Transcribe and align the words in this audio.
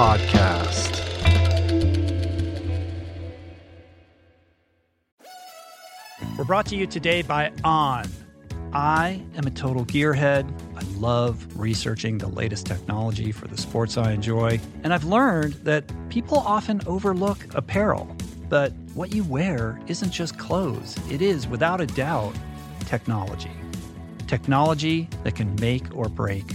podcast. 0.00 0.98
We're 6.38 6.44
brought 6.44 6.64
to 6.66 6.76
you 6.76 6.86
today 6.86 7.20
by 7.20 7.52
On. 7.64 8.06
I 8.72 9.22
am 9.36 9.46
a 9.46 9.50
total 9.50 9.84
gearhead. 9.84 10.50
I 10.74 10.80
love 10.98 11.46
researching 11.54 12.16
the 12.16 12.28
latest 12.28 12.64
technology 12.64 13.30
for 13.30 13.46
the 13.46 13.58
sports 13.58 13.98
I 13.98 14.12
enjoy. 14.12 14.58
And 14.84 14.94
I've 14.94 15.04
learned 15.04 15.52
that 15.64 15.84
people 16.08 16.38
often 16.38 16.80
overlook 16.86 17.54
apparel. 17.54 18.16
But 18.48 18.72
what 18.94 19.14
you 19.14 19.22
wear 19.24 19.78
isn't 19.86 20.12
just 20.12 20.38
clothes, 20.38 20.96
it 21.10 21.20
is, 21.20 21.46
without 21.46 21.82
a 21.82 21.86
doubt, 21.86 22.34
technology. 22.86 23.52
Technology 24.26 25.10
that 25.24 25.34
can 25.34 25.54
make 25.56 25.94
or 25.94 26.08
break 26.08 26.54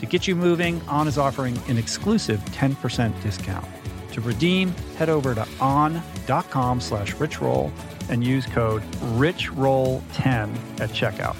To 0.00 0.06
get 0.06 0.26
you 0.26 0.34
moving, 0.34 0.80
On 0.88 1.06
is 1.06 1.18
offering 1.18 1.58
an 1.68 1.76
exclusive 1.76 2.40
10% 2.46 3.22
discount. 3.22 3.66
To 4.12 4.20
redeem, 4.22 4.70
head 4.96 5.10
over 5.10 5.34
to 5.34 5.46
on.com 5.60 6.80
slash 6.80 7.14
richroll 7.16 7.70
and 8.08 8.24
use 8.24 8.46
code 8.46 8.82
richroll10 9.18 10.80
at 10.80 10.90
checkout. 10.90 11.36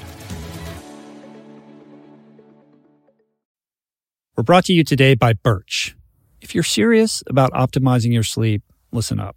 We're 4.36 4.44
brought 4.44 4.66
to 4.66 4.72
you 4.74 4.84
today 4.84 5.14
by 5.14 5.32
Birch. 5.32 5.96
If 6.40 6.54
you're 6.54 6.64
serious 6.64 7.22
about 7.26 7.52
optimizing 7.52 8.12
your 8.12 8.22
sleep, 8.22 8.62
listen 8.92 9.20
up. 9.20 9.36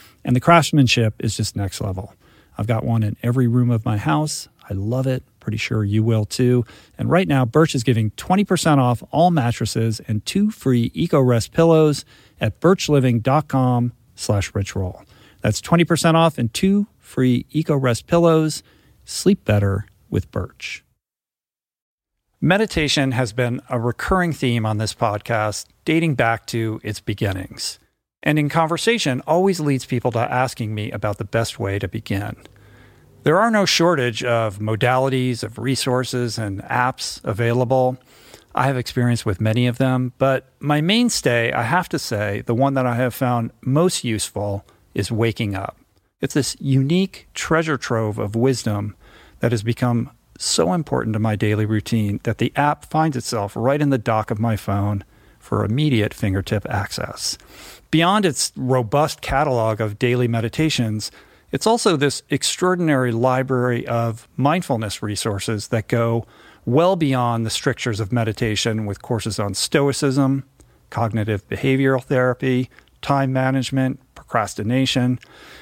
And 0.23 0.35
the 0.35 0.39
craftsmanship 0.39 1.15
is 1.19 1.35
just 1.35 1.55
next 1.55 1.81
level. 1.81 2.13
I've 2.57 2.67
got 2.67 2.83
one 2.83 3.03
in 3.03 3.17
every 3.23 3.47
room 3.47 3.71
of 3.71 3.85
my 3.85 3.97
house. 3.97 4.47
I 4.69 4.73
love 4.73 5.07
it. 5.07 5.23
Pretty 5.39 5.57
sure 5.57 5.83
you 5.83 6.03
will 6.03 6.25
too. 6.25 6.65
And 6.97 7.09
right 7.09 7.27
now, 7.27 7.45
Birch 7.45 7.73
is 7.73 7.83
giving 7.83 8.11
20% 8.11 8.77
off 8.77 9.03
all 9.11 9.31
mattresses 9.31 9.99
and 10.07 10.25
two 10.25 10.51
free 10.51 10.91
EcoRest 10.91 11.51
pillows 11.51 12.05
at 12.39 12.59
birchliving.com 12.59 13.93
slash 14.15 14.51
richroll. 14.51 15.03
That's 15.41 15.61
20% 15.61 16.13
off 16.13 16.37
and 16.37 16.53
two 16.53 16.87
free 16.99 17.45
EcoRest 17.53 18.05
pillows. 18.05 18.61
Sleep 19.05 19.43
better 19.43 19.87
with 20.09 20.29
Birch. 20.31 20.83
Meditation 22.39 23.11
has 23.11 23.33
been 23.33 23.61
a 23.69 23.79
recurring 23.79 24.33
theme 24.33 24.65
on 24.65 24.77
this 24.77 24.93
podcast 24.93 25.67
dating 25.85 26.15
back 26.15 26.45
to 26.47 26.79
its 26.83 26.99
beginnings 26.99 27.79
and 28.23 28.37
in 28.37 28.49
conversation 28.49 29.21
always 29.27 29.59
leads 29.59 29.85
people 29.85 30.11
to 30.11 30.19
asking 30.19 30.75
me 30.75 30.91
about 30.91 31.17
the 31.17 31.25
best 31.25 31.59
way 31.59 31.79
to 31.79 31.87
begin. 31.87 32.35
There 33.23 33.39
are 33.39 33.51
no 33.51 33.65
shortage 33.65 34.23
of 34.23 34.59
modalities, 34.59 35.43
of 35.43 35.59
resources, 35.59 36.37
and 36.37 36.63
apps 36.63 37.23
available. 37.23 37.97
I 38.55 38.65
have 38.65 38.77
experience 38.77 39.25
with 39.25 39.39
many 39.39 39.67
of 39.67 39.77
them, 39.77 40.13
but 40.17 40.51
my 40.59 40.81
mainstay, 40.81 41.51
I 41.51 41.63
have 41.63 41.87
to 41.89 41.99
say, 41.99 42.41
the 42.41 42.55
one 42.55 42.73
that 42.73 42.85
I 42.85 42.95
have 42.95 43.13
found 43.13 43.51
most 43.61 44.03
useful 44.03 44.65
is 44.93 45.11
Waking 45.11 45.55
Up. 45.55 45.77
It's 46.19 46.33
this 46.33 46.55
unique 46.59 47.27
treasure 47.33 47.77
trove 47.77 48.19
of 48.19 48.35
wisdom 48.35 48.95
that 49.39 49.51
has 49.51 49.63
become 49.63 50.11
so 50.37 50.73
important 50.73 51.13
to 51.13 51.19
my 51.19 51.35
daily 51.35 51.65
routine 51.65 52.19
that 52.23 52.39
the 52.39 52.51
app 52.55 52.85
finds 52.85 53.15
itself 53.15 53.55
right 53.55 53.81
in 53.81 53.91
the 53.91 53.97
dock 53.97 54.31
of 54.31 54.39
my 54.39 54.55
phone 54.55 55.03
for 55.39 55.63
immediate 55.63 56.13
fingertip 56.13 56.65
access. 56.69 57.37
Beyond 57.91 58.25
its 58.25 58.53
robust 58.55 59.21
catalog 59.21 59.81
of 59.81 59.99
daily 59.99 60.29
meditations, 60.29 61.11
it's 61.51 61.67
also 61.67 61.97
this 61.97 62.23
extraordinary 62.29 63.11
library 63.11 63.85
of 63.85 64.29
mindfulness 64.37 65.03
resources 65.03 65.67
that 65.67 65.89
go 65.89 66.25
well 66.65 66.95
beyond 66.95 67.45
the 67.45 67.49
strictures 67.49 67.99
of 67.99 68.13
meditation 68.13 68.85
with 68.85 69.01
courses 69.01 69.39
on 69.39 69.53
stoicism, 69.53 70.45
cognitive 70.89 71.45
behavioral 71.49 72.01
therapy, 72.01 72.69
time 73.01 73.33
management, 73.33 73.99
procrastination, 74.15 75.19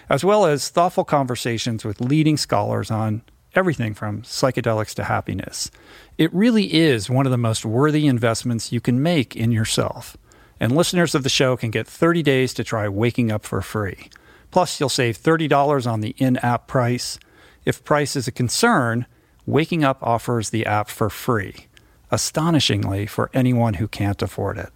as 0.08 0.24
well 0.24 0.46
as 0.46 0.70
thoughtful 0.70 1.06
conversations 1.06 1.84
with 1.84 2.00
leading 2.00 2.38
scholars 2.38 2.92
on 2.92 3.24
everything 3.56 3.96
from 3.96 4.22
psychedelics 4.22 4.94
to 4.94 5.06
happiness. 5.06 5.72
It 6.20 6.32
really 6.32 6.74
is 6.76 7.10
one 7.10 7.26
of 7.26 7.32
the 7.32 7.38
most 7.38 7.66
worthy 7.66 8.06
investments 8.06 8.72
you 8.72 8.82
can 8.82 9.02
make 9.02 9.36
in 9.36 9.52
yourself. 9.52 10.16
And 10.60 10.76
listeners 10.76 11.16
of 11.16 11.24
the 11.24 11.30
show 11.30 11.56
can 11.56 11.72
get 11.72 11.88
30 11.88 12.22
days 12.22 12.54
to 12.56 12.64
try 12.64 12.88
Waking 12.90 13.32
Up 13.32 13.46
for 13.46 13.62
free. 13.62 14.10
Plus, 14.52 14.80
you'll 14.80 14.90
save 14.90 15.18
$30 15.18 15.90
on 15.90 16.02
the 16.02 16.16
in 16.18 16.38
app 16.38 16.68
price. 16.68 17.20
If 17.66 17.84
price 17.84 18.16
is 18.16 18.28
a 18.28 18.32
concern, 18.32 19.06
Waking 19.46 19.84
Up 19.84 20.02
offers 20.02 20.50
the 20.50 20.66
app 20.66 20.90
for 20.90 21.10
free, 21.10 21.68
astonishingly 22.12 23.06
for 23.06 23.30
anyone 23.34 23.76
who 23.76 23.88
can't 23.88 24.22
afford 24.22 24.58
it. 24.58 24.70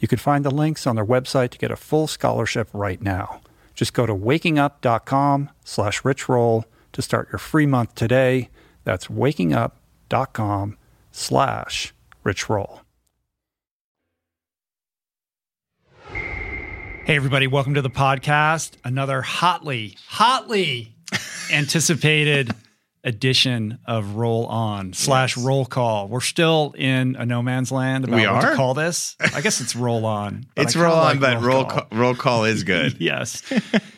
You 0.00 0.08
can 0.08 0.18
find 0.18 0.44
the 0.44 0.50
links 0.50 0.86
on 0.86 0.96
their 0.96 1.04
website 1.04 1.50
to 1.50 1.58
get 1.58 1.70
a 1.70 1.76
full 1.76 2.06
scholarship 2.06 2.68
right 2.72 3.00
now. 3.00 3.40
Just 3.74 3.94
go 3.94 4.06
to 4.06 4.14
wakingup.com 4.14 5.50
slash 5.64 6.02
richroll 6.02 6.64
to 6.92 7.02
start 7.02 7.28
your 7.30 7.38
free 7.38 7.66
month 7.66 7.94
today. 7.94 8.48
That's 8.84 9.08
wakingup.com 9.08 10.76
slash 11.12 11.94
richroll. 12.24 12.80
Hey, 17.08 17.16
everybody, 17.16 17.46
welcome 17.46 17.72
to 17.72 17.80
the 17.80 17.88
podcast. 17.88 18.72
Another 18.84 19.22
hotly, 19.22 19.96
hotly 20.08 20.94
anticipated 21.50 22.54
edition 23.02 23.78
of 23.86 24.16
Roll 24.16 24.44
On 24.44 24.92
slash 24.92 25.34
Roll 25.38 25.64
Call. 25.64 26.08
We're 26.08 26.20
still 26.20 26.74
in 26.76 27.16
a 27.16 27.24
no 27.24 27.40
man's 27.40 27.72
land 27.72 28.04
about 28.04 28.16
We 28.16 28.26
what 28.26 28.42
to 28.42 28.48
are? 28.48 28.54
call 28.54 28.74
this. 28.74 29.16
I 29.34 29.40
guess 29.40 29.62
it's 29.62 29.74
Roll 29.74 30.04
On. 30.04 30.44
It's 30.58 30.76
roll 30.76 30.92
on, 30.92 31.18
like 31.18 31.20
but 31.20 31.42
roll 31.42 31.64
call. 31.64 31.80
call, 31.84 31.98
roll 31.98 32.14
call 32.14 32.44
is 32.44 32.62
good. 32.62 32.96
Yes. 33.00 33.42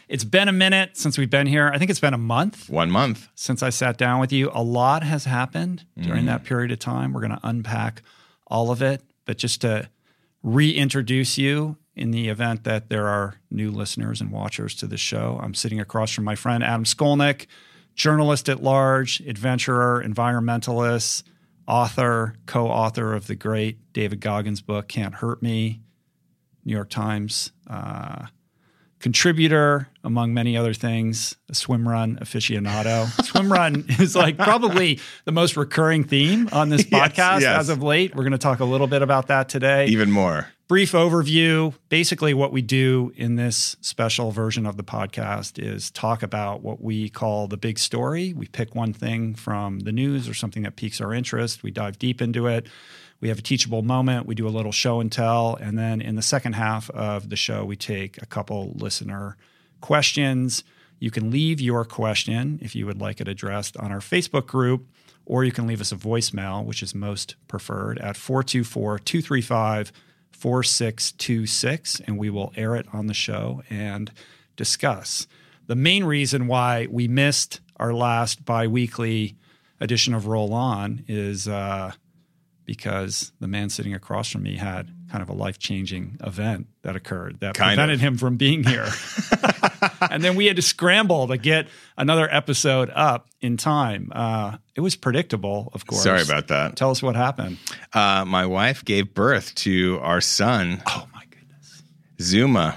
It's 0.09 0.23
been 0.23 0.47
a 0.47 0.53
minute 0.53 0.97
since 0.97 1.19
we've 1.19 1.29
been 1.29 1.49
here. 1.49 1.69
I 1.75 1.79
think 1.79 1.91
it's 1.91 1.99
been 1.99 2.15
a 2.15 2.19
month. 2.19 2.71
One 2.71 2.93
month 2.93 3.27
since 3.35 3.61
I 3.61 3.71
sat 3.71 3.99
down 3.99 4.21
with 4.21 4.31
you. 4.31 4.53
A 4.55 4.63
lot 4.63 5.03
has 5.03 5.25
happened 5.25 5.85
during 5.99 6.23
mm. 6.23 6.29
that 6.29 6.45
period 6.45 6.71
of 6.71 6.79
time. 6.79 7.13
We're 7.13 7.23
going 7.23 7.33
to 7.33 7.41
unpack 7.43 8.03
all 8.47 8.71
of 8.71 8.83
it, 8.83 9.03
but 9.25 9.37
just 9.37 9.63
to 9.63 9.91
reintroduce 10.45 11.39
you 11.39 11.77
in 12.01 12.11
the 12.13 12.29
event 12.29 12.65
that 12.65 12.89
there 12.89 13.07
are 13.07 13.35
new 13.51 13.71
listeners 13.71 14.23
and 14.23 14.31
watchers 14.31 14.75
to 14.77 14.87
the 14.87 14.97
show, 14.97 15.39
I'm 15.43 15.55
sitting 15.55 15.79
across 15.79 16.11
from 16.13 16.25
my 16.25 16.35
friend 16.35 16.65
Adam 16.65 16.85
Skolnick, 16.85 17.47
journalist 17.95 18.49
at 18.49 18.63
large, 18.63 19.21
adventurer, 19.21 20.03
environmentalist, 20.05 21.25
author, 21.69 22.37
co-author 22.47 23.15
of 23.15 23.27
the 23.27 23.35
great 23.35 23.93
David 23.93 24.21
Goggins 24.21 24.63
book 24.63 24.89
"Can't 24.89 25.17
Hurt 25.17 25.43
Me," 25.43 25.83
New 26.65 26.73
York 26.73 26.89
Times. 26.89 27.53
Uh, 27.67 28.27
contributor, 29.01 29.89
among 30.05 30.33
many 30.35 30.57
other 30.57 30.75
things, 30.75 31.35
a 31.49 31.55
swim 31.55 31.89
run 31.89 32.17
aficionado. 32.17 33.09
swim 33.25 33.53
run 33.53 33.87
is 33.99 34.15
like 34.15 34.37
probably 34.37 35.01
the 35.25 35.33
most 35.33 35.57
recurring 35.57 36.05
theme 36.05 36.49
on 36.53 36.69
this 36.69 36.83
podcast 36.85 37.41
yes, 37.41 37.43
yes. 37.43 37.61
as 37.61 37.69
of 37.71 37.83
late. 37.83 38.15
We're 38.15 38.23
going 38.23 38.33
to 38.33 38.39
talk 38.39 38.61
a 38.61 38.65
little 38.65 38.87
bit 38.87 39.03
about 39.03 39.29
that 39.29 39.49
today. 39.49 39.87
Even 39.87 40.11
more. 40.11 40.49
Brief 40.69 40.93
overview. 40.93 41.75
Basically, 41.89 42.33
what 42.33 42.53
we 42.53 42.63
do 42.63 43.13
in 43.17 43.35
this 43.35 43.77
special 43.81 44.31
version 44.31 44.67
of 44.67 44.77
the 44.77 44.85
podcast 44.85 45.59
is 45.59 45.91
talk 45.91 46.23
about 46.23 46.63
what 46.63 46.81
we 46.81 47.09
call 47.09 47.49
the 47.49 47.57
big 47.57 47.77
story. 47.79 48.33
We 48.33 48.47
pick 48.47 48.77
one 48.77 48.93
thing 48.93 49.35
from 49.35 49.81
the 49.81 49.91
news 49.91 50.29
or 50.29 50.35
something 50.35 50.63
that 50.63 50.77
piques 50.77 51.01
our 51.01 51.13
interest, 51.13 51.65
we 51.65 51.73
dive 51.73 51.99
deep 51.99 52.23
into 52.23 52.47
it 52.47 52.69
we 53.21 53.29
have 53.29 53.39
a 53.39 53.43
teachable 53.43 53.83
moment, 53.83 54.27
we 54.27 54.35
do 54.35 54.49
a 54.49 54.51
little 54.51 54.73
show 54.73 55.01
and 55.01 55.13
tell, 55.13 55.57
and 55.57 55.79
then 55.79 56.01
in 56.01 56.17
the 56.17 56.23
second 56.23 56.55
half 56.55 56.89
of 56.91 57.29
the 57.29 57.37
show, 57.37 57.65
we 57.65 57.77
take 57.77 58.21
a 58.23 58.27
couple 58.27 58.73
listener 58.75 59.37
questions. 59.81 60.65
You 60.99 61.11
can 61.11 61.31
leave 61.31 61.61
your 61.61 61.85
question 61.85 62.59
if 62.63 62.75
you 62.75 62.87
would 62.87 63.01
like 63.01 63.21
it 63.21 63.29
addressed 63.29 63.77
on 63.77 63.93
our 63.93 64.01
Facebook 64.01 64.47
group, 64.47 64.87
or 65.27 65.45
you 65.45 65.53
can 65.53 65.67
leave 65.67 65.81
us 65.81 65.93
a 65.93 65.97
voicemail, 65.97 66.65
which 66.65 66.83
is 66.83 66.95
most 66.95 67.37
preferred, 67.47 67.99
at 67.99 68.17
424 68.17 68.99
235 68.99 69.93
4626, 70.33 72.01
and 72.01 72.17
we 72.17 72.31
will 72.31 72.53
air 72.57 72.75
it 72.75 72.87
on 72.95 73.07
the 73.07 73.15
show 73.15 73.63
and 73.69 74.11
discuss. 74.57 75.27
The 75.67 75.77
main 75.77 76.05
reason 76.05 76.47
why 76.47 76.87
we 76.91 77.07
missed 77.07 77.61
our 77.77 77.93
last 77.93 78.47
bi 78.47 78.67
weekly 78.67 79.37
edition 79.79 80.15
of 80.15 80.27
Roll 80.27 80.55
On 80.55 81.05
is 81.07 81.47
uh, 81.47 81.93
because 82.71 83.33
the 83.41 83.49
man 83.49 83.69
sitting 83.69 83.95
across 83.95 84.31
from 84.31 84.45
me 84.45 84.55
had 84.55 84.89
kind 85.11 85.23
of 85.23 85.29
a 85.29 85.33
life 85.33 85.59
changing 85.59 86.17
event 86.23 86.69
that 86.83 86.95
occurred 86.95 87.41
that 87.41 87.55
kind 87.55 87.71
prevented 87.71 87.97
of. 87.97 88.01
him 88.01 88.17
from 88.17 88.37
being 88.37 88.63
here. 88.63 88.87
and 90.09 90.23
then 90.23 90.37
we 90.37 90.47
had 90.47 90.55
to 90.55 90.63
scramble 90.63 91.27
to 91.27 91.37
get 91.37 91.67
another 91.99 92.33
episode 92.33 92.89
up 92.95 93.27
in 93.41 93.57
time. 93.57 94.13
Uh, 94.15 94.59
it 94.77 94.83
was 94.83 94.95
predictable, 94.95 95.69
of 95.75 95.85
course. 95.85 96.05
Sorry 96.05 96.23
about 96.23 96.47
that. 96.47 96.77
Tell 96.77 96.93
us 96.93 97.03
what 97.03 97.17
happened. 97.17 97.59
Uh, 97.93 98.25
my 98.25 98.47
wife 98.47 98.85
gave 98.85 99.15
birth 99.15 99.53
to 99.57 99.99
our 100.01 100.21
son. 100.21 100.81
Oh, 100.87 101.09
my 101.13 101.25
goodness. 101.29 101.83
Zuma 102.21 102.77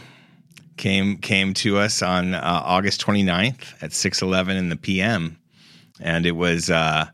came 0.75 1.17
came 1.17 1.53
to 1.53 1.77
us 1.77 2.01
on 2.01 2.33
uh, 2.33 2.41
August 2.41 2.99
29th 3.05 3.75
at 3.83 3.91
6:11 3.91 4.57
in 4.57 4.69
the 4.69 4.75
p.m. 4.75 5.37
and 5.99 6.25
it 6.25 6.31
was 6.31 6.71
uh, 6.71 7.05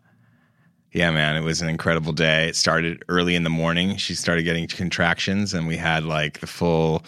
yeah, 0.91 1.11
man, 1.11 1.35
it 1.35 1.41
was 1.41 1.61
an 1.61 1.69
incredible 1.69 2.13
day. 2.13 2.47
It 2.49 2.55
started 2.55 3.03
early 3.09 3.35
in 3.35 3.43
the 3.43 3.49
morning. 3.49 3.97
She 3.97 4.15
started 4.15 4.43
getting 4.43 4.67
contractions, 4.67 5.53
and 5.53 5.67
we 5.67 5.77
had 5.77 6.03
like 6.03 6.39
the 6.39 6.47
full 6.47 7.03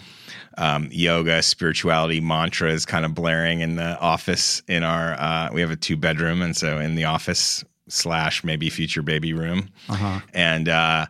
um, 0.56 0.88
yoga, 0.92 1.42
spirituality 1.42 2.20
mantras 2.20 2.86
kind 2.86 3.04
of 3.04 3.14
blaring 3.14 3.60
in 3.60 3.76
the 3.76 3.98
office. 3.98 4.62
In 4.68 4.84
our, 4.84 5.14
uh, 5.14 5.50
we 5.52 5.60
have 5.60 5.72
a 5.72 5.76
two 5.76 5.96
bedroom, 5.96 6.42
and 6.42 6.56
so 6.56 6.78
in 6.78 6.94
the 6.94 7.04
office 7.04 7.64
slash 7.88 8.44
maybe 8.44 8.70
future 8.70 9.02
baby 9.02 9.32
room, 9.32 9.68
uh-huh. 9.88 10.20
and 10.32 10.68
uh, 10.68 11.06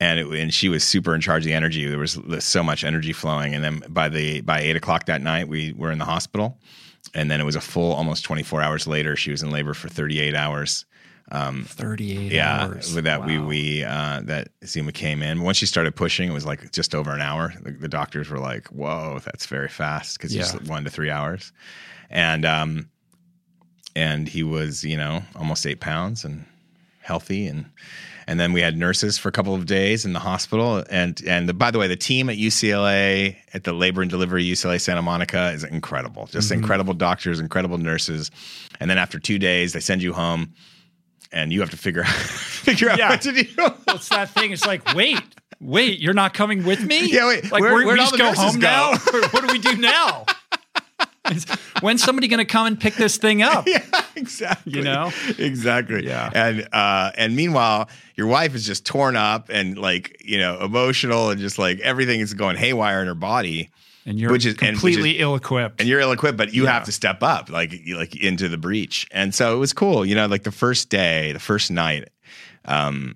and 0.00 0.18
it, 0.18 0.26
and 0.26 0.52
she 0.52 0.68
was 0.68 0.82
super 0.82 1.14
in 1.14 1.20
charge 1.20 1.44
of 1.44 1.46
the 1.46 1.54
energy. 1.54 1.86
There 1.86 1.98
was 1.98 2.18
so 2.40 2.64
much 2.64 2.82
energy 2.82 3.12
flowing, 3.12 3.54
and 3.54 3.62
then 3.62 3.84
by 3.88 4.08
the 4.08 4.40
by 4.40 4.62
eight 4.62 4.74
o'clock 4.74 5.06
that 5.06 5.22
night, 5.22 5.46
we 5.46 5.72
were 5.74 5.92
in 5.92 5.98
the 5.98 6.04
hospital, 6.04 6.58
and 7.14 7.30
then 7.30 7.40
it 7.40 7.44
was 7.44 7.56
a 7.56 7.60
full 7.60 7.92
almost 7.92 8.24
twenty 8.24 8.42
four 8.42 8.62
hours 8.62 8.88
later. 8.88 9.14
She 9.14 9.30
was 9.30 9.44
in 9.44 9.52
labor 9.52 9.74
for 9.74 9.88
thirty 9.88 10.18
eight 10.18 10.34
hours 10.34 10.84
um, 11.30 11.64
38 11.64 12.32
yeah, 12.32 12.64
hours. 12.64 12.94
with 12.94 13.04
that 13.04 13.20
wow. 13.20 13.26
we 13.26 13.38
we 13.38 13.84
uh, 13.84 14.22
that 14.24 14.48
Zuma 14.64 14.92
came 14.92 15.22
in. 15.22 15.42
Once 15.42 15.58
she 15.58 15.66
started 15.66 15.94
pushing, 15.94 16.30
it 16.30 16.32
was 16.32 16.46
like 16.46 16.72
just 16.72 16.94
over 16.94 17.10
an 17.12 17.20
hour. 17.20 17.52
The, 17.62 17.72
the 17.72 17.88
doctors 17.88 18.30
were 18.30 18.38
like, 18.38 18.68
"Whoa, 18.68 19.20
that's 19.24 19.46
very 19.46 19.68
fast," 19.68 20.18
because 20.18 20.34
yeah. 20.34 20.42
just 20.42 20.62
one 20.62 20.84
to 20.84 20.90
three 20.90 21.10
hours, 21.10 21.52
and 22.08 22.44
um, 22.44 22.88
and 23.94 24.28
he 24.28 24.42
was 24.42 24.84
you 24.84 24.96
know 24.96 25.22
almost 25.36 25.66
eight 25.66 25.80
pounds 25.80 26.24
and 26.24 26.44
healthy 27.00 27.46
and 27.46 27.64
and 28.26 28.38
then 28.38 28.52
we 28.52 28.60
had 28.60 28.76
nurses 28.76 29.16
for 29.16 29.30
a 29.30 29.32
couple 29.32 29.54
of 29.54 29.64
days 29.64 30.04
in 30.04 30.12
the 30.12 30.18
hospital 30.20 30.84
and 30.90 31.22
and 31.26 31.48
the, 31.48 31.54
by 31.54 31.70
the 31.70 31.78
way 31.78 31.88
the 31.88 31.96
team 31.96 32.28
at 32.28 32.36
UCLA 32.36 33.34
at 33.54 33.64
the 33.64 33.72
labor 33.72 34.02
and 34.02 34.10
delivery 34.10 34.44
UCLA 34.44 34.78
Santa 34.78 35.00
Monica 35.00 35.50
is 35.52 35.64
incredible 35.64 36.26
just 36.26 36.50
mm-hmm. 36.50 36.60
incredible 36.60 36.92
doctors 36.92 37.40
incredible 37.40 37.78
nurses 37.78 38.30
and 38.78 38.90
then 38.90 38.98
after 38.98 39.18
2 39.18 39.38
days 39.38 39.72
they 39.72 39.80
send 39.80 40.02
you 40.02 40.12
home 40.12 40.52
and 41.32 41.52
you 41.52 41.60
have 41.60 41.70
to 41.70 41.76
figure 41.76 42.02
out 42.02 42.08
figure 42.14 42.90
out 42.90 42.98
yeah. 42.98 43.10
what 43.10 43.22
to 43.22 43.32
do. 43.32 43.44
it's 43.88 44.08
that 44.08 44.30
thing. 44.30 44.52
It's 44.52 44.66
like, 44.66 44.94
wait, 44.94 45.20
wait, 45.60 45.98
you're 45.98 46.14
not 46.14 46.34
coming 46.34 46.64
with 46.64 46.82
me? 46.84 47.10
Yeah, 47.10 47.28
wait. 47.28 47.50
Like, 47.50 47.62
where, 47.62 47.74
we 47.74 47.96
just 47.96 48.16
go 48.16 48.32
home 48.32 48.54
go? 48.54 48.60
now? 48.60 48.90
what 49.30 49.46
do 49.46 49.52
we 49.52 49.58
do 49.58 49.76
now? 49.76 50.24
When's 51.82 52.02
somebody 52.02 52.26
going 52.26 52.38
to 52.38 52.50
come 52.50 52.66
and 52.66 52.80
pick 52.80 52.94
this 52.94 53.18
thing 53.18 53.42
up? 53.42 53.66
Yeah, 53.78 53.84
exactly. 54.16 54.72
You 54.72 54.82
know, 54.82 55.12
exactly. 55.38 56.06
Yeah. 56.06 56.30
And 56.34 56.68
uh, 56.72 57.12
and 57.16 57.36
meanwhile, 57.36 57.88
your 58.16 58.26
wife 58.26 58.54
is 58.54 58.66
just 58.66 58.86
torn 58.86 59.14
up 59.14 59.50
and 59.50 59.76
like 59.76 60.22
you 60.24 60.38
know 60.38 60.58
emotional 60.60 61.30
and 61.30 61.38
just 61.38 61.58
like 61.58 61.80
everything 61.80 62.20
is 62.20 62.34
going 62.34 62.56
haywire 62.56 63.00
in 63.02 63.06
her 63.08 63.14
body 63.14 63.70
and 64.08 64.18
you're 64.18 64.32
which 64.32 64.46
is, 64.46 64.54
completely 64.54 65.16
is, 65.16 65.22
ill-equipped 65.22 65.80
and 65.80 65.88
you're 65.88 66.00
ill-equipped 66.00 66.36
but 66.36 66.52
you 66.52 66.64
yeah. 66.64 66.72
have 66.72 66.84
to 66.84 66.92
step 66.92 67.22
up 67.22 67.50
like 67.50 67.74
like 67.94 68.16
into 68.16 68.48
the 68.48 68.58
breach 68.58 69.06
and 69.12 69.34
so 69.34 69.54
it 69.54 69.58
was 69.58 69.72
cool 69.72 70.04
you 70.04 70.14
know 70.14 70.26
like 70.26 70.42
the 70.42 70.52
first 70.52 70.88
day 70.88 71.32
the 71.32 71.38
first 71.38 71.70
night 71.70 72.08
um 72.64 73.14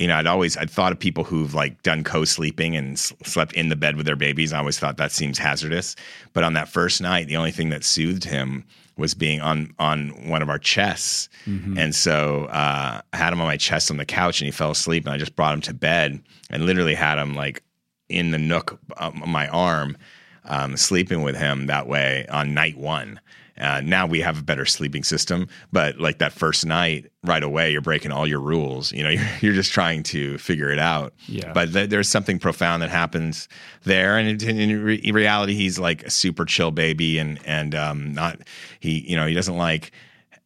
you 0.00 0.06
know, 0.08 0.16
I'd 0.16 0.26
always 0.26 0.56
I'd 0.56 0.70
thought 0.70 0.92
of 0.92 0.98
people 0.98 1.24
who've 1.24 1.52
like 1.52 1.82
done 1.82 2.04
co-sleeping 2.04 2.74
and 2.74 2.94
s- 2.94 3.12
slept 3.22 3.52
in 3.52 3.68
the 3.68 3.76
bed 3.76 3.96
with 3.96 4.06
their 4.06 4.16
babies. 4.16 4.50
I 4.50 4.58
always 4.58 4.78
thought 4.78 4.96
that 4.96 5.12
seems 5.12 5.36
hazardous. 5.36 5.94
But 6.32 6.42
on 6.42 6.54
that 6.54 6.70
first 6.70 7.02
night, 7.02 7.28
the 7.28 7.36
only 7.36 7.50
thing 7.50 7.68
that 7.68 7.84
soothed 7.84 8.24
him 8.24 8.64
was 8.96 9.12
being 9.12 9.42
on 9.42 9.74
on 9.78 10.08
one 10.26 10.40
of 10.40 10.48
our 10.48 10.58
chests. 10.58 11.28
Mm-hmm. 11.44 11.76
And 11.76 11.94
so 11.94 12.46
uh, 12.46 13.02
I 13.12 13.16
had 13.16 13.34
him 13.34 13.42
on 13.42 13.46
my 13.46 13.58
chest 13.58 13.90
on 13.90 13.98
the 13.98 14.06
couch, 14.06 14.40
and 14.40 14.46
he 14.46 14.52
fell 14.52 14.70
asleep. 14.70 15.04
And 15.04 15.12
I 15.12 15.18
just 15.18 15.36
brought 15.36 15.52
him 15.52 15.60
to 15.62 15.74
bed 15.74 16.22
and 16.48 16.64
literally 16.64 16.94
had 16.94 17.18
him 17.18 17.34
like 17.34 17.62
in 18.10 18.30
the 18.30 18.38
nook 18.38 18.78
of 18.96 19.14
my 19.14 19.48
arm, 19.48 19.96
um, 20.44 20.76
sleeping 20.76 21.22
with 21.22 21.36
him 21.36 21.66
that 21.66 21.86
way 21.86 22.26
on 22.28 22.54
night 22.54 22.76
one. 22.76 23.20
Uh, 23.60 23.82
now 23.84 24.06
we 24.06 24.20
have 24.20 24.38
a 24.38 24.42
better 24.42 24.64
sleeping 24.64 25.04
system, 25.04 25.46
but 25.70 25.98
like 25.98 26.18
that 26.18 26.32
first 26.32 26.64
night, 26.64 27.10
right 27.22 27.42
away, 27.42 27.70
you're 27.70 27.82
breaking 27.82 28.10
all 28.10 28.26
your 28.26 28.40
rules. 28.40 28.90
You 28.92 29.02
know, 29.02 29.10
you're, 29.10 29.28
you're 29.40 29.52
just 29.52 29.72
trying 29.72 30.02
to 30.04 30.38
figure 30.38 30.70
it 30.70 30.78
out. 30.78 31.12
Yeah. 31.26 31.52
But 31.52 31.72
th- 31.72 31.90
there's 31.90 32.08
something 32.08 32.38
profound 32.38 32.82
that 32.82 32.90
happens 32.90 33.48
there, 33.84 34.16
and 34.16 34.42
in, 34.42 34.58
in, 34.58 34.82
re- 34.82 34.94
in, 34.96 35.14
reality, 35.14 35.54
he's 35.54 35.78
like 35.78 36.02
a 36.04 36.10
super 36.10 36.44
chill 36.46 36.70
baby, 36.70 37.18
and 37.18 37.38
and 37.44 37.74
um, 37.74 38.14
not 38.14 38.40
he. 38.80 39.00
You 39.08 39.16
know, 39.16 39.26
he 39.26 39.34
doesn't 39.34 39.56
like. 39.56 39.92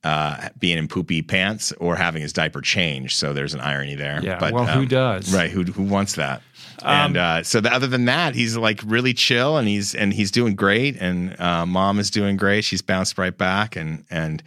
Uh, 0.02 0.50
being 0.58 0.76
in 0.76 0.86
poopy 0.86 1.22
pants 1.22 1.72
or 1.80 1.96
having 1.96 2.20
his 2.20 2.30
diaper 2.30 2.60
changed, 2.60 3.16
so 3.16 3.32
there's 3.32 3.54
an 3.54 3.60
irony 3.60 3.94
there. 3.94 4.20
Yeah, 4.22 4.38
but 4.38 4.52
well, 4.52 4.68
um, 4.68 4.80
who 4.80 4.84
does? 4.84 5.34
Right? 5.34 5.50
Who 5.50 5.62
who 5.62 5.82
wants 5.82 6.16
that? 6.16 6.42
And 6.82 7.16
um, 7.16 7.22
uh, 7.22 7.42
so 7.42 7.60
the, 7.60 7.72
other 7.72 7.86
than 7.86 8.06
that, 8.06 8.34
he's 8.34 8.56
like 8.56 8.80
really 8.84 9.14
chill 9.14 9.56
and 9.56 9.68
he's 9.68 9.94
and 9.94 10.12
he's 10.12 10.30
doing 10.30 10.54
great. 10.54 10.96
And 10.96 11.38
uh, 11.40 11.66
mom 11.66 11.98
is 11.98 12.10
doing 12.10 12.36
great. 12.36 12.64
She's 12.64 12.82
bounced 12.82 13.18
right 13.18 13.36
back 13.36 13.76
and 13.76 14.04
and 14.10 14.42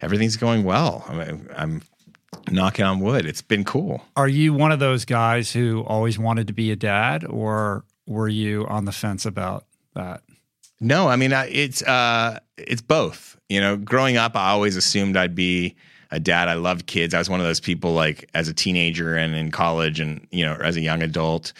everything's 0.00 0.36
going 0.36 0.64
well. 0.64 1.04
I'm, 1.08 1.48
I'm 1.56 1.82
knocking 2.50 2.84
on 2.84 3.00
wood. 3.00 3.26
It's 3.26 3.42
been 3.42 3.64
cool. 3.64 4.02
Are 4.16 4.28
you 4.28 4.52
one 4.52 4.72
of 4.72 4.78
those 4.78 5.04
guys 5.04 5.52
who 5.52 5.82
always 5.82 6.18
wanted 6.18 6.46
to 6.48 6.52
be 6.52 6.70
a 6.70 6.76
dad, 6.76 7.24
or 7.24 7.84
were 8.06 8.28
you 8.28 8.66
on 8.66 8.84
the 8.84 8.92
fence 8.92 9.26
about 9.26 9.64
that? 9.94 10.22
No, 10.80 11.08
I 11.08 11.16
mean 11.16 11.32
it's 11.32 11.82
uh, 11.82 12.38
it's 12.56 12.82
both. 12.82 13.36
You 13.48 13.60
know, 13.60 13.76
growing 13.76 14.16
up, 14.16 14.36
I 14.36 14.50
always 14.50 14.76
assumed 14.76 15.16
I'd 15.16 15.34
be 15.34 15.74
a 16.10 16.20
dad. 16.20 16.48
I 16.48 16.54
loved 16.54 16.86
kids. 16.86 17.14
I 17.14 17.18
was 17.18 17.28
one 17.28 17.40
of 17.40 17.46
those 17.46 17.60
people 17.60 17.92
like 17.92 18.28
as 18.34 18.48
a 18.48 18.54
teenager 18.54 19.16
and 19.16 19.34
in 19.34 19.50
college 19.50 20.00
and 20.00 20.26
you 20.30 20.44
know 20.44 20.54
as 20.54 20.76
a 20.76 20.80
young 20.80 21.02
adult 21.02 21.52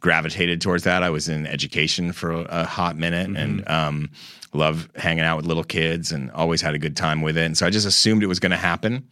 gravitated 0.00 0.60
towards 0.60 0.84
that. 0.84 1.02
I 1.02 1.10
was 1.10 1.28
in 1.28 1.46
education 1.46 2.12
for 2.12 2.30
a, 2.30 2.46
a 2.50 2.64
hot 2.64 2.96
minute 2.96 3.28
mm-hmm. 3.28 3.36
and 3.36 3.68
um, 3.68 4.10
love 4.52 4.88
hanging 4.96 5.24
out 5.24 5.36
with 5.36 5.46
little 5.46 5.64
kids 5.64 6.12
and 6.12 6.30
always 6.32 6.60
had 6.60 6.74
a 6.74 6.78
good 6.78 6.96
time 6.96 7.22
with 7.22 7.36
it. 7.36 7.44
And 7.44 7.58
so 7.58 7.66
I 7.66 7.70
just 7.70 7.86
assumed 7.86 8.22
it 8.22 8.26
was 8.26 8.40
going 8.40 8.50
to 8.50 8.56
happen. 8.56 9.08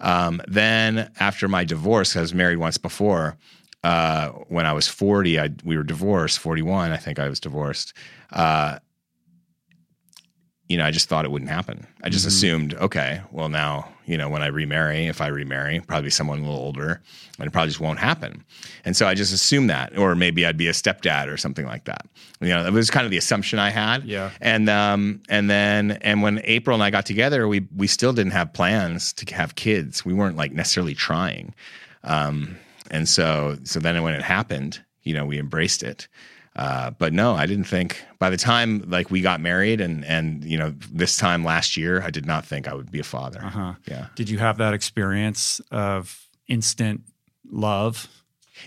Um, 0.00 0.40
then 0.48 1.10
after 1.20 1.48
my 1.48 1.64
divorce, 1.64 2.16
I 2.16 2.20
was 2.20 2.34
married 2.34 2.58
once 2.58 2.78
before. 2.78 3.36
Uh, 3.82 4.28
when 4.48 4.66
I 4.66 4.72
was 4.72 4.88
40, 4.88 5.40
I, 5.40 5.50
we 5.64 5.76
were 5.76 5.82
divorced, 5.82 6.38
41, 6.38 6.92
I 6.92 6.96
think 6.96 7.18
I 7.18 7.28
was 7.28 7.40
divorced. 7.40 7.94
Uh, 8.30 8.78
you 10.68 10.76
know, 10.76 10.84
I 10.84 10.90
just 10.90 11.08
thought 11.08 11.24
it 11.24 11.30
wouldn't 11.30 11.50
happen. 11.50 11.86
I 12.02 12.10
just 12.10 12.26
assumed, 12.26 12.74
okay, 12.74 13.22
well 13.32 13.48
now, 13.48 13.88
you 14.10 14.18
know, 14.18 14.28
when 14.28 14.42
I 14.42 14.48
remarry, 14.48 15.06
if 15.06 15.20
I 15.20 15.28
remarry, 15.28 15.80
probably 15.86 16.10
someone 16.10 16.40
a 16.40 16.42
little 16.42 16.58
older, 16.58 17.00
and 17.38 17.46
it 17.46 17.52
probably 17.52 17.68
just 17.68 17.78
won't 17.78 18.00
happen. 18.00 18.44
And 18.84 18.96
so 18.96 19.06
I 19.06 19.14
just 19.14 19.32
assumed 19.32 19.70
that, 19.70 19.96
or 19.96 20.16
maybe 20.16 20.44
I'd 20.44 20.56
be 20.56 20.66
a 20.66 20.72
stepdad 20.72 21.32
or 21.32 21.36
something 21.36 21.64
like 21.64 21.84
that. 21.84 22.06
You 22.40 22.48
know, 22.48 22.64
that 22.64 22.72
was 22.72 22.90
kind 22.90 23.04
of 23.04 23.12
the 23.12 23.18
assumption 23.18 23.60
I 23.60 23.70
had. 23.70 24.02
Yeah. 24.02 24.30
And 24.40 24.68
um, 24.68 25.22
and 25.28 25.48
then 25.48 25.92
and 26.02 26.22
when 26.22 26.40
April 26.42 26.74
and 26.74 26.82
I 26.82 26.90
got 26.90 27.06
together, 27.06 27.46
we 27.46 27.68
we 27.76 27.86
still 27.86 28.12
didn't 28.12 28.32
have 28.32 28.52
plans 28.52 29.12
to 29.12 29.32
have 29.32 29.54
kids. 29.54 30.04
We 30.04 30.12
weren't 30.12 30.36
like 30.36 30.50
necessarily 30.50 30.96
trying. 30.96 31.54
Um, 32.02 32.56
and 32.90 33.08
so 33.08 33.58
so 33.62 33.78
then 33.78 34.02
when 34.02 34.14
it 34.14 34.22
happened, 34.22 34.84
you 35.04 35.14
know, 35.14 35.24
we 35.24 35.38
embraced 35.38 35.84
it. 35.84 36.08
Uh, 36.60 36.90
but 36.90 37.14
no, 37.14 37.32
I 37.34 37.46
didn't 37.46 37.64
think 37.64 38.04
by 38.18 38.28
the 38.28 38.36
time 38.36 38.84
like 38.86 39.10
we 39.10 39.22
got 39.22 39.40
married 39.40 39.80
and 39.80 40.04
and 40.04 40.44
you 40.44 40.58
know 40.58 40.74
this 40.92 41.16
time 41.16 41.42
last 41.42 41.74
year, 41.74 42.02
I 42.02 42.10
did 42.10 42.26
not 42.26 42.44
think 42.44 42.68
I 42.68 42.74
would 42.74 42.90
be 42.90 43.00
a 43.00 43.04
father. 43.04 43.42
Uh-huh. 43.42 43.74
Yeah, 43.88 44.08
Did 44.14 44.28
you 44.28 44.36
have 44.38 44.58
that 44.58 44.74
experience 44.74 45.62
of 45.70 46.28
instant 46.48 47.00
love? 47.50 48.08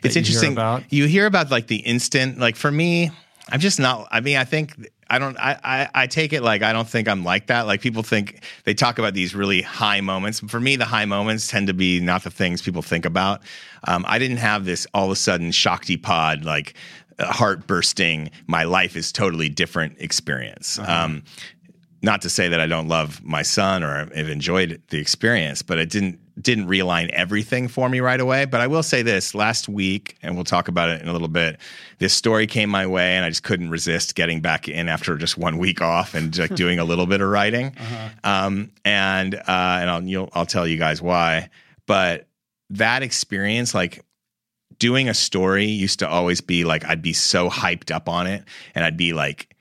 it's 0.01 0.15
you 0.15 0.21
hear 0.21 0.27
interesting. 0.27 0.51
about? 0.53 0.83
You 0.91 1.05
hear 1.05 1.27
about 1.27 1.51
like 1.51 1.67
the 1.67 1.77
instant. 1.77 2.39
Like 2.39 2.55
for 2.55 2.71
me, 2.71 3.11
I'm 3.49 3.59
just 3.59 3.79
not. 3.79 4.07
I 4.09 4.21
mean, 4.21 4.37
I 4.37 4.43
think 4.45 4.73
I 5.07 5.19
don't. 5.19 5.37
I, 5.37 5.59
I 5.63 5.89
I 5.93 6.07
take 6.07 6.33
it 6.33 6.41
like 6.41 6.63
I 6.63 6.73
don't 6.73 6.89
think 6.89 7.07
I'm 7.07 7.23
like 7.23 7.45
that. 7.47 7.67
Like 7.67 7.81
people 7.81 8.01
think 8.01 8.43
they 8.63 8.73
talk 8.73 8.97
about 8.97 9.13
these 9.13 9.35
really 9.35 9.61
high 9.61 10.01
moments. 10.01 10.39
For 10.39 10.59
me, 10.59 10.77
the 10.77 10.85
high 10.85 11.05
moments 11.05 11.47
tend 11.47 11.67
to 11.67 11.75
be 11.75 11.99
not 11.99 12.23
the 12.23 12.31
things 12.31 12.63
people 12.63 12.81
think 12.81 13.05
about. 13.05 13.41
Um, 13.87 14.03
I 14.07 14.17
didn't 14.17 14.37
have 14.37 14.65
this 14.65 14.87
all 14.95 15.05
of 15.05 15.11
a 15.11 15.15
sudden 15.15 15.51
Shaktipat 15.51 16.43
like 16.43 16.73
heart 17.19 17.67
bursting. 17.67 18.31
My 18.47 18.63
life 18.63 18.95
is 18.95 19.11
totally 19.11 19.49
different 19.49 19.97
experience. 19.99 20.79
Um, 20.79 21.23
not 22.03 22.21
to 22.23 22.29
say 22.29 22.49
that 22.49 22.59
I 22.59 22.67
don't 22.67 22.89
love 22.89 23.23
my 23.23 23.43
son 23.43 23.81
or 23.81 24.13
have 24.13 24.29
enjoyed 24.29 24.81
the 24.89 24.99
experience, 24.99 25.61
but 25.61 25.79
it 25.79 25.89
didn't 25.89 26.19
didn't 26.41 26.67
realign 26.67 27.09
everything 27.09 27.67
for 27.67 27.87
me 27.87 27.99
right 27.99 28.19
away. 28.19 28.45
But 28.45 28.59
I 28.59 28.67
will 28.67 28.83
say 28.83 29.03
this: 29.03 29.33
last 29.33 29.69
week, 29.69 30.17
and 30.21 30.35
we'll 30.35 30.43
talk 30.43 30.67
about 30.67 30.89
it 30.89 31.01
in 31.01 31.07
a 31.07 31.13
little 31.13 31.29
bit. 31.29 31.59
This 31.99 32.13
story 32.13 32.45
came 32.45 32.69
my 32.69 32.85
way, 32.85 33.15
and 33.15 33.23
I 33.23 33.29
just 33.29 33.43
couldn't 33.43 33.69
resist 33.69 34.15
getting 34.15 34.41
back 34.41 34.67
in 34.67 34.89
after 34.89 35.15
just 35.15 35.37
one 35.37 35.57
week 35.57 35.81
off 35.81 36.13
and 36.13 36.37
like 36.37 36.55
doing 36.55 36.77
a 36.77 36.83
little 36.83 37.05
bit 37.05 37.21
of 37.21 37.29
writing. 37.29 37.75
Um, 38.23 38.71
and 38.83 39.35
uh, 39.35 39.41
and 39.47 39.89
I'll 39.89 40.03
you'll, 40.03 40.29
I'll 40.33 40.45
tell 40.45 40.67
you 40.67 40.77
guys 40.77 41.01
why. 41.01 41.49
But 41.87 42.27
that 42.71 43.01
experience, 43.03 43.73
like 43.73 44.03
doing 44.83 45.07
a 45.07 45.13
story 45.13 45.63
used 45.67 45.99
to 45.99 46.09
always 46.09 46.41
be 46.41 46.65
like 46.65 46.83
I'd 46.83 47.01
be 47.01 47.13
so 47.13 47.49
hyped 47.49 47.89
up 47.89 48.09
on 48.09 48.27
it 48.27 48.43
and 48.75 48.83
I'd 48.83 48.97
be 48.97 49.13
like 49.13 49.55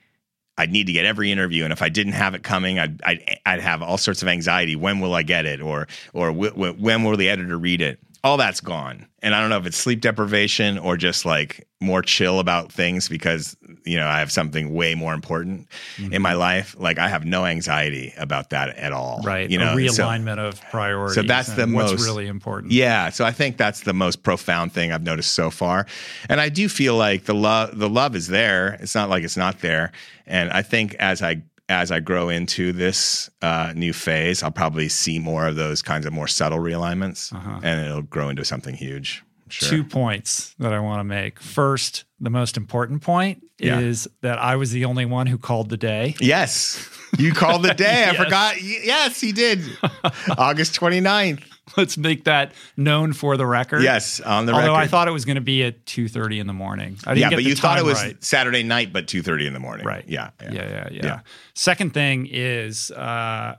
I'd 0.57 0.69
need 0.69 0.87
to 0.87 0.91
get 0.91 1.05
every 1.05 1.31
interview. 1.31 1.63
And 1.63 1.71
if 1.71 1.81
I 1.81 1.87
didn't 1.87 2.11
have 2.11 2.35
it 2.35 2.43
coming 2.43 2.77
I'd 2.77 3.01
I'd, 3.03 3.39
I'd 3.45 3.61
have 3.61 3.81
all 3.81 3.97
sorts 3.97 4.21
of 4.21 4.27
anxiety. 4.27 4.75
When 4.75 4.99
will 4.99 5.13
I 5.13 5.23
get 5.23 5.45
it? 5.45 5.61
Or 5.61 5.87
or 6.11 6.27
w- 6.27 6.51
w- 6.51 6.73
when 6.73 7.05
will 7.05 7.15
the 7.15 7.29
editor 7.29 7.57
read 7.57 7.81
it 7.81 7.99
all 8.23 8.37
that's 8.37 8.61
gone 8.61 9.07
and 9.21 9.33
I 9.35 9.41
don't 9.41 9.49
know 9.49 9.57
if 9.57 9.65
it's 9.65 9.77
sleep 9.77 10.01
deprivation 10.01 10.77
or 10.77 10.97
just 10.97 11.25
like 11.25 11.67
more 11.81 12.01
chill 12.01 12.39
about 12.39 12.71
things 12.71 13.09
because 13.09 13.57
you 13.85 13.97
know 13.97 14.07
I 14.07 14.19
have 14.19 14.31
something 14.31 14.73
way 14.73 14.95
more 14.95 15.13
important 15.13 15.67
in 15.97 16.21
my 16.21 16.31
mm-hmm. 16.31 16.39
life 16.39 16.75
like 16.79 16.97
I 16.99 17.09
have 17.09 17.25
no 17.25 17.45
anxiety 17.45 18.13
about 18.17 18.51
that 18.51 18.77
at 18.77 18.93
all 18.93 19.21
Right. 19.23 19.49
you 19.49 19.57
know 19.57 19.77
a 19.77 19.89
so- 19.89 20.03
realignment 20.03 20.39
of 20.39 20.61
priorities. 20.69 21.15
so 21.15 21.23
that's 21.23 21.53
the 21.53 21.67
what's 21.67 21.91
most- 21.91 22.05
really 22.05 22.27
important. 22.27 22.71
yeah, 22.71 23.09
so 23.09 23.25
I 23.25 23.31
think 23.31 23.57
that's 23.57 23.81
the 23.81 23.93
most 23.93 24.23
profound 24.23 24.71
thing 24.71 24.91
I've 24.91 25.03
noticed 25.03 25.33
so 25.33 25.49
far, 25.49 25.85
and 26.29 26.39
I 26.39 26.49
do 26.49 26.69
feel 26.69 26.95
like 26.95 27.25
the 27.25 27.35
love 27.35 27.77
the 27.77 27.89
love 27.89 28.15
is 28.15 28.27
there. 28.27 28.77
It's 28.79 28.95
not 28.95 29.09
like 29.09 29.23
it's 29.23 29.37
not 29.37 29.59
there, 29.59 29.91
and 30.25 30.49
I 30.51 30.61
think 30.61 30.95
as 30.95 31.21
I 31.21 31.41
as 31.69 31.91
I 31.91 31.99
grow 31.99 32.29
into 32.29 32.71
this 32.73 33.29
uh, 33.41 33.73
new 33.75 33.93
phase, 33.93 34.43
I'll 34.43 34.51
probably 34.51 34.89
see 34.89 35.19
more 35.19 35.47
of 35.47 35.55
those 35.55 35.81
kinds 35.81 36.05
of 36.05 36.13
more 36.13 36.27
subtle 36.27 36.59
realignments, 36.59 37.31
and 37.63 37.85
it'll 37.85 38.01
grow 38.01 38.29
into 38.29 38.43
something 38.45 38.75
huge. 38.75 39.23
Sure. 39.49 39.69
Two 39.69 39.83
points 39.83 40.55
that 40.59 40.73
I 40.73 40.79
want 40.79 40.99
to 41.01 41.03
make. 41.03 41.39
First, 41.39 42.05
the 42.19 42.31
most 42.31 42.57
important 42.57 43.01
point 43.03 43.43
Yeah. 43.59 43.79
is 43.79 44.07
that 44.21 44.39
I 44.39 44.55
was 44.55 44.71
the 44.71 44.85
only 44.85 45.05
one 45.05 45.27
who 45.27 45.37
called 45.37 45.69
the 45.69 45.77
day. 45.77 46.15
Yes, 46.19 46.89
you 47.19 47.33
called 47.33 47.61
the 47.63 47.73
day. 47.75 48.07
I 48.09 48.15
forgot. 48.23 48.61
Yes, 48.61 49.21
he 49.21 49.31
did. 49.31 49.59
August 50.37 50.79
29th. 50.79 51.43
Let's 51.77 51.97
make 51.97 52.25
that 52.25 52.53
known 52.75 53.13
for 53.13 53.37
the 53.37 53.45
record. 53.45 53.83
Yes, 53.83 54.19
on 54.19 54.45
the 54.45 54.53
Although 54.53 54.73
record. 54.73 54.79
I 54.79 54.87
thought 54.87 55.07
it 55.07 55.11
was 55.11 55.25
going 55.25 55.35
to 55.35 55.41
be 55.41 55.63
at 55.63 55.85
two 55.85 56.07
thirty 56.07 56.39
in 56.39 56.47
the 56.47 56.53
morning. 56.53 56.97
I 57.05 57.13
didn't 57.15 57.31
yeah, 57.31 57.37
but 57.37 57.43
you 57.43 57.55
thought 57.55 57.79
it 57.79 57.85
was 57.85 58.01
right. 58.01 58.21
Saturday 58.23 58.63
night, 58.63 58.91
but 58.91 59.07
2:30 59.07 59.47
in 59.47 59.53
the 59.53 59.59
morning. 59.59 59.85
Right. 59.85 60.03
Yeah. 60.07 60.31
Yeah, 60.41 60.51
yeah, 60.51 60.87
yeah. 60.91 61.05
Yeah. 61.05 61.19
Second 61.53 61.93
thing 61.93 62.27
is 62.29 62.91
uh, 62.91 63.55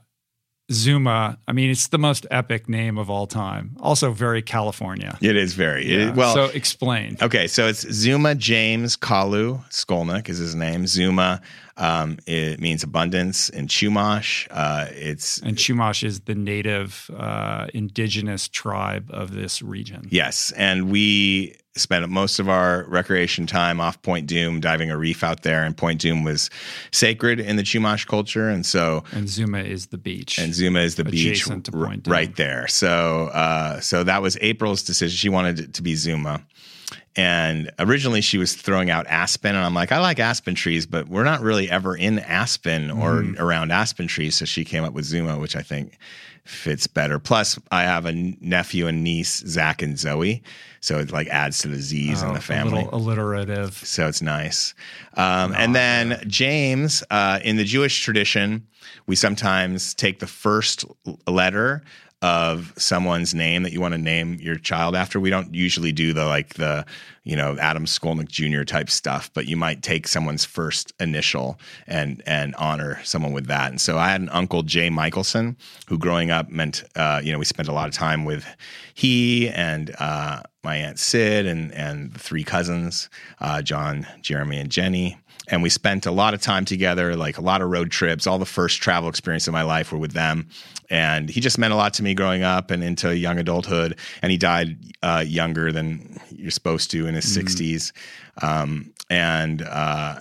Zuma. 0.72 1.38
I 1.46 1.52
mean, 1.52 1.70
it's 1.70 1.88
the 1.88 1.98
most 1.98 2.26
epic 2.30 2.68
name 2.68 2.96
of 2.98 3.10
all 3.10 3.26
time. 3.26 3.76
Also, 3.80 4.10
very 4.12 4.42
California. 4.42 5.18
It 5.20 5.36
is 5.36 5.54
very 5.54 5.84
it- 5.86 6.14
well. 6.14 6.34
so 6.34 6.44
explain. 6.46 7.16
Okay, 7.20 7.46
so 7.46 7.66
it's 7.68 7.80
Zuma 7.92 8.34
James 8.34 8.96
Kalu 8.96 9.62
Skolnick 9.70 10.28
is 10.28 10.38
his 10.38 10.54
name. 10.54 10.86
Zuma 10.86 11.40
um, 11.76 12.18
it 12.26 12.60
means 12.60 12.82
abundance 12.82 13.48
in 13.48 13.66
Chumash. 13.66 14.46
Uh, 14.50 14.86
it's 14.90 15.38
And 15.42 15.56
Chumash 15.56 16.04
is 16.04 16.20
the 16.20 16.34
native 16.36 17.10
uh, 17.16 17.66
indigenous 17.74 18.46
tribe 18.48 19.10
of 19.12 19.34
this 19.34 19.60
region. 19.60 20.06
yes, 20.10 20.52
and 20.56 20.90
we 20.90 21.56
spent 21.76 22.08
most 22.08 22.38
of 22.38 22.48
our 22.48 22.84
recreation 22.84 23.46
time 23.46 23.80
off 23.80 24.00
Point 24.02 24.28
Dume, 24.28 24.60
diving 24.60 24.90
a 24.90 24.96
reef 24.96 25.24
out 25.24 25.42
there. 25.42 25.64
And 25.64 25.76
Point 25.76 26.00
Dume 26.00 26.24
was 26.24 26.48
sacred 26.92 27.40
in 27.40 27.56
the 27.56 27.62
Chumash 27.64 28.06
culture, 28.06 28.48
and 28.48 28.64
so 28.64 29.02
And 29.12 29.28
Zuma 29.28 29.58
is 29.58 29.86
the 29.88 29.98
beach. 29.98 30.38
and 30.38 30.54
Zuma 30.54 30.80
is 30.80 30.94
the 30.94 31.04
beach 31.04 31.42
Adjacent 31.42 31.66
to 31.66 31.76
r- 31.78 31.86
Point 31.86 32.04
Dume. 32.04 32.12
right 32.12 32.36
there. 32.36 32.68
So, 32.68 33.26
uh, 33.32 33.80
so 33.80 34.04
that 34.04 34.22
was 34.22 34.38
April's 34.40 34.82
decision. 34.82 35.16
She 35.16 35.28
wanted 35.28 35.58
it 35.58 35.74
to 35.74 35.82
be 35.82 35.96
Zuma, 35.96 36.42
and 37.16 37.70
originally 37.78 38.20
she 38.20 38.38
was 38.38 38.54
throwing 38.54 38.90
out 38.90 39.06
aspen, 39.08 39.54
and 39.56 39.64
I'm 39.64 39.74
like, 39.74 39.90
I 39.92 39.98
like 39.98 40.18
aspen 40.20 40.54
trees, 40.54 40.86
but 40.86 41.08
we're 41.08 41.24
not 41.24 41.40
really 41.40 41.70
ever 41.70 41.96
in 41.96 42.18
aspen 42.20 42.90
or 42.90 43.14
Mm-hmm. 43.22 43.42
around 43.42 43.72
aspen 43.72 44.06
trees. 44.06 44.36
So 44.36 44.44
she 44.44 44.64
came 44.64 44.84
up 44.84 44.92
with 44.92 45.04
Zuma, 45.04 45.38
which 45.38 45.56
I 45.56 45.62
think 45.62 45.98
fits 46.44 46.86
better. 46.86 47.18
Plus, 47.18 47.58
I 47.70 47.82
have 47.84 48.04
a 48.06 48.12
nephew 48.12 48.86
and 48.86 49.02
niece, 49.02 49.42
Zach 49.46 49.80
and 49.80 49.98
Zoe, 49.98 50.42
so 50.84 50.98
it 50.98 51.10
like 51.10 51.28
adds 51.28 51.60
to 51.60 51.68
the 51.68 51.80
Z's 51.80 52.22
in 52.22 52.28
Oh, 52.28 52.34
the 52.34 52.40
family 52.42 52.82
A 52.82 52.84
little 52.84 52.98
alliterative. 52.98 53.72
so 53.74 54.06
it's 54.06 54.20
nice. 54.20 54.74
Um, 55.14 55.54
and 55.56 55.74
then 55.74 56.22
James, 56.26 57.02
uh, 57.10 57.40
in 57.42 57.56
the 57.56 57.64
Jewish 57.64 58.02
tradition, 58.02 58.66
we 59.06 59.16
sometimes 59.16 59.94
take 59.94 60.18
the 60.18 60.26
first 60.26 60.84
letter 61.26 61.82
of 62.22 62.72
someone's 62.78 63.34
name 63.34 63.64
that 63.64 63.72
you 63.72 63.80
want 63.80 63.92
to 63.92 63.98
name 63.98 64.38
your 64.40 64.56
child 64.56 64.96
after. 64.96 65.20
We 65.20 65.28
don't 65.28 65.54
usually 65.54 65.92
do 65.92 66.14
the 66.14 66.24
like 66.24 66.54
the 66.54 66.86
you 67.22 67.36
know 67.36 67.58
Adam 67.58 67.84
Skolnick 67.84 68.28
Jr. 68.28 68.64
type 68.64 68.88
stuff, 68.88 69.30
but 69.34 69.46
you 69.46 69.56
might 69.56 69.82
take 69.82 70.08
someone's 70.08 70.44
first 70.44 70.92
initial 70.98 71.58
and 71.86 72.22
and 72.26 72.54
honor 72.54 73.00
someone 73.04 73.32
with 73.32 73.46
that. 73.46 73.70
And 73.70 73.80
so 73.80 73.98
I 73.98 74.08
had 74.08 74.22
an 74.22 74.30
uncle 74.30 74.62
Jay 74.62 74.88
Michelson 74.88 75.56
who 75.86 75.98
growing 75.98 76.30
up 76.30 76.48
meant 76.48 76.84
uh, 76.96 77.20
you 77.22 77.30
know 77.30 77.38
we 77.38 77.44
spent 77.44 77.68
a 77.68 77.72
lot 77.72 77.88
of 77.88 77.94
time 77.94 78.24
with 78.24 78.46
he 78.94 79.50
and 79.50 79.94
uh, 79.98 80.42
my 80.62 80.76
aunt 80.76 80.98
Sid 80.98 81.46
and 81.46 81.72
and 81.72 82.12
the 82.12 82.18
three 82.18 82.44
cousins 82.44 83.10
uh, 83.40 83.60
John, 83.60 84.06
Jeremy, 84.22 84.58
and 84.58 84.70
Jenny. 84.70 85.18
And 85.48 85.62
we 85.62 85.68
spent 85.68 86.06
a 86.06 86.10
lot 86.10 86.34
of 86.34 86.40
time 86.40 86.64
together, 86.64 87.16
like 87.16 87.38
a 87.38 87.42
lot 87.42 87.60
of 87.60 87.68
road 87.68 87.90
trips. 87.90 88.26
All 88.26 88.38
the 88.38 88.46
first 88.46 88.80
travel 88.80 89.08
experience 89.08 89.46
of 89.46 89.52
my 89.52 89.62
life 89.62 89.92
were 89.92 89.98
with 89.98 90.12
them. 90.12 90.48
And 90.90 91.28
he 91.28 91.40
just 91.40 91.58
meant 91.58 91.72
a 91.72 91.76
lot 91.76 91.94
to 91.94 92.02
me 92.02 92.14
growing 92.14 92.42
up 92.42 92.70
and 92.70 92.82
into 92.82 93.14
young 93.16 93.38
adulthood. 93.38 93.98
And 94.22 94.32
he 94.32 94.38
died 94.38 94.78
uh, 95.02 95.24
younger 95.26 95.70
than 95.72 96.18
you're 96.30 96.50
supposed 96.50 96.90
to 96.92 97.06
in 97.06 97.14
his 97.14 97.26
60s. 97.36 97.92
Um, 98.42 98.92
and 99.10 99.62
uh, 99.62 100.20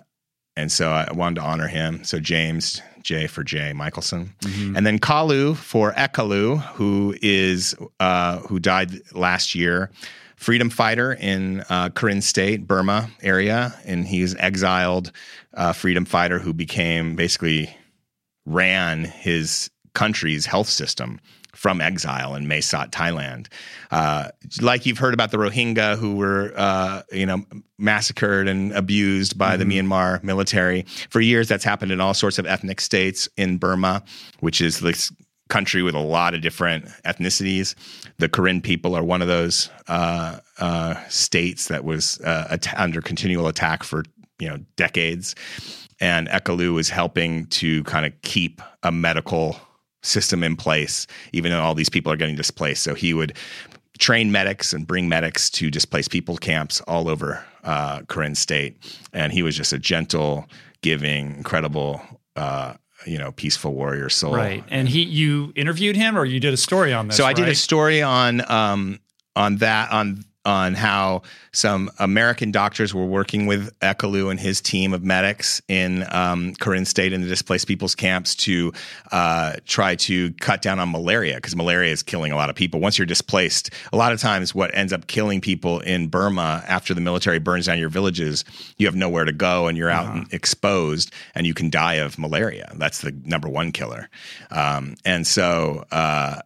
and 0.56 0.72
so 0.72 0.92
I 0.92 1.12
wanted 1.14 1.36
to 1.36 1.42
honor 1.42 1.68
him. 1.68 2.04
So 2.04 2.20
James 2.20 2.82
J 3.02 3.28
for 3.28 3.44
Jay 3.44 3.74
Michelson, 3.74 4.34
and 4.78 4.86
then 4.86 5.00
Kalu 5.00 5.56
for 5.56 5.92
Ekalu, 5.94 6.62
who 6.74 7.16
is 7.22 7.76
uh, 8.00 8.38
who 8.40 8.60
died 8.60 8.92
last 9.14 9.56
year, 9.56 9.90
freedom 10.44 10.70
fighter 10.70 11.14
in 11.14 11.64
uh, 11.70 11.90
Karen 11.96 12.22
State, 12.22 12.68
Burma 12.68 13.10
area, 13.22 13.74
and 13.86 14.06
he's 14.06 14.36
exiled 14.36 15.12
uh, 15.54 15.72
freedom 15.72 16.04
fighter 16.04 16.38
who 16.38 16.54
became 16.54 17.16
basically 17.16 17.76
ran 18.46 19.06
his 19.06 19.72
country's 19.94 20.46
health 20.46 20.68
system 20.68 21.20
from 21.56 21.80
exile 21.80 22.36
in 22.36 22.46
Mae 22.48 22.60
Sot, 22.60 22.92
Thailand. 22.92 23.48
Uh, 23.90 24.30
like 24.60 24.86
you've 24.86 24.98
heard 24.98 25.14
about 25.14 25.32
the 25.32 25.38
Rohingya 25.38 25.98
who 25.98 26.18
were, 26.18 26.52
uh, 26.58 27.04
you 27.12 27.26
know, 27.26 27.46
massacred 27.78 28.50
and 28.50 28.74
abused 28.74 29.38
by 29.38 29.56
the 29.56 29.64
Myanmar 29.64 30.22
military. 30.24 30.84
For 31.10 31.22
years, 31.22 31.48
that's 31.48 31.64
happened 31.64 31.92
in 31.92 32.02
all 32.02 32.14
sorts 32.14 32.38
of 32.38 32.46
ethnic 32.46 32.82
states 32.82 33.30
in 33.38 33.58
Burma, 33.58 34.04
which 34.42 34.60
is 34.60 34.82
this 34.82 35.10
country 35.50 35.84
with 35.84 35.96
a 35.96 36.00
lot 36.00 36.34
of 36.34 36.42
different 36.42 36.86
ethnicities. 37.06 37.76
The 38.18 38.30
Karen 38.30 38.62
people 38.62 38.96
are 38.96 39.04
one 39.04 39.22
of 39.22 39.28
those 39.28 39.70
uh, 39.88 40.40
uh, 40.60 40.96
states 41.10 41.68
that 41.68 41.84
was 41.84 42.20
uh, 42.22 42.48
at- 42.52 42.80
under 42.80 43.02
continual 43.02 43.48
attack 43.48 43.84
for 43.84 44.04
you 44.40 44.50
know 44.50 44.58
decades 44.76 45.36
and 46.04 46.28
Ekalu 46.28 46.74
was 46.74 46.90
helping 46.90 47.46
to 47.46 47.82
kind 47.86 48.06
of 48.06 48.12
keep 48.24 48.62
a 48.84 48.92
medical 48.92 49.56
system 50.02 50.44
in 50.44 50.58
place, 50.58 51.08
even 51.32 51.50
though 51.50 51.62
all 51.62 51.74
these 51.74 51.90
people 51.90 52.12
are 52.12 52.18
getting 52.18 52.36
displaced. 52.36 52.84
So 52.84 52.94
he 52.94 53.14
would 53.14 53.38
train 54.00 54.30
medics 54.30 54.74
and 54.74 54.86
bring 54.86 55.08
medics 55.08 55.50
to 55.52 55.72
displaced 55.72 56.12
people 56.12 56.36
camps 56.36 56.82
all 56.82 57.08
over 57.08 57.46
uh, 57.64 58.02
Karen 58.10 58.36
State, 58.36 58.78
and 59.14 59.32
he 59.32 59.44
was 59.44 59.56
just 59.56 59.72
a 59.72 59.80
gentle, 59.80 60.46
giving, 60.82 61.38
incredible. 61.38 62.02
Uh, 62.36 62.74
you 63.06 63.18
know, 63.18 63.32
peaceful 63.32 63.74
warrior 63.74 64.10
soul. 64.10 64.36
Right. 64.36 64.64
And 64.70 64.88
he, 64.88 65.04
you 65.04 65.54
interviewed 65.56 65.96
him, 65.96 66.18
or 66.18 66.26
you 66.26 66.40
did 66.40 66.54
a 66.54 66.58
story 66.58 66.94
on 66.94 67.08
this. 67.08 67.18
So 67.18 67.26
I 67.26 67.34
did 67.34 67.48
a 67.48 67.56
story 67.56 68.02
on 68.02 68.50
um, 68.50 69.00
on 69.36 69.58
that 69.58 69.92
on 69.92 70.24
on 70.46 70.74
how 70.74 71.22
some 71.52 71.90
American 72.00 72.52
doctors 72.52 72.94
were 72.94 73.06
working 73.06 73.46
with 73.46 73.78
Ekalu 73.80 74.30
and 74.30 74.40
his 74.40 74.60
team 74.62 74.94
of 74.94 75.04
medics 75.04 75.62
in 75.68 76.06
um, 76.14 76.54
Karen 76.56 76.86
State 76.86 77.14
in 77.14 77.22
the 77.22 77.28
displaced 77.28 77.68
people's 77.68 77.96
camps 77.96 78.36
to 78.36 78.74
uh, 79.12 79.54
try 79.66 79.96
to 79.96 80.32
cut 80.34 80.62
down 80.62 80.80
on 80.80 80.92
malaria 80.92 81.36
because 81.36 81.56
malaria 81.56 81.92
is 81.92 82.04
killing 82.04 82.32
a 82.32 82.36
lot 82.36 82.50
of 82.50 82.56
people. 82.56 82.80
Once 82.80 82.98
you're 82.98 83.06
displaced, 83.06 83.70
a 83.94 83.98
lot 83.98 84.12
of 84.12 84.20
times 84.20 84.54
what 84.54 84.74
ends 84.76 84.92
up 84.92 85.08
killing 85.08 85.40
people 85.42 85.80
in 85.80 86.08
Burma 86.08 86.64
after 86.68 86.94
the 86.94 87.02
military 87.02 87.40
burns 87.40 87.68
down 87.68 87.80
your 87.80 87.90
villages, 87.90 88.44
you 88.78 88.86
have 88.88 88.96
nowhere 88.96 89.24
to 89.26 89.32
go 89.34 89.68
and 89.68 89.78
you're 89.78 89.90
out 89.90 90.06
Uh-huh. 90.08 90.18
and 90.20 90.34
exposed 90.34 91.14
and 91.36 91.48
you 91.48 91.54
can 91.54 91.70
die 91.70 91.96
of 91.96 92.18
malaria. 92.20 92.72
That's 92.76 93.02
the 93.02 93.12
number 93.24 93.48
one 93.48 93.72
killer. 93.72 94.10
Um, 94.52 94.96
and 95.06 95.26
so, 95.26 95.86
uh, 95.92 96.42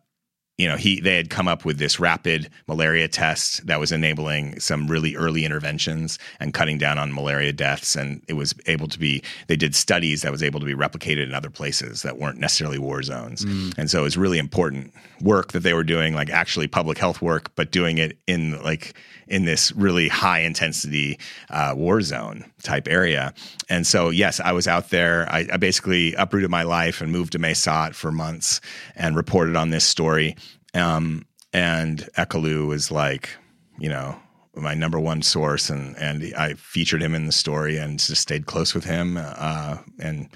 you 0.58 0.68
know, 0.68 0.76
he 0.76 1.00
they 1.00 1.16
had 1.16 1.30
come 1.30 1.48
up 1.48 1.66
with 1.66 1.78
this 1.78 2.00
rapid 2.00 2.50
malaria 2.68 3.08
test 3.08 3.66
that 3.68 3.80
was 3.80 3.92
enabling 3.92 4.60
some 4.60 4.88
really 4.88 5.16
early 5.16 5.46
interventions 5.46 6.18
and 6.40 6.54
cutting 6.54 6.80
down 6.80 6.98
on 6.98 7.14
malaria 7.14 7.54
deaths. 7.54 7.96
And 7.96 8.24
it 8.28 8.34
was 8.34 8.56
able 8.66 8.88
to 8.88 8.98
be 8.98 9.22
they 9.48 9.56
did 9.56 9.76
studies 9.76 10.24
that 10.24 10.32
was 10.32 10.42
able 10.42 10.60
to 10.60 10.66
be 10.66 10.74
replicated 10.74 11.24
in 11.24 11.36
other 11.36 11.52
places 11.52 12.02
that 12.02 12.18
weren't 12.18 12.40
necessarily 12.40 12.80
war 12.80 13.04
zones. 13.04 13.46
Mm. 13.46 13.78
And 13.78 13.92
so 13.92 14.00
it 14.00 14.04
was 14.04 14.18
really 14.18 14.40
important 14.40 14.94
work 15.22 15.52
that 15.52 15.62
they 15.62 15.74
were 15.74 15.84
doing, 15.84 16.16
like 16.16 16.32
actually 16.32 16.68
public 16.68 16.98
health 16.98 17.22
work, 17.22 17.52
but 17.56 17.72
doing 17.72 18.00
it 18.00 18.18
in 18.26 18.62
like 18.64 18.96
in 19.28 19.46
this 19.46 19.72
really 19.74 20.08
high 20.08 20.40
intensity 20.40 21.20
uh, 21.50 21.74
war 21.76 22.02
zone 22.02 22.46
type 22.64 22.88
area. 22.88 23.34
And 23.70 23.86
so, 23.86 24.10
yes, 24.10 24.40
I 24.40 24.52
was 24.52 24.68
out 24.68 24.90
there. 24.90 25.28
I, 25.30 25.48
I 25.52 25.58
basically 25.58 26.14
uprooted 26.16 26.50
my 26.50 26.64
life 26.64 27.02
and 27.02 27.12
moved 27.12 27.34
to 27.34 27.40
Mae 27.40 27.54
Sot 27.54 27.96
for 27.96 28.12
months 28.12 28.62
and 28.96 29.16
reported 29.16 29.56
on 29.56 29.70
this 29.70 29.84
story. 29.84 30.36
Um, 30.74 31.26
and 31.54 32.08
Ekalu 32.18 32.68
was 32.68 32.92
like, 32.92 33.30
you 33.80 33.90
know, 33.90 34.18
my 34.56 34.74
number 34.74 35.00
one 35.00 35.22
source, 35.22 35.70
and 35.70 35.96
and 35.98 36.34
I 36.36 36.54
featured 36.56 37.02
him 37.02 37.16
in 37.16 37.26
the 37.26 37.32
story 37.32 37.78
and 37.78 38.00
just 38.00 38.22
stayed 38.22 38.46
close 38.46 38.74
with 38.74 38.86
him. 38.86 39.18
Uh, 39.18 39.78
and 40.00 40.30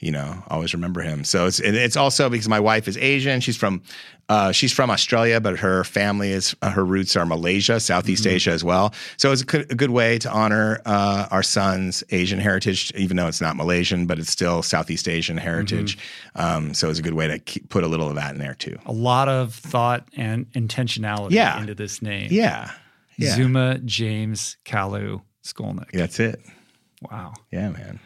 you 0.00 0.10
know, 0.12 0.42
always 0.48 0.74
remember 0.74 1.00
him. 1.00 1.24
So 1.24 1.46
it's 1.46 1.60
it's 1.60 1.96
also 1.96 2.28
because 2.30 2.48
my 2.48 2.60
wife 2.60 2.86
is 2.88 2.96
Asian. 2.96 3.40
She's 3.40 3.56
from 3.56 3.82
uh, 4.28 4.52
she's 4.52 4.72
from 4.74 4.90
Australia, 4.90 5.40
but 5.40 5.58
her 5.58 5.82
family 5.84 6.30
is 6.32 6.54
uh, 6.62 6.70
her 6.70 6.84
roots 6.84 7.16
are 7.16 7.24
Malaysia, 7.24 7.80
Southeast 7.80 8.26
Asia 8.26 8.50
as 8.50 8.62
well. 8.62 8.92
So 9.16 9.32
it's 9.32 9.40
a 9.40 9.44
good, 9.46 9.72
a 9.72 9.74
good 9.74 9.88
way 9.90 10.18
to 10.18 10.30
honor 10.30 10.80
uh, 10.84 11.26
our 11.30 11.42
son's 11.42 12.04
Asian 12.10 12.38
heritage, 12.38 12.92
even 12.94 13.16
though 13.16 13.26
it's 13.26 13.40
not 13.40 13.56
Malaysian, 13.56 14.06
but 14.06 14.18
it's 14.18 14.30
still 14.30 14.62
Southeast 14.62 15.08
Asian 15.08 15.38
heritage. 15.38 15.96
Um, 16.36 16.74
so 16.74 16.90
it's 16.90 16.98
a 16.98 17.02
good 17.02 17.14
way 17.14 17.26
to 17.26 17.38
keep, 17.38 17.70
put 17.70 17.84
a 17.84 17.86
little 17.88 18.08
of 18.08 18.16
that 18.16 18.34
in 18.34 18.38
there 18.38 18.54
too. 18.54 18.78
a 18.84 18.92
lot 18.92 19.28
of 19.30 19.54
thought 19.54 20.06
and 20.14 20.46
intentionality 20.52 21.30
Yeah. 21.30 21.58
into 21.58 21.74
this 21.74 22.02
name. 22.02 22.28
Yeah, 22.30 22.70
yeah, 23.16 23.34
Zuma 23.34 23.78
James 23.78 24.58
Kalu 24.66 25.22
Skolnick. 25.42 25.90
that's 25.92 26.20
it. 26.20 26.38
Wow. 27.10 27.32
Yeah, 27.50 27.70
man. 27.70 27.98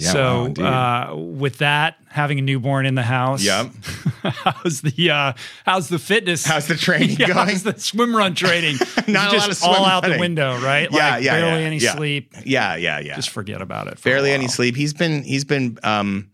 Yeah, 0.00 0.10
so 0.12 0.54
wow, 0.56 1.12
uh, 1.12 1.16
with 1.16 1.58
that, 1.58 1.96
having 2.08 2.38
a 2.38 2.42
newborn 2.42 2.86
in 2.86 2.94
the 2.94 3.02
house, 3.02 3.42
Yep. 3.44 3.70
how's 4.22 4.80
the 4.80 5.10
uh, 5.10 5.32
how's 5.66 5.88
the 5.88 5.98
fitness? 5.98 6.44
how's 6.44 6.66
the 6.68 6.74
training 6.76 7.10
yeah, 7.18 7.26
going? 7.28 7.48
how's 7.48 7.62
the 7.62 7.78
swim 7.78 8.14
run 8.16 8.34
training? 8.34 8.76
Not 9.08 9.28
a 9.28 9.36
just 9.36 9.38
lot 9.46 9.50
of 9.50 9.56
swim 9.56 9.70
all 9.74 9.84
out 9.84 10.02
running. 10.02 10.16
the 10.16 10.20
window, 10.20 10.58
right? 10.60 10.88
Yeah, 10.90 11.10
like 11.16 11.24
yeah, 11.24 11.32
barely 11.40 11.60
yeah, 11.60 11.66
any 11.66 11.76
yeah. 11.78 11.96
sleep. 11.96 12.34
yeah, 12.44 12.76
yeah, 12.76 12.98
yeah. 13.00 13.16
Just 13.16 13.30
forget 13.30 13.60
about 13.62 13.86
it. 13.88 14.02
Barely 14.02 14.32
any 14.32 14.48
sleep. 14.48 14.74
He's 14.76 14.94
been 14.94 15.22
he's 15.22 15.44
been 15.44 15.78
um 15.82 16.30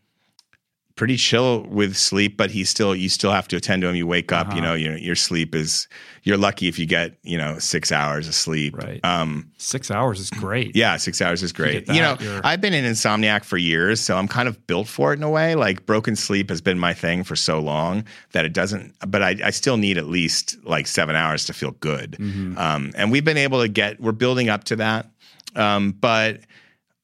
pretty 0.97 1.17
chill 1.17 1.63
with 1.65 1.95
sleep, 1.95 2.37
but 2.39 2.51
he's 2.51 2.69
still 2.71 2.97
you 2.97 3.09
still 3.09 3.31
have 3.31 3.47
to 3.49 3.57
attend 3.57 3.83
to 3.83 3.89
him. 3.89 3.95
You 3.95 4.07
wake 4.07 4.33
up, 4.33 4.49
you 4.49 4.59
Uh-huh. 4.61 4.69
know, 4.69 4.75
your 4.75 4.97
your 4.97 5.15
sleep 5.15 5.55
is 5.55 5.87
you're 6.23 6.39
lucky 6.39 6.67
if 6.69 6.79
you 6.79 6.87
get, 6.87 7.19
you 7.23 7.37
know, 7.39 7.59
six 7.59 7.93
hours 7.93 8.27
of 8.27 8.35
sleep. 8.35 8.77
Right. 8.77 8.99
Um 9.05 9.51
Six 9.59 9.91
hours 9.91 10.19
is 10.21 10.31
great. 10.31 10.75
yeah, 10.75 10.97
six 10.97 11.21
hours 11.23 11.43
is 11.43 11.53
great. 11.53 11.87
get 11.87 11.95
You, 11.95 12.01
know, 12.03 12.17
you're- 12.19 12.41
I've 12.43 12.61
been 12.61 12.73
an 12.75 12.85
insomniac 12.85 13.45
for 13.45 13.59
years, 13.59 14.01
so 14.01 14.17
I'm 14.17 14.27
kind 14.27 14.49
of 14.49 14.67
built 14.67 14.89
for 14.89 15.13
it 15.13 15.17
in 15.19 15.23
a 15.23 15.31
way. 15.31 15.55
Like 15.55 15.85
broken 15.87 16.17
sleep 16.17 16.49
has 16.49 16.61
been 16.63 16.79
my 16.79 16.95
thing 16.95 17.25
for 17.25 17.37
so 17.37 17.61
long 17.61 18.05
that 18.33 18.45
it 18.45 18.53
doesn't. 18.55 18.95
But 19.07 19.23
I, 19.23 19.37
I 19.45 19.51
still 19.51 19.77
need 19.77 19.99
at 19.99 20.07
least 20.07 20.57
like 20.65 20.87
seven 20.87 21.15
hours 21.15 21.45
to 21.45 21.53
feel 21.53 21.73
good. 21.73 22.13
Mm-hmm. 22.19 22.57
Um, 22.59 22.93
and 22.97 23.13
we've 23.13 23.25
been 23.25 23.37
able 23.39 23.61
to 23.63 23.69
get. 23.69 24.01
We're 24.01 24.13
building 24.13 24.49
up 24.49 24.65
to 24.65 24.77
that. 24.77 25.11
Um, 25.55 25.93
but 25.93 26.41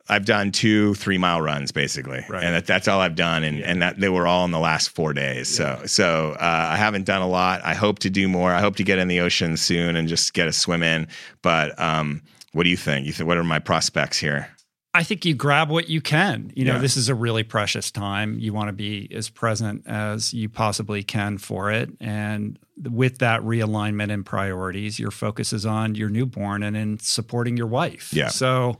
I've 0.08 0.24
done 0.24 0.50
two 0.52 0.94
three 0.94 1.16
mile 1.18 1.40
runs 1.40 1.72
basically, 1.72 2.24
Right. 2.28 2.42
and 2.44 2.54
that, 2.54 2.66
that's 2.66 2.88
all 2.88 3.00
I've 3.00 3.14
done, 3.14 3.44
and 3.44 3.60
and 3.60 3.80
that 3.82 4.00
they 4.00 4.08
were 4.08 4.26
all 4.26 4.44
in 4.44 4.50
the 4.50 4.58
last 4.58 4.90
four 4.90 5.12
days. 5.14 5.48
So 5.48 5.82
so 5.86 6.32
uh, 6.40 6.68
I 6.72 6.76
haven't 6.76 7.04
done 7.06 7.22
a 7.22 7.28
lot. 7.28 7.60
I 7.64 7.74
hope 7.74 8.00
to 8.00 8.10
do 8.10 8.28
more. 8.28 8.52
I 8.52 8.60
hope 8.60 8.76
to 8.76 8.84
get 8.84 8.98
in 8.98 9.08
the 9.08 9.20
ocean 9.20 9.56
soon 9.56 9.96
and 9.96 10.08
just 10.08 10.34
get 10.34 10.48
a 10.48 10.52
swim 10.52 10.82
in. 10.82 11.06
But 11.42 11.78
um, 11.80 12.22
what 12.52 12.64
do 12.64 12.70
you 12.70 12.76
think? 12.76 13.06
You 13.06 13.12
think 13.12 13.28
what 13.28 13.36
are 13.38 13.44
my 13.44 13.58
prospects 13.60 14.18
here? 14.18 14.48
I 14.94 15.04
think 15.04 15.24
you 15.24 15.34
grab 15.34 15.70
what 15.70 15.88
you 15.88 16.02
can. 16.02 16.52
You 16.54 16.66
know, 16.66 16.74
Yeah. 16.74 16.78
this 16.80 16.98
is 16.98 17.08
a 17.08 17.14
really 17.14 17.44
precious 17.44 17.90
time. 17.90 18.38
You 18.38 18.52
want 18.52 18.68
to 18.68 18.74
be 18.74 19.08
as 19.14 19.30
present 19.30 19.84
as 19.86 20.34
you 20.34 20.50
possibly 20.50 21.02
can 21.02 21.38
for 21.38 21.72
it. 21.72 21.88
And 21.98 22.58
with 22.76 23.16
that 23.18 23.40
realignment 23.40 24.10
in 24.10 24.22
priorities, 24.22 24.98
your 24.98 25.10
focus 25.10 25.54
is 25.54 25.64
on 25.64 25.94
your 25.94 26.10
newborn 26.10 26.62
and 26.62 26.76
in 26.76 26.98
supporting 26.98 27.56
your 27.56 27.68
wife. 27.68 28.12
Yeah. 28.12 28.28
So, 28.28 28.78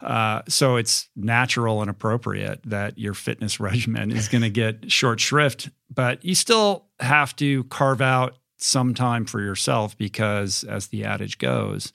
uh, 0.00 0.42
so 0.48 0.76
it's 0.76 1.08
natural 1.16 1.80
and 1.82 1.90
appropriate 1.90 2.60
that 2.64 2.98
your 2.98 3.14
fitness 3.14 3.60
regimen 3.70 4.10
is 4.10 4.28
going 4.28 4.42
to 4.42 4.50
get 4.50 4.90
short 4.90 5.20
shrift, 5.20 5.68
but 5.94 6.24
you 6.24 6.34
still 6.34 6.86
have 7.00 7.34
to 7.36 7.64
carve 7.64 8.00
out 8.00 8.36
some 8.56 8.94
time 8.94 9.24
for 9.24 9.40
yourself 9.40 9.96
because, 9.96 10.64
as 10.64 10.88
the 10.88 11.04
adage 11.04 11.38
goes, 11.38 11.92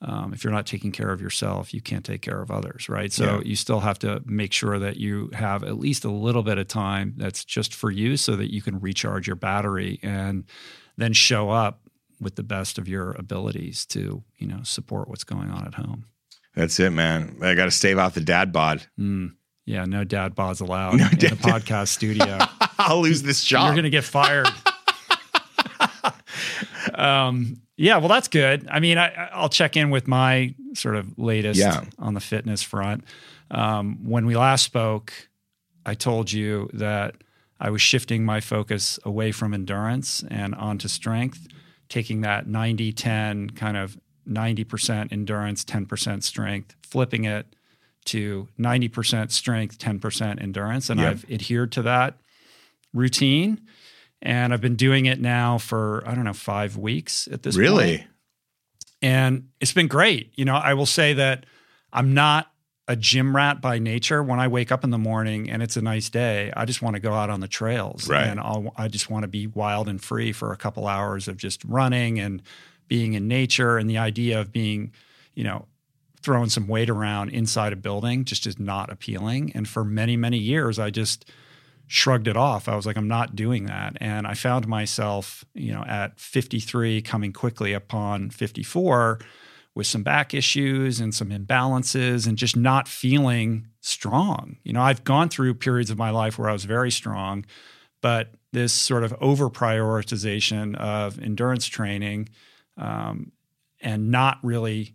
um, 0.00 0.32
if 0.32 0.44
you're 0.44 0.52
not 0.52 0.64
taking 0.64 0.92
care 0.92 1.10
of 1.10 1.20
yourself, 1.20 1.74
you 1.74 1.80
can't 1.80 2.04
take 2.04 2.22
care 2.22 2.40
of 2.40 2.50
others, 2.50 2.88
right? 2.88 3.12
So 3.12 3.24
Yeah. 3.24 3.40
you 3.44 3.56
still 3.56 3.80
have 3.80 3.98
to 4.00 4.22
make 4.24 4.52
sure 4.52 4.78
that 4.78 4.96
you 4.96 5.28
have 5.32 5.64
at 5.64 5.76
least 5.78 6.04
a 6.04 6.10
little 6.10 6.42
bit 6.44 6.56
of 6.56 6.68
time 6.68 7.14
that's 7.16 7.44
just 7.44 7.74
for 7.74 7.90
you 7.90 8.16
so 8.16 8.36
that 8.36 8.52
you 8.52 8.62
can 8.62 8.78
recharge 8.78 9.26
your 9.26 9.36
battery 9.36 9.98
and 10.02 10.44
then 10.96 11.12
show 11.12 11.50
up 11.50 11.80
with 12.20 12.36
the 12.36 12.42
best 12.44 12.78
of 12.78 12.88
your 12.88 13.10
abilities 13.12 13.84
to, 13.86 14.22
you 14.38 14.46
know, 14.46 14.60
support 14.62 15.08
what's 15.08 15.24
going 15.24 15.50
on 15.50 15.66
at 15.66 15.74
home. 15.74 16.04
That's 16.54 16.78
it, 16.80 16.90
man. 16.90 17.36
I 17.42 17.54
got 17.54 17.66
to 17.66 17.70
stave 17.70 17.98
out 17.98 18.14
the 18.14 18.20
dad 18.20 18.52
bod. 18.52 18.82
Mm. 18.98 19.32
Yeah, 19.64 19.84
no 19.84 20.02
dad 20.04 20.34
bods 20.34 20.60
allowed 20.60 20.94
No 20.98 21.04
in 21.06 21.18
the 21.18 21.26
podcast 21.36 21.88
studio. 21.88 22.38
I'll 22.78 23.00
lose 23.02 23.22
this 23.22 23.44
job. 23.44 23.66
You're 23.66 23.74
going 23.74 23.84
to 23.84 23.90
get 23.90 24.04
fired. 24.04 24.48
um, 26.94 27.60
yeah, 27.76 27.98
well, 27.98 28.08
that's 28.08 28.28
good. 28.28 28.66
I 28.70 28.80
mean, 28.80 28.98
I, 28.98 29.28
I'll 29.32 29.48
check 29.48 29.76
in 29.76 29.90
with 29.90 30.08
my 30.08 30.54
sort 30.74 30.96
of 30.96 31.18
latest 31.18 31.60
Yeah. 31.60 31.84
on 31.98 32.14
the 32.14 32.20
fitness 32.20 32.62
front. 32.62 33.04
Um, 33.50 34.04
when 34.04 34.26
we 34.26 34.36
last 34.36 34.64
spoke, 34.64 35.12
I 35.86 35.94
told 35.94 36.32
you 36.32 36.68
that 36.74 37.14
I 37.60 37.70
was 37.70 37.82
shifting 37.82 38.24
my 38.24 38.40
focus 38.40 38.98
away 39.04 39.32
from 39.32 39.54
endurance 39.54 40.24
and 40.30 40.54
onto 40.54 40.88
strength, 40.88 41.46
taking 41.88 42.20
that 42.22 42.46
90 42.46 42.92
10 42.92 43.50
kind 43.50 43.76
of 43.76 43.98
90% 44.28 45.12
endurance, 45.12 45.64
10% 45.64 46.22
strength, 46.22 46.76
flipping 46.82 47.24
it 47.24 47.46
to 48.06 48.48
90% 48.58 49.30
strength, 49.30 49.78
10% 49.78 50.40
endurance. 50.42 50.88
And 50.90 51.00
Yep. 51.00 51.10
I've 51.10 51.30
adhered 51.30 51.72
to 51.72 51.82
that 51.82 52.18
routine. 52.92 53.60
And 54.20 54.52
I've 54.52 54.60
been 54.60 54.76
doing 54.76 55.06
it 55.06 55.20
now 55.20 55.58
for, 55.58 56.02
I 56.06 56.14
don't 56.14 56.24
know, 56.24 56.32
five 56.32 56.76
weeks 56.76 57.28
at 57.30 57.42
this 57.44 57.54
point. 57.54 57.62
really? 57.62 58.06
And 59.00 59.48
it's 59.60 59.72
been 59.72 59.86
great. 59.86 60.32
You 60.34 60.44
know, 60.44 60.56
I 60.56 60.74
will 60.74 60.86
say 60.86 61.12
that 61.14 61.46
I'm 61.92 62.14
not 62.14 62.50
a 62.88 62.96
gym 62.96 63.36
rat 63.36 63.60
by 63.60 63.78
nature. 63.78 64.22
When 64.22 64.40
I 64.40 64.48
wake 64.48 64.72
up 64.72 64.82
in 64.82 64.90
the 64.90 64.98
morning 64.98 65.48
and 65.50 65.62
it's 65.62 65.76
a 65.76 65.82
nice 65.82 66.08
day, 66.10 66.52
I 66.56 66.64
just 66.64 66.82
want 66.82 66.94
to 66.94 67.00
go 67.00 67.12
out 67.14 67.30
on 67.30 67.38
the 67.40 67.46
trails 67.46 68.08
Right. 68.08 68.26
and 68.26 68.40
I'll, 68.40 68.72
I 68.76 68.88
just 68.88 69.08
want 69.10 69.22
to 69.22 69.28
be 69.28 69.46
wild 69.46 69.88
and 69.88 70.02
free 70.02 70.32
for 70.32 70.52
a 70.52 70.56
couple 70.56 70.88
hours 70.88 71.28
of 71.28 71.36
just 71.36 71.62
running 71.64 72.18
and 72.18 72.42
being 72.88 73.14
in 73.14 73.28
nature. 73.28 73.78
And 73.78 73.88
the 73.88 73.98
idea 73.98 74.40
of 74.40 74.52
being, 74.52 74.92
you 75.34 75.44
know, 75.44 75.66
throwing 76.22 76.48
some 76.48 76.66
weight 76.66 76.90
around 76.90 77.30
inside 77.30 77.72
a 77.72 77.76
building 77.76 78.24
just 78.24 78.46
is 78.46 78.58
not 78.58 78.90
appealing. 78.90 79.52
And 79.54 79.68
for 79.68 79.84
many, 79.84 80.16
many 80.16 80.38
years, 80.38 80.78
I 80.78 80.90
just 80.90 81.30
shrugged 81.86 82.28
it 82.28 82.36
off. 82.36 82.68
I 82.68 82.76
was 82.76 82.86
like, 82.86 82.96
I'm 82.96 83.08
not 83.08 83.34
doing 83.34 83.66
that. 83.66 83.96
And 84.00 84.26
I 84.26 84.34
found 84.34 84.68
myself, 84.68 85.44
you 85.54 85.72
know, 85.72 85.84
at 85.84 86.18
53 86.20 87.00
coming 87.02 87.32
quickly 87.32 87.72
upon 87.72 88.30
54 88.30 89.20
with 89.74 89.86
some 89.86 90.02
back 90.02 90.34
issues 90.34 91.00
and 91.00 91.14
some 91.14 91.30
imbalances 91.30 92.26
and 92.26 92.36
just 92.36 92.56
not 92.56 92.88
feeling 92.88 93.68
strong. 93.80 94.56
You 94.64 94.72
know, 94.72 94.82
I've 94.82 95.04
gone 95.04 95.28
through 95.28 95.54
periods 95.54 95.90
of 95.90 95.96
my 95.96 96.10
life 96.10 96.38
where 96.38 96.50
I 96.50 96.52
was 96.52 96.64
very 96.64 96.90
strong, 96.90 97.46
but 98.02 98.34
this 98.52 98.72
sort 98.72 99.04
of 99.04 99.14
over 99.20 99.48
prioritization 99.48 100.74
of 100.76 101.18
endurance 101.20 101.66
training 101.66 102.28
um, 102.78 103.32
and 103.80 104.10
not 104.10 104.38
really 104.42 104.94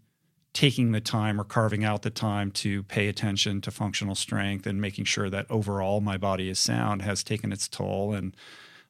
taking 0.54 0.92
the 0.92 1.02
time 1.02 1.42
or 1.42 1.44
carving 1.44 1.84
out 1.84 2.04
the 2.04 2.10
time 2.10 2.52
to 2.52 2.84
pay 2.84 3.08
attention 3.08 3.60
to 3.62 3.72
functional 3.72 4.14
strength 4.14 4.68
and 4.68 4.80
making 4.80 5.04
sure 5.04 5.30
that 5.30 5.50
overall 5.50 6.00
my 6.00 6.16
body 6.16 6.48
is 6.48 6.60
sound 6.60 7.02
has 7.02 7.24
taken 7.24 7.52
its 7.52 7.68
toll. 7.68 8.14
And 8.14 8.36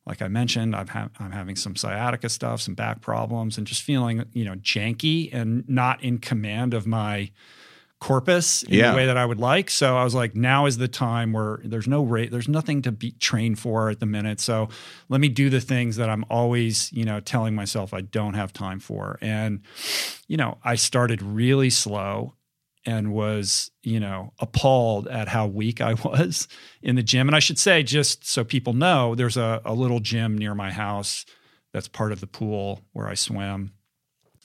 like 0.05 0.21
I 0.21 0.27
mentioned, 0.27 0.75
I've 0.75 0.89
ha- 0.89 1.09
I'm 1.19 1.31
having 1.31 1.55
some 1.55 1.77
sciatica 1.77 2.27
stuff, 2.27 2.61
some 2.61 2.75
back 2.75 2.99
problems, 2.99 3.57
and 3.57 3.65
just 3.65 3.81
feeling 3.81 4.25
you 4.33 4.43
know 4.43 4.55
janky 4.55 5.33
and 5.33 5.67
not 5.69 6.03
in 6.03 6.17
command 6.17 6.73
of 6.73 6.85
my 6.85 7.31
corpus 8.03 8.63
in 8.63 8.73
Yeah. 8.73 8.91
the 8.91 8.97
way 8.97 9.05
that 9.05 9.15
I 9.15 9.25
would 9.25 9.39
like. 9.39 9.69
So 9.69 9.95
I 9.95 10.03
was 10.03 10.13
like, 10.13 10.35
now 10.35 10.65
is 10.65 10.77
the 10.77 10.89
time 10.89 11.31
where 11.31 11.61
there's 11.63 11.87
no 11.87 12.03
rate, 12.03 12.31
there's 12.31 12.49
nothing 12.49 12.81
to 12.81 12.91
be 12.91 13.11
trained 13.11 13.59
for 13.59 13.89
at 13.89 14.01
the 14.01 14.05
minute. 14.05 14.41
So 14.41 14.67
let 15.07 15.21
me 15.21 15.29
do 15.29 15.49
the 15.49 15.61
things 15.61 15.95
that 15.95 16.09
I'm 16.09 16.25
always, 16.29 16.91
you 16.91 17.05
know, 17.05 17.21
telling 17.21 17.55
myself 17.55 17.93
I 17.93 18.01
don't 18.01 18.33
have 18.33 18.51
time 18.51 18.81
for. 18.81 19.17
And, 19.21 19.61
you 20.27 20.35
know, 20.35 20.57
I 20.65 20.75
started 20.75 21.21
really 21.21 21.69
slow 21.69 22.35
and 22.85 23.13
was, 23.13 23.71
you 23.83 24.01
know, 24.01 24.33
appalled 24.39 25.07
at 25.07 25.29
how 25.29 25.47
weak 25.47 25.79
I 25.79 25.93
was 26.03 26.49
in 26.81 26.97
the 26.97 27.03
gym. 27.03 27.29
And 27.29 27.35
I 27.37 27.39
should 27.39 27.57
say, 27.57 27.83
just 27.83 28.27
so 28.27 28.43
people 28.43 28.73
know, 28.73 29.15
there's 29.15 29.37
a, 29.37 29.61
a 29.63 29.73
little 29.73 30.01
gym 30.01 30.37
near 30.37 30.53
my 30.53 30.73
house 30.73 31.25
that's 31.71 31.87
part 31.87 32.11
of 32.11 32.19
the 32.19 32.27
pool 32.27 32.81
where 32.91 33.07
I 33.07 33.13
swim. 33.13 33.71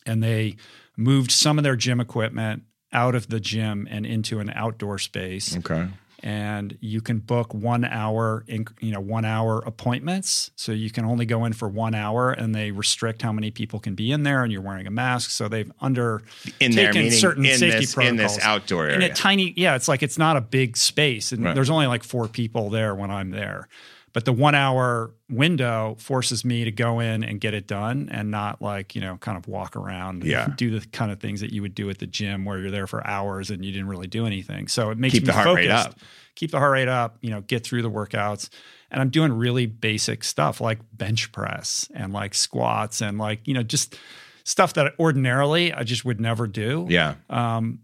And 0.07 0.23
they 0.23 0.57
moved 0.97 1.33
some 1.33 1.59
of 1.59 1.65
their 1.65 1.75
gym 1.77 1.99
equipment 2.01 2.63
out 2.93 3.15
of 3.15 3.29
the 3.29 3.41
gym 3.41 3.87
and 3.91 4.07
into 4.07 4.41
an 4.41 4.51
outdoor 4.55 4.99
space 4.99 5.57
Okay. 5.59 5.87
and 6.23 6.77
you 6.81 7.01
can 7.01 7.19
book 7.19 7.53
one 7.55 7.85
hour 7.85 8.45
in, 8.49 8.67
you 8.81 8.91
know 8.91 9.01
one 9.01 9.25
hour 9.27 9.63
appointments 9.67 10.51
so 10.57 10.73
you 10.73 10.91
can 10.91 11.05
only 11.05 11.27
go 11.27 11.45
in 11.45 11.53
for 11.53 11.69
one 11.69 11.95
hour 11.95 12.33
and 12.33 12.55
they 12.55 12.71
restrict 12.71 13.23
how 13.23 13.31
many 13.33 13.51
people 13.51 13.79
can 13.79 13.95
be 13.95 14.11
in 14.11 14.23
there 14.23 14.43
and 14.43 14.51
you're 14.53 14.63
wearing 14.63 14.87
a 14.87 14.91
mask 14.91 15.31
so 15.31 15.49
they've 15.49 15.71
under 15.81 16.23
In 16.61 16.73
there, 16.73 17.11
certain 17.11 17.45
in 17.45 17.59
safety 17.59 17.81
this 17.81 17.97
in 17.99 18.17
this 18.17 18.33
protocols. 18.37 18.39
outdoor 18.43 18.89
in 18.89 18.95
area. 19.03 19.13
a 19.13 19.15
tiny 19.15 19.53
yeah 19.57 19.77
it's 19.77 19.87
like 19.89 20.03
it's 20.03 20.19
not 20.19 20.37
a 20.37 20.41
big 20.41 20.77
space 20.77 21.31
and 21.33 21.45
Right. 21.45 21.55
there's 21.55 21.71
only 21.71 21.87
like 21.87 22.03
four 22.03 22.27
people 22.27 22.71
there 22.71 22.95
when 22.95 23.11
i'm 23.11 23.31
there 23.31 23.69
but 24.13 24.25
the 24.25 24.33
one 24.33 24.55
hour 24.55 25.15
window 25.31 25.97
forces 25.99 26.45
me 26.45 26.65
to 26.65 26.71
go 26.73 27.01
in 27.01 27.23
and 27.23 27.41
get 27.41 27.55
it 27.55 27.67
done 27.67 28.09
and 28.11 28.31
not 28.31 28.61
like 28.63 28.95
you 28.95 29.01
know 29.01 29.17
kind 29.19 29.37
of 29.37 29.47
walk 29.47 29.77
around 29.77 30.23
and 30.23 30.31
Yeah. 30.31 30.49
do 30.57 30.79
the 30.79 30.87
kind 30.89 31.13
of 31.13 31.21
things 31.21 31.41
that 31.41 31.53
you 31.53 31.63
would 31.63 31.75
do 31.75 31.89
at 31.91 31.99
the 31.99 32.07
gym 32.07 32.45
where 32.45 32.59
you're 32.59 32.71
there 32.71 32.87
for 32.87 33.07
hours 33.07 33.51
and 33.51 33.65
you 33.65 33.73
didn't 33.73 33.89
really 33.89 34.07
do 34.07 34.27
anything 34.27 34.69
so 34.69 34.91
it 34.91 34.99
makes 34.99 35.13
Keep 35.15 35.23
me 35.25 35.27
the 35.27 35.33
heart 35.35 35.57
rate 35.57 35.71
up. 35.71 35.95
keep 36.35 36.51
the 36.51 36.59
heart 36.59 36.73
rate 36.73 36.89
up, 36.89 37.19
you 37.21 37.31
know, 37.31 37.41
get 37.43 37.65
through 37.65 37.83
the 37.83 37.91
workouts. 37.91 38.49
And 38.91 39.03
I'm 39.03 39.11
doing 39.11 39.33
really 39.33 39.67
basic 39.67 40.25
stuff 40.25 40.61
like 40.61 40.79
bench 40.93 41.31
press 41.33 41.91
and 41.95 42.13
like 42.13 42.33
squats 42.35 43.03
and 43.03 43.19
like, 43.19 43.41
you 43.47 43.53
know, 43.55 43.63
just 43.63 43.99
stuff 44.45 44.73
that 44.75 44.95
ordinarily 44.99 45.73
I 45.75 45.83
just 45.83 46.05
would 46.07 46.21
never 46.21 46.47
do. 46.47 46.87
yeah. 46.89 47.17
Um, 47.29 47.81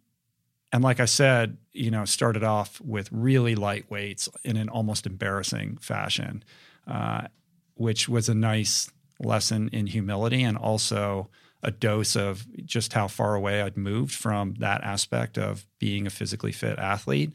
and 0.74 0.82
like 0.82 0.98
I 0.98 1.04
said, 1.04 1.56
you 1.72 1.92
know, 1.92 2.04
started 2.04 2.42
off 2.42 2.80
with 2.80 3.08
really 3.12 3.54
light 3.54 3.88
weights 3.92 4.28
in 4.42 4.56
an 4.56 4.68
almost 4.68 5.06
embarrassing 5.06 5.76
fashion, 5.76 6.42
uh, 6.88 7.28
which 7.74 8.08
was 8.08 8.28
a 8.28 8.34
nice 8.34 8.90
lesson 9.20 9.70
in 9.72 9.86
humility 9.86 10.42
and 10.42 10.58
also 10.58 11.30
a 11.62 11.70
dose 11.70 12.16
of 12.16 12.44
just 12.66 12.92
how 12.92 13.06
far 13.06 13.36
away 13.36 13.62
I'd 13.62 13.76
moved 13.76 14.12
from 14.12 14.54
that 14.54 14.82
aspect 14.82 15.38
of 15.38 15.64
being 15.78 16.08
a 16.08 16.10
physically 16.10 16.50
fit 16.50 16.76
athlete. 16.80 17.30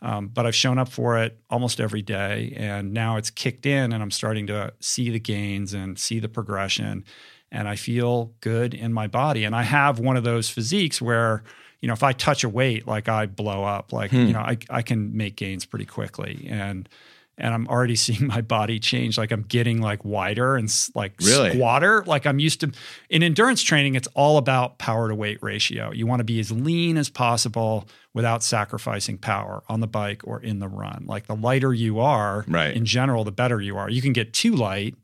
Um, 0.00 0.28
but 0.28 0.46
I've 0.46 0.54
shown 0.54 0.78
up 0.78 0.88
for 0.88 1.18
it 1.18 1.38
almost 1.50 1.80
every 1.80 2.00
day, 2.00 2.54
and 2.56 2.94
now 2.94 3.18
it's 3.18 3.28
kicked 3.28 3.66
in, 3.66 3.92
and 3.92 4.02
I'm 4.02 4.10
starting 4.10 4.46
to 4.46 4.72
see 4.80 5.10
the 5.10 5.20
gains 5.20 5.74
and 5.74 5.98
see 5.98 6.20
the 6.20 6.28
progression, 6.30 7.04
and 7.52 7.68
I 7.68 7.76
feel 7.76 8.32
good 8.40 8.72
in 8.72 8.94
my 8.94 9.08
body. 9.08 9.44
And 9.44 9.54
I 9.54 9.64
have 9.64 9.98
one 9.98 10.16
of 10.16 10.24
those 10.24 10.48
physiques 10.48 11.02
where, 11.02 11.42
you 11.80 11.86
know, 11.88 11.94
if 11.94 12.02
I 12.02 12.12
touch 12.12 12.42
a 12.44 12.48
weight, 12.48 12.86
like 12.86 13.08
I 13.08 13.26
blow 13.26 13.62
up, 13.64 13.92
like 13.92 14.12
you 14.12 14.32
know, 14.32 14.40
I 14.40 14.58
I 14.70 14.82
can 14.82 15.16
make 15.16 15.36
gains 15.36 15.64
pretty 15.64 15.84
quickly, 15.86 16.46
and 16.50 16.88
and 17.40 17.54
I'm 17.54 17.68
already 17.68 17.94
seeing 18.04 18.26
my 18.26 18.40
body 18.40 18.80
change. 18.80 19.16
Like 19.16 19.30
I'm 19.30 19.42
getting 19.42 19.80
like 19.80 20.04
wider 20.04 20.56
and 20.56 20.68
like 20.96 21.12
Really? 21.22 21.52
squatter. 21.52 22.02
Like 22.04 22.26
I'm 22.26 22.40
used 22.40 22.58
to 22.60 22.72
in 23.08 23.22
endurance 23.22 23.62
training, 23.62 23.94
it's 23.94 24.08
all 24.14 24.38
about 24.38 24.78
power 24.78 25.08
to 25.08 25.14
weight 25.14 25.38
ratio. 25.40 25.92
You 25.92 26.04
want 26.08 26.18
to 26.18 26.24
be 26.24 26.40
as 26.40 26.50
lean 26.50 26.96
as 26.96 27.08
possible 27.08 27.86
without 28.12 28.42
sacrificing 28.42 29.18
power 29.18 29.62
on 29.68 29.78
the 29.78 29.86
bike 29.86 30.22
or 30.24 30.40
in 30.42 30.58
the 30.58 30.66
run. 30.66 31.04
Like 31.06 31.28
the 31.28 31.36
lighter 31.36 31.72
you 31.72 32.00
are, 32.00 32.44
Right. 32.48 32.74
in 32.74 32.84
general, 32.84 33.22
the 33.22 33.30
better 33.30 33.60
you 33.60 33.76
are. 33.78 33.88
You 33.88 34.02
can 34.02 34.12
get 34.12 34.32
too 34.32 34.56
light 34.56 34.96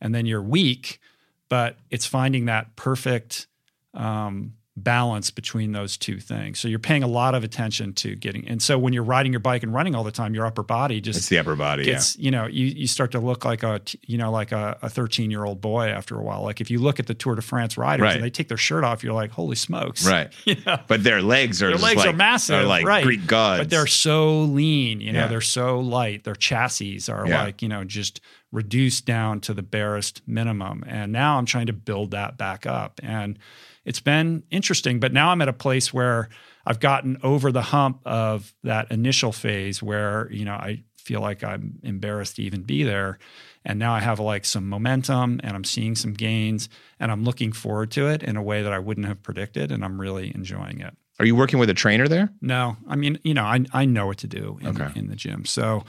and 0.00 0.14
then 0.14 0.24
you're 0.24 0.40
weak, 0.42 1.00
but 1.48 1.78
it's 1.90 2.06
finding 2.06 2.44
that 2.44 2.76
perfect 2.76 3.48
um, 3.94 4.52
balance 4.74 5.30
between 5.30 5.72
those 5.72 5.98
two 5.98 6.18
things. 6.18 6.58
So 6.58 6.66
you're 6.66 6.78
paying 6.78 7.02
a 7.02 7.06
lot 7.06 7.34
of 7.34 7.44
attention 7.44 7.92
to 7.94 8.14
getting, 8.16 8.48
and 8.48 8.62
so 8.62 8.78
when 8.78 8.94
you're 8.94 9.02
riding 9.02 9.30
your 9.30 9.40
bike 9.40 9.62
and 9.62 9.74
running 9.74 9.94
all 9.94 10.02
the 10.02 10.10
time, 10.10 10.34
your 10.34 10.46
upper 10.46 10.62
body 10.62 10.98
just 11.00 11.18
It's 11.18 11.28
the 11.28 11.38
upper 11.38 11.54
body. 11.56 11.84
gets 11.84 12.16
you 12.18 12.30
know 12.30 12.46
you 12.46 12.66
you 12.66 12.86
start 12.86 13.12
to 13.12 13.18
look 13.20 13.44
like 13.44 13.62
a 13.62 13.82
you 14.06 14.16
know 14.16 14.30
like 14.32 14.50
a 14.50 14.78
13 14.84 15.30
year 15.30 15.44
old 15.44 15.60
boy 15.60 15.88
after 15.88 16.18
a 16.18 16.22
while 16.22 16.42
like 16.42 16.62
if 16.62 16.70
you 16.70 16.78
look 16.78 16.98
at 16.98 17.06
the 17.06 17.12
tour 17.14 17.34
de 17.34 17.42
france 17.42 17.76
riders 17.76 18.02
Right. 18.04 18.14
and 18.16 18.24
they 18.24 18.30
take 18.30 18.48
their 18.48 18.56
shirt 18.56 18.82
off 18.82 19.04
you're 19.04 19.12
like 19.12 19.30
holy 19.30 19.56
smokes. 19.56 20.06
Right. 20.06 20.32
you 20.46 20.56
know 20.64 20.78
But 20.88 21.04
their 21.04 21.20
legs 21.20 21.62
are 21.62 21.68
their 21.68 21.76
legs 21.76 21.98
like, 21.98 22.08
are 22.08 22.16
massive 22.16 22.60
Are 22.60 22.64
like 22.64 22.86
right 22.86 23.04
Greek 23.04 23.26
gods. 23.26 23.60
but 23.60 23.68
they're 23.70 23.86
so 23.86 24.40
lean 24.40 25.02
you 25.02 25.12
know 25.12 25.20
Yeah. 25.20 25.26
they're 25.26 25.40
so 25.42 25.80
light 25.80 26.24
their 26.24 26.34
chassis 26.34 26.98
are 27.10 27.26
Yeah. 27.28 27.44
like 27.44 27.60
you 27.60 27.68
know 27.68 27.84
just 27.84 28.20
reduced 28.52 29.04
down 29.04 29.40
to 29.40 29.52
the 29.54 29.62
barest 29.62 30.22
minimum 30.26 30.82
and 30.86 31.12
now 31.12 31.36
i'm 31.38 31.44
trying 31.46 31.66
to 31.66 31.72
build 31.74 32.12
that 32.12 32.38
back 32.38 32.64
up 32.66 33.00
and 33.02 33.38
it's 33.84 34.00
been 34.00 34.42
interesting 34.50 35.00
but 35.00 35.12
now 35.12 35.30
i'm 35.30 35.40
at 35.42 35.48
a 35.48 35.52
place 35.52 35.92
where 35.92 36.28
i've 36.66 36.80
gotten 36.80 37.16
over 37.22 37.50
the 37.52 37.62
hump 37.62 38.00
of 38.04 38.54
that 38.62 38.90
initial 38.90 39.32
phase 39.32 39.82
where 39.82 40.28
you 40.30 40.44
know 40.44 40.54
i 40.54 40.82
feel 40.96 41.20
like 41.20 41.42
i'm 41.42 41.78
embarrassed 41.82 42.36
to 42.36 42.42
even 42.42 42.62
be 42.62 42.82
there 42.84 43.18
and 43.64 43.78
now 43.78 43.92
i 43.92 44.00
have 44.00 44.20
like 44.20 44.44
some 44.44 44.68
momentum 44.68 45.40
and 45.42 45.56
i'm 45.56 45.64
seeing 45.64 45.94
some 45.96 46.12
gains 46.12 46.68
and 47.00 47.10
i'm 47.10 47.24
looking 47.24 47.52
forward 47.52 47.90
to 47.90 48.06
it 48.08 48.22
in 48.22 48.36
a 48.36 48.42
way 48.42 48.62
that 48.62 48.72
i 48.72 48.78
wouldn't 48.78 49.06
have 49.06 49.20
predicted 49.22 49.72
and 49.72 49.84
i'm 49.84 50.00
really 50.00 50.32
enjoying 50.34 50.80
it 50.80 50.94
Are 51.18 51.26
you 51.26 51.34
working 51.36 51.58
with 51.58 51.68
a 51.70 51.74
trainer 51.74 52.08
there? 52.08 52.30
no, 52.40 52.76
I 52.88 52.96
mean, 52.96 53.18
you 53.22 53.34
know, 53.34 53.44
I 53.44 53.64
I 53.72 53.84
know 53.84 54.06
what 54.06 54.18
to 54.18 54.26
do 54.26 54.58
in, 54.60 54.68
Okay. 54.68 54.90
in 54.98 55.08
the 55.08 55.16
gym. 55.16 55.44
So 55.44 55.84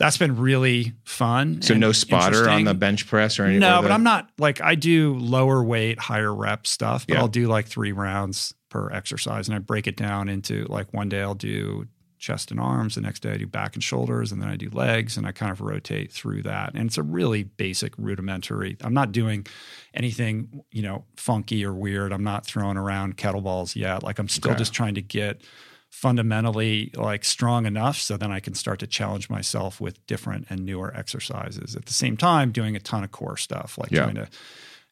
that's 0.00 0.16
been 0.16 0.36
really 0.36 0.94
fun. 1.04 1.60
So 1.62 1.74
no 1.74 1.92
spotter 1.92 2.48
on 2.48 2.64
the 2.64 2.74
bench 2.74 3.06
press 3.06 3.38
or 3.38 3.44
anything? 3.44 3.60
No, 3.60 3.82
but 3.82 3.92
I'm 3.92 4.02
not 4.02 4.30
like 4.38 4.60
I 4.60 4.74
do 4.74 5.14
lower 5.18 5.62
weight, 5.62 5.98
higher 6.00 6.34
rep 6.34 6.66
stuff, 6.66 7.06
but 7.06 7.14
Yeah. 7.14 7.20
I'll 7.20 7.28
do 7.28 7.46
like 7.46 7.66
three 7.68 7.92
rounds 7.92 8.54
per 8.70 8.90
exercise 8.90 9.46
and 9.46 9.54
I 9.54 9.58
break 9.58 9.86
it 9.86 9.96
down 9.96 10.28
into 10.30 10.64
like 10.70 10.92
one 10.94 11.08
day 11.10 11.20
I'll 11.20 11.34
do 11.34 11.86
chest 12.18 12.50
and 12.50 12.58
arms, 12.60 12.94
the 12.96 13.00
next 13.02 13.20
day 13.20 13.32
I 13.32 13.36
do 13.36 13.46
back 13.46 13.74
and 13.74 13.82
shoulders, 13.84 14.32
and 14.32 14.40
then 14.42 14.48
I 14.48 14.56
do 14.56 14.68
legs 14.70 15.16
and 15.16 15.26
I 15.26 15.32
kind 15.32 15.52
of 15.52 15.60
rotate 15.60 16.12
through 16.12 16.42
that. 16.42 16.72
And 16.74 16.86
it's 16.86 16.98
a 16.98 17.02
really 17.02 17.42
basic 17.44 17.92
rudimentary. 17.98 18.76
I'm 18.82 18.92
not 18.94 19.12
doing 19.12 19.46
anything, 19.94 20.62
you 20.70 20.82
know, 20.82 21.04
funky 21.16 21.64
or 21.64 21.72
weird. 21.74 22.12
I'm 22.12 22.24
not 22.24 22.46
throwing 22.46 22.76
around 22.76 23.16
kettlebells 23.16 23.76
yet. 23.76 24.02
Like 24.02 24.18
I'm 24.18 24.28
still 24.28 24.52
Okay. 24.52 24.58
just 24.58 24.72
trying 24.72 24.94
to 24.94 25.02
get 25.02 25.42
fundamentally 25.90 26.90
like 26.94 27.24
strong 27.24 27.66
enough 27.66 27.98
so 27.98 28.16
then 28.16 28.32
I 28.32 28.40
can 28.40 28.54
start 28.54 28.78
to 28.80 28.86
challenge 28.86 29.28
myself 29.28 29.80
with 29.80 30.04
different 30.06 30.46
and 30.48 30.64
newer 30.64 30.96
exercises. 30.96 31.76
At 31.76 31.86
the 31.86 31.92
same 31.92 32.16
time, 32.16 32.52
doing 32.52 32.74
a 32.76 32.80
ton 32.80 33.04
of 33.04 33.10
core 33.12 33.36
stuff, 33.36 33.76
like 33.76 33.90
Yeah. 33.90 34.04
trying 34.04 34.14
to 34.14 34.28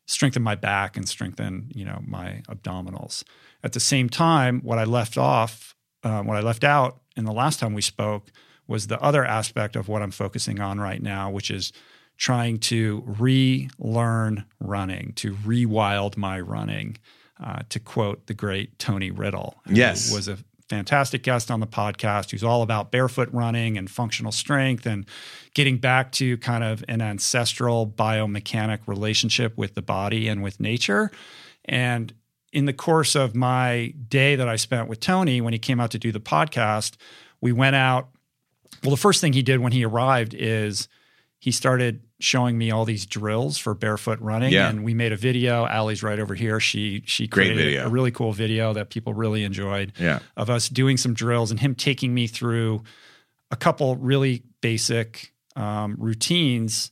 strengthen 0.07 0.43
my 0.43 0.55
back 0.55 0.97
and 0.97 1.09
strengthen, 1.09 1.71
you 1.75 1.85
know, 1.85 2.03
my 2.07 2.43
abdominals. 2.49 3.25
At 3.63 3.73
the 3.73 3.81
same 3.81 4.09
time, 4.09 4.61
what 4.63 4.79
I 4.79 4.85
left 4.85 5.17
off, 5.17 5.75
uh, 6.03 6.23
what 6.23 6.37
I 6.37 6.41
left 6.41 6.65
out 6.65 7.01
in 7.17 7.25
the 7.25 7.33
last 7.33 7.59
time 7.61 7.75
we 7.75 7.83
spoke 7.83 8.31
was 8.67 8.87
the 8.89 9.01
other 9.01 9.25
aspect 9.25 9.77
of 9.77 9.89
what 9.89 10.03
I'm 10.03 10.11
focusing 10.11 10.61
on 10.61 10.79
right 10.81 11.03
now, 11.03 11.31
which 11.31 11.51
is 11.51 11.73
trying 12.17 12.59
to 12.59 13.03
relearn 13.07 14.45
running, 14.61 15.13
to 15.17 15.35
rewild 15.35 16.17
my 16.17 16.41
running, 16.41 16.97
uh, 17.43 17.61
to 17.69 17.79
quote 17.79 18.27
the 18.27 18.35
great 18.35 18.79
Tony 18.79 19.11
Riddle, 19.11 19.61
who 19.69 19.75
Yes. 19.75 20.13
was 20.13 20.27
a 20.29 20.39
fantastic 20.69 21.23
guest 21.23 21.51
on 21.51 21.61
the 21.61 21.67
podcast 21.67 22.31
who's 22.31 22.45
all 22.45 22.63
about 22.63 22.91
barefoot 22.91 23.29
running 23.33 23.79
and 23.79 23.91
functional 23.91 24.33
strength 24.33 24.87
and 24.87 25.07
getting 25.55 25.79
back 25.79 26.13
to 26.13 26.37
kind 26.39 26.63
of 26.63 26.85
an 26.89 27.01
ancestral 27.01 27.87
biomechanic 27.87 28.81
relationship 28.87 29.57
with 29.57 29.75
the 29.75 29.83
body 29.83 30.29
and 30.29 30.43
with 30.43 30.61
nature. 30.61 31.11
And 31.65 32.13
in 32.53 32.65
the 32.65 32.73
course 32.73 33.15
of 33.15 33.35
my 33.35 33.95
day 34.09 34.37
that 34.37 34.49
I 34.49 34.57
spent 34.57 34.89
with 34.89 35.01
Tony 35.01 35.41
when 35.41 35.53
he 35.53 35.59
came 35.59 35.81
out 35.81 35.91
to 35.93 35.99
do 35.99 36.13
the 36.13 36.21
podcast, 36.21 36.97
we 37.41 37.53
went 37.53 37.77
out. 37.77 38.09
Well, 38.83 38.91
the 38.91 38.97
first 38.97 39.21
thing 39.21 39.33
he 39.33 39.43
did 39.43 39.61
when 39.61 39.73
he 39.73 39.85
arrived 39.85 40.35
is 40.35 40.89
he 41.41 41.53
started 41.53 42.01
showing 42.21 42.59
me 42.59 42.71
all 42.73 42.85
these 42.85 43.07
drills 43.07 43.59
for 43.59 43.73
barefoot 43.75 44.19
running 44.21 44.53
Yeah. 44.53 44.69
and 44.69 44.83
we 44.85 44.93
made 44.93 45.13
a 45.13 45.17
video 45.17 45.67
Allie's 45.67 46.03
right 46.03 46.19
over 46.19 46.35
here 46.35 46.59
she 46.61 47.03
she 47.07 47.27
Great 47.29 47.47
created 47.49 47.65
video. 47.65 47.87
a 47.87 47.89
really 47.89 48.11
cool 48.11 48.33
video 48.33 48.73
that 48.73 48.91
people 48.91 49.15
really 49.15 49.45
enjoyed 49.45 49.93
Yeah. 49.99 50.19
of 50.37 50.51
us 50.51 50.69
doing 50.69 50.97
some 50.97 51.15
drills 51.15 51.51
and 51.53 51.61
him 51.61 51.75
taking 51.75 52.13
me 52.13 52.27
through 52.27 52.83
a 53.51 53.57
couple 53.57 53.95
really 53.97 54.43
basic 54.61 55.33
um, 55.57 55.95
routines 55.99 56.91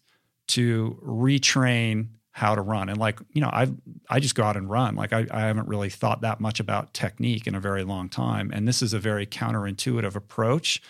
to 0.49 0.99
retrain 1.05 2.09
how 2.31 2.55
to 2.55 2.61
run 2.61 2.89
and 2.89 2.99
like 2.99 3.19
you 3.33 3.41
know 3.41 3.49
i 3.53 3.67
i 4.11 4.21
just 4.21 4.35
go 4.35 4.43
out 4.45 4.57
and 4.59 4.69
run 4.71 4.95
like 4.95 5.13
I, 5.13 5.27
I 5.31 5.41
haven't 5.41 5.69
really 5.69 5.89
thought 5.89 6.21
that 6.21 6.39
much 6.39 6.61
about 6.61 6.93
technique 6.93 7.47
in 7.47 7.55
a 7.55 7.61
very 7.61 7.83
long 7.83 8.09
time 8.11 8.51
and 8.53 8.69
this 8.69 8.83
is 8.83 8.93
a 8.93 8.99
very 8.99 9.27
counterintuitive 9.27 10.15
approach 10.15 10.83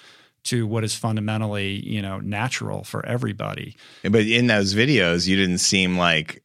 to 0.46 0.66
what 0.66 0.84
is 0.84 0.94
fundamentally 0.94 1.86
you 1.88 2.02
know 2.02 2.18
natural 2.20 2.84
for 2.84 3.04
everybody. 3.06 3.76
But 4.02 4.26
in 4.26 4.46
those 4.46 4.74
videos, 4.74 5.26
you 5.26 5.36
didn't 5.36 5.58
seem 5.58 5.96
like 5.96 6.42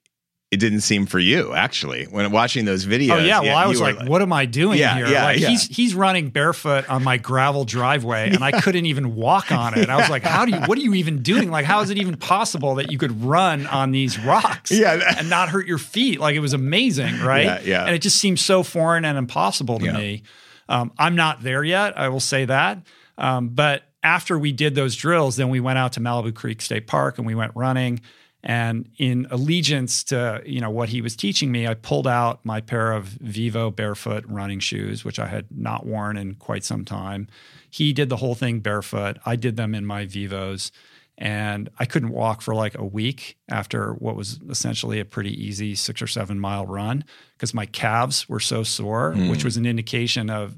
it 0.51 0.59
didn't 0.59 0.81
seem 0.81 1.05
for 1.05 1.17
you 1.19 1.53
actually. 1.53 2.05
When 2.05 2.29
watching 2.31 2.65
those 2.65 2.85
videos, 2.85 3.11
oh 3.11 3.17
yeah 3.19 3.39
well 3.39 3.55
i 3.55 3.67
was 3.67 3.79
were 3.79 3.93
like, 3.93 4.09
what 4.09 4.21
am 4.21 4.33
i 4.33 4.45
doing 4.45 4.77
Yeah, 4.79 4.95
here? 4.97 5.07
yeah, 5.07 5.23
like 5.23 5.39
yeah. 5.39 5.47
he's 5.47 5.65
he's 5.67 5.95
running 5.95 6.29
barefoot 6.29 6.89
on 6.89 7.05
my 7.05 7.15
gravel 7.15 7.63
driveway 7.63 8.29
and 8.33 8.43
i 8.43 8.51
couldn't 8.61 8.85
even 8.85 9.15
walk 9.15 9.49
on 9.53 9.77
it. 9.79 9.87
I 9.89 9.95
was 9.95 10.09
like 10.09 10.23
how 10.23 10.43
do 10.43 10.51
you 10.51 10.59
what 10.65 10.77
are 10.77 10.81
you 10.81 10.93
even 10.95 11.21
doing? 11.23 11.49
Like 11.51 11.63
how 11.63 11.79
is 11.79 11.89
it 11.89 11.97
even 11.99 12.17
possible 12.17 12.75
that 12.75 12.91
you 12.91 12.97
could 12.97 13.23
run 13.23 13.65
on 13.67 13.91
these 13.91 14.19
rocks 14.19 14.71
Yeah, 14.71 15.15
and 15.17 15.29
not 15.29 15.47
hurt 15.47 15.67
your 15.67 15.77
feet? 15.77 16.19
Like 16.19 16.35
it 16.35 16.41
was 16.41 16.51
amazing 16.53 17.19
right? 17.21 17.45
Yeah, 17.45 17.59
yeah. 17.63 17.85
and 17.85 17.95
it 17.95 17.99
just 18.01 18.17
seems 18.17 18.41
so 18.41 18.61
foreign 18.61 19.05
and 19.05 19.17
impossible 19.17 19.79
to 19.79 19.85
Yeah. 19.85 19.93
me. 19.97 20.23
Um, 20.67 20.91
i'm 20.99 21.15
not 21.15 21.41
there 21.43 21.63
yet 21.63 21.97
i 21.97 22.09
will 22.09 22.19
say 22.19 22.43
that. 22.43 22.79
Um, 23.17 23.49
but 23.49 23.83
after 24.03 24.37
we 24.37 24.51
did 24.51 24.75
those 24.75 24.95
drills 24.95 25.35
then 25.35 25.49
we 25.49 25.59
went 25.59 25.77
out 25.77 25.93
to 25.93 25.99
malibu 25.99 26.33
creek 26.33 26.61
state 26.61 26.87
park 26.87 27.17
and 27.17 27.27
we 27.27 27.35
went 27.35 27.51
running. 27.55 28.01
And 28.43 28.89
in 28.97 29.27
allegiance 29.29 30.03
to 30.05 30.41
you 30.45 30.61
know 30.61 30.71
what 30.71 30.89
he 30.89 31.01
was 31.01 31.15
teaching 31.15 31.51
me 31.51 31.67
i 31.67 31.75
pulled 31.75 32.07
out 32.07 32.43
my 32.43 32.59
pair 32.59 32.91
of 32.91 33.05
vivo 33.05 33.69
barefoot 33.69 34.25
running 34.27 34.59
shoes 34.59 35.05
which 35.05 35.19
i 35.19 35.27
had 35.27 35.45
not 35.51 35.85
worn 35.85 36.17
in 36.17 36.35
quite 36.35 36.63
some 36.63 36.83
time. 36.83 37.27
He 37.69 37.93
did 37.93 38.09
the 38.09 38.17
whole 38.17 38.35
thing 38.35 38.59
barefoot. 38.59 39.17
I 39.25 39.35
did 39.37 39.55
them 39.55 39.73
in 39.75 39.85
my 39.85 40.05
vivos. 40.05 40.71
And 41.17 41.69
i 41.77 41.85
couldn't 41.85 42.09
walk 42.09 42.41
for 42.41 42.55
like 42.55 42.75
a 42.75 42.83
week 42.83 43.37
after 43.47 43.93
what 43.93 44.15
was 44.15 44.39
essentially 44.49 44.99
a 44.99 45.05
pretty 45.05 45.33
easy 45.45 45.75
six 45.75 46.01
or 46.01 46.07
seven 46.07 46.39
mile 46.39 46.65
run 46.65 47.03
because 47.37 47.53
my 47.53 47.67
calves 47.67 48.27
were 48.27 48.39
so 48.39 48.63
sore 48.63 49.11
which 49.11 49.41
mm. 49.41 49.43
was 49.43 49.55
an 49.55 49.67
indication 49.67 50.31
of 50.31 50.57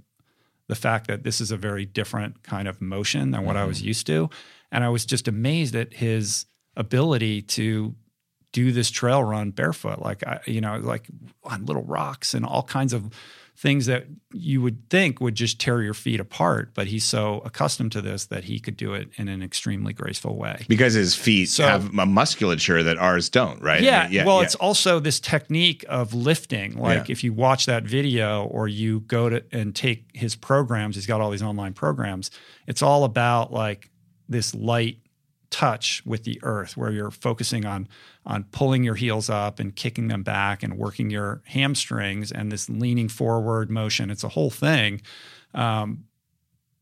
the 0.74 0.80
fact 0.80 1.06
that 1.06 1.24
this 1.24 1.40
is 1.40 1.52
a 1.52 1.58
very 1.58 1.86
different 1.86 2.42
kind 2.42 2.68
of 2.68 2.82
motion 2.82 3.30
than 3.30 3.46
what 3.46 3.56
I 3.56 3.64
was 3.64 3.78
mm-hmm. 3.78 3.90
used 3.90 4.08
to. 4.08 4.28
And 4.72 4.84
I 4.84 4.90
was 4.90 5.06
just 5.06 5.28
amazed 5.28 5.76
at 5.76 5.94
his 5.94 6.48
ability 6.76 7.44
to 7.44 7.94
do 8.54 8.72
this 8.72 8.90
trail 8.90 9.24
run 9.24 9.52
barefoot, 9.52 10.00
like, 10.00 10.26
I, 10.26 10.40
you 10.48 10.62
know, 10.62 10.80
like 10.80 11.06
on 11.44 11.68
little 11.68 11.84
rocks 11.84 12.34
and 12.34 12.44
all 12.44 12.64
kinds 12.64 12.92
of 12.92 13.12
things 13.64 13.86
that 13.86 14.06
you 14.34 14.62
would 14.62 14.90
think 14.90 15.22
would 15.22 15.36
just 15.36 15.58
tear 15.60 15.82
your 15.82 15.94
feet 15.94 16.20
apart. 16.20 16.74
But 16.76 16.88
he's 16.88 17.06
so 17.06 17.42
accustomed 17.46 17.94
to 17.94 18.02
this 18.02 18.26
that 18.26 18.44
he 18.44 18.60
could 18.60 18.76
do 18.76 18.94
it 18.94 19.08
in 19.16 19.30
an 19.30 19.42
extremely 19.42 19.94
graceful 19.94 20.36
way. 20.38 20.66
because 20.68 20.94
his 20.96 21.16
feet 21.16 21.48
So- 21.48 21.66
have 21.66 21.98
a 21.98 22.06
musculature 22.06 22.84
that 22.84 22.98
ours 22.98 23.30
don't, 23.30 23.62
right? 23.62 23.82
Yeah, 23.82 24.02
I 24.04 24.08
mean, 24.10 24.26
well, 24.26 24.40
yeah. 24.40 24.44
it's 24.44 24.56
also 24.56 25.00
this 25.00 25.20
technique 25.22 25.86
of 25.88 26.14
lifting. 26.14 26.78
Like 26.78 27.08
Yeah. 27.08 27.14
if 27.14 27.24
you 27.24 27.32
watch 27.32 27.66
that 27.66 27.86
video 27.86 28.44
or 28.44 28.68
you 28.68 29.00
go 29.02 29.30
to 29.30 29.42
and 29.54 29.74
take 29.74 30.08
his 30.14 30.36
programs, 30.36 30.96
he's 30.96 31.08
got 31.08 31.22
all 31.22 31.32
these 31.32 31.42
online 31.42 31.74
programs. 31.74 32.30
It's 32.68 32.82
all 32.82 33.06
about 33.06 33.54
like 33.54 33.90
this 34.28 34.54
light 34.54 34.98
touch 35.54 36.02
with 36.04 36.24
the 36.24 36.40
earth 36.42 36.76
where 36.76 36.92
you're 36.92 37.12
focusing 37.12 37.64
on 37.64 37.88
on 38.26 38.44
pulling 38.46 38.84
your 38.84 38.96
heels 38.96 39.30
up 39.30 39.60
and 39.60 39.76
kicking 39.76 40.08
them 40.08 40.24
back 40.24 40.64
and 40.64 40.80
working 40.80 41.12
your 41.12 41.44
hamstrings 41.46 42.32
and 42.32 42.52
this 42.52 42.68
leaning 42.70 43.08
forward 43.08 43.70
motion. 43.70 44.10
It's 44.10 44.24
a 44.24 44.30
whole 44.30 44.50
thing. 44.50 45.02
Um, 45.54 46.06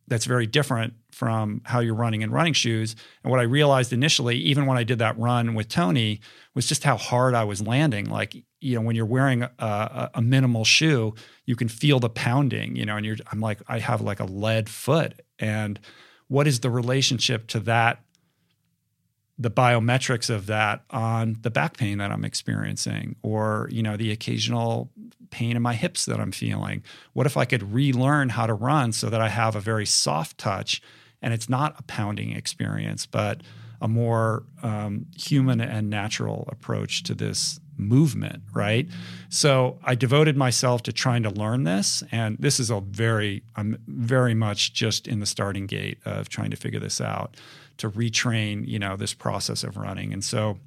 that's 0.08 0.26
very 0.26 0.46
different 0.46 0.94
from 1.12 1.62
how 1.66 1.80
you're 1.80 1.96
running 1.96 2.22
in 2.22 2.32
running 2.32 2.54
shoes. 2.54 2.96
And 3.24 3.32
what 3.32 3.42
I 3.42 3.44
realized 3.44 3.92
initially, 3.92 4.38
even 4.38 4.66
when 4.66 4.78
I 4.78 4.84
did 4.84 5.00
that 5.00 5.18
run 5.18 5.54
with 5.54 5.68
Tony, 5.68 6.22
was 6.54 6.66
just 6.66 6.84
how 6.84 6.96
hard 6.96 7.34
I 7.34 7.44
was 7.44 7.62
landing. 7.62 8.10
Like, 8.10 8.36
you 8.62 8.76
know, 8.76 8.82
when 8.82 8.96
you're 8.96 9.06
wearing 9.06 9.44
a, 9.44 10.10
a, 10.14 10.22
minimal 10.22 10.64
shoe, 10.64 11.14
you 11.46 11.56
can 11.56 11.68
feel 11.68 12.00
the 12.00 12.10
pounding, 12.10 12.76
you 12.76 12.86
know, 12.86 12.98
and 12.98 13.06
you're, 13.06 13.18
I'm 13.32 13.42
like, 13.42 13.60
I 13.68 13.80
have 13.80 14.02
like 14.02 14.20
a 14.20 14.26
lead 14.26 14.70
foot. 14.70 15.22
And 15.40 15.80
what 16.28 16.48
is 16.48 16.62
the 16.62 16.70
relationship 16.70 17.48
to 17.48 17.60
that? 17.62 18.04
The 19.42 19.50
biometrics 19.50 20.30
of 20.30 20.46
that 20.46 20.84
on 20.92 21.36
the 21.42 21.50
back 21.50 21.76
pain 21.76 21.98
that 21.98 22.12
I'm 22.12 22.24
experiencing 22.24 23.16
or 23.24 23.68
you 23.72 23.82
know 23.82 23.98
the 23.98 24.12
occasional 24.12 24.92
pain 25.32 25.56
in 25.56 25.62
my 25.62 25.74
hips 25.74 26.06
that 26.06 26.20
I'm 26.20 26.32
feeling. 26.32 26.84
What 27.14 27.26
if 27.26 27.38
I 27.38 27.46
could 27.46 27.74
relearn 27.74 28.30
how 28.30 28.46
to 28.46 28.54
run 28.54 28.92
so 28.92 29.10
that 29.10 29.22
I 29.22 29.30
have 29.30 29.56
a 29.56 29.60
very 29.60 29.86
soft 29.86 30.38
touch 30.38 30.82
and 31.22 31.34
it's 31.34 31.50
not 31.50 31.80
a 31.80 31.84
pounding 31.84 32.32
experience 32.36 33.06
but 33.06 33.42
a 33.82 33.88
more 33.88 34.44
um, 34.62 35.08
human 35.18 35.60
and 35.60 35.90
natural 35.90 36.48
approach 36.52 37.02
to 37.04 37.16
this 37.16 37.60
movement 37.78 38.44
right? 38.54 38.88
So 39.30 39.80
I 39.84 39.96
devoted 39.96 40.38
myself 40.38 40.84
to 40.84 40.94
trying 40.94 41.24
to 41.24 41.32
learn 41.32 41.64
this 41.64 42.04
and 42.12 42.38
this 42.38 42.60
is 42.60 42.70
a 42.70 42.80
very 42.80 43.42
I'm 43.56 43.82
very 43.88 44.36
much 44.36 44.74
just 44.74 45.08
in 45.08 45.20
the 45.20 45.26
starting 45.26 45.66
gate 45.66 45.98
of 46.06 46.30
trying 46.30 46.52
to 46.52 46.58
figure 46.58 46.80
this 46.80 47.02
out 47.02 47.38
to 47.78 47.90
retrain, 47.90 48.68
you 48.68 48.80
know, 48.80 48.96
this 48.96 49.14
process 49.14 49.64
of 49.64 49.78
running. 49.78 50.14
And 50.14 50.24
so 50.24 50.58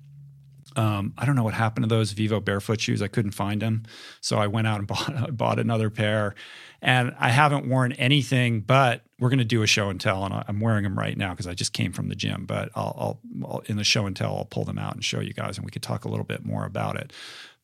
um, 0.77 1.15
I 1.17 1.25
don't 1.25 1.37
know 1.37 1.45
what 1.45 1.55
happened 1.55 1.89
to 1.89 1.95
those 1.95 2.13
Vivo 2.13 2.41
barefoot 2.41 2.81
shoes. 2.81 3.01
I 3.03 3.09
couldn't 3.09 3.33
find 3.33 3.63
them, 3.63 3.85
so 4.21 4.39
I 4.39 4.47
went 4.47 4.67
out 4.67 4.79
and 4.79 4.87
bought 4.89 5.37
bought 5.37 5.59
another 5.59 5.91
pair. 5.91 6.35
And 6.83 7.15
I 7.19 7.31
haven't 7.31 7.67
worn 7.67 7.93
anything, 7.93 8.61
but 8.61 9.03
we're 9.19 9.31
going 9.31 9.39
to 9.39 9.45
do 9.45 9.63
a 9.63 9.67
show 9.67 9.89
and 9.89 9.99
tell, 9.99 10.25
and 10.25 10.45
I'm 10.47 10.61
wearing 10.61 10.83
them 10.83 10.99
right 10.99 11.17
now 11.17 11.31
because 11.31 11.47
I 11.47 11.55
just 11.55 11.73
came 11.73 11.93
from 11.93 12.09
the 12.09 12.15
gym. 12.15 12.45
But 12.45 12.71
I'll, 12.75 12.95
I'll, 12.99 13.47
I'll 13.47 13.59
in 13.67 13.77
the 13.77 13.85
show 13.85 14.05
and 14.07 14.15
tell, 14.15 14.37
I'll 14.37 14.45
pull 14.45 14.65
them 14.65 14.79
out 14.79 14.95
and 14.95 15.03
show 15.03 15.21
you 15.21 15.33
guys, 15.33 15.57
and 15.57 15.65
we 15.65 15.71
could 15.71 15.83
talk 15.83 16.05
a 16.05 16.09
little 16.09 16.27
bit 16.27 16.45
more 16.45 16.67
about 16.67 16.97
it. 16.97 17.13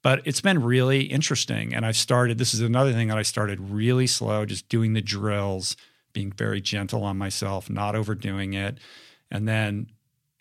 But 0.03 0.23
it's 0.25 0.41
been 0.41 0.63
really 0.63 1.03
interesting, 1.03 1.75
and 1.75 1.85
I've 1.85 1.97
started. 1.97 2.39
This 2.39 2.55
is 2.55 2.61
another 2.61 2.93
thing 2.93 3.09
that 3.09 3.19
I 3.19 3.23
started 3.23 3.61
really 3.61 4.07
slow, 4.07 4.47
just 4.47 4.69
doing 4.69 4.95
the 4.95 5.03
drills, 5.03 5.77
being 6.15 6.33
very 6.33 6.61
gentle 6.61 7.03
on 7.03 7.19
myself, 7.19 7.69
not 7.69 7.95
overdoing 7.95 8.55
it, 8.55 8.79
and 9.31 9.47
then 9.49 9.87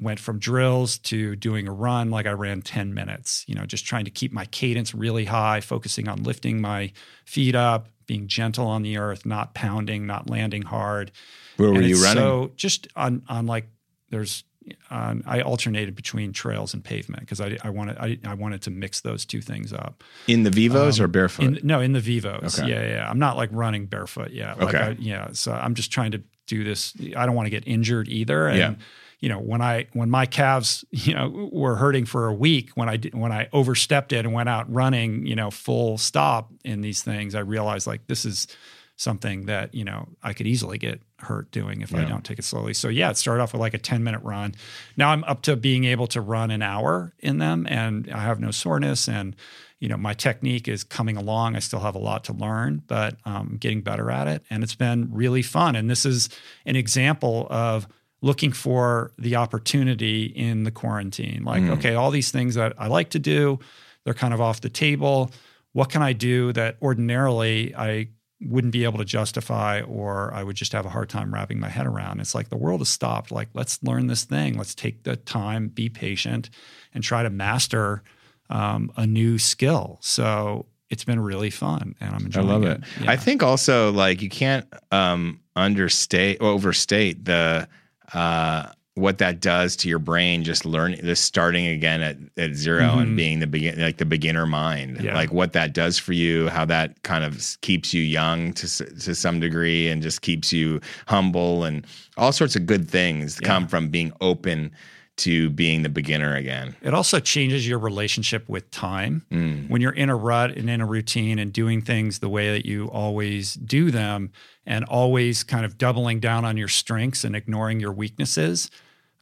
went 0.02 0.20
from 0.20 0.40
drills 0.40 0.98
to 0.98 1.36
doing 1.36 1.68
a 1.68 1.74
run 1.74 2.10
like 2.10 2.26
I 2.26 2.32
ran 2.32 2.62
10 2.62 2.94
minutes, 2.94 3.44
you 3.48 3.56
know, 3.56 3.66
just 3.66 3.86
trying 3.86 4.06
to 4.06 4.12
keep 4.12 4.32
my 4.32 4.46
cadence 4.46 4.96
really 4.96 5.26
high, 5.26 5.60
focusing 5.60 6.08
on 6.08 6.24
lifting 6.24 6.62
my 6.62 6.94
feet 7.26 7.54
up, 7.54 7.90
being 8.08 8.28
gentle 8.28 8.66
on 8.68 8.82
the 8.82 8.98
earth, 8.98 9.26
not 9.26 9.54
pounding, 9.54 10.08
not 10.08 10.30
landing 10.30 10.62
hard. 10.62 11.12
Where 11.58 11.70
were 11.70 11.76
And 11.76 11.86
you 11.86 12.02
running? 12.02 12.24
So 12.24 12.52
just 12.56 12.88
on 12.96 13.24
on 13.28 13.46
like 13.46 13.68
there's 14.10 14.46
on, 14.90 15.24
I 15.26 15.42
alternated 15.42 15.96
between 15.96 16.32
trails 16.32 16.74
and 16.74 16.84
pavement 16.84 17.22
because 17.22 17.42
I, 17.42 17.58
I 17.64 17.70
wanted 17.70 17.98
I, 17.98 18.20
I 18.26 18.36
wanted 18.36 18.62
to 18.64 18.72
mix 18.72 19.02
those 19.02 19.26
two 19.26 19.42
things 19.42 19.74
up. 19.74 20.04
in 20.28 20.44
the 20.44 20.50
Vivos 20.52 21.00
Um, 21.00 21.06
or 21.06 21.08
barefoot? 21.08 21.46
In, 21.46 21.60
no, 21.64 21.82
in 21.82 21.92
the 21.92 22.00
Vivos. 22.00 22.58
Okay. 22.60 22.70
Yeah, 22.70 22.88
yeah. 22.88 23.10
I'm 23.10 23.20
not 23.20 23.36
like 23.36 23.50
running 23.52 23.86
barefoot 23.88 24.32
yet. 24.32 24.60
Like 24.60 24.76
Okay. 24.76 24.84
I, 24.84 24.90
yeah. 25.00 25.30
So 25.34 25.52
I'm 25.52 25.76
just 25.76 25.92
trying 25.92 26.12
to 26.12 26.22
do 26.50 26.64
this. 26.64 26.94
I 27.16 27.26
don't 27.26 27.36
want 27.36 27.46
to 27.46 27.52
get 27.52 27.64
injured 27.68 28.08
either. 28.10 28.48
And 28.48 28.58
Yeah. 28.58 28.74
you 29.20 29.30
know, 29.30 29.40
when 29.40 29.62
I 29.62 29.88
when 29.94 30.10
my 30.10 30.26
calves, 30.26 30.84
you 30.92 31.14
know, 31.14 31.50
were 31.52 31.76
hurting 31.78 32.06
for 32.06 32.28
a 32.28 32.34
week 32.34 32.72
when 32.76 32.90
I 32.90 32.98
did, 32.98 33.14
when 33.14 33.32
I 33.32 33.48
overstepped 33.54 34.12
it 34.14 34.26
and 34.26 34.34
went 34.34 34.50
out 34.50 34.72
running, 34.74 35.26
you 35.26 35.36
know, 35.36 35.52
full 35.52 35.98
stop 35.98 36.52
in 36.66 36.82
these 36.82 37.02
things, 37.04 37.36
I 37.36 37.40
realized 37.40 37.88
like 37.88 38.08
this 38.08 38.26
is 38.26 38.48
something 38.96 39.46
that 39.46 39.74
you 39.74 39.86
know 39.86 40.10
I 40.22 40.34
could 40.34 40.46
easily 40.46 40.78
get 40.78 41.02
hurt 41.20 41.52
doing 41.52 41.80
if 41.82 41.96
I 41.96 42.04
don't 42.04 42.26
take 42.26 42.38
it 42.38 42.44
slowly. 42.44 42.74
So 42.74 42.90
yeah, 42.90 43.10
it 43.10 43.16
started 43.18 43.42
off 43.42 43.54
with 43.54 43.62
like 43.62 43.74
a 43.74 43.78
10 43.78 44.04
minute 44.04 44.22
run. 44.24 44.56
Now 44.98 45.12
I'm 45.12 45.24
up 45.24 45.42
to 45.44 45.56
being 45.56 45.86
able 45.86 46.08
to 46.08 46.20
run 46.22 46.52
an 46.52 46.62
hour 46.62 47.14
in 47.20 47.38
them 47.38 47.66
and 47.70 48.10
I 48.12 48.20
have 48.20 48.40
no 48.42 48.52
soreness 48.52 49.08
and 49.08 49.38
you 49.80 49.88
know 49.88 49.98
my 49.98 50.14
technique 50.14 50.68
is 50.68 50.84
coming 50.84 51.18
along. 51.18 51.56
I 51.56 51.60
still 51.60 51.80
have 51.80 51.96
a 51.96 52.00
lot 52.00 52.24
to 52.26 52.34
learn, 52.34 52.84
but 52.88 53.16
um, 53.26 53.50
I'm 53.52 53.58
getting 53.58 53.82
better 53.82 54.12
at 54.12 54.28
it 54.28 54.44
and 54.50 54.64
it's 54.64 54.76
been 54.76 55.10
really 55.12 55.42
fun. 55.42 55.76
And 55.76 55.90
this 55.90 56.06
is 56.06 56.30
an 56.66 56.76
example 56.76 57.48
of 57.50 57.88
looking 58.22 58.52
for 58.52 59.14
the 59.18 59.38
opportunity 59.38 60.26
in 60.26 60.64
the 60.64 60.72
quarantine. 60.72 61.44
Like, 61.46 61.64
okay, 61.64 61.96
all 61.96 62.12
these 62.12 62.32
things 62.32 62.56
that 62.56 62.74
I 62.78 62.88
like 62.88 63.12
to 63.12 63.20
do, 63.20 63.60
they're 64.04 64.14
kind 64.14 64.34
of 64.34 64.42
off 64.42 64.60
the 64.60 64.70
table. 64.70 65.32
What 65.72 65.90
can 65.90 66.02
I 66.02 66.12
do 66.12 66.52
that 66.54 66.76
ordinarily 66.82 67.74
I 67.76 68.10
wouldn't 68.42 68.74
be 68.74 68.84
able 68.86 68.98
to 68.98 69.06
justify 69.06 69.82
or 69.82 70.34
I 70.34 70.44
would 70.44 70.56
just 70.56 70.72
have 70.72 70.86
a 70.86 70.90
hard 70.90 71.10
time 71.10 71.34
wrapping 71.34 71.60
my 71.60 71.68
head 71.68 71.86
around. 71.86 72.20
It's 72.20 72.34
like 72.34 72.50
the 72.50 72.58
world 72.58 72.80
has 72.80 72.90
stopped. 72.90 73.32
Like, 73.32 73.50
let's 73.54 73.84
learn 73.84 74.08
this 74.08 74.24
thing. 74.24 74.58
Let's 74.58 74.76
take 74.76 75.04
the 75.04 75.18
time, 75.18 75.68
be 75.68 75.90
patient, 75.90 76.50
and 76.94 77.04
try 77.04 77.24
to 77.24 77.30
master 77.30 78.04
um, 78.50 78.92
a 78.98 79.06
new 79.06 79.38
skill. 79.38 79.98
So 80.02 80.66
it's 80.90 81.04
been 81.04 81.20
really 81.20 81.50
fun 81.52 81.96
and 82.00 82.16
I'm 82.16 82.26
enjoying. 82.26 82.50
I 82.50 82.56
enjoying 82.56 82.64
love 82.74 82.82
it. 82.82 82.84
it. 83.02 83.04
Yeah. 83.04 83.12
I 83.12 83.16
think 83.16 83.44
also 83.44 83.92
like 83.92 84.22
you 84.22 84.30
can't 84.30 84.66
um 84.92 85.40
understate 85.56 86.38
or 86.42 86.48
overstate 86.50 87.26
the 87.26 87.68
uh 88.14 88.68
what 88.96 89.20
that 89.20 89.40
does 89.40 89.76
to 89.78 89.88
your 89.88 90.00
brain 90.00 90.44
just 90.44 90.66
learning 90.66 91.00
this 91.04 91.22
starting 91.22 91.68
again 91.68 92.02
at, 92.02 92.18
at 92.38 92.54
0 92.54 92.82
Mhm. 92.82 93.02
and 93.02 93.16
being 93.16 93.40
the 93.40 93.48
begin 93.48 93.80
like 93.80 93.98
the 93.98 94.06
beginner 94.06 94.46
mind 94.46 95.00
Yeah. 95.02 95.14
like 95.14 95.32
what 95.32 95.54
that 95.54 95.74
does 95.74 95.98
for 95.98 96.12
you 96.14 96.50
how 96.50 96.66
that 96.66 97.02
kind 97.04 97.24
of 97.24 97.42
keeps 97.62 97.94
you 97.94 98.02
young 98.02 98.52
to 98.54 98.66
s- 98.66 98.82
to 99.06 99.16
some 99.16 99.40
degree 99.40 99.88
and 99.88 100.02
just 100.02 100.22
keeps 100.22 100.52
you 100.52 100.82
humble 101.08 101.64
and 101.64 101.86
all 102.18 102.32
sorts 102.34 102.56
of 102.58 102.66
good 102.66 102.90
things 102.90 103.40
come 103.40 103.68
from 103.68 103.90
being 103.90 104.12
open 104.22 104.72
to 105.20 105.50
being 105.50 105.84
the 105.84 105.90
beginner 105.90 106.36
again 106.36 106.76
It 106.82 106.94
also 106.94 107.20
changes 107.20 107.68
your 107.68 107.80
relationship 107.80 108.48
with 108.50 108.70
time. 108.72 109.26
When 109.70 109.82
you're 109.82 109.92
in 109.92 110.10
a 110.10 110.16
rut 110.16 110.58
and 110.58 110.70
in 110.70 110.82
a 110.82 110.86
routine 110.86 111.40
and 111.40 111.54
doing 111.54 111.82
things 111.82 112.20
the 112.20 112.30
way 112.30 112.52
that 112.52 112.66
you 112.66 112.88
always 112.90 113.54
do 113.54 113.92
them 113.92 114.32
and 114.66 114.86
always 114.86 115.44
kind 115.44 115.66
of 115.66 115.78
doubling 115.78 116.20
down 116.20 116.46
on 116.46 116.58
your 116.58 116.68
strengths 116.68 117.24
and 117.24 117.36
ignoring 117.36 117.80
your 117.80 117.92
weaknesses, 117.92 118.70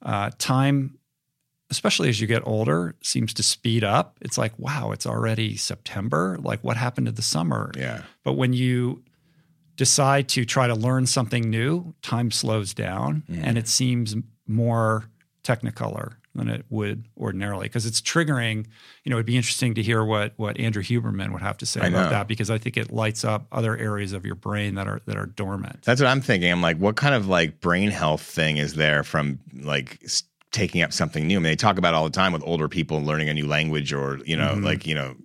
uh, 0.03 0.29
time, 0.37 0.97
especially 1.69 2.09
as 2.09 2.21
you 2.21 2.27
get 2.27 2.41
older, 2.45 2.95
seems 3.01 3.33
to 3.33 3.43
speed 3.43 3.83
up. 3.83 4.17
It's 4.21 4.37
like, 4.37 4.53
wow, 4.57 4.91
it's 4.91 5.05
already 5.05 5.57
September. 5.57 6.37
Like, 6.39 6.63
what 6.63 6.77
happened 6.77 7.07
to 7.07 7.11
the 7.11 7.21
summer? 7.21 7.71
yeah 7.77 8.03
But 8.23 8.33
when 8.33 8.53
you 8.53 9.03
decide 9.75 10.27
to 10.29 10.45
try 10.45 10.67
to 10.67 10.75
learn 10.75 11.05
something 11.05 11.49
new, 11.49 11.93
time 12.01 12.31
slows 12.31 12.73
down 12.73 13.23
and 13.29 13.57
it 13.57 13.67
seems 13.67 14.15
more 14.47 15.09
technicolor 15.47 16.13
than 16.35 16.49
it 16.49 16.65
would 16.69 17.05
ordinarily 17.17 17.63
because 17.67 17.85
it's 17.85 18.01
triggering. 18.01 18.65
You 19.03 19.09
know, 19.09 19.15
it'd 19.15 19.25
be 19.25 19.37
interesting 19.37 19.73
to 19.75 19.81
hear 19.81 20.03
what 20.03 20.33
what 20.37 20.59
Andrew 20.59 20.83
Huberman 20.83 21.31
would 21.33 21.41
have 21.41 21.57
to 21.59 21.65
say 21.65 21.81
I 21.81 21.87
about 21.87 22.03
know. 22.05 22.09
that 22.11 22.27
because 22.27 22.49
I 22.49 22.57
think 22.57 22.77
it 22.77 22.91
lights 22.91 23.23
up 23.25 23.47
other 23.51 23.75
areas 23.77 24.13
of 24.13 24.25
your 24.25 24.35
brain 24.35 24.75
that 24.75 24.87
are 24.87 25.01
that 25.05 25.17
are 25.17 25.25
dormant. 25.25 25.81
That's 25.83 26.01
what 26.01 26.09
I'm 26.09 26.21
thinking. 26.21 26.51
I'm 26.51 26.61
like, 26.61 26.77
what 26.77 26.95
kind 26.95 27.15
of 27.15 27.27
like 27.27 27.59
brain 27.59 27.89
health 27.89 28.21
thing 28.21 28.57
is 28.57 28.75
there 28.75 29.03
from 29.03 29.39
like 29.53 29.99
s- 30.03 30.23
taking 30.51 30.81
up 30.81 30.93
something 30.93 31.25
new? 31.25 31.37
I 31.37 31.39
mean, 31.39 31.43
they 31.43 31.55
talk 31.55 31.77
about 31.77 31.93
it 31.93 31.97
all 31.97 32.03
the 32.05 32.09
time 32.11 32.33
with 32.33 32.43
older 32.45 32.67
people 32.67 33.01
learning 33.01 33.29
a 33.29 33.33
new 33.33 33.47
language 33.47 33.91
or, 33.93 34.19
you 34.25 34.35
know, 34.37 34.53
Mhm. 34.55 34.63
like, 34.63 34.85
you 34.87 34.95
know, 34.95 35.15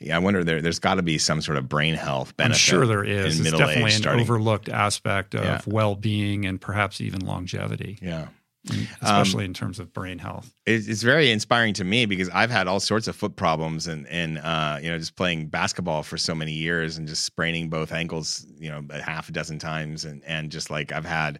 yeah, 0.00 0.16
I 0.16 0.18
wonder 0.18 0.42
there, 0.42 0.60
there's 0.62 0.78
got 0.80 0.94
to 0.94 1.02
be 1.02 1.16
some 1.18 1.40
sort 1.42 1.58
of 1.58 1.68
brain 1.68 1.94
health 1.94 2.36
benefit. 2.36 2.54
I'm 2.54 2.58
sure 2.58 2.86
there 2.86 3.04
is. 3.04 3.38
It's 3.40 3.50
definitely 3.50 3.84
an 3.84 3.90
starting. 3.90 4.20
overlooked 4.22 4.68
aspect 4.68 5.34
of 5.34 5.44
Yeah. 5.44 5.60
well-being 5.66 6.44
and 6.46 6.60
perhaps 6.60 7.00
even 7.00 7.20
longevity, 7.20 7.98
Yeah. 8.02 8.28
Especially 9.00 9.44
in 9.44 9.54
terms 9.54 9.78
of 9.78 9.92
brain 9.92 10.18
health. 10.18 10.52
It's, 10.66 10.86
it's 10.86 11.02
very 11.02 11.30
inspiring 11.30 11.72
to 11.74 11.84
me 11.84 12.04
because 12.04 12.28
I've 12.28 12.50
had 12.50 12.68
all 12.68 12.80
sorts 12.80 13.08
of 13.08 13.16
foot 13.16 13.36
problems 13.36 13.86
and, 13.86 14.06
and, 14.08 14.38
uh, 14.38 14.78
you 14.82 14.90
know, 14.90 14.98
just 14.98 15.16
playing 15.16 15.46
basketball 15.46 16.02
for 16.02 16.18
so 16.18 16.34
many 16.34 16.52
years 16.52 16.98
and 16.98 17.08
just 17.08 17.24
spraining 17.24 17.70
both 17.70 17.90
ankles, 17.92 18.46
you 18.58 18.70
know, 18.70 18.84
a 18.90 19.00
half 19.00 19.28
a 19.28 19.32
dozen 19.32 19.58
times. 19.58 20.04
And, 20.04 20.22
and 20.24 20.50
just 20.50 20.68
like 20.68 20.92
I've 20.92 21.06
had, 21.06 21.38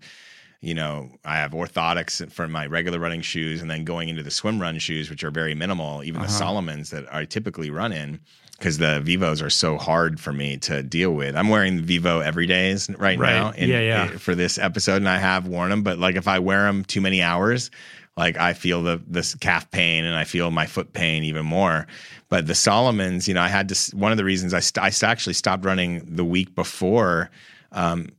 you 0.62 0.74
know, 0.74 1.10
I 1.24 1.36
have 1.36 1.52
orthotics 1.52 2.30
for 2.32 2.48
my 2.48 2.66
regular 2.66 2.98
running 2.98 3.22
shoes 3.22 3.60
and 3.60 3.70
then 3.70 3.84
going 3.84 4.08
into 4.08 4.22
the 4.22 4.30
swim 4.30 4.60
run 4.60 4.78
shoes, 4.78 5.10
which 5.10 5.22
are 5.22 5.30
very 5.30 5.54
minimal, 5.54 6.02
even 6.02 6.22
the 6.22 6.26
Uh-huh. 6.26 6.44
Salomons 6.44 6.90
that 6.90 7.12
I 7.14 7.26
typically 7.26 7.70
run 7.70 7.92
in 7.92 8.20
because 8.60 8.78
the 8.78 9.00
Vivos 9.00 9.40
are 9.42 9.50
so 9.50 9.76
hard 9.78 10.20
for 10.20 10.32
me 10.32 10.58
to 10.58 10.82
deal 10.82 11.12
with. 11.12 11.34
I'm 11.34 11.48
wearing 11.48 11.76
the 11.78 11.82
Vivo 11.82 12.20
every 12.20 12.46
days 12.46 12.88
right, 12.90 13.18
Right. 13.18 13.32
now 13.34 13.50
in- 13.50 13.68
Yeah, 13.70 13.80
yeah. 13.80 14.06
for 14.18 14.34
this 14.34 14.58
episode 14.58 14.96
and 14.96 15.08
I 15.08 15.18
have 15.18 15.46
worn 15.48 15.70
them, 15.70 15.82
but 15.82 15.98
like 15.98 16.14
if 16.16 16.28
I 16.28 16.38
wear 16.40 16.62
them 16.64 16.84
too 16.84 17.00
many 17.00 17.22
hours, 17.22 17.70
like 18.18 18.36
I 18.36 18.52
feel 18.52 18.82
the 18.82 19.00
this 19.08 19.34
calf 19.36 19.70
pain 19.70 20.04
and 20.04 20.14
I 20.14 20.24
feel 20.24 20.50
my 20.50 20.66
foot 20.66 20.92
pain 20.92 21.24
even 21.24 21.46
more. 21.46 21.86
But 22.28 22.46
the 22.46 22.52
Salomons, 22.54 23.26
you 23.26 23.34
know, 23.34 23.40
I 23.42 23.48
had 23.48 23.68
to. 23.70 23.96
One 23.96 24.12
of 24.12 24.18
the 24.18 24.24
reasons 24.24 24.52
I, 24.54 24.60
st- 24.60 24.84
I 24.84 25.08
actually 25.08 25.32
stopped 25.34 25.64
running 25.64 26.02
the 26.06 26.24
week 26.24 26.54
before 26.54 27.30
um, 27.72 28.10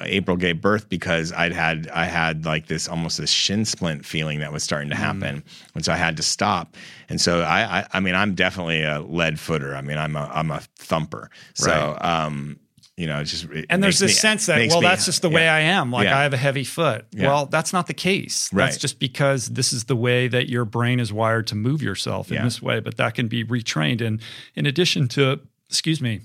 April 0.00 0.36
gave 0.36 0.60
birth 0.60 0.88
because 0.88 1.32
I'd 1.32 1.52
had 1.52 1.88
I 1.88 2.04
had 2.04 2.44
like 2.44 2.66
this 2.66 2.86
almost 2.88 3.16
this 3.18 3.30
shin 3.30 3.64
splint 3.64 4.04
feeling 4.04 4.40
that 4.40 4.52
was 4.52 4.62
starting 4.62 4.90
to 4.90 4.94
Mm. 4.94 4.98
happen, 4.98 5.44
and 5.74 5.84
so 5.84 5.92
I 5.92 5.96
had 5.96 6.16
to 6.18 6.22
stop. 6.22 6.76
And 7.08 7.18
so 7.20 7.40
I, 7.40 7.78
I, 7.80 7.86
I 7.94 8.00
mean, 8.00 8.14
I'm 8.14 8.34
definitely 8.34 8.82
a 8.82 9.00
lead 9.00 9.40
footer. 9.40 9.74
I 9.74 9.80
mean, 9.80 9.96
I'm 9.98 10.14
a 10.16 10.30
I'm 10.32 10.50
a 10.50 10.60
thumper. 10.76 11.30
So. 11.54 11.96
um 12.00 12.58
you 12.98 13.06
know, 13.06 13.20
it's 13.20 13.30
just 13.30 13.46
And 13.68 13.84
there's 13.84 13.98
this 13.98 14.12
me- 14.12 14.14
sense 14.14 14.46
that, 14.46 14.70
well, 14.70 14.80
me- 14.80 14.86
that's 14.86 15.04
just 15.04 15.20
the 15.20 15.28
way. 15.28 15.46
I 15.46 15.60
am. 15.60 15.92
Like 15.92 16.04
Yeah. 16.06 16.18
I 16.18 16.22
have 16.22 16.32
a 16.32 16.38
heavy 16.38 16.64
foot. 16.64 17.04
Yeah. 17.12 17.26
Well, 17.26 17.44
that's 17.44 17.70
not 17.70 17.88
the 17.88 17.92
case. 17.92 18.48
That's 18.48 18.78
just 18.78 18.98
because 18.98 19.48
this 19.48 19.70
is 19.74 19.84
the 19.84 19.94
way 19.96 20.28
that 20.28 20.48
your 20.48 20.64
brain 20.64 20.98
is 20.98 21.12
wired 21.12 21.46
to 21.48 21.54
move 21.56 21.82
yourself 21.82 22.28
in 22.30 22.36
Yeah. 22.36 22.44
this 22.44 22.62
way. 22.62 22.80
But 22.80 22.96
that 22.96 23.14
can 23.14 23.28
be 23.28 23.44
retrained. 23.44 24.00
And 24.00 24.22
in 24.54 24.64
addition 24.64 25.08
to, 25.08 25.40
excuse 25.68 26.00
me, 26.00 26.22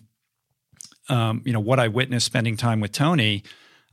um, 1.09 1.41
you 1.45 1.51
know, 1.51 1.59
what 1.59 1.77
I 1.77 1.89
witnessed 1.89 2.25
spending 2.25 2.55
time 2.55 2.79
with 2.79 2.93
Tony, 2.93 3.43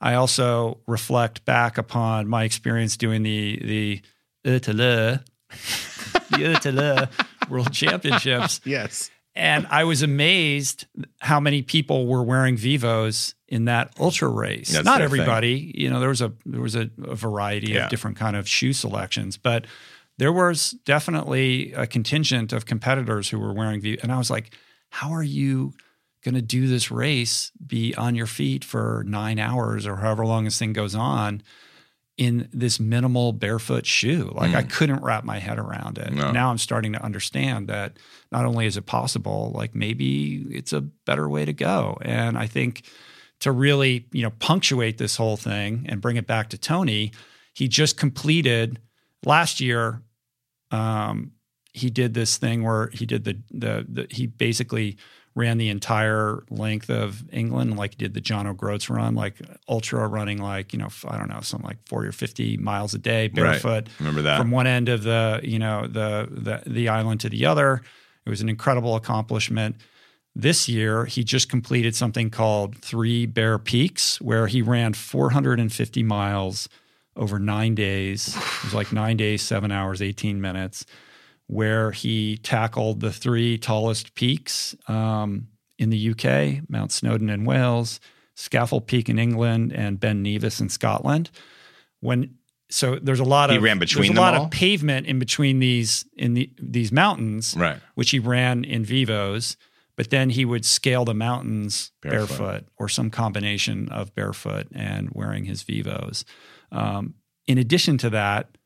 I 0.00 0.14
also 0.14 0.78
reflect 0.86 1.44
back 1.44 1.78
upon 1.78 2.28
my 2.28 2.44
experience 2.44 2.96
doing 2.96 3.22
the 3.22 3.58
the 3.62 4.00
ÖtillÖ, 4.44 5.22
the 6.30 7.08
World 7.50 7.72
Championships. 7.72 8.60
Yes. 8.64 9.10
And 9.34 9.66
I 9.70 9.84
was 9.84 10.02
amazed 10.02 10.86
how 11.20 11.38
many 11.38 11.62
people 11.62 12.06
were 12.06 12.22
wearing 12.24 12.56
Vivos 12.56 13.34
in 13.46 13.66
that 13.66 13.92
ultra 14.00 14.28
race. 14.28 14.72
That's 14.72 14.84
Not 14.84 15.00
everybody, 15.00 15.72
you 15.76 15.88
know, 15.88 16.00
there 16.00 16.08
was 16.08 16.20
a 16.20 16.32
there 16.44 16.60
was 16.60 16.74
a, 16.74 16.90
a 17.04 17.14
variety 17.14 17.72
Yeah. 17.72 17.84
of 17.84 17.90
different 17.90 18.16
kind 18.16 18.36
of 18.36 18.48
shoe 18.48 18.72
selections, 18.72 19.36
but 19.36 19.66
there 20.18 20.32
was 20.32 20.72
definitely 20.84 21.72
a 21.74 21.86
contingent 21.86 22.52
of 22.52 22.66
competitors 22.66 23.28
who 23.28 23.38
were 23.38 23.52
wearing 23.52 23.80
Vivos. 23.80 24.02
And 24.02 24.10
I 24.12 24.18
was 24.18 24.28
like, 24.30 24.50
how 24.90 25.10
are 25.12 25.22
you 25.22 25.72
going 26.24 26.34
to 26.34 26.42
do 26.42 26.66
this 26.66 26.90
race, 26.90 27.52
be 27.64 27.94
on 27.94 28.14
your 28.14 28.26
feet 28.26 28.64
for 28.64 29.04
nine 29.06 29.38
hours 29.38 29.86
or 29.86 29.96
however 29.96 30.26
long 30.26 30.44
this 30.44 30.58
thing 30.58 30.72
goes 30.72 30.94
on 30.94 31.42
in 32.16 32.48
this 32.52 32.80
minimal 32.80 33.32
barefoot 33.32 33.86
shoe? 33.86 34.32
Like 34.34 34.54
I 34.54 34.62
couldn't 34.62 35.02
wrap 35.02 35.22
my 35.22 35.38
head 35.38 35.58
around 35.58 35.98
it. 35.98 36.08
Mm. 36.08 36.16
No. 36.16 36.30
Now 36.32 36.50
I'm 36.50 36.58
starting 36.58 36.92
to 36.94 37.02
understand 37.02 37.68
that 37.68 37.96
not 38.32 38.44
only 38.44 38.66
is 38.66 38.76
it 38.76 38.86
possible, 38.86 39.52
like 39.54 39.74
maybe 39.74 40.44
it's 40.50 40.72
a 40.72 40.80
better 40.80 41.28
way 41.28 41.44
to 41.44 41.52
go. 41.52 41.96
And 42.02 42.36
I 42.36 42.46
think 42.46 42.82
to 43.40 43.52
really, 43.52 44.06
you 44.12 44.22
know, 44.22 44.32
punctuate 44.40 44.98
this 44.98 45.16
whole 45.16 45.36
thing 45.36 45.86
and 45.88 46.00
bring 46.00 46.16
it 46.16 46.26
back 46.26 46.50
to 46.50 46.58
Tony, 46.58 47.12
he 47.54 47.68
just 47.68 47.96
completed 47.96 48.80
last 49.24 49.60
year. 49.60 50.02
Um, 50.72 51.32
he 51.72 51.90
did 51.90 52.14
this 52.14 52.36
thing 52.36 52.64
where 52.64 52.88
he 52.92 53.06
did 53.06 53.24
the, 53.24 53.40
the 53.50 53.86
the 53.88 54.06
he 54.10 54.26
basically 54.26 54.98
ran 55.38 55.56
the 55.56 55.68
entire 55.68 56.42
length 56.50 56.90
of 56.90 57.22
England, 57.32 57.76
like 57.76 57.92
he 57.92 57.96
did 57.96 58.12
the 58.12 58.20
John 58.20 58.46
O'Groats 58.46 58.90
run, 58.90 59.14
like 59.14 59.36
ultra 59.68 60.06
running, 60.08 60.42
like 60.42 60.72
you 60.72 60.78
know, 60.78 60.88
I 61.06 61.16
don't 61.16 61.28
know, 61.28 61.40
something 61.40 61.66
like 61.66 61.78
forty 61.86 62.08
or 62.08 62.12
fifty 62.12 62.56
miles 62.56 62.92
a 62.92 62.98
day 62.98 63.28
barefoot 63.28 63.88
Remember 64.00 64.22
that? 64.22 64.38
from 64.38 64.50
one 64.50 64.66
end 64.66 64.88
of 64.88 65.04
the 65.04 65.40
you 65.44 65.58
know 65.58 65.86
the 65.86 66.28
the 66.30 66.62
the 66.70 66.88
island 66.88 67.20
to 67.20 67.28
the 67.28 67.46
other. 67.46 67.82
It 68.26 68.30
was 68.30 68.40
an 68.40 68.48
incredible 68.48 68.96
accomplishment. 68.96 69.76
This 70.36 70.68
year, 70.68 71.04
he 71.06 71.24
just 71.24 71.48
completed 71.48 71.96
something 71.96 72.30
called 72.30 72.76
Three 72.76 73.24
Bare 73.26 73.58
Peaks, 73.58 74.20
where 74.20 74.46
he 74.46 74.60
ran 74.62 74.92
450 74.92 76.02
miles 76.02 76.68
over 77.16 77.38
nine 77.38 77.74
days. 77.74 78.36
It 78.36 78.64
was 78.64 78.74
like 78.74 78.92
nine 78.92 79.16
days, 79.16 79.42
seven 79.42 79.72
hours, 79.72 80.00
18 80.02 80.40
minutes, 80.40 80.84
where 81.48 81.90
he 81.90 82.36
tackled 82.38 83.00
the 83.00 83.12
three 83.12 83.58
tallest 83.58 84.14
peaks 84.14 84.74
um, 84.86 85.48
in 85.78 85.90
the 85.90 86.10
UK 86.10 86.68
Mount 86.70 86.92
Snowdon 86.92 87.28
in 87.30 87.44
Wales, 87.44 87.98
Scafell 88.36 88.86
Peak 88.86 89.08
in 89.08 89.18
England, 89.18 89.72
and 89.72 89.98
Ben 89.98 90.22
Nevis 90.22 90.60
in 90.60 90.68
Scotland. 90.68 91.30
When 92.00 92.34
so 92.70 92.96
there's 92.96 93.18
a 93.20 93.24
lot 93.24 93.48
of 93.50 93.54
He 93.54 93.58
ran 93.58 93.78
between 93.78 94.08
there's 94.08 94.18
a 94.18 94.20
lot 94.20 94.34
all? 94.34 94.44
of 94.44 94.50
pavement 94.50 95.06
in 95.06 95.18
between 95.18 95.58
these 95.58 96.04
in 96.16 96.34
the, 96.34 96.50
these 96.62 96.92
mountains, 96.92 97.54
Right. 97.56 97.78
which 97.94 98.10
he 98.10 98.18
ran 98.18 98.62
in 98.64 98.84
vivos. 98.84 99.56
But 99.96 100.10
then 100.10 100.30
he 100.30 100.44
would 100.44 100.64
scale 100.64 101.04
the 101.04 101.14
mountains 101.14 101.90
Barefoot. 102.02 102.28
barefoot, 102.38 102.64
or 102.76 102.88
some 102.88 103.10
combination 103.10 103.88
of 103.88 104.14
barefoot 104.14 104.68
and 104.72 105.08
wearing 105.12 105.44
his 105.44 105.62
vivos. 105.64 106.24
Um, 106.70 107.14
in 107.48 107.58
addition 107.58 107.98
to 107.98 108.10
that, 108.10 108.57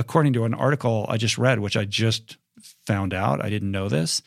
according 0.00 0.32
to 0.32 0.44
an 0.44 0.54
article 0.54 1.06
I 1.08 1.16
just 1.16 1.38
read, 1.38 1.60
which 1.60 1.76
I 1.76 1.84
just 1.84 2.36
found 2.86 3.14
out, 3.14 3.44
I 3.44 3.48
didn't 3.50 3.70
know 3.70 3.88
this. 3.88 4.22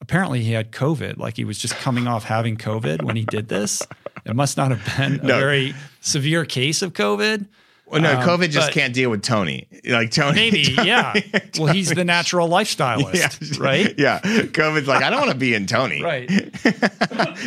Apparently, 0.00 0.42
he 0.42 0.52
had 0.52 0.70
COVID. 0.72 1.16
Like 1.18 1.36
he 1.36 1.44
was 1.44 1.58
just 1.58 1.74
coming 1.76 2.06
off 2.06 2.24
having 2.24 2.56
COVID 2.56 3.02
when 3.02 3.16
he 3.16 3.24
did 3.24 3.48
this. 3.48 3.82
It 4.24 4.36
must 4.36 4.56
not 4.56 4.70
have 4.70 4.96
been 4.98 5.20
a 5.20 5.22
No. 5.24 5.38
very 5.38 5.74
severe 6.00 6.44
case 6.44 6.82
of 6.82 6.92
COVID. 6.92 7.48
Well, 7.86 8.02
no, 8.02 8.18
Um, 8.18 8.22
COVID 8.28 8.50
just 8.50 8.72
can't 8.72 8.92
deal 8.92 9.10
with 9.10 9.22
Tony. 9.22 9.68
Like 9.86 10.10
Tony, 10.10 10.34
Maybe, 10.34 10.64
Tony- 10.76 10.88
yeah. 10.88 11.14
Well, 11.58 11.72
he's 11.72 11.90
the 11.90 12.04
natural 12.04 12.48
yeah, 12.48 12.54
lifestylist, 12.54 13.60
right? 13.60 13.94
Yeah, 13.96 14.18
COVID's 14.20 14.88
like 14.88 15.02
I 15.04 15.08
don't 15.10 15.20
want 15.20 15.30
to 15.32 15.38
be 15.38 15.54
in 15.54 15.66
Tony. 15.66 16.02
Right. 16.02 16.28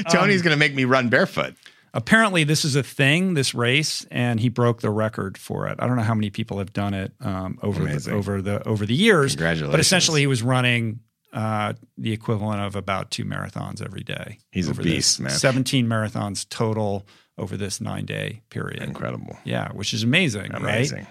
Tony's 0.09 0.41
going 0.41 0.53
to 0.53 0.57
make 0.57 0.73
me 0.73 0.85
run 0.85 1.09
barefoot. 1.09 1.55
Apparently, 1.93 2.43
this 2.43 2.63
is 2.65 2.75
a 2.75 2.83
thing, 2.83 3.33
this 3.33 3.53
race, 3.55 4.05
and 4.11 4.39
he 4.39 4.49
broke 4.49 4.81
the 4.81 4.89
record 4.89 5.37
for 5.37 5.67
it. 5.67 5.77
I 5.79 5.87
don't 5.87 5.95
know 5.95 6.03
how 6.03 6.13
many 6.13 6.29
people 6.29 6.59
have 6.59 6.73
done 6.73 6.93
it 6.93 7.13
um, 7.21 7.57
over 7.63 7.83
the, 7.83 8.11
over 8.11 8.41
the 8.41 8.67
over 8.67 8.85
the 8.85 8.93
years. 8.95 9.33
Congratulations. 9.33 9.71
But 9.73 9.79
essentially, 9.79 10.21
he 10.21 10.27
was 10.27 10.43
running 10.43 10.99
uh, 11.33 11.73
the 11.97 12.11
equivalent 12.11 12.61
of 12.61 12.75
about 12.75 13.11
two 13.11 13.25
marathons 13.25 13.83
every 13.83 14.03
day. 14.03 14.39
He's 14.51 14.67
a 14.67 14.73
beast, 14.73 15.19
man. 15.19 15.31
Seventeen 15.31 15.87
marathons 15.87 16.47
total 16.47 17.07
over 17.37 17.57
this 17.57 17.79
nine 17.81 18.05
day 18.05 18.41
period. 18.49 18.83
Incredible. 18.83 19.37
Yeah, 19.43 19.71
which 19.71 19.93
is 19.93 20.03
amazing, 20.03 20.53
Amazing. 20.53 21.07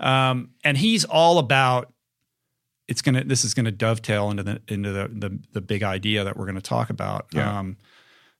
right? 0.00 0.30
Um, 0.30 0.50
and 0.64 0.76
he's 0.76 1.04
all 1.04 1.38
about 1.38 1.92
it's 2.88 3.02
gonna 3.02 3.24
this 3.24 3.44
is 3.44 3.54
gonna 3.54 3.70
dovetail 3.70 4.30
into 4.30 4.42
the 4.42 4.60
into 4.68 4.92
the 4.92 5.08
the, 5.08 5.38
the 5.52 5.60
big 5.60 5.82
idea 5.82 6.24
that 6.24 6.36
we're 6.36 6.46
gonna 6.46 6.60
talk 6.60 6.90
about. 6.90 7.26
Yeah. 7.32 7.58
Um, 7.58 7.76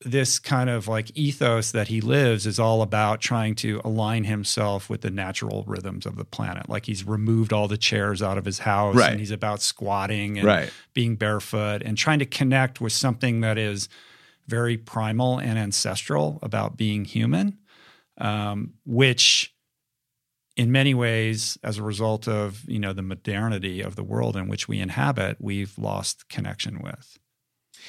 this 0.05 0.39
kind 0.39 0.69
of 0.71 0.89
like 0.89 1.11
ethos 1.17 1.71
that 1.73 1.89
he 1.89 2.01
lives 2.01 2.47
is 2.47 2.59
all 2.59 2.83
about 2.83 3.21
trying 3.21 3.55
to 3.57 3.81
align 3.85 4.25
himself 4.25 4.91
with 4.91 5.01
the 5.03 5.11
natural 5.11 5.65
rhythms 5.67 6.07
of 6.07 6.17
the 6.17 6.25
planet. 6.25 6.69
Like 6.69 6.87
he's 6.87 7.07
removed 7.07 7.53
all 7.53 7.69
the 7.69 7.77
chairs 7.77 8.23
out 8.23 8.39
of 8.39 8.45
his 8.45 8.61
house 8.61 8.97
Right. 8.97 9.11
and 9.11 9.21
he's 9.21 9.31
about 9.31 9.63
squatting 9.63 10.39
and 10.39 10.47
Right. 10.47 10.73
being 10.95 11.17
barefoot 11.17 11.83
and 11.85 11.97
trying 11.97 12.19
to 12.21 12.27
connect 12.27 12.81
with 12.81 12.93
something 12.93 13.41
that 13.41 13.59
is 13.59 13.89
very 14.49 14.77
primal 14.77 15.39
and 15.39 15.59
ancestral 15.59 16.39
about 16.43 16.77
being 16.77 17.05
human, 17.05 17.59
um, 18.19 18.75
which 18.85 19.55
in 20.57 20.71
many 20.71 20.93
ways, 20.93 21.57
as 21.63 21.79
a 21.79 21.83
result 21.83 22.29
of 22.29 22.69
you 22.69 22.79
know 22.79 22.93
the 22.93 23.03
modernity 23.03 23.81
of 23.81 23.97
the 23.97 24.03
world 24.05 24.37
in 24.37 24.49
which 24.49 24.69
we 24.69 24.81
inhabit, 24.81 25.37
we've 25.41 25.79
lost 25.79 26.29
connection 26.29 26.81
with. 26.83 27.19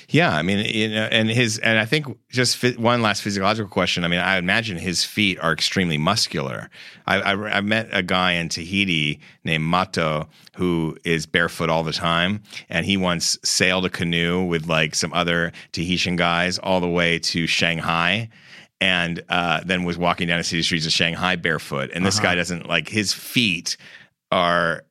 Yeah, 0.10 0.36
I 0.36 0.41
mean, 0.41 0.60
you 0.66 0.89
know, 0.89 1.08
and 1.12 1.30
his, 1.30 1.58
and 1.60 1.80
I 1.80 1.86
think 1.86 2.06
just 2.30 2.62
one 2.78 3.01
last 3.01 3.22
physiological 3.22 3.70
question. 3.70 4.04
I 4.04 4.08
mean, 4.08 4.20
I 4.20 4.38
imagine 4.38 4.78
his 4.78 5.04
feet 5.04 5.39
are 5.39 5.51
extremely 5.54 5.97
muscular. 5.97 6.70
I, 7.08 7.16
I, 7.22 7.58
I 7.58 7.62
met 7.62 7.89
a 7.91 8.04
guy 8.04 8.34
in 8.34 8.49
Tahiti 8.49 9.20
named 9.43 9.64
Mato 9.64 10.28
who 10.56 10.97
is 11.04 11.26
barefoot 11.26 11.70
all 11.70 11.84
the 11.84 11.93
time, 11.93 12.43
and 12.70 12.86
he 12.86 12.97
once 12.97 13.38
sailed 13.43 13.86
a 13.86 13.89
canoe 13.89 14.43
with 14.43 14.68
like 14.68 14.95
some 14.95 15.14
other 15.14 15.51
Tahitian 15.72 16.16
guys 16.16 16.58
all 16.60 16.80
the 16.80 16.89
way 16.89 17.20
to 17.20 17.47
Shanghai. 17.47 18.30
And 18.82 19.24
uh, 19.30 19.62
then 19.66 19.86
was 19.86 19.97
walking 19.97 20.28
down 20.28 20.39
the 20.39 20.43
city 20.43 20.62
streets 20.62 20.86
of 20.86 20.91
Shanghai 20.91 21.38
barefoot. 21.38 21.89
And 21.93 22.06
this 22.06 22.18
Uh-huh. 22.18 22.28
guy 22.30 22.36
doesn't 22.36 22.68
like 22.68 22.89
his 22.89 23.14
feet 23.14 23.78
are 24.30 24.84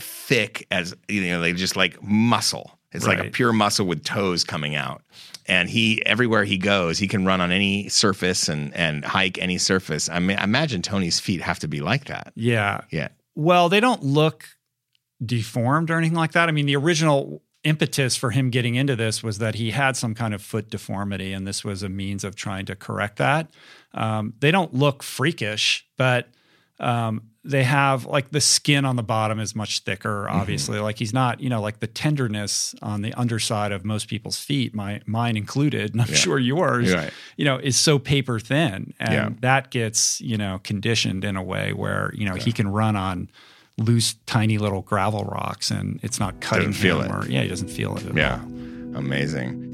thick 0.00 0.66
as 0.70 0.94
you 1.08 1.22
know, 1.26 1.40
they 1.40 1.52
just 1.52 1.76
like 1.76 2.00
muscle. 2.02 2.78
It's 2.94 3.06
like 3.06 3.18
a 3.18 3.30
pure 3.30 3.52
muscle 3.52 3.86
with 3.86 4.04
toes 4.04 4.44
coming 4.44 4.74
out. 4.74 5.02
And 5.46 5.68
he 5.68 6.04
everywhere 6.06 6.44
he 6.44 6.56
goes, 6.56 6.98
he 6.98 7.06
can 7.06 7.26
run 7.26 7.40
on 7.40 7.52
any 7.52 7.88
surface 7.88 8.48
and 8.48 8.74
and 8.74 9.04
hike 9.04 9.36
any 9.38 9.58
surface. 9.58 10.08
I 10.08 10.18
mean, 10.18 10.38
I 10.38 10.44
imagine 10.44 10.80
Tony's 10.80 11.20
feet 11.20 11.42
have 11.42 11.58
to 11.58 11.68
be 11.68 11.80
like 11.80 12.06
that. 12.06 12.32
Yeah. 12.34 12.82
Yeah. 12.90 13.08
Well, 13.34 13.68
they 13.68 13.80
don't 13.80 14.02
look 14.02 14.46
deformed 15.24 15.90
or 15.90 15.98
anything 15.98 16.16
like 16.16 16.32
that. 16.32 16.48
I 16.48 16.52
mean, 16.52 16.66
the 16.66 16.76
original 16.76 17.42
impetus 17.64 18.14
for 18.14 18.30
him 18.30 18.50
getting 18.50 18.74
into 18.74 18.94
this 18.94 19.22
was 19.22 19.38
that 19.38 19.54
he 19.54 19.70
had 19.70 19.96
some 19.96 20.14
kind 20.14 20.34
of 20.34 20.42
foot 20.42 20.70
deformity, 20.70 21.32
and 21.32 21.46
this 21.46 21.64
was 21.64 21.82
a 21.82 21.88
means 21.88 22.22
of 22.22 22.36
trying 22.36 22.66
to 22.66 22.76
correct 22.76 23.16
that. 23.16 23.48
Um, 23.92 24.34
they 24.40 24.50
don't 24.50 24.74
look 24.74 25.02
freakish, 25.02 25.86
but 25.96 26.28
um, 26.78 27.22
they 27.46 27.62
have 27.64 28.06
like 28.06 28.30
the 28.30 28.40
skin 28.40 28.84
on 28.86 28.96
the 28.96 29.02
bottom 29.02 29.38
is 29.38 29.54
much 29.54 29.80
thicker. 29.80 30.24
Mm-hmm. 30.26 30.36
Obviously, 30.40 30.78
like 30.78 30.98
he's 30.98 31.12
not, 31.12 31.40
you 31.40 31.50
know, 31.50 31.60
like 31.60 31.80
the 31.80 31.86
tenderness 31.86 32.74
on 32.80 33.02
the 33.02 33.12
underside 33.14 33.70
of 33.70 33.84
most 33.84 34.08
people's 34.08 34.38
feet, 34.38 34.74
my 34.74 35.00
mine 35.06 35.36
included, 35.36 35.92
and 35.92 36.00
I'm 36.00 36.08
Yeah. 36.08 36.14
sure 36.16 36.38
yours, 36.38 36.94
Right. 36.94 37.12
you 37.36 37.44
know, 37.44 37.58
is 37.58 37.76
so 37.76 37.98
paper 37.98 38.40
thin, 38.40 38.94
and 38.98 39.12
Yeah. 39.12 39.28
that 39.40 39.70
gets 39.70 40.20
you 40.22 40.38
know 40.38 40.60
conditioned 40.64 41.22
in 41.24 41.36
a 41.36 41.42
way 41.42 41.72
where 41.72 42.12
you 42.16 42.24
know 42.26 42.34
he 42.34 42.50
can 42.52 42.68
run 42.68 42.96
on 42.96 43.28
loose, 43.76 44.14
tiny 44.26 44.56
little 44.56 44.82
gravel 44.82 45.24
rocks, 45.24 45.70
and 45.70 45.98
it's 46.02 46.18
not 46.20 46.40
cutting 46.40 46.68
Doesn't 46.68 46.80
feel 46.82 47.00
him, 47.02 47.10
it. 47.10 47.14
or 47.26 47.30
yeah, 47.30 47.42
he 47.42 47.48
doesn't 47.48 47.70
feel 47.70 47.96
it 47.96 48.06
at 48.06 48.16
Yeah. 48.16 48.40
all. 48.40 48.96
Amazing. 48.96 49.73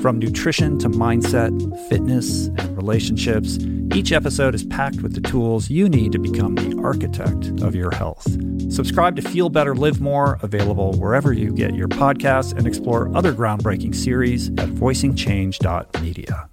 From 0.00 0.18
nutrition 0.18 0.78
to 0.80 0.88
mindset, 0.88 1.88
fitness, 1.88 2.48
and 2.48 2.76
relationships, 2.76 3.58
each 3.94 4.12
episode 4.12 4.54
is 4.54 4.64
packed 4.64 5.00
with 5.00 5.14
the 5.14 5.20
tools 5.20 5.70
you 5.70 5.88
need 5.88 6.12
to 6.12 6.18
become 6.18 6.54
the 6.56 6.78
architect 6.82 7.62
of 7.62 7.74
your 7.74 7.90
health. 7.90 8.26
Subscribe 8.70 9.16
to 9.16 9.22
Feel 9.22 9.48
Better, 9.48 9.74
Live 9.74 10.00
More, 10.00 10.38
available 10.42 10.92
wherever 10.98 11.32
you 11.32 11.52
get 11.52 11.74
your 11.74 11.88
podcasts, 11.88 12.52
and 12.56 12.66
explore 12.66 13.14
other 13.16 13.32
groundbreaking 13.32 13.94
series 13.94 14.48
at 14.50 14.68
voicingchange.media. 14.68 16.50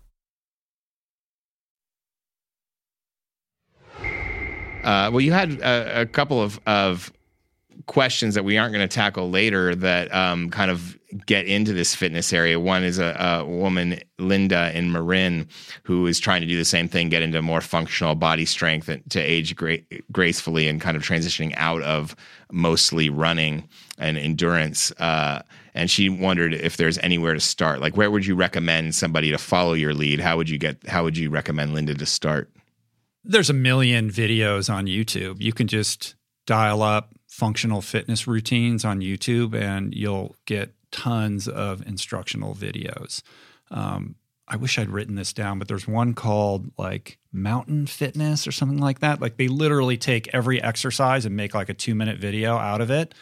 Uh, 4.83 5.09
well, 5.11 5.21
you 5.21 5.31
had 5.31 5.53
a, 5.59 6.01
a 6.01 6.05
couple 6.05 6.41
of, 6.41 6.59
of 6.65 7.11
questions 7.85 8.35
that 8.35 8.43
we 8.43 8.57
aren't 8.57 8.73
going 8.73 8.87
to 8.87 8.93
tackle 8.93 9.29
later 9.29 9.75
that 9.75 10.13
um, 10.13 10.49
kind 10.49 10.71
of 10.71 10.97
get 11.25 11.45
into 11.45 11.73
this 11.73 11.95
fitness 11.95 12.33
area. 12.33 12.59
One 12.59 12.83
is 12.83 12.99
a, 12.99 13.15
a, 13.19 13.45
woman, 13.45 13.99
Linda 14.19 14.75
in 14.77 14.91
Marin, 14.91 15.47
who 15.83 16.07
is 16.07 16.19
trying 16.19 16.41
to 16.41 16.47
do 16.47 16.57
the 16.57 16.65
same 16.65 16.87
thing, 16.87 17.09
get 17.09 17.21
into 17.21 17.41
more 17.41 17.61
functional 17.61 18.15
body 18.15 18.45
strength 18.45 18.89
to 19.09 19.19
age 19.19 19.55
gra- 19.55 19.79
gracefully 20.11 20.67
and 20.67 20.79
kind 20.79 20.95
of 20.95 21.03
transitioning 21.03 21.53
out 21.57 21.81
of 21.83 22.15
mostly 22.51 23.09
running 23.09 23.67
and 23.97 24.17
endurance. 24.17 24.91
Uh, 24.93 25.41
and 25.73 25.89
she 25.89 26.09
wondered 26.09 26.53
if 26.53 26.77
there's 26.77 26.97
anywhere 26.99 27.33
to 27.33 27.39
start. 27.39 27.81
Like, 27.81 27.95
where 27.95 28.11
would 28.11 28.25
you 28.25 28.35
recommend 28.35 28.95
somebody 28.95 29.31
to 29.31 29.37
follow 29.37 29.73
your 29.73 29.93
lead? 29.93 30.19
How 30.19 30.37
would 30.37 30.49
you 30.49 30.57
get? 30.57 30.85
How 30.87 31.03
would 31.03 31.17
you 31.17 31.29
recommend 31.29 31.73
Linda 31.73 31.93
to 31.93 32.05
start? 32.05 32.51
There's 33.23 33.49
a 33.49 33.53
million 33.53 34.09
videos 34.09 34.73
on 34.73 34.87
YouTube. 34.87 35.39
You 35.39 35.53
can 35.53 35.67
just 35.67 36.15
dial 36.47 36.81
up 36.81 37.13
functional 37.27 37.81
fitness 37.81 38.27
routines 38.27 38.83
on 38.83 38.99
YouTube 38.99 39.55
and 39.55 39.93
you'll 39.93 40.35
get 40.45 40.73
tons 40.91 41.47
of 41.47 41.85
instructional 41.85 42.55
videos. 42.55 43.21
Um, 43.69 44.15
I 44.47 44.57
wish 44.57 44.77
I'd 44.77 44.89
written 44.89 45.15
this 45.15 45.31
down, 45.31 45.59
but 45.59 45.67
there's 45.67 45.87
one 45.87 46.13
called 46.13 46.71
like 46.77 47.17
Mountain 47.31 47.87
Fitness 47.87 48.45
or 48.45 48.51
something 48.51 48.79
like 48.79 48.99
that. 48.99 49.21
Like 49.21 49.37
they 49.37 49.47
literally 49.47 49.97
take 49.97 50.33
every 50.33 50.61
exercise 50.61 51.25
and 51.25 51.35
make 51.35 51.53
like 51.53 51.69
a 51.69 51.73
two 51.73 51.95
minute 51.95 52.17
video 52.17 52.57
out 52.57 52.81
of 52.81 52.91
it 52.91 53.13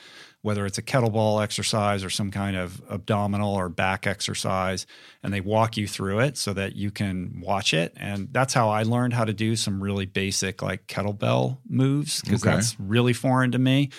whether 0.42 0.66
it's 0.66 0.78
a 0.78 0.82
kettlebell 0.82 1.44
exercise 1.44 2.04
or 2.04 2.10
some 2.10 2.32
kind 2.32 2.56
of 2.56 2.82
abdominal 2.90 3.54
or 3.54 3.68
back 3.68 4.08
exercise, 4.08 4.86
and 5.22 5.34
they 5.34 5.42
walk 5.42 5.76
you 5.76 5.88
through 5.88 6.20
it 6.20 6.38
so 6.38 6.54
that 6.54 6.76
you 6.76 6.92
can 6.92 7.42
watch 7.42 7.74
it. 7.74 7.94
And 7.98 8.30
that's 8.32 8.54
how 8.54 8.70
I 8.70 8.84
learned 8.84 9.14
how 9.14 9.26
to 9.26 9.34
do 9.34 9.56
some 9.56 9.84
really 9.84 10.06
basic 10.06 10.62
like 10.62 10.88
kettlebell 10.88 11.58
moves 11.68 12.22
because 12.22 12.44
okay. 12.44 12.56
that's 12.56 12.80
really 12.80 13.14
foreign 13.14 13.52
to 13.52 13.60
me. 13.60 13.90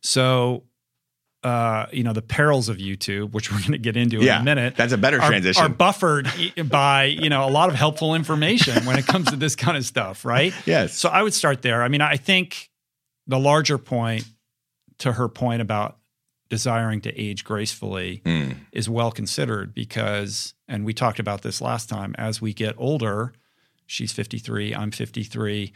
So, 0.00 0.64
uh, 1.42 1.86
you 1.92 2.04
know, 2.04 2.12
the 2.12 2.22
perils 2.22 2.68
of 2.68 2.76
YouTube, 2.76 3.32
which 3.32 3.50
we're 3.50 3.58
going 3.58 3.72
to 3.72 3.78
get 3.78 3.96
into 3.96 4.22
yeah, 4.22 4.36
in 4.36 4.42
a 4.42 4.44
minute, 4.44 4.76
that's 4.76 4.92
a 4.92 4.98
better 4.98 5.20
are, 5.20 5.28
transition. 5.28 5.62
Are 5.62 5.68
buffered 5.68 6.28
by 6.68 7.04
you 7.04 7.28
know 7.28 7.46
a 7.46 7.50
lot 7.50 7.68
of 7.68 7.74
helpful 7.74 8.14
information 8.14 8.84
when 8.86 8.98
it 8.98 9.06
comes 9.06 9.30
to 9.30 9.36
this 9.36 9.56
kind 9.56 9.76
of 9.76 9.84
stuff, 9.84 10.24
right? 10.24 10.54
Yes. 10.64 10.96
So 10.96 11.08
I 11.08 11.22
would 11.22 11.34
start 11.34 11.60
there. 11.62 11.82
I 11.82 11.88
mean, 11.88 12.00
I 12.00 12.16
think 12.16 12.70
the 13.26 13.38
larger 13.38 13.78
point 13.78 14.24
to 14.98 15.12
her 15.12 15.28
point 15.28 15.60
about 15.60 15.98
desiring 16.48 17.00
to 17.00 17.20
age 17.20 17.44
gracefully 17.44 18.22
mm. 18.24 18.54
is 18.72 18.88
well 18.88 19.10
considered 19.10 19.74
because 19.74 20.54
and 20.68 20.84
we 20.84 20.92
talked 20.92 21.18
about 21.18 21.42
this 21.42 21.60
last 21.60 21.88
time 21.88 22.14
as 22.18 22.42
we 22.42 22.52
get 22.52 22.74
older 22.76 23.32
she's 23.86 24.12
53 24.12 24.74
i'm 24.74 24.90
53 24.90 25.72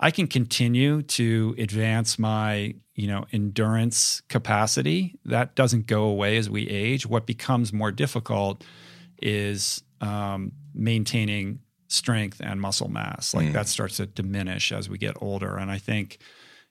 i 0.00 0.10
can 0.10 0.26
continue 0.26 1.02
to 1.02 1.54
advance 1.58 2.18
my 2.18 2.74
you 2.94 3.06
know 3.06 3.24
endurance 3.32 4.22
capacity 4.28 5.18
that 5.24 5.54
doesn't 5.54 5.86
go 5.86 6.04
away 6.04 6.36
as 6.36 6.50
we 6.50 6.68
age 6.68 7.06
what 7.06 7.26
becomes 7.26 7.72
more 7.72 7.92
difficult 7.92 8.64
is 9.22 9.82
um, 10.00 10.52
maintaining 10.74 11.60
strength 11.88 12.40
and 12.42 12.60
muscle 12.60 12.88
mass 12.88 13.34
like 13.34 13.48
mm. 13.48 13.52
that 13.52 13.68
starts 13.68 13.98
to 13.98 14.06
diminish 14.06 14.72
as 14.72 14.88
we 14.88 14.98
get 14.98 15.14
older 15.20 15.56
and 15.56 15.70
i 15.70 15.78
think 15.78 16.18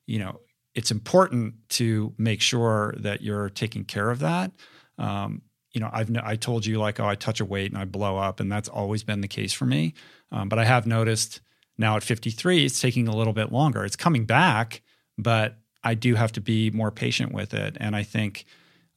you 0.07 0.19
know 0.19 0.39
it's 0.75 0.91
important 0.91 1.55
to 1.69 2.13
make 2.17 2.41
sure 2.41 2.93
that 2.97 3.21
you're 3.21 3.49
taking 3.49 3.83
care 3.83 4.09
of 4.09 4.19
that. 4.19 4.51
Um, 4.97 5.41
you 5.73 5.81
know, 5.81 5.89
I've 5.91 6.09
I 6.23 6.35
told 6.35 6.65
you 6.65 6.79
like, 6.79 6.99
oh, 6.99 7.05
I 7.05 7.15
touch 7.15 7.39
a 7.39 7.45
weight 7.45 7.71
and 7.71 7.79
I 7.79 7.85
blow 7.85 8.17
up, 8.17 8.39
and 8.39 8.51
that's 8.51 8.69
always 8.69 9.03
been 9.03 9.21
the 9.21 9.27
case 9.27 9.53
for 9.53 9.65
me. 9.65 9.93
Um, 10.31 10.49
but 10.49 10.57
I 10.57 10.65
have 10.65 10.87
noticed 10.87 11.41
now 11.79 11.95
at 11.95 12.03
53, 12.03 12.65
it's 12.65 12.79
taking 12.79 13.07
a 13.07 13.15
little 13.15 13.33
bit 13.33 13.51
longer. 13.51 13.83
It's 13.83 13.95
coming 13.95 14.25
back, 14.25 14.81
but 15.17 15.57
I 15.83 15.95
do 15.95 16.15
have 16.15 16.33
to 16.33 16.41
be 16.41 16.69
more 16.71 16.91
patient 16.91 17.31
with 17.31 17.53
it. 17.53 17.77
And 17.79 17.95
I 17.95 18.03
think 18.03 18.45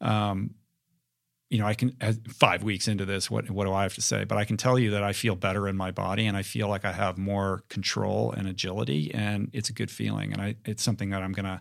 um, 0.01 0.55
you 1.53 1.59
know, 1.59 1.67
I 1.67 1.75
can 1.75 1.95
five 2.31 2.63
weeks 2.63 2.89
into 2.89 3.05
this, 3.05 3.31
what 3.31 3.51
what 3.51 3.67
do 3.67 3.75
I 3.75 3.83
have 3.83 3.93
to 3.97 4.01
say? 4.01 4.25
But 4.25 4.39
I 4.39 4.47
can 4.47 4.57
tell 4.57 4.79
you 4.79 4.93
that 4.93 5.03
I 5.03 5.13
feel 5.13 5.37
better 5.37 5.69
in 5.69 5.77
my 5.77 5.91
body, 5.91 6.27
and 6.27 6.35
I 6.35 6.41
feel 6.41 6.67
like 6.67 6.87
I 6.87 6.93
have 6.93 7.19
more 7.19 7.63
control 7.69 8.33
and 8.33 8.49
agility, 8.49 9.13
and 9.13 9.51
it's 9.53 9.69
a 9.69 9.75
good 9.75 9.91
feeling, 9.91 10.33
and 10.33 10.41
I 10.41 10.57
it's 10.65 10.83
something 10.83 11.11
that 11.11 11.23
I'm 11.23 11.33
going 11.33 11.45
to 11.45 11.61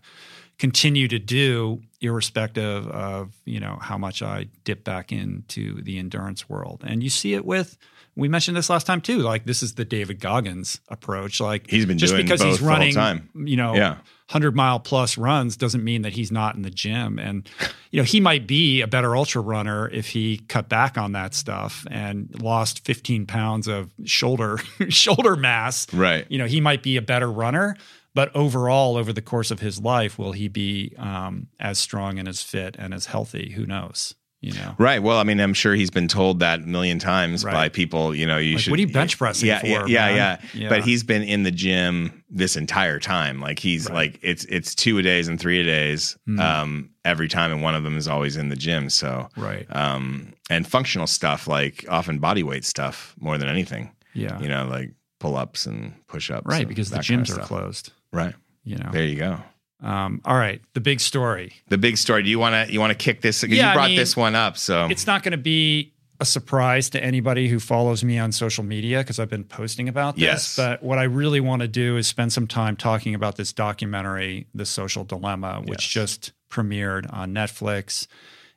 continue 0.57 1.09
to 1.09 1.19
do, 1.19 1.81
irrespective 1.99 2.87
of 2.87 3.33
you 3.43 3.59
know 3.59 3.79
how 3.81 3.97
much 3.97 4.21
I 4.21 4.47
dip 4.63 4.85
back 4.85 5.11
into 5.11 5.81
the 5.81 5.99
endurance 5.99 6.47
world. 6.47 6.85
And 6.87 7.03
you 7.03 7.09
see 7.09 7.33
it 7.33 7.43
with 7.43 7.77
we 8.15 8.27
mentioned 8.27 8.57
this 8.57 8.69
last 8.69 8.85
time 8.85 9.01
too. 9.01 9.19
Like 9.19 9.45
this 9.45 9.63
is 9.63 9.75
the 9.75 9.85
David 9.85 10.19
Goggins 10.19 10.79
approach. 10.89 11.39
Like 11.39 11.69
he's 11.69 11.85
been 11.85 11.97
just 11.97 12.15
because 12.15 12.41
he's 12.41 12.61
running, 12.61 12.93
you 13.35 13.55
know, 13.55 13.75
yeah. 13.75 13.97
hundred 14.29 14.55
mile 14.55 14.79
plus 14.79 15.17
runs 15.17 15.55
doesn't 15.55 15.83
mean 15.83 16.01
that 16.01 16.13
he's 16.13 16.31
not 16.31 16.55
in 16.55 16.61
the 16.61 16.69
gym. 16.69 17.19
And 17.19 17.49
you 17.91 17.97
know, 17.97 18.03
he 18.03 18.19
might 18.19 18.47
be 18.47 18.81
a 18.81 18.87
better 18.87 19.15
ultra 19.15 19.41
runner 19.41 19.89
if 19.89 20.09
he 20.09 20.39
cut 20.49 20.67
back 20.67 20.97
on 20.97 21.13
that 21.13 21.33
stuff 21.33 21.85
and 21.89 22.29
lost 22.41 22.85
fifteen 22.85 23.25
pounds 23.25 23.67
of 23.67 23.91
shoulder 24.03 24.57
shoulder 24.89 25.35
mass. 25.35 25.91
Right. 25.93 26.25
You 26.29 26.37
know, 26.37 26.47
he 26.47 26.59
might 26.59 26.83
be 26.83 26.97
a 26.97 27.01
better 27.01 27.31
runner. 27.31 27.75
But 28.13 28.35
overall, 28.35 28.97
over 28.97 29.13
the 29.13 29.21
course 29.21 29.51
of 29.51 29.61
his 29.61 29.79
life, 29.79 30.19
will 30.19 30.33
he 30.33 30.49
be 30.49 30.93
um, 30.97 31.47
as 31.61 31.79
strong 31.79 32.19
and 32.19 32.27
as 32.27 32.41
fit 32.41 32.75
and 32.77 32.93
as 32.93 33.05
healthy? 33.05 33.53
Who 33.55 33.65
knows? 33.65 34.15
You 34.41 34.53
know. 34.53 34.75
Right. 34.79 35.01
Well, 35.01 35.17
I 35.17 35.23
mean, 35.23 35.39
I'm 35.39 35.53
sure 35.53 35.75
he's 35.75 35.91
been 35.91 36.07
told 36.07 36.39
that 36.39 36.59
a 36.59 36.63
million 36.63 36.97
times 36.97 37.45
right. 37.45 37.53
by 37.53 37.69
people. 37.69 38.15
You 38.15 38.25
know, 38.25 38.37
you 38.37 38.55
like, 38.55 38.63
should. 38.63 38.71
What 38.71 38.79
are 38.79 38.81
you 38.81 38.91
bench 38.91 39.17
pressing 39.17 39.47
yeah, 39.47 39.59
for? 39.59 39.67
Yeah, 39.67 39.85
yeah, 39.87 40.41
yeah, 40.53 40.69
But 40.69 40.83
he's 40.83 41.03
been 41.03 41.21
in 41.21 41.43
the 41.43 41.51
gym 41.51 42.23
this 42.27 42.55
entire 42.55 42.99
time. 42.99 43.39
Like 43.39 43.59
he's 43.59 43.85
right. 43.85 43.95
like 43.95 44.19
it's 44.23 44.43
it's 44.45 44.73
two 44.73 44.97
a 44.97 45.03
days 45.03 45.27
and 45.27 45.39
three 45.39 45.59
a 45.59 45.63
days 45.63 46.17
mm. 46.27 46.39
um, 46.39 46.89
every 47.05 47.27
time, 47.27 47.51
and 47.51 47.61
one 47.61 47.75
of 47.75 47.83
them 47.83 47.97
is 47.97 48.07
always 48.07 48.35
in 48.35 48.49
the 48.49 48.55
gym. 48.55 48.89
So 48.89 49.29
right. 49.37 49.67
Um, 49.69 50.33
and 50.49 50.67
functional 50.67 51.07
stuff 51.07 51.47
like 51.47 51.85
often 51.87 52.17
body 52.17 52.41
weight 52.41 52.65
stuff 52.65 53.15
more 53.19 53.37
than 53.37 53.47
anything. 53.47 53.91
Yeah. 54.13 54.39
You 54.39 54.47
know, 54.47 54.65
like 54.65 54.91
pull 55.19 55.37
ups 55.37 55.67
and 55.67 55.93
push 56.07 56.31
ups. 56.31 56.47
Right, 56.47 56.67
because 56.67 56.89
the 56.89 56.97
gyms 56.97 57.27
kind 57.27 57.29
of 57.29 57.37
are 57.37 57.41
closed. 57.41 57.91
Right. 58.11 58.33
You 58.63 58.77
know. 58.77 58.89
There 58.91 59.05
you 59.05 59.17
go. 59.17 59.39
Um, 59.81 60.21
all 60.25 60.37
right, 60.37 60.61
the 60.73 60.81
big 60.81 60.99
story. 60.99 61.53
The 61.69 61.77
big 61.77 61.97
story. 61.97 62.23
Do 62.23 62.29
you 62.29 62.39
want 62.39 62.67
to 62.67 62.71
you 62.71 62.79
want 62.79 62.91
to 62.91 62.97
kick 62.97 63.21
this? 63.21 63.43
Yeah, 63.43 63.69
you 63.69 63.75
brought 63.75 63.85
I 63.85 63.87
mean, 63.89 63.97
this 63.97 64.15
one 64.15 64.35
up, 64.35 64.57
so 64.57 64.87
it's 64.89 65.07
not 65.07 65.23
going 65.23 65.31
to 65.31 65.37
be 65.37 65.93
a 66.21 66.25
surprise 66.25 66.91
to 66.91 67.03
anybody 67.03 67.47
who 67.47 67.59
follows 67.59 68.03
me 68.03 68.19
on 68.19 68.31
social 68.31 68.63
media 68.63 68.99
because 68.99 69.17
I've 69.17 69.29
been 69.29 69.43
posting 69.43 69.89
about 69.89 70.15
this. 70.15 70.21
Yes. 70.21 70.55
But 70.55 70.83
what 70.83 70.99
I 70.99 71.03
really 71.03 71.39
want 71.39 71.63
to 71.63 71.67
do 71.67 71.97
is 71.97 72.05
spend 72.05 72.31
some 72.31 72.45
time 72.45 72.75
talking 72.75 73.15
about 73.15 73.37
this 73.37 73.51
documentary, 73.51 74.45
The 74.53 74.67
Social 74.67 75.03
Dilemma, 75.03 75.63
which 75.65 75.95
yes. 75.95 76.03
just 76.03 76.31
premiered 76.51 77.11
on 77.11 77.33
Netflix. 77.33 78.05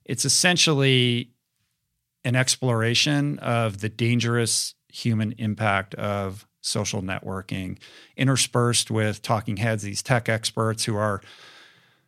It's 0.04 0.26
essentially 0.26 1.30
an 2.22 2.36
exploration 2.36 3.38
of 3.38 3.80
the 3.80 3.88
dangerous 3.88 4.74
human 4.92 5.32
impact 5.38 5.94
of 5.94 6.46
social 6.64 7.02
networking, 7.02 7.78
interspersed 8.16 8.90
with 8.90 9.22
talking 9.22 9.58
heads, 9.58 9.82
these 9.82 10.02
tech 10.02 10.28
experts 10.28 10.84
who 10.84 10.96
are 10.96 11.20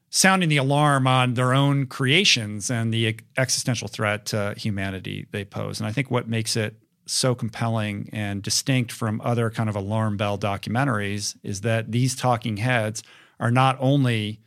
sounding 0.09 0.49
the 0.49 0.57
alarm 0.57 1.07
on 1.07 1.35
their 1.35 1.53
own 1.53 1.87
creations 1.87 2.71
and 2.71 2.93
the 2.93 3.19
existential 3.37 3.89
threat 3.89 4.25
to 4.27 4.55
humanity 4.57 5.27
they 5.31 5.45
pose. 5.45 5.79
And 5.79 5.87
I 5.87 5.93
think 5.93 6.11
what 6.11 6.29
makes 6.29 6.57
it 6.57 6.77
so 7.07 7.35
compelling 7.35 8.09
and 8.13 8.43
distinct 8.43 8.91
from 8.91 9.21
other 9.21 9.51
kind 9.51 9.69
of 9.69 9.77
alarm 9.77 10.17
bell 10.17 10.39
documentaries 10.39 11.37
is 11.43 11.61
that 11.61 11.93
these 11.93 12.17
talking 12.17 12.57
heads 12.57 13.03
are 13.39 13.51
not 13.51 13.77
only 13.79 14.41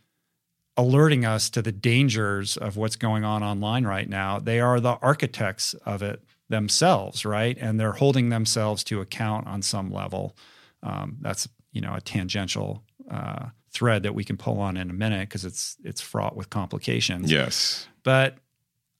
alerting 0.76 1.26
us 1.26 1.50
to 1.50 1.62
the 1.62 1.72
dangers 1.72 2.58
of 2.58 2.78
what's 2.78 2.96
going 2.96 3.24
on 3.24 3.44
online 3.44 3.86
right 3.86 4.10
now, 4.10 4.40
they 4.40 4.60
are 4.60 4.80
the 4.80 4.98
architects 5.02 5.74
of 5.86 6.02
it 6.02 6.24
themselves, 6.50 7.26
right? 7.26 7.58
And 7.60 7.80
they're 7.80 7.94
holding 7.94 8.30
themselves 8.30 8.84
to 8.86 9.02
account 9.02 9.48
on 9.48 9.62
some 9.62 9.92
level. 9.92 10.36
Um, 10.84 11.18
that's 11.22 11.48
you 11.72 11.82
know 11.82 11.94
a 11.94 12.02
tangential 12.02 12.84
uh, 13.10 13.48
thread 13.72 14.04
that 14.04 14.16
we 14.16 14.24
can 14.24 14.38
pull 14.38 14.60
on 14.60 14.78
in 14.78 14.90
a 14.90 14.94
minute 14.94 15.30
because 15.30 15.46
it's 15.46 15.78
it's 15.84 16.02
fraught 16.02 16.36
with 16.36 16.50
complications. 16.50 17.32
Yes, 17.32 17.88
but 18.04 18.38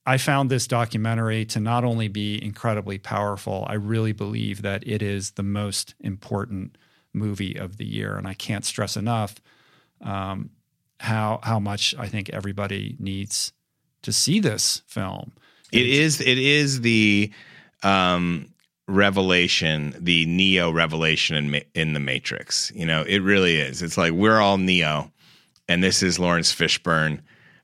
I 0.06 0.16
found 0.16 0.50
this 0.50 0.66
documentary 0.66 1.44
to 1.46 1.60
not 1.60 1.84
only 1.84 2.08
be 2.08 2.42
incredibly 2.42 2.98
powerful. 2.98 3.66
I 3.68 3.74
really 3.74 4.12
believe 4.12 4.62
that 4.62 4.86
it 4.86 5.02
is 5.02 5.32
the 5.32 5.42
most 5.42 5.94
important 6.00 6.78
movie 7.12 7.56
of 7.56 7.76
the 7.76 7.84
year, 7.84 8.16
and 8.16 8.26
I 8.26 8.34
can't 8.34 8.64
stress 8.64 8.96
enough. 8.96 9.36
Um, 10.00 10.50
how 11.00 11.40
how 11.42 11.58
much 11.58 11.94
I 11.98 12.06
think 12.06 12.30
everybody 12.30 12.96
needs 12.98 13.52
to 14.02 14.12
see 14.12 14.40
this 14.40 14.82
film. 14.86 15.32
It 15.72 15.86
is 15.86 16.20
it 16.20 16.38
is 16.38 16.80
the 16.80 17.30
um 17.82 18.46
revelation, 18.88 19.94
the 19.98 20.26
Neo 20.26 20.70
revelation 20.70 21.36
in 21.36 21.62
in 21.74 21.92
the 21.92 22.00
Matrix. 22.00 22.72
You 22.74 22.86
know, 22.86 23.02
it 23.02 23.18
really 23.18 23.56
is. 23.56 23.82
It's 23.82 23.96
like 23.96 24.12
we're 24.12 24.40
all 24.40 24.58
Neo, 24.58 25.12
and 25.68 25.82
this 25.82 26.02
is 26.02 26.18
Laurence 26.18 26.54
Fishburne 26.54 27.20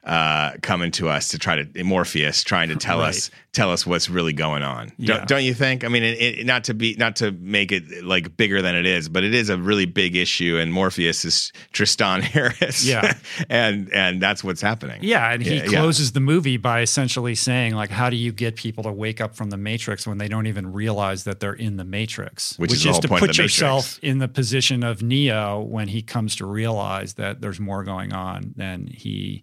uh, 0.07 0.53
coming 0.63 0.93
to 0.93 1.09
us 1.09 1.29
to 1.29 1.39
try 1.39 1.61
to 1.61 1.85
Morpheus 1.85 2.45
trying 2.45 2.69
to 2.69 2.77
tell 2.87 3.01
right. 3.01 3.09
us 3.09 3.31
tell 3.53 3.73
us 3.73 3.85
what's 3.85 4.09
really 4.09 4.33
going 4.33 4.63
on. 4.63 4.93
Yeah. 4.99 5.17
Don't, 5.17 5.29
don't, 5.29 5.45
you 5.45 5.55
think? 5.55 5.83
I 5.83 5.89
mean, 5.89 6.05
it, 6.05 6.21
it, 6.21 6.47
not 6.47 6.65
to 6.65 6.75
be 6.75 6.95
not 6.95 7.17
to 7.17 7.33
make 7.33 7.73
it 7.73 8.05
like 8.05 8.37
bigger 8.37 8.63
than 8.63 8.77
it 8.77 8.87
is, 8.87 9.09
but 9.09 9.25
it 9.25 9.35
is 9.35 9.49
a 9.49 9.59
really 9.59 9.87
big 9.87 10.15
issue. 10.15 10.59
And 10.59 10.73
Morpheus 10.73 11.25
is 11.25 11.53
Tristan 11.73 12.23
Harris. 12.23 12.85
Yeah, 12.85 13.15
and 13.51 13.93
and 13.93 14.23
that's 14.23 14.45
what's 14.45 14.61
happening. 14.61 15.01
Yeah, 15.03 15.33
and 15.33 15.43
he 15.43 15.57
yeah, 15.57 15.67
closes 15.67 16.11
yeah. 16.11 16.15
the 16.15 16.21
movie 16.21 16.57
by 16.57 16.83
essentially 16.83 17.35
saying 17.35 17.75
like, 17.75 17.91
how 17.91 18.09
do 18.09 18.17
you 18.17 18.31
get 18.31 18.55
people 18.55 18.85
to 18.85 18.93
wake 18.93 19.21
up 19.21 19.35
from 19.35 19.51
the 19.51 19.57
Matrix 19.57 20.07
when 20.07 20.19
they 20.19 20.29
don't 20.29 20.47
even 20.47 20.73
realize 20.73 21.25
that 21.25 21.41
they're 21.41 21.53
in 21.53 21.79
the 21.79 21.85
Matrix? 21.85 22.57
Which, 22.61 22.71
Which 22.71 22.87
is, 22.87 22.97
is 22.97 22.99
to 23.01 23.09
put 23.09 23.37
yourself 23.39 23.99
in 24.03 24.19
the 24.19 24.29
position 24.29 24.85
of 24.85 25.03
Neo 25.03 25.61
when 25.63 25.89
he 25.89 26.01
comes 26.01 26.37
to 26.37 26.47
realize 26.47 27.15
that 27.15 27.41
there's 27.41 27.59
more 27.59 27.83
going 27.83 28.13
on 28.13 28.55
than 28.57 28.87
he 28.87 29.43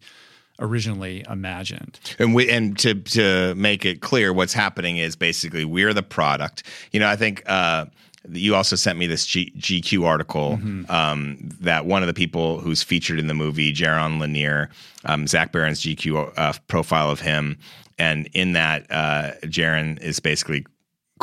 originally 0.60 1.26
imagined. 1.30 2.00
And 2.20 2.34
we 2.34 2.50
and 2.50 2.78
to 2.80 2.96
to 2.96 3.56
make 3.56 3.86
it 3.86 4.02
clear, 4.02 4.34
what's 4.34 4.54
happening 4.54 4.98
is 4.98 5.16
basically 5.16 5.66
we're 5.66 5.94
the 5.94 6.04
product. 6.04 6.64
You 6.92 7.00
know, 7.00 7.08
I 7.08 7.16
think. 7.16 7.44
Uh, 7.46 7.86
you 8.30 8.56
also 8.56 8.78
sent 8.78 8.98
me 8.98 9.06
this 9.06 9.26
G- 9.26 9.52
GQ 9.58 10.06
article 10.06 10.52
mm-hmm. 10.52 10.90
um, 10.90 11.38
that 11.60 11.86
one 11.86 12.04
of 12.04 12.08
the 12.08 12.14
people 12.14 12.62
who's 12.62 12.82
featured 12.82 13.20
in 13.20 13.28
the 13.28 13.34
movie, 13.34 13.74
Jaron 13.74 14.18
Lanier, 14.18 14.70
um, 15.04 15.28
Zach 15.28 15.52
Baron's 15.52 15.82
GQ 15.82 16.32
uh, 16.38 16.54
profile 16.70 17.10
of 17.10 17.20
him, 17.20 17.58
and 18.00 18.30
in 18.34 18.54
that, 18.54 18.90
uh, 18.90 19.32
Jaron 19.44 20.02
is 20.02 20.20
basically 20.20 20.66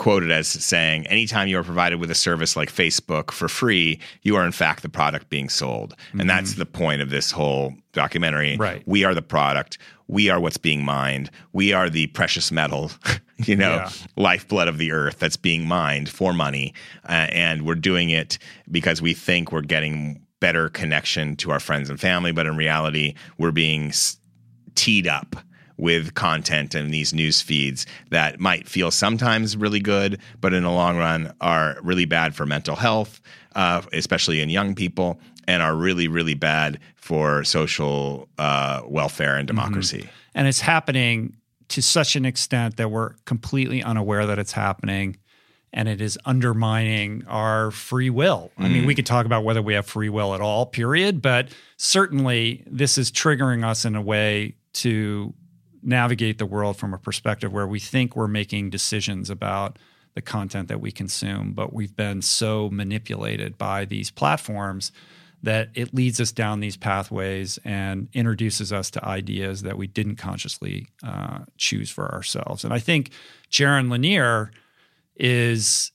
quoted 0.00 0.30
as 0.30 0.48
saying, 0.48 1.06
anytime 1.08 1.46
you 1.46 1.58
are 1.58 1.62
provided 1.62 2.00
with 2.00 2.10
a 2.10 2.14
service 2.14 2.56
like 2.56 2.72
Facebook 2.72 3.30
for 3.30 3.48
free, 3.48 4.00
you 4.22 4.34
are 4.34 4.46
in 4.46 4.50
fact 4.50 4.82
the 4.82 4.88
product 4.88 5.28
being 5.28 5.50
sold. 5.50 5.94
Mm-hmm. 6.08 6.20
And 6.20 6.30
that's 6.30 6.54
the 6.54 6.64
point 6.64 7.02
of 7.02 7.10
this 7.10 7.30
whole 7.30 7.74
documentary. 7.92 8.56
Right. 8.56 8.82
We 8.86 9.04
are 9.04 9.14
the 9.14 9.20
product. 9.20 9.76
We 10.08 10.30
are 10.30 10.40
what's 10.40 10.56
being 10.56 10.82
mined. 10.86 11.30
We 11.52 11.74
are 11.74 11.90
the 11.90 12.06
precious 12.06 12.50
metal, 12.50 12.90
you 13.36 13.56
know, 13.56 13.74
yeah. 13.74 13.90
lifeblood 14.16 14.68
of 14.68 14.78
the 14.78 14.90
earth 14.90 15.18
that's 15.18 15.36
being 15.36 15.68
mined 15.68 16.08
for 16.08 16.32
money. 16.32 16.72
Uh, 17.06 17.28
and 17.30 17.66
we're 17.66 17.74
doing 17.74 18.08
it 18.08 18.38
because 18.70 19.02
we 19.02 19.12
think 19.12 19.52
we're 19.52 19.60
getting 19.60 20.24
better 20.40 20.70
connection 20.70 21.36
to 21.36 21.50
our 21.50 21.60
friends 21.60 21.90
and 21.90 22.00
family. 22.00 22.32
But 22.32 22.46
in 22.46 22.56
reality, 22.56 23.16
we're 23.36 23.52
being 23.52 23.92
teed 24.76 25.06
up 25.06 25.36
with 25.80 26.14
content 26.14 26.74
and 26.74 26.92
these 26.92 27.12
news 27.12 27.40
feeds 27.40 27.86
that 28.10 28.38
might 28.38 28.68
feel 28.68 28.90
sometimes 28.90 29.56
really 29.56 29.80
good, 29.80 30.20
but 30.40 30.52
in 30.52 30.62
the 30.62 30.70
long 30.70 30.96
run 30.96 31.32
are 31.40 31.78
really 31.82 32.04
bad 32.04 32.34
for 32.34 32.46
mental 32.46 32.76
health, 32.76 33.20
uh, 33.54 33.82
especially 33.92 34.40
in 34.40 34.50
young 34.50 34.74
people, 34.74 35.18
and 35.48 35.62
are 35.62 35.74
really, 35.74 36.06
really 36.06 36.34
bad 36.34 36.78
for 36.96 37.42
social 37.44 38.28
uh, 38.38 38.82
welfare 38.86 39.36
and 39.36 39.48
mm-hmm. 39.48 39.56
democracy. 39.56 40.02
Mm-hmm. 40.02 40.08
And 40.34 40.48
it's 40.48 40.60
happening 40.60 41.36
to 41.68 41.82
such 41.82 42.16
an 42.16 42.24
extent 42.24 42.76
that 42.76 42.90
we're 42.90 43.14
completely 43.24 43.82
unaware 43.82 44.26
that 44.26 44.38
it's 44.38 44.52
happening 44.52 45.16
and 45.72 45.88
it 45.88 46.00
is 46.00 46.18
undermining 46.24 47.24
our 47.28 47.70
free 47.70 48.10
will. 48.10 48.50
I 48.58 48.68
mean, 48.68 48.86
we 48.86 48.92
mm. 48.92 48.96
could 48.96 49.06
talk 49.06 49.24
about 49.24 49.44
whether 49.44 49.62
we 49.62 49.74
have 49.74 49.86
free 49.86 50.08
will 50.08 50.34
at 50.34 50.40
all, 50.40 50.66
period, 50.66 51.22
but 51.22 51.48
certainly 51.76 52.64
this 52.66 52.98
is 52.98 53.12
triggering 53.12 53.64
us 53.64 53.84
in 53.84 53.94
a 53.94 54.02
way 54.02 54.56
to 54.72 55.32
navigate 55.82 56.38
the 56.38 56.46
world 56.46 56.76
from 56.76 56.94
a 56.94 56.98
perspective 56.98 57.52
where 57.52 57.66
we 57.66 57.78
think 57.78 58.14
we're 58.14 58.28
making 58.28 58.70
decisions 58.70 59.30
about 59.30 59.78
the 60.14 60.22
content 60.22 60.68
that 60.68 60.80
we 60.80 60.90
consume, 60.90 61.52
but 61.52 61.72
we've 61.72 61.94
been 61.96 62.20
so 62.20 62.68
manipulated 62.70 63.56
by 63.56 63.84
these 63.84 64.10
platforms 64.10 64.90
that 65.42 65.70
it 65.74 65.94
leads 65.94 66.20
us 66.20 66.32
down 66.32 66.60
these 66.60 66.76
pathways 66.76 67.58
and 67.64 68.08
introduces 68.12 68.72
us 68.72 68.90
to 68.90 69.04
ideas 69.04 69.62
that 69.62 69.78
we 69.78 69.86
didn't 69.86 70.16
consciously 70.16 70.88
uh, 71.02 71.40
choose 71.56 71.90
for 71.90 72.12
ourselves. 72.12 72.64
And 72.64 72.74
I 72.74 72.78
think 72.78 73.10
Jaron 73.50 73.90
Lanier 73.90 74.50
is 75.16 75.92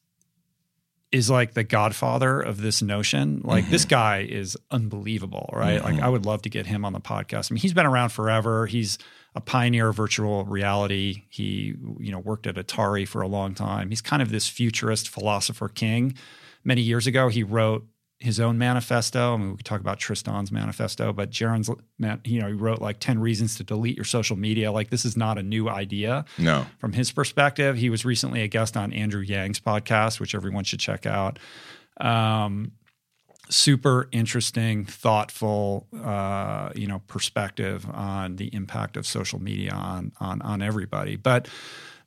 is 1.12 1.30
like 1.30 1.54
the 1.54 1.64
godfather 1.64 2.42
of 2.42 2.60
this 2.60 2.82
notion. 2.82 3.42
Like 3.44 3.64
mm-hmm. 3.64 3.72
this 3.72 3.86
guy 3.86 4.28
is 4.30 4.58
unbelievable, 4.70 5.50
right? 5.54 5.80
Mm-hmm. 5.80 5.96
Like 5.96 6.04
I 6.04 6.10
would 6.10 6.26
love 6.26 6.42
to 6.42 6.50
get 6.50 6.66
him 6.66 6.84
on 6.84 6.94
the 6.94 7.00
podcast. 7.00 7.52
I 7.52 7.54
mean, 7.54 7.62
he's 7.62 7.74
been 7.74 7.86
around 7.86 8.10
forever. 8.10 8.66
He's 8.66 8.98
a 9.36 9.42
pioneer 9.42 9.90
of 9.90 9.96
virtual 9.96 10.46
reality. 10.46 11.24
He, 11.30 11.76
you 12.00 12.12
know, 12.12 12.20
worked 12.20 12.48
at 12.48 12.56
Atari 12.56 13.08
for 13.08 13.22
a 13.22 13.28
long 13.28 13.54
time. 13.54 13.90
He's 13.90 14.02
kind 14.02 14.22
of 14.22 14.32
this 14.32 14.48
futurist 14.48 15.10
philosopher 15.10 15.68
king. 15.68 16.16
Many 16.64 16.82
years 16.82 17.06
ago, 17.06 17.28
he 17.28 17.44
wrote 17.44 17.86
his 18.20 18.40
own 18.40 18.58
manifesto. 18.58 19.34
I 19.34 19.38
mean, 19.38 19.52
we 19.52 19.58
could 19.58 19.66
talk 19.66 19.82
about 19.82 20.00
Tristan's 20.00 20.52
manifesto, 20.52 21.12
but 21.12 21.30
Jaron's, 21.30 21.70
you 22.24 22.40
know, 22.40 22.48
he 22.48 22.54
wrote 22.54 22.82
like 22.82 23.00
10 23.00 23.20
reasons 23.20 23.56
to 23.58 23.64
delete 23.64 23.98
your 23.98 24.06
social 24.06 24.38
media. 24.38 24.72
Like, 24.72 24.90
this 24.90 25.04
is 25.04 25.18
not 25.18 25.38
a 25.38 25.44
new 25.44 25.68
idea. 25.68 26.24
No. 26.38 26.66
From 26.80 26.94
his 26.94 27.12
perspective, 27.12 27.76
he 27.76 27.90
was 27.90 28.06
recently 28.06 28.42
a 28.42 28.48
guest 28.48 28.78
on 28.78 28.94
Andrew 28.94 29.22
Yang's 29.22 29.60
podcast, 29.60 30.20
which 30.22 30.34
everyone 30.34 30.64
should 30.64 30.80
check 30.80 31.06
out. 31.06 31.40
Um, 32.00 32.72
super 33.50 34.08
interesting, 34.12 34.86
thoughtful, 34.86 35.88
uh, 36.04 36.70
you 36.76 36.88
know, 36.88 37.00
perspective 37.08 37.88
on 37.92 38.38
the 38.38 38.54
impact 38.54 38.98
of 38.98 39.06
social 39.06 39.42
media 39.42 39.72
on 39.72 40.12
on 40.20 40.42
on 40.42 40.62
everybody. 40.62 41.16
But 41.16 41.48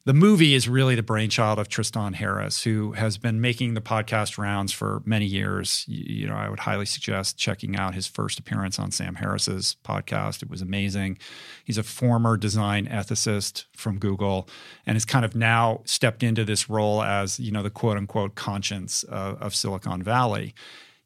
the 0.08 0.14
movie 0.14 0.54
is 0.54 0.70
really 0.70 0.94
the 0.94 1.02
brainchild 1.02 1.58
of 1.58 1.68
Tristan 1.68 2.14
Harris, 2.14 2.62
who 2.62 2.92
has 2.92 3.18
been 3.18 3.42
making 3.42 3.74
the 3.74 3.82
podcast 3.82 4.38
rounds 4.38 4.72
for 4.72 5.02
many 5.04 5.26
years. 5.26 5.84
You, 5.86 6.26
know, 6.26 6.34
I 6.34 6.48
would 6.48 6.60
highly 6.60 6.86
suggest 6.86 7.36
checking 7.36 7.76
out 7.76 7.94
his 7.94 8.06
first 8.06 8.38
appearance 8.38 8.78
on 8.78 8.90
Sam 8.90 9.16
Harris's 9.16 9.76
podcast. 9.84 10.42
It 10.42 10.48
was 10.48 10.62
amazing. 10.62 11.18
He's 11.62 11.76
a 11.76 11.82
former 11.82 12.38
design 12.38 12.86
ethicist 12.86 13.64
from 13.76 13.98
Google 13.98 14.48
and 14.86 14.94
has 14.94 15.04
kind 15.04 15.26
of 15.26 15.36
now 15.36 15.82
stepped 15.84 16.22
into 16.22 16.42
this 16.42 16.70
role 16.70 17.02
as, 17.02 17.38
you 17.38 17.52
know, 17.52 17.62
the 17.62 17.68
quote 17.68 17.98
unquote 17.98 18.34
conscience 18.34 19.02
of, 19.02 19.42
of 19.42 19.54
Silicon 19.54 20.02
Valley 20.02 20.54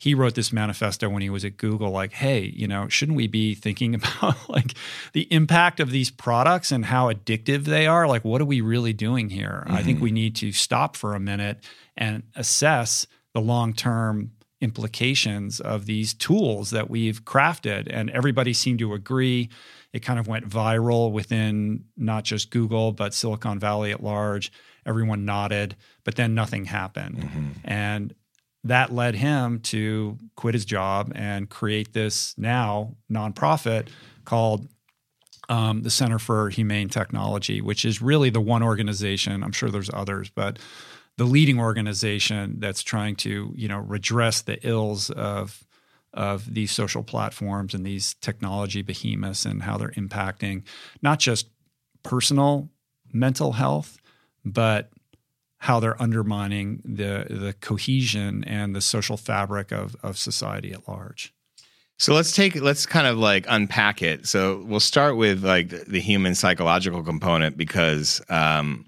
he 0.02 0.16
wrote 0.16 0.34
this 0.34 0.52
manifesto 0.52 1.08
when 1.08 1.22
he 1.22 1.30
was 1.30 1.44
at 1.44 1.56
Google 1.56 1.92
like, 1.92 2.12
hey, 2.12 2.52
you 2.56 2.66
know, 2.66 2.88
shouldn't 2.88 3.14
we 3.14 3.28
be 3.28 3.54
thinking 3.54 3.94
about 3.94 4.48
like 4.48 4.74
the 5.12 5.32
impact 5.32 5.78
of 5.78 5.92
these 5.92 6.10
products 6.10 6.72
and 6.72 6.86
how 6.86 7.08
addictive 7.08 7.66
they 7.66 7.86
are? 7.86 8.08
Like, 8.08 8.24
what 8.24 8.40
are 8.40 8.44
we 8.44 8.60
really 8.60 8.92
doing 8.92 9.28
here? 9.28 9.62
Mm-hmm. 9.64 9.76
I 9.76 9.84
think 9.84 9.98
mm-hmm. 9.98 10.04
we 10.04 10.10
need 10.10 10.34
to 10.36 10.50
stop 10.50 10.96
for 10.96 11.14
a 11.14 11.20
minute 11.20 11.62
and 11.96 12.24
assess 12.34 13.06
the 13.32 13.40
long 13.40 13.74
term 13.74 14.32
implications 14.60 15.60
of 15.60 15.86
these 15.86 16.14
tools 16.14 16.70
that 16.70 16.90
we've 16.90 17.24
crafted. 17.24 17.86
And 17.88 18.10
everybody 18.10 18.54
seemed 18.54 18.80
to 18.80 18.94
agree. 18.94 19.50
It 19.92 20.00
kind 20.00 20.18
of 20.18 20.26
went 20.26 20.48
viral 20.48 21.12
within 21.12 21.84
not 21.96 22.24
just 22.24 22.50
Google, 22.50 22.90
but 22.90 23.14
Silicon 23.14 23.60
Valley 23.60 23.92
at 23.92 24.02
large. 24.02 24.50
Everyone 24.84 25.24
nodded, 25.24 25.76
but 26.02 26.16
then 26.16 26.34
nothing 26.34 26.64
happened. 26.64 27.18
Mm-hmm. 27.18 27.50
And 27.62 28.14
that 28.64 28.92
led 28.92 29.14
him 29.14 29.60
to 29.60 30.18
quit 30.36 30.54
his 30.54 30.64
job 30.64 31.12
and 31.14 31.48
create 31.48 31.92
this 31.92 32.34
now 32.38 32.94
nonprofit 33.10 33.88
called 34.24 34.68
um, 35.48 35.82
the 35.82 35.90
Center 35.90 36.18
for 36.18 36.48
Humane 36.48 36.88
Technology, 36.88 37.60
which 37.60 37.84
is 37.84 38.00
really 38.00 38.30
the 38.30 38.40
one 38.40 38.62
organization. 38.62 39.42
I'm 39.42 39.52
sure 39.52 39.68
there's 39.68 39.90
others, 39.92 40.30
but 40.30 40.58
the 41.18 41.24
leading 41.24 41.58
organization 41.58 42.56
that's 42.58 42.82
trying 42.82 43.16
to 43.16 43.52
you 43.54 43.68
know 43.68 43.78
redress 43.78 44.42
the 44.42 44.58
ills 44.66 45.10
of 45.10 45.64
of 46.14 46.52
these 46.52 46.70
social 46.70 47.02
platforms 47.02 47.74
and 47.74 47.86
these 47.86 48.14
technology 48.14 48.82
behemoths 48.82 49.46
and 49.46 49.62
how 49.62 49.78
they're 49.78 49.90
impacting 49.90 50.62
not 51.00 51.18
just 51.18 51.48
personal 52.02 52.68
mental 53.12 53.52
health, 53.52 53.98
but 54.44 54.90
how 55.62 55.78
they're 55.78 56.00
undermining 56.02 56.82
the 56.84 57.24
the 57.30 57.54
cohesion 57.60 58.42
and 58.48 58.74
the 58.74 58.80
social 58.80 59.16
fabric 59.16 59.70
of 59.70 59.94
of 60.02 60.18
society 60.18 60.72
at 60.72 60.88
large. 60.88 61.32
So 61.98 62.14
let's 62.14 62.32
take 62.34 62.56
let's 62.56 62.84
kind 62.84 63.06
of 63.06 63.16
like 63.16 63.46
unpack 63.48 64.02
it. 64.02 64.26
So 64.26 64.64
we'll 64.66 64.80
start 64.80 65.16
with 65.16 65.44
like 65.44 65.68
the 65.68 66.00
human 66.00 66.34
psychological 66.34 67.04
component 67.04 67.56
because 67.56 68.20
um, 68.28 68.86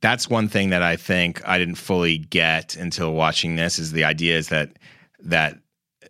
that's 0.00 0.28
one 0.28 0.48
thing 0.48 0.70
that 0.70 0.82
I 0.82 0.96
think 0.96 1.40
I 1.46 1.58
didn't 1.58 1.76
fully 1.76 2.18
get 2.18 2.74
until 2.74 3.12
watching 3.12 3.54
this 3.54 3.78
is 3.78 3.92
the 3.92 4.02
idea 4.02 4.36
is 4.38 4.48
that 4.48 4.76
that 5.20 5.56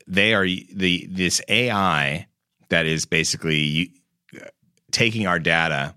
they 0.07 0.33
are 0.33 0.47
the 0.47 1.07
this 1.11 1.43
AI 1.49 2.27
that 2.71 2.87
is 2.87 3.05
basically 3.05 3.93
taking 4.91 5.27
our 5.27 5.39
data, 5.39 5.95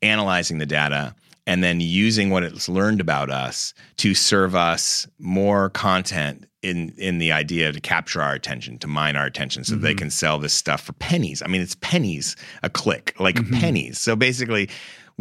analyzing 0.00 0.56
the 0.56 0.66
data, 0.66 1.14
and 1.46 1.62
then 1.62 1.80
using 1.80 2.30
what 2.30 2.42
it's 2.42 2.68
learned 2.68 3.00
about 3.00 3.30
us 3.30 3.74
to 3.96 4.14
serve 4.14 4.54
us 4.54 5.06
more 5.18 5.70
content 5.70 6.46
in 6.62 6.94
in 6.96 7.18
the 7.18 7.32
idea 7.32 7.72
to 7.72 7.80
capture 7.80 8.22
our 8.22 8.34
attention, 8.34 8.78
to 8.78 8.86
mine 8.86 9.16
our 9.16 9.26
attention, 9.26 9.64
so 9.64 9.74
mm-hmm. 9.74 9.84
they 9.84 9.94
can 9.94 10.10
sell 10.10 10.38
this 10.38 10.52
stuff 10.52 10.82
for 10.82 10.92
pennies. 10.94 11.42
I 11.42 11.48
mean, 11.48 11.60
it's 11.60 11.76
pennies 11.76 12.36
a 12.62 12.70
click, 12.70 13.14
like 13.18 13.36
mm-hmm. 13.36 13.58
pennies. 13.58 13.98
So 13.98 14.14
basically, 14.14 14.70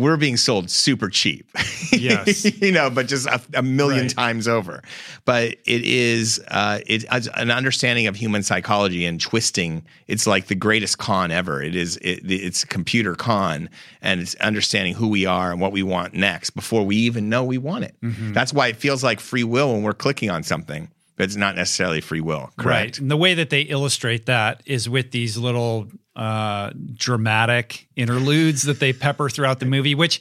we're 0.02 0.18
being 0.18 0.38
sold 0.38 0.70
super 0.70 1.10
cheap. 1.10 1.48
Yes. 1.92 2.46
you 2.62 2.72
know, 2.72 2.90
but 2.90 3.08
just 3.08 3.28
a, 3.28 3.42
a 3.54 3.62
million 3.62 4.04
right. 4.04 4.10
times 4.10 4.48
over. 4.48 4.82
But 5.26 5.58
it 5.66 5.84
is 5.84 6.42
uh, 6.48 6.80
it, 6.86 7.06
an 7.36 7.52
understanding 7.52 8.08
of 8.08 8.16
human 8.16 8.44
psychology 8.44 9.06
and 9.06 9.20
twisting. 9.20 9.84
It's 10.08 10.26
like 10.26 10.48
the 10.48 10.56
greatest 10.56 10.98
con 10.98 11.32
ever. 11.32 11.62
It 11.62 11.76
is 11.76 11.98
it, 11.98 12.22
it's 12.30 12.64
computer 12.64 13.16
con, 13.16 13.70
and 14.02 14.22
it's 14.22 14.36
understanding 14.36 14.94
who 14.94 15.08
we 15.08 15.26
are 15.26 15.52
and 15.52 15.62
what 15.62 15.72
we 15.72 15.84
want 15.84 16.14
next 16.14 16.52
before 16.52 16.86
we 16.86 16.96
even 16.96 17.30
know 17.30 17.44
we 17.44 17.58
want 17.58 17.86
it. 17.86 17.96
Mm-hmm. 18.02 18.34
That's 18.34 18.54
why 18.54 18.68
it 18.68 18.78
feels 18.78 19.04
like 19.04 19.20
free 19.20 19.44
will 19.44 19.74
when 19.74 19.84
we're 19.84 19.94
clicking 19.94 20.30
on 20.30 20.44
something 20.44 20.90
but 21.16 21.26
it's 21.26 21.36
not 21.36 21.56
necessarily 21.56 22.02
free 22.02 22.22
will. 22.22 22.52
Correct. 22.58 22.66
Right. 22.66 23.00
And 23.00 23.12
the 23.12 23.18
way 23.18 23.34
that 23.34 23.50
they 23.50 23.62
illustrate 23.62 24.26
that 24.26 24.62
is 24.66 24.90
with 24.90 25.12
these 25.12 25.38
little 25.38 25.88
uh, 26.16 26.72
dramatic 26.94 27.88
interludes 27.96 28.64
that 28.64 28.80
they 28.80 28.94
pepper 28.94 29.30
throughout 29.30 29.60
the 29.60 29.66
movie, 29.66 29.96
which 29.96 30.20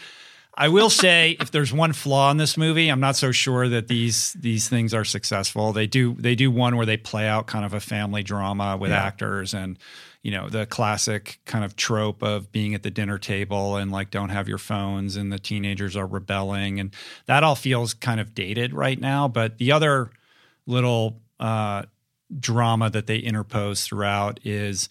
I 0.54 0.68
will 0.68 0.90
say, 0.90 1.36
if 1.40 1.50
there's 1.50 1.72
one 1.72 1.92
flaw 1.92 2.30
in 2.30 2.36
this 2.36 2.56
movie, 2.56 2.88
I'm 2.88 3.00
not 3.00 3.16
so 3.16 3.32
sure 3.32 3.68
that 3.68 3.88
these 3.88 4.34
these 4.34 4.68
things 4.68 4.92
are 4.92 5.04
successful. 5.04 5.72
They 5.72 5.86
do 5.86 6.14
they 6.18 6.34
do 6.34 6.50
one 6.50 6.76
where 6.76 6.86
they 6.86 6.96
play 6.96 7.26
out 7.26 7.46
kind 7.46 7.64
of 7.64 7.72
a 7.72 7.80
family 7.80 8.22
drama 8.22 8.76
with 8.76 8.90
yeah. 8.90 9.02
actors 9.02 9.54
and 9.54 9.78
you 10.22 10.32
know 10.32 10.48
the 10.48 10.66
classic 10.66 11.40
kind 11.46 11.64
of 11.64 11.76
trope 11.76 12.22
of 12.22 12.52
being 12.52 12.74
at 12.74 12.82
the 12.82 12.90
dinner 12.90 13.16
table 13.16 13.76
and 13.76 13.90
like 13.90 14.10
don't 14.10 14.28
have 14.28 14.48
your 14.48 14.58
phones 14.58 15.16
and 15.16 15.32
the 15.32 15.38
teenagers 15.38 15.96
are 15.96 16.06
rebelling 16.06 16.78
and 16.78 16.94
that 17.26 17.42
all 17.42 17.54
feels 17.54 17.94
kind 17.94 18.20
of 18.20 18.34
dated 18.34 18.74
right 18.74 19.00
now. 19.00 19.28
But 19.28 19.56
the 19.58 19.72
other 19.72 20.10
little 20.70 21.20
uh, 21.38 21.82
drama 22.38 22.90
that 22.90 23.06
they 23.06 23.18
interpose 23.18 23.84
throughout 23.84 24.40
is 24.44 24.88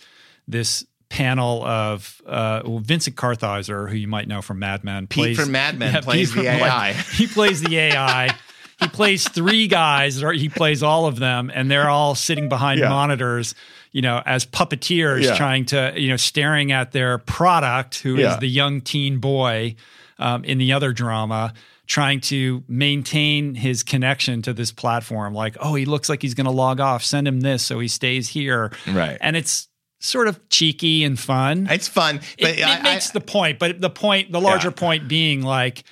this 0.47 0.85
panel 1.09 1.63
of 1.65 2.21
uh, 2.25 2.61
well, 2.65 2.79
Vincent 2.79 3.15
Kartheiser, 3.15 3.89
who 3.89 3.95
you 3.95 4.07
might 4.07 4.27
know 4.27 4.41
from 4.41 4.59
Mad 4.59 4.83
Men. 4.83 5.07
Pete 5.07 5.23
plays, 5.23 5.39
from 5.39 5.51
Mad 5.51 5.77
Men 5.77 5.93
yeah, 5.93 6.01
plays 6.01 6.33
the 6.33 6.47
AI. 6.47 6.93
he 7.13 7.27
plays 7.27 7.61
the 7.61 7.77
AI. 7.77 8.35
he 8.79 8.87
plays 8.87 9.27
three 9.27 9.67
guys, 9.67 10.21
or 10.23 10.31
he 10.31 10.49
plays 10.49 10.83
all 10.83 11.07
of 11.07 11.17
them, 11.17 11.51
and 11.53 11.69
they're 11.69 11.89
all 11.89 12.15
sitting 12.15 12.49
behind 12.49 12.79
yeah. 12.79 12.89
monitors, 12.89 13.55
you 13.91 14.01
know, 14.01 14.21
as 14.25 14.45
puppeteers, 14.45 15.23
yeah. 15.23 15.35
trying 15.35 15.65
to, 15.65 15.93
you 15.95 16.09
know, 16.09 16.17
staring 16.17 16.71
at 16.71 16.91
their 16.91 17.17
product, 17.17 17.99
who 18.01 18.17
is 18.17 18.37
the 18.37 18.47
young 18.47 18.81
teen 18.81 19.19
boy 19.19 19.75
um, 20.19 20.43
in 20.43 20.57
the 20.57 20.73
other 20.73 20.93
drama 20.93 21.53
trying 21.89 22.21
to 22.21 22.63
maintain 22.67 23.55
his 23.55 23.81
connection 23.81 24.43
to 24.43 24.53
this 24.53 24.71
platform. 24.71 25.33
Like, 25.33 25.57
oh, 25.59 25.73
he 25.73 25.85
looks 25.85 26.07
like 26.07 26.21
he's 26.21 26.35
going 26.35 26.45
to 26.45 26.51
log 26.51 26.79
off. 26.79 27.03
Send 27.03 27.27
him 27.27 27.41
this 27.41 27.65
so 27.65 27.79
he 27.79 27.87
stays 27.87 28.29
here. 28.29 28.71
Right. 28.87 29.17
And 29.19 29.35
it's 29.35 29.67
sort 29.99 30.27
of 30.27 30.47
cheeky 30.49 31.03
and 31.03 31.19
fun. 31.19 31.67
It's 31.67 31.87
fun, 31.87 32.21
but 32.39 32.51
it, 32.51 32.59
it 32.59 32.83
makes 32.83 33.09
I, 33.09 33.13
the 33.13 33.21
point. 33.21 33.57
But 33.57 33.81
the 33.81 33.89
point, 33.89 34.31
the 34.31 34.39
larger 34.39 34.67
yeah. 34.67 34.75
point 34.75 35.07
being 35.07 35.41
like 35.41 35.83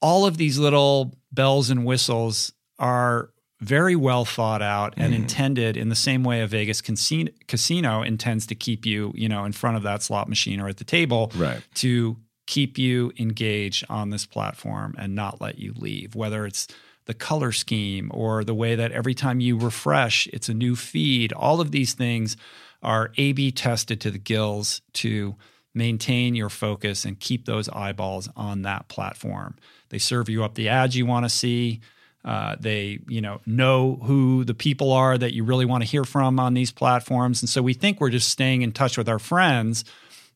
all 0.00 0.24
of 0.24 0.36
these 0.36 0.56
little 0.56 1.14
bells 1.32 1.68
and 1.68 1.84
whistles 1.84 2.52
are 2.78 3.30
very 3.60 3.96
well 3.96 4.24
thought 4.24 4.62
out 4.62 4.94
and 4.96 5.12
mm-hmm. 5.12 5.22
intended 5.22 5.76
in 5.76 5.88
the 5.88 5.96
same 5.96 6.22
way 6.22 6.42
a 6.42 6.46
Vegas 6.46 6.80
casino, 6.80 7.30
casino 7.48 8.02
intends 8.02 8.46
to 8.46 8.54
keep 8.54 8.86
you, 8.86 9.12
you 9.16 9.28
know, 9.28 9.44
in 9.44 9.52
front 9.52 9.76
of 9.76 9.82
that 9.82 10.00
slot 10.02 10.28
machine 10.28 10.60
or 10.60 10.68
at 10.68 10.76
the 10.76 10.84
table 10.84 11.32
right. 11.34 11.60
to 11.74 12.16
keep 12.50 12.76
you 12.76 13.12
engaged 13.16 13.84
on 13.88 14.10
this 14.10 14.26
platform 14.26 14.94
and 14.98 15.14
not 15.14 15.40
let 15.40 15.58
you 15.58 15.72
leave, 15.76 16.14
whether 16.14 16.44
it's 16.44 16.66
the 17.06 17.14
color 17.14 17.52
scheme 17.52 18.10
or 18.12 18.44
the 18.44 18.54
way 18.54 18.74
that 18.74 18.92
every 18.92 19.14
time 19.14 19.40
you 19.40 19.56
refresh, 19.56 20.26
it's 20.32 20.48
a 20.48 20.54
new 20.54 20.74
feed. 20.74 21.32
All 21.32 21.60
of 21.60 21.70
these 21.70 21.94
things 21.94 22.36
are 22.82 23.12
A 23.16 23.32
B 23.32 23.52
tested 23.52 24.00
to 24.00 24.10
the 24.10 24.18
gills 24.18 24.82
to 24.94 25.36
maintain 25.74 26.34
your 26.34 26.50
focus 26.50 27.04
and 27.04 27.20
keep 27.20 27.44
those 27.44 27.68
eyeballs 27.68 28.28
on 28.34 28.62
that 28.62 28.88
platform. 28.88 29.54
They 29.90 29.98
serve 29.98 30.28
you 30.28 30.42
up 30.44 30.54
the 30.54 30.68
ads 30.68 30.96
you 30.96 31.06
want 31.06 31.24
to 31.24 31.30
see. 31.30 31.80
Uh, 32.24 32.56
they, 32.60 32.98
you 33.08 33.20
know, 33.20 33.40
know 33.46 34.00
who 34.02 34.44
the 34.44 34.54
people 34.54 34.92
are 34.92 35.16
that 35.16 35.32
you 35.32 35.44
really 35.44 35.64
want 35.64 35.84
to 35.84 35.88
hear 35.88 36.04
from 36.04 36.40
on 36.40 36.54
these 36.54 36.72
platforms, 36.72 37.42
and 37.42 37.48
so 37.48 37.62
we 37.62 37.74
think 37.74 38.00
we're 38.00 38.10
just 38.10 38.28
staying 38.28 38.62
in 38.62 38.72
touch 38.72 38.98
with 38.98 39.08
our 39.08 39.18
friends, 39.20 39.84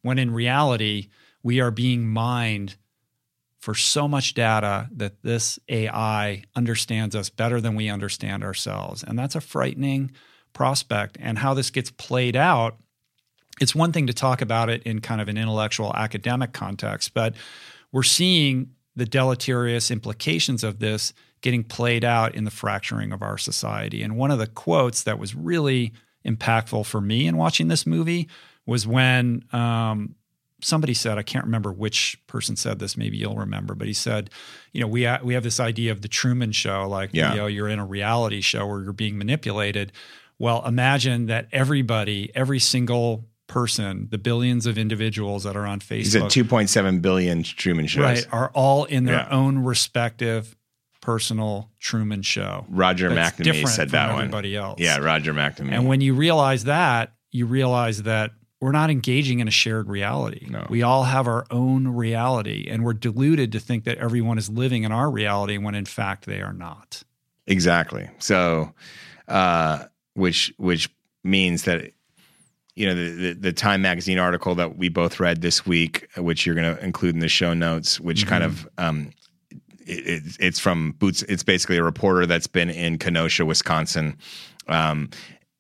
when 0.03 0.19
in 0.19 0.33
reality, 0.33 1.09
we 1.45 1.61
are 1.61 1.71
being 1.71 2.09
mined 2.09 2.75
for 3.59 3.75
so 3.75 4.09
much 4.09 4.35
data 4.35 4.89
that 4.91 5.23
this 5.23 5.59
AI 5.69 6.43
understands 6.57 7.15
us 7.15 7.31
better 7.31 7.61
than 7.61 7.77
we 7.77 7.89
understand 7.89 8.43
ourselves. 8.43 9.05
And 9.05 9.17
that's 9.17 9.37
a 9.37 9.41
frightening 9.41 10.11
prospect. 10.53 11.17
And 11.21 11.39
how 11.39 11.55
this 11.55 11.71
gets 11.71 11.91
played 11.91 12.35
out, 12.35 12.79
it's 13.61 13.75
one 13.75 13.93
thing 13.93 14.09
to 14.09 14.13
talk 14.13 14.43
about 14.43 14.69
it 14.69 14.83
in 14.83 15.01
kind 15.01 15.21
of 15.21 15.29
an 15.29 15.39
intellectual 15.39 15.95
academic 15.95 16.53
context, 16.53 17.15
but 17.15 17.35
we're 17.93 18.03
seeing 18.03 18.71
the 18.97 19.07
deleterious 19.07 19.91
implications 19.91 20.65
of 20.65 20.79
this 20.79 21.13
getting 21.41 21.63
played 21.63 22.05
out 22.05 22.35
in 22.35 22.45
the 22.45 22.51
fracturing 22.51 23.13
of 23.13 23.23
our 23.23 23.39
society. 23.39 24.03
And 24.03 24.17
one 24.17 24.31
of 24.31 24.39
the 24.39 24.47
quotes 24.47 25.03
that 25.03 25.19
was 25.19 25.35
really 25.35 25.93
impactful 26.27 26.87
for 26.87 27.01
me 27.01 27.27
in 27.27 27.37
watching 27.37 27.69
this 27.69 27.87
movie 27.87 28.29
was 28.67 28.87
when 28.87 29.45
um, 29.53 30.15
somebody 30.65 30.95
said, 30.95 31.19
I 31.19 31.23
can't 31.23 31.45
remember 31.45 31.73
which 31.73 32.19
person 32.27 32.57
said 32.57 32.79
this, 32.79 32.97
maybe 32.97 33.17
you'll 33.17 33.37
remember, 33.37 33.75
but 33.75 33.87
he 33.87 33.93
said, 33.93 34.31
you 34.73 34.81
know, 34.81 34.87
we, 34.87 35.05
ha- 35.05 35.21
we 35.23 35.35
have 35.35 35.43
this 35.43 35.61
idea 35.61 35.93
of 35.93 36.03
the 36.03 36.09
Truman 36.09 36.53
Show, 36.53 36.89
like, 36.89 37.11
yeah. 37.13 37.31
you 37.31 37.37
know, 37.37 37.47
you're 37.47 37.69
in 37.69 37.79
a 37.79 37.85
reality 37.87 38.41
show 38.41 38.67
where 38.67 38.83
you're 38.83 38.93
being 38.93 39.19
manipulated. 39.19 39.93
Well, 40.39 40.65
imagine 40.67 41.27
that 41.27 41.49
everybody, 41.53 42.31
every 42.35 42.59
single 42.59 43.27
person, 43.47 44.09
the 44.11 44.19
billions 44.19 44.67
of 44.67 44.79
individuals 44.79 45.45
that 45.45 45.57
are 45.57 45.67
on 45.67 45.81
Facebook, 45.81 45.97
he's 45.97 46.17
at 46.17 46.23
2.7 46.25 47.03
billion 47.03 47.43
Truman 47.43 47.87
shows, 47.87 48.03
right, 48.03 48.27
are 48.33 48.51
all 48.55 48.85
in 48.85 49.05
their 49.05 49.17
yeah. 49.17 49.29
own 49.31 49.59
respective 49.59 50.57
personal 51.01 51.71
Truman 51.79 52.23
Show. 52.23 52.65
Roger 52.71 53.11
McNamee 53.11 53.69
said 53.69 53.91
that 53.91 54.13
one. 54.13 54.23
Everybody 54.23 54.57
else, 54.57 54.81
yeah, 54.81 54.97
Roger 54.97 55.35
McNamee. 55.35 55.73
And 55.73 55.87
when 55.87 56.01
you 56.01 56.15
realize 56.15 56.65
that, 56.65 57.13
you 57.31 57.47
realize 57.47 58.05
that 58.05 58.31
we're 58.65 58.73
not 58.73 58.89
engaging 58.89 59.41
in 59.41 59.47
a 59.47 59.51
shared 59.51 59.91
reality. 59.91 60.47
No. 60.49 60.67
We 60.71 60.83
all 60.83 61.03
have 61.05 61.27
our 61.27 61.45
own 61.51 61.87
reality, 61.89 62.67
and 62.71 62.83
we're 62.83 62.95
deluded 62.95 63.53
to 63.53 63.61
think 63.61 63.85
that 63.85 63.99
everyone 63.99 64.39
is 64.39 64.49
living 64.49 64.85
in 64.85 64.91
our 64.91 65.11
reality 65.11 65.59
when 65.59 65.75
in 65.75 65.85
fact 65.85 66.25
they 66.25 66.41
are 66.41 66.55
not. 66.55 67.03
Exactly. 67.47 68.09
So, 68.21 68.73
uh, 69.29 69.85
which 70.15 70.55
which 70.57 70.89
means 71.23 71.65
that 71.65 71.93
you 72.75 72.87
know 72.87 72.95
the, 72.95 73.11
the, 73.11 73.33
the 73.35 73.53
Time 73.53 73.83
magazine 73.83 74.19
article 74.19 74.55
that 74.55 74.79
we 74.79 74.89
both 74.89 75.21
read 75.21 75.43
this 75.43 75.67
week, 75.67 76.09
which 76.17 76.47
you're 76.47 76.55
going 76.55 76.75
to 76.75 76.83
include 76.83 77.15
in 77.15 77.21
the 77.21 77.29
show 77.29 77.53
notes, 77.53 78.01
which 78.01 78.21
mm-hmm. 78.21 78.31
kind 78.31 78.45
of 78.45 78.67
um, 78.79 79.11
it, 79.81 80.39
it's 80.41 80.59
from 80.59 80.93
Boots. 80.93 81.23
It's 81.25 81.43
basically 81.43 81.77
a 81.77 81.85
reporter 81.85 82.25
that's 82.25 82.47
been 82.47 82.71
in 82.71 82.97
Kenosha, 82.97 83.45
Wisconsin, 83.45 84.17
um, 84.69 85.11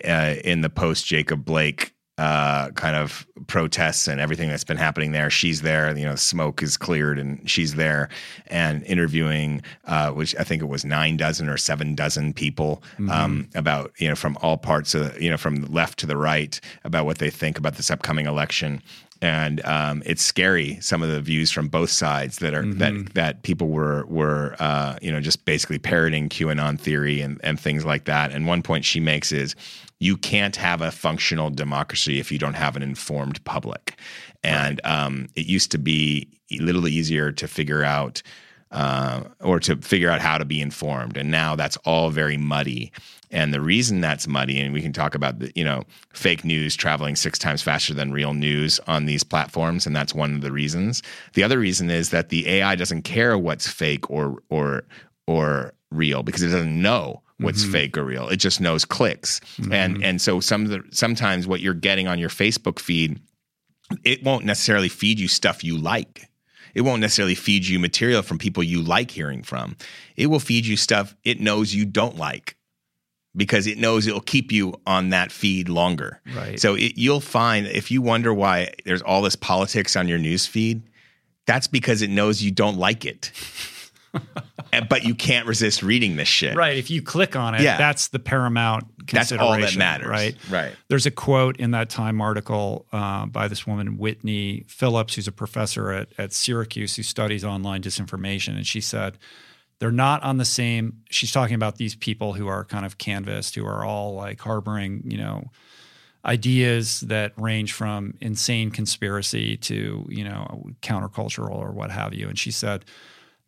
uh, 0.02 0.36
in 0.42 0.62
the 0.62 0.70
post 0.70 1.04
Jacob 1.04 1.44
Blake 1.44 1.93
uh, 2.16 2.70
kind 2.70 2.94
of 2.94 3.26
protests 3.48 4.06
and 4.06 4.20
everything 4.20 4.48
that's 4.48 4.64
been 4.64 4.76
happening 4.76 5.10
there. 5.12 5.30
She's 5.30 5.62
there, 5.62 5.96
you 5.96 6.04
know, 6.04 6.14
smoke 6.14 6.62
is 6.62 6.76
cleared 6.76 7.18
and 7.18 7.48
she's 7.50 7.74
there 7.74 8.08
and 8.46 8.84
interviewing, 8.84 9.62
uh, 9.86 10.12
which 10.12 10.34
I 10.38 10.44
think 10.44 10.62
it 10.62 10.66
was 10.66 10.84
nine 10.84 11.16
dozen 11.16 11.48
or 11.48 11.56
seven 11.56 11.96
dozen 11.96 12.32
people 12.32 12.82
mm-hmm. 12.92 13.10
um, 13.10 13.48
about, 13.56 13.92
you 13.98 14.08
know, 14.08 14.14
from 14.14 14.38
all 14.42 14.56
parts 14.56 14.94
of, 14.94 15.20
you 15.20 15.28
know, 15.28 15.36
from 15.36 15.64
left 15.64 15.98
to 16.00 16.06
the 16.06 16.16
right 16.16 16.60
about 16.84 17.04
what 17.04 17.18
they 17.18 17.30
think 17.30 17.58
about 17.58 17.74
this 17.74 17.90
upcoming 17.90 18.26
election. 18.26 18.80
And 19.20 19.64
um, 19.64 20.02
it's 20.04 20.22
scary 20.22 20.78
some 20.80 21.02
of 21.02 21.08
the 21.08 21.20
views 21.20 21.50
from 21.50 21.68
both 21.68 21.90
sides 21.90 22.38
that 22.38 22.54
are 22.54 22.62
mm-hmm. 22.62 22.78
that 22.78 23.14
that 23.14 23.42
people 23.42 23.68
were 23.68 24.04
were 24.06 24.54
uh, 24.58 24.98
you 25.00 25.10
know 25.10 25.20
just 25.20 25.46
basically 25.46 25.78
parroting 25.78 26.28
QAnon 26.28 26.78
theory 26.78 27.22
and 27.22 27.40
and 27.42 27.58
things 27.58 27.86
like 27.86 28.04
that. 28.04 28.32
And 28.32 28.46
one 28.46 28.62
point 28.62 28.84
she 28.84 29.00
makes 29.00 29.32
is 29.32 29.56
you 30.00 30.16
can't 30.16 30.56
have 30.56 30.80
a 30.82 30.90
functional 30.90 31.50
democracy 31.50 32.18
if 32.18 32.30
you 32.30 32.38
don't 32.38 32.54
have 32.54 32.76
an 32.76 32.82
informed 32.82 33.42
public. 33.44 33.98
And 34.42 34.80
um, 34.84 35.28
it 35.34 35.46
used 35.46 35.70
to 35.72 35.78
be 35.78 36.28
a 36.50 36.58
little 36.58 36.86
easier 36.86 37.32
to 37.32 37.48
figure 37.48 37.82
out 37.82 38.22
uh, 38.74 39.22
or 39.40 39.60
to 39.60 39.76
figure 39.76 40.10
out 40.10 40.20
how 40.20 40.36
to 40.36 40.44
be 40.44 40.60
informed. 40.60 41.16
And 41.16 41.30
now 41.30 41.54
that's 41.54 41.76
all 41.78 42.10
very 42.10 42.36
muddy. 42.36 42.92
And 43.30 43.54
the 43.54 43.60
reason 43.60 44.00
that's 44.00 44.26
muddy, 44.26 44.60
and 44.60 44.72
we 44.72 44.82
can 44.82 44.92
talk 44.92 45.14
about 45.14 45.38
the, 45.38 45.52
you 45.54 45.64
know, 45.64 45.84
fake 46.12 46.44
news 46.44 46.74
traveling 46.74 47.16
six 47.16 47.38
times 47.38 47.62
faster 47.62 47.94
than 47.94 48.12
real 48.12 48.34
news 48.34 48.80
on 48.86 49.06
these 49.06 49.24
platforms, 49.24 49.86
and 49.86 49.94
that's 49.94 50.14
one 50.14 50.34
of 50.34 50.40
the 50.40 50.52
reasons. 50.52 51.02
The 51.34 51.42
other 51.42 51.58
reason 51.58 51.90
is 51.90 52.10
that 52.10 52.28
the 52.28 52.48
AI 52.48 52.74
doesn't 52.74 53.02
care 53.02 53.38
what's 53.38 53.66
fake 53.66 54.10
or 54.10 54.38
or 54.50 54.84
or 55.26 55.72
real 55.90 56.22
because 56.22 56.42
it 56.42 56.50
doesn't 56.50 56.80
know 56.80 57.23
what's 57.38 57.62
mm-hmm. 57.62 57.72
fake 57.72 57.98
or 57.98 58.04
real. 58.04 58.28
It 58.28 58.36
just 58.36 58.60
knows 58.60 58.84
clicks. 58.84 59.40
Mm-hmm. 59.56 59.72
And 59.72 60.04
and 60.04 60.20
so 60.20 60.40
some 60.40 60.64
of 60.64 60.70
the 60.70 60.82
sometimes 60.90 61.46
what 61.46 61.60
you're 61.60 61.74
getting 61.74 62.08
on 62.08 62.18
your 62.18 62.28
Facebook 62.28 62.78
feed, 62.78 63.20
it 64.04 64.22
won't 64.22 64.44
necessarily 64.44 64.88
feed 64.88 65.18
you 65.18 65.28
stuff 65.28 65.64
you 65.64 65.76
like. 65.76 66.28
it 66.74 66.82
won't 66.82 67.00
necessarily 67.00 67.34
feed 67.34 67.66
you 67.66 67.78
material 67.78 68.22
from 68.22 68.38
people 68.38 68.62
you 68.62 68.82
like 68.82 69.10
hearing 69.10 69.42
from. 69.42 69.76
It 70.16 70.26
will 70.26 70.40
feed 70.40 70.66
you 70.66 70.76
stuff 70.76 71.14
it 71.24 71.40
knows 71.40 71.74
you 71.74 71.84
don't 71.84 72.16
like 72.16 72.56
because 73.36 73.66
it 73.66 73.78
knows 73.78 74.06
it'll 74.06 74.20
keep 74.20 74.52
you 74.52 74.74
on 74.86 75.10
that 75.10 75.32
feed 75.32 75.68
longer. 75.68 76.20
Right. 76.34 76.58
So 76.58 76.74
it, 76.74 76.92
you'll 76.96 77.20
find 77.20 77.66
if 77.66 77.90
you 77.90 78.02
wonder 78.02 78.32
why 78.32 78.72
there's 78.84 79.02
all 79.02 79.22
this 79.22 79.36
politics 79.36 79.96
on 79.96 80.08
your 80.08 80.18
news 80.18 80.46
feed, 80.46 80.82
that's 81.46 81.66
because 81.66 82.02
it 82.02 82.10
knows 82.10 82.42
you 82.42 82.50
don't 82.50 82.76
like 82.76 83.04
it. 83.04 83.32
but 84.82 85.04
you 85.04 85.14
can't 85.14 85.46
resist 85.46 85.82
reading 85.82 86.16
this 86.16 86.28
shit. 86.28 86.56
Right. 86.56 86.76
If 86.76 86.90
you 86.90 87.02
click 87.02 87.36
on 87.36 87.54
it, 87.54 87.60
Yeah. 87.62 87.76
that's 87.76 88.08
the 88.08 88.18
paramount 88.18 88.84
That's 89.10 89.32
all 89.32 89.58
that 89.58 89.76
matters. 89.76 90.08
Right. 90.08 90.36
Right. 90.50 90.72
There's 90.88 91.06
a 91.06 91.10
quote 91.10 91.56
in 91.58 91.72
that 91.72 91.90
Time 91.90 92.20
article 92.20 92.86
uh, 92.92 93.26
by 93.26 93.48
this 93.48 93.66
woman, 93.66 93.98
Whitney 93.98 94.64
Phillips, 94.66 95.14
who's 95.14 95.28
a 95.28 95.32
professor 95.32 95.90
at, 95.92 96.08
at 96.18 96.32
Syracuse 96.32 96.96
who 96.96 97.02
studies 97.02 97.44
online 97.44 97.82
disinformation. 97.82 98.56
And 98.56 98.66
she 98.66 98.80
said, 98.80 99.18
they're 99.80 99.90
not 99.92 100.22
on 100.22 100.38
the 100.38 100.44
same. 100.44 101.02
She's 101.10 101.32
talking 101.32 101.54
about 101.56 101.76
these 101.76 101.94
people 101.96 102.32
who 102.34 102.46
are 102.46 102.64
kind 102.64 102.86
of 102.86 102.96
canvassed, 102.96 103.54
who 103.56 103.66
are 103.66 103.84
all 103.84 104.14
like 104.14 104.40
harboring, 104.40 105.02
you 105.06 105.18
know, 105.18 105.50
ideas 106.24 107.00
that 107.00 107.32
range 107.36 107.72
from 107.72 108.14
insane 108.20 108.70
conspiracy 108.70 109.56
to, 109.58 110.06
you 110.08 110.24
know, 110.24 110.70
countercultural 110.80 111.54
or 111.54 111.72
what 111.72 111.90
have 111.90 112.14
you. 112.14 112.28
And 112.28 112.38
she 112.38 112.50
said, 112.50 112.84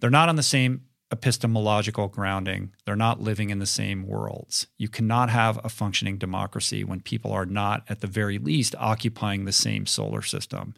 they're 0.01 0.11
not 0.11 0.29
on 0.29 0.37
the 0.37 0.43
same 0.43 0.83
epistemological 1.13 2.09
grounding. 2.09 2.73
They're 2.85 2.97
not 2.97 3.21
living 3.21 3.51
in 3.51 3.59
the 3.59 3.67
same 3.67 4.07
worlds. 4.07 4.67
You 4.77 4.89
cannot 4.89 5.31
have 5.31 5.61
a 5.65 5.69
functioning 5.69 6.19
democracy 6.19 6.83
when 6.83 7.01
people 7.01 7.33
are 7.33 7.47
not, 7.47 7.85
at 7.89 8.01
the 8.01 8.07
very 8.07 8.39
least, 8.39 8.75
occupying 8.79 9.45
the 9.45 9.53
same 9.53 9.87
solar 9.87 10.23
system. 10.23 10.75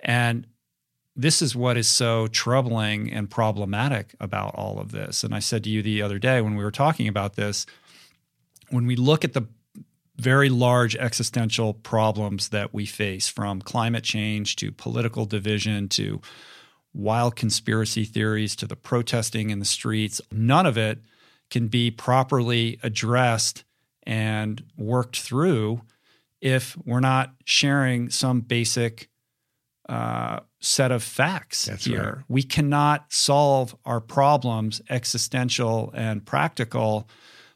And 0.00 0.46
this 1.14 1.42
is 1.42 1.54
what 1.54 1.76
is 1.76 1.88
so 1.88 2.26
troubling 2.28 3.12
and 3.12 3.28
problematic 3.28 4.14
about 4.18 4.54
all 4.54 4.78
of 4.78 4.92
this. 4.92 5.22
And 5.22 5.34
I 5.34 5.40
said 5.40 5.64
to 5.64 5.70
you 5.70 5.82
the 5.82 6.00
other 6.00 6.18
day 6.18 6.40
when 6.40 6.56
we 6.56 6.64
were 6.64 6.70
talking 6.70 7.06
about 7.06 7.36
this, 7.36 7.66
when 8.70 8.86
we 8.86 8.96
look 8.96 9.24
at 9.24 9.34
the 9.34 9.46
very 10.16 10.48
large 10.48 10.96
existential 10.96 11.74
problems 11.74 12.50
that 12.50 12.72
we 12.72 12.86
face 12.86 13.28
from 13.28 13.60
climate 13.60 14.04
change 14.04 14.56
to 14.56 14.72
political 14.72 15.26
division 15.26 15.88
to 15.88 16.20
wild 16.94 17.36
conspiracy 17.36 18.04
theories 18.04 18.54
to 18.56 18.66
the 18.66 18.76
protesting 18.76 19.50
in 19.50 19.58
the 19.58 19.64
streets, 19.64 20.20
none 20.30 20.66
of 20.66 20.76
it 20.76 20.98
can 21.50 21.68
be 21.68 21.90
properly 21.90 22.78
addressed 22.82 23.64
and 24.04 24.64
worked 24.76 25.20
through 25.20 25.82
if 26.40 26.76
we're 26.84 27.00
not 27.00 27.34
sharing 27.44 28.10
some 28.10 28.40
basic 28.40 29.08
uh, 29.88 30.40
set 30.60 30.90
of 30.92 31.02
facts 31.02 31.66
That's 31.66 31.84
here. 31.84 32.14
right. 32.16 32.24
We 32.28 32.42
cannot 32.42 33.12
solve 33.12 33.76
our 33.84 34.00
problems, 34.00 34.80
existential 34.88 35.92
and 35.94 36.24
practical, 36.24 37.08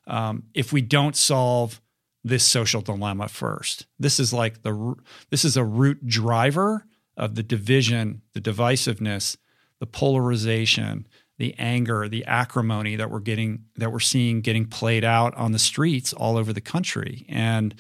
um, 0.07 0.45
if 0.55 0.73
we 0.73 0.83
don't 0.83 1.17
solve 1.17 1.81
this 2.25 2.45
social 2.45 2.81
dilemma 2.81 3.29
first. 3.29 3.87
This 3.99 4.19
is 4.19 4.33
like 4.33 4.63
the 4.63 4.97
this 5.31 5.45
is 5.45 5.57
a 5.57 5.65
root 5.65 6.07
driver 6.07 6.85
of 7.17 7.35
the 7.35 7.43
division, 7.43 8.23
the 8.35 8.41
divisiveness, 8.41 9.37
the 9.81 9.87
polarization, 9.87 11.07
the 11.39 11.55
anger, 11.59 12.09
the 12.09 12.25
acrimony 12.25 12.97
that 12.97 13.11
we're 13.11 13.21
getting 13.21 13.65
that 13.77 13.93
we're 13.93 14.01
seeing 14.01 14.41
getting 14.41 14.67
played 14.67 15.05
out 15.05 15.35
on 15.37 15.53
the 15.53 15.59
streets 15.59 16.13
all 16.13 16.37
over 16.37 16.53
the 16.53 16.61
country. 16.61 17.27
And 17.29 17.75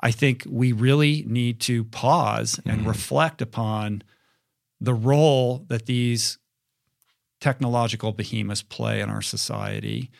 I 0.00 0.10
think 0.10 0.44
we 0.48 0.72
really 0.72 1.24
need 1.26 1.60
to 1.60 1.84
pause 1.84 2.60
and 2.66 2.80
mm-hmm. 2.80 2.88
reflect 2.88 3.40
upon 3.40 4.02
the 4.80 4.94
role 4.94 5.64
that 5.68 5.86
these 5.86 6.38
technological 7.40 8.12
behemoths 8.12 8.62
play 8.62 9.00
in 9.00 9.08
our 9.08 9.22
society. 9.22 10.10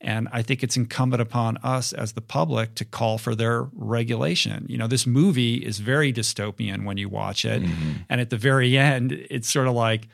And 0.00 0.28
I 0.32 0.40
think 0.42 0.62
it's 0.62 0.76
incumbent 0.76 1.20
upon 1.20 1.58
us 1.58 1.92
as 1.92 2.12
the 2.12 2.22
public 2.22 2.74
to 2.76 2.84
call 2.86 3.18
for 3.18 3.34
their 3.34 3.64
regulation. 3.72 4.64
You 4.68 4.78
know, 4.78 4.86
this 4.86 5.06
movie 5.06 5.56
is 5.56 5.78
very 5.78 6.10
dystopian 6.12 6.84
when 6.84 6.96
you 6.96 7.08
watch 7.08 7.44
it. 7.44 7.62
And 8.08 8.20
at 8.20 8.30
the 8.30 8.38
very 8.38 8.78
end, 8.78 9.12
it's 9.12 9.52
sort 9.52 9.66
of 9.66 9.74
like, 9.74 10.08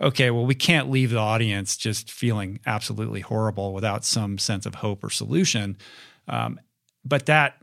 okay, 0.00 0.30
well, 0.30 0.46
we 0.46 0.54
can't 0.54 0.90
leave 0.90 1.10
the 1.10 1.18
audience 1.18 1.76
just 1.76 2.10
feeling 2.10 2.60
absolutely 2.66 3.20
horrible 3.20 3.74
without 3.74 4.04
some 4.04 4.38
sense 4.38 4.64
of 4.64 4.76
hope 4.76 5.04
or 5.04 5.10
solution. 5.10 5.76
Um, 6.28 6.58
but 7.04 7.26
that 7.26 7.58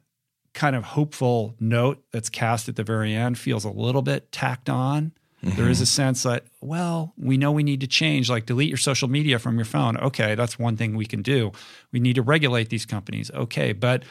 kind 0.54 0.76
of 0.76 0.84
hopeful 0.84 1.56
note 1.60 2.04
that's 2.12 2.30
cast 2.30 2.70
at 2.70 2.76
the 2.76 2.84
very 2.84 3.16
end 3.16 3.38
feels 3.40 3.66
a 3.66 3.72
little 3.72 4.04
bit 4.04 4.32
tacked 4.32 4.70
on. 4.70 5.12
There 5.44 5.70
is 5.70 5.82
a 5.82 5.84
mm-hmm. 5.84 5.88
sense 5.88 6.24
that, 6.24 6.46
well, 6.62 7.14
we 7.18 7.38
know 7.38 7.52
we 7.52 7.64
need 7.64 7.82
to 7.82 7.88
change, 7.88 8.30
like 8.30 8.46
delete 8.46 8.70
your 8.70 8.78
social 8.78 9.10
media 9.10 9.40
from 9.40 9.58
your 9.58 9.66
phone. 9.66 9.98
Okay, 9.98 10.36
that's 10.36 10.58
one 10.58 10.78
thing 10.78 10.96
we 10.96 11.06
can 11.06 11.22
do. 11.22 11.52
We 11.92 12.00
need 12.00 12.16
to 12.16 12.22
regulate 12.22 12.70
these 12.70 12.86
companies. 12.86 13.30
Okay, 13.32 13.74
but 13.74 14.04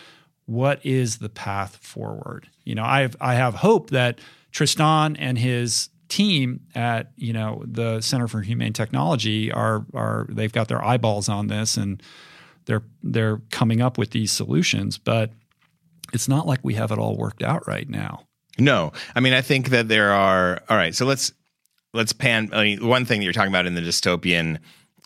what 0.45 0.85
is 0.85 1.19
the 1.19 1.31
path 1.31 1.77
forward? 1.77 2.49
You 2.65 2.75
know, 2.75 2.85
I 2.85 3.01
have 3.01 3.17
I 3.19 3.35
have 3.35 3.55
hope 3.55 3.91
that 3.91 4.19
Tristan 4.51 5.17
and 5.17 5.39
his 5.39 5.89
team 6.09 6.61
at 6.75 7.13
you 7.17 7.33
know 7.33 7.63
the 7.67 8.03
Center 8.03 8.29
for 8.29 8.43
Humane 8.43 8.75
Technology 8.75 9.51
are 9.51 9.87
are 9.95 10.27
they've 10.29 10.53
got 10.53 10.69
their 10.69 10.85
eyeballs 10.85 11.31
on 11.31 11.47
this 11.47 11.79
and 11.79 12.03
they're 12.67 12.83
they're 13.03 13.41
coming 13.51 13.81
up 13.81 13.97
with 13.97 14.11
these 14.11 14.31
solutions, 14.31 14.99
but 14.99 15.33
it's 16.13 16.29
not 16.29 16.47
like 16.47 16.61
we 16.63 16.75
have 16.75 16.93
it 16.93 16.99
all 16.99 17.17
worked 17.17 17.43
out 17.43 17.67
right 17.67 17.89
now. 17.89 18.27
No, 18.59 18.93
I 19.15 19.21
mean 19.21 19.33
I 19.33 19.41
think 19.41 19.71
that 19.71 19.89
there 19.89 20.13
are. 20.13 20.63
All 20.69 20.77
right, 20.77 20.95
so 20.95 21.07
let's 21.07 21.33
let's 21.95 22.13
pan. 22.13 22.51
I 22.53 22.63
mean, 22.63 22.87
one 22.87 23.05
thing 23.05 23.21
that 23.21 23.25
you're 23.25 23.33
talking 23.33 23.53
about 23.53 23.67
in 23.67 23.75
the 23.75 23.81
dystopian 23.81 24.59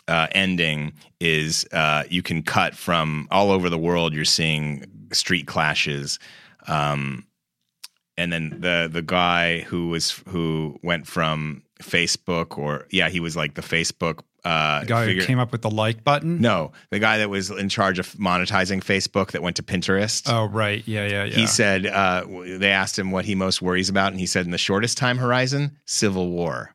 uh, 0.08 0.26
ending 0.32 0.92
is 1.20 1.66
uh, 1.72 2.04
you 2.08 2.22
can 2.22 2.42
cut 2.42 2.74
from 2.74 3.28
all 3.30 3.50
over 3.50 3.68
the 3.68 3.78
world. 3.78 4.14
You're 4.14 4.24
seeing 4.24 4.84
street 5.12 5.46
clashes, 5.46 6.18
um, 6.66 7.26
and 8.16 8.32
then 8.32 8.56
the 8.60 8.88
the 8.90 9.02
guy 9.02 9.60
who 9.60 9.88
was 9.88 10.22
who 10.28 10.78
went 10.82 11.06
from 11.06 11.62
Facebook 11.82 12.58
or 12.58 12.86
yeah, 12.90 13.08
he 13.08 13.20
was 13.20 13.36
like 13.36 13.54
the 13.54 13.62
Facebook 13.62 14.20
uh, 14.46 14.80
The 14.80 14.86
guy 14.86 15.06
figure- 15.06 15.22
who 15.22 15.26
came 15.26 15.38
up 15.38 15.50
with 15.52 15.62
the 15.62 15.70
like 15.70 16.04
button. 16.04 16.40
no, 16.40 16.72
the 16.90 16.98
guy 16.98 17.18
that 17.18 17.28
was 17.28 17.50
in 17.50 17.68
charge 17.68 17.98
of 17.98 18.12
monetizing 18.14 18.80
Facebook 18.82 19.32
that 19.32 19.42
went 19.42 19.56
to 19.56 19.62
Pinterest. 19.62 20.22
Oh 20.32 20.44
right, 20.46 20.82
yeah, 20.86 21.06
yeah, 21.06 21.24
yeah. 21.24 21.34
He 21.34 21.46
said 21.46 21.86
uh, 21.86 22.24
they 22.58 22.70
asked 22.70 22.98
him 22.98 23.10
what 23.10 23.24
he 23.24 23.34
most 23.34 23.60
worries 23.60 23.88
about, 23.88 24.12
and 24.12 24.20
he 24.20 24.26
said, 24.26 24.44
in 24.44 24.52
the 24.52 24.58
shortest 24.58 24.96
time 24.98 25.18
horizon, 25.18 25.76
civil 25.84 26.30
war. 26.30 26.74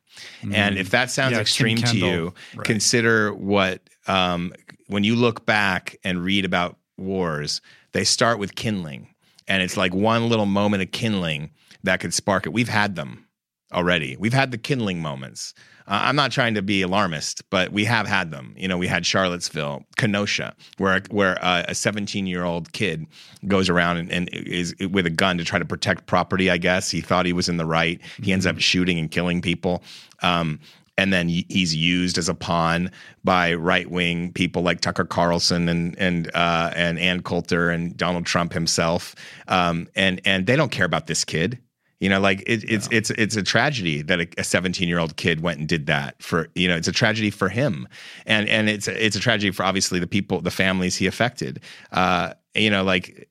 And 0.52 0.76
if 0.76 0.90
that 0.90 1.10
sounds 1.10 1.32
Mm. 1.32 1.36
Yeah, 1.36 1.40
extreme 1.40 1.78
to 1.78 1.96
you, 1.96 2.34
Right. 2.54 2.66
consider 2.66 3.32
what 3.32 3.80
um, 4.06 4.52
when 4.88 5.04
you 5.04 5.16
look 5.16 5.46
back 5.46 5.96
and 6.04 6.22
read 6.22 6.44
about 6.44 6.76
wars, 6.98 7.60
they 7.92 8.04
start 8.04 8.38
with 8.38 8.54
kindling, 8.54 9.08
and 9.48 9.62
it's 9.62 9.76
like 9.78 9.94
one 9.94 10.28
little 10.28 10.44
moment 10.46 10.82
of 10.82 10.90
kindling 10.92 11.50
that 11.84 12.00
could 12.00 12.12
spark 12.12 12.44
it. 12.46 12.52
We've 12.52 12.68
had 12.68 12.94
them 12.96 13.26
already. 13.72 14.16
We've 14.18 14.34
had 14.34 14.50
the 14.50 14.58
kindling 14.58 15.00
moments. 15.00 15.54
Uh, 15.86 16.00
I'm 16.04 16.16
not 16.16 16.32
trying 16.32 16.54
to 16.54 16.62
be 16.62 16.82
alarmist, 16.82 17.48
but 17.50 17.72
we 17.72 17.84
have 17.84 18.06
had 18.06 18.30
them. 18.30 18.54
You 18.56 18.68
know, 18.68 18.78
we 18.78 18.86
had 18.86 19.04
Charlottesville, 19.04 19.84
Kenosha, 19.96 20.54
where 20.78 21.02
where 21.10 21.42
uh, 21.44 21.64
a 21.68 21.74
17 21.74 22.26
year 22.26 22.44
old 22.44 22.72
kid 22.72 23.06
goes 23.46 23.68
around 23.68 23.98
and, 23.98 24.12
and 24.12 24.28
is 24.32 24.74
with 24.90 25.06
a 25.06 25.10
gun 25.10 25.38
to 25.38 25.44
try 25.44 25.58
to 25.58 25.64
protect 25.64 26.06
property. 26.06 26.50
I 26.50 26.58
guess 26.58 26.90
he 26.90 27.00
thought 27.00 27.26
he 27.26 27.32
was 27.32 27.48
in 27.48 27.56
the 27.56 27.66
right. 27.66 28.00
He 28.22 28.32
ends 28.32 28.46
up 28.46 28.58
shooting 28.58 28.98
and 28.98 29.10
killing 29.10 29.42
people. 29.42 29.82
Um, 30.22 30.60
and 30.98 31.12
then 31.12 31.28
he's 31.28 31.74
used 31.74 32.18
as 32.18 32.28
a 32.28 32.34
pawn 32.34 32.90
by 33.24 33.54
right 33.54 33.90
wing 33.90 34.32
people 34.32 34.62
like 34.62 34.80
Tucker 34.80 35.04
Carlson 35.04 35.68
and 35.68 35.98
and 35.98 36.30
uh, 36.34 36.72
and 36.76 36.98
Ann 36.98 37.22
Coulter 37.22 37.70
and 37.70 37.96
Donald 37.96 38.26
Trump 38.26 38.52
himself. 38.52 39.14
Um, 39.48 39.88
and 39.94 40.20
and 40.24 40.46
they 40.46 40.56
don't 40.56 40.70
care 40.70 40.86
about 40.86 41.06
this 41.06 41.24
kid. 41.24 41.58
You 42.02 42.08
know, 42.08 42.18
like 42.18 42.42
it, 42.48 42.64
it's 42.68 42.88
it's 42.90 43.10
it's 43.10 43.36
a 43.36 43.44
tragedy 43.44 44.02
that 44.02 44.18
a 44.36 44.42
17 44.42 44.88
year 44.88 44.98
old 44.98 45.16
kid 45.16 45.40
went 45.40 45.60
and 45.60 45.68
did 45.68 45.86
that 45.86 46.20
for 46.20 46.48
you 46.56 46.66
know 46.66 46.76
it's 46.76 46.88
a 46.88 46.92
tragedy 46.92 47.30
for 47.30 47.48
him, 47.48 47.86
and 48.26 48.48
and 48.48 48.68
it's 48.68 48.88
it's 48.88 49.14
a 49.14 49.20
tragedy 49.20 49.52
for 49.52 49.62
obviously 49.62 50.00
the 50.00 50.08
people 50.08 50.40
the 50.40 50.50
families 50.50 50.96
he 50.96 51.06
affected. 51.06 51.60
Uh, 51.92 52.34
you 52.56 52.70
know, 52.70 52.82
like 52.82 53.28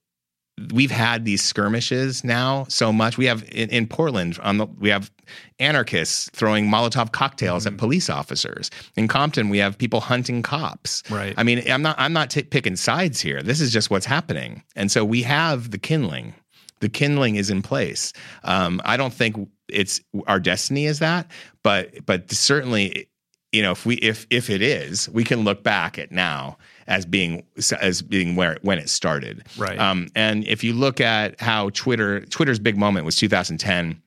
we've 0.73 0.91
had 0.91 1.25
these 1.25 1.41
skirmishes 1.43 2.23
now 2.23 2.65
so 2.69 2.93
much. 2.93 3.17
We 3.17 3.25
have 3.25 3.43
in, 3.51 3.69
in 3.71 3.87
Portland 3.87 4.39
on 4.41 4.57
the 4.57 4.67
we 4.67 4.89
have 4.89 5.11
anarchists 5.59 6.29
throwing 6.33 6.67
Molotov 6.69 7.11
cocktails 7.11 7.65
Mm-hmm. 7.65 7.75
at 7.75 7.79
police 7.79 8.09
officers. 8.09 8.69
In 8.95 9.07
Compton, 9.09 9.49
we 9.49 9.57
have 9.57 9.77
people 9.77 9.99
hunting 9.99 10.41
cops. 10.43 11.03
Right. 11.09 11.33
I 11.35 11.43
mean, 11.43 11.61
I'm 11.69 11.81
not 11.81 11.95
I'm 11.99 12.13
not 12.13 12.29
t- 12.29 12.43
picking 12.43 12.77
sides 12.77 13.19
here. 13.19 13.41
This 13.43 13.59
is 13.59 13.73
just 13.73 13.89
what's 13.89 14.05
happening, 14.05 14.63
and 14.77 14.89
so 14.89 15.03
we 15.03 15.23
have 15.23 15.71
the 15.71 15.77
kindling. 15.77 16.35
The 16.81 16.89
kindling 16.89 17.37
is 17.37 17.49
in 17.49 17.61
place. 17.61 18.11
Um, 18.43 18.81
I 18.83 18.97
don't 18.97 19.13
think 19.13 19.49
it's 19.69 20.01
our 20.27 20.39
destiny 20.39 20.85
is 20.85 20.99
that, 20.99 21.31
but 21.63 22.05
but 22.05 22.29
certainly 22.31 23.07
you 23.53 23.61
know 23.61 23.71
if 23.71 23.85
we 23.85 23.95
if 23.95 24.27
if 24.29 24.49
it 24.49 24.61
is 24.61 25.09
we 25.09 25.23
can 25.23 25.43
look 25.43 25.61
back 25.63 25.97
at 25.99 26.11
now 26.11 26.57
as 26.87 27.05
being 27.05 27.43
as 27.81 28.01
being 28.01 28.35
where 28.35 28.57
when 28.61 28.77
it 28.79 28.89
started 28.89 29.43
Right. 29.57 29.77
um 29.77 30.07
and 30.15 30.47
if 30.47 30.63
you 30.63 30.71
look 30.73 31.01
at 31.01 31.39
how 31.41 31.69
twitter 31.71 32.21
twitter's 32.27 32.59
big 32.59 32.77
moment 32.77 33.05
was 33.05 33.17
2010 33.17 34.01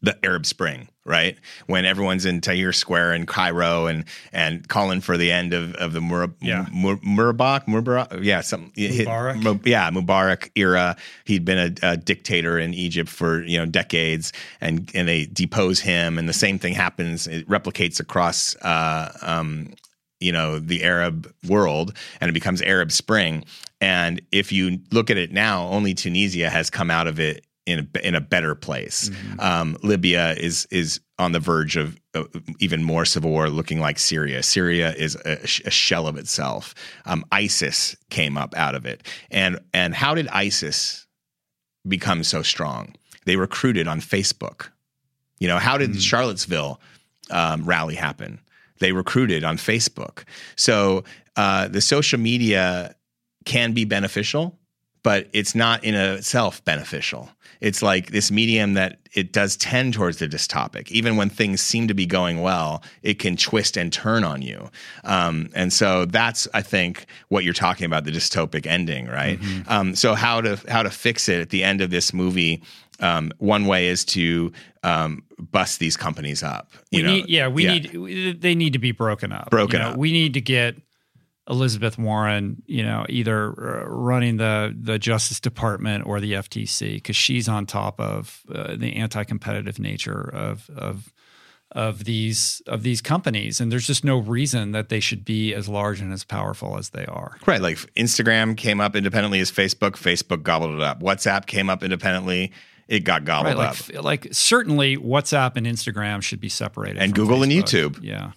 the 0.00 0.18
arab 0.24 0.46
spring 0.46 0.88
right? 1.04 1.36
When 1.66 1.84
everyone's 1.84 2.24
in 2.24 2.40
Tahrir 2.40 2.74
Square 2.74 3.14
in 3.14 3.26
Cairo 3.26 3.86
and 3.86 4.04
and 4.32 4.66
calling 4.68 5.00
for 5.00 5.16
the 5.16 5.30
end 5.30 5.52
of 5.52 5.74
of 5.74 5.92
the 5.92 6.00
Mur- 6.00 6.32
Yeah. 6.40 6.66
Mur- 6.72 6.96
Mubarak, 6.96 7.66
Mubarak, 7.66 8.22
yeah, 8.24 8.40
some 8.40 8.70
Mubarak? 8.76 9.42
Mu- 9.42 9.60
yeah, 9.64 9.90
Mubarak 9.90 10.50
era. 10.54 10.96
He'd 11.24 11.44
been 11.44 11.76
a, 11.82 11.92
a 11.92 11.96
dictator 11.96 12.58
in 12.58 12.74
Egypt 12.74 13.08
for 13.10 13.42
you 13.44 13.58
know 13.58 13.66
decades, 13.66 14.32
and 14.60 14.90
and 14.94 15.06
they 15.08 15.26
depose 15.26 15.80
him, 15.80 16.18
and 16.18 16.28
the 16.28 16.32
same 16.32 16.58
thing 16.58 16.74
happens. 16.74 17.26
It 17.26 17.48
replicates 17.48 18.00
across. 18.00 18.56
Uh, 18.56 19.12
um, 19.22 19.74
you 20.20 20.32
know 20.32 20.58
the 20.58 20.84
Arab 20.84 21.30
world, 21.46 21.92
and 22.20 22.30
it 22.30 22.32
becomes 22.32 22.62
Arab 22.62 22.90
Spring. 22.92 23.44
And 23.80 24.22
if 24.32 24.52
you 24.52 24.78
look 24.90 25.10
at 25.10 25.18
it 25.18 25.32
now, 25.32 25.66
only 25.66 25.92
Tunisia 25.92 26.48
has 26.48 26.70
come 26.70 26.90
out 26.90 27.06
of 27.08 27.20
it 27.20 27.44
in 27.66 27.88
a, 27.94 28.06
in 28.06 28.14
a 28.14 28.20
better 28.20 28.54
place. 28.54 29.10
Um, 29.38 29.76
Libya 29.82 30.34
is 30.34 30.66
is 30.70 31.00
on 31.18 31.32
the 31.32 31.40
verge 31.40 31.76
of 31.76 31.96
uh, 32.14 32.24
even 32.60 32.82
more 32.82 33.04
civil 33.04 33.30
war, 33.30 33.48
looking 33.48 33.80
like 33.80 33.98
Syria. 33.98 34.42
Syria 34.42 34.92
is 34.92 35.16
a, 35.24 35.38
a 35.42 35.70
shell 35.70 36.06
of 36.06 36.16
itself. 36.16 36.74
Um, 37.06 37.24
ISIS 37.32 37.96
came 38.10 38.36
up 38.36 38.54
out 38.56 38.74
of 38.74 38.84
it, 38.86 39.02
and 39.30 39.58
and 39.72 39.94
how 39.94 40.14
did 40.14 40.28
ISIS 40.28 41.06
become 41.86 42.24
so 42.24 42.42
strong? 42.42 42.94
They 43.24 43.36
recruited 43.36 43.88
on 43.88 44.00
Facebook. 44.00 44.68
You 45.38 45.48
know, 45.48 45.58
how 45.58 45.78
did 45.78 45.94
the 45.94 46.00
Charlottesville 46.00 46.80
um, 47.30 47.64
rally 47.64 47.94
happen? 47.94 48.40
They 48.80 48.92
recruited 48.92 49.44
on 49.44 49.56
Facebook. 49.56 50.24
So 50.56 51.04
uh, 51.36 51.68
the 51.68 51.80
social 51.80 52.18
media 52.18 52.94
can 53.44 53.72
be 53.72 53.84
beneficial, 53.84 54.58
but 55.02 55.28
it's 55.32 55.54
not 55.54 55.84
in 55.84 55.94
itself 55.94 56.64
beneficial. 56.64 57.30
It's 57.64 57.82
like 57.82 58.10
this 58.10 58.30
medium 58.30 58.74
that 58.74 58.98
it 59.14 59.32
does 59.32 59.56
tend 59.56 59.94
towards 59.94 60.18
the 60.18 60.28
dystopic. 60.28 60.90
Even 60.90 61.16
when 61.16 61.30
things 61.30 61.60
seem 61.60 61.88
to 61.88 61.94
be 61.94 62.04
going 62.04 62.42
well, 62.42 62.82
it 63.02 63.18
can 63.18 63.36
twist 63.36 63.76
and 63.76 63.92
turn 63.92 64.22
on 64.24 64.42
you. 64.42 64.70
Um, 65.04 65.48
and 65.54 65.72
so 65.72 66.04
that's, 66.04 66.46
I 66.52 66.62
think, 66.62 67.06
what 67.28 67.42
you're 67.44 67.54
talking 67.54 67.86
about—the 67.86 68.10
dystopic 68.12 68.66
ending, 68.66 69.06
right? 69.06 69.38
Um, 69.66 69.94
so 69.94 70.14
how 70.14 70.40
to 70.42 70.60
how 70.68 70.82
to 70.82 70.90
fix 70.90 71.28
it 71.28 71.40
at 71.40 71.50
the 71.50 71.64
end 71.64 71.80
of 71.80 71.90
this 71.90 72.12
movie? 72.12 72.62
Um, 73.00 73.32
one 73.38 73.66
way 73.66 73.88
is 73.88 74.04
to 74.06 74.52
um, 74.82 75.22
bust 75.38 75.80
these 75.80 75.96
companies 75.96 76.42
up. 76.42 76.70
You 76.90 76.98
We 76.98 77.02
know? 77.02 77.14
need, 77.14 77.28
yeah, 77.28 77.48
we 77.48 77.66
need 77.66 78.40
they 78.40 78.54
need 78.54 78.72
to 78.74 78.78
be 78.78 78.92
broken 78.92 79.32
up. 79.32 79.50
Broken 79.50 79.80
You 79.80 79.86
know, 79.86 79.90
up. 79.92 79.96
We 79.98 80.12
need 80.12 80.34
to 80.34 80.40
get 80.40 80.76
Elizabeth 81.48 81.98
Warren, 81.98 82.62
you 82.66 82.82
know, 82.82 83.04
either 83.08 83.48
uh, 83.48 83.84
running 83.86 84.38
the 84.38 84.74
the 84.78 84.98
Justice 84.98 85.40
Department 85.40 86.06
or 86.06 86.20
the 86.20 86.32
FTC 86.32 86.94
because 86.94 87.16
she's 87.16 87.48
on 87.48 87.66
top 87.66 88.00
of 88.00 88.40
uh, 88.52 88.76
the 88.76 88.96
anti-competitive 88.96 89.78
nature 89.78 90.20
of 90.32 90.70
of 90.76 91.12
of 91.72 92.04
these 92.04 92.62
of 92.66 92.82
these 92.82 93.02
companies, 93.02 93.60
and 93.60 93.70
there's 93.72 93.86
just 93.86 94.04
no 94.04 94.18
reason 94.18 94.72
that 94.72 94.88
they 94.88 95.00
should 95.00 95.24
be 95.24 95.52
as 95.52 95.68
large 95.68 96.00
and 96.00 96.12
as 96.12 96.24
powerful 96.24 96.78
as 96.78 96.90
they 96.90 97.04
are. 97.06 97.36
Right. 97.46 97.60
Like 97.60 97.78
Instagram 97.94 98.56
came 98.56 98.80
up 98.80 98.94
independently 98.96 99.40
as 99.40 99.50
Facebook. 99.50 99.92
Facebook 99.92 100.42
gobbled 100.44 100.74
it 100.76 100.80
up. 100.80 101.00
WhatsApp 101.00 101.46
came 101.46 101.68
up 101.68 101.82
independently. 101.82 102.52
It 102.86 103.00
got 103.00 103.24
gobbled 103.24 103.56
Right, 103.56 103.66
up. 103.70 103.94
like, 103.94 104.24
like 104.24 104.28
certainly 104.34 104.96
WhatsApp 104.98 105.56
and 105.56 105.66
Instagram 105.66 106.22
should 106.22 106.38
be 106.40 106.50
separated, 106.50 107.02
And 107.02 107.14
Google 107.14 107.42
and 107.42 107.50
YouTube. 107.50 107.98
Yeah, 108.02 108.32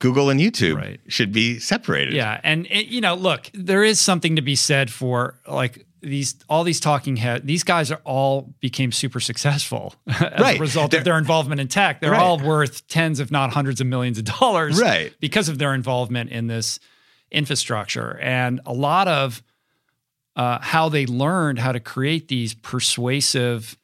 Google 0.00 0.28
and 0.30 0.40
YouTube 0.40 0.76
Right. 0.76 1.00
should 1.06 1.30
be 1.32 1.58
separated. 1.60 2.14
Yeah, 2.14 2.40
and 2.42 2.66
it, 2.66 2.86
you 2.88 3.00
know, 3.00 3.14
look, 3.14 3.48
there 3.54 3.84
is 3.84 4.00
something 4.00 4.34
to 4.36 4.42
be 4.42 4.56
said 4.56 4.90
for 4.90 5.38
like 5.46 5.86
these 6.02 6.34
all 6.48 6.64
these 6.64 6.80
talking 6.80 7.16
head. 7.16 7.46
These 7.46 7.62
guys 7.62 7.90
are 7.92 8.00
all 8.04 8.52
became 8.60 8.90
super 8.92 9.20
successful 9.20 9.94
as 10.08 10.40
Right. 10.40 10.56
a 10.56 10.60
result 10.60 10.90
They're- 10.90 11.00
of 11.00 11.04
their 11.04 11.18
involvement 11.18 11.60
in 11.60 11.68
tech. 11.68 12.00
They're 12.00 12.12
Right. 12.12 12.20
all 12.20 12.38
worth 12.38 12.88
tens, 12.88 13.20
if 13.20 13.30
not 13.30 13.52
hundreds 13.52 13.80
of 13.80 13.86
millions 13.86 14.18
of 14.18 14.24
dollars, 14.24 14.80
Right. 14.80 15.12
because 15.20 15.48
of 15.50 15.58
their 15.58 15.74
involvement 15.74 16.30
in 16.30 16.46
this 16.48 16.80
infrastructure. 17.30 18.18
And 18.20 18.60
a 18.66 18.72
lot 18.72 19.06
of 19.08 19.42
uh, 20.36 20.58
how 20.62 20.88
they 20.88 21.04
learned 21.06 21.58
how 21.58 21.72
to 21.72 21.80
create 21.80 22.28
these 22.28 22.54
persuasive 22.54 23.76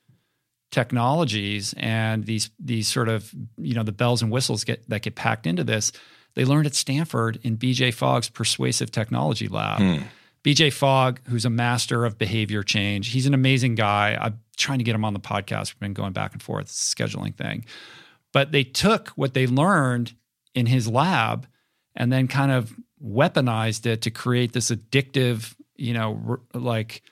technologies 0.70 1.74
and 1.76 2.24
these 2.24 2.50
these 2.58 2.88
sort 2.88 3.08
of 3.08 3.32
you 3.56 3.74
know 3.74 3.82
the 3.82 3.92
bells 3.92 4.20
and 4.20 4.30
whistles 4.30 4.64
get 4.64 4.88
that 4.88 5.02
get 5.02 5.14
packed 5.14 5.46
into 5.46 5.62
this 5.62 5.92
they 6.36 6.44
learned 6.44 6.66
at 6.66 6.74
Stanford 6.74 7.40
in 7.42 7.56
BJ 7.56 7.92
Fogg's 7.92 8.28
persuasive 8.28 8.92
technology 8.92 9.48
lab. 9.48 9.80
Hmm. 9.80 10.02
BJ 10.44 10.72
Fogg, 10.72 11.18
who's 11.28 11.44
a 11.44 11.50
master 11.50 12.04
of 12.04 12.18
behavior 12.18 12.62
change, 12.62 13.08
he's 13.08 13.26
an 13.26 13.34
amazing 13.34 13.74
guy. 13.74 14.16
I'm 14.20 14.38
trying 14.56 14.78
to 14.78 14.84
get 14.84 14.94
him 14.94 15.04
on 15.04 15.12
the 15.12 15.18
podcast. 15.18 15.74
We've 15.74 15.80
been 15.80 15.94
going 15.94 16.12
back 16.12 16.34
and 16.34 16.42
forth, 16.42 16.66
it's 16.66 16.92
a 16.92 16.94
scheduling 16.94 17.34
thing. 17.34 17.64
But 18.32 18.52
they 18.52 18.62
took 18.62 19.08
what 19.10 19.34
they 19.34 19.46
learned 19.46 20.14
in 20.54 20.66
his 20.66 20.86
lab 20.86 21.48
and 21.96 22.12
then 22.12 22.28
kind 22.28 22.52
of 22.52 22.72
weaponized 23.02 23.86
it 23.86 24.02
to 24.02 24.10
create 24.10 24.52
this 24.52 24.70
addictive, 24.70 25.54
you 25.74 25.94
know, 25.94 26.22
r- 26.28 26.60
like 26.60 27.02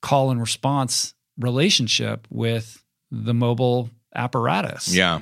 call 0.00 0.30
and 0.30 0.40
response 0.40 1.14
relationship 1.38 2.26
with 2.30 2.81
the 3.14 3.34
mobile 3.34 3.90
apparatus. 4.16 4.92
Yeah. 4.92 5.20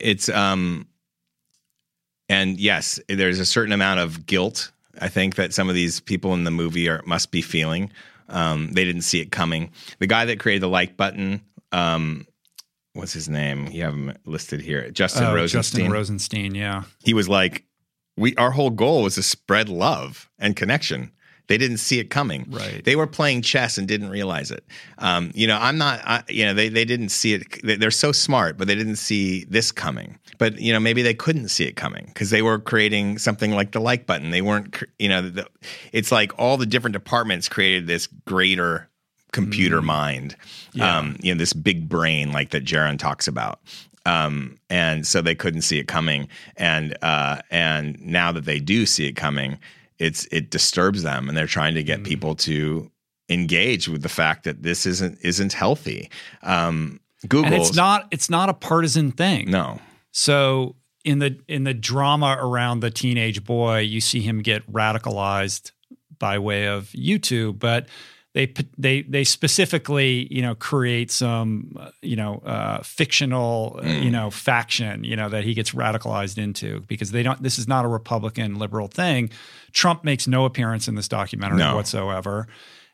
It's 0.00 0.28
um 0.28 0.88
and 2.28 2.58
yes, 2.58 2.98
there's 3.08 3.38
a 3.38 3.46
certain 3.46 3.72
amount 3.72 4.00
of 4.00 4.26
guilt 4.26 4.72
I 5.00 5.08
think 5.08 5.36
that 5.36 5.52
some 5.54 5.68
of 5.68 5.74
these 5.74 6.00
people 6.00 6.34
in 6.34 6.44
the 6.44 6.50
movie 6.50 6.88
are 6.88 7.02
must 7.06 7.30
be 7.30 7.40
feeling. 7.42 7.90
Um 8.28 8.72
they 8.72 8.84
didn't 8.84 9.02
see 9.02 9.20
it 9.20 9.30
coming. 9.30 9.70
The 10.00 10.06
guy 10.08 10.24
that 10.26 10.40
created 10.40 10.62
the 10.62 10.68
like 10.68 10.96
button 10.96 11.40
um 11.72 12.26
what's 12.94 13.12
his 13.12 13.28
name? 13.28 13.68
You 13.68 13.82
have 13.84 13.94
him 13.94 14.12
listed 14.24 14.60
here. 14.60 14.90
Justin 14.90 15.24
Oh, 15.24 15.34
Rosenstein. 15.34 15.80
Justin 15.82 15.92
Rosenstein, 15.92 16.54
yeah. 16.54 16.82
he 17.04 17.14
was 17.14 17.28
like 17.28 17.64
we 18.16 18.34
our 18.36 18.50
whole 18.50 18.70
goal 18.70 19.02
was 19.04 19.14
to 19.14 19.22
spread 19.22 19.68
love 19.68 20.28
and 20.38 20.56
connection 20.56 21.12
they 21.48 21.58
didn't 21.58 21.76
see 21.78 21.98
it 22.00 22.10
coming. 22.10 22.46
Right. 22.50 22.84
they 22.84 22.96
were 22.96 23.06
playing 23.06 23.42
chess 23.42 23.78
and 23.78 23.86
didn't 23.86 24.10
realize 24.10 24.50
it. 24.50 24.64
Um, 24.98 25.30
you 25.34 25.46
know 25.46 25.58
i'm 25.60 25.78
not 25.78 26.00
I, 26.04 26.22
you 26.28 26.44
know 26.44 26.54
they, 26.54 26.68
they 26.68 26.84
didn't 26.84 27.10
see 27.10 27.34
it 27.34 27.62
they- 27.62 27.76
they're 27.76 27.90
so 27.90 28.12
smart 28.12 28.56
but 28.58 28.66
they 28.68 28.74
didn't 28.74 28.96
see 28.96 29.44
this 29.44 29.70
coming. 29.72 30.18
But 30.38 30.58
you 30.58 30.72
know 30.72 30.80
maybe 30.80 31.02
they 31.02 31.14
couldn't 31.14 31.48
see 31.48 31.64
it 31.64 31.76
coming 31.76 32.04
because 32.06 32.30
they 32.30 32.42
were 32.42 32.58
creating 32.58 33.18
something 33.18 33.52
like 33.52 33.72
the 33.72 33.80
like 33.80 34.06
button. 34.06 34.30
They 34.30 34.42
weren't 34.42 34.82
you 34.98 35.08
know 35.08 35.22
the, 35.22 35.46
it's 35.92 36.12
like 36.12 36.32
all 36.38 36.56
the 36.56 36.66
different 36.66 36.92
departments 36.92 37.48
created 37.48 37.86
this 37.86 38.06
greater 38.26 38.88
computer 39.32 39.82
mind 39.82 40.34
um, 40.80 41.16
you 41.22 41.32
know 41.34 41.38
this 41.38 41.52
big 41.52 41.88
brain 41.88 42.32
like 42.32 42.50
that 42.50 42.64
jaron 42.64 42.98
talks 42.98 43.28
about. 43.28 43.60
Um, 44.04 44.58
and 44.70 45.04
so 45.06 45.20
they 45.20 45.34
couldn't 45.34 45.62
see 45.62 45.78
it 45.78 45.88
coming. 45.88 46.28
And 46.56 46.96
uh, 47.02 47.38
and 47.50 48.00
now 48.00 48.30
that 48.32 48.44
they 48.44 48.60
do 48.60 48.86
see 48.86 49.06
it 49.08 49.14
coming, 49.16 49.58
it's 49.98 50.26
it 50.30 50.50
disturbs 50.50 51.02
them, 51.02 51.28
and 51.28 51.36
they're 51.36 51.46
trying 51.46 51.74
to 51.74 51.82
get 51.82 52.04
people 52.04 52.34
to 52.36 52.90
engage 53.28 53.88
with 53.88 54.02
the 54.02 54.08
fact 54.08 54.44
that 54.44 54.62
this 54.62 54.86
isn't 54.86 55.18
isn't 55.22 55.52
healthy. 55.52 56.10
Um, 56.42 57.00
Google, 57.28 57.52
it's 57.54 57.74
not 57.74 58.08
it's 58.10 58.30
not 58.30 58.48
a 58.48 58.54
partisan 58.54 59.10
thing. 59.12 59.50
no, 59.50 59.80
So 60.12 60.76
in 61.04 61.18
the 61.18 61.38
in 61.48 61.64
the 61.64 61.74
drama 61.74 62.36
around 62.38 62.80
the 62.80 62.90
teenage 62.90 63.44
boy, 63.44 63.78
you 63.78 64.00
see 64.00 64.20
him 64.20 64.42
get 64.42 64.70
radicalized 64.70 65.72
by 66.18 66.38
way 66.38 66.66
of 66.66 66.86
YouTube, 66.88 67.58
but 67.58 67.88
they 68.36 68.52
they 68.76 69.00
they 69.00 69.24
specifically 69.24 70.28
you 70.30 70.42
know 70.42 70.54
create 70.54 71.10
some 71.10 71.74
uh, 71.80 71.90
you 72.02 72.16
know 72.16 72.42
uh, 72.44 72.82
fictional 72.82 73.80
uh, 73.82 73.88
you 73.88 74.10
know 74.10 74.30
faction 74.30 75.04
you 75.04 75.16
know 75.16 75.30
that 75.30 75.42
he 75.42 75.54
gets 75.54 75.70
radicalized 75.70 76.36
into 76.36 76.80
because 76.82 77.12
they 77.12 77.22
don't. 77.22 77.42
This 77.42 77.58
is 77.58 77.66
not 77.66 77.86
a 77.86 77.88
Republican 77.88 78.58
liberal 78.58 78.88
thing. 78.88 79.30
Trump 79.72 80.04
makes 80.04 80.28
no 80.28 80.44
appearance 80.44 80.86
in 80.86 80.96
this 80.96 81.08
documentary 81.08 81.58
No. 81.58 81.76
whatsoever, 81.76 82.46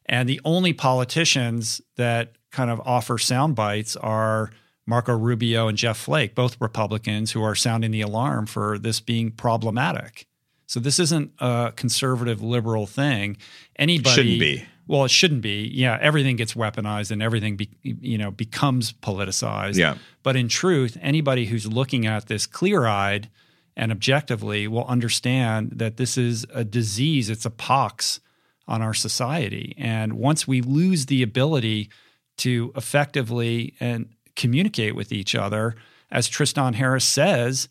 and 0.06 0.28
the 0.28 0.40
only 0.44 0.72
politicians 0.72 1.80
that 1.96 2.34
kind 2.52 2.70
of 2.70 2.80
offer 2.84 3.18
sound 3.18 3.56
bites 3.56 3.96
are 3.96 4.50
Marco 4.86 5.16
Rubio 5.16 5.66
and 5.66 5.76
Jeff 5.76 5.96
Flake, 5.96 6.36
both 6.36 6.56
Republicans 6.60 7.32
who 7.32 7.42
are 7.42 7.56
sounding 7.56 7.90
the 7.90 8.02
alarm 8.02 8.46
for 8.46 8.78
this 8.78 9.00
being 9.00 9.32
problematic. 9.32 10.28
So 10.66 10.78
this 10.78 11.00
isn't 11.00 11.32
a 11.40 11.72
conservative 11.74 12.40
liberal 12.42 12.86
thing. 12.86 13.36
Anybody 13.76 14.14
Shouldn't 14.14 14.40
be. 14.40 14.64
Well, 14.92 15.06
it 15.06 15.10
shouldn't 15.10 15.40
be. 15.40 15.70
Yeah, 15.72 15.96
everything 16.02 16.36
gets 16.36 16.52
weaponized 16.52 17.10
and 17.10 17.22
everything 17.22 17.56
be, 17.56 17.70
you 17.82 18.18
know 18.18 18.30
becomes 18.30 18.92
politicized. 18.92 19.76
Yeah. 19.76 19.94
But 20.22 20.36
in 20.36 20.48
truth, 20.48 20.98
anybody 21.00 21.46
who's 21.46 21.66
looking 21.66 22.04
at 22.06 22.26
this 22.26 22.44
clear-eyed 22.46 23.30
and 23.74 23.90
objectively 23.90 24.68
will 24.68 24.84
understand 24.84 25.70
that 25.76 25.96
this 25.96 26.18
is 26.18 26.44
a 26.52 26.62
disease, 26.62 27.30
it's 27.30 27.46
a 27.46 27.50
pox 27.50 28.20
on 28.68 28.82
our 28.82 28.92
society. 28.92 29.74
And 29.78 30.12
once 30.12 30.46
we 30.46 30.60
lose 30.60 31.06
the 31.06 31.22
ability 31.22 31.88
to 32.36 32.70
effectively 32.76 33.72
and 33.80 34.10
communicate 34.36 34.94
with 34.94 35.10
each 35.10 35.34
other, 35.34 35.74
as 36.10 36.28
Tristan 36.28 36.74
Harris 36.74 37.06
says, 37.06 37.70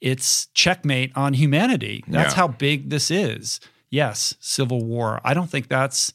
it's 0.00 0.46
checkmate 0.54 1.12
on 1.14 1.34
humanity. 1.34 2.02
That's 2.08 2.32
Yeah. 2.32 2.36
how 2.36 2.48
big 2.48 2.88
this 2.88 3.10
is. 3.10 3.60
Yes, 3.90 4.34
civil 4.40 4.86
war. 4.86 5.20
I 5.22 5.34
don't 5.34 5.50
think 5.50 5.68
that's 5.68 6.14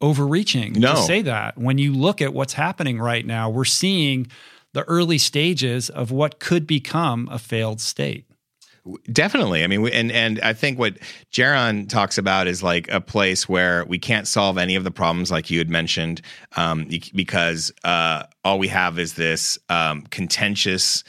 overreaching 0.00 0.74
No. 0.74 0.94
to 0.94 1.02
say 1.02 1.22
that. 1.22 1.56
When 1.58 1.78
you 1.78 1.92
look 1.92 2.20
at 2.20 2.34
what's 2.34 2.52
happening 2.52 2.98
right 2.98 3.24
now, 3.24 3.48
we're 3.48 3.64
seeing 3.64 4.26
the 4.72 4.82
early 4.84 5.18
stages 5.18 5.88
of 5.88 6.10
what 6.10 6.38
could 6.38 6.66
become 6.66 7.28
a 7.30 7.38
failed 7.38 7.80
state. 7.80 8.26
Definitely. 9.10 9.64
I 9.64 9.66
mean, 9.66 9.82
we, 9.82 9.92
and 9.92 10.12
and 10.12 10.40
I 10.42 10.52
think 10.52 10.78
what 10.78 10.98
Jaron 11.32 11.88
talks 11.88 12.18
about 12.18 12.46
is 12.46 12.62
like 12.62 12.88
a 12.88 13.00
place 13.00 13.48
where 13.48 13.84
we 13.86 13.98
can't 13.98 14.28
solve 14.28 14.58
any 14.58 14.76
of 14.76 14.84
the 14.84 14.90
problems, 14.90 15.30
like 15.30 15.50
you 15.50 15.58
had 15.58 15.68
mentioned, 15.68 16.22
um, 16.56 16.88
because 17.14 17.72
uh, 17.84 18.24
all 18.44 18.58
we 18.58 18.68
have 18.68 18.98
is 18.98 19.14
this 19.14 19.58
um, 19.68 20.02
contentious. 20.10 21.04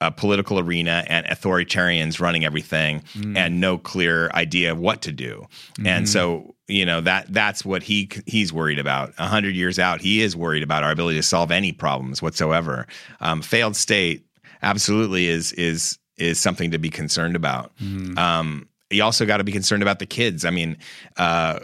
Uh, 0.00 0.10
political 0.10 0.58
arena 0.58 1.04
and 1.06 1.24
authoritarians 1.26 2.18
running 2.18 2.44
everything 2.44 3.04
mm. 3.14 3.36
and 3.36 3.60
no 3.60 3.78
clear 3.78 4.28
idea 4.34 4.72
of 4.72 4.78
what 4.80 5.00
to 5.00 5.12
do 5.12 5.46
mm. 5.78 5.86
and 5.86 6.08
so 6.08 6.51
you 6.72 6.86
know 6.86 7.00
that 7.00 7.26
that's 7.32 7.64
what 7.64 7.82
he 7.82 8.08
he's 8.26 8.52
worried 8.52 8.78
about 8.78 9.12
a 9.18 9.26
hundred 9.26 9.54
years 9.54 9.78
out 9.78 10.00
he 10.00 10.22
is 10.22 10.34
worried 10.34 10.62
about 10.62 10.82
our 10.82 10.90
ability 10.90 11.18
to 11.18 11.22
solve 11.22 11.50
any 11.50 11.72
problems 11.72 12.22
whatsoever 12.22 12.86
um, 13.20 13.42
failed 13.42 13.76
state 13.76 14.24
absolutely 14.62 15.26
is 15.26 15.52
is 15.52 15.98
is 16.16 16.38
something 16.38 16.70
to 16.70 16.78
be 16.78 16.90
concerned 16.90 17.36
about. 17.36 17.72
Mm. 17.78 18.16
Um, 18.18 18.68
you 18.90 19.02
also 19.02 19.26
got 19.26 19.38
to 19.38 19.44
be 19.44 19.52
concerned 19.52 19.82
about 19.82 19.98
the 19.98 20.06
kids. 20.06 20.44
I 20.44 20.50
mean, 20.50 20.76
uh, 21.16 21.58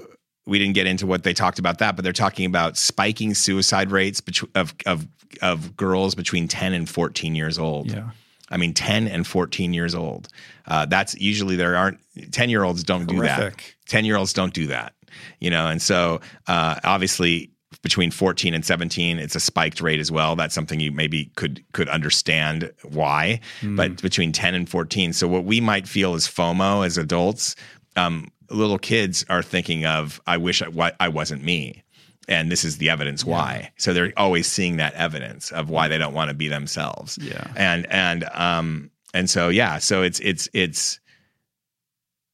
we 0.47 0.59
didn't 0.59 0.75
get 0.75 0.87
into 0.87 1.07
what 1.07 1.23
they 1.23 1.35
talked 1.35 1.59
about 1.59 1.79
that, 1.79 1.95
but 1.95 2.03
they're 2.03 2.13
talking 2.13 2.47
about 2.47 2.77
spiking 2.77 3.35
suicide 3.35 3.91
rates 3.91 4.23
of 4.55 4.75
of 4.87 5.07
of 5.43 5.77
girls 5.77 6.15
between 6.15 6.49
ten 6.49 6.73
and 6.73 6.89
fourteen 6.89 7.35
years 7.35 7.59
old. 7.59 7.91
Yeah. 7.91 8.11
I 8.51 8.57
mean, 8.57 8.73
10 8.73 9.09
and 9.09 9.27
14 9.27 9.75
years 9.75 9.95
old. 9.95 10.29
Uh, 10.67 10.87
that's 10.87 11.15
usually 11.21 11.55
there 11.55 11.77
aren't 11.77 11.99
10 12.31 12.49
year 12.49 12.65
olds 12.65 12.83
don't 12.83 13.05
Horrific. 13.11 13.57
do 13.57 13.63
that. 13.63 13.89
10 13.89 14.07
year 14.07 14.17
olds 14.17 14.33
don't 14.33 14.55
do 14.55 14.69
that, 14.69 14.95
you 15.41 15.51
know? 15.51 15.67
And 15.67 15.81
so, 15.81 16.21
uh, 16.47 16.77
obviously, 16.85 17.51
between 17.83 18.11
14 18.11 18.55
and 18.55 18.65
17 18.65 19.19
it's 19.19 19.35
a 19.35 19.41
spiked 19.41 19.81
rate 19.81 20.01
as 20.01 20.11
well 20.11 20.35
that's 20.35 20.55
something 20.55 20.81
you 20.81 20.91
maybe 20.91 21.31
could 21.37 21.63
could 21.73 21.89
understand 21.89 22.73
why 22.83 23.41
mm. 23.61 23.77
but 23.77 24.01
between 24.01 24.33
10 24.33 24.55
and 24.55 24.69
14 24.69 25.13
so 25.13 25.29
what 25.29 25.45
we 25.45 25.61
might 25.61 25.87
feel 25.87 26.15
as 26.15 26.27
fomo 26.27 26.85
as 26.85 26.97
adults 26.97 27.55
um, 27.97 28.31
little 28.51 28.79
kids 28.79 29.25
are 29.29 29.43
thinking 29.43 29.85
of 29.85 30.21
i 30.27 30.37
wish 30.37 30.63
I, 30.63 30.93
I 30.99 31.09
wasn't 31.09 31.45
me 31.45 31.85
and 32.27 32.51
this 32.51 32.65
is 32.65 32.79
the 32.79 32.89
evidence 32.89 33.25
yeah. 33.25 33.33
why 33.33 33.73
so 33.77 33.93
they're 33.93 34.13
always 34.17 34.47
seeing 34.47 34.79
that 34.79 34.95
evidence 34.95 35.53
of 35.53 35.69
why 35.69 35.89
they 35.89 35.99
don't 35.99 36.15
want 36.15 36.29
to 36.29 36.35
be 36.35 36.49
themselves 36.49 37.19
yeah 37.21 37.53
and 37.55 37.87
and 37.91 38.25
um 38.33 38.91
and 39.13 39.29
so 39.29 39.51
yeah 39.51 39.79
so 39.79 40.03
it's 40.03 40.21
it's 40.21 40.49
it's 40.55 41.01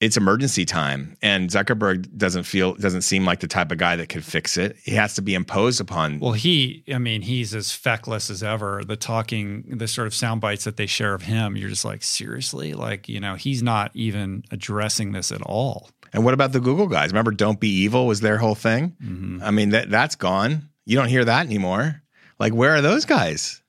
it's 0.04 0.18
emergency 0.18 0.66
time 0.66 1.16
and 1.22 1.48
zuckerberg 1.48 2.14
doesn't 2.18 2.42
feel 2.42 2.74
doesn't 2.74 3.00
seem 3.00 3.24
like 3.24 3.40
the 3.40 3.48
type 3.48 3.72
of 3.72 3.78
guy 3.78 3.96
that 3.96 4.10
could 4.10 4.22
fix 4.22 4.58
it. 4.58 4.76
He 4.82 4.92
has 4.92 5.14
to 5.14 5.22
be 5.22 5.34
imposed 5.34 5.80
upon. 5.80 6.20
Well 6.20 6.32
he 6.32 6.84
i 6.92 6.98
mean 6.98 7.22
he's 7.22 7.54
as 7.54 7.72
feckless 7.72 8.28
as 8.28 8.42
ever. 8.42 8.82
The 8.86 8.96
talking 8.96 9.64
the 9.78 9.88
sort 9.88 10.06
of 10.06 10.14
sound 10.14 10.42
bites 10.42 10.64
that 10.64 10.76
they 10.76 10.84
share 10.84 11.14
of 11.14 11.22
him 11.22 11.56
you're 11.56 11.70
just 11.70 11.86
like 11.86 12.02
seriously? 12.02 12.74
Like 12.74 13.08
you 13.08 13.18
know 13.18 13.36
he's 13.36 13.62
not 13.62 13.92
even 13.94 14.44
addressing 14.50 15.12
this 15.12 15.32
at 15.32 15.40
all. 15.40 15.88
And 16.12 16.22
what 16.22 16.34
about 16.34 16.52
the 16.52 16.60
google 16.60 16.86
guys? 16.86 17.10
Remember 17.10 17.30
don't 17.30 17.58
be 17.58 17.70
evil 17.70 18.06
was 18.06 18.20
their 18.20 18.36
whole 18.36 18.54
thing? 18.54 18.94
Mm-hmm. 19.02 19.42
i 19.42 19.50
mean 19.50 19.70
that 19.70 19.88
that's 19.88 20.16
gone. 20.16 20.68
You 20.84 20.98
don't 20.98 21.08
hear 21.08 21.24
that 21.24 21.46
anymore. 21.46 22.02
Like 22.38 22.52
where 22.52 22.74
are 22.74 22.82
those 22.82 23.06
guys 23.06 23.62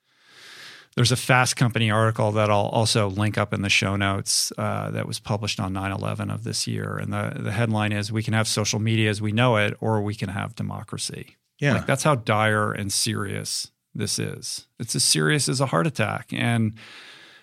there's 0.96 1.12
a 1.12 1.18
Fast 1.18 1.58
Company 1.58 1.92
article 1.92 2.32
that 2.34 2.50
I'll 2.50 2.68
also 2.68 3.10
link 3.10 3.38
up 3.38 3.54
in 3.54 3.62
the 3.62 3.70
show 3.70 3.96
notes 3.96 4.54
uh, 4.58 4.92
that 4.92 5.06
was 5.06 5.20
published 5.20 5.60
on 5.60 5.74
9 5.74 5.92
11 5.92 6.32
of 6.32 6.44
this 6.44 6.68
year. 6.68 6.98
And 6.98 7.12
the, 7.12 7.34
the 7.38 7.52
headline 7.52 7.92
is 7.92 8.12
We 8.12 8.24
can 8.24 8.34
have 8.34 8.48
social 8.48 8.80
media 8.80 9.10
as 9.10 9.22
we 9.22 9.32
know 9.32 9.58
it, 9.58 9.76
or 9.82 10.02
we 10.02 10.16
can 10.16 10.30
have 10.30 10.56
democracy. 10.56 11.36
Yeah. 11.60 11.76
Like, 11.76 11.86
that's 11.86 12.04
how 12.04 12.16
dire 12.16 12.72
and 12.72 12.92
serious 12.92 13.72
this 13.94 14.20
is. 14.20 14.68
It's 14.80 14.96
as 14.96 15.04
serious 15.04 15.50
as 15.50 15.60
a 15.60 15.66
heart 15.66 15.88
attack. 15.88 16.30
And, 16.32 16.74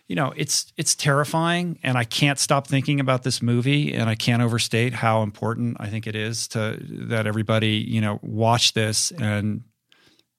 you 0.07 0.17
know, 0.17 0.33
it's 0.37 0.73
it's 0.77 0.95
terrifying, 0.95 1.79
and 1.83 1.97
I 1.97 2.05
can't 2.05 2.39
stop 2.39 2.67
thinking 2.67 3.01
about 3.01 3.23
this 3.23 3.41
movie, 3.41 3.95
and 3.95 4.11
I 4.11 4.15
can't 4.15 4.43
overstate 4.43 4.93
how 4.93 5.23
important 5.23 5.77
I 5.81 5.87
think 5.87 6.07
it 6.07 6.15
is 6.15 6.49
to 6.49 6.79
that 7.09 7.27
everybody 7.27 7.77
you 7.77 8.01
know 8.01 8.19
watch 8.23 8.75
this 8.75 9.11
and 9.13 9.63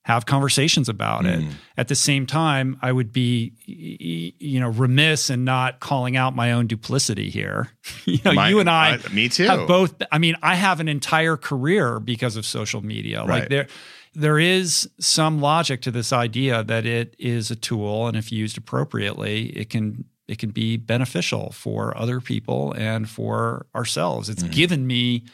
have 0.04 0.26
conversations 0.26 0.88
about 0.88 1.24
mm. 1.24 1.48
it. 1.48 1.56
At 1.78 1.88
the 1.88 1.94
same 1.94 2.26
time, 2.26 2.78
I 2.82 2.92
would 2.92 3.10
be, 3.12 3.54
you 3.64 4.60
know, 4.60 4.68
remiss 4.68 5.30
in 5.30 5.44
not 5.44 5.80
calling 5.80 6.14
out 6.14 6.36
my 6.36 6.52
own 6.52 6.66
duplicity 6.66 7.30
here. 7.30 7.70
you 8.04 8.18
know, 8.24 8.32
my, 8.32 8.50
you 8.50 8.60
and 8.60 8.68
I, 8.68 8.96
uh, 8.96 8.98
me 9.12 9.30
too, 9.30 9.44
have 9.44 9.66
both. 9.66 9.94
I 10.12 10.18
mean, 10.18 10.36
I 10.42 10.56
have 10.56 10.80
an 10.80 10.88
entire 10.88 11.38
career 11.38 12.00
because 12.00 12.36
of 12.36 12.44
social 12.44 12.84
media. 12.84 13.20
Right. 13.20 13.40
Like 13.40 13.48
there, 13.48 13.66
there 14.14 14.38
is 14.38 14.88
some 15.00 15.40
logic 15.40 15.80
to 15.82 15.90
this 15.90 16.12
idea 16.12 16.62
that 16.62 16.84
it 16.84 17.16
is 17.18 17.50
a 17.50 17.56
tool, 17.56 18.06
and 18.06 18.14
if 18.14 18.30
used 18.30 18.58
appropriately, 18.58 19.46
it 19.56 19.70
can 19.70 20.04
it 20.28 20.38
can 20.38 20.50
be 20.50 20.76
beneficial 20.76 21.50
for 21.52 21.96
other 21.96 22.20
people 22.20 22.72
and 22.76 23.08
for 23.08 23.66
ourselves. 23.74 24.28
It's 24.28 24.42
mm. 24.42 24.52
given 24.52 24.86
me 24.86 25.24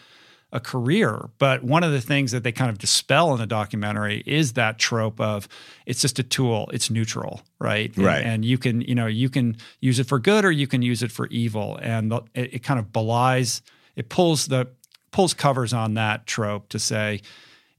a 0.52 0.60
career. 0.60 1.30
But 1.38 1.62
one 1.62 1.84
of 1.84 1.92
the 1.92 2.00
things 2.00 2.32
that 2.32 2.42
they 2.42 2.52
kind 2.52 2.70
of 2.70 2.78
dispel 2.78 3.32
in 3.32 3.38
the 3.38 3.46
documentary 3.46 4.22
is 4.26 4.54
that 4.54 4.78
trope 4.78 5.20
of 5.20 5.48
it's 5.86 6.00
just 6.00 6.18
a 6.18 6.22
tool, 6.22 6.68
it's 6.72 6.90
neutral, 6.90 7.42
right? 7.58 7.96
Right. 7.96 8.18
And, 8.18 8.26
and 8.26 8.44
you 8.44 8.58
can, 8.58 8.80
you 8.82 8.94
know, 8.94 9.06
you 9.06 9.28
can 9.28 9.56
use 9.80 9.98
it 9.98 10.04
for 10.04 10.18
good 10.18 10.44
or 10.44 10.50
you 10.50 10.66
can 10.66 10.82
use 10.82 11.02
it 11.02 11.12
for 11.12 11.26
evil. 11.28 11.78
And 11.82 12.10
the, 12.10 12.22
it, 12.34 12.54
it 12.54 12.62
kind 12.62 12.80
of 12.80 12.92
belies, 12.92 13.62
it 13.96 14.08
pulls 14.08 14.46
the 14.46 14.68
pulls 15.12 15.34
covers 15.34 15.72
on 15.72 15.94
that 15.94 16.26
trope 16.26 16.68
to 16.68 16.78
say 16.78 17.20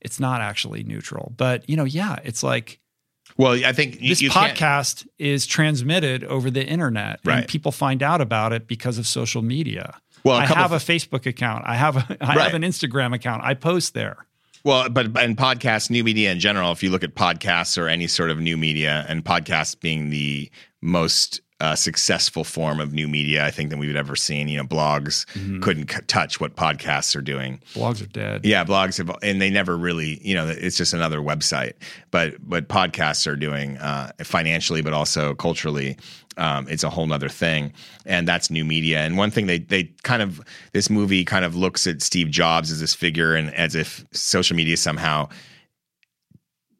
it's 0.01 0.19
not 0.19 0.41
actually 0.41 0.83
neutral. 0.83 1.33
But 1.37 1.69
you 1.69 1.75
know, 1.75 1.85
yeah, 1.85 2.19
it's 2.23 2.43
like 2.43 2.79
well, 3.37 3.53
I 3.65 3.73
think 3.73 4.01
you, 4.01 4.09
this 4.09 4.21
you 4.21 4.29
podcast 4.29 5.07
is 5.17 5.45
transmitted 5.45 6.23
over 6.25 6.51
the 6.51 6.65
internet, 6.65 7.19
right. 7.23 7.39
and 7.39 7.47
people 7.47 7.71
find 7.71 8.03
out 8.03 8.21
about 8.21 8.53
it 8.53 8.67
because 8.67 8.97
of 8.97 9.07
social 9.07 9.41
media. 9.41 9.99
Well, 10.23 10.37
I 10.37 10.45
have 10.45 10.71
a 10.71 10.77
Facebook 10.77 11.25
account. 11.25 11.63
I 11.65 11.75
have 11.75 11.97
a, 11.97 12.17
I 12.21 12.35
right. 12.35 12.41
have 12.41 12.53
an 12.53 12.63
Instagram 12.63 13.13
account. 13.13 13.43
I 13.43 13.53
post 13.53 13.93
there. 13.93 14.25
Well, 14.63 14.89
but 14.89 15.05
in 15.05 15.35
podcasts, 15.35 15.89
new 15.89 16.03
media 16.03 16.31
in 16.31 16.39
general, 16.39 16.71
if 16.71 16.83
you 16.83 16.91
look 16.91 17.03
at 17.03 17.15
podcasts 17.15 17.81
or 17.81 17.87
any 17.87 18.07
sort 18.07 18.29
of 18.29 18.39
new 18.39 18.57
media, 18.57 19.05
and 19.07 19.25
podcasts 19.25 19.79
being 19.79 20.11
the 20.11 20.51
most 20.81 21.41
uh, 21.61 21.75
successful 21.75 22.43
form 22.43 22.79
of 22.79 22.91
new 22.91 23.07
media, 23.07 23.45
I 23.45 23.51
think, 23.51 23.69
than 23.69 23.77
we've 23.77 23.95
ever 23.95 24.15
seen. 24.15 24.47
You 24.47 24.57
know, 24.57 24.63
blogs 24.63 25.25
mm-hmm. 25.33 25.61
couldn't 25.61 25.91
c- 25.91 26.01
touch 26.07 26.39
what 26.39 26.55
podcasts 26.55 27.15
are 27.15 27.21
doing. 27.21 27.61
Blogs 27.75 28.01
are 28.01 28.07
dead. 28.07 28.43
Yeah, 28.43 28.65
blogs 28.65 28.97
have, 28.97 29.15
and 29.21 29.39
they 29.39 29.51
never 29.51 29.77
really, 29.77 30.19
you 30.27 30.33
know, 30.33 30.47
it's 30.47 30.75
just 30.75 30.93
another 30.93 31.19
website. 31.19 31.73
But 32.09 32.39
what 32.41 32.67
podcasts 32.67 33.27
are 33.27 33.35
doing 33.35 33.77
uh, 33.77 34.11
financially, 34.23 34.81
but 34.81 34.93
also 34.93 35.35
culturally, 35.35 35.97
um, 36.37 36.67
it's 36.69 36.83
a 36.83 36.89
whole 36.89 37.07
nother 37.07 37.29
thing 37.29 37.73
and 38.05 38.27
that's 38.27 38.49
new 38.49 38.65
media 38.65 38.99
and 38.99 39.17
one 39.17 39.31
thing 39.31 39.47
they 39.47 39.59
they 39.59 39.83
kind 40.03 40.21
of 40.21 40.41
this 40.73 40.89
movie 40.89 41.25
kind 41.25 41.45
of 41.45 41.55
looks 41.55 41.87
at 41.87 42.01
steve 42.01 42.29
jobs 42.29 42.71
as 42.71 42.79
this 42.79 42.93
figure 42.93 43.35
and 43.35 43.53
as 43.55 43.75
if 43.75 44.05
social 44.11 44.55
media 44.55 44.77
somehow 44.77 45.27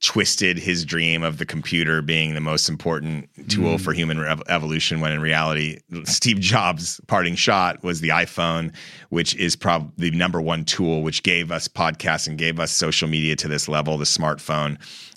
twisted 0.02 0.58
his 0.58 0.84
dream 0.84 1.22
of 1.22 1.38
the 1.38 1.45
computer 1.45 2.02
being 2.02 2.34
the 2.34 2.41
most 2.41 2.68
important 2.68 3.30
tool 3.49 3.76
mm. 3.76 3.82
for 3.82 3.93
human 3.93 4.20
rev- 4.20 4.41
evolution 4.49 4.99
when 4.99 5.12
in 5.12 5.22
reality 5.22 5.78
Steve 6.06 6.39
Jobs 6.39 6.99
parting 7.06 7.36
shot 7.36 7.84
was 7.84 8.02
the 8.02 8.10
iPhone 8.10 8.74
which 9.10 9.36
is 9.36 9.56
probably 9.56 10.10
the 10.10 10.18
number 10.18 10.41
one 10.41 10.66
tool 10.66 11.04
which 11.04 11.22
gave 11.22 11.52
us 11.52 11.68
podcasts 11.68 12.28
and 12.28 12.40
gave 12.40 12.60
us 12.60 12.72
social 12.72 13.07
media 13.07 13.36
to 13.36 13.48
this 13.48 13.68
level 13.68 13.95
the 13.99 14.06
smartphone 14.06 14.76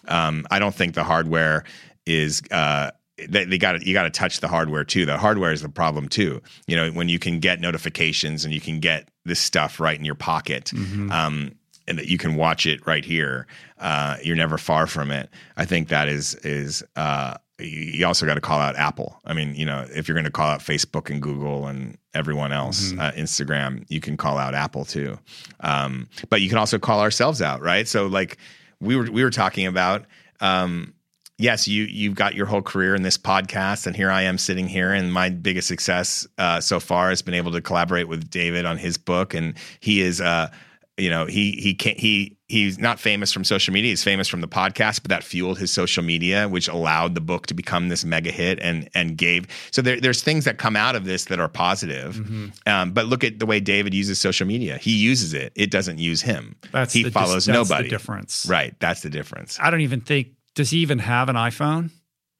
um, 0.09 0.47
I 0.51 0.59
don't 0.59 0.75
think 0.75 0.95
the 0.95 1.05
hardware 1.05 1.65
is 2.05 2.43
uh, 2.51 2.91
they, 3.17 3.45
they 3.45 3.59
got 3.59 3.83
you 3.87 3.95
got 3.95 4.05
to 4.05 4.11
touch 4.11 4.41
the 4.41 4.49
hardware 4.49 4.85
too. 4.85 5.07
The 5.07 5.19
hardware 5.19 5.53
is 5.53 5.63
the 5.63 5.69
problem 5.69 6.09
too. 6.09 6.43
You 6.67 6.77
know, 6.77 6.91
when 6.91 7.09
you 7.09 7.19
can 7.19 7.41
get 7.41 7.61
notifications 7.61 8.45
and 8.45 8.53
you 8.53 8.61
can 8.61 8.81
get 8.81 9.09
this 9.25 9.41
stuff 9.41 9.81
right 9.81 9.99
in 9.99 10.05
your 10.05 10.15
pocket, 10.15 10.73
mm-hmm. 10.75 11.11
um, 11.11 11.53
and 11.87 11.99
that 11.99 12.09
you 12.09 12.19
can 12.19 12.35
watch 12.35 12.67
it 12.67 12.87
right 12.87 13.05
here. 13.05 13.47
Uh, 13.79 14.17
you're 14.23 14.37
never 14.37 14.59
far 14.59 14.87
from 14.87 15.11
it. 15.11 15.31
I 15.57 15.65
think 15.65 15.89
that 15.89 16.09
is 16.09 16.35
is 16.37 16.83
uh, 16.97 17.37
you 17.59 18.05
also 18.05 18.27
got 18.27 18.35
to 18.35 18.41
call 18.41 18.59
out 18.59 18.77
Apple. 18.77 19.21
I 19.25 19.33
mean, 19.33 19.55
you 19.55 19.65
know, 19.65 19.87
if 19.91 20.09
you're 20.09 20.17
going 20.17 20.25
to 20.25 20.31
call 20.31 20.49
out 20.49 20.61
Facebook 20.61 21.09
and 21.09 21.23
Google 21.23 21.69
and 21.69 21.97
everyone 22.15 22.53
else, 22.53 22.91
mm-hmm. 22.91 23.01
uh, 23.01 23.13
Instagram, 23.13 23.85
you 23.89 24.01
can 24.01 24.17
call 24.17 24.39
out 24.39 24.55
Apple 24.55 24.85
too. 24.85 25.19
Um, 25.61 26.09
but 26.31 26.41
you 26.41 26.49
can 26.49 26.59
also 26.59 26.79
call 26.79 27.01
ourselves 27.01 27.41
out, 27.41 27.63
right? 27.63 27.87
So 27.87 28.07
like 28.07 28.39
we 28.81 28.97
were 28.97 29.11
we 29.11 29.23
were 29.23 29.31
talking 29.31 29.67
about. 29.67 30.07
Um, 30.41 30.94
yes, 31.39 31.69
you 31.69 31.85
you've 31.85 32.15
got 32.15 32.35
your 32.35 32.47
whole 32.47 32.63
career 32.63 32.95
in 32.95 33.03
this 33.03 33.19
podcast, 33.19 33.87
and 33.87 33.97
here 33.97 34.11
I 34.11 34.23
am 34.23 34.39
sitting 34.39 34.69
here, 34.69 34.93
and 34.93 35.13
my 35.13 35.31
biggest 35.31 35.69
success 35.69 36.27
uh, 36.39 36.61
so 36.61 36.81
far 36.81 37.11
has 37.11 37.23
been 37.23 37.35
able 37.35 37.53
to 37.53 37.61
collaborate 37.61 38.09
with 38.09 38.31
David 38.31 38.65
on 38.65 38.79
his 38.79 38.97
book, 38.97 39.35
and 39.35 39.55
he 39.81 40.01
is. 40.01 40.21
Uh, 40.21 40.51
you 40.97 41.11
know 41.11 41.27
he 41.27 41.53
he 41.53 41.75
can't 41.75 41.99
he 41.99 42.37
he's 42.47 42.79
not 42.79 43.01
famous 43.01 43.33
from 43.33 43.43
social 43.43 43.75
media 43.75 43.91
he's 43.91 44.05
famous 44.05 44.29
from 44.29 44.41
the 44.41 44.49
podcast 44.49 45.03
but 45.03 45.09
that 45.09 45.25
fueled 45.25 45.59
his 45.59 45.73
social 45.73 46.05
media 46.05 46.49
which 46.49 46.69
allowed 46.69 47.15
the 47.15 47.21
book 47.21 47.47
to 47.47 47.55
become 47.55 47.89
this 47.89 48.05
mega 48.05 48.31
hit 48.31 48.61
and 48.61 48.89
and 48.95 49.19
gave 49.19 49.47
so 49.73 49.83
there, 49.83 50.01
there's 50.01 50.23
things 50.23 50.45
that 50.45 50.59
come 50.59 50.77
out 50.77 50.95
of 50.95 51.05
this 51.05 51.25
that 51.25 51.41
are 51.41 51.49
positive. 51.49 52.15
Mm-hmm. 52.15 52.47
um, 52.69 52.93
but 52.93 53.07
look 53.07 53.25
at 53.25 53.41
the 53.41 53.47
way 53.47 53.59
david 53.59 53.93
uses 53.93 54.21
social 54.21 54.47
media. 54.47 54.79
He 54.79 54.97
uses 54.97 55.35
it 55.35 55.53
it 55.57 55.71
doesn't 55.71 55.99
use 55.99 56.23
him. 56.23 56.55
That's 56.71 56.93
he 56.93 57.11
follows 57.11 57.47
that's 57.47 57.57
nobody. 57.57 57.85
the 57.85 57.91
difference. 57.91 58.47
Right 58.49 58.79
that's 58.79 59.01
the 59.01 59.11
difference. 59.11 59.59
I 59.61 59.71
don't 59.71 59.81
even 59.81 60.01
think 60.01 60.29
does 60.55 60.71
he 60.71 60.79
even 60.79 61.01
have 61.01 61.29
an 61.29 61.37
iphone 61.37 61.91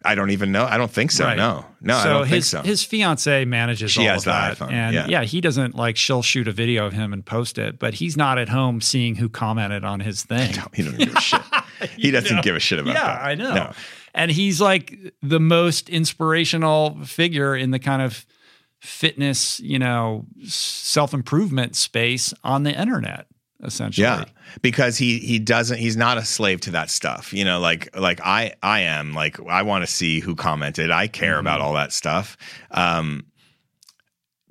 I 0.07 0.15
don't 0.15 0.31
even 0.31 0.53
know. 0.53 0.67
I 0.67 0.77
don't 0.77 0.91
think 0.91 1.11
so. 1.11 1.25
Right. 1.25 1.37
No, 1.37 1.65
no, 1.81 1.97
I 1.97 2.03
so 2.03 2.09
don't 2.11 2.27
his 2.27 2.51
think 2.51 2.63
so. 2.63 2.69
his 2.69 2.85
fiance 2.85 3.47
manages 3.47 3.91
She 3.91 4.03
all 4.03 4.09
has 4.09 4.21
of 4.21 4.25
the 4.25 4.31
that, 4.33 4.59
iPhone, 4.59 4.73
and 4.73 5.11
yeah. 5.11 5.23
he 5.23 5.41
doesn't 5.41 5.75
like 5.75 5.97
she'll 5.97 6.21
shoot 6.21 6.47
a 6.47 6.53
video 6.53 6.85
of 6.85 6.93
him 6.93 7.15
and 7.15 7.25
post 7.25 7.57
it, 7.57 7.79
but 7.79 7.95
he's 7.95 8.15
not 8.15 8.39
at 8.39 8.51
home 8.51 8.83
seeing 8.83 9.15
who 9.15 9.31
commented 9.31 9.83
on 9.83 10.01
his 10.01 10.23
thing. 10.23 10.55
No, 10.57 10.67
he 10.75 10.83
doesn't 10.83 10.99
give 10.99 11.17
a 11.17 11.21
shit. 11.21 11.41
He 11.97 12.13
doesn't 12.13 12.37
know? 12.37 12.43
give 12.43 12.57
a 12.57 12.61
shit 12.61 12.79
about 12.79 12.95
yeah, 12.95 13.05
that. 13.05 13.23
I 13.25 13.35
know. 13.35 13.55
No. 13.55 13.73
And 14.15 14.31
he's 14.31 14.61
like 14.61 14.97
the 15.23 15.41
most 15.41 15.91
inspirational 15.91 16.99
figure 17.05 17.55
in 17.55 17.73
the 17.73 17.79
kind 17.79 18.01
of 18.01 18.25
fitness, 18.81 19.59
you 19.61 19.79
know, 19.79 20.25
self 20.45 21.13
improvement 21.13 21.77
space 21.77 22.33
on 22.43 22.63
the 22.63 22.73
internet, 22.73 23.27
essentially. 23.65 24.05
Yeah, 24.05 24.25
because 24.63 24.97
he 24.99 25.19
he 25.19 25.39
doesn't. 25.39 25.79
He's 25.79 25.97
not 25.97 26.19
a 26.19 26.25
slave 26.25 26.61
to 26.63 26.71
that 26.73 26.91
stuff. 26.91 27.33
You 27.33 27.45
know, 27.45 27.61
like 27.61 27.95
like 27.99 28.21
I 28.23 28.55
I 28.63 28.81
am. 28.81 29.13
Like 29.15 29.41
I 29.49 29.63
want 29.63 29.85
to 29.85 29.91
see 29.91 30.21
who 30.21 30.35
commented. 30.35 30.91
I 30.91 31.09
care 31.09 31.39
about 31.39 31.59
Mm-hmm. 31.59 31.67
all 31.67 31.75
that 31.75 31.93
stuff. 31.93 32.37
Um, 32.71 33.25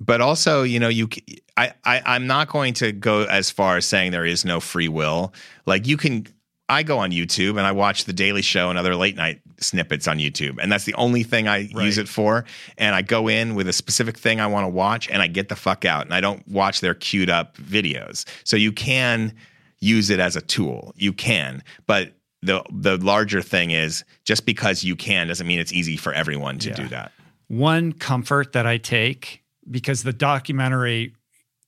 but 0.00 0.20
also, 0.20 0.62
you 0.62 0.78
know, 0.80 0.88
you. 0.88 1.08
I 1.56 1.72
I'm 1.84 2.26
not 2.26 2.48
going 2.48 2.74
to 2.74 2.90
go 2.90 3.22
as 3.24 3.50
far 3.50 3.76
as 3.76 3.86
saying 3.86 4.10
there 4.10 4.26
is 4.26 4.44
no 4.44 4.58
free 4.60 4.88
will. 4.88 5.32
Like 5.66 5.86
you 5.86 5.96
can. 5.96 6.26
I 6.68 6.82
go 6.82 6.98
on 6.98 7.10
YouTube 7.10 7.50
and 7.50 7.60
I 7.60 7.72
watch 7.72 8.04
The 8.04 8.12
Daily 8.12 8.40
Show 8.42 8.70
and 8.70 8.78
other 8.78 8.96
late 8.96 9.16
night 9.16 9.40
snippets 9.60 10.08
on 10.08 10.18
YouTube, 10.18 10.58
and 10.60 10.72
that's 10.72 10.84
the 10.84 10.94
only 10.94 11.22
thing 11.22 11.46
I 11.46 11.68
Right. 11.74 11.84
use 11.84 11.98
it 11.98 12.08
for. 12.08 12.44
And 12.78 12.94
I 12.94 13.02
go 13.02 13.28
in 13.28 13.54
with 13.54 13.68
a 13.68 13.72
specific 13.72 14.18
thing 14.18 14.40
I 14.40 14.46
want 14.46 14.64
to 14.64 14.68
watch, 14.68 15.08
and 15.10 15.20
I 15.22 15.26
get 15.26 15.48
the 15.48 15.56
fuck 15.56 15.84
out, 15.84 16.04
and 16.06 16.14
I 16.14 16.20
don't 16.20 16.46
watch 16.48 16.80
their 16.80 16.94
queued 16.94 17.28
up 17.30 17.56
videos. 17.58 18.24
So 18.44 18.56
you 18.56 18.72
can 18.72 19.32
use 19.80 20.08
it 20.10 20.20
as 20.20 20.36
a 20.36 20.40
tool. 20.40 20.94
You 20.96 21.12
can, 21.12 21.62
but 21.86 22.14
the 22.42 22.62
the 22.72 22.96
larger 22.98 23.40
thing 23.42 23.70
is 23.70 24.04
just 24.24 24.44
because 24.46 24.82
you 24.84 24.96
can 24.96 25.28
doesn't 25.28 25.46
mean 25.46 25.58
it's 25.58 25.72
easy 25.72 25.96
for 25.96 26.12
everyone 26.12 26.58
to 26.60 26.68
Yeah. 26.70 26.74
do 26.76 26.88
that. 26.88 27.12
One 27.48 27.92
comfort 27.92 28.52
that 28.52 28.66
I 28.66 28.78
take 28.78 29.42
because 29.70 30.02
the 30.02 30.12
documentary 30.12 31.12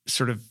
sort 0.07 0.31
of 0.31 0.43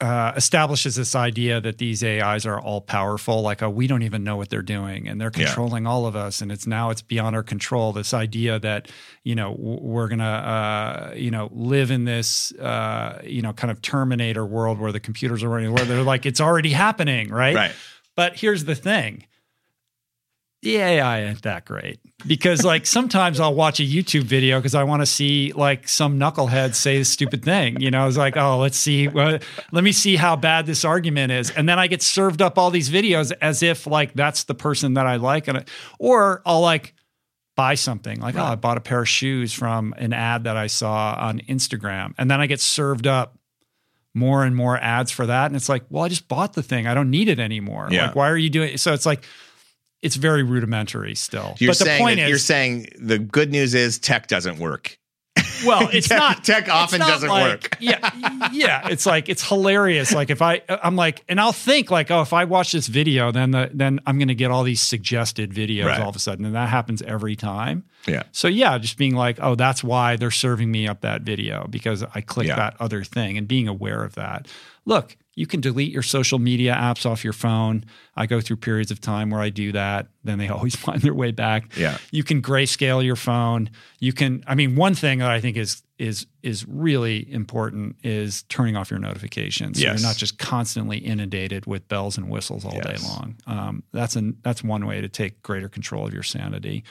uh, 0.00 0.32
establishes 0.36 0.94
this 0.96 1.14
idea 1.14 1.58
that 1.60 1.78
these 1.78 2.04
AIs 2.04 2.44
are 2.44 2.60
all 2.60 2.82
powerful, 2.82 3.40
like 3.40 3.62
oh, 3.62 3.70
we 3.70 3.86
don't 3.86 4.02
even 4.02 4.22
know 4.24 4.36
what 4.36 4.50
they're 4.50 4.60
doing, 4.60 5.08
and 5.08 5.18
they're 5.18 5.30
Yeah. 5.34 5.46
controlling 5.46 5.86
all 5.86 6.06
of 6.06 6.14
us, 6.14 6.42
and 6.42 6.52
it's 6.52 6.66
now 6.66 6.90
it's 6.90 7.00
beyond 7.00 7.34
our 7.34 7.42
control. 7.42 7.92
This 7.94 8.12
idea 8.12 8.58
that 8.58 8.88
you 9.24 9.34
know 9.34 9.56
we're 9.58 10.08
gonna 10.08 10.24
uh, 10.24 11.14
you 11.16 11.30
know 11.30 11.48
live 11.52 11.90
in 11.90 12.04
this 12.04 12.52
uh, 12.58 13.20
you 13.24 13.40
know 13.40 13.54
kind 13.54 13.70
of 13.70 13.80
Terminator 13.80 14.44
world 14.44 14.78
where 14.78 14.92
the 14.92 15.00
computers 15.00 15.42
are 15.42 15.48
running, 15.48 15.72
where 15.72 15.84
they're 15.86 16.02
like 16.02 16.26
it's 16.26 16.40
already 16.42 16.72
happening, 16.72 17.30
right? 17.30 17.54
Right. 17.56 17.72
But 18.16 18.36
here's 18.36 18.64
the 18.64 18.74
thing. 18.74 19.24
The 20.66 20.76
AI 20.78 21.20
ain't 21.22 21.42
that 21.42 21.64
great 21.64 22.00
because 22.26 22.64
like 22.64 22.86
sometimes 22.86 23.38
I'll 23.38 23.54
watch 23.54 23.78
a 23.78 23.84
YouTube 23.84 24.24
video 24.24 24.58
because 24.58 24.74
I 24.74 24.82
want 24.82 25.00
to 25.02 25.06
see 25.06 25.52
like 25.52 25.86
some 25.86 26.18
knucklehead 26.18 26.74
say 26.74 26.96
a 26.98 27.04
stupid 27.04 27.44
thing. 27.44 27.80
You 27.80 27.92
know, 27.92 28.08
it's 28.08 28.16
like, 28.16 28.36
oh, 28.36 28.58
let's 28.58 28.76
see, 28.76 29.06
well, 29.06 29.38
let 29.70 29.84
me 29.84 29.92
see 29.92 30.16
how 30.16 30.34
bad 30.34 30.66
this 30.66 30.84
argument 30.84 31.30
is, 31.30 31.50
and 31.50 31.68
then 31.68 31.78
I 31.78 31.86
get 31.86 32.02
served 32.02 32.42
up 32.42 32.58
all 32.58 32.70
these 32.72 32.90
videos 32.90 33.32
as 33.40 33.62
if 33.62 33.86
like 33.86 34.14
that's 34.14 34.42
the 34.44 34.54
person 34.54 34.94
that 34.94 35.06
I 35.06 35.16
like, 35.16 35.46
and 35.46 35.58
I- 35.58 35.64
or 36.00 36.42
I'll 36.44 36.62
like 36.62 36.94
buy 37.54 37.76
something 37.76 38.18
like, 38.20 38.34
oh, 38.34 38.42
I 38.42 38.56
bought 38.56 38.76
a 38.76 38.80
pair 38.80 39.02
of 39.02 39.08
shoes 39.08 39.52
from 39.52 39.94
an 39.98 40.12
ad 40.12 40.44
that 40.44 40.56
I 40.56 40.66
saw 40.66 41.14
on 41.16 41.38
Instagram, 41.48 42.12
and 42.18 42.28
then 42.28 42.40
I 42.40 42.46
get 42.48 42.60
served 42.60 43.06
up 43.06 43.38
more 44.14 44.44
and 44.44 44.56
more 44.56 44.76
ads 44.78 45.12
for 45.12 45.26
that. 45.26 45.46
And 45.46 45.54
it's 45.54 45.68
like, 45.68 45.84
well, 45.90 46.02
I 46.02 46.08
just 46.08 46.26
bought 46.26 46.54
the 46.54 46.62
thing. 46.64 46.88
I 46.88 46.94
don't 46.94 47.10
need 47.10 47.28
it 47.28 47.38
anymore. 47.38 47.86
Yeah. 47.90 48.06
Like, 48.06 48.16
why 48.16 48.30
are 48.30 48.36
you 48.36 48.50
doing 48.50 48.78
So 48.78 48.92
it's 48.94 49.06
like, 49.06 49.24
it's 50.02 50.16
very 50.16 50.42
rudimentary 50.42 51.14
still. 51.14 51.54
You're 51.58 51.70
but 51.70 51.78
the 51.78 51.84
saying 51.84 52.02
point 52.02 52.16
that- 52.18 52.24
is, 52.24 52.28
you're 52.30 52.38
saying 52.38 52.88
the 52.98 53.18
good 53.18 53.50
news 53.50 53.74
is 53.74 53.98
tech 53.98 54.26
doesn't 54.26 54.58
work. 54.58 54.98
well, 55.66 55.88
it's 55.92 56.08
Tech- 56.08 56.18
not 56.18 56.44
tech 56.44 56.68
often 56.68 56.98
not 56.98 57.08
doesn't 57.08 57.28
like- 57.28 57.44
work. 57.62 57.76
yeah, 57.80 58.10
yeah. 58.52 58.88
It's 58.88 59.06
like 59.06 59.28
it's 59.28 59.46
hilarious. 59.46 60.12
Like 60.12 60.30
if 60.30 60.42
I, 60.42 60.62
I'm 60.68 60.96
like, 60.96 61.24
and 61.28 61.40
I'll 61.40 61.52
think 61.52 61.90
like, 61.90 62.10
oh, 62.10 62.20
if 62.22 62.32
I 62.32 62.44
watch 62.44 62.72
this 62.72 62.86
video, 62.88 63.32
then 63.32 63.50
the 63.52 63.70
then 63.72 64.00
I'm 64.06 64.18
going 64.18 64.28
to 64.28 64.34
get 64.34 64.50
all 64.50 64.64
these 64.64 64.80
suggested 64.80 65.52
videos 65.52 65.86
Right. 65.86 66.00
all 66.00 66.08
of 66.10 66.16
a 66.16 66.18
sudden, 66.18 66.44
and 66.44 66.54
that 66.54 66.68
happens 66.68 67.00
every 67.02 67.36
time. 67.36 67.84
Yeah. 68.06 68.24
So 68.32 68.48
yeah, 68.48 68.76
just 68.78 68.98
being 68.98 69.14
like, 69.14 69.38
oh, 69.40 69.54
that's 69.54 69.82
why 69.82 70.16
they're 70.16 70.30
serving 70.30 70.70
me 70.70 70.86
up 70.88 71.00
that 71.02 71.22
video 71.22 71.66
because 71.68 72.02
I 72.14 72.20
clicked 72.20 72.48
Yeah. 72.48 72.56
that 72.56 72.76
other 72.80 73.02
thing 73.04 73.36
and 73.38 73.48
being 73.48 73.66
aware 73.68 74.04
of 74.04 74.14
that. 74.16 74.46
Look, 74.84 75.16
you 75.36 75.46
can 75.46 75.60
delete 75.60 75.92
your 75.92 76.02
social 76.02 76.38
media 76.38 76.74
apps 76.74 77.04
off 77.04 77.22
your 77.22 77.34
phone. 77.34 77.84
I 78.16 78.24
go 78.24 78.40
through 78.40 78.56
periods 78.56 78.90
of 78.90 79.02
time 79.02 79.30
where 79.30 79.40
I 79.40 79.50
do 79.50 79.70
that. 79.72 80.08
Then 80.24 80.38
they 80.38 80.48
always 80.56 80.74
find 80.74 81.00
their 81.02 81.14
way 81.14 81.30
back. 81.30 81.76
Yeah. 81.76 81.98
You 82.10 82.24
can 82.24 82.42
grayscale 82.42 83.04
your 83.04 83.16
phone. 83.16 83.70
You 84.00 84.12
can 84.12 84.42
I 84.46 84.54
mean 84.54 84.74
one 84.74 84.94
thing 84.94 85.20
that 85.20 85.30
I 85.30 85.40
think 85.40 85.56
is 85.58 85.82
is 85.98 86.26
is 86.42 86.66
really 86.66 87.30
important 87.30 87.96
is 88.02 88.42
turning 88.44 88.76
off 88.76 88.90
your 88.90 88.98
notifications. 88.98 89.78
So 89.78 89.86
you're 89.86 90.00
not 90.00 90.16
just 90.16 90.38
constantly 90.38 90.98
inundated 90.98 91.66
with 91.66 91.86
bells 91.86 92.16
and 92.16 92.30
whistles 92.30 92.64
all 92.64 92.80
day 92.80 92.96
long. 93.04 93.36
Um, 93.46 93.82
that's 93.92 94.16
an 94.16 94.38
that's 94.42 94.64
one 94.64 94.86
way 94.86 95.02
to 95.02 95.08
take 95.08 95.42
greater 95.42 95.68
control 95.68 96.06
of 96.06 96.14
your 96.14 96.22
sanity. 96.22 96.82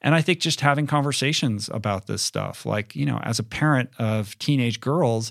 And 0.00 0.14
I 0.16 0.22
think 0.22 0.40
just 0.40 0.60
having 0.60 0.88
conversations 0.88 1.70
about 1.72 2.08
this 2.08 2.22
stuff, 2.22 2.66
like, 2.66 2.96
you 2.96 3.06
know, 3.06 3.20
as 3.22 3.38
a 3.38 3.44
parent 3.44 3.90
of 4.00 4.36
teenage 4.40 4.80
girls, 4.80 5.30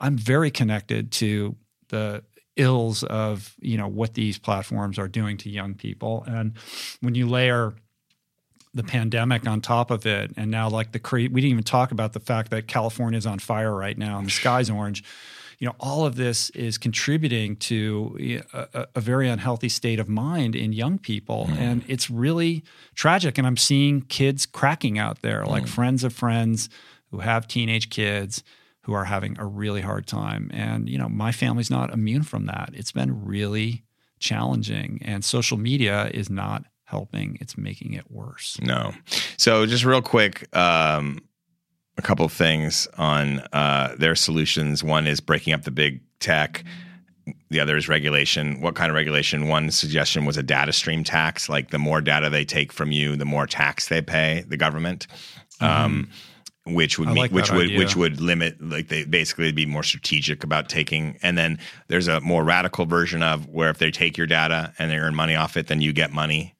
I'm 0.00 0.16
very 0.16 0.50
connected 0.50 1.12
to 1.12 1.54
the 1.88 2.22
ills 2.56 3.02
of, 3.04 3.54
you 3.60 3.76
know, 3.76 3.88
what 3.88 4.14
these 4.14 4.38
platforms 4.38 4.98
are 4.98 5.08
doing 5.08 5.36
to 5.38 5.50
young 5.50 5.74
people. 5.74 6.24
And 6.26 6.54
when 7.00 7.14
you 7.14 7.28
layer 7.28 7.74
the 8.74 8.82
pandemic 8.82 9.46
on 9.46 9.60
top 9.60 9.90
of 9.90 10.06
it, 10.06 10.32
and 10.36 10.50
now 10.50 10.68
like 10.68 10.92
the 10.92 10.98
cre- 10.98 11.16
we 11.16 11.28
didn't 11.28 11.50
even 11.50 11.64
talk 11.64 11.92
about 11.92 12.12
the 12.12 12.20
fact 12.20 12.50
that 12.50 12.66
california 12.66 13.16
is 13.16 13.26
on 13.26 13.38
fire 13.38 13.74
right 13.74 13.96
now 13.96 14.18
and 14.18 14.26
the 14.26 14.30
sky's 14.30 14.70
orange. 14.70 15.02
You 15.58 15.66
know, 15.66 15.74
all 15.80 16.04
of 16.04 16.16
this 16.16 16.50
is 16.50 16.76
contributing 16.76 17.56
to 17.56 18.42
a, 18.52 18.68
a- 18.74 18.86
a 18.96 19.00
very 19.00 19.26
unhealthy 19.26 19.70
state 19.70 19.98
of 19.98 20.06
mind 20.06 20.54
in 20.54 20.74
young 20.74 20.98
people, 20.98 21.48
mm. 21.50 21.56
and 21.56 21.82
it's 21.88 22.10
really 22.10 22.62
tragic. 22.94 23.38
And 23.38 23.46
I'm 23.46 23.56
seeing 23.56 24.02
kids 24.02 24.44
cracking 24.44 24.98
out 24.98 25.22
there, 25.22 25.46
like 25.46 25.64
mm. 25.64 25.68
friends 25.68 26.04
of 26.04 26.12
friends 26.12 26.68
who 27.10 27.20
have 27.20 27.48
teenage 27.48 27.88
kids 27.88 28.42
who 28.86 28.92
are 28.92 29.04
having 29.04 29.36
a 29.36 29.44
really 29.44 29.80
hard 29.80 30.06
time. 30.06 30.48
And 30.54 30.88
you 30.88 30.96
know, 30.96 31.08
my 31.08 31.32
family's 31.32 31.70
not 31.70 31.92
immune 31.92 32.22
from 32.22 32.46
that. 32.46 32.70
It's 32.72 32.92
been 32.92 33.24
really 33.24 33.82
challenging, 34.20 35.00
and 35.04 35.24
social 35.24 35.58
media 35.58 36.08
is 36.14 36.30
not 36.30 36.64
helping. 36.84 37.36
It's 37.40 37.58
making 37.58 37.94
it 37.94 38.08
worse. 38.12 38.56
No. 38.62 38.92
So 39.36 39.66
just 39.66 39.84
real 39.84 40.02
quick, 40.02 40.56
um, 40.56 41.18
a 41.98 42.02
couple 42.02 42.24
of 42.24 42.32
things 42.32 42.86
on 42.96 43.40
uh, 43.52 43.96
their 43.98 44.14
solutions. 44.14 44.84
One 44.84 45.08
is 45.08 45.20
breaking 45.20 45.52
up 45.52 45.64
the 45.64 45.72
big 45.72 46.00
tech. 46.20 46.62
The 47.50 47.58
other 47.58 47.76
is 47.76 47.88
regulation. 47.88 48.60
What 48.60 48.76
kind 48.76 48.88
of 48.88 48.94
regulation? 48.94 49.48
One 49.48 49.72
suggestion 49.72 50.26
was 50.26 50.36
a 50.36 50.44
data 50.44 50.72
stream 50.72 51.02
tax. 51.02 51.48
Like 51.48 51.70
the 51.70 51.78
more 51.80 52.00
data 52.00 52.30
they 52.30 52.44
take 52.44 52.72
from 52.72 52.92
you, 52.92 53.16
the 53.16 53.24
more 53.24 53.48
tax 53.48 53.88
they 53.88 54.00
pay 54.00 54.44
the 54.46 54.56
government. 54.56 55.08
Um, 55.60 56.08
which 56.66 56.98
would. 56.98 57.08
Mean, 57.08 57.16
like 57.16 57.30
which 57.30 57.50
would 57.50 57.66
idea. 57.66 57.78
which 57.78 57.96
would 57.96 58.20
limit 58.20 58.60
like 58.60 58.88
they 58.88 59.04
basically 59.04 59.52
be 59.52 59.66
more 59.66 59.82
strategic 59.82 60.42
about 60.42 60.68
taking 60.68 61.18
and 61.22 61.38
then 61.38 61.58
there's 61.88 62.08
a 62.08 62.20
more 62.20 62.42
radical 62.42 62.86
version 62.86 63.22
of 63.22 63.46
where 63.48 63.70
if 63.70 63.78
they 63.78 63.90
take 63.90 64.16
your 64.16 64.26
data 64.26 64.72
and 64.78 64.90
they 64.90 64.96
earn 64.96 65.14
money 65.14 65.36
off 65.36 65.56
it 65.56 65.68
then 65.68 65.80
you 65.80 65.92
get 65.92 66.12
money 66.12 66.55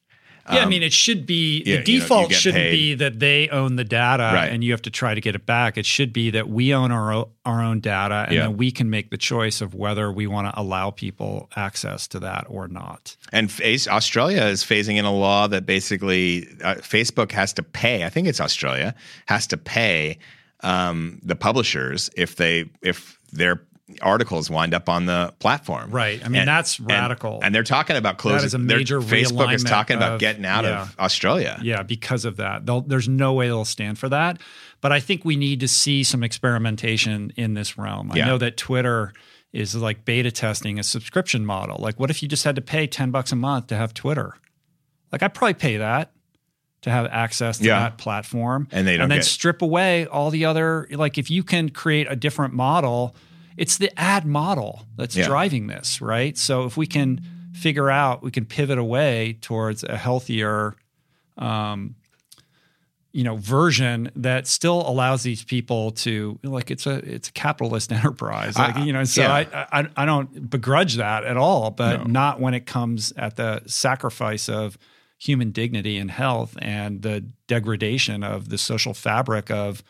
Yeah, 0.52 0.60
I 0.60 0.66
mean, 0.66 0.82
it 0.82 0.92
should 0.92 1.26
be 1.26 1.58
Um, 1.58 1.62
yeah, 1.64 1.64
the 1.64 1.70
you 1.70 1.76
know, 1.76 1.94
you 1.94 2.00
default 2.00 2.32
shouldn't 2.32 2.62
paid. 2.64 2.70
be 2.70 2.94
that 2.94 3.18
they 3.20 3.48
own 3.48 3.76
the 3.76 3.84
data 3.84 4.30
Right. 4.34 4.52
and 4.52 4.62
you 4.62 4.72
have 4.72 4.82
to 4.82 4.90
try 4.90 5.14
to 5.14 5.20
get 5.20 5.34
it 5.34 5.44
back. 5.46 5.76
It 5.76 5.86
should 5.86 6.12
be 6.12 6.30
that 6.30 6.48
we 6.48 6.72
own 6.74 6.90
our 6.92 7.12
o- 7.12 7.28
our 7.44 7.62
own 7.62 7.80
data 7.80 8.24
and 8.26 8.34
Yeah. 8.34 8.42
then 8.42 8.56
we 8.56 8.70
can 8.70 8.90
make 8.90 9.10
the 9.10 9.16
choice 9.18 9.60
of 9.60 9.74
whether 9.74 10.10
we 10.10 10.26
want 10.26 10.52
to 10.52 10.60
allow 10.60 10.90
people 10.90 11.48
access 11.56 12.06
to 12.08 12.20
that 12.20 12.44
or 12.48 12.66
not. 12.68 13.16
And 13.32 13.50
face, 13.50 13.86
Australia 13.88 14.42
is 14.44 14.62
phasing 14.64 14.96
in 14.96 15.04
a 15.04 15.12
law 15.14 15.46
that 15.48 15.64
basically 15.66 16.48
uh, 16.62 16.74
Facebook 16.76 17.32
has 17.32 17.52
to 17.54 17.62
pay. 17.62 18.04
I 18.04 18.08
think 18.08 18.26
it's 18.28 18.40
Australia 18.40 18.94
has 19.26 19.46
to 19.48 19.56
pay 19.56 20.18
um, 20.62 21.20
the 21.22 21.36
publishers 21.36 22.10
if 22.16 22.36
they 22.36 22.64
if 22.82 23.18
their 23.32 23.62
articles 24.02 24.50
wind 24.50 24.74
up 24.74 24.88
on 24.88 25.06
the 25.06 25.32
platform. 25.38 25.90
Right. 25.90 26.24
I 26.24 26.28
mean, 26.28 26.44
that's 26.44 26.80
radical. 26.80 27.40
And, 27.42 27.54
they're 27.54 27.62
talking 27.62 27.96
about 27.96 28.18
closing. 28.18 28.46
is 28.46 28.54
a 28.54 28.58
major 28.58 29.00
Facebook 29.00 29.52
is 29.54 29.62
talking 29.62 29.96
about 29.96 30.18
getting 30.18 30.44
out 30.44 30.64
yeah. 30.64 30.82
of 30.82 30.96
Australia. 30.98 31.58
Yeah, 31.62 31.82
because 31.82 32.24
of 32.24 32.36
that. 32.38 32.66
They'll, 32.66 32.80
there's 32.80 33.08
no 33.08 33.34
way 33.34 33.46
they'll 33.46 33.64
stand 33.64 33.98
for 33.98 34.08
that. 34.08 34.40
But 34.80 34.92
I 34.92 35.00
think 35.00 35.24
we 35.24 35.36
need 35.36 35.60
to 35.60 35.68
see 35.68 36.02
some 36.02 36.24
experimentation 36.24 37.32
in 37.36 37.54
this 37.54 37.78
realm. 37.78 38.10
I 38.12 38.16
Yeah. 38.16 38.26
know 38.26 38.38
that 38.38 38.56
Twitter 38.56 39.12
is 39.52 39.74
like 39.74 40.04
beta 40.04 40.30
testing 40.30 40.78
a 40.78 40.82
subscription 40.82 41.46
model. 41.46 41.78
Like, 41.78 41.98
what 42.00 42.10
if 42.10 42.22
you 42.22 42.28
just 42.28 42.44
had 42.44 42.56
to 42.56 42.62
pay 42.62 42.86
10 42.86 43.10
bucks 43.10 43.30
a 43.32 43.36
month 43.36 43.68
to 43.68 43.76
have 43.76 43.94
Twitter? 43.94 44.34
Like, 45.12 45.22
I'd 45.22 45.32
probably 45.32 45.54
pay 45.54 45.76
that 45.78 46.10
to 46.82 46.90
have 46.90 47.06
access 47.06 47.58
to 47.58 47.64
Yeah. 47.64 47.80
that 47.80 47.98
platform. 47.98 48.68
And 48.72 48.86
they 48.86 48.96
don't 48.96 49.04
and 49.04 49.12
then 49.12 49.22
strip 49.22 49.62
away 49.62 50.06
all 50.06 50.30
the 50.30 50.44
other, 50.44 50.86
like, 50.90 51.18
if 51.18 51.30
you 51.30 51.42
can 51.42 51.68
create 51.70 52.06
a 52.10 52.16
different 52.16 52.52
model, 52.54 53.16
it's 53.56 53.78
the 53.78 53.90
ad 53.98 54.24
model 54.26 54.82
that's 54.96 55.16
Yeah. 55.16 55.26
driving 55.26 55.66
this, 55.66 56.00
right? 56.00 56.36
So 56.36 56.64
if 56.64 56.76
we 56.76 56.86
can 56.86 57.20
figure 57.54 57.90
out, 57.90 58.22
we 58.22 58.30
can 58.30 58.44
pivot 58.44 58.78
away 58.78 59.38
towards 59.40 59.82
a 59.84 59.96
healthier, 59.96 60.74
um, 61.38 61.94
you 63.12 63.24
know 63.24 63.36
version 63.36 64.10
that 64.14 64.46
still 64.46 64.86
allows 64.86 65.22
these 65.22 65.42
people 65.42 65.90
to 65.92 66.38
like 66.42 66.70
it's 66.70 66.86
a 66.86 66.96
it's 66.96 67.30
a 67.30 67.32
capitalist 67.32 67.90
enterprise 67.98 68.58
like 68.58 68.76
I- 68.76 68.84
you 68.84 68.92
know 68.92 69.04
so 69.04 69.22
yeah. 69.22 69.32
I, 69.32 69.80
I 69.80 69.88
I 69.96 70.04
don't 70.04 70.50
begrudge 70.50 70.96
that 70.96 71.24
at 71.24 71.38
all 71.38 71.70
but 71.70 72.00
No. 72.00 72.04
not 72.04 72.40
when 72.40 72.52
it 72.52 72.66
comes 72.66 73.12
at 73.16 73.36
the 73.36 73.62
sacrifice 73.66 74.50
of 74.50 74.76
human 75.18 75.50
dignity 75.50 75.96
and 75.96 76.10
health 76.10 76.58
and 76.60 77.00
the 77.00 77.24
degradation 77.46 78.22
of 78.22 78.50
the 78.50 78.58
social 78.58 78.92
fabric 78.92 79.50
of 79.50 79.82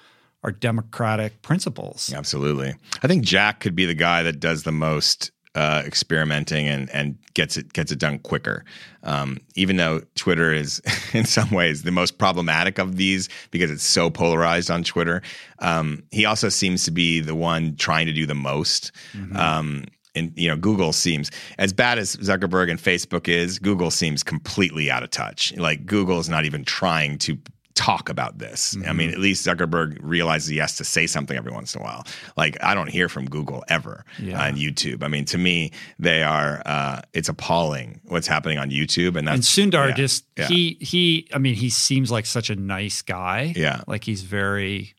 our 0.46 0.52
democratic 0.52 1.42
principles 1.42 2.12
Absolutely. 2.14 2.74
I 3.02 3.08
think 3.08 3.24
Jack 3.24 3.60
could 3.60 3.74
be 3.74 3.84
the 3.84 3.94
guy 3.94 4.22
that 4.22 4.40
does 4.40 4.62
the 4.62 4.72
most 4.72 5.32
uh, 5.56 5.82
experimenting 5.86 6.68
and 6.68 6.88
and 6.90 7.16
gets 7.34 7.56
it 7.56 7.72
gets 7.72 7.90
it 7.90 7.98
done 7.98 8.18
quicker. 8.20 8.64
Um, 9.02 9.38
even 9.56 9.76
though 9.76 10.02
Twitter 10.14 10.52
is 10.52 10.82
in 11.14 11.24
some 11.24 11.50
ways 11.50 11.82
the 11.82 11.90
most 11.90 12.18
problematic 12.18 12.78
of 12.78 12.96
these 12.96 13.28
because 13.50 13.70
it's 13.70 13.82
so 13.82 14.10
polarized 14.10 14.70
on 14.70 14.84
Twitter, 14.84 15.22
um, 15.58 16.04
he 16.10 16.26
also 16.26 16.48
seems 16.48 16.84
to 16.84 16.90
be 16.90 17.20
the 17.20 17.34
one 17.34 17.74
trying 17.76 18.06
to 18.06 18.12
do 18.12 18.26
the 18.26 18.34
most. 18.34 18.92
Um, 19.34 19.84
and 20.14 20.32
you 20.36 20.48
know, 20.48 20.56
Google 20.56 20.92
seems 20.92 21.30
as 21.58 21.72
bad 21.72 21.98
as 21.98 22.16
Zuckerberg 22.16 22.70
and 22.70 22.78
Facebook 22.78 23.28
is. 23.28 23.58
Google 23.58 23.90
seems 23.90 24.22
completely 24.22 24.90
out 24.90 25.02
of 25.02 25.10
touch. 25.10 25.56
Like 25.56 25.86
Google 25.86 26.18
is 26.18 26.28
not 26.28 26.44
even 26.44 26.64
trying 26.64 27.18
to 27.18 27.38
talk 27.76 28.08
about 28.08 28.38
this. 28.38 28.76
I 28.88 28.92
mean, 28.92 29.10
at 29.10 29.18
least 29.18 29.46
Zuckerberg 29.46 29.98
realizes 30.00 30.48
he 30.48 30.56
has 30.56 30.76
to 30.76 30.84
say 30.84 31.06
something 31.06 31.36
every 31.36 31.52
once 31.52 31.74
in 31.74 31.80
a 31.80 31.84
while. 31.84 32.04
Like 32.36 32.56
I 32.64 32.74
don't 32.74 32.88
hear 32.88 33.08
from 33.08 33.26
Google 33.26 33.62
ever 33.68 34.04
Yeah. 34.18 34.42
on 34.44 34.56
YouTube. 34.56 35.04
I 35.04 35.08
mean, 35.08 35.24
to 35.26 35.38
me, 35.38 35.70
they 35.98 36.22
are. 36.22 36.62
Uh, 36.66 37.02
it's 37.12 37.28
appalling 37.28 38.00
what's 38.06 38.26
happening 38.26 38.58
on 38.58 38.70
YouTube, 38.70 39.16
and 39.16 39.28
and 39.28 39.42
Sundar 39.42 39.90
yeah, 39.90 39.94
just 39.94 40.24
yeah. 40.36 40.48
he 40.48 40.76
he 40.80 41.28
I 41.32 41.38
mean 41.38 41.54
he 41.54 41.70
seems 41.70 42.10
like 42.10 42.26
such 42.26 42.50
a 42.50 42.56
nice 42.56 43.02
guy. 43.02 43.52
Yeah. 43.54 43.82
Like 43.86 44.02
he's 44.04 44.22
very 44.22 44.94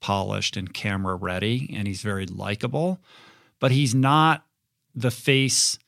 polished 0.00 0.56
and 0.56 0.72
camera 0.72 1.16
ready 1.16 1.74
and 1.74 1.88
he's 1.88 2.02
very 2.02 2.26
likable, 2.26 3.00
but 3.58 3.72
he's 3.72 3.94
not 3.94 4.44
the 4.94 5.10
face 5.10 5.78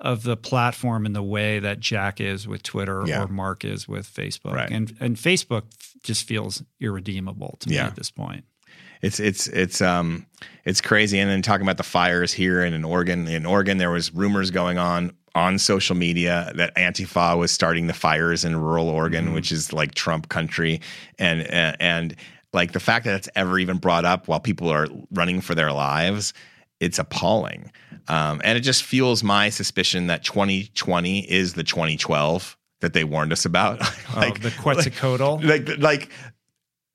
of 0.00 0.22
the 0.22 0.36
platform 0.36 1.06
in 1.06 1.12
the 1.14 1.22
way 1.22 1.58
that 1.58 1.80
Jack 1.80 2.20
is 2.20 2.46
with 2.46 2.62
Twitter 2.62 3.02
Yeah. 3.06 3.22
or 3.24 3.28
Mark 3.28 3.64
is 3.64 3.88
with 3.88 4.06
Facebook. 4.06 4.52
Right. 4.52 4.70
And 4.70 4.94
and 5.00 5.16
Facebook 5.16 5.62
just 6.02 6.26
feels 6.26 6.62
irredeemable 6.80 7.56
to 7.60 7.70
me 7.70 7.78
at 7.78 7.96
this 7.96 8.10
point. 8.10 8.44
It's 9.02 9.20
it's 9.20 9.46
it's 9.46 9.80
um 9.80 10.26
it's 10.64 10.80
crazy. 10.80 11.18
And 11.18 11.30
then 11.30 11.42
talking 11.42 11.62
about 11.66 11.76
the 11.76 11.82
fires 11.82 12.32
here 12.32 12.62
and 12.62 12.74
in 12.74 12.84
Oregon. 12.84 13.26
In 13.28 13.46
Oregon, 13.46 13.78
there 13.78 13.90
was 13.90 14.12
rumors 14.14 14.50
going 14.50 14.78
on 14.78 15.12
on 15.34 15.58
social 15.58 15.94
media 15.94 16.50
that 16.54 16.74
Antifa 16.76 17.36
was 17.38 17.52
starting 17.52 17.88
the 17.88 17.92
fires 17.92 18.42
in 18.44 18.56
rural 18.56 18.88
Oregon, 18.88 19.34
which 19.34 19.52
is 19.52 19.70
like 19.72 19.94
Trump 19.94 20.28
country, 20.30 20.80
and 21.18 21.42
and, 21.42 21.76
and 21.78 22.16
like 22.54 22.72
the 22.72 22.80
fact 22.80 23.04
that 23.04 23.14
it's 23.16 23.28
ever 23.36 23.58
even 23.58 23.76
brought 23.76 24.06
up 24.06 24.28
while 24.28 24.40
people 24.40 24.70
are 24.70 24.88
running 25.10 25.42
for 25.42 25.54
their 25.54 25.72
lives, 25.72 26.32
it's 26.80 26.98
appalling. 26.98 27.70
Um, 28.08 28.40
and 28.44 28.56
it 28.56 28.60
just 28.62 28.82
fuels 28.84 29.22
my 29.24 29.48
suspicion 29.50 30.06
that 30.08 30.22
2020 30.24 31.30
is 31.30 31.54
the 31.54 31.64
2012 31.64 32.56
that 32.80 32.92
they 32.92 33.04
warned 33.04 33.32
us 33.32 33.44
about. 33.44 33.80
Like, 34.16 34.40
the 34.40 34.50
Quetzalcoatl. 34.50 35.40
like 35.46 35.68
like 35.78 36.08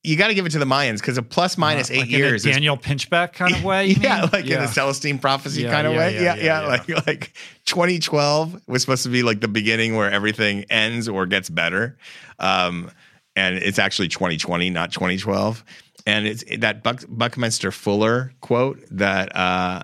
you 0.04 0.16
got 0.18 0.30
to 0.30 0.34
give 0.34 0.48
it 0.48 0.52
to 0.54 0.58
the 0.60 0.66
Mayans 0.66 0.98
because 1.00 1.18
a 1.20 1.22
plus 1.22 1.56
minus 1.58 1.92
Uh, 1.92 1.94
eight 1.94 2.00
like 2.00 2.10
in 2.10 2.16
a 2.16 2.18
years. 2.18 2.46
is- 2.46 2.52
Daniel 2.56 2.76
Pinchbeck 2.78 3.34
kind 3.34 3.54
of 3.54 3.64
way. 3.72 3.88
you 3.88 3.96
yeah, 4.02 4.22
mean? 4.22 4.30
like 4.34 4.46
in 4.48 4.60
a 4.60 4.68
Celestine 4.68 5.20
prophecy 5.20 5.62
Yeah, 5.64 5.72
kind 5.72 5.86
of 5.86 5.94
yeah, 5.94 6.00
way. 6.00 6.14
yeah, 6.16 6.22
Yeah, 6.22 6.36
yeah, 6.36 6.44
yeah, 6.44 6.84
yeah. 6.88 6.96
Like 6.96 7.08
like 7.08 7.34
2012 7.66 8.62
was 8.68 8.82
supposed 8.82 9.04
to 9.04 9.10
be 9.10 9.22
like 9.24 9.42
the 9.42 9.48
beginning 9.48 9.96
where 9.96 10.10
everything 10.10 10.66
ends 10.70 11.08
or 11.08 11.26
gets 11.26 11.50
better, 11.50 11.98
um, 12.40 12.90
and 13.36 13.56
it's 13.58 13.80
actually 13.80 14.08
2020, 14.08 14.70
not 14.70 14.92
2012. 14.92 15.64
And 16.08 16.26
it's 16.26 16.44
that 16.60 16.84
Buck, 16.84 17.04
Buckminster 17.08 17.72
Fuller 17.72 18.34
quote 18.42 18.80
that. 18.92 19.36
Uh, 19.36 19.84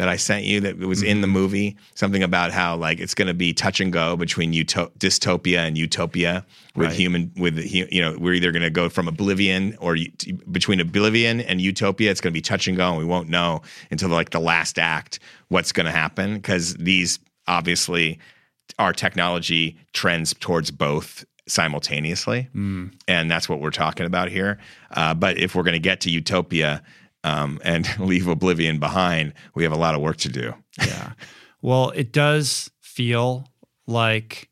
that 0.00 0.08
I 0.08 0.16
sent 0.16 0.44
you 0.44 0.60
that 0.60 0.78
was 0.78 1.02
in 1.02 1.20
the 1.20 1.26
Mm-hmm. 1.26 1.32
movie 1.34 1.76
something 1.94 2.22
about 2.22 2.50
how 2.52 2.74
like 2.76 2.98
it's 3.00 3.14
going 3.14 3.28
to 3.28 3.34
be 3.34 3.52
touch 3.52 3.80
and 3.80 3.92
go 3.92 4.16
between 4.16 4.52
uto- 4.52 4.90
dystopia 4.98 5.58
and 5.58 5.76
utopia 5.76 6.44
with 6.74 6.88
Right. 6.88 6.96
human 6.96 7.30
with 7.36 7.58
you 7.58 8.00
know 8.00 8.16
we're 8.18 8.32
either 8.32 8.50
going 8.52 8.62
to 8.62 8.70
go 8.70 8.88
from 8.88 9.06
oblivion 9.08 9.76
or 9.78 9.96
between 10.50 10.80
oblivion 10.80 11.40
and 11.42 11.60
utopia 11.60 12.10
it's 12.10 12.20
going 12.22 12.32
to 12.32 12.36
be 12.36 12.40
touch 12.40 12.66
and 12.66 12.76
go 12.76 12.88
and 12.88 12.98
we 12.98 13.04
won't 13.04 13.28
know 13.28 13.60
until 13.90 14.08
like 14.08 14.30
the 14.30 14.40
last 14.40 14.78
act 14.78 15.18
what's 15.48 15.70
going 15.72 15.86
to 15.86 15.92
happen 15.92 16.34
because 16.36 16.74
these 16.74 17.18
obviously 17.46 18.18
our 18.78 18.92
technology 18.94 19.76
trends 19.92 20.32
towards 20.40 20.70
both 20.70 21.24
simultaneously 21.46 22.48
and 22.54 23.30
that's 23.30 23.48
what 23.48 23.60
we're 23.60 23.70
talking 23.70 24.06
about 24.06 24.28
here 24.28 24.58
uh, 24.92 25.12
but 25.14 25.36
if 25.38 25.54
we're 25.54 25.62
going 25.64 25.72
to 25.74 25.78
get 25.90 26.00
to 26.00 26.10
utopia 26.10 26.82
um, 27.24 27.60
and 27.64 27.88
leave 27.98 28.26
oblivion 28.26 28.78
behind 28.78 29.32
we 29.54 29.62
have 29.62 29.72
a 29.72 29.76
lot 29.76 29.94
of 29.94 30.00
work 30.00 30.16
to 30.16 30.28
do 30.28 30.54
yeah. 30.78 31.12
Well, 31.62 31.90
it 31.90 32.12
does 32.12 32.70
feel 32.80 33.46
like 33.86 34.48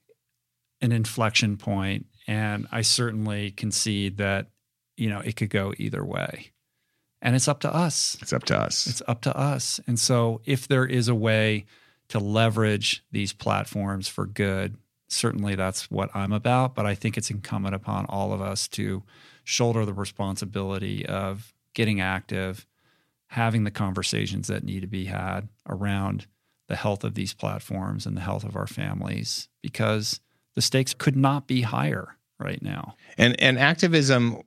an 0.81 0.93
inflection 0.93 1.57
point, 1.57 2.07
and 2.27 2.66
I 2.70 2.82
certainly 2.82 3.51
concede 3.51 4.19
that 4.19 4.49
you 4.97 5.09
know 5.09 5.20
it 5.20 5.36
could 5.36 5.51
go 5.51 5.73
either 5.78 6.05
way, 6.05 6.53
and 7.23 7.35
it's 7.35 7.49
up 7.49 7.61
to 7.61 7.74
us. 7.74 8.19
it's 8.20 8.32
up 8.32 8.45
to 8.45 8.59
us 8.59 8.86
It's 8.86 9.03
up 9.09 9.23
to 9.23 9.36
us. 9.36 9.81
And 9.86 9.99
so, 9.99 10.40
if 10.45 10.69
there 10.69 10.86
is 10.86 11.09
a 11.09 11.15
way 11.15 11.65
to 12.09 12.19
leverage 12.19 13.03
these 13.11 13.32
platforms 13.32 14.09
for 14.09 14.27
good, 14.27 14.77
certainly 15.09 15.55
that's 15.55 15.90
what 15.90 16.11
I'm 16.15 16.32
about. 16.32 16.74
But 16.74 16.86
I 16.86 16.95
think 16.95 17.16
it's 17.16 17.31
incumbent 17.31 17.74
upon 17.74 18.07
all 18.07 18.32
of 18.32 18.40
us 18.40 18.69
to 18.69 19.03
shoulder 19.45 19.85
the 19.85 19.95
responsibility 19.95 21.07
of 21.07 21.55
getting 21.74 22.01
active, 22.01 22.66
having 23.28 23.65
the 23.65 23.70
conversations 23.70 24.49
that 24.49 24.65
need 24.65 24.81
to 24.81 24.86
be 24.86 25.07
had 25.07 25.49
around 25.69 26.27
the 26.69 26.77
health 26.77 27.05
of 27.05 27.15
these 27.15 27.32
platforms 27.35 28.07
and 28.07 28.16
the 28.16 28.20
health 28.20 28.45
of 28.45 28.57
our 28.57 28.66
families, 28.66 29.49
because 29.62 30.20
the 30.55 30.62
stakes 30.62 30.93
could 30.93 31.16
not 31.16 31.47
be 31.47 31.62
higher 31.62 32.16
right 32.39 32.62
now. 32.62 32.95
and 33.16 33.40
and 33.40 33.59
activism 33.59 34.43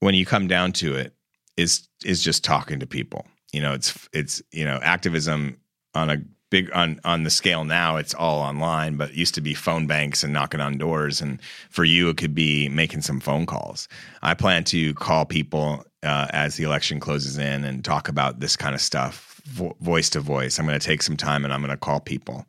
when 0.00 0.14
you 0.14 0.24
come 0.24 0.46
down 0.46 0.72
to 0.72 0.94
it 0.94 1.14
is 1.56 1.88
is 2.04 2.22
just 2.22 2.44
talking 2.44 2.80
to 2.80 2.86
people 2.86 3.26
you 3.52 3.60
know 3.60 3.72
it's 3.72 4.08
it's 4.12 4.42
you 4.52 4.64
know 4.64 4.78
activism 4.82 5.58
on 5.94 6.10
a 6.10 6.22
big 6.50 6.70
on 6.74 7.00
on 7.04 7.24
the 7.24 7.30
scale 7.30 7.64
now 7.64 7.96
it's 7.96 8.14
all 8.14 8.40
online 8.40 8.96
but 8.96 9.14
used 9.14 9.34
to 9.34 9.40
be 9.40 9.54
phone 9.54 9.86
banks 9.86 10.22
and 10.24 10.32
knocking 10.32 10.60
on 10.60 10.78
doors 10.78 11.20
and 11.20 11.40
for 11.68 11.84
you 11.84 12.08
it 12.08 12.16
could 12.16 12.34
be 12.34 12.68
making 12.68 13.02
some 13.02 13.20
phone 13.20 13.44
calls 13.44 13.88
i 14.22 14.34
plan 14.34 14.64
to 14.64 14.94
call 14.94 15.24
people 15.24 15.84
uh, 16.02 16.26
as 16.30 16.56
the 16.56 16.64
election 16.64 17.00
closes 17.00 17.38
in 17.38 17.64
and 17.64 17.84
talk 17.84 18.08
about 18.08 18.40
this 18.40 18.56
kind 18.56 18.74
of 18.74 18.80
stuff 18.80 19.40
vo- 19.44 19.76
voice 19.80 20.10
to 20.10 20.20
voice. 20.20 20.58
I'm 20.58 20.66
going 20.66 20.78
to 20.78 20.86
take 20.86 21.02
some 21.02 21.16
time 21.16 21.44
and 21.44 21.52
i'm 21.52 21.60
going 21.60 21.70
to 21.70 21.76
call 21.76 22.00
people. 22.00 22.46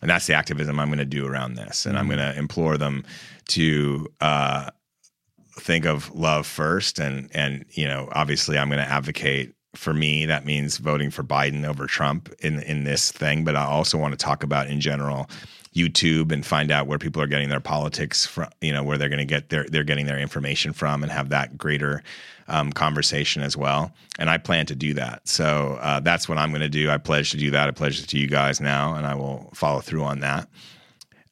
And 0.00 0.10
that's 0.10 0.26
the 0.26 0.34
activism 0.34 0.78
i'm 0.78 0.88
going 0.88 0.98
to 0.98 1.04
do 1.04 1.26
around 1.26 1.54
this. 1.54 1.86
And 1.86 1.98
i'm 1.98 2.06
going 2.06 2.18
to 2.18 2.36
implore 2.38 2.78
them 2.78 3.04
to 3.48 4.06
uh, 4.20 4.70
think 5.58 5.84
of 5.84 6.14
love 6.14 6.46
first 6.46 6.98
and 6.98 7.28
and 7.34 7.64
you 7.70 7.86
know 7.86 8.08
obviously 8.12 8.58
I'm 8.58 8.68
going 8.68 8.78
to 8.78 8.90
advocate 8.90 9.54
for 9.74 9.94
me. 9.94 10.26
That 10.26 10.44
means 10.44 10.76
voting 10.76 11.10
for 11.10 11.22
Biden 11.22 11.64
over 11.66 11.86
Trump 11.86 12.32
in 12.40 12.60
in 12.62 12.84
this 12.84 13.10
thing. 13.12 13.44
But 13.44 13.56
I 13.56 13.64
also 13.64 13.98
want 13.98 14.12
to 14.12 14.22
talk 14.22 14.42
about 14.42 14.68
in 14.68 14.80
general 14.80 15.28
YouTube 15.74 16.32
and 16.32 16.44
find 16.44 16.70
out 16.70 16.86
where 16.86 16.98
people 16.98 17.22
are 17.22 17.26
getting 17.26 17.48
their 17.48 17.60
politics 17.60 18.26
from 18.26 18.48
you 18.60 18.72
know 18.72 18.82
where 18.82 18.98
they're 18.98 19.08
going 19.08 19.18
to 19.18 19.24
get 19.24 19.48
their 19.48 19.64
they're 19.64 19.84
getting 19.84 20.06
their 20.06 20.18
information 20.18 20.72
from 20.72 21.02
and 21.02 21.12
have 21.12 21.30
that 21.30 21.56
greater 21.56 22.02
um, 22.52 22.72
conversation 22.72 23.42
as 23.42 23.56
well 23.56 23.92
and 24.18 24.30
I 24.30 24.38
plan 24.38 24.66
to 24.66 24.76
do 24.76 24.94
that 24.94 25.26
so 25.26 25.78
uh, 25.80 25.98
that's 26.00 26.28
what 26.28 26.38
I'm 26.38 26.50
going 26.50 26.60
to 26.60 26.68
do 26.68 26.90
I 26.90 26.98
pledge 26.98 27.30
to 27.32 27.36
do 27.36 27.50
that 27.50 27.66
I 27.68 27.70
pledge 27.72 28.00
it 28.00 28.08
to 28.08 28.18
you 28.18 28.28
guys 28.28 28.60
now 28.60 28.94
and 28.94 29.06
I 29.06 29.14
will 29.14 29.50
follow 29.54 29.80
through 29.80 30.04
on 30.04 30.20
that 30.20 30.48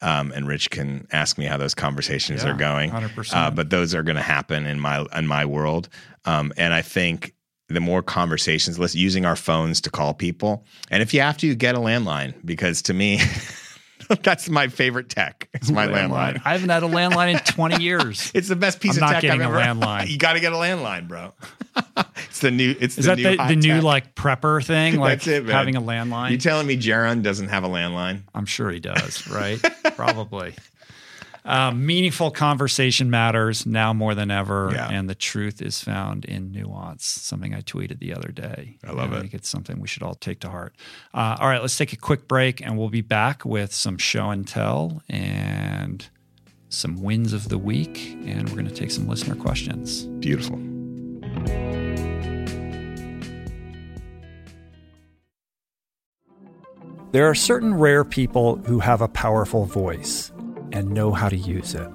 um, 0.01 0.31
and 0.35 0.47
Rich 0.47 0.71
can 0.71 1.07
ask 1.11 1.37
me 1.37 1.45
how 1.45 1.57
those 1.57 1.75
conversations 1.75 2.43
Yeah, 2.43 2.51
are 2.51 2.57
going. 2.57 2.91
100%. 2.91 3.33
Uh, 3.35 3.51
but 3.51 3.69
those 3.69 3.93
are 3.93 4.03
going 4.03 4.15
to 4.15 4.21
happen 4.21 4.65
in 4.65 4.79
my 4.79 5.05
in 5.15 5.27
my 5.27 5.45
world, 5.45 5.89
um, 6.25 6.51
and 6.57 6.73
I 6.73 6.81
think 6.81 7.35
the 7.67 7.79
more 7.79 8.01
conversations, 8.01 8.79
let's 8.79 8.95
using 8.95 9.25
our 9.25 9.35
phones 9.35 9.79
to 9.81 9.89
call 9.91 10.13
people, 10.13 10.65
and 10.89 11.03
if 11.03 11.13
you 11.13 11.21
have 11.21 11.37
to, 11.37 11.53
get 11.55 11.75
a 11.75 11.79
landline 11.79 12.33
because 12.43 12.81
to 12.83 12.93
me. 12.93 13.19
That's 14.23 14.49
my 14.49 14.67
favorite 14.67 15.09
tech. 15.09 15.47
It's 15.53 15.69
my 15.69 15.87
landline. 15.87 16.41
I 16.43 16.53
haven't 16.53 16.69
had 16.69 16.83
a 16.83 16.87
landline 16.87 17.33
in 17.33 17.39
20 17.39 17.81
years. 17.83 18.31
It's 18.41 18.47
the 18.47 18.55
best 18.55 18.79
piece 18.79 18.97
I'm 18.97 19.03
of 19.03 19.09
not 19.09 19.11
tech 19.13 19.21
getting 19.23 19.41
I've 19.41 19.51
a 19.53 19.57
landline. 19.57 20.07
You 20.11 20.17
got 20.17 20.33
to 20.33 20.39
get 20.39 20.53
a 20.53 20.55
landline, 20.55 21.07
bro. 21.07 21.33
it's 22.27 22.39
the 22.39 22.51
new. 22.51 22.75
It's 22.79 22.97
Is 22.97 23.05
the 23.05 23.15
that 23.15 23.17
new 23.17 23.37
the, 23.37 23.47
the 23.47 23.55
new 23.55 23.81
like 23.81 24.15
prepper 24.15 24.63
thing? 24.65 24.97
Like 24.97 25.19
That's 25.19 25.27
it, 25.27 25.45
man. 25.45 25.53
having 25.53 25.75
a 25.75 25.81
landline? 25.81 26.31
You 26.31 26.37
telling 26.37 26.67
me 26.67 26.77
Jaron 26.77 27.21
doesn't 27.23 27.49
have 27.49 27.63
a 27.63 27.69
landline? 27.69 28.21
I'm 28.33 28.45
sure 28.45 28.69
he 28.71 28.79
does, 28.79 29.27
right? 29.27 29.59
Probably. 29.95 30.53
Um, 31.43 31.85
meaningful 31.87 32.29
conversation 32.29 33.09
matters 33.09 33.65
now 33.65 33.93
more 33.93 34.13
than 34.13 34.29
ever, 34.29 34.69
Yeah. 34.73 34.89
and 34.89 35.09
the 35.09 35.15
truth 35.15 35.61
is 35.61 35.81
found 35.81 36.23
in 36.25 36.51
nuance. 36.51 37.03
Something 37.05 37.55
I 37.55 37.61
tweeted 37.61 37.99
the 37.99 38.13
other 38.13 38.31
day. 38.31 38.77
I 38.85 38.91
love 38.91 39.11
it. 39.11 39.17
I 39.17 39.21
think 39.21 39.33
it's 39.33 39.49
something 39.49 39.79
we 39.79 39.87
should 39.87 40.03
all 40.03 40.13
take 40.15 40.39
to 40.41 40.49
heart. 40.49 40.75
Uh, 41.13 41.37
all 41.39 41.47
right, 41.47 41.61
let's 41.61 41.77
take 41.77 41.93
a 41.93 41.97
quick 41.97 42.27
break, 42.27 42.61
and 42.61 42.77
we'll 42.77 42.89
be 42.89 43.01
back 43.01 43.43
with 43.43 43.73
some 43.73 43.97
show 43.97 44.29
and 44.29 44.47
tell 44.47 45.01
and 45.09 46.07
some 46.69 47.01
wins 47.01 47.33
of 47.33 47.49
the 47.49 47.57
week, 47.57 48.15
and 48.25 48.47
we're 48.49 48.55
going 48.55 48.67
to 48.67 48.73
take 48.73 48.91
some 48.91 49.07
listener 49.07 49.35
questions. 49.35 50.03
Beautiful. 50.19 50.59
There 57.11 57.29
are 57.29 57.35
certain 57.35 57.73
rare 57.73 58.05
people 58.05 58.57
who 58.57 58.79
have 58.79 59.01
a 59.01 59.07
powerful 59.07 59.65
voice 59.65 60.30
and 60.71 60.89
know 60.89 61.11
how 61.11 61.29
to 61.29 61.37
use 61.37 61.75
it. 61.75 61.89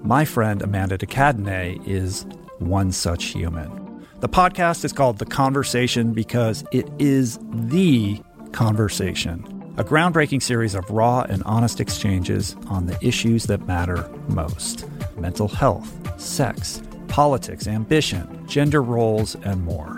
My 0.00 0.24
friend 0.24 0.62
Amanda 0.62 0.96
de 0.96 1.06
Cadenet 1.06 1.86
is 1.86 2.26
one 2.58 2.92
such 2.92 3.26
human. 3.26 4.06
The 4.20 4.28
podcast 4.28 4.84
is 4.84 4.92
called 4.92 5.18
The 5.18 5.26
Conversation 5.26 6.12
because 6.12 6.64
it 6.72 6.88
is 6.98 7.38
the 7.52 8.20
conversation, 8.52 9.44
a 9.76 9.84
groundbreaking 9.84 10.42
series 10.42 10.74
of 10.74 10.88
raw 10.90 11.22
and 11.28 11.42
honest 11.44 11.80
exchanges 11.80 12.56
on 12.68 12.86
the 12.86 12.98
issues 13.00 13.44
that 13.44 13.66
matter 13.66 14.10
most 14.28 14.86
mental 15.16 15.48
health, 15.48 16.20
sex, 16.20 16.82
politics, 17.08 17.66
ambition, 17.66 18.46
gender 18.46 18.82
roles, 18.82 19.34
and 19.36 19.62
more. 19.62 19.97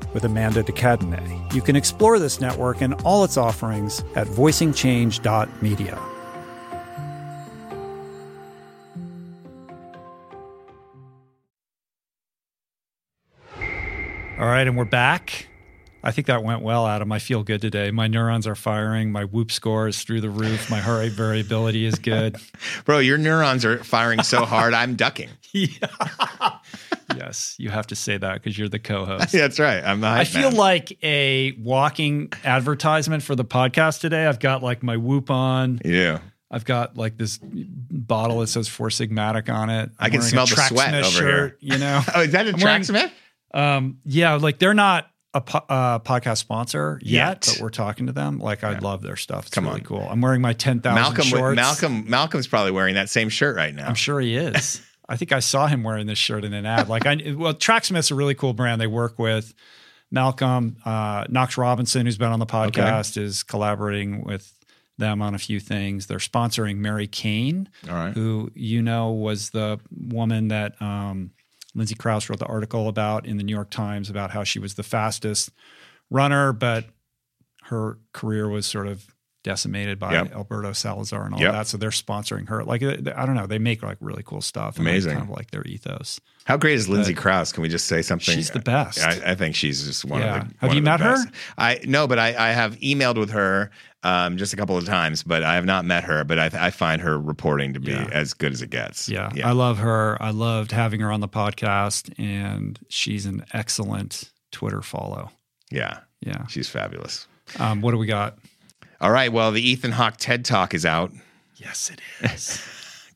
with 0.13 0.23
Amanda 0.23 0.63
de 0.63 0.71
Cadenet. 0.71 1.53
You 1.53 1.61
can 1.61 1.75
explore 1.75 2.19
this 2.19 2.41
network 2.41 2.81
and 2.81 2.93
all 3.03 3.23
its 3.23 3.37
offerings 3.37 4.03
at 4.15 4.27
voicingchange.media. 4.27 5.99
All 14.39 14.47
right, 14.47 14.65
and 14.65 14.75
we're 14.75 14.85
back. 14.85 15.50
I 16.03 16.11
think 16.11 16.27
that 16.27 16.43
went 16.43 16.61
well, 16.61 16.87
Adam. 16.87 17.11
I 17.11 17.19
feel 17.19 17.43
good 17.43 17.61
today. 17.61 17.91
My 17.91 18.07
neurons 18.07 18.47
are 18.47 18.55
firing. 18.55 19.11
My 19.11 19.23
whoop 19.25 19.51
score 19.51 19.87
is 19.87 20.01
through 20.03 20.21
the 20.21 20.29
roof. 20.31 20.69
My 20.69 20.79
heart 20.79 20.99
rate 21.01 21.11
variability 21.11 21.85
is 21.85 21.95
good. 21.99 22.37
Bro, 22.85 22.99
your 22.99 23.17
neurons 23.19 23.63
are 23.65 23.83
firing 23.83 24.23
so 24.23 24.43
hard, 24.45 24.73
I'm 24.73 24.95
ducking. 24.95 25.29
Yeah. 25.53 25.87
yes, 27.15 27.55
you 27.59 27.69
have 27.69 27.87
to 27.87 27.95
say 27.95 28.17
that 28.17 28.35
because 28.35 28.57
you're 28.57 28.69
the 28.69 28.79
co-host. 28.79 29.33
yeah, 29.33 29.41
That's 29.47 29.59
right. 29.59 29.83
I'm 29.83 29.99
the 30.01 30.07
I 30.07 30.23
feel 30.23 30.43
man. 30.51 30.55
like 30.55 30.97
a 31.03 31.51
walking 31.59 32.31
advertisement 32.45 33.21
for 33.23 33.35
the 33.35 33.43
podcast 33.43 33.99
today. 33.99 34.25
I've 34.25 34.39
got 34.39 34.63
like 34.63 34.81
my 34.81 34.95
whoop 34.97 35.29
on. 35.29 35.79
Yeah. 35.83 36.19
I've 36.49 36.65
got 36.65 36.97
like 36.97 37.17
this 37.17 37.37
bottle 37.43 38.39
that 38.39 38.47
says 38.47 38.67
Four 38.67 38.87
Sigmatic 38.89 39.53
on 39.53 39.69
it. 39.69 39.89
I 39.99 40.05
I'm 40.05 40.11
can 40.11 40.21
smell 40.21 40.45
the 40.45 40.55
sweat 40.55 40.93
over 40.93 41.05
shirt, 41.05 41.57
You 41.61 41.77
know, 41.77 42.01
Oh, 42.15 42.21
is 42.21 42.31
that 42.31 42.47
a 42.47 42.53
Tracksmith? 42.53 43.11
um, 43.53 43.97
yeah, 44.05 44.35
like 44.35 44.59
they're 44.59 44.73
not 44.73 45.10
a 45.33 45.41
po- 45.41 45.65
uh, 45.69 45.99
podcast 45.99 46.37
sponsor 46.37 46.99
yet, 47.01 47.47
Yet. 47.47 47.53
but 47.55 47.63
we're 47.63 47.69
talking 47.69 48.07
to 48.07 48.11
them. 48.11 48.39
Like 48.39 48.63
I 48.63 48.77
love 48.79 49.01
their 49.01 49.15
stuff. 49.15 49.45
It's 49.47 49.55
Come 49.55 49.65
really 49.65 49.79
on. 49.81 49.85
cool. 49.85 50.07
I'm 50.09 50.21
wearing 50.21 50.41
my 50.41 50.53
ten 50.53 50.81
thousand 50.81 51.01
Malcolm, 51.01 51.23
shorts. 51.23 51.55
Malcolm, 51.55 52.09
Malcolm's 52.09 52.47
probably 52.47 52.71
wearing 52.71 52.95
that 52.95 53.09
same 53.09 53.29
shirt 53.29 53.55
right 53.55 53.73
now. 53.73 53.87
I'm 53.87 53.95
sure 53.95 54.19
he 54.19 54.35
is. 54.35 54.81
I 55.09 55.17
think 55.17 55.31
I 55.31 55.39
saw 55.39 55.67
him 55.67 55.83
wearing 55.83 56.07
this 56.07 56.17
shirt 56.17 56.45
in 56.45 56.53
an 56.53 56.65
ad. 56.65 56.89
Like 56.89 57.05
I 57.05 57.33
well, 57.37 57.53
Tracksmith's 57.53 58.11
a 58.11 58.15
really 58.15 58.35
cool 58.35 58.53
brand 58.53 58.79
they 58.79 58.87
work 58.87 59.19
with. 59.19 59.53
Malcolm 60.09 60.75
uh, 60.83 61.25
Knox 61.29 61.57
Robinson, 61.57 62.05
who's 62.05 62.17
been 62.17 62.31
on 62.31 62.39
the 62.39 62.45
podcast, 62.45 63.17
is 63.17 63.43
collaborating 63.43 64.23
with 64.25 64.53
them 64.97 65.21
on 65.21 65.33
a 65.33 65.37
few 65.37 65.59
things. 65.59 66.07
They're 66.07 66.17
sponsoring 66.17 66.77
Mary 66.77 67.07
Cain, 67.07 67.69
right. 67.87 68.13
who 68.13 68.51
you 68.53 68.81
know 68.81 69.11
was 69.11 69.51
the 69.51 69.79
woman 69.89 70.49
that 70.49 70.81
um, 70.81 71.31
Lindsay 71.73 71.95
Crouse 71.95 72.29
wrote 72.29 72.39
the 72.39 72.45
article 72.45 72.87
about 72.87 73.25
in 73.25 73.37
the 73.37 73.43
New 73.43 73.53
York 73.55 73.69
Times 73.69 74.09
about 74.09 74.31
how 74.31 74.43
she 74.43 74.59
was 74.59 74.75
the 74.75 74.83
fastest 74.83 75.51
runner, 76.09 76.51
but 76.53 76.85
her 77.63 77.97
career 78.13 78.49
was 78.49 78.65
sort 78.65 78.87
of 78.87 79.05
decimated 79.43 79.97
by 79.97 80.13
Yep. 80.13 80.33
Alberto 80.35 80.71
Salazar 80.71 81.25
and 81.25 81.33
all 81.33 81.39
Yep. 81.41 81.51
that. 81.53 81.67
So 81.67 81.77
they're 81.77 81.89
sponsoring 81.89 82.47
her. 82.49 82.63
Like 82.63 82.83
uh, 82.83 82.97
I 83.15 83.25
don't 83.25 83.33
know, 83.35 83.47
they 83.47 83.57
make 83.57 83.81
like 83.81 83.97
really 83.99 84.21
cool 84.23 84.41
stuff. 84.41 84.75
and, 84.77 84.85
like, 84.85 84.91
Amazing. 84.93 85.13
kind 85.17 85.23
of 85.23 85.35
like 85.35 85.49
their 85.51 85.63
ethos. 85.65 86.19
How 86.45 86.57
great 86.57 86.75
is 86.75 86.87
Lindsay 86.89 87.13
Crouse? 87.15 87.51
Can 87.51 87.63
we 87.63 87.69
just 87.69 87.85
say 87.85 88.01
something? 88.03 88.35
She's 88.35 88.51
the 88.51 88.59
best. 88.59 88.99
I, 88.99 89.31
I 89.31 89.35
think 89.35 89.55
she's 89.55 89.83
just 89.85 90.05
one 90.05 90.21
Yeah. 90.21 90.41
of 90.41 90.49
the. 90.49 90.55
Have 90.59 90.73
you 90.75 90.81
met 90.83 90.99
her? 90.99 91.15
I 91.57 91.79
no, 91.85 92.07
but 92.07 92.19
I, 92.19 92.49
I 92.49 92.51
have 92.51 92.75
emailed 92.81 93.17
with 93.17 93.31
her 93.31 93.71
um, 94.03 94.37
just 94.37 94.53
a 94.53 94.55
couple 94.57 94.77
of 94.77 94.85
times, 94.85 95.23
but 95.23 95.43
I 95.43 95.55
have 95.55 95.65
not 95.65 95.85
met 95.85 96.03
her. 96.05 96.23
But 96.23 96.39
I, 96.39 96.49
I 96.67 96.69
find 96.71 97.01
her 97.01 97.19
reporting 97.19 97.73
to 97.73 97.79
be 97.79 97.91
Yeah. 97.91 98.09
as 98.11 98.33
good 98.33 98.51
as 98.53 98.61
it 98.61 98.69
gets. 98.69 99.07
Yeah, 99.09 99.29
yeah. 99.35 99.47
I 99.47 99.51
love 99.51 99.77
her. 99.79 100.17
I 100.21 100.31
loved 100.31 100.71
having 100.71 100.99
her 101.01 101.11
on 101.11 101.19
the 101.19 101.27
podcast, 101.29 102.11
and 102.17 102.79
she's 102.89 103.25
an 103.25 103.45
excellent 103.53 104.31
Twitter 104.51 104.81
follow. 104.81 105.29
yeah. 105.69 105.99
Yeah. 106.23 106.45
She's 106.47 106.69
fabulous. 106.69 107.25
Um, 107.57 107.81
what 107.81 107.91
do 107.91 107.97
we 107.97 108.05
got? 108.05 108.37
All 108.99 109.09
right. 109.09 109.33
Well, 109.33 109.51
the 109.51 109.61
Ethan 109.61 109.91
Hawke 109.91 110.17
TED 110.17 110.45
Talk 110.45 110.75
is 110.75 110.85
out. 110.85 111.11
Yes, 111.55 111.89
it 111.89 111.99
is. 112.31 112.61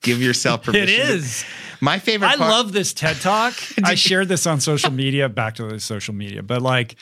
Give 0.02 0.20
yourself 0.22 0.64
permission. 0.66 0.90
it 0.90 1.10
is. 1.10 1.42
to- 1.42 1.46
My 1.82 2.00
favorite. 2.00 2.30
I 2.30 2.36
part- 2.38 2.50
love 2.50 2.74
this 2.74 2.94
TED 2.94 3.18
Talk. 3.18 3.54
I 3.84 3.94
shared 3.94 4.28
this 4.28 4.48
on 4.48 4.60
social 4.60 4.92
media, 4.92 5.30
back 5.30 5.54
to 5.56 5.66
the 5.68 5.80
social 5.80 6.16
media, 6.16 6.42
but 6.42 6.64
like, 6.64 6.96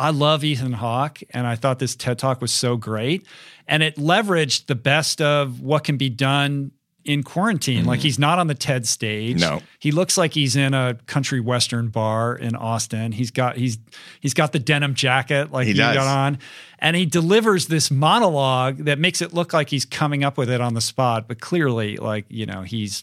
I 0.00 0.10
love 0.10 0.42
Ethan 0.44 0.72
Hawke, 0.72 1.20
and 1.30 1.46
I 1.46 1.54
thought 1.56 1.78
this 1.78 1.94
TED 1.94 2.18
Talk 2.18 2.40
was 2.40 2.52
so 2.52 2.76
great, 2.76 3.26
and 3.68 3.82
it 3.82 3.96
leveraged 3.96 4.66
the 4.66 4.74
best 4.74 5.20
of 5.20 5.60
what 5.60 5.84
can 5.84 5.96
be 5.96 6.08
done 6.08 6.72
in 7.04 7.22
quarantine. 7.22 7.86
Like, 7.86 8.00
he's 8.00 8.18
not 8.18 8.38
on 8.38 8.46
the 8.46 8.54
TED 8.54 8.86
stage. 8.86 9.40
Mm-hmm. 9.40 9.56
No. 9.56 9.62
he 9.78 9.90
looks 9.90 10.18
like 10.18 10.34
he's 10.34 10.54
in 10.54 10.74
a 10.74 10.94
country 11.06 11.40
western 11.40 11.88
bar 11.88 12.34
in 12.36 12.54
Austin. 12.56 13.12
He's 13.12 13.30
got 13.30 13.56
he's 13.56 13.78
he's 14.20 14.34
got 14.34 14.52
the 14.52 14.58
denim 14.58 14.94
jacket 14.94 15.50
like 15.50 15.66
He 15.66 15.72
does. 15.72 15.94
got 15.94 16.06
on, 16.06 16.38
and 16.78 16.94
he 16.96 17.06
delivers 17.06 17.66
this 17.68 17.90
monologue 17.90 18.78
that 18.84 18.98
makes 18.98 19.22
it 19.22 19.32
look 19.32 19.52
like 19.52 19.70
he's 19.70 19.84
coming 19.86 20.24
up 20.24 20.36
with 20.36 20.50
it 20.50 20.60
on 20.60 20.74
the 20.74 20.80
spot, 20.82 21.26
but 21.28 21.40
clearly, 21.40 21.96
like 21.96 22.26
you 22.28 22.44
know, 22.46 22.62
he's 22.62 23.02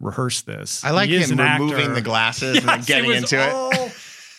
rehearsed 0.00 0.44
this. 0.44 0.84
I 0.84 0.90
like 0.90 1.08
He 1.08 1.18
him 1.18 1.38
removing 1.38 1.76
actor. 1.82 1.94
the 1.94 2.02
glasses 2.02 2.64
and 2.68 2.84
getting 2.84 3.12
into 3.12 3.36
it. 3.38 3.92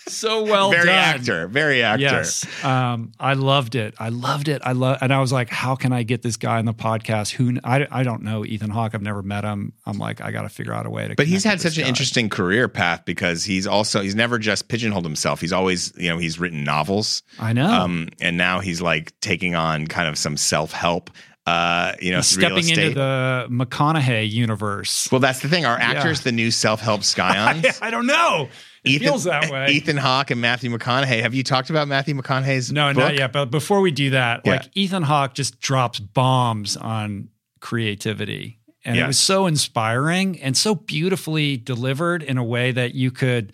So 0.08 0.44
well 0.44 0.72
Very 0.72 0.86
done. 0.86 0.96
actor. 0.96 1.48
Very 1.48 1.82
actor. 1.82 2.02
Yes, 2.02 2.46
um, 2.64 3.12
I 3.20 3.34
loved 3.34 3.76
it. 3.76 3.96
I 3.98 4.10
loved 4.10 4.48
it. 4.48 4.62
I 4.64 4.74
love, 4.74 5.00
and 5.02 5.14
I 5.14 5.20
was 5.20 5.32
like, 5.32 5.50
"How 5.50 5.76
can 5.76 5.94
I 5.94 6.04
get 6.04 6.22
this 6.22 6.38
guy 6.38 6.60
on 6.60 6.66
the 6.66 6.74
podcast?" 6.74 7.32
Who 7.32 7.58
I, 7.64 7.88
I 7.90 8.04
don't 8.04 8.22
know 8.24 8.46
Ethan 8.46 8.70
Hawke. 8.70 8.94
I've 8.94 9.02
never 9.02 9.24
met 9.24 9.44
him. 9.44 9.74
I'm 9.86 9.98
like, 9.98 10.22
I 10.22 10.32
got 10.32 10.44
to 10.44 10.50
figure 10.50 10.74
out 10.74 10.86
a 10.86 10.90
way 10.90 11.08
to. 11.08 11.16
But 11.16 11.28
he's 11.28 11.44
had 11.44 11.60
such 11.60 11.76
this 11.76 11.84
an 11.84 11.90
interesting 11.90 12.30
career 12.30 12.68
path 12.68 13.04
because 13.06 13.44
he's 13.44 13.66
also 13.66 14.02
he's 14.02 14.16
never 14.16 14.38
just 14.38 14.68
pigeonholed 14.68 15.06
himself. 15.06 15.42
He's 15.42 15.54
always 15.54 15.92
you 15.98 16.10
know 16.10 16.18
he's 16.18 16.40
written 16.40 16.64
novels, 16.64 17.24
I 17.40 17.54
know. 17.54 17.68
um, 17.68 18.10
and 18.22 18.38
now 18.38 18.60
he's 18.60 18.82
like 18.82 19.20
taking 19.22 19.56
on 19.56 19.88
kind 19.88 20.08
of 20.08 20.18
some 20.18 20.38
self 20.38 20.72
help 20.72 21.10
uh, 21.46 21.94
you 22.02 22.12
know, 22.12 22.22
stepping 22.22 22.68
into 22.70 22.92
the 22.92 23.48
McConaughey 23.50 24.30
universe. 24.30 25.10
well, 25.12 25.22
that's 25.22 25.42
the 25.42 25.48
thing. 25.48 25.66
Are 25.66 25.78
actors 25.78 26.22
the 26.22 26.32
new 26.32 26.50
self-help 26.50 27.04
scions? 27.04 27.80
I 27.82 27.92
don't 27.92 28.08
know. 28.08 28.50
It 28.86 29.00
feels 29.00 29.24
that 29.26 29.52
way. 29.52 29.68
Ethan 29.72 29.98
Hawke 29.98 30.32
and 30.32 30.40
Matthew 30.42 30.70
McConaughey. 30.70 31.22
Have 31.22 31.34
you 31.34 31.44
talked 31.44 31.70
about 31.70 31.88
Matthew 31.88 32.16
McConaughey's 32.16 32.72
no, 32.72 32.90
book? 32.90 32.98
not 32.98 33.16
yet. 33.16 33.32
But 33.34 33.52
before 33.52 33.82
we 33.82 33.92
do 33.92 34.12
that, 34.12 34.42
Yeah. 34.46 34.52
like 34.54 34.70
Ethan 34.74 35.04
Hawke 35.04 35.34
just 35.34 35.60
drops 35.60 36.00
bombs 36.00 36.78
on 36.78 37.30
creativity. 37.60 38.60
And 38.86 38.98
it 38.98 39.08
was 39.08 39.18
so 39.18 39.48
inspiring 39.48 40.40
and 40.42 40.56
so 40.56 40.76
beautifully 40.76 41.58
delivered 41.58 42.22
in 42.22 42.38
a 42.38 42.44
way 42.44 42.72
that 42.72 42.94
you 42.94 43.10
could 43.10 43.52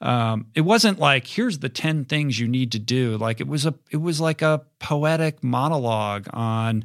um, 0.00 0.46
it 0.56 0.62
wasn't 0.62 0.98
like 0.98 1.28
here's 1.28 1.60
the 1.60 1.68
10 1.68 2.06
things 2.06 2.40
you 2.40 2.48
need 2.48 2.72
to 2.72 2.80
do 2.80 3.16
like 3.18 3.40
it 3.40 3.46
was 3.46 3.64
a 3.64 3.74
it 3.92 3.98
was 3.98 4.20
like 4.20 4.42
a 4.42 4.62
poetic 4.80 5.44
monologue 5.44 6.26
on 6.32 6.84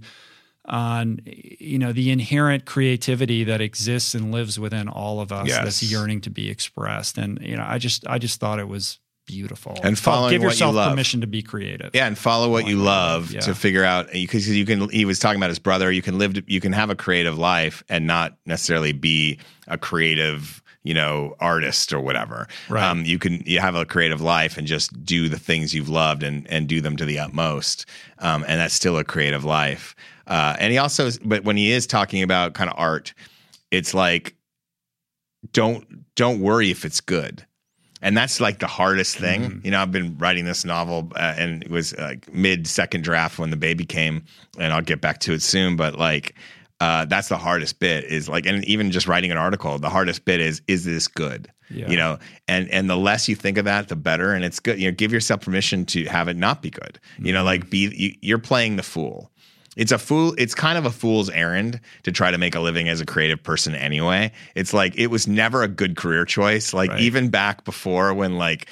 on 0.68 1.20
you 1.26 1.78
know 1.80 1.94
the 1.94 2.12
inherent 2.12 2.66
creativity 2.66 3.44
that 3.46 3.62
exists 3.62 4.14
and 4.14 4.32
lives 4.32 4.60
within 4.60 4.88
all 4.90 5.22
of 5.22 5.32
us 5.32 5.48
Yes. 5.48 5.64
that's 5.64 5.84
yearning 5.84 6.22
to 6.22 6.30
be 6.30 6.50
expressed 6.50 7.18
and 7.18 7.40
you 7.42 7.56
know 7.56 7.66
i 7.68 7.78
just 7.78 8.06
i 8.08 8.18
just 8.18 8.40
thought 8.40 8.60
it 8.60 8.68
was 8.68 9.00
beautiful 9.26 9.78
And 9.84 9.98
following 10.00 10.32
give 10.32 10.42
you 10.42 10.48
yourself 10.48 10.74
love. 10.76 10.90
permission 10.92 11.20
to 11.22 11.28
be 11.28 11.42
creative 11.42 11.92
Yeah, 11.94 12.08
and 12.08 12.18
follow 12.18 12.50
what 12.50 12.66
you 12.68 12.78
love 12.78 13.32
Yeah. 13.32 13.42
to 13.42 13.54
figure 13.56 13.84
out 13.84 14.10
because 14.14 14.48
you 14.50 14.66
can. 14.66 14.88
He 14.90 15.04
was 15.04 15.20
talking 15.20 15.38
about 15.38 15.50
his 15.50 15.60
brother. 15.60 15.92
You 15.92 16.02
can 16.02 16.18
live. 16.18 16.38
You 16.48 16.62
can 16.62 16.72
have 16.72 16.90
a 16.90 16.96
creative 16.96 17.38
life 17.38 17.84
and 17.90 18.08
not 18.08 18.38
necessarily 18.46 18.94
be 18.94 19.38
a 19.68 19.78
creative, 19.78 20.64
you 20.84 20.94
know, 20.94 21.36
artist 21.42 21.92
or 21.92 22.00
whatever. 22.00 22.48
Right. 22.70 22.82
Um, 22.82 23.04
you 23.04 23.20
can 23.20 23.44
you 23.46 23.60
have 23.60 23.76
a 23.76 23.84
creative 23.86 24.22
life 24.22 24.58
and 24.58 24.66
just 24.66 25.04
do 25.04 25.28
the 25.28 25.38
things 25.40 25.74
you've 25.76 25.90
loved 25.90 26.24
and 26.24 26.48
and 26.50 26.66
do 26.70 26.80
them 26.80 26.96
to 26.96 27.04
the 27.04 27.20
utmost. 27.20 27.86
Um, 28.20 28.46
and 28.48 28.62
that's 28.62 28.74
still 28.74 28.98
a 28.98 29.04
creative 29.04 29.44
life. 29.44 29.94
Uh, 30.28 30.56
and 30.60 30.72
he 30.72 30.78
also, 30.78 31.10
but 31.24 31.44
when 31.46 31.58
he 31.58 31.72
is 31.72 31.88
talking 31.88 32.22
about 32.22 32.54
kind 32.54 32.70
of 32.70 32.76
art, 32.78 33.14
it's 33.72 33.94
like 33.94 34.36
don't 35.54 35.86
don't 36.16 36.40
worry 36.42 36.72
if 36.72 36.84
it's 36.84 37.00
good 37.00 37.46
and 38.02 38.16
that's 38.18 38.40
like 38.42 38.60
the 38.60 38.68
hardest 38.68 39.18
thing 39.18 39.42
Mm-hmm. 39.42 39.60
you 39.66 39.72
know 39.72 39.82
i've 39.82 39.92
been 39.92 40.18
writing 40.18 40.46
this 40.46 40.66
novel 40.66 41.12
uh, 41.16 41.36
and 41.38 41.64
it 41.64 41.70
was 41.72 41.96
like 41.98 42.32
mid 42.34 42.68
second 42.68 43.04
draft 43.04 43.38
when 43.40 43.50
the 43.52 43.56
baby 43.58 43.86
came 43.86 44.24
and 44.58 44.74
i'll 44.74 44.82
get 44.82 45.00
back 45.00 45.20
to 45.22 45.34
it 45.34 45.42
soon 45.42 45.76
but 45.76 45.96
like 45.98 46.36
uh, 46.80 47.06
that's 47.06 47.28
the 47.28 47.38
hardest 47.38 47.80
bit 47.80 48.04
is 48.06 48.30
like 48.30 48.46
and 48.46 48.64
even 48.66 48.92
just 48.92 49.08
writing 49.08 49.32
an 49.32 49.38
article 49.38 49.78
the 49.80 49.90
hardest 49.90 50.26
bit 50.26 50.40
is 50.42 50.62
is 50.68 50.86
this 50.86 51.08
good 51.08 51.48
Yeah. 51.70 51.88
you 51.90 51.98
know 51.98 52.20
and 52.48 52.70
and 52.72 52.90
the 52.90 52.98
less 52.98 53.28
you 53.30 53.36
think 53.36 53.58
of 53.58 53.66
that 53.66 53.88
the 53.90 53.96
better 53.96 54.34
and 54.34 54.44
it's 54.46 54.60
good 54.60 54.80
you 54.80 54.88
know 54.90 54.96
give 54.96 55.12
yourself 55.12 55.42
permission 55.42 55.86
to 55.88 56.06
have 56.06 56.28
it 56.28 56.36
not 56.38 56.62
be 56.62 56.70
good 56.72 57.00
you 57.20 57.32
know 57.32 57.40
Mm-hmm. 57.40 57.46
like 57.46 57.70
be 57.70 57.90
you, 57.96 58.14
you're 58.22 58.38
playing 58.40 58.76
the 58.76 58.84
fool 58.84 59.32
it's 59.78 59.92
a 59.94 59.98
fool 59.98 60.34
it's 60.38 60.54
kind 60.56 60.78
of 60.78 60.86
a 60.86 60.92
fool's 60.92 61.30
errand 61.30 61.80
to 62.04 62.12
try 62.12 62.30
to 62.32 62.38
make 62.38 62.56
a 62.56 62.60
living 62.60 62.90
as 62.90 63.00
a 63.00 63.06
creative 63.06 63.42
person 63.42 63.74
anyway 63.76 64.32
it's 64.56 64.74
like 64.74 64.94
it 64.98 65.08
was 65.08 65.28
never 65.28 65.64
a 65.64 65.68
good 65.68 65.96
career 65.96 66.26
choice 66.26 66.74
like 66.74 66.90
Right. 66.90 67.00
even 67.02 67.30
back 67.30 67.64
before 67.64 68.14
when 68.14 68.38
like 68.38 68.68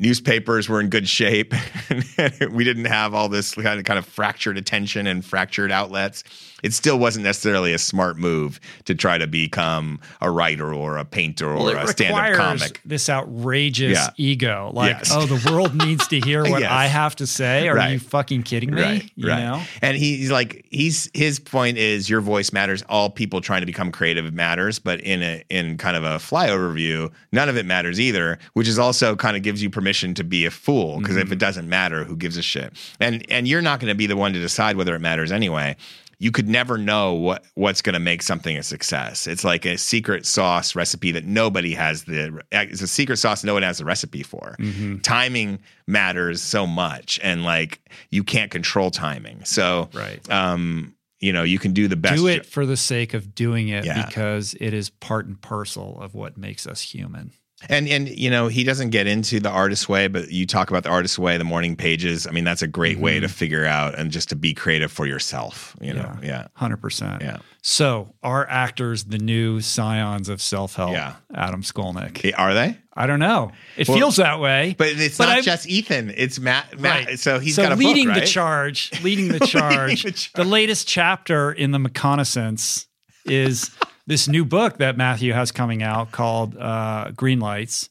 newspapers 0.00 0.68
were 0.68 0.80
in 0.80 0.88
good 0.88 1.08
shape 1.08 1.52
and 2.18 2.52
we 2.52 2.62
didn't 2.64 2.84
have 2.84 3.14
all 3.14 3.28
this 3.28 3.54
kind 3.54 3.78
of 3.78 3.84
kind 3.84 3.98
of 3.98 4.06
fractured 4.06 4.56
attention 4.56 5.06
and 5.06 5.24
fractured 5.24 5.72
outlets 5.72 6.22
it 6.62 6.72
still 6.72 6.98
wasn't 6.98 7.24
necessarily 7.24 7.72
a 7.72 7.78
smart 7.78 8.16
move 8.16 8.60
to 8.84 8.94
try 8.94 9.18
to 9.18 9.26
become 9.26 10.00
a 10.20 10.30
writer 10.30 10.72
or 10.74 10.96
a 10.98 11.04
painter 11.04 11.48
or 11.50 11.56
Well, 11.64 11.78
a 11.78 11.86
stand-up 11.88 12.34
comic 12.36 12.80
this 12.84 13.08
outrageous 13.08 13.92
Yeah. 13.98 14.08
ego. 14.16 14.70
Like, 14.74 14.96
Yes. 14.98 15.10
oh, 15.12 15.26
the 15.26 15.50
world 15.52 15.74
needs 15.74 16.06
to 16.08 16.20
hear 16.20 16.42
what 16.50 16.60
Yes. 16.62 16.70
I 16.70 16.86
have 16.86 17.16
to 17.16 17.26
say. 17.26 17.68
Are 17.68 17.74
Right. 17.76 17.92
you 17.92 17.98
fucking 17.98 18.42
kidding 18.42 18.74
me? 18.74 18.82
Right, 18.82 19.10
you 19.16 19.28
right. 19.28 19.40
know? 19.40 19.62
And 19.82 19.96
he's 19.96 20.30
like, 20.30 20.64
he's 20.70 21.10
his 21.14 21.38
point 21.38 21.78
is 21.78 22.08
your 22.10 22.20
voice 22.20 22.52
matters. 22.52 22.82
All 22.88 23.10
people 23.10 23.40
trying 23.40 23.60
to 23.60 23.66
become 23.66 23.92
creative 23.92 24.32
matters, 24.34 24.78
but 24.78 25.00
in 25.00 25.22
a 25.22 25.44
in 25.50 25.76
kind 25.78 25.96
of 25.96 26.04
a 26.04 26.16
flyover 26.18 26.72
view, 26.74 27.10
none 27.32 27.48
of 27.48 27.56
it 27.56 27.66
matters 27.66 28.00
either. 28.00 28.38
Which 28.54 28.68
is 28.68 28.78
also 28.78 29.14
kind 29.16 29.36
of 29.36 29.42
gives 29.42 29.62
you 29.62 29.70
permission 29.70 30.14
to 30.14 30.24
be 30.24 30.44
a 30.46 30.50
fool 30.50 30.98
because 30.98 31.16
Mm-hmm. 31.16 31.26
if 31.26 31.32
it 31.32 31.38
doesn't 31.38 31.68
matter, 31.68 32.04
who 32.04 32.16
gives 32.16 32.36
a 32.36 32.42
shit? 32.42 32.72
And 33.00 33.24
and 33.30 33.46
you're 33.46 33.62
not 33.62 33.80
going 33.80 33.90
to 33.90 33.94
be 33.96 34.06
the 34.06 34.16
one 34.16 34.32
to 34.32 34.38
decide 34.38 34.76
whether 34.76 34.94
it 34.94 35.00
matters 35.00 35.30
anyway. 35.32 35.76
You 36.20 36.32
could 36.32 36.48
never 36.48 36.76
know 36.76 37.14
what 37.14 37.44
what's 37.54 37.80
going 37.80 37.94
to 37.94 38.00
make 38.00 38.22
something 38.22 38.56
a 38.56 38.62
success. 38.64 39.26
It's 39.28 39.44
like 39.44 39.64
a 39.64 39.78
secret 39.78 40.26
sauce 40.26 40.74
recipe 40.74 41.12
that 41.12 41.24
nobody 41.24 41.74
has 41.74 42.04
the. 42.04 42.42
It's 42.50 42.82
a 42.82 42.88
secret 42.88 43.18
sauce 43.18 43.44
no 43.44 43.54
one 43.54 43.62
has 43.62 43.78
the 43.78 43.84
recipe 43.84 44.24
for. 44.24 44.56
Mm-hmm. 44.58 44.98
Timing 44.98 45.60
matters 45.86 46.42
so 46.42 46.66
much, 46.66 47.20
and 47.22 47.44
like 47.44 47.80
you 48.10 48.24
can't 48.24 48.50
control 48.50 48.90
timing. 48.90 49.44
So 49.44 49.88
Right. 49.94 50.20
um, 50.30 50.94
you 51.20 51.32
know, 51.32 51.42
you 51.44 51.58
can 51.58 51.72
do 51.72 51.86
the 51.88 51.96
best. 51.96 52.16
Do 52.16 52.26
it 52.28 52.46
for 52.46 52.66
the 52.66 52.76
sake 52.76 53.14
of 53.14 53.34
doing 53.34 53.68
it 53.68 53.84
Yeah. 53.84 54.04
because 54.06 54.54
it 54.60 54.72
is 54.74 54.90
part 54.90 55.26
and 55.26 55.40
parcel 55.40 56.00
of 56.00 56.14
what 56.14 56.36
makes 56.36 56.66
us 56.66 56.80
human. 56.80 57.30
And 57.68 57.88
and 57.88 58.08
you 58.08 58.30
know, 58.30 58.46
he 58.46 58.62
doesn't 58.62 58.90
get 58.90 59.08
into 59.08 59.40
the 59.40 59.50
artist 59.50 59.88
way, 59.88 60.06
but 60.06 60.30
you 60.30 60.46
talk 60.46 60.70
about 60.70 60.84
the 60.84 60.90
artist 60.90 61.18
way, 61.18 61.36
the 61.38 61.44
morning 61.44 61.74
pages. 61.74 62.24
I 62.26 62.30
mean, 62.30 62.44
that's 62.44 62.62
a 62.62 62.68
great 62.68 62.98
way 63.00 63.14
Mm-hmm. 63.16 63.22
to 63.22 63.28
figure 63.28 63.64
out 63.66 63.98
and 63.98 64.12
just 64.12 64.28
to 64.28 64.36
be 64.36 64.54
creative 64.54 64.92
for 64.92 65.06
yourself. 65.06 65.74
You 65.80 65.92
know, 65.94 66.16
yeah. 66.22 66.46
Hundred 66.54 66.76
percent. 66.80 67.20
Yeah. 67.20 67.38
So 67.60 68.14
are 68.22 68.48
actors 68.48 69.04
the 69.04 69.18
new 69.18 69.60
scions 69.60 70.28
of 70.28 70.40
self 70.40 70.76
help? 70.76 70.92
Yeah. 70.92 71.16
Adam 71.34 71.62
Skolnick. 71.62 72.32
Are 72.38 72.54
they? 72.54 72.78
I 72.94 73.06
don't 73.08 73.18
know. 73.18 73.50
It 73.76 73.88
Well, 73.88 73.98
feels 73.98 74.16
that 74.16 74.38
way. 74.38 74.76
But 74.78 74.88
it's 74.90 75.18
But 75.18 75.26
not 75.26 75.38
I- 75.38 75.40
just 75.40 75.68
Ethan. 75.68 76.12
It's 76.16 76.38
Matt. 76.38 76.78
Matt. 76.78 77.06
Right. 77.06 77.18
So 77.18 77.40
he's 77.40 77.56
so 77.56 77.64
got 77.64 77.72
a 77.72 77.76
leading 77.76 78.06
book, 78.06 78.14
right? 78.14 78.20
the 78.24 78.26
charge, 78.26 78.92
leading 79.02 79.28
the 79.28 79.40
charge. 79.40 80.04
the 80.04 80.12
charge. 80.12 80.32
The 80.34 80.44
latest 80.44 80.86
chapter 80.86 81.50
in 81.50 81.72
the 81.72 81.78
McConaissance 81.78 82.86
is 83.24 83.70
this 84.08 84.26
new 84.26 84.44
book 84.44 84.78
that 84.78 84.96
Matthew 84.96 85.32
has 85.34 85.52
coming 85.52 85.82
out 85.82 86.10
called 86.10 86.56
uh, 86.56 87.10
Green 87.14 87.38
Lights, 87.40 87.88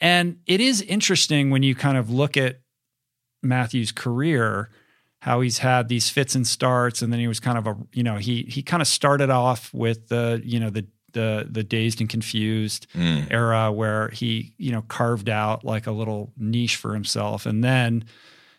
and 0.00 0.38
it 0.46 0.60
is 0.60 0.82
interesting 0.82 1.50
when 1.50 1.62
you 1.64 1.74
kind 1.74 1.96
of 1.96 2.10
look 2.10 2.36
at 2.36 2.60
Matthew's 3.42 3.90
career, 3.90 4.68
how 5.20 5.40
he's 5.40 5.58
had 5.58 5.88
these 5.88 6.08
fits 6.10 6.34
and 6.34 6.46
starts, 6.46 7.00
and 7.02 7.12
then 7.12 7.20
he 7.20 7.26
was 7.26 7.40
kind 7.40 7.58
of 7.58 7.66
a 7.66 7.76
you 7.92 8.02
know 8.02 8.16
he 8.16 8.42
he 8.42 8.62
kind 8.62 8.80
of 8.82 8.86
started 8.86 9.30
off 9.30 9.72
with 9.72 10.08
the 10.08 10.40
you 10.44 10.60
know 10.60 10.70
the 10.70 10.86
the 11.12 11.48
the 11.50 11.64
dazed 11.64 12.00
and 12.00 12.10
confused 12.10 12.86
Mm. 12.94 13.30
era 13.30 13.72
where 13.72 14.08
he 14.10 14.52
you 14.58 14.70
know 14.72 14.82
carved 14.82 15.28
out 15.30 15.64
like 15.64 15.86
a 15.86 15.92
little 15.92 16.32
niche 16.36 16.76
for 16.76 16.92
himself, 16.92 17.46
and 17.46 17.64
then 17.64 18.04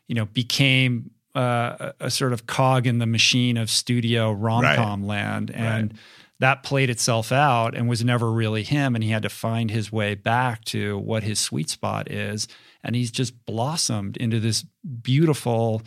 you 0.08 0.16
know 0.16 0.26
became 0.26 1.12
uh, 1.36 1.92
a, 2.00 2.08
a 2.08 2.10
sort 2.10 2.34
of 2.34 2.48
cog 2.48 2.88
in 2.88 2.98
the 2.98 3.06
machine 3.06 3.58
of 3.58 3.70
studio 3.70 4.32
rom 4.32 4.64
com 4.76 5.06
land, 5.06 5.52
and 5.52 5.94
that 6.40 6.64
played 6.64 6.90
itself 6.90 7.32
out 7.32 7.76
and 7.76 7.90
was 7.90 8.04
never 8.04 8.32
really 8.32 8.64
him, 8.64 8.96
and 8.96 9.04
he 9.04 9.10
had 9.10 9.24
to 9.24 9.30
find 9.30 9.72
his 9.72 9.92
way 9.92 10.16
back 10.16 10.64
to 10.66 10.98
what 11.00 11.24
his 11.24 11.40
sweet 11.40 11.70
spot 11.70 12.12
is, 12.12 12.48
and 12.84 12.96
he's 12.96 13.12
just 13.12 13.46
blossomed 13.46 14.18
into 14.18 14.40
this 14.40 14.66
beautiful. 15.02 15.82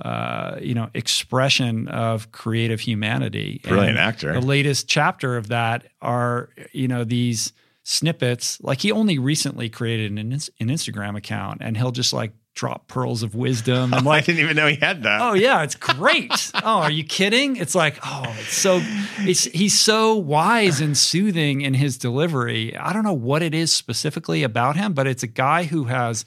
Uh, 0.00 0.58
you 0.60 0.74
know, 0.74 0.90
expression 0.92 1.86
of 1.86 2.32
creative 2.32 2.80
humanity. 2.80 3.60
Brilliant 3.62 3.90
And 3.90 3.98
actor. 3.98 4.32
The 4.32 4.40
latest 4.40 4.88
chapter 4.88 5.36
of 5.36 5.46
that 5.48 5.86
are, 6.02 6.50
you 6.72 6.88
know, 6.88 7.04
these 7.04 7.52
snippets. 7.84 8.60
Like 8.60 8.80
he 8.80 8.90
only 8.90 9.20
recently 9.20 9.68
created 9.68 10.10
an, 10.10 10.18
an 10.18 10.68
Instagram 10.68 11.16
account, 11.16 11.58
and 11.60 11.76
he'll 11.76 11.92
just 11.92 12.12
like 12.12 12.32
drop 12.54 12.86
pearls 12.86 13.22
of 13.22 13.34
wisdom 13.34 13.92
and 13.92 14.06
I 14.06 14.10
like 14.10 14.26
didn't 14.26 14.40
even 14.40 14.56
know 14.56 14.66
he 14.66 14.76
had 14.76 15.02
that. 15.02 15.20
Oh 15.20 15.34
yeah, 15.34 15.62
it's 15.62 15.74
great. 15.74 16.30
oh, 16.62 16.80
are 16.80 16.90
you 16.90 17.04
kidding? 17.04 17.56
It's 17.56 17.74
like, 17.74 17.98
oh, 18.04 18.34
it's 18.38 18.56
so 18.56 18.80
it's 19.18 19.44
he's 19.44 19.78
so 19.78 20.14
wise 20.14 20.80
and 20.80 20.96
soothing 20.96 21.60
in 21.60 21.74
his 21.74 21.98
delivery. 21.98 22.76
I 22.76 22.92
don't 22.92 23.04
know 23.04 23.12
what 23.12 23.42
it 23.42 23.54
is 23.54 23.72
specifically 23.72 24.42
about 24.42 24.76
him, 24.76 24.92
but 24.92 25.06
it's 25.06 25.22
a 25.22 25.28
guy 25.28 25.64
who 25.64 25.84
has 25.84 26.24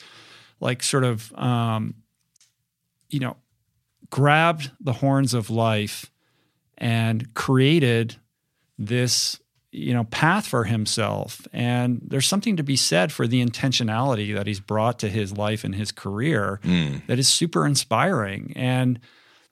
like 0.60 0.84
sort 0.84 1.04
of 1.04 1.34
um 1.36 1.96
you 3.10 3.20
know, 3.20 3.38
grabbed 4.10 4.72
the 4.80 4.94
horns 4.94 5.34
of 5.34 5.50
life 5.50 6.12
and 6.78 7.34
created 7.34 8.18
this 8.78 9.40
you 9.78 9.94
know 9.94 10.04
path 10.06 10.48
for 10.48 10.64
himself 10.64 11.48
and 11.54 12.02
there's 12.06 12.26
something 12.28 12.58
to 12.58 12.64
be 12.64 12.76
said 12.76 13.12
for 13.12 13.28
the 13.28 13.44
intentionality 13.46 14.34
that 14.36 14.48
he's 14.48 14.60
brought 14.60 15.00
to 15.00 15.10
his 15.10 15.38
life 15.38 15.64
and 15.64 15.76
his 15.76 15.92
career 15.92 16.60
that 17.08 17.20
is 17.20 17.28
super 17.30 17.66
inspiring 17.66 18.54
and 18.56 19.00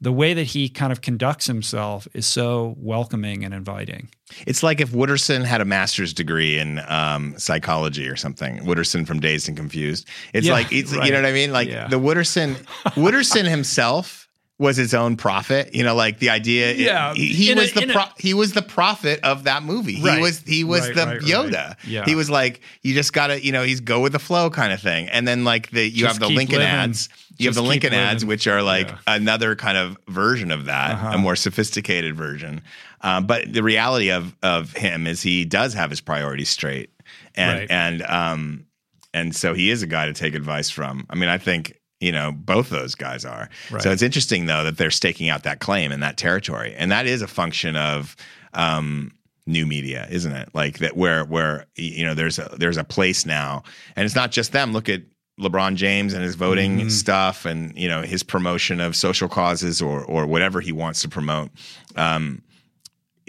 the 0.01 0.11
way 0.11 0.33
that 0.33 0.43
he 0.47 0.67
kind 0.67 0.91
of 0.91 0.99
conducts 1.01 1.45
himself 1.47 2.07
is 2.13 2.25
so 2.27 2.75
welcoming 2.77 3.45
and 3.45 3.53
inviting 3.53 4.09
It's 4.45 4.61
like 4.61 4.81
if 4.81 4.89
Wooderson 4.91 5.45
had 5.45 5.61
a 5.61 5.65
master's 5.65 6.13
degree 6.13 6.59
in 6.59 6.79
um, 6.89 7.33
psychology 7.37 8.07
or 8.09 8.15
something. 8.17 8.59
Wooderson 8.65 9.05
from 9.07 9.19
Dazed 9.21 9.47
and 9.47 9.55
Confused. 9.57 10.07
It's 10.33 10.47
Yeah, 10.47 10.53
like 10.53 10.71
it's 10.71 10.93
right. 10.93 11.05
you 11.05 11.11
know 11.13 11.21
what 11.21 11.29
I 11.29 11.31
mean. 11.31 11.51
Like 11.53 11.69
Yeah. 11.69 11.87
the 11.87 11.99
Wooderson, 11.99 12.55
Wooderson 12.95 13.45
himself 13.57 14.24
was 14.57 14.77
his 14.77 14.93
own 14.93 15.17
prophet. 15.17 15.75
You 15.75 15.83
know, 15.83 15.95
like 15.95 16.19
the 16.19 16.29
idea. 16.29 16.73
Yeah, 16.73 17.13
he, 17.13 17.27
he 17.27 17.51
in 17.51 17.57
a- 17.57 17.61
was 17.61 17.73
the 17.73 17.83
in 17.83 17.91
a- 17.91 18.13
he 18.17 18.33
was 18.33 18.53
the 18.53 18.61
prophet 18.61 19.19
of 19.23 19.43
that 19.45 19.63
movie. 19.63 20.01
Right. 20.01 20.15
He 20.17 20.21
was 20.21 20.39
he 20.41 20.63
was 20.63 20.81
Right, 20.87 20.95
the 20.95 21.05
right. 21.07 21.21
Yoda. 21.21 21.75
Yeah. 21.85 22.05
he 22.05 22.15
was 22.15 22.29
like 22.29 22.61
you 22.81 22.93
just 22.93 23.11
got 23.13 23.27
to 23.27 23.43
you 23.43 23.51
know 23.51 23.63
he's 23.63 23.81
go 23.81 23.99
with 23.99 24.13
the 24.13 24.19
flow 24.19 24.49
kind 24.49 24.71
of 24.71 24.81
thing. 24.81 25.09
And 25.09 25.27
then 25.27 25.43
like 25.43 25.71
the 25.71 25.83
you 25.83 26.01
Just 26.03 26.13
have 26.13 26.19
the 26.29 26.33
Lincoln 26.33 26.59
living. 26.59 26.73
ads. 26.73 27.09
You 27.37 27.47
have 27.49 27.55
the 27.55 27.61
Lincoln 27.63 27.93
ads, 27.93 28.23
which 28.23 28.47
are 28.47 28.61
like 28.63 28.87
Yeah. 28.89 28.97
another 29.07 29.57
kind 29.57 29.77
of 29.77 29.97
version 30.07 30.51
of 30.51 30.65
that, 30.65 30.91
Uh-huh. 30.91 31.11
a 31.15 31.17
more 31.17 31.35
sophisticated 31.35 32.15
version. 32.15 32.61
Um, 33.01 33.27
but 33.27 33.51
the 33.51 33.61
reality 33.61 34.09
of 34.11 34.33
of 34.41 34.71
him 34.71 35.05
is 35.05 35.21
he 35.21 35.43
does 35.43 35.73
have 35.73 35.89
his 35.89 35.99
priorities 35.99 36.47
straight, 36.49 36.91
and 37.35 37.69
and 37.69 38.01
um 38.03 38.65
and 39.13 39.35
so 39.35 39.53
he 39.53 39.69
is 39.69 39.83
a 39.83 39.87
guy 39.87 40.05
to 40.05 40.13
take 40.13 40.33
advice 40.33 40.69
from. 40.69 41.05
I 41.09 41.15
mean, 41.15 41.27
I 41.29 41.37
think 41.37 41.77
you 42.05 42.11
know 42.11 42.31
both 42.31 42.69
those 42.69 42.93
guys 42.95 43.25
are. 43.25 43.49
Right. 43.71 43.81
So 43.83 43.91
it's 43.91 44.01
interesting 44.09 44.45
though 44.45 44.63
that 44.63 44.77
they're 44.77 44.91
staking 45.03 45.29
out 45.29 45.43
that 45.43 45.59
claim 45.59 45.91
in 45.91 45.99
that 46.01 46.17
territory, 46.17 46.73
and 46.77 46.91
that 46.91 47.05
is 47.05 47.21
a 47.21 47.27
function 47.27 47.75
of. 47.75 48.15
Um, 48.53 49.11
new 49.47 49.67
media 49.67 50.07
isn't 50.09 50.31
it 50.31 50.49
like 50.55 50.79
that 50.79 50.97
where 50.97 51.23
where 51.25 51.67
you 51.75 52.03
know 52.03 52.15
there's 52.15 52.39
a 52.39 52.49
there's 52.57 52.77
a 52.77 52.83
place 52.83 53.27
now 53.27 53.61
and 53.95 54.03
it's 54.03 54.15
not 54.15 54.31
just 54.31 54.51
them 54.53 54.73
look 54.73 54.89
at 54.89 55.03
LeBron 55.39 55.75
James 55.75 56.13
and 56.15 56.23
his 56.23 56.33
voting 56.33 56.79
Mhm. 56.79 56.89
stuff 56.89 57.45
and 57.45 57.77
you 57.77 57.87
know 57.87 58.01
his 58.01 58.23
promotion 58.23 58.81
of 58.81 58.95
social 58.95 59.29
causes 59.29 59.83
or 59.83 60.03
or 60.03 60.25
whatever 60.25 60.61
he 60.61 60.71
wants 60.71 60.99
to 61.03 61.09
promote 61.09 61.51
um 61.95 62.41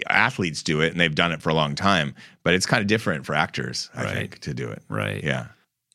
athletes 0.09 0.63
do 0.63 0.81
it 0.81 0.91
and 0.91 0.99
they've 0.99 1.13
done 1.13 1.31
it 1.31 1.41
for 1.41 1.49
a 1.49 1.53
long 1.53 1.75
time 1.75 2.15
but 2.43 2.55
it's 2.55 2.65
kind 2.65 2.81
of 2.81 2.87
different 2.87 3.23
for 3.25 3.35
actors 3.35 3.89
i 3.95 4.03
Right. 4.03 4.13
think 4.15 4.39
to 4.39 4.53
do 4.55 4.69
it 4.69 4.81
Right. 4.89 5.23
yeah 5.23 5.47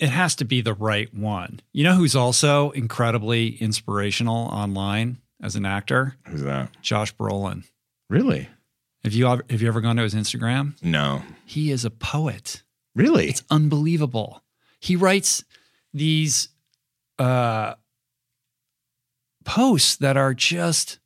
It 0.03 0.11
has 0.11 0.35
to 0.37 0.45
be 0.45 0.61
the 0.61 0.75
right 0.75 1.13
one. 1.15 1.61
You 1.73 1.85
know 1.85 1.95
who's 1.95 2.17
also 2.17 2.71
incredibly 2.73 3.51
inspirational 3.57 4.49
online 4.49 5.19
as 5.41 5.55
an 5.57 5.65
actor? 5.65 6.17
who's 6.29 6.43
that 6.43 6.71
Josh 6.83 7.15
Brolin. 7.15 7.65
really 8.11 8.49
Have 9.05 9.13
you 9.13 9.29
ever, 9.29 9.45
have 9.49 9.63
you 9.63 9.69
ever 9.69 9.81
gone 9.81 9.97
to 9.97 10.03
his 10.03 10.15
Instagram? 10.15 10.75
no 10.83 11.23
He 11.45 11.71
is 11.71 11.85
a 11.85 11.91
poet. 11.91 12.63
really 12.95 13.29
It's 13.29 13.43
unbelievable. 13.51 14.43
He 14.81 14.97
writes 14.97 15.45
these 15.95 16.49
uh, 17.19 17.75
posts 19.45 19.97
that 19.97 20.17
are 20.17 20.35
just 20.35 20.99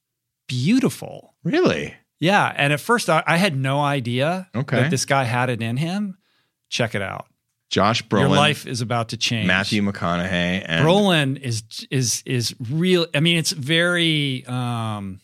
beautiful. 0.48 1.35
really 1.44 1.94
Yeah. 2.18 2.52
And 2.56 2.73
at 2.73 2.81
first, 2.81 3.09
I, 3.10 3.23
I 3.27 3.36
had 3.36 3.56
no 3.56 3.81
idea 3.81 4.48
Okay. 4.55 4.77
that 4.82 4.90
this 4.90 5.05
guy 5.05 5.24
had 5.24 5.51
it 5.51 5.60
in 5.60 5.77
him. 5.77 6.16
Check 6.70 6.94
it 6.94 7.02
out. 7.02 7.27
Josh 7.68 8.02
brolin 8.06 8.20
Your 8.20 8.28
life 8.30 8.66
is 8.66 8.80
about 8.80 9.09
to 9.10 9.16
change. 9.16 9.47
matthew 9.47 9.82
mcconaughey 9.82 10.62
and 10.66 10.86
Brolin 10.86 11.40
is 11.40 11.62
is 11.90 12.22
is 12.26 12.55
real. 12.70 13.06
I 13.14 13.20
mean, 13.20 13.36
it's 13.38 13.52
very. 13.52 14.44
Um, 14.47 15.20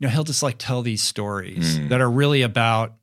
you 0.00 0.06
know, 0.06 0.12
he'll 0.12 0.22
just 0.24 0.42
like 0.44 0.56
tell 0.58 0.82
these 0.82 1.02
stories 1.02 1.78
Mm. 1.78 1.88
that 1.88 2.00
are 2.00 2.10
really 2.10 2.42
about 2.42 2.94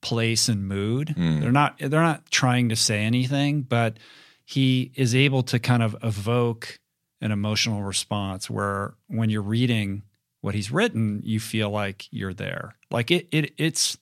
place 0.00 0.48
and 0.48 0.66
mood. 0.66 1.08
Mm. 1.16 1.40
They're 1.40 1.52
not. 1.52 1.78
They're 1.78 1.90
not 2.02 2.30
trying 2.30 2.70
to 2.70 2.76
say 2.76 3.02
anything, 3.02 3.62
but 3.62 3.98
he 4.44 4.90
is 4.94 5.14
able 5.14 5.42
to 5.44 5.58
kind 5.58 5.82
of 5.82 5.96
evoke 6.02 6.78
an 7.20 7.30
emotional 7.30 7.82
response 7.82 8.48
where 8.50 8.94
when 9.08 9.28
you're 9.30 9.42
reading 9.42 10.02
what 10.40 10.54
he's 10.54 10.70
written, 10.72 11.20
you 11.24 11.38
feel 11.40 11.70
like 11.70 12.06
you're 12.10 12.34
there. 12.34 12.74
Like 12.90 13.10
it. 13.10 13.28
It. 13.30 13.52
It's. 13.58 13.98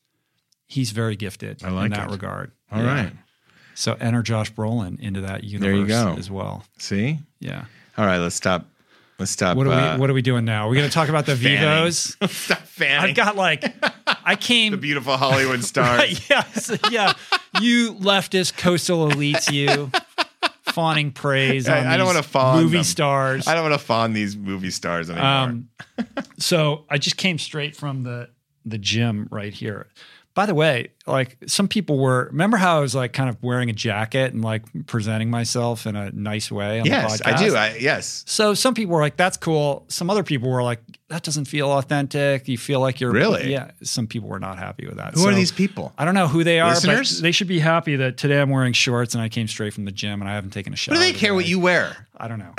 He's 0.66 0.93
very 0.93 1.16
gifted 1.16 1.64
I 1.64 1.70
like 1.70 1.86
in 1.86 1.90
that 1.93 2.09
it. 2.09 2.12
regard. 2.12 2.52
All 2.72 2.82
Yeah. 2.82 2.94
right 2.94 3.12
So 3.74 3.97
enter 4.01 4.22
Josh 4.22 4.52
Brolin 4.52 4.98
into 5.01 5.22
that 5.22 5.44
universe 5.44 5.62
There 5.66 5.74
you 5.74 5.86
go. 5.86 6.16
as 6.18 6.30
well. 6.30 6.64
see 6.78 7.18
Yeah. 7.40 7.64
all 7.97 8.06
right 8.06 8.18
let's 8.18 8.34
stop 8.34 8.66
let's 9.18 9.30
stop 9.30 9.56
What 9.56 9.66
are 9.66 9.72
uh, 9.72 9.94
we 9.94 10.01
What 10.01 10.10
are 10.10 10.14
we 10.14 10.22
doing 10.22 10.44
now? 10.44 10.68
We're 10.68 10.74
going 10.76 10.88
to 10.88 10.92
talk 10.94 11.09
about 11.09 11.26
the 11.26 11.36
fanning. 11.36 11.59
Vivos. 11.59 12.16
stop 12.30 12.59
fanning 12.59 13.10
I've 13.10 13.16
got 13.16 13.36
like 13.36 13.64
I 14.24 14.36
came 14.36 14.72
the 14.78 14.78
beautiful 14.78 15.16
hollywood 15.16 15.64
stars 15.64 16.28
yes, 16.30 16.70
yeah. 16.90 17.12
You 17.60 17.94
leftist 17.94 18.56
coastal 18.56 19.09
elites, 19.10 19.51
you 19.52 19.90
fawning 20.72 21.10
praise 21.12 21.68
on 21.68 21.78
I- 21.86 21.94
I 21.94 21.97
don't 21.97 22.06
wanna 22.06 22.22
fawn 22.22 22.62
movie 22.62 22.76
them. 22.78 22.84
stars. 22.84 23.48
i 23.48 23.55
don't 23.55 23.68
want 23.68 23.74
to 23.80 23.84
fawn 23.84 24.12
these 24.12 24.36
movie 24.36 24.70
stars 24.70 25.10
anymore 25.10 25.26
Um, 25.28 25.68
so 26.38 26.84
I 26.88 26.97
just 26.98 27.16
came 27.16 27.38
straight 27.38 27.74
from 27.76 28.02
the 28.05 28.28
the 28.64 28.78
gym 28.78 29.26
right 29.30 29.52
here. 29.55 29.88
By 30.32 30.47
the 30.47 30.55
way, 30.55 30.89
like 31.07 31.36
some 31.47 31.66
people 31.66 31.98
were. 31.98 32.27
Remember 32.31 32.57
how 32.57 32.78
I 32.78 32.81
was 32.81 32.94
like 32.94 33.12
kind 33.12 33.28
of 33.28 33.43
wearing 33.43 33.69
a 33.69 33.73
jacket 33.73 34.32
and 34.32 34.43
like 34.44 34.62
presenting 34.86 35.28
myself 35.28 35.86
in 35.86 35.97
a 35.97 36.11
nice 36.12 36.52
way 36.52 36.81
on 36.81 36.86
yes 36.86 37.20
i 37.24 37.36
do 37.36 37.57
I, 37.57 37.77
yes 37.81 38.23
So 38.27 38.55
some 38.55 38.74
people 38.74 38.94
were 38.94 39.01
like, 39.01 39.16
"That's 39.16 39.36
cool." 39.36 39.85
Some 39.89 40.09
other 40.09 40.23
people 40.23 40.48
were 40.48 40.62
like, 40.62 40.81
"That 41.09 41.24
doesn't 41.24 41.47
feel 41.47 41.70
authentic." 41.73 42.47
You 42.47 42.59
feel 42.59 42.78
like 42.81 43.01
you're 43.01 43.11
Really? 43.11 43.51
Yeah. 43.51 43.73
Some 43.82 44.07
people 44.07 44.28
were 44.28 44.39
not 44.39 44.59
happy 44.59 44.86
with 44.86 44.97
that. 44.97 45.15
who 45.15 45.27
are 45.27 45.35
these 45.35 45.52
people 45.52 45.93
I 45.98 46.05
don't 46.05 46.15
know 46.15 46.28
who 46.28 46.44
they 46.44 46.61
are, 46.61 46.70
Listeners? 46.70 47.16
but 47.16 47.23
they 47.23 47.32
should 47.32 47.48
be 47.48 47.59
happy 47.59 47.97
that 47.97 48.16
today 48.16 48.40
I'm 48.40 48.51
wearing 48.51 48.73
shorts 48.73 49.15
and 49.15 49.23
I 49.23 49.28
came 49.28 49.48
straight 49.48 49.74
from 49.74 49.85
the 49.85 49.93
gym 49.93 50.20
and 50.20 50.31
I 50.31 50.35
haven't 50.35 50.51
taken 50.52 50.73
a 50.73 50.77
shower. 50.77 50.94
what 50.94 51.01
do 51.05 51.12
they 51.12 51.19
care 51.19 51.35
what 51.35 51.47
you 51.47 51.59
wear 51.59 52.07
I 52.20 52.28
don't 52.28 52.39
know. 52.39 52.55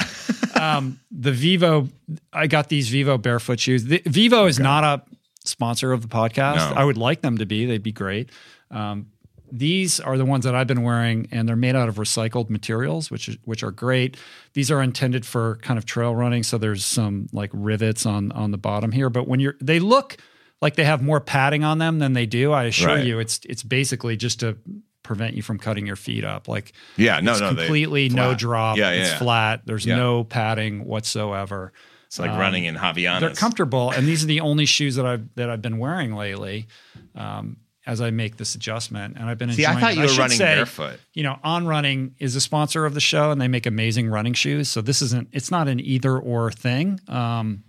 um, 0.61 0.99
the 1.11 1.31
Vivo, 1.31 1.87
I 2.33 2.47
got 2.47 2.67
these 2.67 2.89
Vivo 2.89 3.17
barefoot 3.19 3.59
shoes. 3.59 3.85
The, 3.85 4.01
Vivo 4.05 4.47
is 4.47 4.57
not 4.59 4.83
a 4.83 5.03
sponsor 5.45 5.91
of 5.91 6.01
the 6.01 6.07
podcast. 6.07 6.55
No. 6.71 6.73
I 6.75 6.83
would 6.83 6.97
like 6.97 7.21
them 7.21 7.37
to 7.39 7.45
be. 7.45 7.65
They'd 7.65 7.83
be 7.83 7.91
great. 7.91 8.29
Um, 8.69 9.07
these 9.51 9.99
are 9.99 10.17
the 10.17 10.23
ones 10.23 10.45
that 10.45 10.55
I've 10.55 10.67
been 10.67 10.83
wearing, 10.83 11.27
and 11.31 11.47
they're 11.47 11.57
made 11.57 11.75
out 11.75 11.89
of 11.89 11.95
recycled 11.95 12.49
materials, 12.49 13.11
which 13.11 13.27
is, 13.27 13.37
which 13.43 13.63
are 13.63 13.71
great. 13.71 14.15
These 14.53 14.71
are 14.71 14.81
intended 14.81 15.25
for 15.25 15.57
kind 15.57 15.77
of 15.77 15.85
trail 15.85 16.15
running, 16.15 16.43
so 16.43 16.57
there's 16.57 16.85
some 16.85 17.27
like 17.33 17.49
rivets 17.53 18.05
on 18.05 18.31
on 18.31 18.51
the 18.51 18.57
bottom 18.57 18.93
here. 18.93 19.09
But 19.09 19.27
when 19.27 19.41
you're, 19.41 19.55
they 19.59 19.79
look 19.79 20.15
like 20.61 20.75
they 20.75 20.85
have 20.85 21.01
more 21.01 21.19
padding 21.19 21.63
on 21.65 21.79
them 21.79 21.99
than 21.99 22.13
they 22.13 22.25
do. 22.25 22.53
I 22.53 22.65
assure 22.65 22.95
Right. 22.95 23.05
you, 23.05 23.19
it's 23.19 23.41
it's 23.43 23.63
basically 23.63 24.15
just 24.15 24.39
to 24.39 24.57
prevent 25.03 25.33
you 25.35 25.41
from 25.41 25.57
cutting 25.57 25.85
your 25.85 25.95
feet 25.97 26.23
up. 26.23 26.47
Like 26.47 26.71
yeah 26.95 27.19
no 27.19 27.31
it's 27.31 27.41
no 27.41 27.47
completely 27.49 28.07
no 28.07 28.33
drop. 28.35 28.77
yeah, 28.77 28.91
it's 28.91 29.09
yeah. 29.09 29.17
flat. 29.17 29.61
There's 29.65 29.85
Yeah. 29.85 29.95
no 29.97 30.23
padding 30.23 30.85
whatsoever. 30.85 31.73
It's 32.11 32.19
like 32.19 32.31
Um, 32.31 32.39
running 32.39 32.65
in 32.65 32.75
Havaianas. 32.75 33.19
They're 33.21 33.29
comfortable, 33.35 33.89
and 33.91 34.05
these 34.05 34.21
are 34.21 34.27
the 34.27 34.41
only 34.41 34.65
shoes 34.65 34.95
that 34.97 35.05
I've 35.05 35.33
that 35.35 35.49
I've 35.49 35.61
been 35.61 35.77
wearing 35.77 36.13
lately. 36.13 36.67
Um, 37.15 37.55
as 37.85 37.99
I 38.01 38.11
make 38.11 38.35
this 38.37 38.53
adjustment, 38.53 39.15
and 39.17 39.29
I've 39.29 39.37
been 39.37 39.51
See, 39.53 39.63
enjoying. 39.63 39.77
I 39.77 39.79
thought 39.81 39.91
it. 39.93 39.95
you 39.95 40.01
were 40.01 40.21
running 40.21 40.37
say, 40.37 40.55
barefoot. 40.55 40.99
You 41.13 41.23
know, 41.23 41.39
On 41.43 41.65
Running 41.65 42.13
is 42.19 42.35
a 42.35 42.41
sponsor 42.41 42.85
of 42.85 42.93
the 42.93 42.99
show, 42.99 43.31
and 43.31 43.39
they 43.41 43.47
make 43.47 43.65
amazing 43.65 44.09
running 44.09 44.33
shoes. 44.33 44.69
So 44.69 44.81
this 44.81 45.01
isn't. 45.01 45.29
It's 45.31 45.49
not 45.49 45.69
an 45.69 45.79
either 45.79 46.17
or 46.19 46.51
thing. 46.51 46.99
Um, 47.07 47.63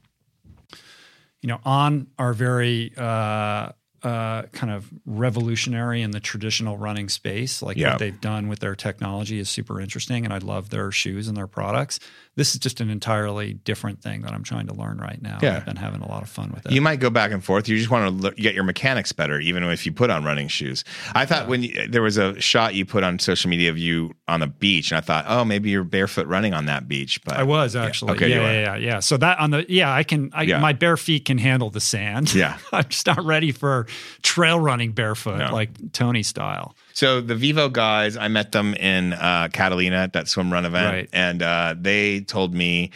you 1.41 1.49
know, 1.49 1.61
On 1.65 2.09
are 2.19 2.33
very 2.35 2.93
uh, 2.99 3.71
uh, 4.03 4.43
kind 4.53 4.73
of 4.73 4.91
revolutionary 5.07 6.03
in 6.03 6.11
the 6.11 6.21
traditional 6.21 6.77
running 6.77 7.09
space. 7.09 7.63
Like 7.63 7.77
Yeah. 7.77 7.91
what 7.91 7.99
they've 8.01 8.21
done 8.21 8.49
with 8.49 8.59
their 8.59 8.75
technology 8.75 9.39
is 9.39 9.49
super 9.49 9.81
interesting, 9.81 10.25
and 10.25 10.35
I 10.35 10.39
love 10.39 10.71
their 10.71 10.91
shoes 10.91 11.27
and 11.29 11.37
their 11.37 11.47
products. 11.47 12.01
This 12.35 12.55
is 12.55 12.61
just 12.61 12.81
an 12.81 12.89
entirely 12.89 13.53
different 13.53 14.01
thing 14.01 14.23
that 14.23 14.33
I'm 14.33 14.43
trying 14.43 14.67
to 14.69 14.75
learn 14.75 14.97
right 14.97 15.21
now. 15.21 15.39
Yeah. 15.43 15.57
I've 15.57 15.67
been 15.67 15.77
having 15.77 16.01
a 16.01 16.09
lot 16.09 16.23
of 16.23 16.31
fun 16.31 16.51
with 16.51 16.65
it. 16.65 16.73
You 16.73 16.81
might 16.81 16.99
go 16.99 17.11
back 17.11 17.31
and 17.31 17.45
forth. 17.45 17.69
You 17.69 17.77
just 17.77 17.91
want 17.91 18.23
to 18.23 18.31
get 18.33 18.55
your 18.55 18.65
mechanics 18.65 19.13
better, 19.13 19.39
even 19.39 19.63
if 19.65 19.85
you 19.85 19.93
put 19.93 20.09
on 20.09 20.25
running 20.25 20.49
shoes. 20.49 20.83
I 21.15 21.27
thought 21.27 21.47
when 21.47 21.63
you, 21.65 21.79
uh, 21.79 21.87
there 21.91 22.01
was 22.01 22.17
a 22.17 22.41
shot 22.41 22.75
you 22.75 22.87
put 22.87 23.05
on 23.05 23.19
social 23.19 23.51
media 23.51 23.69
of 23.69 23.77
you 23.77 24.15
on 24.29 24.41
the 24.41 24.47
beach, 24.47 24.91
and 24.91 24.97
I 24.99 25.03
thought, 25.03 25.27
oh, 25.29 25.45
maybe 25.45 25.69
you're 25.69 25.85
barefoot 25.85 26.27
running 26.27 26.55
on 26.55 26.65
that 26.67 26.89
beach. 26.89 27.21
But 27.23 27.37
I 27.37 27.43
was 27.43 27.77
actually. 27.77 28.13
Okay, 28.13 28.31
yeah, 28.31 28.41
yeah, 28.41 28.63
yeah, 28.63 28.77
yeah. 28.77 29.01
So 29.01 29.19
that 29.19 29.39
on 29.39 29.51
the 29.51 29.67
yeah, 29.69 29.93
I 29.93 30.03
can. 30.03 30.31
I, 30.33 30.45
Yeah. 30.45 30.59
My 30.59 30.73
bare 30.73 30.97
feet 30.97 31.27
can 31.27 31.37
handle 31.39 31.69
the 31.69 31.81
sand. 31.81 32.35
Yeah. 32.35 32.59
I'm 32.73 32.89
just 32.89 33.07
not 33.07 33.23
ready 33.23 33.53
for 33.53 33.87
trail 34.23 34.59
running 34.59 34.93
barefoot 34.93 35.39
No. 35.39 35.53
like 35.53 35.93
Tony 35.93 36.23
style. 36.23 36.75
So 36.95 37.21
the 37.21 37.35
Vivo 37.35 37.69
guys, 37.69 38.17
I 38.17 38.29
met 38.29 38.53
them 38.53 38.75
in 38.75 39.13
uh, 39.15 39.49
Catalina 39.53 39.97
at 39.97 40.13
that 40.13 40.29
swim 40.29 40.53
run 40.53 40.65
event, 40.65 40.93
Right. 40.95 41.09
and 41.13 41.43
uh, 41.43 41.75
they 41.79 42.21
told 42.21 42.55
me 42.55 42.91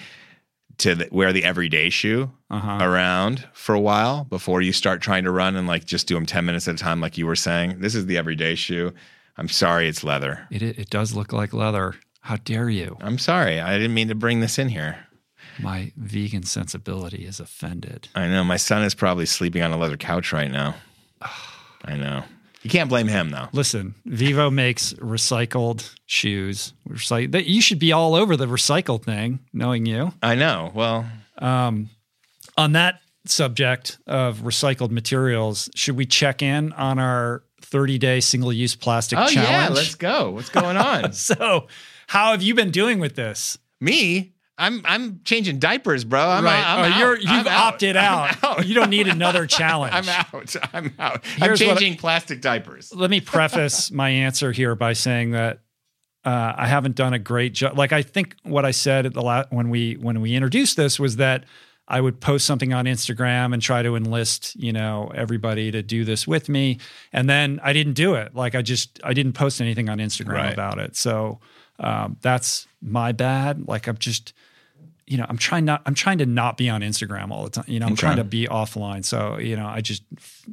to 0.79 1.09
wear 1.11 1.33
the 1.33 1.45
everyday 1.45 1.89
shoe 1.89 2.31
Uh-huh. 2.51 2.79
around 2.85 3.47
for 3.55 3.75
a 3.75 3.81
while 3.81 4.25
before 4.25 4.61
you 4.61 4.73
start 4.73 5.01
trying 5.01 5.25
to 5.25 5.31
run 5.31 5.57
and 5.57 5.67
like 5.67 5.85
just 5.87 6.07
do 6.07 6.15
them 6.15 6.27
ten 6.27 6.45
minutes 6.45 6.69
at 6.69 6.75
a 6.75 6.79
time, 6.79 7.01
like 7.01 7.17
you 7.19 7.27
were 7.27 7.37
saying. 7.37 7.81
This 7.81 7.95
is 7.95 8.07
the 8.07 8.19
everyday 8.19 8.55
shoe. 8.55 8.93
I'm 9.39 9.49
sorry, 9.49 9.89
it's 9.89 10.05
leather. 10.05 10.47
It 10.51 10.63
it 10.63 10.91
does 10.91 11.15
look 11.15 11.33
like 11.33 11.53
leather. 11.55 11.95
How 12.21 12.37
dare 12.37 12.69
you? 12.69 12.97
I'm 13.01 13.19
sorry, 13.19 13.61
I 13.61 13.79
didn't 13.79 13.95
mean 13.95 14.09
to 14.09 14.15
bring 14.15 14.41
this 14.41 14.59
in 14.59 14.69
here. 14.69 14.99
My 15.59 15.93
vegan 15.97 16.43
sensibility 16.43 17.25
is 17.25 17.41
offended. 17.41 18.09
I 18.15 18.27
know 18.27 18.45
my 18.45 18.57
son 18.59 18.83
is 18.83 18.95
probably 18.95 19.27
sleeping 19.27 19.63
on 19.63 19.71
a 19.73 19.77
leather 19.79 19.97
couch 19.97 20.33
right 20.33 20.51
now. 20.51 20.75
I 21.85 21.97
know. 21.97 22.25
You 22.67 22.71
can't 22.71 22.89
blame 22.91 23.07
him 23.09 23.31
though. 23.31 23.49
Listen, 23.53 23.95
Vivo 24.05 24.51
makes 24.51 24.93
recycled 24.95 25.95
shoes. 26.07 26.73
Recyc- 26.89 27.33
that- 27.33 27.47
you 27.47 27.61
should 27.61 27.79
be 27.79 27.93
all 27.93 28.15
over 28.15 28.37
the 28.37 28.47
recycled 28.47 29.05
thing, 29.05 29.41
knowing 29.53 29.87
you. 29.87 30.13
I 30.23 30.35
know. 30.35 30.73
Well, 30.75 31.07
Um, 31.39 31.91
on 32.57 32.73
that 32.73 33.01
subject 33.27 33.99
of 34.07 34.39
recycled 34.39 34.91
materials, 34.91 35.69
should 35.75 35.97
we 35.97 36.07
check 36.07 36.43
in 36.43 36.73
on 36.73 36.99
our 36.99 37.43
30 37.63 37.99
day 37.99 38.21
single 38.21 38.53
use 38.53 38.75
plastic 38.77 39.19
oh 39.19 39.27
challenge? 39.29 39.49
yeah, 39.49 39.69
let's 39.69 39.95
go. 39.97 40.31
What's 40.31 40.49
going 40.49 40.77
on? 40.77 41.13
so, 41.29 41.67
how 42.07 42.31
have 42.33 42.43
you 42.43 42.55
been 42.55 42.71
doing 42.71 42.99
with 43.01 43.17
this? 43.17 43.59
Me? 43.81 44.33
I'm 44.59 44.81
I'm 44.85 45.21
changing 45.25 45.59
diapers, 45.59 46.05
bro. 46.05 46.21
I'm, 46.21 46.45
right. 46.45 46.65
I'm 46.67 46.93
oh, 46.93 46.99
you're 46.99 47.19
you've 47.19 47.47
I'm 47.47 47.49
opted 47.49 47.97
out. 47.97 48.43
Out. 48.43 48.67
You 48.67 48.75
don't 48.75 48.91
need 48.91 49.07
another 49.09 49.47
challenge. 49.59 49.93
I'm 49.95 50.09
out. 50.09 50.57
I'm 50.73 50.95
out. 50.99 51.25
Here's 51.27 51.61
I'm 51.61 51.71
I- 51.71 51.75
changing 51.75 51.97
plastic 51.99 52.41
diapers. 52.41 52.93
Let 52.95 53.11
me 53.11 53.21
preface 53.21 53.91
my 53.93 54.09
answer 54.09 54.53
here 54.53 54.75
by 54.75 54.95
saying 54.95 55.33
that 55.33 55.59
uh, 56.25 56.55
I 56.57 56.67
haven't 56.67 56.97
done 56.97 57.13
a 57.13 57.19
great 57.19 57.53
job. 57.53 57.77
Like 57.77 57.93
I 57.93 58.03
think 58.03 58.35
what 58.45 58.65
I 58.65 58.71
said 58.71 59.05
at 59.07 59.13
the 59.15 59.23
last 59.23 59.53
when 59.53 59.69
we 59.69 59.95
when 59.95 60.21
we 60.23 60.35
introduced 60.35 60.77
this 60.77 60.99
was 60.99 61.17
that 61.17 61.45
I 61.87 62.01
would 62.01 62.21
post 62.21 62.47
something 62.47 62.73
on 62.73 62.87
Instagram 62.87 63.53
and 63.53 63.61
try 63.63 63.83
to 63.83 63.95
enlist 63.95 64.57
you 64.57 64.73
know 64.73 65.13
everybody 65.15 65.71
to 65.71 65.83
do 65.83 66.05
this 66.05 66.27
with 66.27 66.49
me, 66.49 66.79
and 67.13 67.29
then 67.29 67.61
I 67.63 67.73
didn't 67.75 67.93
do 67.93 68.15
it. 68.15 68.35
Like 68.35 68.55
I 68.55 68.63
just 68.63 69.01
I 69.05 69.13
didn't 69.13 69.35
post 69.35 69.61
anything 69.61 69.89
on 69.91 69.99
Instagram 69.99 70.33
Right. 70.33 70.53
about 70.55 70.79
it. 70.79 70.97
So 70.97 71.41
um, 71.79 72.17
that's 72.23 72.67
my 72.81 73.13
bad. 73.13 73.69
Like 73.69 73.87
I'm 73.87 73.99
just 73.99 74.33
you 75.07 75.17
know 75.17 75.27
I'm 75.29 75.39
trying 75.39 75.65
not 75.65 75.83
I'm 75.87 75.95
trying 75.95 76.19
to 76.19 76.27
not 76.27 76.57
be 76.57 76.69
on 76.69 76.81
Instagram 76.83 77.31
all 77.31 77.45
the 77.45 77.51
time. 77.51 77.65
You 77.69 77.79
know 77.81 77.87
I'm 77.87 77.93
Okay. 77.93 78.01
trying 78.01 78.17
to 78.17 78.25
be 78.25 78.47
offline. 78.47 79.05
So 79.05 79.39
you 79.39 79.57
know 79.57 79.67
I 79.67 79.81
just 79.81 80.03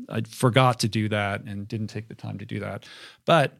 I 0.09 0.21
forgot 0.21 0.79
to 0.81 0.87
do 0.87 1.09
that 1.09 1.41
and 1.43 1.67
didn't 1.67 1.87
take 1.87 2.07
the 2.07 2.15
time 2.15 2.37
to 2.39 2.45
do 2.45 2.59
that. 2.59 2.85
But 3.25 3.57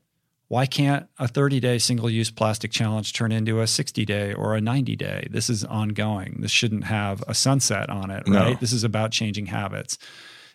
why 0.49 0.65
can't 0.67 1.07
a 1.17 1.27
30 1.27 1.59
day 1.59 1.79
single 1.79 2.09
use 2.11 2.29
plastic 2.29 2.69
challenge 2.71 3.13
turn 3.13 3.31
into 3.31 3.59
a 3.61 3.65
60 3.65 4.05
day 4.05 4.33
or 4.33 4.55
a 4.55 4.61
90 4.61 4.95
day? 4.95 5.27
This 5.31 5.49
is 5.49 5.63
ongoing. 5.63 6.37
This 6.41 6.51
shouldn't 6.51 6.83
have 6.83 7.23
a 7.27 7.33
sunset 7.33 7.89
on 7.89 8.11
it, 8.11 8.27
No. 8.27 8.39
right? 8.39 8.59
This 8.59 8.71
is 8.71 8.83
about 8.83 9.11
changing 9.11 9.47
habits. 9.47 9.97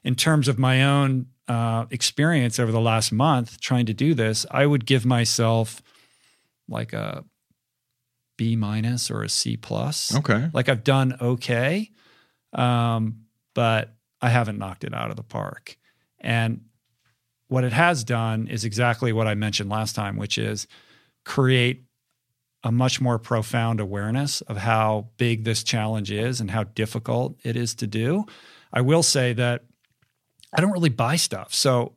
In 0.05 0.15
terms 0.15 0.47
of 0.47 0.57
my 0.57 0.85
own 0.85 1.27
uh, 1.49 1.87
experience 1.91 2.61
over 2.61 2.71
the 2.71 2.81
last 2.81 3.11
month 3.11 3.61
trying 3.61 3.87
to 3.87 3.95
do 3.95 4.15
this, 4.15 4.47
I 4.53 4.67
would 4.67 4.87
give 4.87 5.05
myself 5.05 5.83
like 6.69 6.93
a 6.93 7.25
B 8.39 8.57
minus 8.57 9.11
or 9.11 9.23
a 9.23 9.29
C 9.29 9.59
plus. 9.59 10.15
Okay. 10.15 10.49
Like 10.55 10.71
I've 10.71 10.85
done 10.85 11.19
okay, 11.21 11.91
um, 12.55 13.25
but 13.53 13.95
I 14.23 14.31
haven't 14.31 14.59
knocked 14.59 14.85
it 14.85 14.95
out 14.95 15.11
of 15.11 15.17
the 15.17 15.23
park. 15.23 15.77
And 16.21 16.63
what 17.49 17.65
it 17.65 17.75
has 17.75 18.05
done 18.05 18.47
is 18.47 18.65
exactly 18.65 19.13
what 19.13 19.27
I 19.27 19.35
mentioned 19.35 19.69
last 19.69 19.95
time, 19.95 20.17
which 20.17 20.39
is 20.39 20.67
create 21.25 21.85
a 22.65 22.73
much 22.73 23.01
more 23.01 23.19
profound 23.19 23.81
awareness 23.81 24.41
of 24.43 24.57
how 24.57 25.09
big 25.17 25.45
this 25.45 25.63
challenge 25.63 26.11
is 26.11 26.41
and 26.41 26.51
how 26.51 26.65
difficult 26.65 27.39
it 27.45 27.57
is 27.57 27.75
to 27.77 27.87
do. 27.87 28.25
I 28.73 28.81
will 28.81 29.03
say 29.03 29.33
that 29.35 29.65
I 30.53 30.61
don't 30.61 30.73
really 30.73 30.89
buy 30.89 31.17
stuff. 31.17 31.55
So, 31.55 31.95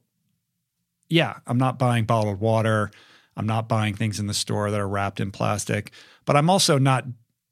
yeah, 1.09 1.37
I'm 1.47 1.57
not 1.57 1.79
buying 1.79 2.05
bottled 2.05 2.39
water. 2.39 2.91
I'm 3.35 3.47
not 3.47 3.67
buying 3.67 3.95
things 3.95 4.19
in 4.19 4.27
the 4.27 4.33
store 4.33 4.71
that 4.71 4.79
are 4.79 4.87
wrapped 4.87 5.19
in 5.19 5.31
plastic, 5.31 5.91
but 6.25 6.35
I'm 6.35 6.49
also 6.49 6.77
not 6.77 7.05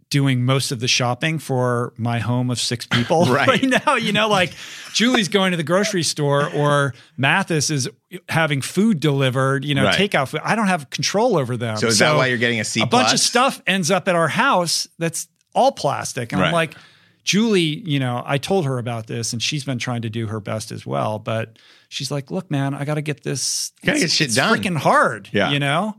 doing 0.09 0.43
most 0.43 0.71
of 0.71 0.79
the 0.79 0.87
shopping 0.87 1.37
for 1.37 1.93
my 1.95 2.17
home 2.17 2.49
of 2.49 2.59
six 2.59 2.87
people 2.87 3.25
Right. 3.27 3.63
now. 3.63 3.95
You 3.95 4.11
know, 4.11 4.27
like 4.27 4.53
Julie's 4.93 5.27
going 5.27 5.51
to 5.51 5.57
the 5.57 5.63
grocery 5.63 6.01
store 6.01 6.49
or 6.51 6.95
Mathis 7.15 7.69
is 7.69 7.87
having 8.27 8.61
food 8.61 8.99
delivered, 8.99 9.63
you 9.65 9.75
know, 9.75 9.83
Right. 9.83 10.09
takeout 10.09 10.29
food. 10.29 10.41
I 10.43 10.55
don't 10.55 10.65
have 10.67 10.89
control 10.89 11.37
over 11.37 11.57
them. 11.57 11.77
So 11.77 11.87
is 11.87 11.99
that 11.99 12.15
why 12.15 12.25
you're 12.25 12.39
getting 12.39 12.59
a 12.59 12.63
C 12.63 12.81
a 12.81 12.87
bunch 12.87 13.13
of 13.13 13.19
stuff 13.19 13.61
ends 13.67 13.91
up 13.91 14.07
at 14.07 14.15
our 14.15 14.27
house 14.29 14.87
that's 14.97 15.27
all 15.53 15.71
plastic. 15.71 16.33
And 16.33 16.41
I'm 16.43 16.53
like, 16.53 16.73
Julie, 17.23 17.61
you 17.61 17.99
know, 17.99 18.23
I 18.25 18.39
told 18.39 18.65
her 18.65 18.79
about 18.79 19.05
this 19.05 19.33
and 19.33 19.43
she's 19.43 19.63
been 19.63 19.77
trying 19.77 20.01
to 20.01 20.09
do 20.09 20.25
her 20.25 20.39
best 20.39 20.71
as 20.71 20.85
well. 20.87 21.19
But 21.19 21.57
she's 21.89 22.09
like, 22.09 22.31
look, 22.31 22.49
man, 22.49 22.73
I 22.73 22.83
got 22.85 22.95
to 22.95 23.01
get 23.03 23.21
this. 23.21 23.71
Gotta 23.85 23.97
it's- 23.97 24.01
get 24.11 24.11
shit 24.11 24.27
it's 24.27 24.35
done. 24.35 24.57
freaking 24.57 24.77
hard, 24.77 25.29
Yeah. 25.31 25.51
you 25.51 25.59
know? 25.59 25.95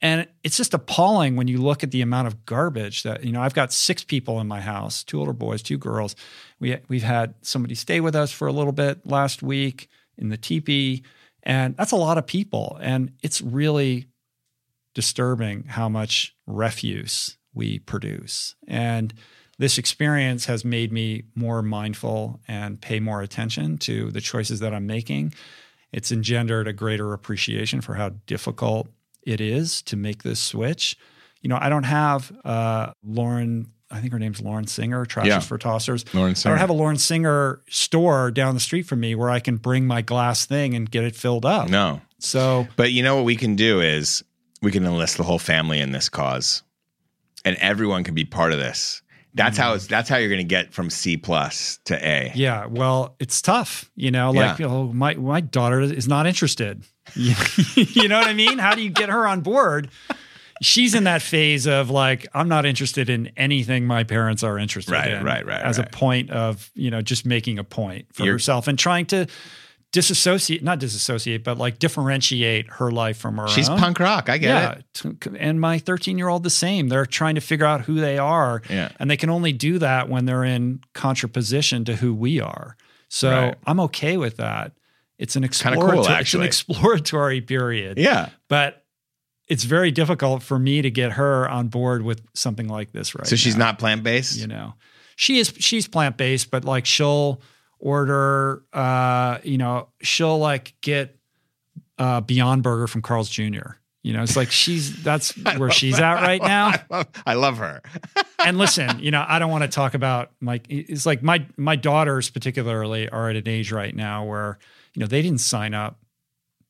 And 0.00 0.28
it's 0.44 0.56
just 0.56 0.74
appalling 0.74 1.34
when 1.34 1.48
you 1.48 1.58
look 1.58 1.82
at 1.82 1.90
the 1.90 2.02
amount 2.02 2.28
of 2.28 2.46
garbage 2.46 3.02
that, 3.02 3.24
you 3.24 3.32
know, 3.32 3.42
I've 3.42 3.54
got 3.54 3.72
six 3.72 4.04
people 4.04 4.40
in 4.40 4.46
my 4.46 4.60
house, 4.60 5.02
two 5.02 5.18
older 5.18 5.32
boys, 5.32 5.62
two 5.62 5.78
girls. 5.78 6.14
We, 6.60 6.76
we've 6.88 7.02
had 7.02 7.34
somebody 7.42 7.74
stay 7.74 8.00
with 8.00 8.14
us 8.14 8.30
for 8.30 8.46
a 8.46 8.52
little 8.52 8.72
bit 8.72 9.04
last 9.04 9.42
week 9.42 9.88
in 10.16 10.28
the 10.28 10.36
teepee. 10.36 11.02
And 11.42 11.76
that's 11.76 11.92
a 11.92 11.96
lot 11.96 12.18
of 12.18 12.26
people. 12.26 12.78
And 12.80 13.12
it's 13.22 13.40
really 13.40 14.06
disturbing 14.94 15.64
how 15.64 15.88
much 15.88 16.36
refuse 16.46 17.36
we 17.52 17.80
produce. 17.80 18.54
And 18.68 19.12
this 19.58 19.78
experience 19.78 20.46
has 20.46 20.64
made 20.64 20.92
me 20.92 21.24
more 21.34 21.62
mindful 21.62 22.40
and 22.46 22.80
pay 22.80 23.00
more 23.00 23.22
attention 23.22 23.78
to 23.78 24.12
the 24.12 24.20
choices 24.20 24.60
that 24.60 24.72
I'm 24.72 24.86
making. 24.86 25.34
It's 25.92 26.12
engendered 26.12 26.68
a 26.68 26.72
greater 26.72 27.12
appreciation 27.12 27.80
for 27.80 27.94
how 27.94 28.10
difficult 28.26 28.88
it 29.28 29.40
is 29.40 29.82
to 29.82 29.96
make 29.96 30.22
this 30.22 30.40
switch. 30.40 30.96
You 31.42 31.48
know, 31.48 31.58
I 31.60 31.68
don't 31.68 31.84
have 31.84 32.32
uh, 32.44 32.92
Lauren, 33.04 33.70
I 33.90 34.00
think 34.00 34.12
her 34.12 34.18
name's 34.18 34.40
Lauren 34.40 34.66
Singer, 34.66 35.04
Trash 35.04 35.26
is 35.26 35.28
Yeah. 35.28 35.40
for 35.40 35.58
Tossers. 35.58 36.04
Lauren 36.14 36.34
Singer. 36.34 36.52
I 36.52 36.56
don't 36.56 36.60
have 36.60 36.70
a 36.70 36.74
Lauren 36.74 36.96
Singer 36.96 37.60
store 37.68 38.30
down 38.30 38.54
the 38.54 38.60
street 38.60 38.82
from 38.84 39.00
me 39.00 39.14
where 39.14 39.30
I 39.30 39.38
can 39.40 39.56
bring 39.56 39.86
my 39.86 40.02
glass 40.02 40.46
thing 40.46 40.74
and 40.74 40.90
get 40.90 41.04
it 41.04 41.14
filled 41.14 41.44
up. 41.44 41.68
No. 41.68 42.00
So 42.18 42.66
But 42.76 42.92
you 42.92 43.02
know 43.02 43.14
what 43.16 43.24
we 43.24 43.36
can 43.36 43.54
do 43.54 43.80
is 43.80 44.24
we 44.62 44.72
can 44.72 44.84
enlist 44.84 45.16
the 45.18 45.22
whole 45.22 45.38
family 45.38 45.78
in 45.78 45.92
this 45.92 46.08
cause, 46.08 46.62
and 47.44 47.54
everyone 47.60 48.02
can 48.02 48.14
be 48.14 48.24
part 48.24 48.52
of 48.52 48.58
this. 48.58 49.02
That's 49.38 49.56
how 49.56 49.68
mm-hmm. 49.68 49.76
it's. 49.76 49.86
That's 49.86 50.08
how 50.08 50.16
you're 50.18 50.28
going 50.28 50.38
to 50.38 50.44
get 50.44 50.72
from 50.74 50.90
C 50.90 51.16
plus 51.16 51.78
to 51.84 51.94
A. 52.06 52.32
Yeah, 52.34 52.66
well, 52.66 53.14
it's 53.18 53.40
tough, 53.40 53.90
you 53.96 54.10
know. 54.10 54.30
Like, 54.32 54.58
Yeah. 54.58 54.66
know, 54.66 54.92
my 54.92 55.14
my 55.14 55.40
daughter 55.40 55.80
is 55.80 56.06
not 56.06 56.26
interested. 56.26 56.82
you 57.14 58.08
know 58.08 58.18
what 58.18 58.28
I 58.28 58.34
mean? 58.34 58.58
How 58.58 58.74
do 58.74 58.82
you 58.82 58.90
get 58.90 59.08
her 59.08 59.26
on 59.26 59.40
board? 59.40 59.88
She's 60.60 60.94
in 60.94 61.04
that 61.04 61.22
phase 61.22 61.66
of 61.68 61.88
like, 61.88 62.26
I'm 62.34 62.48
not 62.48 62.66
interested 62.66 63.08
in 63.08 63.30
anything 63.36 63.86
my 63.86 64.02
parents 64.02 64.42
are 64.42 64.58
interested 64.58 64.92
Right, 64.92 65.12
in. 65.12 65.24
right, 65.24 65.46
right, 65.46 65.62
As 65.62 65.78
right. 65.78 65.86
a 65.86 65.90
point 65.90 66.30
of 66.30 66.70
you 66.74 66.90
know 66.90 67.00
just 67.00 67.24
making 67.24 67.58
a 67.58 67.64
point 67.64 68.06
for 68.12 68.24
You're- 68.24 68.34
herself 68.34 68.66
and 68.68 68.78
trying 68.78 69.06
to 69.06 69.26
disassociate, 69.92 70.62
not 70.62 70.78
disassociate, 70.78 71.42
but 71.44 71.58
like 71.58 71.78
differentiate 71.78 72.66
her 72.74 72.90
life 72.90 73.16
from 73.16 73.36
her 73.38 73.48
She's 73.48 73.68
own. 73.68 73.78
punk 73.78 73.98
rock. 74.00 74.28
I 74.28 74.38
get 74.38 74.48
yeah, 74.48 75.04
it. 75.04 75.26
and 75.38 75.60
my 75.60 75.78
13 75.78 76.18
year 76.18 76.28
old 76.28 76.42
the 76.42 76.50
same. 76.50 76.88
They're 76.88 77.06
trying 77.06 77.36
to 77.36 77.40
figure 77.40 77.66
out 77.66 77.82
who 77.82 77.94
they 78.00 78.18
are, 78.18 78.62
Yeah. 78.68 78.90
and 78.98 79.10
they 79.10 79.16
can 79.16 79.30
only 79.30 79.52
do 79.52 79.78
that 79.78 80.08
when 80.08 80.26
they're 80.26 80.44
in 80.44 80.80
contraposition 80.94 81.84
to 81.86 81.96
who 81.96 82.14
we 82.14 82.40
are. 82.40 82.76
So 83.08 83.30
Right. 83.30 83.54
I'm 83.66 83.80
okay 83.80 84.16
with 84.18 84.36
that. 84.36 84.72
It's 85.18 85.34
an 85.36 85.42
exploratory, 85.44 85.96
cool, 85.96 86.06
it's 86.20 86.34
an 86.34 86.42
exploratory 86.42 87.40
period. 87.40 87.98
Yeah. 87.98 88.28
but 88.48 88.84
it's 89.48 89.64
very 89.64 89.90
difficult 89.90 90.42
for 90.42 90.58
me 90.58 90.82
to 90.82 90.90
get 90.90 91.12
her 91.12 91.48
on 91.48 91.68
board 91.68 92.02
with 92.02 92.20
something 92.34 92.68
like 92.68 92.92
this 92.92 93.14
right 93.14 93.26
So 93.26 93.34
she's 93.34 93.56
now, 93.56 93.64
not 93.66 93.78
plant 93.78 94.02
based. 94.02 94.36
you 94.38 94.46
know 94.46 94.74
she 95.16 95.38
is 95.38 95.52
she's 95.58 95.88
plant 95.88 96.18
based 96.18 96.50
but 96.50 96.66
like 96.66 96.84
she'll 96.84 97.40
order 97.78 98.62
uh 98.72 99.38
you 99.44 99.58
know 99.58 99.88
she'll 100.02 100.38
like 100.38 100.74
get 100.80 101.16
uh 101.98 102.20
beyond 102.20 102.62
burger 102.62 102.86
from 102.86 103.02
carl's 103.02 103.28
jr 103.28 103.72
you 104.02 104.12
know 104.12 104.22
it's 104.22 104.36
like 104.36 104.50
she's 104.50 105.02
that's 105.02 105.32
where 105.58 105.70
she's 105.70 105.98
at 105.98 106.14
right 106.22 106.40
now. 106.42 106.68
I 106.68 106.82
love, 106.90 107.06
I 107.26 107.34
love 107.34 107.58
her. 107.58 107.82
and 108.44 108.58
listen 108.58 108.98
you 109.00 109.10
know 109.10 109.24
i 109.28 109.38
don't 109.38 109.50
want 109.50 109.62
to 109.62 109.68
talk 109.68 109.94
about 109.94 110.30
like 110.40 110.64
it's 110.68 111.06
like 111.06 111.22
my 111.22 111.44
my 111.56 111.76
daughters 111.76 112.30
particularly 112.30 113.08
are 113.08 113.30
at 113.30 113.36
an 113.36 113.48
age 113.48 113.70
right 113.72 113.94
now 113.94 114.24
where 114.24 114.58
you 114.94 115.00
know 115.00 115.06
they 115.06 115.22
didn't 115.22 115.40
sign 115.40 115.74
up 115.74 115.98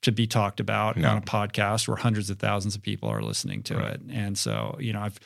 to 0.02 0.12
be 0.12 0.26
talked 0.26 0.60
about 0.60 0.97
No. 0.97 1.10
on 1.10 1.18
a 1.18 1.22
podcast 1.22 1.89
where 1.89 1.97
hundreds 1.97 2.30
of 2.30 2.39
thousands 2.39 2.76
of 2.76 2.82
people 2.82 3.09
are 3.09 3.20
listening 3.20 3.62
to 3.64 3.78
it. 3.85 4.01
And 4.10 4.39
so 4.39 4.76
you 4.80 4.93
know 4.93 5.01
i've 5.01 5.18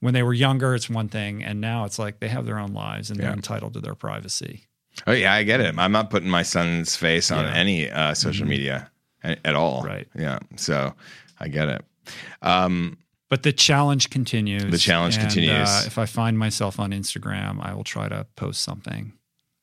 when 0.00 0.14
they 0.14 0.22
were 0.22 0.34
younger 0.34 0.74
it's 0.74 0.88
one 0.90 1.08
thing 1.08 1.42
and 1.44 1.60
now 1.60 1.84
it's 1.84 1.98
like 1.98 2.20
they 2.20 2.28
have 2.28 2.44
their 2.46 2.58
own 2.58 2.72
lives 2.72 3.10
and 3.10 3.20
they're 3.20 3.32
entitled 3.32 3.74
to 3.74 3.80
their 3.80 3.94
privacy 3.94 4.66
Oh 5.06 5.12
yeah, 5.12 5.32
I 5.32 5.42
get 5.42 5.60
it. 5.60 5.74
I'm 5.78 5.92
not 5.92 6.10
putting 6.10 6.28
my 6.28 6.42
son's 6.42 6.96
face 6.96 7.30
on 7.30 7.44
Yeah. 7.44 7.54
any 7.54 7.90
uh, 7.90 8.14
social 8.14 8.46
media 8.46 8.90
at 9.24 9.54
all. 9.54 9.82
Right. 9.82 10.06
Yeah. 10.16 10.38
So 10.56 10.94
I 11.40 11.48
get 11.48 11.68
it. 11.68 11.84
Um, 12.42 12.98
but 13.30 13.42
the 13.44 13.52
challenge 13.52 14.10
continues 14.10 14.70
The 14.70 14.76
challenge 14.78 15.14
And, 15.16 15.22
continues. 15.28 15.68
uh, 15.68 15.84
if 15.86 15.96
i 15.96 16.04
find 16.04 16.38
myself 16.38 16.78
on 16.80 16.90
instagram 16.90 17.64
i 17.64 17.72
will 17.72 17.84
try 17.84 18.06
to 18.08 18.26
post 18.36 18.60
something 18.62 19.12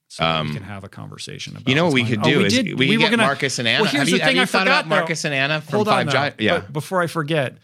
so 0.07 0.23
that 0.23 0.41
we 0.43 0.49
Um, 0.49 0.53
can 0.55 0.63
have 0.63 0.83
a 0.83 0.89
conversation 0.89 1.55
about 1.55 1.67
you 1.69 1.75
know 1.75 1.85
what 1.85 1.93
we 1.93 2.03
could 2.05 2.19
on. 2.19 2.23
do 2.23 2.41
Oh, 2.41 2.45
is 2.45 2.53
did- 2.53 2.79
we, 2.79 2.87
could 2.87 2.95
were 2.97 3.01
get 3.03 3.11
gonna- 3.11 3.23
Marcus 3.23 3.59
and 3.59 3.67
Anna. 3.67 3.83
Well, 3.83 3.91
here's 3.91 3.99
have 4.03 4.09
you, 4.09 4.15
the 4.15 4.21
have 4.23 4.27
thing 4.29 4.35
you 4.37 4.41
I 4.41 4.45
thought 4.45 4.61
forgot, 4.61 4.85
about 4.85 4.89
though. 4.89 4.95
Marcus 4.95 5.25
and 5.25 5.33
Anna 5.35 5.61
from 5.61 5.75
Hold 5.75 5.87
Five 5.87 6.07
on, 6.07 6.13
Gyres? 6.13 6.33
Yeah. 6.39 6.59
But 6.61 6.73
before 6.73 7.01
I 7.03 7.07
forget, 7.07 7.57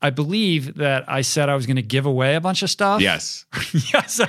I 0.00 0.10
believe 0.10 0.76
that 0.76 1.04
I 1.08 1.22
said 1.22 1.48
I 1.48 1.56
was 1.56 1.66
going 1.66 1.76
to 1.76 1.82
give 1.82 2.06
away 2.06 2.36
a 2.36 2.40
bunch 2.40 2.62
of 2.62 2.70
stuff. 2.70 3.00
Yes. 3.00 3.46
yeah. 3.92 4.06
So 4.06 4.24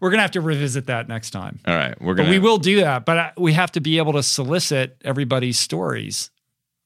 we're 0.00 0.10
going 0.10 0.18
to 0.18 0.22
have 0.22 0.30
to 0.32 0.40
revisit 0.40 0.86
that 0.86 1.08
next 1.08 1.30
time. 1.30 1.60
All 1.66 1.74
right. 1.74 2.00
We're 2.00 2.14
gonna. 2.14 2.30
we 2.30 2.38
will 2.38 2.56
do 2.58 2.80
that. 2.80 3.04
But 3.04 3.18
I, 3.18 3.32
we 3.36 3.52
have 3.52 3.72
to 3.72 3.80
be 3.80 3.98
able 3.98 4.14
to 4.14 4.22
solicit 4.22 4.96
everybody's 5.04 5.58
stories 5.58 6.30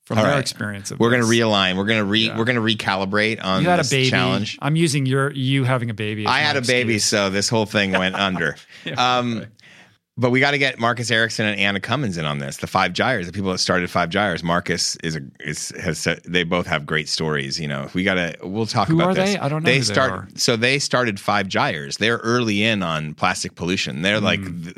from 0.05 0.19
All 0.19 0.24
their 0.24 0.32
right. 0.35 0.40
experience. 0.40 0.90
Of 0.90 1.01
We're 1.01 1.11
gonna 1.11 1.24
realign. 1.24 1.77
We're 1.77 1.85
gonna 1.85 2.05
re. 2.05 2.27
Yeah. 2.27 2.36
We're 2.36 2.44
gonna 2.44 2.61
recalibrate 2.61 3.43
on 3.43 3.62
You 3.62 3.69
had 3.69 3.81
a 3.81 3.85
baby. 3.89 4.11
challenge. 4.11 4.59
I'm 4.61 4.77
using 4.77 5.06
your 5.06 5.31
you 5.32 5.65
having 5.65 5.89
a 5.90 5.94
baby. 5.94 6.27
I 6.27 6.40
had 6.40 6.56
a 6.56 6.62
baby, 6.62 6.98
so 6.98 7.31
this 7.31 7.48
whole 7.48 7.66
thing 7.66 7.93
went 7.93 8.15
under. 8.15 8.56
um, 8.98 9.47
but 10.16 10.31
we 10.31 10.39
got 10.41 10.53
to 10.53 10.59
get 10.59 10.78
Marcus 10.78 11.11
Eriksen 11.11 11.45
and 11.47 11.59
Anna 11.59 11.81
Cummins 11.81 12.16
in 12.19 12.24
on 12.24 12.39
this. 12.39 12.59
The 12.59 12.66
Five 12.69 12.93
Gyres, 12.93 13.27
the 13.27 13.32
people 13.32 13.51
that 13.51 13.59
started 13.59 13.91
Five 13.91 14.11
Gyres. 14.11 14.43
Marcus 14.45 14.97
is 15.03 15.16
a 15.16 15.20
is 15.41 15.70
has 15.81 15.99
said, 15.99 16.20
they 16.24 16.45
both 16.45 16.66
have 16.66 16.86
great 16.86 17.09
stories. 17.09 17.59
You 17.59 17.66
know, 17.69 17.89
we 17.95 18.05
got 18.05 18.15
to 18.15 18.35
we'll 18.43 18.66
talk 18.66 18.89
about 18.89 18.89
this 18.89 18.89
Who 18.89 18.95
about 18.95 19.11
are 19.11 19.15
this. 19.15 19.35
they? 19.35 19.39
I 19.41 19.49
don't 19.49 19.62
know 19.62 19.70
They 19.70 19.78
they 19.78 19.85
start 19.85 20.11
are. 20.12 20.28
so 20.36 20.57
they 20.57 20.78
started 20.78 21.19
Five 21.19 21.49
Gyres. 21.49 21.97
They're 21.97 22.19
early 22.19 22.62
in 22.62 22.82
on 22.82 23.15
plastic 23.15 23.55
pollution. 23.57 24.03
They're 24.03 24.20
like 24.20 24.41
Hmm. 24.41 24.69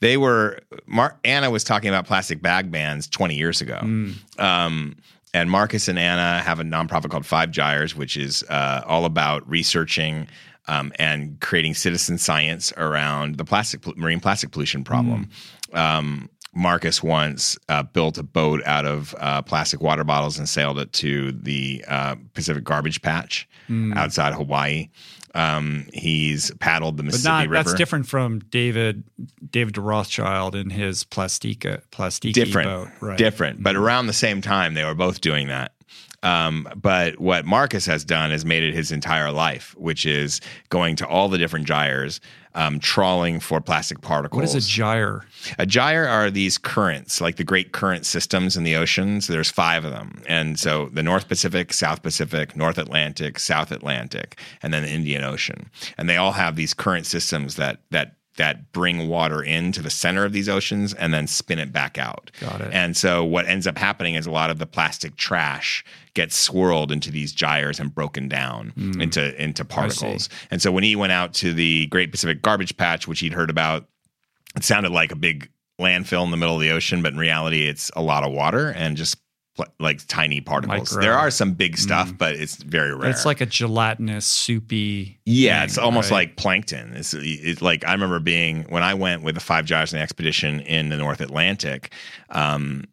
they 0.00 0.16
were. 0.16 0.58
Mar- 0.86 1.16
Anna 1.24 1.50
was 1.50 1.62
talking 1.62 1.88
about 1.88 2.06
plastic 2.06 2.42
bag 2.42 2.70
bans 2.72 3.06
twenty 3.06 3.36
years 3.36 3.60
ago. 3.60 3.78
Hmm. 3.78 4.12
Um, 4.38 4.96
and 5.32 5.48
Marcus 5.48 5.86
and 5.86 5.96
Anna 5.96 6.40
have 6.42 6.58
a 6.58 6.64
nonprofit 6.64 7.10
called 7.10 7.24
Five 7.24 7.52
Gyres, 7.52 7.94
which 7.94 8.16
is 8.16 8.42
uh, 8.48 8.82
all 8.84 9.04
about 9.04 9.48
researching 9.48 10.26
um, 10.68 10.92
and 10.98 11.40
creating 11.40 11.74
citizen 11.74 12.18
science 12.18 12.72
around 12.76 13.36
the 13.36 13.44
plastic 13.44 13.86
marine 13.96 14.20
plastic 14.20 14.50
pollution 14.50 14.84
problem. 14.84 15.28
Um, 15.72 16.30
Marcus 16.52 17.00
once 17.00 17.56
uh, 17.68 17.84
built 17.84 18.18
a 18.18 18.24
boat 18.24 18.60
out 18.66 18.84
of 18.84 19.14
uh, 19.20 19.40
plastic 19.42 19.80
water 19.80 20.02
bottles 20.02 20.36
and 20.36 20.48
sailed 20.48 20.80
it 20.80 20.92
to 20.94 21.30
the 21.30 21.84
uh, 21.86 22.16
Pacific 22.34 22.64
Garbage 22.64 23.02
Patch 23.02 23.48
outside 23.94 24.34
Hawaii. 24.34 24.88
Um, 25.32 25.86
he's 25.92 26.50
paddled 26.58 26.96
the 26.96 27.04
But 27.04 27.06
Mississippi 27.06 27.30
not 27.30 27.48
River. 27.48 27.54
that's 27.54 27.74
different 27.74 28.08
from 28.08 28.40
David 28.40 29.04
David 29.48 29.78
Rothschild 29.78 30.56
and 30.56 30.72
his 30.72 31.04
Plastiki 31.04 32.32
different, 32.32 32.68
boat, 32.68 32.88
right? 33.00 33.16
different. 33.16 33.62
But 33.62 33.76
around 33.76 34.08
the 34.08 34.12
same 34.12 34.40
time, 34.40 34.74
they 34.74 34.84
were 34.84 34.96
both 34.96 35.20
doing 35.20 35.46
that. 35.46 35.72
Um, 36.22 36.68
but 36.76 37.18
what 37.18 37.46
Marcus 37.46 37.86
has 37.86 38.04
done 38.04 38.30
is 38.30 38.44
made 38.44 38.62
it 38.62 38.74
his 38.74 38.92
entire 38.92 39.30
life, 39.30 39.74
which 39.78 40.04
is 40.04 40.40
going 40.68 40.96
to 40.96 41.06
all 41.06 41.28
the 41.28 41.38
different 41.38 41.66
gyres, 41.66 42.20
um, 42.54 42.78
trawling 42.78 43.40
for 43.40 43.60
plastic 43.60 44.00
particles. 44.00 44.40
What 44.40 44.54
is 44.54 44.66
a 44.66 44.68
gyre? 44.68 45.24
A 45.58 45.64
gyre 45.64 46.06
are 46.06 46.30
these 46.30 46.58
currents, 46.58 47.20
like 47.20 47.36
the 47.36 47.44
great 47.44 47.72
current 47.72 48.04
systems 48.04 48.56
in 48.56 48.64
the 48.64 48.76
oceans. 48.76 49.28
There's 49.28 49.50
five 49.50 49.84
of 49.84 49.92
them. 49.92 50.22
And 50.26 50.58
so 50.58 50.90
the 50.92 51.02
North 51.02 51.28
Pacific, 51.28 51.72
South 51.72 52.02
Pacific, 52.02 52.56
North 52.56 52.76
Atlantic, 52.76 53.38
South 53.38 53.70
Atlantic, 53.70 54.38
and 54.62 54.74
then 54.74 54.82
the 54.82 54.90
Indian 54.90 55.24
Ocean. 55.24 55.70
And 55.96 56.08
they 56.08 56.16
all 56.16 56.32
have 56.32 56.56
these 56.56 56.74
current 56.74 57.06
systems 57.06 57.56
that 57.56 57.80
that 57.90 58.16
that 58.36 58.72
bring 58.72 59.08
water 59.08 59.42
into 59.42 59.82
the 59.82 59.90
center 59.90 60.24
of 60.24 60.32
these 60.32 60.48
oceans 60.48 60.94
and 60.94 61.12
then 61.12 61.26
spin 61.26 61.58
it 61.58 61.72
back 61.72 61.98
out. 61.98 62.30
Got 62.40 62.62
it. 62.62 62.70
And 62.72 62.96
so 62.96 63.22
what 63.22 63.46
ends 63.46 63.66
up 63.66 63.76
happening 63.76 64.14
is 64.14 64.26
a 64.26 64.30
lot 64.30 64.50
of 64.50 64.58
the 64.58 64.66
plastic 64.66 65.16
trash 65.16 65.84
gets 66.14 66.36
swirled 66.36 66.92
into 66.92 67.10
these 67.10 67.32
gyres 67.32 67.78
and 67.80 67.94
broken 67.94 68.28
down 68.28 68.72
into 69.00 69.42
into 69.42 69.64
particles. 69.64 70.28
And 70.50 70.60
so 70.60 70.72
when 70.72 70.84
he 70.84 70.96
went 70.96 71.12
out 71.12 71.34
to 71.34 71.52
the 71.52 71.86
Great 71.86 72.10
Pacific 72.10 72.42
Garbage 72.42 72.76
Patch, 72.76 73.06
which 73.06 73.20
he'd 73.20 73.32
heard 73.32 73.50
about 73.50 73.86
it 74.56 74.64
sounded 74.64 74.92
like 74.92 75.12
a 75.12 75.16
big 75.16 75.48
landfill 75.80 76.24
in 76.24 76.30
the 76.30 76.36
middle 76.36 76.54
of 76.54 76.60
the 76.60 76.70
ocean, 76.70 77.02
but 77.02 77.12
in 77.12 77.18
reality, 77.18 77.66
it's 77.68 77.90
a 77.96 78.02
lot 78.02 78.24
of 78.24 78.32
water 78.32 78.70
and 78.70 78.96
just 78.96 79.16
like 79.78 80.06
tiny 80.06 80.40
particles. 80.40 80.92
Micro. 80.92 81.02
There 81.02 81.18
are 81.18 81.30
some 81.30 81.52
big 81.54 81.76
stuff, 81.76 82.16
but 82.16 82.34
it's 82.34 82.56
very 82.56 82.94
rare. 82.94 83.10
It's 83.10 83.26
like 83.26 83.40
a 83.40 83.46
gelatinous, 83.46 84.26
soupy. 84.26 85.20
yeah, 85.24 85.58
thing, 85.58 85.64
it's 85.64 85.78
almost 85.78 86.10
right? 86.10 86.28
like 86.28 86.36
plankton. 86.36 86.94
It's, 86.94 87.14
it's 87.14 87.60
like 87.60 87.84
I 87.86 87.92
remember 87.92 88.20
being 88.20 88.64
when 88.64 88.82
I 88.82 88.94
went 88.94 89.22
with 89.22 89.34
the 89.34 89.40
Five 89.40 89.66
Gyres 89.66 89.92
expedition 89.92 90.60
in 90.60 90.88
the 90.88 90.96
North 90.96 91.20
Atlantic. 91.20 91.92
Um, 92.30 92.84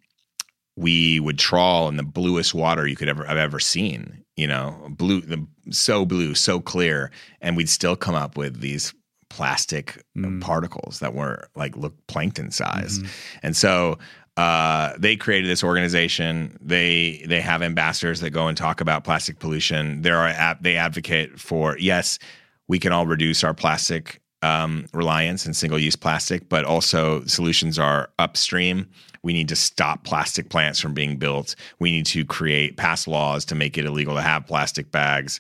we 0.78 1.20
would 1.20 1.38
trawl 1.40 1.90
in 1.90 1.98
the 1.98 2.04
bluest 2.04 2.54
water 2.54 2.88
you 2.88 2.96
could 2.96 3.10
ever 3.10 3.28
I've 3.28 3.38
ever 3.38 3.60
seen. 3.60 4.24
You 4.38 4.48
know, 4.48 4.88
blue, 4.92 5.22
the, 5.22 5.46
so 5.72 6.06
blue, 6.06 6.36
so 6.36 6.60
clear, 6.62 7.10
and 7.42 7.58
we'd 7.58 7.70
still 7.70 7.96
come 7.96 8.14
up 8.16 8.38
with 8.38 8.62
these 8.62 8.94
plastic 9.30 10.02
Mm. 10.16 10.42
particles 10.42 11.00
that 11.00 11.14
were 11.14 11.50
like 11.56 11.76
look 11.76 11.96
plankton 12.08 12.52
size, 12.52 13.00
Mm-hmm. 13.00 13.08
and 13.44 13.58
so. 13.58 13.98
Uh, 14.40 14.94
they 15.00 15.16
created 15.16 15.50
this 15.50 15.64
organization. 15.64 16.56
They 16.62 17.26
they 17.28 17.42
have 17.42 17.64
ambassadors 17.64 18.20
that 18.20 18.30
go 18.30 18.48
and 18.48 18.56
talk 18.56 18.82
about 18.82 19.04
plastic 19.04 19.40
pollution. 19.40 20.04
There 20.04 20.16
are 20.18 20.56
they 20.62 20.76
advocate 20.76 21.40
for 21.40 21.76
yes, 21.80 22.20
we 22.68 22.78
can 22.78 22.92
all 22.92 23.08
reduce 23.08 23.44
our 23.44 23.56
plastic 23.56 24.22
um, 24.44 24.86
reliance 24.94 25.48
and 25.48 25.56
single 25.56 25.80
use 25.80 25.96
plastic, 25.96 26.50
but 26.50 26.66
also 26.66 27.26
solutions 27.26 27.80
are 27.80 28.12
upstream. 28.20 28.86
We 29.24 29.34
need 29.34 29.50
to 29.50 29.56
stop 29.56 30.04
plastic 30.04 30.50
plants 30.50 30.80
from 30.80 30.94
being 30.94 31.18
built. 31.18 31.56
We 31.80 31.92
need 31.92 32.06
to 32.08 32.26
create 32.26 32.78
pass 32.78 33.08
laws 33.08 33.46
to 33.46 33.56
make 33.56 33.78
it 33.78 33.86
illegal 33.86 34.16
to 34.16 34.22
have 34.22 34.48
plastic 34.48 34.92
bags. 34.92 35.40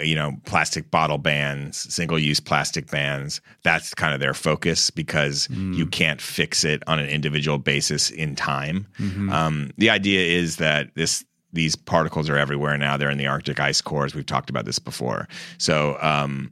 You 0.00 0.14
know, 0.14 0.36
plastic 0.46 0.90
bottle 0.92 1.18
bans, 1.18 1.76
single 1.76 2.18
use 2.18 2.38
plastic 2.38 2.88
bans. 2.90 3.40
That's 3.64 3.92
kind 3.94 4.14
of 4.14 4.20
their 4.20 4.32
focus 4.32 4.90
because 4.90 5.48
you 5.76 5.86
can't 5.86 6.20
fix 6.20 6.64
it 6.64 6.82
on 6.86 7.00
an 7.00 7.08
individual 7.08 7.58
basis 7.58 8.08
in 8.10 8.36
time. 8.36 8.86
Um, 9.30 9.70
the 9.78 9.90
idea 9.90 10.38
is 10.38 10.56
that 10.56 10.94
this 10.94 11.24
these 11.52 11.76
particles 11.76 12.30
are 12.30 12.36
everywhere 12.38 12.78
now. 12.78 12.96
They're 12.96 13.10
in 13.10 13.18
the 13.18 13.26
Arctic 13.26 13.60
ice 13.60 13.80
cores. 13.80 14.14
We've 14.14 14.24
talked 14.24 14.48
about 14.50 14.64
this 14.64 14.78
before. 14.78 15.28
So, 15.58 15.98
um, 16.00 16.50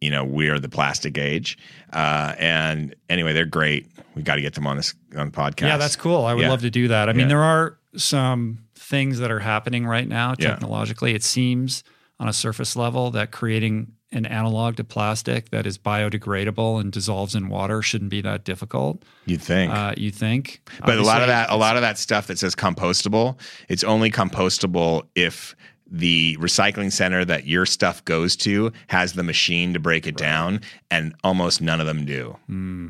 you 0.00 0.10
know, 0.10 0.24
we're 0.24 0.58
the 0.58 0.68
plastic 0.68 1.16
age. 1.16 1.56
Uh, 1.94 2.34
and 2.38 2.94
anyway, 3.08 3.32
they're 3.32 3.46
great. 3.46 3.86
We 4.14 4.22
got 4.22 4.34
to 4.36 4.40
get 4.42 4.54
them 4.54 4.66
on 4.66 4.76
this 4.76 4.94
on 5.16 5.30
the 5.30 5.32
podcast. 5.32 5.62
Yeah, 5.62 5.76
that's 5.76 5.96
cool. 5.96 6.24
I 6.24 6.34
would 6.34 6.42
Yeah. 6.42 6.50
love 6.50 6.60
to 6.62 6.70
do 6.70 6.88
that. 6.88 7.08
I 7.08 7.12
mean, 7.12 7.22
Yeah. 7.22 7.28
there 7.28 7.42
are 7.42 7.78
some 7.96 8.58
things 8.74 9.18
that 9.20 9.30
are 9.30 9.40
happening 9.40 9.86
right 9.86 10.06
now 10.08 10.34
Yeah. 10.38 10.50
technologically. 10.50 11.14
It 11.14 11.22
seems 11.22 11.84
on 12.20 12.28
a 12.28 12.32
surface 12.32 12.76
level 12.76 13.10
that 13.12 13.30
creating 13.30 13.92
an 14.12 14.26
analog 14.26 14.76
to 14.76 14.84
plastic 14.84 15.50
that 15.50 15.66
is 15.66 15.76
biodegradable 15.78 16.80
and 16.80 16.92
dissolves 16.92 17.34
in 17.34 17.48
water 17.48 17.82
shouldn't 17.82 18.10
be 18.10 18.20
that 18.20 18.44
difficult. 18.44 19.02
You'd 19.26 19.42
think. 19.42 19.72
Uh, 19.72 19.94
you 19.96 20.10
think? 20.12 20.60
but 20.84 20.98
a 20.98 21.02
lot 21.02 21.22
of 21.22 21.28
that, 21.28 21.50
a 21.50 21.56
lot 21.56 21.74
of 21.76 21.82
that 21.82 21.98
stuff 21.98 22.28
that 22.28 22.38
says 22.38 22.54
compostable, 22.54 23.36
it's 23.68 23.82
only 23.82 24.10
compostable 24.12 25.02
if 25.16 25.56
the 25.96 26.36
recycling 26.40 26.90
center 26.90 27.24
that 27.24 27.46
your 27.46 27.64
stuff 27.66 28.04
goes 28.04 28.34
to 28.36 28.72
has 28.88 29.12
the 29.12 29.22
machine 29.22 29.72
to 29.74 29.78
break 29.78 30.06
it 30.06 30.16
down, 30.16 30.60
and 30.90 31.14
almost 31.22 31.62
none 31.62 31.80
of 31.80 31.86
them 31.86 32.04
do. 32.04 32.36
Hmm. 32.46 32.88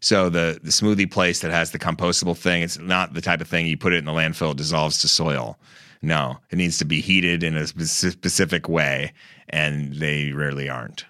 So 0.00 0.28
the 0.28 0.58
the 0.62 0.70
smoothie 0.70 1.10
place 1.10 1.40
that 1.40 1.52
has 1.52 1.70
the 1.70 1.78
compostable 1.78 2.36
thing, 2.36 2.62
it's 2.62 2.78
not 2.78 3.14
the 3.14 3.20
type 3.20 3.40
of 3.40 3.46
thing 3.48 3.66
you 3.66 3.76
put 3.76 3.92
it 3.92 3.98
in 3.98 4.04
the 4.04 4.12
landfill, 4.12 4.50
it 4.52 4.56
dissolves 4.56 4.98
to 5.00 5.08
soil. 5.08 5.56
No, 6.02 6.38
it 6.50 6.56
needs 6.56 6.78
to 6.78 6.84
be 6.84 7.00
heated 7.00 7.44
in 7.44 7.54
a 7.56 7.66
specific 7.68 8.68
way, 8.68 9.12
and 9.48 9.94
they 9.94 10.32
rarely 10.32 10.68
aren't. 10.68 11.04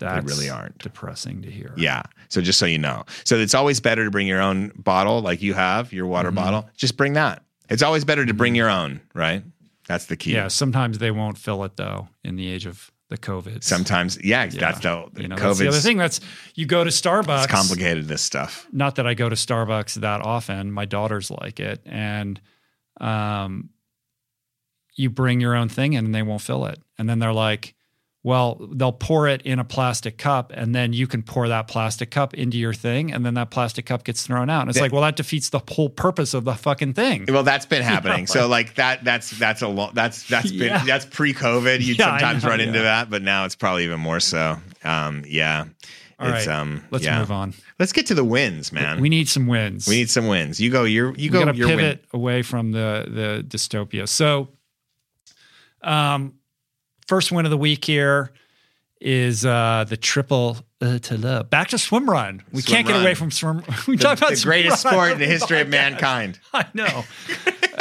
That's 0.00 0.26
really 0.26 0.50
aren't. 0.50 0.78
depressing 0.78 1.42
to 1.42 1.50
hear. 1.50 1.72
Yeah. 1.76 2.02
So 2.28 2.40
just 2.40 2.58
so 2.58 2.66
you 2.66 2.78
know. 2.78 3.04
So 3.24 3.36
it's 3.36 3.54
always 3.54 3.80
better 3.80 4.04
to 4.04 4.10
bring 4.10 4.26
your 4.28 4.40
own 4.40 4.72
bottle 4.76 5.20
like 5.22 5.42
you 5.42 5.54
have, 5.54 5.92
your 5.92 6.06
water 6.06 6.28
Mm-hmm. 6.28 6.34
bottle. 6.36 6.68
Just 6.76 6.96
bring 6.96 7.12
that. 7.14 7.42
It's 7.68 7.82
always 7.82 8.04
better 8.04 8.24
to 8.24 8.32
bring 8.34 8.54
your 8.54 8.70
own, 8.70 9.00
right? 9.14 9.42
That's 9.88 10.06
the 10.06 10.16
key. 10.16 10.34
Yeah. 10.34 10.48
Sometimes 10.48 10.98
they 10.98 11.10
won't 11.10 11.38
fill 11.38 11.64
it 11.64 11.76
though 11.76 12.08
in 12.22 12.36
the 12.36 12.46
age 12.48 12.66
of 12.66 12.92
the 13.08 13.16
COVID. 13.16 13.64
Sometimes, 13.64 14.22
yeah, 14.22 14.46
that's 14.46 14.80
the 14.80 15.08
you 15.16 15.28
know, 15.28 15.36
that's 15.36 15.58
the 15.58 15.68
other 15.68 15.78
thing. 15.78 15.96
That's 15.96 16.20
you 16.54 16.66
go 16.66 16.84
to 16.84 16.90
Starbucks. 16.90 17.44
It's 17.44 17.52
complicated, 17.52 18.06
this 18.06 18.20
stuff. 18.20 18.66
not 18.70 18.96
that 18.96 19.06
I 19.06 19.14
go 19.14 19.28
to 19.28 19.34
Starbucks 19.34 19.94
that 19.94 20.20
often. 20.20 20.70
My 20.70 20.84
daughters 20.84 21.30
like 21.30 21.58
it, 21.58 21.80
and 21.86 22.38
um, 23.00 23.70
you 24.94 25.08
bring 25.08 25.40
your 25.40 25.54
own 25.54 25.70
thing 25.70 25.94
in, 25.94 26.04
and 26.04 26.14
they 26.14 26.22
won't 26.22 26.42
fill 26.42 26.66
it. 26.66 26.80
And 26.98 27.08
then 27.08 27.18
they're 27.18 27.32
like, 27.32 27.74
"Well, 28.28 28.68
they'll 28.72 28.92
pour 28.92 29.26
it 29.26 29.40
in 29.42 29.58
a 29.58 29.64
plastic 29.64 30.18
cup, 30.18 30.52
and 30.54 30.74
then 30.74 30.92
you 30.92 31.06
can 31.06 31.22
pour 31.22 31.48
that 31.48 31.66
plastic 31.66 32.10
cup 32.10 32.34
into 32.34 32.58
your 32.58 32.74
thing, 32.74 33.10
and 33.12 33.24
then 33.24 33.34
that 33.34 33.50
plastic 33.50 33.86
cup 33.86 34.04
gets 34.04 34.26
thrown 34.26 34.50
out." 34.50 34.60
And 34.62 34.68
it's 34.70 34.78
That- 34.78 34.82
like, 34.84 34.92
well, 34.92 35.02
that 35.02 35.16
defeats 35.16 35.48
the 35.48 35.60
whole 35.70 35.88
purpose 35.88 36.34
of 36.34 36.44
the 36.44 36.54
fucking 36.54 36.92
thing. 36.92 37.24
Well, 37.28 37.42
that's 37.42 37.66
been 37.66 37.82
happening. 37.94 38.26
so 38.26 38.46
like 38.46 38.74
that 38.74 39.02
that's 39.04 39.30
that's 39.30 39.62
a 39.62 39.68
lot 39.68 39.94
that's 39.94 40.24
that's 40.28 40.50
been 40.50 40.68
Yeah. 40.68 40.84
that's 40.84 41.06
pre-COVID. 41.06 41.80
You'd 41.80 41.98
Yeah, 42.00 42.10
sometimes 42.18 42.44
know, 42.44 42.50
run 42.50 42.60
into 42.60 42.80
that, 42.80 43.08
but 43.10 43.22
now 43.22 43.44
it's 43.46 43.56
probably 43.56 43.84
even 43.84 44.00
more 44.00 44.20
so. 44.20 44.58
Um 44.84 45.24
yeah. 45.26 45.64
All 46.20 46.28
it's 46.34 46.46
right, 46.48 46.56
um 46.58 46.82
Let's 46.90 47.04
yeah. 47.04 47.20
move 47.20 47.30
on. 47.30 47.54
Let's 47.78 47.92
get 47.92 48.06
to 48.06 48.14
the 48.14 48.24
wins, 48.24 48.72
man. 48.72 49.00
We 49.00 49.08
need 49.08 49.28
some 49.28 49.46
wins. 49.46 49.86
We 49.86 49.94
need 49.96 50.10
some 50.10 50.26
wins. 50.26 50.60
You 50.60 50.68
go 50.70 50.82
your 50.84 51.14
you 51.14 51.14
we 51.16 51.28
go 51.28 51.44
your 51.52 51.68
win. 51.68 51.78
pivot 51.78 52.04
away 52.12 52.42
from 52.42 52.72
the 52.72 53.06
the 53.08 53.44
dystopia. 53.46 54.08
So, 54.08 54.48
um, 55.82 56.34
first 57.08 57.32
win 57.32 57.44
of 57.44 57.50
the 57.50 57.58
week 57.58 57.84
here 57.84 58.30
is 59.00 59.44
uh 59.46 59.84
the 59.88 59.96
triple 59.96 60.58
uh, 60.80 60.98
to 61.00 61.16
love. 61.18 61.50
Back 61.50 61.68
to 61.68 61.78
swim 61.78 62.08
run. 62.08 62.42
We 62.52 62.62
Swim 62.62 62.76
can't 62.76 62.86
get 62.86 63.00
away 63.00 63.14
from 63.14 63.30
swim. 63.32 63.62
We 63.88 63.96
The, 63.96 64.02
talk 64.04 64.18
about 64.18 64.30
the 64.34 64.42
greatest 64.44 64.84
run 64.84 64.92
sport 64.94 65.12
in 65.12 65.18
the 65.18 65.24
the 65.26 65.30
history 65.36 65.60
of 65.60 65.68
mankind. 65.80 66.38
I 66.54 66.66
know. 66.74 67.04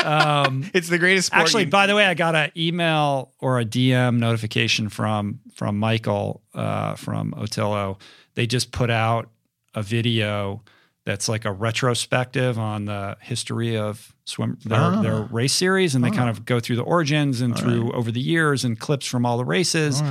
Um, 0.03 0.69
It's 0.73 0.89
the 0.89 0.97
greatest 0.97 1.27
sport. 1.27 1.41
actually, 1.43 1.63
you- 1.65 1.69
by 1.69 1.85
the 1.87 1.95
way, 1.95 2.05
I 2.05 2.13
got 2.13 2.35
an 2.35 2.51
email 2.57 3.33
or 3.39 3.59
a 3.59 3.65
DM 3.65 4.17
notification 4.19 4.89
from 4.89 5.39
from 5.53 5.77
Michael 5.79 6.41
uh, 6.53 6.95
from 6.95 7.31
ÖtillÖ. 7.37 7.99
They 8.35 8.47
just 8.47 8.71
put 8.71 8.89
out 8.89 9.29
a 9.73 9.81
video 9.83 10.61
that's 11.07 11.29
like 11.29 11.45
a 11.45 11.51
retrospective 11.51 12.59
on 12.59 12.83
the 12.85 13.15
history 13.21 13.77
of 13.77 14.13
swim 14.25 14.57
their, 14.65 14.77
Ah. 14.79 15.01
their 15.01 15.21
race 15.21 15.53
series, 15.53 15.95
and 15.95 16.03
they 16.03 16.11
kind 16.11 16.29
of 16.29 16.43
go 16.45 16.59
through 16.59 16.75
the 16.75 16.83
origins 16.83 17.39
and 17.41 17.57
through 17.57 17.91
over 17.93 18.11
the 18.11 18.19
years 18.19 18.65
and 18.65 18.77
clips 18.77 19.05
from 19.07 19.25
all 19.25 19.37
the 19.37 19.45
races 19.45 20.03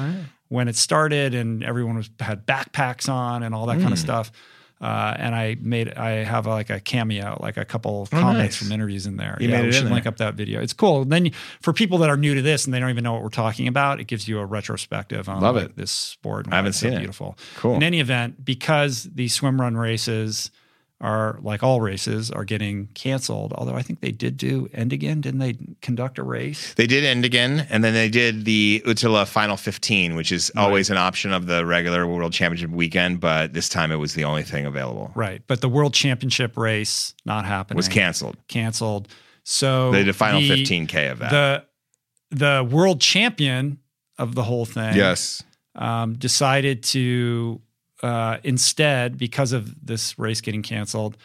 when 0.48 0.68
it 0.68 0.76
started, 0.76 1.34
and 1.34 1.62
everyone 1.62 1.96
was 1.96 2.08
had 2.20 2.46
backpacks 2.46 3.08
on 3.08 3.42
and 3.42 3.54
all 3.54 3.66
that 3.66 3.74
kind 3.74 3.86
Hmm. 3.88 3.92
of 3.92 3.98
stuff. 3.98 4.32
Uh, 4.80 5.14
and 5.18 5.34
I 5.34 5.56
made 5.60 5.92
I 5.94 6.22
have 6.24 6.46
like 6.46 6.68
a 6.70 6.80
cameo, 6.80 7.38
like 7.42 7.56
a 7.56 7.64
couple 7.64 8.02
of 8.02 8.08
Oh, 8.12 8.20
comments 8.20 8.56
nice. 8.60 8.62
from 8.62 8.72
interviews 8.72 9.06
in 9.06 9.16
there. 9.16 9.36
You 9.40 9.48
yeah, 9.48 9.62
we 9.62 9.72
should 9.72 9.90
link 9.90 10.06
up 10.06 10.18
that 10.18 10.34
video. 10.34 10.60
It's 10.60 10.74
cool. 10.74 11.04
Then 11.06 11.30
for 11.62 11.72
people 11.72 11.96
that 11.98 12.10
are 12.10 12.16
new 12.18 12.34
to 12.34 12.42
this 12.42 12.66
and 12.66 12.74
they 12.74 12.78
don't 12.80 12.90
even 12.90 13.02
know 13.04 13.14
what 13.14 13.22
we're 13.22 13.30
talking 13.30 13.68
about, 13.68 14.00
it 14.00 14.06
gives 14.06 14.28
you 14.28 14.38
a 14.38 14.44
retrospective 14.44 15.28
on 15.30 15.40
Love 15.40 15.56
like, 15.56 15.64
it. 15.66 15.76
this 15.76 15.90
sport. 15.90 16.44
and 16.46 16.52
I 16.54 16.58
haven't 16.58 16.70
it's 16.70 16.78
so 16.80 16.86
seen 16.88 16.92
it. 16.94 16.98
Beautiful. 17.00 17.38
Cool. 17.56 17.76
In 17.76 17.82
any 17.82 18.00
event, 18.00 18.44
because 18.44 19.04
the 19.14 19.28
swim 19.28 19.58
run 19.60 19.76
races 19.78 20.50
are 21.00 21.38
like 21.42 21.62
all 21.62 21.80
races 21.80 22.30
are 22.30 22.44
getting 22.44 22.86
canceled. 22.94 23.52
Although 23.52 23.74
I 23.74 23.82
think 23.82 24.00
they 24.00 24.12
did 24.12 24.36
do 24.36 24.68
Engadin. 24.68 25.20
Didn't 25.20 25.38
they 25.38 25.58
conduct 25.82 26.18
a 26.18 26.22
race? 26.22 26.72
They 26.74 26.86
did 26.86 27.04
Engadin, 27.04 27.66
and 27.68 27.84
then 27.84 27.92
they 27.92 28.08
did 28.08 28.44
the 28.46 28.82
ÖtillÖ 28.86 29.26
Final 29.26 29.56
15, 29.56 30.14
which 30.14 30.32
is 30.32 30.50
always 30.56 30.88
an 30.88 30.96
option 30.96 31.32
of 31.32 31.46
the 31.46 31.66
regular 31.66 32.06
World 32.06 32.32
Championship 32.32 32.70
weekend, 32.70 33.20
but 33.20 33.52
this 33.52 33.68
time 33.68 33.92
it 33.92 33.96
was 33.96 34.14
the 34.14 34.24
only 34.24 34.42
thing 34.42 34.64
available. 34.64 35.12
Right. 35.14 35.42
But 35.46 35.60
the 35.60 35.68
world 35.68 35.92
championship 35.92 36.56
race 36.56 37.14
not 37.24 37.44
happening. 37.44 37.76
Was 37.76 37.88
canceled. 37.88 38.36
canceled. 38.48 39.08
So 39.44 39.92
They 39.92 39.98
did 39.98 40.08
the 40.08 40.18
final 40.18 40.40
the- 40.40 40.48
15k 40.50 41.12
of 41.12 41.18
that. 41.18 41.30
The 41.30 41.64
the 42.30 42.68
world 42.68 43.00
champion 43.00 43.78
of 44.18 44.34
the 44.34 44.42
whole 44.42 44.64
thing 44.64 44.96
yes. 44.96 45.42
um, 45.76 46.14
decided 46.14 46.82
to 46.82 47.60
uh, 48.02 48.38
instead, 48.44 49.18
because 49.18 49.52
of 49.52 49.74
this 49.84 50.18
race 50.18 50.40
getting 50.40 50.62
canceled, 50.62 51.16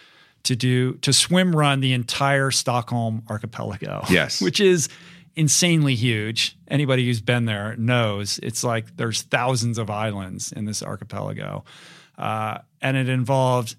to 0.43 0.55
do 0.55 0.93
to 0.95 1.13
swim 1.13 1.55
run 1.55 1.81
the 1.81 1.93
entire 1.93 2.51
Stockholm 2.51 3.23
archipelago. 3.29 4.03
Yes. 4.09 4.41
which 4.41 4.59
is 4.59 4.89
insanely 5.35 5.95
huge. 5.95 6.57
Anybody 6.67 7.05
who's 7.05 7.21
been 7.21 7.45
there 7.45 7.75
knows 7.77 8.39
it's 8.41 8.63
like 8.63 8.95
there's 8.97 9.21
thousands 9.21 9.77
of 9.77 9.89
islands 9.89 10.51
in 10.51 10.65
this 10.65 10.81
archipelago, 10.81 11.63
uh, 12.17 12.59
and 12.81 12.97
it 12.97 13.09
involved. 13.09 13.75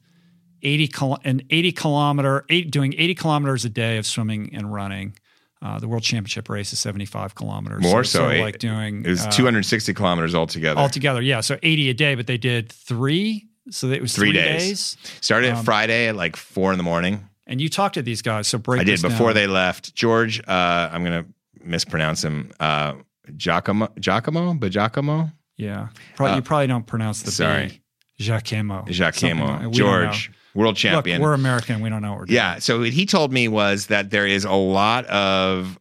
80 0.64 0.86
kil- 0.86 1.18
an 1.24 1.42
80 1.50 1.72
kilometer 1.72 2.44
eight, 2.48 2.70
doing 2.70 2.94
80 2.96 3.16
kilometers 3.16 3.64
a 3.64 3.68
day 3.68 3.98
of 3.98 4.06
swimming 4.06 4.54
and 4.54 4.72
running 4.72 5.16
uh, 5.62 5.78
the 5.78 5.86
world 5.88 6.02
championship 6.02 6.48
race 6.48 6.72
is 6.72 6.80
75 6.80 7.34
kilometers 7.34 7.82
More 7.82 8.02
so, 8.04 8.24
of 8.26 8.32
eight- 8.32 8.42
like 8.42 8.58
doing 8.58 9.04
It 9.04 9.08
was 9.10 9.24
uh, 9.24 9.30
260 9.30 9.94
kilometers 9.94 10.34
altogether. 10.34 10.80
altogether 10.80 11.22
yeah 11.22 11.40
so 11.40 11.56
80 11.62 11.90
a 11.90 11.94
day 11.94 12.14
but 12.16 12.26
they 12.26 12.36
did 12.38 12.70
three 12.72 13.46
so 13.70 13.88
it 13.90 14.02
was 14.02 14.12
Three 14.12 14.30
three, 14.32 14.40
days. 14.40 14.94
days. 14.96 14.96
Started 15.20 15.52
Um, 15.54 15.64
Friday 15.64 16.08
at 16.08 16.16
like 16.16 16.34
four 16.36 16.72
in 16.72 16.78
the 16.78 16.82
morning. 16.84 17.28
and 17.46 17.60
you 17.60 17.68
talked 17.68 17.94
to 17.94 18.02
these 18.02 18.20
guys 18.20 18.48
so 18.48 18.58
break 18.58 18.80
I 18.80 18.84
did 18.84 19.00
before 19.00 19.28
down. 19.28 19.34
they 19.34 19.46
left. 19.46 19.94
George, 19.94 20.40
uh, 20.48 20.88
I'm 20.92 21.04
going 21.04 21.22
to 21.24 21.30
mispronounce 21.64 22.24
him. 22.24 22.50
Uh, 22.58 22.94
Giacomo, 23.36 23.88
Giacomo, 24.00 24.54
Giacomo, 24.68 25.30
yeah 25.56 25.88
probably, 26.16 26.32
Uh, 26.32 26.36
you 26.36 26.42
probably 26.42 26.66
don't 26.66 26.86
pronounce 26.88 27.22
the 27.22 27.30
sorry. 27.30 27.68
B. 27.68 27.80
Giacomo 28.18 28.84
Giacomo, 28.88 29.46
like- 29.46 29.58
we 29.58 29.64
don't 29.64 29.72
George, 29.74 30.32
world 30.54 30.76
champion. 30.76 31.20
Look, 31.20 31.26
we're 31.26 31.34
American 31.34 31.80
we 31.80 31.90
don't 31.90 32.02
know 32.02 32.10
what 32.10 32.20
we're 32.20 32.26
doing 32.26 32.36
Yeah. 32.36 32.58
So 32.58 32.80
what 32.80 32.90
he 32.90 33.06
told 33.06 33.32
me 33.32 33.48
was 33.48 33.86
that 33.86 34.10
there 34.10 34.26
is 34.26 34.44
a 34.44 34.52
lot 34.52 35.06
of 35.06 35.78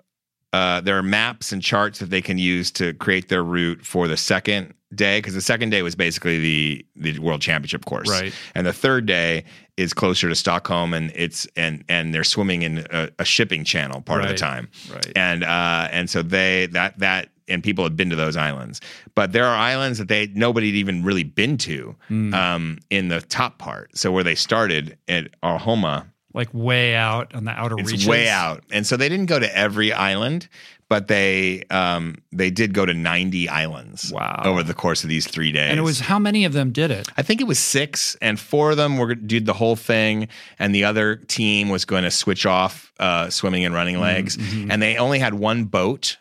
uh, 0.53 0.81
there 0.81 0.97
are 0.97 1.03
maps 1.03 1.51
and 1.51 1.61
charts 1.61 1.99
that 1.99 2.09
they 2.09 2.21
can 2.21 2.37
use 2.37 2.71
to 2.71 2.93
create 2.95 3.29
their 3.29 3.43
route 3.43 3.85
for 3.85 4.07
the 4.07 4.17
second 4.17 4.73
day 4.93 5.19
because 5.19 5.33
the 5.33 5.41
second 5.41 5.69
day 5.69 5.81
was 5.81 5.95
basically 5.95 6.39
the 6.39 6.85
the 6.95 7.19
world 7.19 7.41
championship 7.41 7.85
course, 7.85 8.09
Right. 8.09 8.33
And 8.53 8.67
the 8.67 8.73
third 8.73 9.05
day 9.05 9.45
is 9.77 9.93
closer 9.93 10.27
to 10.27 10.35
Stockholm, 10.35 10.93
and 10.93 11.11
it's 11.15 11.47
and 11.55 11.83
and 11.87 12.13
they're 12.13 12.23
swimming 12.23 12.63
in 12.63 12.85
a, 12.91 13.09
a 13.19 13.25
shipping 13.25 13.63
channel 13.63 14.01
part 14.01 14.23
of 14.23 14.27
the 14.27 14.35
time, 14.35 14.69
right 14.91 15.11
and 15.15 15.43
uh, 15.43 15.87
and 15.91 16.09
so 16.09 16.21
they 16.21 16.67
that 16.67 16.99
that 16.99 17.29
and 17.47 17.63
people 17.63 17.83
had 17.83 17.95
been 17.95 18.09
to 18.09 18.15
those 18.15 18.35
islands, 18.37 18.81
but 19.15 19.31
there 19.31 19.45
are 19.45 19.55
islands 19.55 19.97
that 19.97 20.07
they 20.07 20.27
nobody 20.33 20.67
had 20.67 20.75
even 20.75 21.03
really 21.03 21.23
been 21.23 21.57
to 21.59 21.95
Mm. 22.09 22.33
um, 22.33 22.79
in 22.89 23.07
the 23.07 23.21
top 23.21 23.57
part. 23.57 23.97
So 23.97 24.11
where 24.11 24.23
they 24.23 24.35
started 24.35 24.97
at 25.07 25.29
Arholma, 25.41 26.05
like 26.33 26.49
way 26.53 26.95
out 26.95 27.33
on 27.35 27.43
the 27.45 27.51
outer 27.51 27.75
it's 27.79 27.91
reaches 27.91 28.07
way 28.07 28.29
out, 28.29 28.63
and 28.71 28.85
so 28.87 28.95
they 28.97 29.09
didn't 29.09 29.25
go 29.25 29.37
to 29.39 29.57
every 29.57 29.91
island, 29.91 30.47
but 30.87 31.07
they 31.09 31.63
um, 31.69 32.15
they 32.31 32.49
did 32.49 32.73
go 32.73 32.85
to 32.85 32.93
ninety 32.93 33.49
islands. 33.49 34.11
Wow. 34.13 34.41
Over 34.45 34.63
the 34.63 34.73
course 34.73 35.03
of 35.03 35.09
these 35.09 35.27
three 35.27 35.51
days, 35.51 35.69
and 35.71 35.79
it 35.79 35.83
was 35.83 35.99
how 35.99 36.19
many 36.19 36.45
of 36.45 36.53
them 36.53 36.71
did 36.71 36.89
it 36.91 37.07
I 37.17 37.21
think 37.21 37.41
it 37.41 37.47
was 37.47 37.59
six, 37.59 38.15
and 38.21 38.39
four 38.39 38.71
of 38.71 38.77
them 38.77 38.97
were 38.97 39.13
did 39.15 39.45
the 39.45 39.53
whole 39.53 39.75
thing, 39.75 40.27
and 40.59 40.73
the 40.73 40.85
other 40.85 41.17
team 41.17 41.69
was 41.69 41.83
going 41.85 42.03
to 42.03 42.11
switch 42.11 42.45
off 42.45 42.91
uh, 42.99 43.29
swimming 43.29 43.65
and 43.65 43.73
running 43.73 43.99
legs, 43.99 44.37
and 44.69 44.81
they 44.81 44.97
only 44.97 45.19
had 45.19 45.33
one 45.33 45.65
boat. 45.65 46.17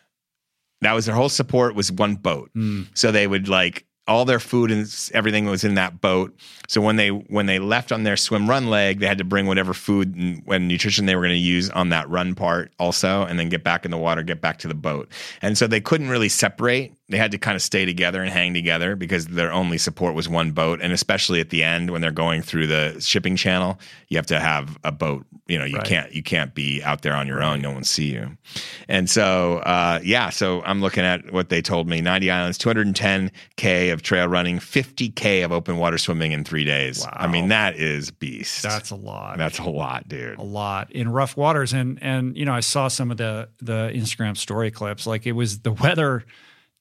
That 0.81 0.93
was 0.93 1.05
their 1.05 1.15
whole 1.15 1.29
support 1.29 1.75
was 1.75 1.91
one 1.91 2.15
boat. 2.15 2.49
Hmm. 2.53 2.83
So 2.93 3.11
they 3.11 3.27
would 3.27 3.47
like 3.47 3.85
all 4.07 4.25
their 4.25 4.39
food 4.39 4.71
and 4.71 4.87
everything 5.13 5.45
was 5.45 5.63
in 5.63 5.75
that 5.75 6.01
boat. 6.01 6.35
So 6.67 6.81
when 6.81 6.95
they 6.95 7.09
when 7.09 7.45
they 7.45 7.59
left 7.59 7.91
on 7.91 8.03
their 8.03 8.17
swim 8.17 8.49
run 8.49 8.69
leg, 8.69 8.99
they 8.99 9.07
had 9.07 9.19
to 9.19 9.23
bring 9.23 9.45
whatever 9.45 9.73
food 9.73 10.15
and, 10.15 10.43
and 10.47 10.67
nutrition 10.67 11.05
they 11.05 11.15
were 11.15 11.21
going 11.21 11.31
to 11.31 11.37
use 11.37 11.69
on 11.69 11.89
that 11.89 12.09
run 12.09 12.35
part 12.35 12.71
also, 12.79 13.23
and 13.23 13.39
then 13.39 13.49
get 13.49 13.63
back 13.63 13.85
in 13.85 13.91
the 13.91 13.97
water, 13.97 14.23
get 14.23 14.41
back 14.41 14.57
to 14.59 14.67
the 14.67 14.73
boat. 14.73 15.09
And 15.41 15.57
so 15.57 15.67
they 15.67 15.81
couldn't 15.81 16.09
really 16.09 16.29
separate. 16.29 16.93
They 17.11 17.17
had 17.17 17.31
to 17.31 17.37
kind 17.37 17.55
of 17.55 17.61
stay 17.61 17.85
together 17.85 18.21
and 18.21 18.31
hang 18.31 18.53
together 18.53 18.95
because 18.95 19.27
their 19.27 19.51
only 19.51 19.77
support 19.77 20.15
was 20.15 20.27
one 20.27 20.51
boat. 20.51 20.79
And 20.81 20.91
especially 20.91 21.39
at 21.39 21.49
the 21.49 21.63
end 21.63 21.91
when 21.91 22.01
they're 22.01 22.11
going 22.11 22.41
through 22.41 22.67
the 22.67 22.97
shipping 22.99 23.35
channel, 23.35 23.79
you 24.07 24.17
have 24.17 24.25
to 24.27 24.39
have 24.39 24.77
a 24.83 24.91
boat. 24.91 25.25
You 25.47 25.59
know, 25.59 25.65
you 25.65 25.77
Right. 25.77 25.85
can't 25.85 26.13
you 26.13 26.23
can't 26.23 26.55
be 26.55 26.81
out 26.81 27.01
there 27.01 27.13
on 27.13 27.27
your 27.27 27.43
own. 27.43 27.61
No 27.61 27.71
one 27.71 27.83
see 27.83 28.13
you. 28.13 28.37
And 28.87 29.09
so 29.09 29.57
uh, 29.57 29.99
yeah, 30.03 30.29
so 30.29 30.61
I'm 30.63 30.81
looking 30.81 31.03
at 31.03 31.31
what 31.33 31.49
they 31.49 31.61
told 31.61 31.87
me: 31.89 31.99
90 32.01 32.31
islands, 32.31 32.57
210k 32.57 33.91
of 33.91 34.01
trail 34.01 34.27
running, 34.27 34.59
50k 34.59 35.43
of 35.43 35.51
open 35.51 35.77
water 35.77 35.97
swimming 35.97 36.31
in 36.31 36.43
three 36.43 36.63
days. 36.63 37.03
Wow. 37.03 37.13
I 37.15 37.27
mean, 37.27 37.49
that 37.49 37.75
is 37.75 38.11
beast. 38.11 38.63
that's 38.63 38.91
a 38.91 38.95
lot 38.95 39.37
that's 39.37 39.59
a 39.59 39.69
lot, 39.69 40.07
dude. 40.07 40.37
a 40.39 40.43
lot 40.43 40.91
in 40.91 41.09
rough 41.11 41.35
waters 41.37 41.73
and 41.73 41.99
and 42.01 42.37
you 42.37 42.45
know 42.45 42.53
I 42.53 42.59
saw 42.61 42.87
some 42.87 43.11
of 43.11 43.17
the 43.17 43.49
the 43.61 43.91
Instagram 43.93 44.37
story 44.37 44.71
clips 44.71 45.05
like 45.07 45.25
it 45.27 45.33
was 45.33 45.59
the 45.59 45.71
weather 45.71 46.23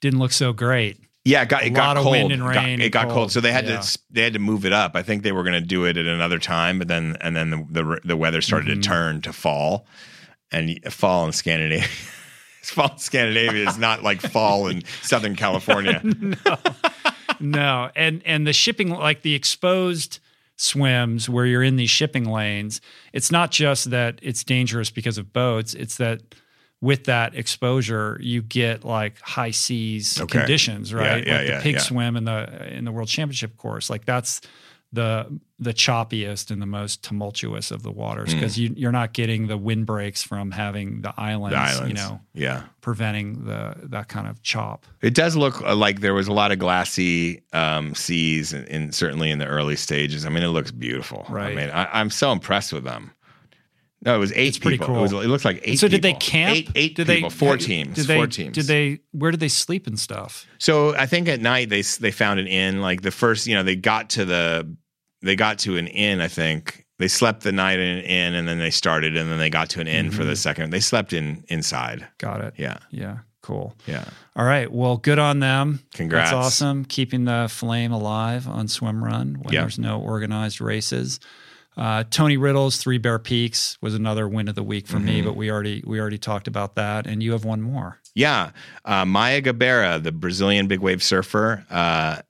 didn't 0.01 0.19
look 0.19 0.33
so 0.33 0.53
great 0.53 0.99
Yeah, 1.25 1.43
it 1.43 1.49
got 1.49 1.63
it 1.63 1.67
A 1.67 1.71
got 1.71 1.87
lot 1.89 1.97
of 1.99 2.03
cold. 2.05 2.13
wind 2.17 2.33
and 2.33 2.43
Got- 2.43 2.67
it 2.81 2.93
got 2.93 3.05
cold. 3.05 3.15
cold. 3.15 3.33
so 3.33 3.41
they 3.41 3.53
had 3.53 3.67
Yeah. 3.67 3.81
to 3.81 3.99
they 4.11 4.23
had 4.23 4.33
to 4.33 4.39
move 4.39 4.65
it 4.65 4.73
up. 4.73 4.97
I 4.97 5.03
think 5.03 5.23
they 5.23 5.33
were 5.33 5.43
going 5.43 5.61
to 5.61 5.67
do 5.67 5.85
it 5.85 5.97
at 5.97 6.07
another 6.07 6.39
time, 6.39 6.79
but 6.79 6.89
then 6.89 7.17
and 7.21 7.37
then 7.37 7.51
the 7.51 7.67
the, 7.71 8.01
the 8.05 8.17
weather 8.17 8.41
started 8.41 8.69
Mm-hmm. 8.71 8.81
to 8.81 8.89
turn 8.89 9.21
to 9.23 9.33
fall, 9.33 9.87
and 10.51 10.79
fall 10.93 11.27
in 11.27 11.33
Scandinavia. 11.33 11.87
fall 12.63 12.91
in 12.93 12.99
Scandinavia 12.99 13.69
is 13.69 13.79
not 13.79 14.03
like 14.03 14.21
fall 14.23 14.67
in 14.69 14.83
Southern 15.03 15.37
California. 15.37 16.01
no, 16.05 16.57
no 17.41 17.91
and 17.97 18.23
and 18.25 18.47
the 18.47 18.53
shipping 18.53 18.91
like 18.91 19.23
the 19.23 19.35
exposed 19.35 20.19
swims 20.57 21.29
where 21.29 21.47
you're 21.47 21.63
in 21.63 21.77
these 21.77 21.89
shipping 21.89 22.25
lanes 22.27 22.83
it's 23.15 23.31
not 23.31 23.51
just 23.51 23.91
that 23.91 24.19
it's 24.23 24.45
dangerous 24.45 24.91
because 24.91 25.17
of 25.17 25.33
boats 25.33 25.73
it's 25.73 25.97
that 25.97 26.21
with 26.83 27.05
that 27.05 27.35
exposure 27.35 28.19
you 28.23 28.41
get 28.43 28.85
like 28.85 29.19
high 29.21 29.51
seas 29.51 30.21
Okay. 30.21 30.39
conditions 30.39 30.93
right 30.95 31.27
Yeah, 31.27 31.33
yeah, 31.33 31.39
like 31.39 31.49
yeah, 31.49 31.57
the 31.59 31.63
pig 31.63 31.75
yeah. 31.75 31.81
swim 31.81 32.17
in 32.17 32.25
the 32.25 32.69
in 32.77 32.85
the 32.85 32.93
world 32.93 33.09
championship 33.09 33.57
course 33.57 33.91
like 33.91 34.05
that's 34.07 34.41
the 34.93 35.39
the 35.61 35.73
choppiest 35.73 36.51
and 36.51 36.61
the 36.61 36.67
most 36.67 37.05
tumultuous 37.05 37.71
of 37.71 37.85
the 37.85 37.93
waters 37.93 38.35
because 38.35 38.59
you, 38.59 38.73
you're 38.77 38.91
not 38.91 39.13
getting 39.13 39.47
the 39.47 39.57
wind 39.57 39.87
breaks 39.87 40.21
from 40.23 40.51
having 40.51 41.03
the 41.03 41.13
islands, 41.17 41.55
Mm. 41.57 41.63
The 41.65 41.77
islands, 41.79 41.89
you 41.89 41.95
know 42.09 42.21
yeah. 42.35 42.63
preventing 42.81 43.45
the 43.45 43.75
that 43.85 44.09
kind 44.09 44.27
of 44.27 44.43
chop 44.43 44.87
It 45.01 45.15
does 45.15 45.37
look 45.37 45.63
uh, 45.63 45.77
like 45.77 46.01
there 46.01 46.15
was 46.15 46.27
a 46.27 46.33
lot 46.33 46.51
of 46.51 46.59
glassy 46.59 47.43
um, 47.53 47.95
seas, 47.95 48.53
in 48.53 48.91
certainly 48.91 49.31
in 49.31 49.39
the 49.39 49.47
early 49.47 49.77
stages. 49.77 50.27
I 50.27 50.29
mean, 50.29 50.43
it 50.43 50.49
looks 50.49 50.73
beautiful. 50.73 51.25
Right. 51.29 51.53
I 51.53 51.55
mean, 51.55 51.71
I, 51.71 52.01
I'm 52.01 52.11
so 52.11 52.33
impressed 52.33 52.73
with 52.73 52.83
them. 52.85 53.13
No, 54.03 54.15
it 54.15 54.19
was 54.19 54.33
eight 54.33 54.49
It's 54.49 54.59
pretty 54.59 54.79
people. 54.79 54.95
cool. 54.95 54.99
It, 54.99 55.13
was, 55.13 55.13
it 55.13 55.29
looks 55.29 55.45
like 55.45 55.61
eight. 55.63 55.79
so 55.79 55.87
did 55.87 56.01
they 56.03 56.15
camp? 56.15 56.57
Eight, 56.57 56.71
eight 56.75 56.97
did 56.97 57.07
people. 57.07 57.29
they 57.29 57.37
four 57.37 57.57
teams. 57.59 57.97
Did 57.97 58.07
they, 58.07 58.17
four 58.17 58.27
teams. 58.27 58.55
Did 58.55 58.65
they? 58.67 59.01
Where 59.13 59.31
did 59.31 59.41
they 59.41 59.49
sleep 59.49 59.87
and 59.87 59.99
stuff? 59.99 60.47
So 60.59 60.97
I 60.97 61.07
think 61.07 61.29
at 61.29 61.41
night 61.41 61.69
they 61.69 61.83
they 61.83 62.11
found 62.11 62.41
an 62.41 62.47
inn. 62.47 62.81
Like 62.81 63.03
the 63.03 63.11
first, 63.11 63.47
you 63.47 63.55
know, 63.55 63.63
they 63.63 63.77
got 63.77 64.11
to 64.11 64.25
the 64.25 64.75
they 65.23 65.37
got 65.37 65.59
to 65.61 65.77
an 65.77 65.87
inn. 65.87 66.21
I 66.21 66.29
think 66.29 66.87
they 66.99 67.09
slept 67.09 67.43
the 67.43 67.53
night 67.53 67.79
in 67.79 67.99
an 67.99 68.05
inn, 68.05 68.35
and 68.35 68.49
then 68.49 68.59
they 68.59 68.71
started, 68.71 69.17
and 69.17 69.31
then 69.31 69.39
they 69.39 69.51
got 69.51 69.69
to 69.71 69.81
an 69.81 69.87
inn 69.87 70.11
for 70.11 70.25
the 70.25 70.33
mm-hmm. 70.33 70.35
second. 70.35 70.71
They 70.71 70.81
slept 70.81 71.13
in 71.13 71.45
inside. 71.49 72.07
Got 72.19 72.41
it. 72.43 72.55
Yeah, 72.57 72.79
Yeah. 72.91 73.19
Cool. 73.43 73.75
yeah. 73.87 74.05
All 74.37 74.45
right. 74.45 74.71
Well, 74.71 74.99
good 74.99 75.19
on 75.19 75.41
them. 75.41 75.81
Congrats. 75.95 76.31
That's 76.31 76.47
awesome. 76.47 76.85
Keeping 76.85 77.25
the 77.25 77.49
flame 77.51 77.91
alive 77.91 78.47
on 78.47 78.69
swim 78.69 79.03
run 79.03 79.39
when 79.41 79.55
Yeah. 79.55 79.63
there's 79.63 79.79
no 79.79 79.99
organized 79.99 80.61
races. 80.61 81.21
Uh, 81.81 82.05
Tony 82.11 82.37
Riddle's 82.37 82.77
Three 82.77 82.99
Bare 82.99 83.19
Peaks 83.19 83.79
was 83.81 83.95
another 83.95 84.29
win 84.29 84.49
of 84.49 84.55
the 84.55 84.63
week 84.63 84.87
for 84.87 84.99
Mm-hmm. 84.99 85.07
me, 85.07 85.23
but 85.23 85.35
we 85.35 85.51
already 85.51 85.83
we 85.87 85.99
already 85.99 86.19
talked 86.19 86.47
about 86.47 86.75
that, 86.75 87.07
and 87.07 87.23
you 87.23 87.33
have 87.33 87.45
one 87.45 87.63
more. 87.63 87.99
Yeah. 88.15 88.51
Uh, 88.85 89.05
Maya 89.07 89.41
Gabeira, 89.41 90.03
the 90.03 90.13
Brazilian 90.13 90.67
big 90.67 90.81
wave 90.81 91.03
surfer, 91.03 91.65
uh, 91.71 92.21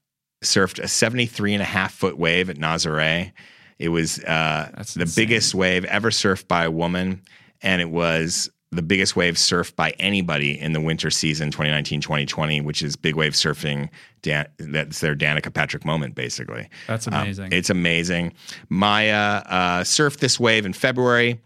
surfed 0.45 0.79
a 0.79 0.87
73 0.89 1.55
and 1.55 1.63
a 1.63 1.67
half 1.67 1.93
foot 1.93 2.17
wave 2.17 2.49
at 2.49 2.57
Nazaré. 2.59 3.33
It 3.79 3.89
was 3.89 4.23
uh, 4.25 4.71
the 4.95 5.01
insane. 5.03 5.07
biggest 5.17 5.55
wave 5.55 5.85
ever 5.87 6.11
surfed 6.11 6.47
by 6.49 6.65
a 6.65 6.71
woman. 6.71 7.23
And 7.63 7.83
it 7.83 7.91
was 7.91 8.51
the 8.73 8.83
biggest 8.83 9.17
wave 9.17 9.35
surfed 9.35 9.75
by 9.75 9.91
anybody 9.99 10.59
in 10.59 10.73
the 10.73 10.81
winter 10.81 11.11
season 11.11 11.51
2019-2020, 11.51 12.63
which 12.65 12.83
is 12.83 12.95
big 12.95 13.17
wave 13.17 13.33
surfing. 13.33 13.89
Dan, 14.23 14.47
that's 14.59 15.01
their 15.01 15.17
Danica 15.17 15.53
Patrick 15.53 15.85
moment, 15.85 16.15
basically. 16.15 16.69
That's 16.87 17.07
amazing. 17.09 17.47
Um, 17.47 17.53
it's 17.53 17.71
amazing. 17.71 18.33
Maya 18.69 19.43
uh, 19.47 19.81
surfed 19.81 20.19
this 20.19 20.39
wave 20.39 20.67
in 20.67 20.73
February. 20.73 21.41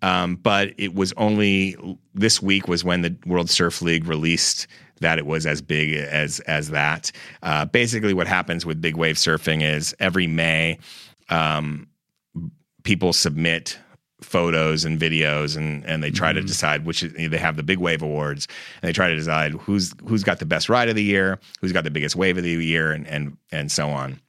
Um, 0.00 0.36
but 0.36 0.74
it 0.78 0.94
was 0.94 1.12
only 1.16 1.76
this 2.14 2.40
week 2.40 2.68
was 2.68 2.84
when 2.84 3.02
the 3.02 3.16
World 3.26 3.50
Surf 3.50 3.82
League 3.82 4.06
released 4.06 4.68
that 5.00 5.18
it 5.18 5.26
was 5.26 5.44
as 5.44 5.60
big 5.60 5.94
as 5.94 6.38
as 6.40 6.70
that. 6.70 7.10
Uh, 7.42 7.64
basically, 7.64 8.14
what 8.14 8.28
happens 8.28 8.64
with 8.64 8.80
big 8.80 8.96
wave 8.96 9.16
surfing 9.16 9.60
is 9.60 9.96
every 9.98 10.28
May, 10.28 10.78
um, 11.30 11.88
people 12.84 13.12
submit 13.12 13.76
photos 14.20 14.84
and 14.84 14.98
videos 14.98 15.56
and 15.56 15.84
and 15.84 16.02
they 16.02 16.10
try 16.10 16.30
mm-hmm. 16.30 16.40
to 16.40 16.46
decide 16.46 16.84
which 16.84 17.02
is, 17.02 17.12
they 17.30 17.38
have 17.38 17.56
the 17.56 17.62
big 17.62 17.78
wave 17.78 18.02
awards 18.02 18.48
and 18.82 18.88
they 18.88 18.92
try 18.92 19.08
to 19.08 19.14
decide 19.14 19.52
who's 19.52 19.94
who's 20.06 20.24
got 20.24 20.40
the 20.40 20.46
best 20.46 20.68
ride 20.68 20.88
of 20.88 20.96
the 20.96 21.04
year 21.04 21.38
who's 21.60 21.72
got 21.72 21.84
the 21.84 21.90
biggest 21.90 22.16
wave 22.16 22.36
of 22.36 22.42
the 22.42 22.50
year 22.50 22.90
and 22.90 23.06
and 23.06 23.36
and 23.52 23.70
so 23.70 23.88
on 23.88 24.20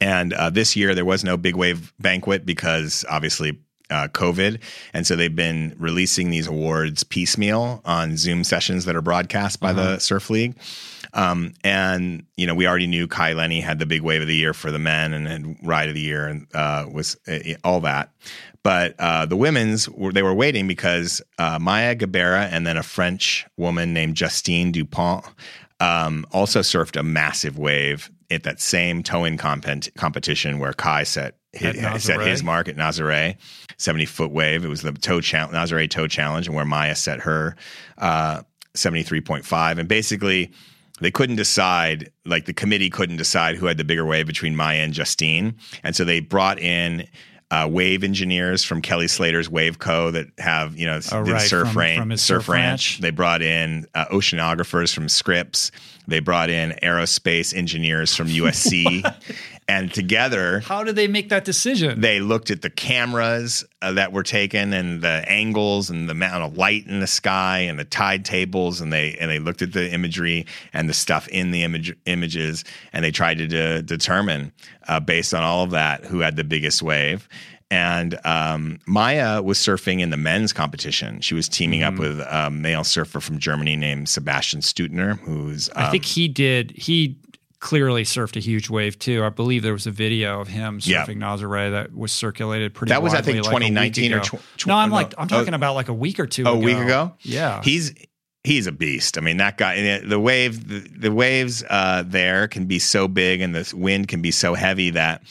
and 0.00 0.32
uh, 0.32 0.48
this 0.48 0.74
year 0.74 0.94
there 0.94 1.04
was 1.04 1.22
no 1.22 1.36
big 1.36 1.54
wave 1.54 1.92
banquet 1.98 2.46
because 2.46 3.04
obviously 3.10 3.58
uh, 3.90 4.08
COVID. 4.08 4.60
And 4.94 5.06
so 5.06 5.16
they've 5.16 5.34
been 5.34 5.74
releasing 5.78 6.30
these 6.30 6.46
awards 6.46 7.02
piecemeal 7.02 7.80
on 7.84 8.16
Zoom 8.16 8.44
sessions 8.44 8.84
that 8.84 8.96
are 8.96 9.02
broadcast 9.02 9.60
by 9.60 9.70
uh-huh. 9.70 9.82
the 9.82 9.98
Surf 9.98 10.30
League. 10.30 10.56
Um, 11.12 11.54
and, 11.64 12.24
you 12.36 12.46
know, 12.46 12.54
we 12.54 12.68
already 12.68 12.86
knew 12.86 13.08
Kai 13.08 13.32
Lenny 13.32 13.60
had 13.60 13.80
the 13.80 13.86
big 13.86 14.02
wave 14.02 14.22
of 14.22 14.28
the 14.28 14.36
year 14.36 14.54
for 14.54 14.70
the 14.70 14.78
men 14.78 15.12
and, 15.12 15.26
and 15.26 15.56
ride 15.62 15.88
of 15.88 15.94
the 15.94 16.00
year 16.00 16.28
and 16.28 16.46
uh, 16.54 16.86
was 16.90 17.16
uh, 17.26 17.38
all 17.64 17.80
that. 17.80 18.12
But 18.62 18.94
uh, 18.98 19.26
the 19.26 19.36
women's, 19.36 19.88
they 20.12 20.22
were 20.22 20.34
waiting 20.34 20.68
because 20.68 21.22
uh, 21.38 21.58
Maya 21.58 21.94
Gabeira 21.94 22.48
and 22.52 22.66
then 22.66 22.76
a 22.76 22.82
French 22.82 23.46
woman 23.56 23.94
named 23.94 24.16
Justine 24.16 24.70
Dupont 24.70 25.24
um, 25.80 26.26
also 26.30 26.60
surfed 26.60 26.98
a 26.98 27.02
massive 27.02 27.58
wave 27.58 28.10
at 28.30 28.42
that 28.42 28.60
same 28.60 29.02
towing 29.02 29.38
comp- 29.38 29.94
competition 29.96 30.58
where 30.58 30.72
Kai 30.72 31.04
set 31.04 31.36
his, 31.52 32.04
set 32.04 32.20
his 32.20 32.44
mark 32.44 32.68
at 32.68 32.76
Nazare, 32.76 33.36
70 33.76 34.04
foot 34.06 34.30
wave. 34.30 34.64
It 34.64 34.68
was 34.68 34.82
the 34.82 34.92
toe 34.92 35.20
challenge, 35.20 35.54
Nazare 35.54 35.90
toe 35.90 36.06
challenge, 36.06 36.46
and 36.46 36.54
where 36.54 36.64
Maya 36.64 36.94
set 36.94 37.20
her 37.20 37.56
uh, 37.98 38.42
73.5. 38.74 39.78
And 39.78 39.88
basically, 39.88 40.52
they 41.00 41.10
couldn't 41.10 41.36
decide, 41.36 42.12
like 42.24 42.44
the 42.44 42.52
committee 42.52 42.90
couldn't 42.90 43.16
decide 43.16 43.56
who 43.56 43.66
had 43.66 43.78
the 43.78 43.84
bigger 43.84 44.04
wave 44.04 44.26
between 44.26 44.54
Maya 44.54 44.78
and 44.78 44.92
Justine. 44.92 45.56
And 45.82 45.96
so 45.96 46.04
they 46.04 46.20
brought 46.20 46.60
in 46.60 47.08
uh, 47.50 47.68
wave 47.70 48.04
engineers 48.04 48.62
from 48.62 48.80
Kelly 48.80 49.08
Slater's 49.08 49.50
Wave 49.50 49.78
Co. 49.78 50.10
that 50.12 50.26
have 50.38 50.76
you 50.78 50.86
know 50.86 51.00
oh, 51.12 51.20
right. 51.20 51.42
surf, 51.42 51.72
from, 51.72 51.96
from 51.96 52.10
surf, 52.12 52.42
surf 52.42 52.48
ranch. 52.48 52.58
ranch. 52.58 52.98
They 53.00 53.10
brought 53.10 53.42
in 53.42 53.86
uh, 53.94 54.06
oceanographers 54.06 54.94
from 54.94 55.08
Scripps. 55.08 55.72
They 56.06 56.20
brought 56.20 56.50
in 56.50 56.70
aerospace 56.82 57.54
engineers 57.54 58.14
from 58.14 58.28
USC, 58.28 59.02
and 59.70 59.94
together, 59.94 60.60
how 60.60 60.82
did 60.82 60.96
they 60.96 61.06
make 61.06 61.28
that 61.28 61.44
decision? 61.44 62.00
They 62.00 62.18
looked 62.18 62.50
at 62.50 62.60
the 62.60 62.70
cameras 62.70 63.64
uh, 63.80 63.92
that 63.92 64.12
were 64.12 64.24
taken 64.24 64.72
and 64.72 65.00
the 65.00 65.24
angles 65.28 65.90
and 65.90 66.08
the 66.08 66.12
amount 66.12 66.42
of 66.42 66.56
light 66.56 66.88
in 66.88 66.98
the 66.98 67.06
sky 67.06 67.60
and 67.60 67.78
the 67.78 67.84
tide 67.84 68.24
tables, 68.24 68.80
and 68.80 68.92
they 68.92 69.16
and 69.20 69.30
they 69.30 69.38
looked 69.38 69.62
at 69.62 69.72
the 69.72 69.88
imagery 69.92 70.46
and 70.72 70.88
the 70.88 70.94
stuff 70.94 71.28
in 71.28 71.52
the 71.52 71.62
image 71.62 71.96
images, 72.06 72.64
and 72.92 73.04
they 73.04 73.12
tried 73.12 73.38
to 73.38 73.46
de- 73.46 73.82
determine 73.82 74.52
uh, 74.88 74.98
based 74.98 75.32
on 75.32 75.44
all 75.44 75.62
of 75.62 75.70
that 75.70 76.04
who 76.04 76.18
had 76.18 76.34
the 76.34 76.44
biggest 76.44 76.82
wave. 76.82 77.28
And 77.72 78.18
um, 78.24 78.80
Maya 78.86 79.40
was 79.40 79.56
surfing 79.56 80.00
in 80.00 80.10
the 80.10 80.16
men's 80.16 80.52
competition. 80.52 81.20
She 81.20 81.34
was 81.34 81.48
teaming 81.48 81.82
mm-hmm. 81.82 81.94
up 81.94 82.00
with 82.00 82.18
a 82.18 82.50
male 82.50 82.82
surfer 82.82 83.20
from 83.20 83.38
Germany 83.38 83.76
named 83.76 84.08
Sebastian 84.08 84.60
Steudtner, 84.60 85.20
who's 85.20 85.68
um, 85.76 85.84
I 85.84 85.90
think 85.90 86.02
um, 86.02 86.08
he 86.08 86.26
did 86.26 86.72
he 86.72 87.16
clearly 87.60 88.04
surfed 88.04 88.36
a 88.36 88.40
huge 88.40 88.68
wave 88.68 88.98
too. 88.98 89.22
I 89.22 89.28
believe 89.28 89.62
there 89.62 89.72
was 89.72 89.86
a 89.86 89.90
video 89.90 90.40
of 90.40 90.48
him 90.48 90.80
surfing 90.80 91.20
yeah. 91.20 91.26
Nazare 91.26 91.70
that 91.70 91.94
was 91.94 92.10
circulated 92.10 92.74
pretty. 92.74 92.90
That 92.90 93.02
was 93.02 93.12
widely, 93.12 93.38
I 93.38 93.42
think 93.42 93.44
2019 93.44 94.12
or 94.14 94.20
tw- 94.20 94.40
tw- 94.56 94.66
no, 94.66 94.74
I'm 94.74 94.90
like 94.90 95.14
I'm 95.16 95.28
talking 95.28 95.54
uh, 95.54 95.56
about 95.56 95.74
like 95.74 95.88
a 95.88 95.94
week 95.94 96.18
or 96.18 96.26
two. 96.26 96.44
Oh, 96.46 96.54
ago. 96.54 96.60
a 96.60 96.64
week 96.64 96.78
ago. 96.78 97.14
Yeah, 97.20 97.62
he's 97.62 97.94
he's 98.42 98.66
a 98.66 98.72
beast. 98.72 99.18
I 99.18 99.20
mean, 99.20 99.36
that 99.36 99.58
guy, 99.58 99.98
the 100.00 100.18
wave, 100.18 100.66
the, 100.66 100.80
the 100.80 101.12
waves 101.12 101.62
uh, 101.68 102.02
there 102.06 102.48
can 102.48 102.66
be 102.66 102.78
so 102.78 103.06
big 103.08 103.40
and 103.40 103.54
the 103.54 103.72
wind 103.76 104.08
can 104.08 104.22
be 104.22 104.30
so 104.30 104.54
heavy 104.54 104.90
that 104.90 105.22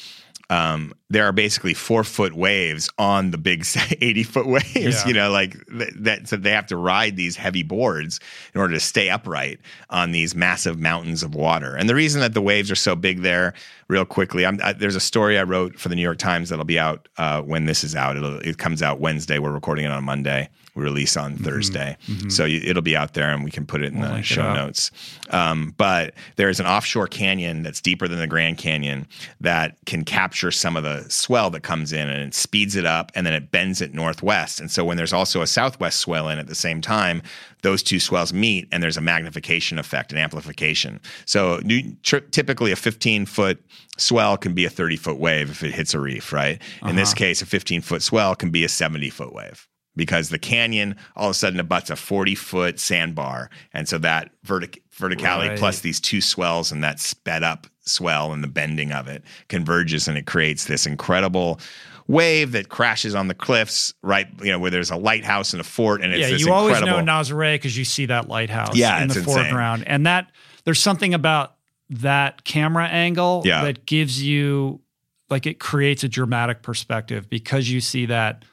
um, 0.49 0.93
there 1.09 1.25
are 1.25 1.31
basically 1.31 1.73
four 1.73 2.03
foot 2.03 2.33
waves 2.33 2.89
on 2.99 3.31
the 3.31 3.37
big 3.37 3.65
80 4.01 4.23
foot 4.23 4.45
waves, 4.45 4.75
yeah. 4.75 5.07
you 5.07 5.13
know, 5.13 5.31
like 5.31 5.55
that. 5.67 6.27
So 6.27 6.37
they 6.37 6.51
have 6.51 6.67
to 6.67 6.77
ride 6.77 7.15
these 7.15 7.35
heavy 7.35 7.63
boards 7.63 8.19
in 8.53 8.61
order 8.61 8.75
to 8.75 8.79
stay 8.79 9.09
upright 9.09 9.59
on 9.89 10.11
these 10.11 10.35
massive 10.35 10.79
mountains 10.79 11.23
of 11.23 11.33
water. 11.33 11.75
And 11.75 11.89
the 11.89 11.95
reason 11.95 12.21
that 12.21 12.33
the 12.33 12.41
waves 12.41 12.69
are 12.69 12.75
so 12.75 12.95
big 12.95 13.21
there, 13.21 13.53
real 13.87 14.05
quickly, 14.05 14.45
I, 14.45 14.73
there's 14.73 14.95
a 14.95 15.01
story 15.01 15.39
I 15.39 15.43
wrote 15.43 15.79
for 15.79 15.89
the 15.89 15.95
New 15.95 16.03
York 16.03 16.19
Times 16.19 16.49
that'll 16.49 16.65
be 16.65 16.79
out 16.79 17.07
uh, 17.17 17.41
when 17.41 17.65
this 17.65 17.83
is 17.83 17.95
out. 17.95 18.15
It'll, 18.15 18.39
it 18.39 18.59
comes 18.59 18.83
out 18.83 18.99
Wednesday. 18.99 19.39
We're 19.39 19.51
recording 19.51 19.85
it 19.85 19.91
on 19.91 20.03
Monday 20.03 20.49
We 20.75 20.83
release 20.83 21.17
on 21.17 21.33
mm-hmm. 21.33 21.43
Thursday. 21.43 21.97
Mm-hmm. 22.07 22.29
So 22.29 22.45
you, 22.45 22.61
it'll 22.63 22.83
be 22.83 22.95
out 22.95 23.15
there 23.15 23.31
and 23.31 23.43
we 23.43 23.49
can 23.49 23.65
put 23.65 23.81
it 23.81 23.93
in 23.93 23.99
we'll 23.99 24.13
the 24.13 24.21
show 24.21 24.53
notes. 24.53 24.91
Um, 25.31 25.73
but 25.77 26.13
there's 26.35 26.59
an 26.59 26.67
offshore 26.67 27.07
canyon 27.07 27.63
that's 27.63 27.81
deeper 27.81 28.07
than 28.07 28.19
the 28.19 28.27
Grand 28.27 28.59
Canyon 28.59 29.07
that 29.41 29.77
can 29.87 30.05
capture 30.05 30.51
some 30.51 30.77
of 30.77 30.83
the 30.83 30.98
swell 31.09 31.49
that 31.51 31.61
comes 31.61 31.93
in 31.93 32.09
and 32.09 32.21
it 32.21 32.33
speeds 32.33 32.75
it 32.75 32.85
up 32.85 33.11
and 33.15 33.25
then 33.25 33.33
it 33.33 33.51
bends 33.51 33.81
it 33.81 33.93
northwest. 33.93 34.59
And 34.59 34.69
so 34.69 34.83
when 34.83 34.97
there's 34.97 35.13
also 35.13 35.41
a 35.41 35.47
southwest 35.47 35.99
swell 35.99 36.29
in 36.29 36.39
at 36.39 36.47
the 36.47 36.55
same 36.55 36.81
time, 36.81 37.21
those 37.61 37.83
two 37.83 37.99
swells 37.99 38.33
meet 38.33 38.67
and 38.71 38.81
there's 38.81 38.97
a 38.97 39.01
magnification 39.01 39.77
effect, 39.77 40.11
an 40.11 40.17
amplification. 40.17 40.99
So 41.25 41.61
typically 42.03 42.71
a 42.71 42.75
15 42.75 43.25
foot 43.25 43.63
swell 43.97 44.37
can 44.37 44.53
be 44.53 44.65
a 44.65 44.69
30 44.69 44.95
foot 44.95 45.17
wave 45.17 45.49
if 45.49 45.63
it 45.63 45.73
hits 45.73 45.93
a 45.93 45.99
reef, 45.99 46.31
right? 46.31 46.61
Uh-huh. 46.81 46.89
In 46.89 46.95
this 46.95 47.11
uh-huh. 47.11 47.17
case, 47.17 47.41
a 47.41 47.45
15 47.45 47.81
foot 47.81 48.01
swell 48.01 48.35
can 48.35 48.49
be 48.49 48.63
a 48.63 48.69
70 48.69 49.09
foot 49.09 49.33
wave 49.33 49.67
because 49.95 50.29
the 50.29 50.39
canyon 50.39 50.95
all 51.15 51.25
of 51.27 51.31
a 51.31 51.33
sudden 51.33 51.59
abuts 51.59 51.89
a 51.89 51.95
40 51.95 52.33
foot 52.35 52.79
sandbar. 52.79 53.49
And 53.73 53.87
so 53.87 53.97
that 53.99 54.31
vertic- 54.45 54.79
verticality 54.97 55.49
right. 55.49 55.59
plus 55.59 55.81
these 55.81 55.99
two 55.99 56.21
swells 56.21 56.71
and 56.71 56.83
that 56.83 56.99
sped 56.99 57.43
up 57.43 57.67
swell 57.89 58.31
and 58.31 58.43
the 58.43 58.47
bending 58.47 58.91
of 58.91 59.07
it 59.07 59.23
converges 59.47 60.07
and 60.07 60.17
it 60.17 60.25
creates 60.25 60.65
this 60.65 60.85
incredible 60.85 61.59
wave 62.07 62.53
that 62.53 62.69
crashes 62.69 63.13
on 63.13 63.27
the 63.27 63.35
cliffs 63.35 63.93
right 64.01 64.27
you 64.41 64.51
know 64.51 64.57
where 64.57 64.71
there's 64.71 64.89
a 64.89 64.97
lighthouse 64.97 65.53
and 65.53 65.61
a 65.61 65.63
fort 65.63 66.01
and 66.01 66.13
it's 66.13 66.29
yeah 66.29 66.35
you 66.35 66.51
always 66.51 66.79
know 66.81 66.97
Nazare 66.97 67.55
because 67.55 67.77
you 67.77 67.85
see 67.85 68.07
that 68.07 68.27
lighthouse 68.27 68.75
yeah, 68.75 69.01
in 69.01 69.09
the 69.09 69.19
insane. 69.19 69.35
foreground 69.35 69.83
and 69.87 70.07
that 70.07 70.31
there's 70.63 70.79
something 70.79 71.13
about 71.13 71.55
that 71.89 72.43
camera 72.43 72.87
angle 72.87 73.41
yeah. 73.45 73.63
that 73.63 73.85
gives 73.85 74.21
you 74.21 74.81
like 75.29 75.45
it 75.45 75.59
creates 75.59 76.03
a 76.03 76.09
dramatic 76.09 76.61
perspective 76.61 77.29
because 77.29 77.69
you 77.69 77.81
see 77.81 78.05
that 78.07 78.43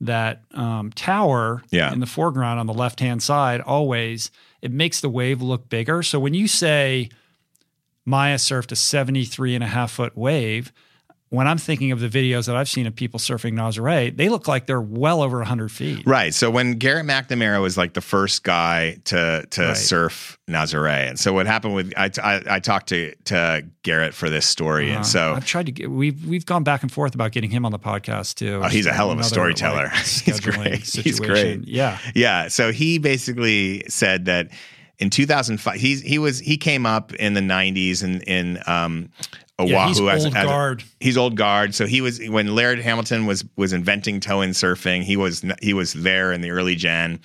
that 0.00 0.42
um, 0.52 0.90
tower 0.92 1.62
yeah. 1.70 1.92
in 1.92 2.00
the 2.00 2.06
foreground 2.06 2.60
on 2.60 2.66
the 2.66 2.74
left 2.74 3.00
hand 3.00 3.22
side, 3.22 3.60
always, 3.62 4.30
it 4.60 4.70
makes 4.70 5.00
the 5.00 5.08
wave 5.08 5.40
look 5.40 5.68
bigger. 5.68 6.02
So 6.02 6.20
when 6.20 6.34
you 6.34 6.48
say 6.48 7.08
Maya 8.06 8.36
surfed 8.36 8.72
a 8.72 8.76
73 8.76 9.54
and 9.54 9.64
a 9.64 9.66
half 9.66 9.90
foot 9.90 10.16
wave, 10.16 10.72
when 11.28 11.48
I'm 11.48 11.58
thinking 11.58 11.90
of 11.90 11.98
the 11.98 12.08
videos 12.08 12.46
that 12.46 12.56
I've 12.56 12.68
seen 12.68 12.86
of 12.86 12.94
people 12.94 13.18
surfing 13.18 13.54
Nazare, 13.54 14.16
they 14.16 14.28
look 14.28 14.46
like 14.46 14.66
they're 14.66 14.80
well 14.80 15.22
over 15.22 15.38
100 15.38 15.72
feet. 15.72 16.06
Right. 16.06 16.32
So 16.32 16.50
when 16.50 16.78
Garrett 16.78 17.04
McNamara 17.04 17.60
was 17.60 17.76
like 17.76 17.94
the 17.94 18.00
first 18.00 18.44
guy 18.44 18.98
to 19.06 19.44
to 19.50 19.62
right. 19.62 19.76
surf 19.76 20.38
Nazare, 20.48 21.08
and 21.08 21.18
so 21.18 21.32
what 21.32 21.46
happened 21.46 21.74
with 21.74 21.92
I, 21.96 22.10
I, 22.22 22.42
I 22.48 22.60
talked 22.60 22.88
to 22.90 23.14
to 23.24 23.66
Garrett 23.82 24.14
for 24.14 24.30
this 24.30 24.46
story, 24.46 24.92
uh, 24.92 24.96
and 24.96 25.06
so 25.06 25.34
I've 25.34 25.46
tried 25.46 25.66
to 25.66 25.72
get 25.72 25.90
we've 25.90 26.24
we've 26.24 26.46
gone 26.46 26.62
back 26.62 26.82
and 26.82 26.92
forth 26.92 27.14
about 27.14 27.32
getting 27.32 27.50
him 27.50 27.66
on 27.66 27.72
the 27.72 27.78
podcast 27.78 28.36
too. 28.36 28.60
Oh, 28.62 28.68
he's 28.68 28.86
a 28.86 28.92
hell 28.92 29.10
of 29.10 29.18
a 29.18 29.24
storyteller. 29.24 29.90
Like, 29.96 30.04
he's 30.04 30.40
great. 30.40 30.86
Situation. 30.86 31.02
He's 31.02 31.20
great. 31.20 31.68
Yeah. 31.68 31.98
Yeah. 32.14 32.48
So 32.48 32.72
he 32.72 32.98
basically 32.98 33.84
said 33.88 34.26
that 34.26 34.48
in 34.98 35.10
2005 35.10 35.74
he's 35.78 36.00
he 36.00 36.18
was 36.18 36.38
he 36.38 36.56
came 36.56 36.86
up 36.86 37.12
in 37.14 37.34
the 37.34 37.40
90s 37.40 38.02
in 38.02 38.20
in 38.22 38.58
um 38.66 39.10
Oahu 39.58 39.70
yeah, 39.70 39.88
he's 39.88 40.00
as, 40.00 40.24
old 40.26 40.36
as 40.36 40.44
guard. 40.44 40.82
A, 40.82 40.84
he's 41.00 41.16
old 41.16 41.34
guard. 41.34 41.74
So 41.74 41.86
he 41.86 42.02
was 42.02 42.20
when 42.28 42.54
Laird 42.54 42.78
Hamilton 42.78 43.24
was 43.24 43.42
was 43.56 43.72
inventing 43.72 44.20
tow 44.20 44.42
in 44.42 44.50
surfing. 44.50 45.02
He 45.02 45.16
was 45.16 45.44
he 45.62 45.72
was 45.72 45.94
there 45.94 46.30
in 46.32 46.42
the 46.42 46.50
early 46.50 46.74
gen, 46.74 47.20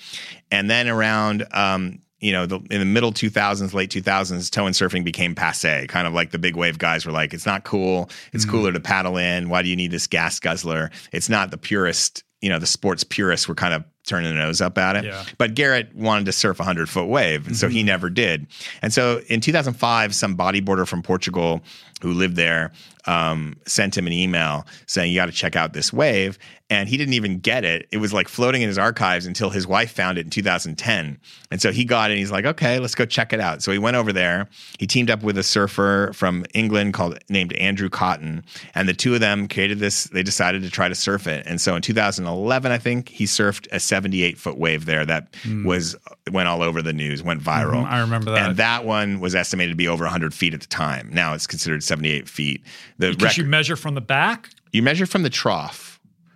and 0.50 0.70
then 0.70 0.88
around 0.88 1.46
um, 1.52 1.98
you 2.20 2.32
know 2.32 2.46
the, 2.46 2.56
in 2.70 2.78
the 2.78 2.86
middle 2.86 3.12
2000s, 3.12 3.74
late 3.74 3.90
2000s, 3.90 4.50
tow 4.50 4.66
in 4.66 4.72
surfing 4.72 5.04
became 5.04 5.34
passe. 5.34 5.86
Kind 5.88 6.06
of 6.06 6.14
like 6.14 6.30
the 6.30 6.38
big 6.38 6.56
wave 6.56 6.78
guys 6.78 7.04
were 7.04 7.12
like, 7.12 7.34
it's 7.34 7.44
not 7.44 7.64
cool. 7.64 8.08
It's 8.32 8.44
mm-hmm. 8.44 8.52
cooler 8.52 8.72
to 8.72 8.80
paddle 8.80 9.18
in. 9.18 9.50
Why 9.50 9.60
do 9.60 9.68
you 9.68 9.76
need 9.76 9.90
this 9.90 10.06
gas 10.06 10.40
guzzler? 10.40 10.90
It's 11.12 11.28
not 11.28 11.50
the 11.50 11.58
purest. 11.58 12.24
You 12.40 12.48
know, 12.48 12.58
the 12.58 12.66
sports 12.66 13.04
purists 13.04 13.46
were 13.46 13.54
kind 13.54 13.74
of 13.74 13.84
turning 14.12 14.34
their 14.34 14.44
nose 14.44 14.60
up 14.60 14.76
at 14.76 14.96
it. 14.96 15.04
Yeah. 15.04 15.24
But 15.38 15.54
Garrett 15.54 15.94
wanted 15.94 16.26
to 16.26 16.32
surf 16.32 16.58
a 16.58 16.62
100 16.62 16.88
foot 16.88 17.06
wave, 17.06 17.46
and 17.46 17.46
mm-hmm. 17.46 17.54
so 17.54 17.68
he 17.68 17.78
mm-hmm. 17.78 17.86
never 17.86 18.10
did. 18.10 18.46
And 18.82 18.92
so 18.92 19.22
in 19.28 19.40
2005, 19.40 20.14
some 20.14 20.36
bodyboarder 20.36 20.86
from 20.86 21.02
Portugal 21.02 21.62
who 22.02 22.12
lived 22.12 22.36
there 22.36 22.72
um, 23.06 23.56
sent 23.66 23.96
him 23.96 24.06
an 24.06 24.12
email 24.12 24.66
saying 24.86 25.10
you 25.10 25.18
got 25.18 25.26
to 25.26 25.32
check 25.32 25.56
out 25.56 25.72
this 25.72 25.92
wave, 25.92 26.38
and 26.72 26.88
he 26.88 26.96
didn't 26.96 27.14
even 27.14 27.38
get 27.38 27.64
it. 27.64 27.86
It 27.92 27.98
was 27.98 28.12
like 28.12 28.28
floating 28.28 28.62
in 28.62 28.68
his 28.68 28.78
archives 28.78 29.26
until 29.26 29.50
his 29.50 29.66
wife 29.66 29.90
found 29.92 30.16
it 30.18 30.22
in 30.26 30.30
2010, 30.30 31.18
and 31.50 31.60
so 31.62 31.70
he 31.72 31.84
got 31.84 32.10
it. 32.10 32.14
and 32.14 32.18
He's 32.18 32.30
like, 32.32 32.46
okay, 32.46 32.78
let's 32.78 32.94
go 32.94 33.04
check 33.04 33.32
it 33.32 33.40
out. 33.40 33.62
So 33.62 33.72
he 33.72 33.78
went 33.78 33.96
over 33.96 34.12
there. 34.12 34.48
He 34.78 34.86
teamed 34.86 35.10
up 35.10 35.22
with 35.22 35.36
a 35.36 35.42
surfer 35.42 36.12
from 36.14 36.44
England 36.54 36.94
called 36.94 37.18
named 37.28 37.52
Andrew 37.54 37.88
Cotton, 37.90 38.44
and 38.74 38.88
the 38.88 38.94
two 38.94 39.14
of 39.14 39.20
them 39.20 39.48
created 39.48 39.78
this. 39.78 40.04
They 40.04 40.22
decided 40.22 40.62
to 40.62 40.70
try 40.70 40.88
to 40.88 40.94
surf 40.94 41.26
it, 41.26 41.46
and 41.46 41.60
so 41.60 41.76
in 41.76 41.82
2011, 41.82 42.72
I 42.72 42.78
think 42.78 43.08
he 43.08 43.24
surfed 43.24 43.68
a 43.72 43.78
78 43.80 44.38
foot 44.38 44.56
wave 44.58 44.86
there 44.86 45.04
that 45.06 45.34
was 45.64 45.94
went 46.30 46.48
all 46.48 46.62
over 46.62 46.80
the 46.82 46.92
news, 46.92 47.22
went 47.22 47.42
viral. 47.42 47.84
Mhm, 47.84 47.90
I 47.90 48.00
remember 48.00 48.30
that. 48.32 48.48
And 48.48 48.56
that 48.56 48.84
one 48.84 49.20
was 49.20 49.34
estimated 49.34 49.72
to 49.72 49.76
be 49.76 49.88
over 49.88 50.04
100 50.04 50.32
feet 50.32 50.54
at 50.54 50.60
the 50.60 50.66
time. 50.68 51.10
Now 51.12 51.34
it's 51.34 51.46
considered 51.46 51.82
78 51.82 52.28
feet. 52.28 52.62
The 52.98 53.10
Because 53.10 53.22
record, 53.24 53.36
you 53.38 53.44
measure 53.44 53.76
from 53.76 53.94
the 53.94 54.00
back. 54.00 54.48
you 54.72 54.82
measure 54.82 55.04
from 55.06 55.22
the 55.24 55.30
trough 55.30 55.91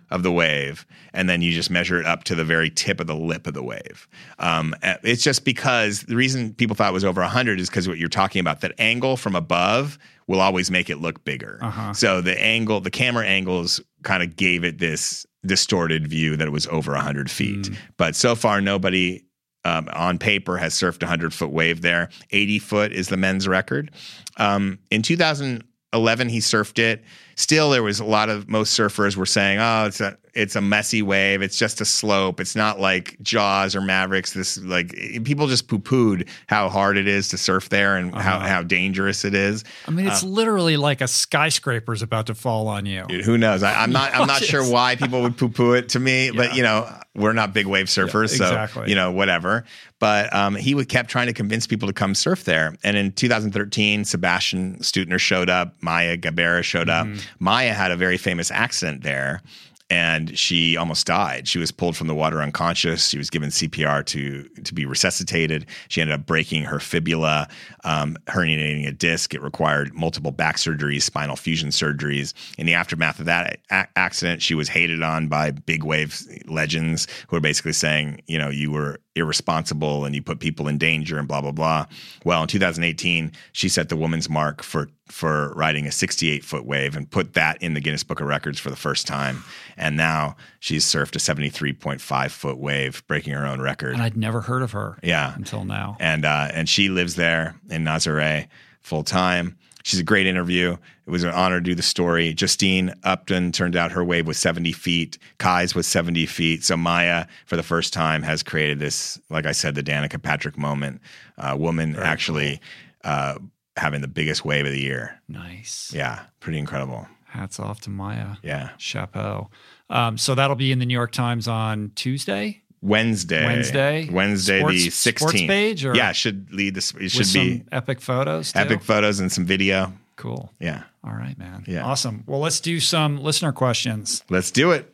of 0.09 0.23
the 0.23 0.31
wave, 0.31 0.85
and 1.13 1.29
then 1.29 1.41
you 1.41 1.51
just 1.51 1.69
measure 1.69 1.99
it 1.99 2.05
up 2.05 2.23
to 2.25 2.35
the 2.35 2.45
very 2.45 2.69
tip 2.69 2.99
of 2.99 3.07
the 3.07 3.15
lip 3.15 3.47
of 3.47 3.53
the 3.53 3.63
wave. 3.63 4.07
Um, 4.39 4.73
uh, 4.81 4.95
it's 5.03 5.23
just 5.23 5.43
because 5.43 6.03
the 6.03 6.15
reason 6.15 6.53
people 6.53 6.75
thought 6.75 6.89
it 6.89 6.93
was 6.93 7.05
over 7.05 7.21
100 7.21 7.59
is 7.59 7.69
because 7.69 7.87
what 7.87 7.97
you're 7.97 8.09
talking 8.09 8.39
about, 8.39 8.61
that 8.61 8.73
angle 8.77 9.17
from 9.17 9.35
above 9.35 9.97
will 10.27 10.41
always 10.41 10.71
make 10.71 10.89
it 10.89 10.97
look 10.97 11.23
bigger. 11.25 11.59
Uh-huh. 11.61 11.93
So 11.93 12.21
the 12.21 12.39
angle, 12.41 12.79
the 12.79 12.91
camera 12.91 13.25
angles 13.25 13.81
kind 14.03 14.23
of 14.23 14.35
gave 14.35 14.63
it 14.63 14.77
this 14.77 15.25
distorted 15.45 16.07
view 16.07 16.35
that 16.37 16.47
it 16.47 16.51
was 16.51 16.67
over 16.67 16.91
100 16.91 17.29
feet. 17.29 17.65
Mm. 17.65 17.75
But 17.97 18.15
so 18.15 18.35
far, 18.35 18.61
nobody 18.61 19.23
um, 19.65 19.89
on 19.93 20.17
paper 20.17 20.57
has 20.57 20.73
surfed 20.73 21.03
a 21.03 21.05
100 21.05 21.33
foot 21.33 21.51
wave 21.51 21.81
there. 21.81 22.09
80 22.31 22.59
foot 22.59 22.91
is 22.93 23.09
the 23.09 23.17
men's 23.17 23.47
record. 23.47 23.91
Um, 24.37 24.79
in 24.91 25.01
2011, 25.01 26.29
he 26.29 26.39
surfed 26.39 26.79
it. 26.79 27.03
Still, 27.39 27.69
there 27.69 27.83
was 27.83 27.99
a 27.99 28.03
lot 28.03 28.29
of 28.29 28.49
most 28.49 28.77
surfers 28.77 29.15
were 29.15 29.25
saying, 29.27 29.59
"Oh, 29.59 29.85
it's 29.85 30.01
a 30.01 30.17
it's 30.33 30.55
a 30.55 30.61
messy 30.61 31.01
wave. 31.01 31.41
It's 31.41 31.57
just 31.57 31.81
a 31.81 31.85
slope. 31.85 32.39
It's 32.39 32.55
not 32.55 32.79
like 32.79 33.15
Jaws 33.21 33.75
or 33.75 33.81
Mavericks. 33.81 34.33
This 34.33 34.57
like 34.57 34.89
people 35.23 35.47
just 35.47 35.67
poo 35.67 35.77
pooed 35.79 36.27
how 36.47 36.67
hard 36.69 36.97
it 36.97 37.07
is 37.07 37.29
to 37.29 37.37
surf 37.37 37.69
there 37.69 37.95
and 37.95 38.13
how 38.13 38.37
Uh-huh. 38.37 38.47
how 38.47 38.63
dangerous 38.63 39.23
it 39.23 39.35
is. 39.35 39.63
I 39.87 39.91
mean, 39.91 40.07
it's 40.07 40.23
literally 40.23 40.77
like 40.77 41.01
a 41.01 41.07
skyscraper's 41.07 42.01
about 42.01 42.25
to 42.27 42.35
fall 42.35 42.67
on 42.67 42.85
you. 42.87 43.05
Dude, 43.07 43.23
who 43.23 43.37
knows? 43.37 43.61
I, 43.63 43.83
I'm 43.83 43.91
not. 43.91 44.13
I'm 44.15 44.27
not 44.27 44.41
sure 44.43 44.63
why 44.69 44.95
people 44.95 45.21
would 45.21 45.37
poo-poo 45.37 45.73
it 45.73 45.89
to 45.89 45.99
me, 45.99 46.25
Yeah. 46.27 46.31
but 46.35 46.55
you 46.55 46.63
know, 46.63 46.91
we're 47.15 47.33
not 47.33 47.53
big 47.53 47.67
wave 47.67 47.85
surfers, 47.87 48.37
Yeah, 48.39 48.65
so 48.67 48.83
you 48.85 48.95
know, 48.95 49.11
whatever. 49.11 49.63
But 49.99 50.33
um, 50.35 50.53
he 50.55 50.75
would 50.75 50.89
kept 50.89 51.09
trying 51.09 51.25
to 51.27 51.33
convince 51.33 51.65
people 51.65 51.87
to 51.87 51.93
come 51.93 52.13
surf 52.13 52.43
there. 52.43 52.75
And 52.83 52.95
in 52.95 53.11
2013, 53.13 54.05
Sebastian 54.05 54.77
Steudtner 54.77 55.19
showed 55.19 55.49
up. 55.49 55.73
Maya 55.81 56.17
Gabeira 56.17 56.63
showed 56.63 56.87
Mm-hmm. 56.87 57.13
up. 57.15 57.19
Maya 57.39 57.73
had 57.73 57.91
a 57.91 57.97
very 57.97 58.17
famous 58.17 58.51
accident 58.51 59.03
there. 59.03 59.41
And 59.89 60.37
she 60.37 60.75
almost 60.75 61.07
died. 61.07 61.47
She 61.47 61.59
was 61.59 61.71
pulled 61.71 61.95
from 61.95 62.07
the 62.07 62.13
water 62.13 62.41
unconscious. 62.41 63.07
She 63.07 63.17
was 63.17 63.29
given 63.29 63.47
CPR 63.51 64.05
to 64.07 64.43
to 64.43 64.73
be 64.73 64.85
resuscitated. 64.85 65.65
She 65.87 66.01
ended 66.01 66.13
up 66.13 66.25
breaking 66.25 66.63
her 66.63 66.81
fibula, 66.81 67.47
um, 67.85 68.17
herniating 68.25 68.85
a 68.85 68.91
disc. 68.91 69.33
It 69.33 69.41
required 69.41 69.93
multiple 69.93 70.31
back 70.31 70.57
surgeries, 70.57 71.03
spinal 71.03 71.37
fusion 71.37 71.69
surgeries. 71.69 72.33
In 72.57 72.65
the 72.65 72.73
aftermath 72.73 73.19
of 73.19 73.27
that 73.27 73.61
a- 73.71 73.87
accident, 73.95 74.41
she 74.41 74.55
was 74.55 74.67
hated 74.67 75.01
on 75.03 75.29
by 75.29 75.51
big 75.51 75.85
wave 75.85 76.21
legends 76.47 77.07
who 77.29 77.37
were 77.37 77.41
basically 77.41 77.71
saying, 77.71 78.21
you 78.27 78.37
know, 78.37 78.49
you 78.49 78.71
were 78.71 78.99
irresponsible 79.17 80.05
and 80.05 80.13
you 80.15 80.21
put 80.21 80.39
people 80.39 80.67
in 80.67 80.77
danger 80.77 81.17
and 81.17 81.27
blah 81.27 81.41
blah 81.41 81.51
blah. 81.51 81.85
Well, 82.23 82.41
in 82.43 82.47
2018, 82.47 83.31
she 83.51 83.69
set 83.69 83.89
the 83.89 83.95
woman's 83.95 84.29
mark 84.29 84.63
for 84.63 84.89
for 85.07 85.53
riding 85.53 85.85
a 85.87 85.91
68 85.91 86.43
foot 86.43 86.65
wave 86.65 86.95
and 86.95 87.09
put 87.09 87.33
that 87.33 87.61
in 87.61 87.73
the 87.73 87.79
Guinness 87.79 88.03
Book 88.03 88.19
of 88.19 88.27
Records 88.27 88.59
for 88.59 88.69
the 88.69 88.75
first 88.75 89.07
time. 89.07 89.43
And 89.77 89.95
now 89.95 90.35
she's 90.59 90.83
surfed 90.85 91.15
a 91.15 91.19
73.5 91.19 92.29
foot 92.31 92.57
wave, 92.57 93.03
breaking 93.07 93.33
her 93.33 93.45
own 93.45 93.61
record. 93.61 93.93
And 93.93 94.01
I'd 94.01 94.17
never 94.17 94.41
heard 94.41 94.61
of 94.63 94.71
her 94.71 94.97
Yeah, 95.03 95.33
until 95.35 95.63
now. 95.65 95.97
and 95.99 96.25
uh, 96.25 96.49
and 96.53 96.67
she 96.67 96.89
lives 96.89 97.15
there 97.15 97.55
in 97.69 97.83
Nazare 97.83 98.47
full 98.81 99.03
time. 99.03 99.57
She's 99.87 100.01
a 100.01 100.03
great 100.03 100.27
interview. 100.27 100.75
It 101.05 101.09
was 101.09 101.23
an 101.23 101.29
honor 101.29 101.61
to 101.61 101.63
do 101.63 101.73
the 101.73 101.81
story. 101.81 102.33
Justine 102.33 102.93
Dupont 103.05 103.55
turned 103.55 103.77
out 103.77 103.93
her 103.93 104.03
wave 104.03 104.27
was 104.27 104.37
70 104.37 104.73
feet. 104.73 105.17
Kai's 105.37 105.73
was 105.73 105.87
70 105.87 106.25
feet. 106.25 106.65
So 106.65 106.75
Maya, 106.75 107.25
for 107.45 107.55
the 107.55 107.63
first 107.63 107.93
time, 107.93 108.21
has 108.23 108.43
created 108.43 108.79
this, 108.79 109.17
like 109.29 109.45
I 109.45 109.53
said, 109.53 109.75
the 109.75 109.81
Danica 109.83 110.21
Patrick 110.21 110.57
moment. 110.57 110.99
Uh, 111.37 111.55
woman 111.57 111.95
actually 111.95 112.59
uh, 113.05 113.39
having 113.77 114.01
the 114.01 114.09
biggest 114.09 114.43
wave 114.43 114.65
of 114.65 114.73
the 114.73 114.81
year. 114.81 115.21
Nice. 115.29 115.93
Yeah, 115.95 116.23
pretty 116.41 116.59
incredible. 116.59 117.07
Hats 117.23 117.57
off 117.57 117.79
to 117.81 117.89
Maya. 117.89 118.35
Yeah. 118.43 118.71
Chapeau. 118.77 119.49
Um, 119.89 120.17
so 120.17 120.35
that'll 120.35 120.57
be 120.57 120.73
in 120.73 120.79
the 120.79 120.85
New 120.85 120.95
York 120.95 121.13
Times 121.13 121.47
on 121.47 121.93
Tuesday 121.95 122.61
Wednesday. 122.81 123.45
Wednesday? 123.45 124.09
Wednesday 124.11 124.59
the 124.59 124.87
16th. 124.87 125.17
sports 125.19 125.41
page, 125.41 125.85
or- 125.85 125.95
yeah, 125.95 126.11
should 126.11 126.51
lead 126.53 126.75
this. 126.75 126.91
It 126.91 126.99
with 127.01 127.11
should 127.11 127.25
some 127.27 127.41
be 127.41 127.63
epic 127.71 128.01
photos. 128.01 128.51
too? 128.51 128.59
epic 128.59 128.83
photos 128.83 129.19
and 129.19 129.31
some 129.31 129.45
video. 129.45 129.93
Cool. 130.15 130.51
Yeah. 130.59 130.83
All 131.03 131.13
right, 131.13 131.37
man. 131.37 131.63
Yeah. 131.67 131.85
Awesome. 131.85 132.23
Well, 132.25 132.39
let's 132.39 132.59
do 132.59 132.79
some 132.79 133.17
listener 133.21 133.51
questions. 133.51 134.23
Let's 134.29 134.51
do 134.51 134.71
it. 134.71 134.93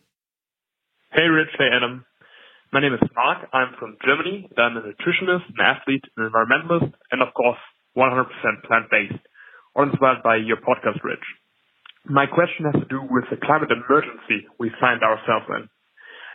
Hey 1.14 1.28
Rich, 1.28 1.50
hey 1.58 1.70
Adam. 1.72 2.06
My 2.74 2.82
name 2.82 2.94
is 2.94 3.00
Mark. 3.16 3.48
I'm 3.54 3.76
from 3.80 3.98
Germany. 4.04 4.50
I'm 4.58 4.76
a 4.78 4.82
nutritionist, 4.82 5.46
an 5.54 5.62
athlete, 5.64 6.04
an 6.18 6.28
environmentalist, 6.30 6.92
and 7.12 7.22
of 7.22 7.34
course, 7.36 7.60
100% 7.96 8.26
plant-based. 8.66 9.22
All 9.76 9.84
inspired 9.88 10.24
by 10.24 10.38
your 10.38 10.58
podcast, 10.58 11.04
Rich. 11.04 11.22
My 12.06 12.26
question 12.26 12.66
has 12.66 12.82
to 12.82 12.88
do 12.90 13.00
with 13.10 13.26
the 13.30 13.38
climate 13.38 13.70
emergency 13.72 14.48
we 14.60 14.72
find 14.82 15.04
ourselves 15.04 15.46
in. 15.50 15.70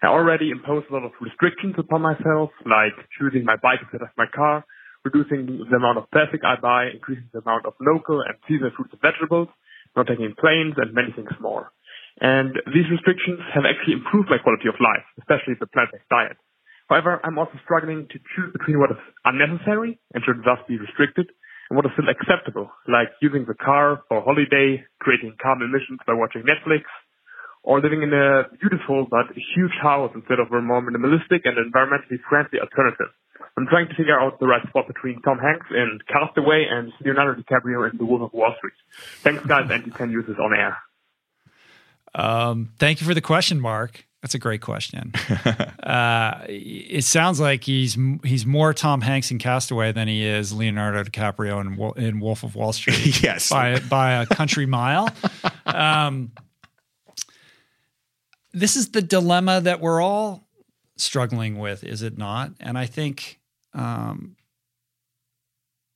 I 0.03 0.07
already 0.07 0.51
impose 0.51 0.85
a 0.91 0.95
lot 0.95 1.05
of 1.05 1.13
restrictions 1.21 1.75
upon 1.77 2.03
myself, 2.03 2.51
like 2.65 2.95
choosing 3.19 3.45
my 3.45 3.57
bike 3.57 3.81
instead 3.83 4.03
of 4.03 4.15
my 4.17 4.27
car, 4.31 4.65
reducing 5.05 5.67
the 5.71 5.77
amount 5.77 5.99
of 5.99 6.11
plastic 6.13 6.43
I 6.45 6.55
buy, 6.61 6.95
increasing 6.95 7.27
the 7.33 7.41
amount 7.41 7.67
of 7.67 7.75
local 7.81 8.23
and 8.23 8.39
seasonal 8.47 8.71
fruits 8.77 8.95
and 8.95 9.03
vegetables, 9.03 9.49
not 9.97 10.07
taking 10.07 10.35
planes, 10.39 10.75
and 10.79 10.95
many 10.95 11.11
things 11.13 11.35
more. 11.41 11.73
And 12.21 12.55
these 12.75 12.87
restrictions 12.91 13.43
have 13.55 13.67
actually 13.67 13.95
improved 13.95 14.31
my 14.31 14.39
quality 14.39 14.69
of 14.71 14.79
life, 14.79 15.07
especially 15.19 15.55
the 15.59 15.67
plant-based 15.67 16.11
diet. 16.11 16.39
However, 16.89 17.21
I'm 17.23 17.39
also 17.39 17.59
struggling 17.65 18.07
to 18.11 18.19
choose 18.35 18.51
between 18.55 18.79
what 18.79 18.91
is 18.91 19.03
unnecessary 19.25 19.99
and 20.15 20.25
should 20.25 20.43
thus 20.47 20.59
be 20.67 20.79
restricted 20.79 21.27
and 21.69 21.77
what 21.77 21.87
is 21.87 21.93
still 21.99 22.09
acceptable, 22.09 22.71
like 22.89 23.13
using 23.21 23.45
the 23.47 23.55
car 23.55 24.03
for 24.09 24.23
holiday, 24.23 24.83
creating 24.99 25.37
carbon 25.43 25.69
emissions 25.69 26.01
by 26.07 26.15
watching 26.15 26.43
Netflix, 26.43 26.87
or 27.63 27.81
living 27.81 28.03
in 28.03 28.13
a 28.13 28.45
beautiful 28.61 29.07
but 29.11 29.27
huge 29.55 29.73
house 29.83 30.11
instead 30.15 30.39
of 30.41 30.51
a 30.53 30.61
more 30.61 30.83
minimalistic 30.83 31.43
and 31.45 31.57
environmentally 31.57 32.19
friendly 32.29 32.61
alternative. 32.61 33.09
I'm 33.57 33.67
trying 33.67 33.89
to 33.89 33.95
figure 33.95 34.19
out 34.19 34.39
the 34.39 34.47
right 34.47 34.67
spot 34.69 34.87
between 34.87 35.21
Tom 35.23 35.39
Hanks 35.39 35.67
in 35.71 35.99
Castaway 36.07 36.67
and 36.71 36.93
Leonardo 37.05 37.43
DiCaprio 37.43 37.91
in 37.91 37.99
The 37.99 38.05
Wolf 38.05 38.23
of 38.23 38.33
Wall 38.33 38.55
Street. 38.57 38.75
Thanks 39.23 39.45
guys, 39.47 39.69
and 39.71 39.85
you 39.85 39.93
can 39.93 40.11
use 40.11 40.25
this 40.29 40.37
on 40.39 40.55
air. 40.55 40.79
Um, 42.15 42.71
thank 42.79 43.01
you 43.01 43.07
for 43.07 43.15
the 43.15 43.21
question, 43.21 43.61
Mark. 43.61 44.07
That's 44.23 44.35
a 44.35 44.39
great 44.39 44.61
question. 44.61 45.13
uh, 45.83 46.45
it 46.49 47.05
sounds 47.05 47.39
like 47.39 47.63
he's 47.63 47.97
he's 48.25 48.45
more 48.45 48.75
Tom 48.75 49.01
Hanks 49.01 49.31
in 49.31 49.39
Castaway 49.39 49.93
than 49.93 50.09
he 50.09 50.25
is 50.25 50.53
Leonardo 50.53 51.05
DiCaprio 51.05 51.61
in, 51.97 52.03
in 52.03 52.21
Wolf 52.21 52.43
of 52.43 52.57
Wall 52.57 52.73
Street. 52.73 53.23
Yes. 53.23 53.51
by 53.51 53.79
by 53.79 54.13
a 54.23 54.27
country 54.27 54.67
mile. 54.67 55.09
Um, 55.67 56.33
this 58.59 58.77
is 58.77 58.91
the 58.91 59.03
dilemma 59.03 59.61
that 59.61 59.81
we're 59.81 60.03
all 60.03 60.49
struggling 60.97 61.59
with, 61.59 61.85
is 61.85 62.03
it 62.03 62.19
not? 62.19 62.53
And 62.61 62.77
I 62.77 62.87
think 62.87 63.39
um, 63.73 64.37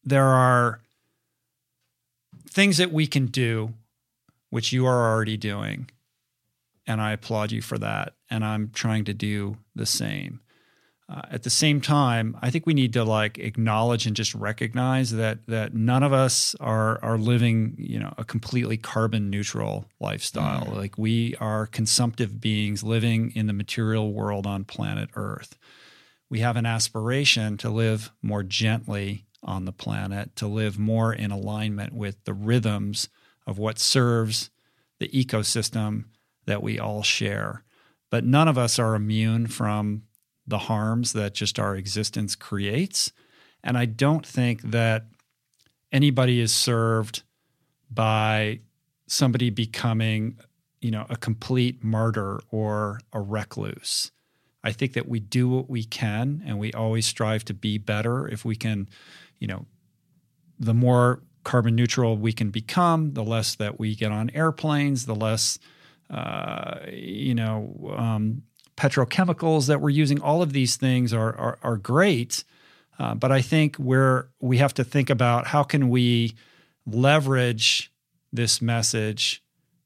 there 0.04 0.26
are 0.26 0.80
things 2.48 2.76
that 2.76 2.92
we 2.92 3.06
can 3.06 3.26
do, 3.26 3.72
which 4.50 4.72
you 4.72 4.86
are 4.86 5.12
already 5.12 5.36
doing, 5.36 5.90
and 6.86 7.00
I 7.00 7.12
applaud 7.12 7.52
you 7.52 7.62
for 7.62 7.78
that. 7.78 8.14
And 8.30 8.44
I'm 8.44 8.70
trying 8.72 9.04
to 9.04 9.14
do 9.14 9.56
the 9.74 9.86
same. 9.86 10.40
Uh, 11.12 11.20
at 11.30 11.42
the 11.42 11.50
same 11.50 11.78
time, 11.80 12.34
I 12.40 12.48
think 12.50 12.64
we 12.64 12.72
need 12.72 12.94
to 12.94 13.04
like 13.04 13.36
acknowledge 13.36 14.06
and 14.06 14.16
just 14.16 14.34
recognize 14.34 15.10
that 15.10 15.46
that 15.46 15.74
none 15.74 16.02
of 16.02 16.14
us 16.14 16.54
are 16.58 16.98
are 17.02 17.18
living, 17.18 17.74
you 17.76 17.98
know, 17.98 18.14
a 18.16 18.24
completely 18.24 18.78
carbon 18.78 19.28
neutral 19.28 19.84
lifestyle. 20.00 20.72
Like 20.74 20.96
we 20.96 21.34
are 21.38 21.66
consumptive 21.66 22.40
beings 22.40 22.82
living 22.82 23.32
in 23.34 23.46
the 23.46 23.52
material 23.52 24.12
world 24.12 24.46
on 24.46 24.64
planet 24.64 25.10
Earth. 25.14 25.58
We 26.30 26.40
have 26.40 26.56
an 26.56 26.64
aspiration 26.64 27.58
to 27.58 27.68
live 27.68 28.10
more 28.22 28.42
gently 28.42 29.26
on 29.42 29.66
the 29.66 29.72
planet, 29.72 30.34
to 30.36 30.46
live 30.46 30.78
more 30.78 31.12
in 31.12 31.30
alignment 31.30 31.92
with 31.92 32.24
the 32.24 32.32
rhythms 32.32 33.10
of 33.46 33.58
what 33.58 33.78
serves 33.78 34.48
the 34.98 35.08
ecosystem 35.08 36.04
that 36.46 36.62
we 36.62 36.78
all 36.78 37.02
share. 37.02 37.64
But 38.08 38.24
none 38.24 38.48
of 38.48 38.56
us 38.56 38.78
are 38.78 38.94
immune 38.94 39.46
from 39.46 40.04
the 40.46 40.58
harms 40.58 41.12
that 41.12 41.34
just 41.34 41.58
our 41.58 41.76
existence 41.76 42.34
creates. 42.34 43.12
And 43.62 43.78
I 43.78 43.84
don't 43.84 44.26
think 44.26 44.62
that 44.62 45.06
anybody 45.92 46.40
is 46.40 46.54
served 46.54 47.22
by 47.90 48.60
somebody 49.06 49.50
becoming, 49.50 50.38
you 50.80 50.90
know, 50.90 51.06
a 51.10 51.16
complete 51.16 51.84
martyr 51.84 52.40
or 52.50 53.00
a 53.12 53.20
recluse. 53.20 54.10
I 54.64 54.72
think 54.72 54.94
that 54.94 55.08
we 55.08 55.20
do 55.20 55.48
what 55.48 55.68
we 55.68 55.84
can 55.84 56.42
and 56.46 56.58
we 56.58 56.72
always 56.72 57.06
strive 57.06 57.44
to 57.46 57.54
be 57.54 57.78
better 57.78 58.28
if 58.28 58.44
we 58.44 58.56
can, 58.56 58.88
you 59.38 59.48
know, 59.48 59.66
the 60.58 60.74
more 60.74 61.22
carbon 61.44 61.74
neutral 61.74 62.16
we 62.16 62.32
can 62.32 62.50
become, 62.50 63.14
the 63.14 63.24
less 63.24 63.56
that 63.56 63.78
we 63.78 63.96
get 63.96 64.12
on 64.12 64.30
airplanes, 64.30 65.06
the 65.06 65.14
less, 65.14 65.58
uh, 66.10 66.78
you 66.92 67.34
know, 67.34 67.94
um, 67.96 68.42
petrochemicals 68.76 69.66
that 69.66 69.80
we're 69.80 69.90
using. 69.90 70.20
All 70.20 70.42
of 70.42 70.52
these 70.52 70.76
things 70.76 71.12
are 71.12 71.34
are, 71.36 71.58
are 71.62 71.76
great, 71.76 72.44
uh, 72.98 73.14
but 73.14 73.32
I 73.32 73.42
think 73.42 73.76
where 73.76 74.28
we 74.40 74.58
have 74.58 74.74
to 74.74 74.84
think 74.84 75.10
about 75.10 75.48
how 75.48 75.62
can 75.62 75.88
we 75.88 76.34
leverage 76.86 77.92
this 78.32 78.60
message 78.62 79.42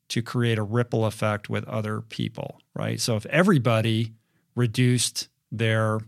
to 0.09 0.23
create 0.23 0.59
a 0.59 0.63
ripple 0.63 1.05
effect 1.05 1.51
with 1.51 1.65
other 1.65 2.01
people, 2.01 2.61
right? 2.75 3.01
So 3.01 3.17
if 3.17 3.27
everybody 3.27 4.13
reduced 4.55 5.29
their 5.51 6.01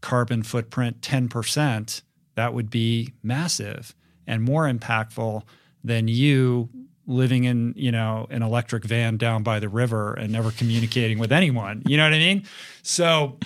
carbon 0.00 0.42
footprint 0.42 1.00
10%, 1.00 2.02
that 2.34 2.52
would 2.52 2.68
be 2.68 3.14
massive 3.22 3.94
and 4.26 4.42
more 4.42 4.70
impactful 4.70 5.42
than 5.82 6.08
you 6.08 6.68
living 7.06 7.44
in, 7.44 7.74
you 7.76 7.92
know, 7.92 8.26
an 8.30 8.42
electric 8.42 8.84
van 8.84 9.16
down 9.16 9.42
by 9.42 9.60
the 9.60 9.68
river 9.68 10.14
and 10.14 10.32
never 10.32 10.50
communicating 10.50 11.18
with 11.18 11.32
anyone. 11.32 11.82
You 11.86 11.96
know 11.96 12.04
what 12.04 12.14
I 12.14 12.18
mean? 12.18 12.44
So 12.82 13.38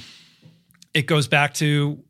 it 0.95 1.07
goes 1.07 1.29
back 1.29 1.55
to 1.55 2.03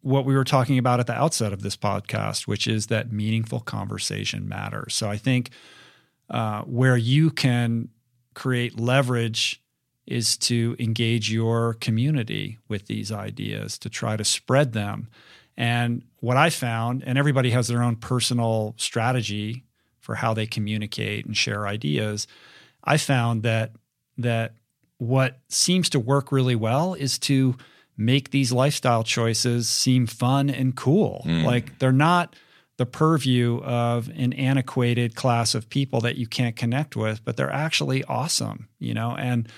what 0.00 0.24
we 0.24 0.34
were 0.34 0.44
talking 0.44 0.78
about 0.78 1.00
at 1.00 1.06
the 1.06 1.14
outset 1.14 1.52
of 1.52 1.62
this 1.62 1.76
podcast, 1.76 2.46
which 2.46 2.66
is 2.68 2.86
that 2.86 3.10
meaningful 3.10 3.60
conversation 3.60 4.48
matters. 4.48 4.94
So 4.94 5.10
I 5.10 5.16
think 5.16 5.50
uh, 6.30 6.62
where 6.62 6.96
you 6.96 7.30
can 7.30 7.88
create 8.34 8.78
leverage 8.78 9.62
is 10.06 10.36
to 10.36 10.76
engage 10.78 11.32
your 11.32 11.74
community 11.74 12.58
with 12.68 12.86
these 12.86 13.10
ideas, 13.10 13.78
to 13.78 13.90
try 13.90 14.16
to 14.16 14.24
spread 14.24 14.72
them. 14.72 15.08
And 15.56 16.04
what 16.20 16.36
I 16.36 16.50
found, 16.50 17.02
and 17.04 17.18
everybody 17.18 17.50
has 17.50 17.66
their 17.66 17.82
own 17.82 17.96
personal 17.96 18.74
strategy 18.76 19.64
for 20.06 20.14
how 20.14 20.32
they 20.32 20.46
communicate 20.46 21.26
and 21.26 21.36
share 21.36 21.66
ideas. 21.66 22.28
I 22.84 22.96
found 22.96 23.42
that 23.42 23.72
that 24.18 24.54
what 24.98 25.40
seems 25.48 25.90
to 25.90 25.98
work 25.98 26.30
really 26.30 26.54
well 26.54 26.94
is 26.94 27.18
to 27.18 27.56
make 27.96 28.30
these 28.30 28.52
lifestyle 28.52 29.02
choices 29.02 29.68
seem 29.68 30.06
fun 30.06 30.48
and 30.48 30.76
cool. 30.76 31.24
Mm. 31.26 31.42
Like 31.44 31.80
they're 31.80 31.90
not 31.90 32.36
the 32.76 32.86
purview 32.86 33.60
of 33.64 34.08
an 34.10 34.32
antiquated 34.34 35.16
class 35.16 35.56
of 35.56 35.68
people 35.68 36.00
that 36.02 36.16
you 36.16 36.28
can't 36.28 36.54
connect 36.54 36.94
with, 36.94 37.24
but 37.24 37.36
they're 37.36 37.52
actually 37.52 38.04
awesome, 38.04 38.68
you 38.78 38.94
know, 38.94 39.16
and 39.18 39.48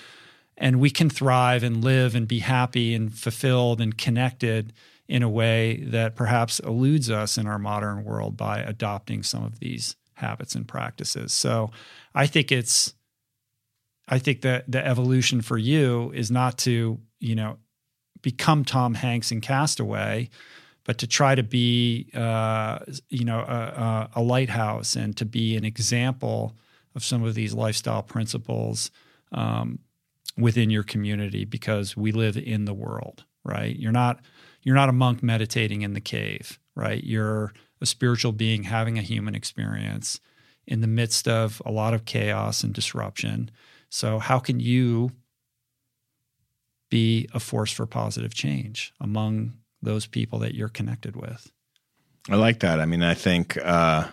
and 0.57 0.79
we 0.79 0.89
can 0.89 1.11
thrive 1.11 1.61
and 1.61 1.83
live 1.83 2.15
and 2.15 2.27
be 2.27 2.39
happy 2.39 2.95
and 2.95 3.13
fulfilled 3.13 3.79
and 3.79 3.97
connected 3.97 4.73
in 5.07 5.21
a 5.21 5.29
way 5.29 5.83
that 5.87 6.15
perhaps 6.15 6.59
eludes 6.59 7.09
us 7.09 7.37
in 7.37 7.45
our 7.45 7.59
modern 7.59 8.03
world 8.03 8.35
by 8.35 8.59
adopting 8.59 9.21
some 9.23 9.43
of 9.43 9.59
these 9.59 9.95
habits 10.19 10.55
and 10.55 10.67
practices. 10.67 11.33
So 11.33 11.71
I 12.13 12.27
think 12.27 12.51
it's 12.51 12.93
I 14.07 14.19
think 14.19 14.41
that 14.41 14.69
the 14.69 14.85
evolution 14.85 15.41
for 15.41 15.57
you 15.57 16.11
is 16.15 16.31
not 16.31 16.57
to, 16.59 16.99
you 17.19 17.35
know, 17.35 17.57
become 18.21 18.65
Tom 18.65 18.95
Hanks 18.95 19.31
in 19.31 19.39
Castaway, 19.39 20.29
but 20.83 20.97
to 20.97 21.07
try 21.07 21.35
to 21.35 21.43
be, 21.43 22.09
uh, 22.15 22.79
you 23.09 23.23
know, 23.23 23.39
a, 23.39 24.09
a, 24.15 24.21
lighthouse 24.21 24.95
and 24.95 25.15
to 25.17 25.25
be 25.25 25.55
an 25.55 25.63
example 25.63 26.57
of 26.95 27.03
some 27.03 27.23
of 27.23 27.35
these 27.35 27.53
lifestyle 27.53 28.01
principles 28.01 28.89
um, 29.31 29.77
within 30.37 30.71
your 30.71 30.83
community 30.83 31.45
because 31.45 31.95
we 31.95 32.11
live 32.11 32.35
in 32.35 32.65
the 32.65 32.73
world, 32.73 33.25
right? 33.43 33.75
You're 33.75 33.91
not 33.91 34.19
you're 34.63 34.75
not 34.75 34.89
a 34.89 34.93
monk 34.93 35.23
meditating 35.23 35.83
in 35.83 35.93
the 35.93 36.01
cave, 36.01 36.59
right? 36.75 37.03
You're 37.03 37.53
a 37.81 37.85
spiritual 37.85 38.31
being 38.31 38.63
having 38.63 38.97
a 38.97 39.03
human 39.03 39.35
experience 39.35 40.19
in 40.67 40.81
the 40.81 40.87
midst 40.87 41.27
of 41.27 41.61
a 41.65 41.71
lot 41.71 41.93
of 41.93 42.05
chaos 42.05 42.63
and 42.63 42.73
disruption. 42.73 43.49
So, 43.89 44.19
how 44.19 44.39
can 44.39 44.59
you 44.59 45.11
be 46.89 47.27
a 47.33 47.39
force 47.39 47.71
for 47.71 47.85
positive 47.85 48.33
change 48.33 48.93
among 48.99 49.53
those 49.81 50.05
people 50.05 50.39
that 50.39 50.55
you're 50.55 50.69
connected 50.69 51.15
with? 51.15 51.51
I 52.29 52.35
like 52.35 52.59
that. 52.59 52.79
I 52.79 52.85
mean, 52.85 53.01
I 53.01 53.13
think, 53.13 53.57
uh, 53.57 54.07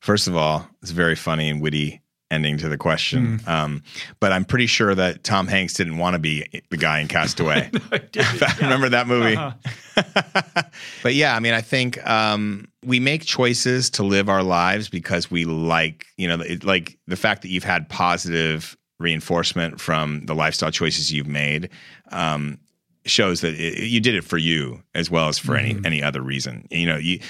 first 0.00 0.28
of 0.28 0.36
all, 0.36 0.68
it's 0.82 0.92
very 0.92 1.16
funny 1.16 1.48
and 1.50 1.60
witty 1.60 2.00
ending 2.30 2.58
to 2.58 2.68
the 2.68 2.76
question. 2.76 3.38
Mm. 3.38 3.48
Um, 3.48 3.82
but 4.20 4.32
I'm 4.32 4.44
pretty 4.44 4.66
sure 4.66 4.94
that 4.94 5.24
Tom 5.24 5.46
Hanks 5.46 5.74
didn't 5.74 5.98
want 5.98 6.14
to 6.14 6.18
be 6.18 6.44
the 6.70 6.76
guy 6.76 7.00
in 7.00 7.08
Castaway. 7.08 7.70
no, 7.72 7.80
I, 7.92 8.00
I 8.16 8.56
remember 8.60 8.88
that 8.88 9.06
movie. 9.06 9.36
Uh-huh. 9.36 10.62
but 11.02 11.14
yeah, 11.14 11.36
I 11.36 11.40
mean, 11.40 11.54
I 11.54 11.60
think 11.60 12.04
um, 12.06 12.68
we 12.84 13.00
make 13.00 13.24
choices 13.24 13.90
to 13.90 14.02
live 14.02 14.28
our 14.28 14.42
lives 14.42 14.88
because 14.88 15.30
we 15.30 15.44
like, 15.44 16.06
you 16.16 16.28
know, 16.28 16.42
it, 16.42 16.64
like 16.64 16.98
the 17.06 17.16
fact 17.16 17.42
that 17.42 17.48
you've 17.48 17.64
had 17.64 17.88
positive 17.88 18.76
reinforcement 18.98 19.80
from 19.80 20.24
the 20.26 20.34
lifestyle 20.34 20.70
choices 20.70 21.12
you've 21.12 21.28
made. 21.28 21.70
Um, 22.10 22.58
shows 23.04 23.40
that 23.40 23.54
it, 23.54 23.84
you 23.84 24.00
did 24.00 24.16
it 24.16 24.24
for 24.24 24.36
you 24.36 24.82
as 24.94 25.10
well 25.10 25.28
as 25.28 25.38
for 25.38 25.52
mm-hmm. 25.52 25.84
any 25.84 25.86
any 25.86 26.02
other 26.02 26.20
reason. 26.20 26.66
You 26.70 26.86
know, 26.86 26.96
you 26.96 27.20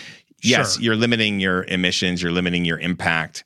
yes, 0.43 0.74
sure. 0.74 0.82
you're 0.82 0.97
limiting 0.97 1.40
your 1.40 1.64
emissions, 1.64 2.23
you're 2.23 2.32
limiting 2.32 2.64
your 2.64 2.78
impact, 2.78 3.44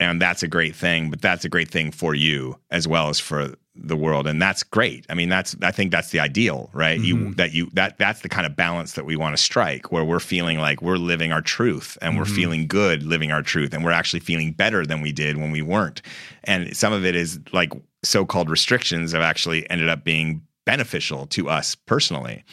and 0.00 0.20
that's 0.20 0.42
a 0.42 0.48
great 0.48 0.74
thing 0.74 1.10
but 1.10 1.20
that's 1.20 1.44
a 1.44 1.48
great 1.48 1.70
thing 1.70 1.90
for 1.90 2.14
you 2.14 2.58
as 2.70 2.86
well 2.86 3.08
as 3.08 3.18
for 3.18 3.54
the 3.74 3.96
world 3.96 4.26
and 4.26 4.42
that's 4.42 4.62
great 4.62 5.06
i 5.08 5.14
mean 5.14 5.28
that's 5.28 5.54
i 5.62 5.70
think 5.70 5.92
that's 5.92 6.10
the 6.10 6.18
ideal 6.18 6.68
right 6.72 6.98
mm-hmm. 6.98 7.28
you 7.28 7.34
that 7.34 7.52
you 7.52 7.68
that 7.72 7.96
that's 7.96 8.22
the 8.22 8.28
kind 8.28 8.44
of 8.44 8.56
balance 8.56 8.94
that 8.94 9.04
we 9.04 9.16
want 9.16 9.36
to 9.36 9.42
strike 9.42 9.92
where 9.92 10.04
we're 10.04 10.18
feeling 10.18 10.58
like 10.58 10.82
we're 10.82 10.96
living 10.96 11.32
our 11.32 11.42
truth 11.42 11.96
and 12.02 12.10
mm-hmm. 12.10 12.18
we're 12.18 12.24
feeling 12.24 12.66
good 12.66 13.02
living 13.04 13.30
our 13.30 13.42
truth 13.42 13.72
and 13.72 13.84
we're 13.84 13.92
actually 13.92 14.20
feeling 14.20 14.52
better 14.52 14.84
than 14.84 15.00
we 15.00 15.12
did 15.12 15.36
when 15.36 15.52
we 15.52 15.62
weren't 15.62 16.02
and 16.44 16.76
some 16.76 16.92
of 16.92 17.04
it 17.04 17.14
is 17.14 17.38
like 17.52 17.72
so-called 18.02 18.50
restrictions 18.50 19.12
have 19.12 19.22
actually 19.22 19.68
ended 19.70 19.88
up 19.88 20.02
being 20.02 20.42
beneficial 20.64 21.26
to 21.26 21.48
us 21.48 21.74
personally 21.74 22.44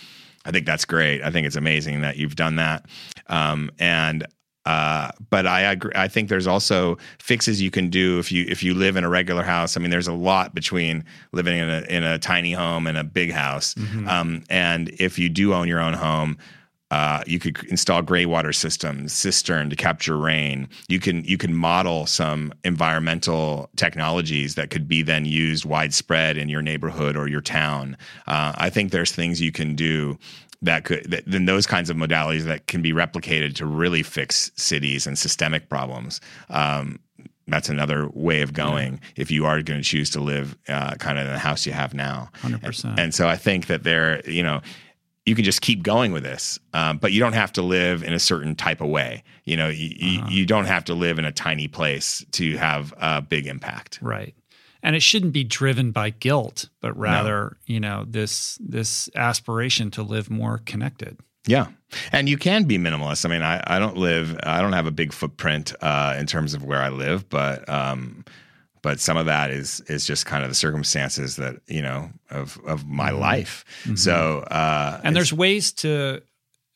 I 0.45 0.51
think 0.51 0.65
that's 0.65 0.85
great. 0.85 1.23
I 1.23 1.31
think 1.31 1.47
it's 1.47 1.55
amazing 1.55 2.01
that 2.01 2.17
you've 2.17 2.35
done 2.35 2.57
that. 2.57 2.85
Um, 3.27 3.71
and 3.79 4.25
uh, 4.65 5.11
but 5.29 5.45
I 5.45 5.61
agree. 5.61 5.91
I 5.95 6.07
think 6.07 6.29
there's 6.29 6.47
also 6.47 6.97
fixes 7.19 7.61
you 7.61 7.71
can 7.71 7.89
do 7.89 8.19
if 8.19 8.31
you 8.31 8.45
if 8.47 8.63
you 8.63 8.73
live 8.73 8.95
in 8.95 9.03
a 9.03 9.09
regular 9.09 9.43
house. 9.43 9.77
I 9.77 9.79
mean, 9.79 9.91
there's 9.91 10.07
a 10.07 10.13
lot 10.13 10.55
between 10.55 11.03
living 11.31 11.57
in 11.57 11.69
a 11.69 11.81
in 11.81 12.03
a 12.03 12.17
tiny 12.17 12.53
home 12.53 12.87
and 12.87 12.97
a 12.97 13.03
big 13.03 13.31
house. 13.31 13.75
Mm-hmm. 13.75 14.07
Um, 14.07 14.43
and 14.49 14.89
if 14.99 15.19
you 15.19 15.29
do 15.29 15.53
own 15.53 15.67
your 15.67 15.79
own 15.79 15.93
home, 15.93 16.37
uh, 16.91 17.23
you 17.25 17.39
could 17.39 17.63
install 17.65 18.01
gray 18.01 18.25
water 18.25 18.53
systems, 18.53 19.11
cistern 19.11 19.69
to 19.69 19.75
capture 19.75 20.17
rain. 20.17 20.69
You 20.87 20.99
can 20.99 21.25
you 21.25 21.37
can 21.37 21.53
model 21.53 22.05
some 22.05 22.53
environmental 22.63 23.69
technologies 23.75 24.55
that 24.55 24.69
could 24.69 24.87
be 24.87 25.01
then 25.01 25.25
used 25.25 25.65
widespread 25.65 26.37
in 26.37 26.47
your 26.47 26.61
neighborhood 26.61 27.17
or 27.17 27.27
your 27.27 27.41
town. 27.41 27.97
Uh, 28.27 28.53
I 28.55 28.69
think 28.69 28.91
there's 28.91 29.11
things 29.11 29.41
you 29.41 29.51
can 29.51 29.75
do 29.75 30.17
that 30.61 30.85
could 30.85 31.09
that, 31.11 31.23
then 31.25 31.45
those 31.45 31.67
kinds 31.67 31.89
of 31.89 31.97
modalities 31.97 32.43
that 32.43 32.67
can 32.67 32.81
be 32.81 32.93
replicated 32.93 33.55
to 33.55 33.65
really 33.65 34.03
fix 34.03 34.51
cities 34.55 35.07
and 35.07 35.17
systemic 35.17 35.69
problems. 35.69 36.21
Um, 36.49 36.99
that's 37.47 37.69
another 37.69 38.09
way 38.13 38.41
of 38.41 38.53
going 38.53 38.93
yeah. 38.93 39.09
if 39.17 39.29
you 39.29 39.45
are 39.45 39.61
going 39.61 39.79
to 39.79 39.87
choose 39.87 40.09
to 40.11 40.19
live 40.19 40.57
uh, 40.67 40.95
kind 40.95 41.19
of 41.19 41.27
in 41.27 41.33
the 41.33 41.39
house 41.39 41.65
you 41.65 41.73
have 41.73 41.93
now. 41.93 42.29
100%. 42.41 42.83
And, 42.83 42.99
and, 42.99 43.13
so 43.13 43.27
I 43.27 43.35
think 43.35 43.67
that 43.67 43.83
there, 43.83 44.27
you 44.27 44.41
know, 44.41 44.61
you 45.27 45.35
can 45.35 45.43
just 45.43 45.61
keep 45.61 45.83
going 45.83 46.11
with 46.11 46.23
this, 46.23 46.59
um, 46.73 46.97
but 46.97 47.11
you 47.11 47.19
don't 47.19 47.33
have 47.33 47.51
to 47.53 47.61
live 47.61 48.03
in 48.03 48.13
a 48.13 48.19
certain 48.19 48.55
type 48.55 48.81
of 48.81 48.89
way. 48.89 49.23
You 49.43 49.57
know, 49.57 49.69
you, 49.69 49.89
uh-huh. 50.19 50.27
you, 50.29 50.39
you 50.39 50.45
don't 50.47 50.65
have 50.65 50.85
to 50.85 50.95
live 50.95 51.19
in 51.19 51.25
a 51.25 51.31
tiny 51.31 51.67
place 51.67 52.25
to 52.31 52.57
have 52.57 52.93
a 52.97 53.21
big 53.21 53.45
impact. 53.45 53.99
Right 54.01 54.33
and 54.85 54.95
it 54.95 55.01
shouldn't 55.01 55.33
be 55.33 55.43
driven 55.43 55.91
by 55.91 56.11
guilt 56.11 56.69
but 56.79 56.97
rather 56.97 57.57
no. 57.67 57.73
you 57.73 57.79
know 57.79 58.05
this 58.07 58.57
this 58.61 59.09
aspiration 59.15 59.91
to 59.91 60.03
live 60.03 60.29
more 60.29 60.59
connected 60.65 61.17
yeah 61.47 61.67
and 62.11 62.29
you 62.29 62.37
can 62.37 62.63
be 62.63 62.77
minimalist 62.77 63.25
i 63.25 63.29
mean 63.29 63.41
i, 63.41 63.61
I 63.67 63.79
don't 63.79 63.97
live 63.97 64.39
i 64.43 64.61
don't 64.61 64.73
have 64.73 64.87
a 64.87 64.91
big 64.91 65.11
footprint 65.11 65.73
uh, 65.81 66.15
in 66.17 66.27
terms 66.27 66.53
of 66.53 66.63
where 66.63 66.81
i 66.81 66.89
live 66.89 67.27
but 67.27 67.67
um, 67.67 68.23
but 68.81 68.99
some 68.99 69.17
of 69.17 69.25
that 69.25 69.49
is 69.49 69.81
is 69.87 70.05
just 70.05 70.27
kind 70.27 70.43
of 70.43 70.49
the 70.49 70.55
circumstances 70.55 71.35
that 71.37 71.55
you 71.65 71.81
know 71.81 72.11
of 72.29 72.59
of 72.65 72.85
my 72.85 73.09
mm-hmm. 73.09 73.19
life 73.19 73.65
mm-hmm. 73.83 73.95
so 73.95 74.39
uh, 74.51 75.01
and 75.03 75.15
there's 75.15 75.33
ways 75.33 75.71
to 75.73 76.21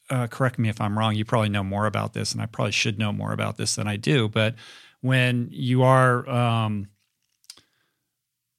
uh, 0.10 0.26
correct 0.26 0.58
me 0.58 0.70
if 0.70 0.82
i'm 0.82 0.98
wrong 0.98 1.14
you 1.14 1.24
probably 1.24 1.50
know 1.50 1.64
more 1.64 1.86
about 1.86 2.14
this 2.14 2.34
and 2.34 2.42
i 2.42 2.48
probably 2.48 2.72
should 2.72 2.98
know 2.98 3.14
more 3.14 3.32
about 3.32 3.58
this 3.58 3.76
than 3.76 3.88
i 3.88 3.96
do 3.96 4.28
but 4.28 4.56
when 5.02 5.48
you 5.52 5.84
are 5.84 6.28
um, 6.28 6.88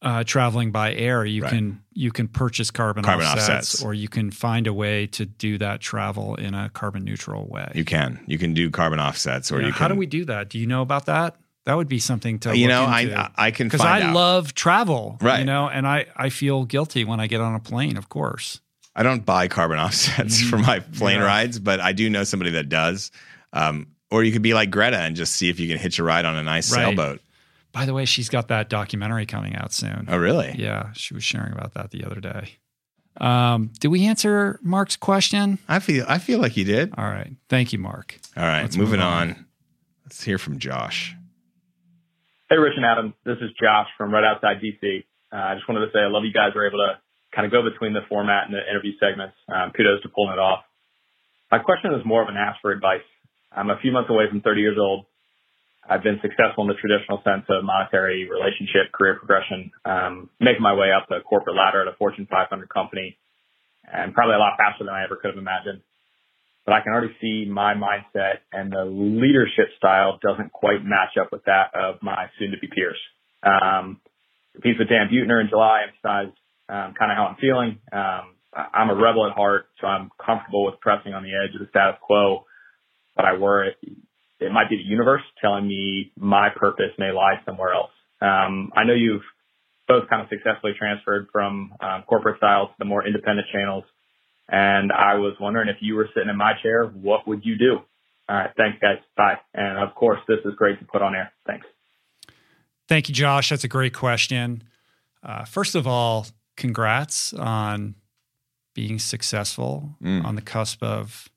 uh, 0.03 0.25
traveling 0.25 0.71
by 0.71 0.95
air, 0.95 1.25
you 1.25 1.43
right. 1.43 1.51
can 1.53 1.83
you 1.93 2.11
can 2.11 2.27
purchase 2.29 2.71
carbon, 2.71 3.05
carbon 3.05 3.27
offsets, 3.27 3.75
offsets, 3.75 3.83
or 3.85 3.93
you 3.95 4.09
can 4.09 4.31
find 4.31 4.67
a 4.67 4.73
way 4.73 5.07
to 5.09 5.27
do 5.27 5.59
that 5.59 5.81
travel 5.81 6.35
in 6.37 6.55
a 6.55 6.71
carbon 6.71 7.05
neutral 7.05 7.47
way. 7.47 7.71
You 7.75 7.85
can 7.85 8.19
you 8.27 8.39
can 8.39 8.55
do 8.55 8.71
carbon 8.71 8.99
offsets, 9.01 9.53
or 9.53 9.61
yeah, 9.61 9.67
you. 9.69 9.73
How 9.73 9.89
do 9.89 9.95
we 9.95 10.07
do 10.07 10.25
that? 10.27 10.49
Do 10.49 10.59
you 10.59 10.67
know 10.67 10.83
about 10.83 11.07
that? 11.07 11.37
That 11.67 11.75
would 11.75 11.89
be 11.89 11.99
something 11.99 12.39
to 12.41 12.57
you 12.57 12.69
know, 12.69 12.85
into. 12.91 13.19
I 13.19 13.31
I 13.37 13.51
can 13.51 13.67
because 13.69 13.83
I 13.83 14.01
out. 14.03 14.15
love 14.15 14.55
travel, 14.55 15.19
Right. 15.21 15.41
You 15.41 15.45
know, 15.45 15.69
and 15.69 15.87
I 15.87 16.07
I 16.17 16.31
feel 16.31 16.65
guilty 16.65 17.05
when 17.05 17.21
I 17.21 17.27
get 17.27 17.43
on 17.43 17.55
a 17.55 17.61
plane. 17.61 17.99
Of 17.99 18.09
course, 18.09 18.61
I 18.97 19.03
don't 19.03 19.27
buy 19.27 19.49
carbon 19.49 19.79
offsets 19.87 20.41
for 20.41 20.57
my 20.57 20.81
plane 20.81 21.17
Mm-hmm. 21.17 21.21
Yeah. 21.23 21.27
rides, 21.27 21.59
but 21.59 21.81
I 21.81 21.93
do 21.93 22.09
know 22.09 22.25
somebody 22.25 22.53
that 22.53 22.71
does. 22.71 23.11
Um, 23.53 23.89
or 24.11 24.25
you 24.25 24.33
could 24.33 24.43
be 24.43 24.55
like 24.55 24.71
Greta 24.71 24.97
and 24.99 25.15
just 25.15 25.35
see 25.37 25.51
if 25.51 25.61
you 25.61 25.69
can 25.69 25.77
hitch 25.79 25.99
a 25.99 26.03
ride 26.03 26.25
on 26.25 26.35
a 26.37 26.43
nice 26.43 26.73
Right. 26.73 26.85
sailboat. 26.87 27.21
By 27.73 27.85
the 27.87 27.95
way, 27.95 28.05
she's 28.05 28.29
got 28.29 28.49
that 28.49 28.69
documentary 28.69 29.27
coming 29.27 29.55
out 29.57 29.73
soon. 29.73 30.07
Oh, 30.09 30.17
really? 30.19 30.55
Yeah, 30.59 30.93
she 30.95 31.15
was 31.15 31.23
sharing 31.25 31.53
about 31.53 31.75
that 31.75 31.91
the 31.91 32.05
other 32.05 32.21
day. 32.21 32.57
Um, 33.21 33.71
did 33.81 33.89
we 33.89 34.07
answer 34.07 34.59
Mark's 34.63 34.97
question? 34.97 35.59
I 35.69 35.79
feel 35.81 36.05
I 36.09 36.19
feel 36.19 36.39
like 36.41 36.57
you 36.57 36.65
did. 36.65 36.93
All 36.97 37.05
right, 37.05 37.33
thank 37.49 37.73
you, 37.73 37.79
Mark. 37.79 38.19
All 38.37 38.45
right, 38.45 38.63
Let's 38.63 38.77
moving 38.77 39.01
move 39.01 39.09
on. 39.09 39.29
on. 39.31 39.47
Let's 40.05 40.23
hear 40.23 40.39
from 40.39 40.59
Josh. 40.59 41.15
Hey, 42.49 42.57
Rich 42.57 42.75
and 42.77 42.85
Adam. 42.87 43.15
This 43.25 43.37
is 43.41 43.51
Josh 43.61 43.87
from 43.99 44.13
right 44.13 44.25
outside 44.25 44.57
DC. 44.63 45.05
Uh, 45.33 45.37
I 45.37 45.55
just 45.55 45.69
wanted 45.69 45.87
to 45.87 45.93
say 45.93 46.01
I 46.01 46.09
love 46.09 46.25
you 46.25 46.33
guys 46.33 46.51
are 46.57 46.67
able 46.67 46.79
to 46.79 46.99
kind 47.35 47.47
of 47.47 47.53
go 47.53 47.63
between 47.63 47.93
the 47.93 48.01
format 48.09 48.47
and 48.47 48.55
the 48.55 48.63
interview 48.69 48.93
segments. 48.99 49.37
Um, 49.53 49.71
kudos 49.77 50.03
to 50.03 50.09
pulling 50.09 50.33
it 50.33 50.39
off. 50.41 50.65
My 51.53 51.59
question 51.59 51.93
is 51.95 52.05
more 52.05 52.23
of 52.23 52.29
an 52.29 52.37
ask 52.37 52.61
for 52.61 52.73
advice. 52.73 53.07
I'm 53.53 53.71
a 53.71 53.79
few 53.83 53.93
months 53.93 54.11
away 54.11 54.25
from 54.31 54.41
30 54.41 54.61
years 54.61 54.79
old. 54.81 55.07
I've 55.91 56.05
been 56.07 56.23
successful 56.23 56.63
in 56.63 56.69
the 56.71 56.79
traditional 56.79 57.19
sense 57.27 57.43
of 57.51 57.67
monetary 57.67 58.31
relationship, 58.31 58.95
career 58.95 59.19
progression, 59.19 59.73
um, 59.85 60.31
making 60.39 60.63
my 60.63 60.73
way 60.73 60.95
up 60.95 61.11
the 61.11 61.19
corporate 61.27 61.57
ladder 61.57 61.83
at 61.83 61.89
a 61.91 61.97
Fortune 61.99 62.29
500 62.31 62.47
company, 62.71 63.19
and 63.91 64.15
probably 64.15 64.37
a 64.37 64.39
lot 64.39 64.55
faster 64.57 64.85
than 64.85 64.95
I 64.95 65.03
ever 65.03 65.17
could 65.17 65.35
have 65.35 65.43
imagined. 65.43 65.83
But 66.65 66.75
I 66.75 66.81
can 66.83 66.93
already 66.93 67.17
see 67.21 67.51
my 67.51 67.75
mindset 67.75 68.47
and 68.53 68.71
the 68.71 68.85
leadership 68.87 69.75
style 69.79 70.21
doesn't 70.23 70.53
quite 70.53 70.85
match 70.85 71.19
up 71.21 71.33
with 71.33 71.45
that 71.47 71.75
of 71.75 71.99
my 72.03 72.31
soon-to-be 72.39 72.69
peers. 72.71 72.99
Um, 73.43 73.99
compete 74.53 74.79
with 74.79 74.89
Dan 74.89 75.11
Buettner 75.11 75.41
in 75.41 75.49
July 75.49 75.91
emphasized 75.91 76.39
um, 76.69 76.95
kind 76.95 77.11
of 77.11 77.17
how 77.19 77.35
I'm 77.35 77.37
feeling. 77.43 77.81
Um, 77.91 78.39
I'm 78.55 78.91
a 78.91 78.95
rebel 78.95 79.27
at 79.27 79.35
heart, 79.35 79.67
so 79.81 79.89
I'm 79.89 80.11
comfortable 80.25 80.67
with 80.67 80.79
pressing 80.79 81.15
on 81.15 81.25
the 81.25 81.35
edge 81.35 81.55
of 81.55 81.61
the 81.61 81.71
status 81.71 81.99
quo. 82.01 82.47
But 83.17 83.25
I 83.25 83.37
worry 83.37 83.75
it 84.41 84.53
might 84.53 84.69
be 84.71 84.77
the 84.77 84.83
universe 84.83 85.23
telling 85.41 85.67
me 85.67 86.13
my 86.17 86.49
purpose 86.55 86.91
may 86.99 87.13
lie 87.13 87.41
somewhere 87.45 87.73
else. 87.73 87.91
Um, 88.21 88.73
I 88.77 88.85
know 88.85 88.95
you've 88.95 89.23
both 89.89 90.09
kind 90.09 90.23
of 90.23 90.29
successfully 90.29 90.73
transferred 90.79 91.29
from 91.33 91.73
um, 91.81 92.03
corporate 92.07 92.37
style 92.39 92.69
to 92.69 92.75
the 92.79 92.85
more 92.85 93.07
independent 93.07 93.49
channels. 93.53 93.85
And 94.49 94.93
I 94.93 95.15
was 95.15 95.35
wondering 95.41 95.69
if 95.69 95.77
you 95.81 95.95
were 95.95 96.09
sitting 96.15 96.29
in 96.29 96.37
my 96.37 96.53
chair, 96.63 96.87
what 96.87 97.27
would 97.29 97.45
you 97.45 97.57
do? 97.57 97.79
All 98.29 98.37
right. 98.37 98.51
Thanks, 98.57 98.79
guys. 98.81 98.99
Bye. 99.17 99.39
And 99.55 99.79
of 99.79 99.95
course, 99.95 100.21
this 100.29 100.39
is 100.45 100.55
great 100.57 100.79
to 100.79 100.85
put 100.85 101.03
on 101.03 101.15
air. 101.15 101.33
Thanks. 101.47 101.67
Thank 102.89 103.09
you, 103.09 103.15
Josh. 103.15 103.51
That's 103.51 103.65
a 103.65 103.69
great 103.69 103.95
question. 103.95 104.65
Uh, 105.23 105.45
first 105.45 105.75
of 105.75 105.87
all, 105.87 106.27
congrats 106.57 107.33
on 107.33 107.95
being 108.75 108.99
successful 108.99 109.97
Mm. 110.03 110.25
on 110.25 110.35
the 110.37 110.43
cusp 110.43 110.83
of 110.83 111.29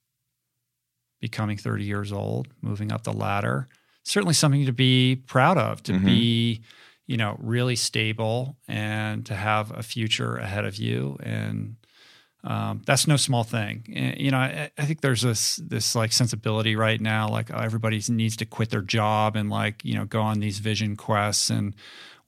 becoming 1.23 1.55
30 1.55 1.85
years 1.85 2.11
old, 2.11 2.49
moving 2.61 2.91
up 2.91 3.03
the 3.05 3.13
ladder. 3.13 3.69
Certainly 4.03 4.33
something 4.33 4.65
to 4.65 4.73
be 4.73 5.15
proud 5.25 5.57
of, 5.57 5.81
to 5.83 5.93
Mhm. 5.93 6.03
be, 6.05 6.61
you 7.07 7.15
know, 7.15 7.37
really 7.39 7.77
stable 7.77 8.57
and 8.67 9.25
to 9.25 9.33
have 9.33 9.71
a 9.71 9.81
future 9.83 10.35
ahead 10.35 10.65
of 10.65 10.75
you. 10.75 11.17
And 11.23 11.77
um, 12.43 12.81
that's 12.85 13.07
no 13.07 13.15
small 13.15 13.45
thing. 13.45 13.85
And, 13.95 14.19
you 14.19 14.31
know, 14.31 14.37
I, 14.37 14.69
I 14.77 14.83
think 14.85 14.99
there's 14.99 15.21
this 15.21 15.55
this 15.63 15.95
like 15.95 16.11
sensibility 16.11 16.75
right 16.75 16.99
now, 16.99 17.29
like 17.29 17.49
everybody 17.49 18.01
needs 18.09 18.35
to 18.35 18.45
quit 18.45 18.69
their 18.69 18.81
job 18.81 19.37
and 19.37 19.49
like 19.49 19.85
you 19.85 19.95
know 19.95 20.03
go 20.03 20.21
on 20.21 20.41
these 20.41 20.59
vision 20.59 20.97
quests, 20.97 21.49
and 21.49 21.73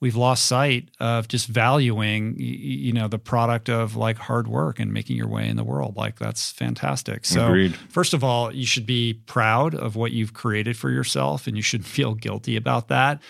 we've 0.00 0.16
lost 0.16 0.44
sight 0.44 0.90
of 1.00 1.26
just 1.28 1.46
valuing 1.46 2.36
you 2.38 2.92
know 2.92 3.08
the 3.08 3.18
product 3.18 3.68
of 3.68 3.96
like 3.96 4.18
hard 4.18 4.46
work 4.46 4.78
and 4.78 4.92
making 4.92 5.16
your 5.16 5.28
way 5.28 5.48
in 5.48 5.56
the 5.56 5.64
world. 5.64 5.96
Like 5.96 6.18
that's 6.18 6.52
fantastic. 6.52 7.24
So 7.24 7.46
Agreed. 7.46 7.74
first 7.88 8.14
of 8.14 8.22
all, 8.22 8.54
you 8.54 8.66
should 8.66 8.86
be 8.86 9.14
proud 9.14 9.74
of 9.74 9.96
what 9.96 10.12
you've 10.12 10.34
created 10.34 10.76
for 10.76 10.90
yourself, 10.90 11.46
and 11.46 11.56
you 11.56 11.62
should 11.62 11.84
feel 11.96 12.14
guilty 12.14 12.56
about 12.56 12.88
that. 12.88 13.20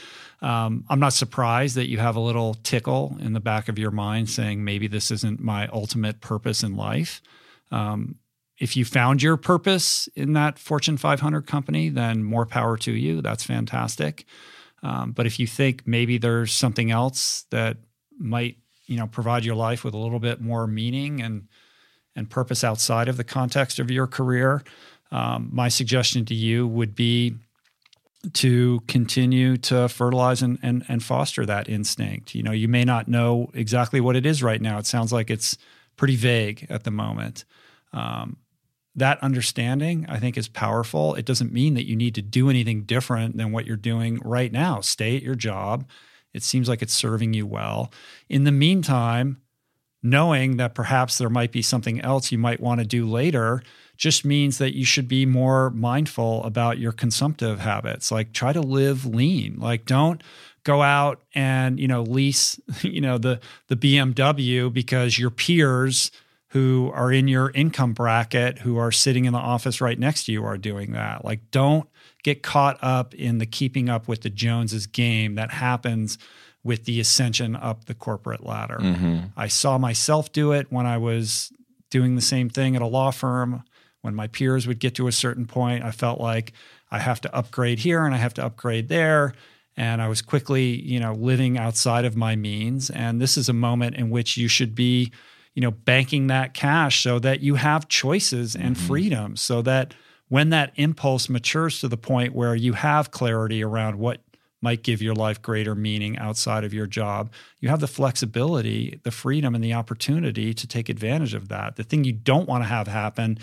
Um, 0.42 0.84
I'm 0.90 1.00
not 1.00 1.14
surprised 1.14 1.76
that 1.76 1.88
you 1.88 1.98
have 1.98 2.16
a 2.16 2.20
little 2.20 2.54
tickle 2.54 3.16
in 3.20 3.32
the 3.32 3.40
back 3.40 3.68
of 3.68 3.78
your 3.78 3.90
mind 3.90 4.28
saying 4.28 4.62
maybe 4.62 4.86
this 4.86 5.10
isn't 5.10 5.40
my 5.40 5.66
ultimate 5.68 6.20
purpose 6.20 6.62
in 6.62 6.76
life. 6.76 7.22
Um, 7.70 8.16
if 8.58 8.76
you 8.76 8.84
found 8.84 9.22
your 9.22 9.36
purpose 9.36 10.08
in 10.14 10.34
that 10.34 10.58
Fortune 10.58 10.96
500 10.96 11.46
company, 11.46 11.88
then 11.88 12.22
more 12.22 12.46
power 12.46 12.76
to 12.78 12.92
you. 12.92 13.20
That's 13.20 13.44
fantastic. 13.44 14.24
Um, 14.86 15.10
but 15.10 15.26
if 15.26 15.40
you 15.40 15.48
think 15.48 15.82
maybe 15.84 16.16
there's 16.16 16.52
something 16.52 16.92
else 16.92 17.44
that 17.50 17.78
might, 18.18 18.58
you 18.86 18.96
know, 18.96 19.08
provide 19.08 19.44
your 19.44 19.56
life 19.56 19.82
with 19.82 19.94
a 19.94 19.98
little 19.98 20.20
bit 20.20 20.40
more 20.40 20.68
meaning 20.68 21.20
and 21.20 21.48
and 22.14 22.30
purpose 22.30 22.62
outside 22.62 23.08
of 23.08 23.16
the 23.16 23.24
context 23.24 23.80
of 23.80 23.90
your 23.90 24.06
career, 24.06 24.62
um, 25.10 25.50
my 25.52 25.68
suggestion 25.68 26.24
to 26.26 26.34
you 26.34 26.68
would 26.68 26.94
be 26.94 27.34
to 28.32 28.80
continue 28.86 29.56
to 29.56 29.88
fertilize 29.88 30.40
and, 30.40 30.56
and 30.62 30.84
and 30.88 31.02
foster 31.02 31.44
that 31.44 31.68
instinct. 31.68 32.32
You 32.36 32.44
know, 32.44 32.52
you 32.52 32.68
may 32.68 32.84
not 32.84 33.08
know 33.08 33.50
exactly 33.54 34.00
what 34.00 34.14
it 34.14 34.24
is 34.24 34.40
right 34.40 34.62
now. 34.62 34.78
It 34.78 34.86
sounds 34.86 35.12
like 35.12 35.30
it's 35.30 35.58
pretty 35.96 36.14
vague 36.14 36.64
at 36.70 36.84
the 36.84 36.92
moment. 36.92 37.44
Um, 37.92 38.36
that 38.96 39.22
understanding, 39.22 40.06
I 40.08 40.18
think, 40.18 40.36
is 40.36 40.48
powerful. 40.48 41.14
It 41.14 41.26
doesn't 41.26 41.52
mean 41.52 41.74
that 41.74 41.86
you 41.86 41.94
need 41.94 42.14
to 42.16 42.22
do 42.22 42.48
anything 42.48 42.82
different 42.82 43.36
than 43.36 43.52
what 43.52 43.66
you're 43.66 43.76
doing 43.76 44.20
right 44.24 44.50
now. 44.50 44.80
Stay 44.80 45.16
at 45.16 45.22
your 45.22 45.34
job. 45.34 45.86
It 46.32 46.42
seems 46.42 46.68
like 46.68 46.82
it's 46.82 46.94
serving 46.94 47.34
you 47.34 47.46
well. 47.46 47.92
In 48.28 48.44
the 48.44 48.52
meantime, 48.52 49.42
knowing 50.02 50.56
that 50.56 50.74
perhaps 50.74 51.18
there 51.18 51.30
might 51.30 51.52
be 51.52 51.62
something 51.62 52.00
else 52.00 52.30
you 52.30 52.38
might 52.38 52.60
want 52.60 52.80
to 52.80 52.86
do 52.86 53.06
later 53.06 53.62
just 53.96 54.24
means 54.24 54.58
that 54.58 54.76
you 54.76 54.84
should 54.84 55.08
be 55.08 55.26
more 55.26 55.70
mindful 55.70 56.44
about 56.44 56.78
your 56.78 56.92
consumptive 56.92 57.60
habits 57.60 58.12
like 58.12 58.32
try 58.32 58.52
to 58.52 58.60
live 58.60 59.06
lean 59.06 59.58
like 59.58 59.84
don't 59.86 60.22
go 60.64 60.82
out 60.82 61.22
and 61.34 61.80
you 61.80 61.88
know 61.88 62.02
lease 62.02 62.60
you 62.82 63.00
know 63.00 63.18
the 63.18 63.40
the 63.68 63.76
BMW 63.76 64.72
because 64.72 65.18
your 65.18 65.30
peers 65.30 66.10
who 66.56 66.90
are 66.94 67.12
in 67.12 67.28
your 67.28 67.50
income 67.50 67.92
bracket 67.92 68.60
who 68.60 68.78
are 68.78 68.90
sitting 68.90 69.26
in 69.26 69.34
the 69.34 69.38
office 69.38 69.82
right 69.82 69.98
next 69.98 70.24
to 70.24 70.32
you 70.32 70.42
are 70.42 70.56
doing 70.56 70.92
that 70.92 71.22
like 71.22 71.50
don't 71.50 71.86
get 72.22 72.42
caught 72.42 72.78
up 72.80 73.14
in 73.14 73.36
the 73.36 73.44
keeping 73.44 73.90
up 73.90 74.08
with 74.08 74.22
the 74.22 74.30
Joneses 74.30 74.86
game 74.86 75.34
that 75.34 75.50
happens 75.50 76.16
with 76.64 76.84
the 76.84 76.98
ascension 76.98 77.54
up 77.54 77.84
the 77.84 77.94
corporate 77.94 78.44
ladder. 78.44 78.78
Mm-hmm. 78.80 79.18
I 79.36 79.48
saw 79.48 79.76
myself 79.76 80.32
do 80.32 80.50
it 80.52 80.66
when 80.72 80.86
I 80.86 80.96
was 80.96 81.52
doing 81.90 82.16
the 82.16 82.22
same 82.22 82.48
thing 82.48 82.74
at 82.74 82.82
a 82.82 82.86
law 82.86 83.12
firm. 83.12 83.62
When 84.00 84.14
my 84.14 84.28
peers 84.28 84.66
would 84.66 84.80
get 84.80 84.94
to 84.96 85.08
a 85.08 85.12
certain 85.12 85.46
point, 85.46 85.84
I 85.84 85.90
felt 85.90 86.20
like 86.20 86.52
I 86.90 86.98
have 86.98 87.20
to 87.20 87.36
upgrade 87.36 87.80
here 87.80 88.04
and 88.04 88.14
I 88.14 88.18
have 88.18 88.34
to 88.34 88.44
upgrade 88.44 88.88
there. 88.88 89.34
And 89.76 90.02
I 90.02 90.08
was 90.08 90.22
quickly, 90.22 90.82
you 90.82 90.98
know, 90.98 91.12
living 91.12 91.58
outside 91.58 92.06
of 92.06 92.16
my 92.16 92.34
means. 92.34 92.90
And 92.90 93.20
this 93.20 93.36
is 93.36 93.48
a 93.48 93.52
moment 93.52 93.94
in 93.94 94.10
which 94.10 94.36
you 94.36 94.48
should 94.48 94.74
be, 94.74 95.12
you 95.56 95.62
know, 95.62 95.70
banking 95.70 96.26
that 96.26 96.52
cash 96.54 97.02
so 97.02 97.18
that 97.18 97.40
you 97.40 97.54
have 97.54 97.88
choices 97.88 98.54
and 98.54 98.76
mm-hmm. 98.76 98.86
freedom 98.86 99.36
so 99.36 99.62
that 99.62 99.94
when 100.28 100.50
that 100.50 100.70
impulse 100.76 101.28
matures 101.30 101.80
to 101.80 101.88
the 101.88 101.96
point 101.96 102.34
where 102.34 102.54
you 102.54 102.74
have 102.74 103.10
clarity 103.10 103.64
around 103.64 103.98
what 103.98 104.20
might 104.60 104.82
give 104.82 105.00
your 105.00 105.14
life 105.14 105.40
greater 105.40 105.74
meaning 105.74 106.18
outside 106.18 106.62
of 106.62 106.74
your 106.74 106.86
job, 106.86 107.32
you 107.60 107.70
have 107.70 107.80
the 107.80 107.86
flexibility, 107.86 109.00
the 109.02 109.10
freedom, 109.10 109.54
and 109.54 109.64
the 109.64 109.72
opportunity 109.72 110.52
to 110.52 110.66
take 110.66 110.90
advantage 110.90 111.32
of 111.32 111.48
that. 111.48 111.76
The 111.76 111.84
thing 111.84 112.04
you 112.04 112.12
don't 112.12 112.48
want 112.48 112.62
to 112.64 112.68
have 112.68 112.86
happen 112.86 113.38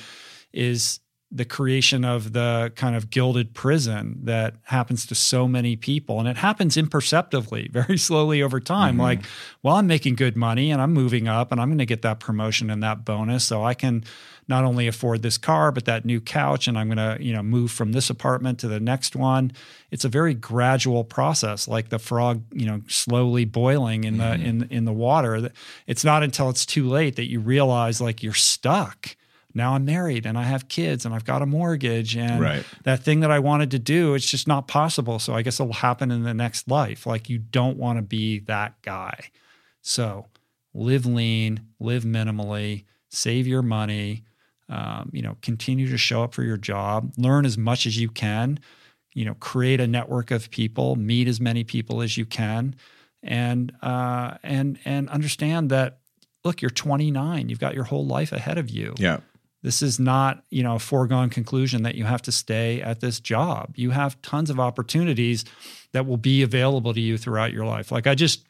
is 0.52 1.00
the 1.36 1.46
creation 1.46 2.06
of 2.06 2.34
the 2.34 2.72
kind 2.76 2.96
of 2.96 3.10
gilded 3.10 3.56
prison 3.56 4.20
that 4.24 4.54
happens 4.66 5.04
to 5.08 5.16
so 5.16 5.48
many 5.48 5.76
people. 5.76 6.20
And 6.20 6.28
it 6.28 6.38
happens 6.38 6.78
imperceptibly, 6.78 7.68
very 7.72 7.98
slowly 7.98 8.44
over 8.44 8.60
time. 8.60 8.94
Mm-hmm. 8.94 9.02
Like, 9.02 9.26
well, 9.64 9.76
I'm 9.76 9.88
making 9.88 10.16
good 10.16 10.38
money 10.38 10.70
and 10.70 10.80
I'm 10.80 10.94
moving 10.94 11.28
up 11.28 11.52
and 11.52 11.60
I'm 11.60 11.70
going 11.70 11.80
to 11.80 11.88
get 11.88 12.04
that 12.04 12.20
promotion 12.20 12.70
and 12.70 12.84
that 12.84 13.04
bonus. 13.04 13.44
So 13.44 13.64
I 13.64 13.74
can 13.74 14.04
not 14.48 14.64
only 14.64 14.88
afford 14.88 15.24
this 15.24 15.40
car, 15.40 15.72
but 15.72 15.86
that 15.86 16.06
new 16.06 16.22
couch. 16.22 16.68
And 16.68 16.78
I'm 16.78 16.88
going 16.88 17.18
to, 17.18 17.24
you 17.24 17.34
know, 17.34 17.42
move 17.42 17.72
from 17.72 17.94
this 17.94 18.12
apartment 18.12 18.60
to 18.60 18.68
the 18.68 18.80
next 18.80 19.16
one. 19.16 19.54
It's 19.90 20.06
a 20.06 20.10
very 20.10 20.36
gradual 20.36 21.04
process, 21.04 21.68
like 21.68 21.90
the 21.90 22.00
frog, 22.00 22.44
you 22.52 22.68
know, 22.68 22.82
slowly 22.88 23.46
boiling 23.46 24.04
in 24.04 24.18
the 24.18 24.24
mm-hmm. 24.24 24.46
in 24.46 24.68
in 24.70 24.86
the 24.86 24.94
water. 24.94 25.52
It's 25.88 26.04
not 26.04 26.22
until 26.22 26.52
it's 26.52 26.66
too 26.66 26.88
late 26.88 27.16
that 27.16 27.30
you 27.30 27.40
realize 27.40 28.00
like 28.00 28.22
you're 28.22 28.34
stuck 28.34 29.16
now 29.54 29.74
I'm 29.76 29.86
married 29.86 30.26
and 30.26 30.38
I 30.38 30.44
have 30.44 30.68
kids 30.68 31.06
and 31.06 31.14
I've 31.14 31.26
got 31.26 31.42
a 31.42 31.46
mortgage 31.46 32.16
and 32.16 32.42
Right. 32.42 32.66
that 32.84 33.04
thing 33.04 33.20
that 33.22 33.32
I 33.32 33.40
wanted 33.40 33.72
to 33.72 33.80
do, 33.80 34.14
it's 34.16 34.30
just 34.30 34.48
not 34.48 34.68
possible. 34.68 35.20
So 35.20 35.34
I 35.34 35.42
guess 35.42 35.60
it'll 35.60 35.74
happen 35.74 36.10
in 36.12 36.24
the 36.24 36.34
next 36.34 36.68
life. 36.68 37.06
Like 37.06 37.30
you 37.30 37.38
don't 37.38 37.78
want 37.78 37.98
to 37.98 38.02
be 38.02 38.40
that 38.40 38.82
guy. 38.82 39.30
So 39.82 40.28
live 40.74 41.06
lean, 41.06 41.62
live 41.80 42.04
minimally, 42.04 42.86
save 43.10 43.46
your 43.48 43.62
money, 43.62 44.24
um, 44.70 45.10
you 45.14 45.22
know, 45.22 45.38
continue 45.42 45.88
to 45.90 45.98
show 45.98 46.24
up 46.24 46.34
for 46.34 46.44
your 46.44 46.58
job, 46.58 47.14
learn 47.18 47.46
as 47.46 47.58
much 47.58 47.86
as 47.86 47.98
you 48.00 48.10
can. 48.10 48.60
you 49.16 49.26
know, 49.26 49.36
create 49.36 49.80
a 49.80 49.86
network 49.86 50.32
of 50.32 50.50
people, 50.50 50.96
meet 50.96 51.28
as 51.28 51.40
many 51.40 51.64
people 51.64 52.02
as 52.02 52.18
you 52.18 52.26
can, 52.26 52.76
and 53.22 53.72
uh, 53.84 54.38
and 54.42 54.80
and 54.86 55.08
understand 55.10 55.70
that. 55.70 56.00
Look, 56.44 56.64
you're 56.64 56.72
29. 56.72 57.48
You've 57.48 57.60
got 57.60 57.76
your 57.76 57.84
whole 57.84 58.08
life 58.08 58.32
ahead 58.32 58.58
of 58.58 58.72
you. 58.72 58.96
Yeah. 58.98 59.20
This 59.64 59.82
is 59.82 60.00
not, 60.00 60.44
you 60.50 60.62
know, 60.62 60.76
a 60.76 60.80
foregone 60.80 61.30
conclusion 61.30 61.84
that 61.84 61.96
you 61.96 62.04
have 62.04 62.22
to 62.24 62.32
stay 62.32 62.82
at 62.82 63.00
this 63.00 63.20
job. 63.20 63.74
You 63.76 63.92
have 63.92 64.22
tons 64.22 64.50
of 64.50 64.60
opportunities 64.60 65.46
that 65.94 66.06
will 66.06 66.18
be 66.18 66.44
available 66.44 66.94
to 66.94 67.00
you 67.00 67.18
throughout 67.18 67.54
your 67.54 67.66
life. 67.66 67.92
Like 67.92 68.06
I 68.06 68.14
just 68.14 68.46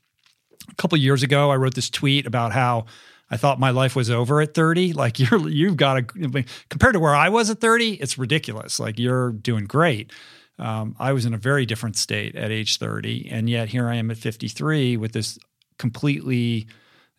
a 0.69 0.76
couple 0.76 0.98
years 0.98 1.23
ago, 1.23 1.52
I 1.52 1.56
wrote 1.56 1.76
this 1.76 1.90
tweet 1.90 2.26
about 2.26 2.52
how 2.52 2.85
I 3.30 3.38
thought 3.38 3.60
my 3.60 3.69
life 3.69 3.95
was 3.95 4.10
over 4.10 4.41
at 4.41 4.56
30. 4.56 4.94
Like 4.94 5.19
you're 5.31 5.48
you've 5.48 5.77
got 5.77 5.95
to 5.95 6.44
compared 6.69 6.94
to 6.94 6.99
where 6.99 7.15
I 7.15 7.30
was 7.30 7.49
at 7.49 7.61
30, 7.61 7.94
it's 7.94 8.18
ridiculous. 8.18 8.80
Like 8.80 8.98
you're 8.98 9.31
doing 9.31 9.65
great. 9.65 10.11
Um, 10.60 10.95
I 10.99 11.14
was 11.14 11.26
in 11.26 11.34
a 11.34 11.38
very 11.38 11.65
different 11.65 11.95
state 11.95 12.35
at 12.35 12.52
age 12.52 12.77
30, 12.77 13.30
and 13.31 13.49
yet 13.49 13.69
here 13.69 13.88
I 13.88 13.95
am 13.95 14.11
at 14.11 14.18
53 14.18 14.98
with 14.98 15.11
this 15.11 15.40
completely 15.77 16.68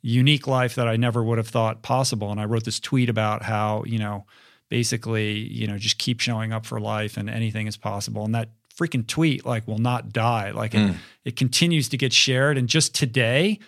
unique 0.05 0.47
life 0.47 0.75
that 0.75 0.87
I 0.87 0.97
never 0.97 1.25
would 1.25 1.39
have 1.39 1.49
thought 1.49 1.83
possible. 1.83 2.31
And 2.31 2.39
I 2.39 2.45
wrote 2.45 2.65
this 2.65 2.79
tweet 2.79 3.09
about 3.09 3.43
how 3.43 3.85
you 3.87 3.99
know 3.99 4.27
basically 4.69 5.33
you 5.33 5.67
know 5.67 5.79
just 5.79 5.99
keep 5.99 6.21
showing 6.21 6.53
up 6.53 6.67
for 6.67 6.79
life 6.79 7.17
and 7.17 7.31
anything 7.31 7.67
is 7.67 7.77
possible. 7.77 8.25
And 8.25 8.35
that 8.35 8.51
freaking 8.77 9.07
tweet 9.07 9.47
like 9.47 9.67
will 9.67 9.79
not 9.79 10.13
die. 10.13 10.51
Like 10.51 10.75
it, 10.75 10.79
mm. 10.79 10.97
it 11.25 11.37
continues 11.37 11.89
to 11.89 11.97
get 11.97 12.13
shared. 12.13 12.59
And 12.59 12.69
just 12.69 12.95
today, 12.95 13.59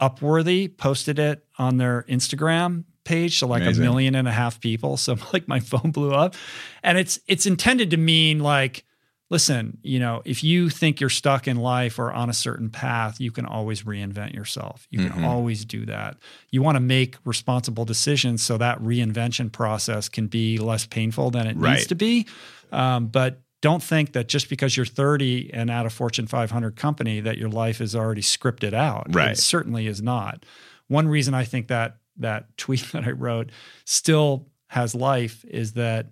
Upworthy 0.00 0.74
posted 0.74 1.18
it 1.18 1.44
on 1.58 1.76
their 1.76 2.04
Instagram 2.08 2.84
page 3.04 3.40
to 3.40 3.46
like 3.46 3.62
Amazing. 3.62 3.82
a 3.82 3.86
million 3.86 4.14
and 4.14 4.26
a 4.26 4.32
half 4.32 4.60
people. 4.60 4.96
So 5.02 5.16
like 5.32 5.46
my 5.46 5.60
phone 5.60 5.90
blew 5.90 6.12
up. 6.12 6.36
And 6.82 6.96
it's 6.96 7.20
it's 7.26 7.44
intended 7.44 7.90
to 7.90 7.96
mean 7.98 8.38
like, 8.38 8.84
listen, 9.32 9.78
you 9.82 9.98
know, 9.98 10.20
if 10.26 10.44
you 10.44 10.68
think 10.68 11.00
you're 11.00 11.08
stuck 11.08 11.48
in 11.48 11.56
life 11.56 11.98
or 11.98 12.12
on 12.12 12.28
a 12.28 12.34
certain 12.34 12.68
path, 12.68 13.18
you 13.18 13.30
can 13.30 13.46
always 13.46 13.82
reinvent 13.82 14.34
yourself. 14.34 14.86
You 14.90 14.98
can 14.98 15.08
mm-hmm. 15.08 15.24
always 15.24 15.64
do 15.64 15.86
that. 15.86 16.18
You 16.50 16.60
want 16.60 16.76
to 16.76 16.80
make 16.80 17.16
responsible 17.24 17.86
decisions 17.86 18.42
so 18.42 18.58
that 18.58 18.78
reinvention 18.80 19.50
process 19.50 20.10
can 20.10 20.26
be 20.26 20.58
less 20.58 20.84
painful 20.84 21.30
than 21.30 21.46
it 21.46 21.56
right. 21.56 21.76
needs 21.76 21.86
to 21.86 21.94
be. 21.94 22.26
Um, 22.72 23.06
but 23.06 23.40
don't 23.62 23.82
think 23.82 24.12
that 24.12 24.28
just 24.28 24.50
because 24.50 24.76
you're 24.76 24.84
30 24.84 25.50
and 25.54 25.70
at 25.70 25.86
a 25.86 25.90
Fortune 25.90 26.26
500 26.26 26.76
company 26.76 27.20
that 27.20 27.38
your 27.38 27.48
life 27.48 27.80
is 27.80 27.96
already 27.96 28.20
scripted 28.20 28.74
out. 28.74 29.06
Right. 29.14 29.30
It 29.30 29.38
certainly 29.38 29.86
is 29.86 30.02
not. 30.02 30.44
One 30.88 31.08
reason 31.08 31.32
I 31.32 31.44
think 31.44 31.68
that 31.68 31.96
that 32.18 32.54
tweet 32.58 32.82
that 32.92 33.04
I 33.04 33.12
wrote 33.12 33.48
still 33.86 34.48
has 34.68 34.94
life 34.94 35.42
is 35.46 35.72
that 35.72 36.08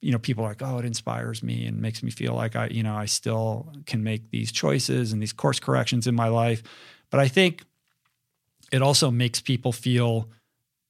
you 0.00 0.12
know 0.12 0.18
people 0.18 0.44
are 0.44 0.48
like 0.48 0.62
oh 0.62 0.78
it 0.78 0.84
inspires 0.84 1.42
me 1.42 1.66
and 1.66 1.80
makes 1.80 2.02
me 2.02 2.10
feel 2.10 2.34
like 2.34 2.56
I 2.56 2.66
you 2.68 2.82
know 2.82 2.94
I 2.94 3.06
still 3.06 3.72
can 3.86 4.02
make 4.02 4.30
these 4.30 4.52
choices 4.52 5.12
and 5.12 5.20
these 5.22 5.32
course 5.32 5.60
corrections 5.60 6.06
in 6.06 6.14
my 6.14 6.28
life. 6.28 6.62
But 7.10 7.20
I 7.20 7.28
think 7.28 7.64
it 8.72 8.82
also 8.82 9.10
makes 9.10 9.40
people 9.40 9.72
feel 9.72 10.28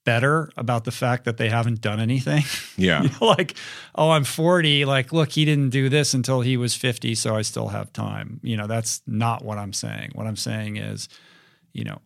better 0.05 0.51
about 0.57 0.85
the 0.85 0.91
fact 0.91 1.25
that 1.25 1.37
they 1.37 1.49
haven't 1.49 1.81
done 1.81 2.01
anything. 2.01 2.45
Yeah. 2.77 3.03
you 3.03 3.11
know, 3.11 3.27
like, 3.27 3.57
oh, 3.95 4.09
I'm 4.09 4.25
40. 4.25 4.87
Like, 4.87 5.13
look, 5.13 5.33
he 5.33 5.45
didn't 5.45 5.69
do 5.69 5.91
this 5.91 6.15
until 6.15 6.41
he 6.41 6.57
was 6.57 6.75
50, 6.75 7.15
so 7.15 7.37
I 7.37 7.43
still 7.43 7.69
have 7.69 7.93
time. 7.93 8.41
You 8.43 8.57
know, 8.57 8.67
that's 8.67 9.03
not 9.07 9.45
what 9.45 9.59
I'm 9.59 9.75
saying. 9.75 10.13
What 10.15 10.27
I'm 10.27 10.37
saying 10.37 10.79
is, 10.79 11.07
you 11.75 11.85
know, 11.85 12.01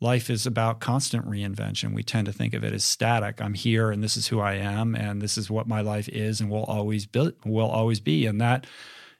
life 0.00 0.30
is 0.30 0.46
about 0.46 0.80
constant 0.80 1.26
reinvention. 1.26 1.94
We 1.94 2.02
tend 2.02 2.26
to 2.26 2.32
think 2.32 2.54
of 2.54 2.64
it 2.64 2.72
as 2.72 2.84
static. 2.84 3.40
I'm 3.40 3.54
here 3.54 3.90
and 3.90 4.02
this 4.02 4.16
is 4.16 4.28
who 4.28 4.40
I 4.40 4.54
am 4.54 4.94
and 4.94 5.20
this 5.20 5.36
is 5.36 5.50
what 5.50 5.66
my 5.66 5.80
life 5.80 6.08
is 6.08 6.40
and 6.40 6.50
will 6.50 6.64
always 6.64 7.06
be 7.06 7.32
will 7.44 7.68
always 7.68 8.00
be. 8.00 8.26
And 8.26 8.40
that 8.40 8.66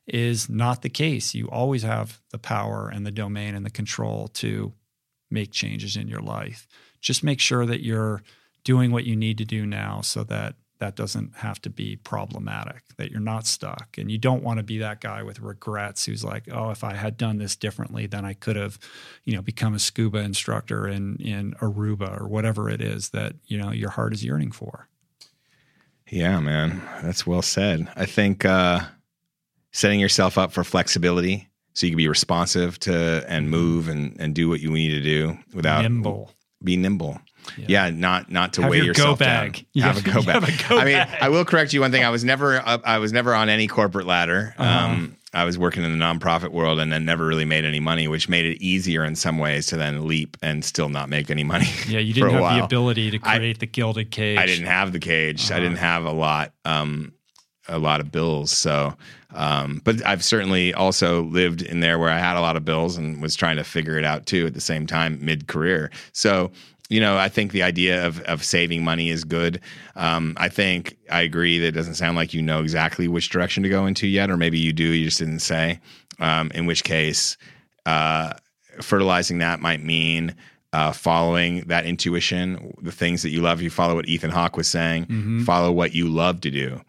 is 0.06 0.48
not 0.48 0.82
the 0.82 0.88
case. 0.88 1.34
You 1.34 1.48
always 1.48 1.82
have 1.82 2.20
the 2.30 2.38
power 2.38 2.88
and 2.88 3.04
the 3.04 3.10
domain 3.10 3.54
and 3.54 3.66
the 3.66 3.70
control 3.70 4.28
to 4.28 4.72
make 5.30 5.52
changes 5.52 5.96
in 5.96 6.08
your 6.08 6.22
life 6.22 6.66
just 7.00 7.24
make 7.24 7.40
sure 7.40 7.66
that 7.66 7.82
you're 7.82 8.22
doing 8.64 8.90
what 8.90 9.04
you 9.04 9.16
need 9.16 9.38
to 9.38 9.44
do 9.44 9.66
now 9.66 10.00
so 10.00 10.24
that 10.24 10.54
that 10.78 10.94
doesn't 10.94 11.36
have 11.36 11.60
to 11.62 11.70
be 11.70 11.96
problematic, 11.96 12.82
that 12.96 13.10
you're 13.10 13.20
not 13.20 13.46
stuck. 13.46 13.96
And 13.98 14.10
you 14.10 14.18
don't 14.18 14.42
want 14.42 14.58
to 14.58 14.62
be 14.62 14.78
that 14.78 15.00
guy 15.00 15.22
with 15.22 15.40
regrets 15.40 16.06
who's 16.06 16.24
like, 16.24 16.44
oh, 16.52 16.70
if 16.70 16.84
I 16.84 16.94
had 16.94 17.16
done 17.16 17.38
this 17.38 17.56
differently, 17.56 18.06
then 18.06 18.24
I 18.24 18.34
could 18.34 18.56
have, 18.56 18.78
you 19.24 19.34
know, 19.34 19.42
become 19.42 19.74
a 19.74 19.78
scuba 19.78 20.18
instructor 20.18 20.86
in 20.86 21.16
in 21.16 21.54
Aruba 21.54 22.20
or 22.20 22.28
whatever 22.28 22.70
it 22.70 22.80
is 22.80 23.10
that, 23.10 23.34
you 23.46 23.58
know, 23.58 23.72
your 23.72 23.90
heart 23.90 24.12
is 24.12 24.24
yearning 24.24 24.52
for. 24.52 24.88
Yeah, 26.10 26.40
man. 26.40 26.80
That's 27.02 27.26
well 27.26 27.42
said. 27.42 27.88
I 27.96 28.06
think 28.06 28.44
uh 28.44 28.80
setting 29.72 30.00
yourself 30.00 30.38
up 30.38 30.52
for 30.52 30.64
flexibility 30.64 31.48
so 31.74 31.86
you 31.86 31.92
can 31.92 31.98
be 31.98 32.08
responsive 32.08 32.78
to 32.80 33.24
and 33.28 33.50
move 33.50 33.88
and, 33.88 34.16
and 34.18 34.34
do 34.34 34.48
what 34.48 34.60
you 34.60 34.70
need 34.70 34.90
to 34.90 35.02
do 35.02 35.38
without 35.52 35.82
nimble 35.82 36.32
be 36.62 36.76
nimble. 36.76 37.20
Yeah. 37.56 37.86
yeah, 37.86 37.90
not 37.90 38.30
not 38.30 38.52
to 38.54 38.62
have 38.62 38.70
weigh 38.70 38.78
your 38.78 38.86
yourself 38.86 39.18
go 39.18 39.24
bag. 39.24 39.66
down. 39.74 39.84
Have, 39.94 39.98
a 39.98 40.02
go 40.02 40.22
bag. 40.22 40.42
Have 40.42 40.48
A 40.48 40.68
go 40.68 40.78
I 40.78 40.84
mean, 40.84 41.06
I 41.20 41.28
will 41.28 41.44
correct 41.44 41.72
you 41.72 41.80
one 41.80 41.90
thing. 41.90 42.04
I 42.04 42.10
was 42.10 42.24
never 42.24 42.60
I 42.64 42.98
was 42.98 43.12
never 43.12 43.34
on 43.34 43.48
any 43.48 43.66
corporate 43.66 44.06
ladder. 44.06 44.54
Uh-huh. 44.58 44.86
Um, 44.86 45.16
I 45.34 45.44
was 45.44 45.58
working 45.58 45.84
in 45.84 45.96
the 45.96 46.02
nonprofit 46.02 46.52
world 46.52 46.80
and 46.80 46.90
then 46.90 47.04
never 47.04 47.26
really 47.26 47.44
made 47.44 47.64
any 47.66 47.80
money, 47.80 48.08
which 48.08 48.30
made 48.30 48.46
it 48.46 48.62
easier 48.62 49.04
in 49.04 49.14
some 49.14 49.36
ways 49.38 49.66
to 49.66 49.76
then 49.76 50.06
leap 50.06 50.38
and 50.40 50.64
still 50.64 50.88
not 50.88 51.10
make 51.10 51.30
any 51.30 51.44
money. 51.44 51.66
Yeah, 51.86 52.00
you 52.00 52.12
didn't 52.14 52.30
have 52.30 52.40
while. 52.40 52.58
the 52.58 52.64
ability 52.64 53.10
to 53.10 53.18
create 53.18 53.56
I, 53.56 53.58
the 53.58 53.66
gilded 53.66 54.10
cage. 54.10 54.38
I 54.38 54.46
didn't 54.46 54.66
have 54.66 54.92
the 54.92 54.98
cage. 54.98 55.50
Uh-huh. 55.50 55.58
I 55.58 55.60
didn't 55.60 55.78
have 55.78 56.04
a 56.04 56.12
lot. 56.12 56.52
Um, 56.64 57.12
a 57.68 57.78
lot 57.78 58.00
of 58.00 58.10
bills. 58.10 58.50
So, 58.50 58.94
um, 59.34 59.82
but 59.84 60.04
I've 60.06 60.24
certainly 60.24 60.72
also 60.72 61.24
lived 61.24 61.60
in 61.60 61.80
there 61.80 61.98
where 61.98 62.08
I 62.08 62.18
had 62.18 62.36
a 62.36 62.40
lot 62.40 62.56
of 62.56 62.64
bills 62.64 62.96
and 62.96 63.20
was 63.20 63.36
trying 63.36 63.56
to 63.56 63.64
figure 63.64 63.98
it 63.98 64.04
out 64.04 64.24
too 64.24 64.46
at 64.46 64.54
the 64.54 64.60
same 64.60 64.86
time 64.86 65.18
mid 65.22 65.48
career. 65.48 65.90
So, 66.12 66.50
you 66.88 67.00
know, 67.00 67.18
I 67.18 67.28
think 67.28 67.52
the 67.52 67.62
idea 67.62 68.06
of 68.06 68.20
of 68.22 68.42
saving 68.42 68.82
money 68.82 69.10
is 69.10 69.24
good. 69.24 69.60
Um, 69.94 70.34
I 70.38 70.48
think 70.48 70.96
I 71.10 71.22
agree 71.22 71.58
that 71.58 71.68
it 71.68 71.72
doesn't 71.72 71.94
sound 71.94 72.16
like 72.16 72.32
you 72.32 72.42
know 72.42 72.60
exactly 72.60 73.08
which 73.08 73.28
direction 73.28 73.62
to 73.62 73.68
go 73.68 73.86
into 73.86 74.06
yet, 74.06 74.30
or 74.30 74.36
maybe 74.36 74.58
you 74.58 74.72
do, 74.72 74.84
you 74.84 75.04
just 75.04 75.18
didn't 75.18 75.40
say. 75.40 75.80
Um, 76.20 76.50
in 76.54 76.66
which 76.66 76.82
case, 76.82 77.36
uh, 77.86 78.32
fertilizing 78.80 79.38
that 79.38 79.60
might 79.60 79.84
mean 79.84 80.34
uh, 80.72 80.92
following 80.92 81.60
that 81.68 81.86
intuition, 81.86 82.74
the 82.82 82.92
things 82.92 83.22
that 83.22 83.30
you 83.30 83.40
love. 83.40 83.62
You 83.62 83.70
follow 83.70 83.94
what 83.94 84.08
Ethan 84.08 84.30
Hawke 84.30 84.56
was 84.56 84.68
saying. 84.68 85.06
Mm-hmm. 85.06 85.44
Follow 85.44 85.70
what 85.70 85.94
you 85.94 86.08
love 86.08 86.40
to 86.40 86.50
do 86.50 86.80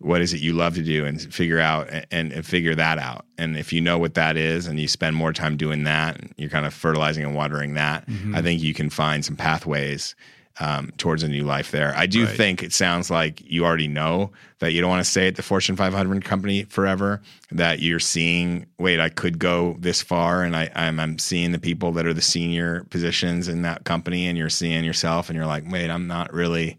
what 0.00 0.22
is 0.22 0.32
it 0.32 0.40
you 0.40 0.54
love 0.54 0.74
to 0.74 0.82
do 0.82 1.04
and 1.04 1.20
figure 1.32 1.60
out 1.60 1.88
and, 2.10 2.32
and, 2.32 2.46
figure 2.46 2.74
that 2.74 2.98
out 2.98 3.26
and 3.38 3.56
if 3.56 3.72
you 3.72 3.80
know 3.80 3.98
what 3.98 4.14
that 4.14 4.36
is 4.36 4.66
and 4.66 4.80
you 4.80 4.88
spend 4.88 5.14
more 5.14 5.32
time 5.32 5.56
doing 5.56 5.84
that 5.84 6.18
you're 6.36 6.50
kind 6.50 6.66
of 6.66 6.74
fertilizing 6.74 7.24
and 7.24 7.34
watering 7.34 7.74
that 7.74 8.06
mm-hmm. 8.06 8.34
i 8.34 8.42
think 8.42 8.62
you 8.62 8.74
can 8.74 8.90
find 8.90 9.24
some 9.24 9.36
pathways 9.36 10.14
um, 10.58 10.92
towards 10.98 11.22
a 11.22 11.28
new 11.28 11.44
life 11.44 11.70
there 11.70 11.94
i 11.96 12.06
do 12.06 12.24
right. 12.24 12.36
think 12.36 12.62
it 12.62 12.72
sounds 12.72 13.10
like 13.10 13.40
you 13.44 13.64
already 13.64 13.88
know 13.88 14.32
that 14.58 14.72
you 14.72 14.80
don't 14.80 14.90
want 14.90 15.04
to 15.04 15.10
stay 15.10 15.28
at 15.28 15.36
the 15.36 15.42
fortune 15.42 15.76
500 15.76 16.24
company 16.24 16.64
forever 16.64 17.20
that 17.50 17.80
you're 17.80 18.00
seeing 18.00 18.66
wait 18.78 19.00
i 19.00 19.08
could 19.08 19.38
go 19.38 19.76
this 19.78 20.02
far 20.02 20.42
and 20.42 20.56
I, 20.56 20.70
I'm, 20.74 20.98
I'm 20.98 21.18
seeing 21.18 21.52
the 21.52 21.58
people 21.58 21.92
that 21.92 22.06
are 22.06 22.14
the 22.14 22.22
senior 22.22 22.84
positions 22.90 23.48
in 23.48 23.62
that 23.62 23.84
company 23.84 24.26
and 24.26 24.36
you're 24.36 24.50
seeing 24.50 24.84
yourself 24.84 25.28
and 25.28 25.36
you're 25.36 25.46
like 25.46 25.64
wait 25.70 25.90
i'm 25.90 26.06
not 26.06 26.32
really 26.32 26.78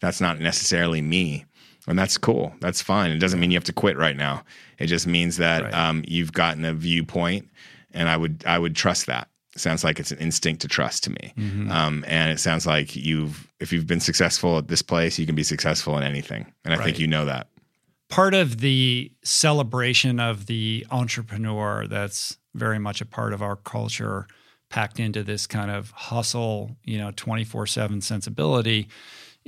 that's 0.00 0.20
not 0.20 0.38
necessarily 0.38 1.02
me 1.02 1.44
and 1.88 1.98
that's 1.98 2.18
cool. 2.18 2.54
That's 2.60 2.82
fine. 2.82 3.10
It 3.10 3.18
doesn't 3.18 3.40
mean 3.40 3.50
you 3.50 3.56
have 3.56 3.64
to 3.64 3.72
quit 3.72 3.96
right 3.96 4.16
now. 4.16 4.44
It 4.78 4.86
just 4.86 5.06
means 5.06 5.38
that 5.38 5.62
right. 5.62 5.74
um, 5.74 6.04
you've 6.06 6.32
gotten 6.32 6.64
a 6.64 6.74
viewpoint, 6.74 7.48
and 7.92 8.08
I 8.08 8.16
would 8.16 8.44
I 8.46 8.58
would 8.58 8.76
trust 8.76 9.06
that. 9.06 9.28
It 9.56 9.60
sounds 9.60 9.82
like 9.82 9.98
it's 9.98 10.12
an 10.12 10.18
instinct 10.18 10.62
to 10.62 10.68
trust 10.68 11.04
to 11.04 11.10
me, 11.10 11.32
mm-hmm. 11.36 11.70
um, 11.70 12.04
and 12.06 12.30
it 12.30 12.38
sounds 12.38 12.66
like 12.66 12.94
you've 12.94 13.50
if 13.58 13.72
you've 13.72 13.86
been 13.86 14.00
successful 14.00 14.58
at 14.58 14.68
this 14.68 14.82
place, 14.82 15.18
you 15.18 15.26
can 15.26 15.34
be 15.34 15.42
successful 15.42 15.96
in 15.96 16.04
anything, 16.04 16.52
and 16.64 16.74
I 16.74 16.76
right. 16.76 16.84
think 16.84 16.98
you 16.98 17.06
know 17.06 17.24
that. 17.24 17.48
Part 18.10 18.34
of 18.34 18.60
the 18.60 19.10
celebration 19.22 20.18
of 20.20 20.46
the 20.46 20.86
entrepreneur 20.90 21.86
that's 21.86 22.38
very 22.54 22.78
much 22.78 23.00
a 23.00 23.06
part 23.06 23.32
of 23.32 23.42
our 23.42 23.56
culture, 23.56 24.26
packed 24.70 25.00
into 25.00 25.22
this 25.22 25.46
kind 25.46 25.70
of 25.70 25.90
hustle, 25.92 26.76
you 26.84 26.98
know, 26.98 27.12
twenty 27.16 27.44
four 27.44 27.66
seven 27.66 28.02
sensibility 28.02 28.88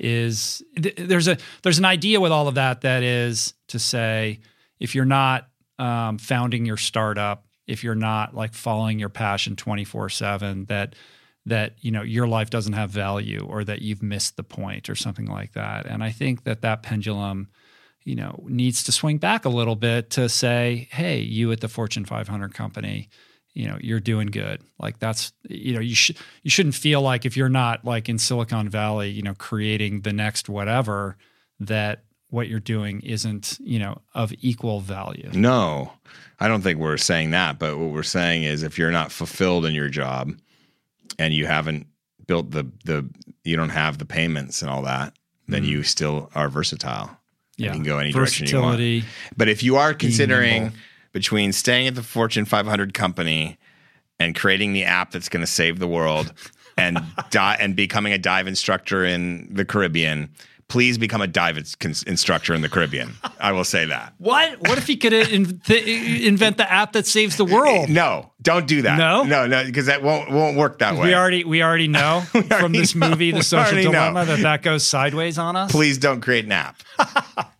is 0.00 0.62
th- 0.80 0.96
there's 0.96 1.28
a 1.28 1.36
there's 1.62 1.78
an 1.78 1.84
idea 1.84 2.20
with 2.20 2.32
all 2.32 2.48
of 2.48 2.54
that 2.54 2.80
that 2.80 3.02
is 3.02 3.54
to 3.68 3.78
say 3.78 4.40
if 4.80 4.94
you're 4.94 5.04
not 5.04 5.48
um, 5.78 6.18
founding 6.18 6.64
your 6.64 6.78
startup, 6.78 7.44
if 7.66 7.84
you're 7.84 7.94
not 7.94 8.34
like 8.34 8.54
following 8.54 8.98
your 8.98 9.10
passion 9.10 9.56
24/7 9.56 10.66
that 10.68 10.96
that 11.46 11.74
you 11.80 11.90
know 11.90 12.02
your 12.02 12.26
life 12.26 12.50
doesn't 12.50 12.72
have 12.72 12.90
value 12.90 13.46
or 13.48 13.62
that 13.64 13.82
you've 13.82 14.02
missed 14.02 14.36
the 14.36 14.42
point 14.42 14.88
or 14.88 14.94
something 14.94 15.26
like 15.26 15.52
that. 15.52 15.86
And 15.86 16.02
I 16.02 16.10
think 16.10 16.44
that 16.44 16.62
that 16.62 16.82
pendulum 16.82 17.48
you 18.04 18.14
know 18.16 18.42
needs 18.48 18.82
to 18.84 18.92
swing 18.92 19.18
back 19.18 19.44
a 19.44 19.50
little 19.50 19.76
bit 19.76 20.10
to 20.10 20.28
say, 20.30 20.88
"Hey, 20.90 21.20
you 21.20 21.52
at 21.52 21.60
the 21.60 21.68
Fortune 21.68 22.06
500 22.06 22.54
company, 22.54 23.10
you 23.54 23.66
know 23.66 23.76
you're 23.80 24.00
doing 24.00 24.28
good 24.28 24.62
like 24.78 24.98
that's 24.98 25.32
you 25.48 25.74
know 25.74 25.80
you 25.80 25.94
should 25.94 26.16
you 26.42 26.50
shouldn't 26.50 26.74
feel 26.74 27.02
like 27.02 27.24
if 27.26 27.36
you're 27.36 27.48
not 27.48 27.84
like 27.84 28.08
in 28.08 28.18
silicon 28.18 28.68
valley 28.68 29.10
you 29.10 29.22
know 29.22 29.34
creating 29.34 30.02
the 30.02 30.12
next 30.12 30.48
whatever 30.48 31.16
that 31.58 32.04
what 32.30 32.48
you're 32.48 32.60
doing 32.60 33.00
isn't, 33.00 33.58
you 33.60 33.78
know, 33.78 34.00
of 34.14 34.32
equal 34.40 34.80
value. 34.80 35.28
No, 35.34 35.92
I 36.38 36.46
don't 36.48 36.62
think 36.62 36.78
we're 36.78 36.96
saying 36.96 37.32
that. 37.32 37.58
But 37.58 37.76
what 37.76 37.90
we're 37.90 38.02
saying 38.04 38.44
is 38.44 38.62
if 38.62 38.78
you're 38.78 38.92
not 38.92 39.12
fulfilled 39.12 39.66
in 39.66 39.74
your 39.74 39.88
job 39.88 40.32
and 41.18 41.34
you 41.34 41.46
haven't 41.46 41.88
built 42.26 42.52
the, 42.52 42.70
the, 42.84 43.08
you 43.42 43.56
don't 43.56 43.70
have 43.70 43.98
the 43.98 44.04
payments 44.04 44.62
and 44.62 44.70
all 44.70 44.82
that, 44.82 45.12
then 45.48 45.62
Mm-hmm. 45.62 45.72
you 45.72 45.82
still 45.82 46.30
are 46.36 46.48
versatile. 46.48 47.10
Yeah. 47.56 47.66
You 47.66 47.72
can 47.72 47.82
go 47.82 47.98
any 47.98 48.12
direction 48.12 48.46
you 48.46 48.54
want. 48.60 48.78
Versatility. 48.78 49.04
But 49.36 49.48
if 49.48 49.64
you 49.64 49.76
are 49.76 49.92
considering 49.92 50.62
nimble. 50.62 50.78
Between 51.12 51.52
staying 51.52 51.88
at 51.88 51.94
the 51.94 52.02
Fortune 52.02 52.44
500 52.44 52.94
company 52.94 53.58
and 54.18 54.34
creating 54.34 54.72
the 54.72 54.84
app 54.84 55.10
that's 55.12 55.28
going 55.28 55.40
to 55.40 55.46
save 55.46 55.78
the 55.78 55.88
world 55.88 56.32
and 56.76 56.98
di- 57.30 57.56
and 57.60 57.74
becoming 57.76 58.12
a 58.12 58.18
dive 58.18 58.46
instructor 58.46 59.04
in 59.04 59.48
the 59.52 59.64
Caribbean, 59.64 60.30
please 60.68 60.98
become 60.98 61.20
a 61.20 61.26
dive 61.26 61.58
ins- 61.58 62.02
instructor 62.04 62.54
in 62.54 62.60
the 62.62 62.68
Caribbean. 62.68 63.12
I 63.40 63.50
will 63.52 63.64
say 63.64 63.86
that. 63.86 64.14
What? 64.18 64.60
What 64.68 64.78
if 64.78 64.86
he 64.86 64.96
could 64.96 65.12
in- 65.12 65.58
th- 65.60 66.22
invent 66.24 66.58
the 66.58 66.70
app 66.70 66.92
that 66.92 67.06
saves 67.06 67.36
the 67.36 67.44
world? 67.44 67.88
No, 67.88 68.30
don't 68.40 68.66
do 68.68 68.82
that. 68.82 68.96
No? 68.98 69.24
no, 69.24 69.46
no, 69.46 69.64
because 69.64 69.86
that 69.86 70.02
won't 70.02 70.30
won't 70.30 70.56
work 70.56 70.78
that 70.78 70.94
way. 70.94 71.08
We 71.08 71.14
already 71.14 71.42
we 71.44 71.62
already 71.62 71.88
know 71.98 72.20
from 72.30 72.44
already 72.52 72.78
this 72.78 72.94
know. 72.94 73.08
movie, 73.10 73.30
The 73.32 73.38
We 73.38 73.42
Social 73.42 73.72
already 73.72 73.84
know. 73.86 73.92
Dilemma, 73.92 74.24
that 74.26 74.40
that 74.40 74.62
goes 74.62 74.86
sideways 74.86 75.38
on 75.38 75.56
us. 75.56 75.72
please 75.72 75.98
don't 75.98 76.20
create 76.20 76.44
an 76.44 76.52
app. 76.52 76.76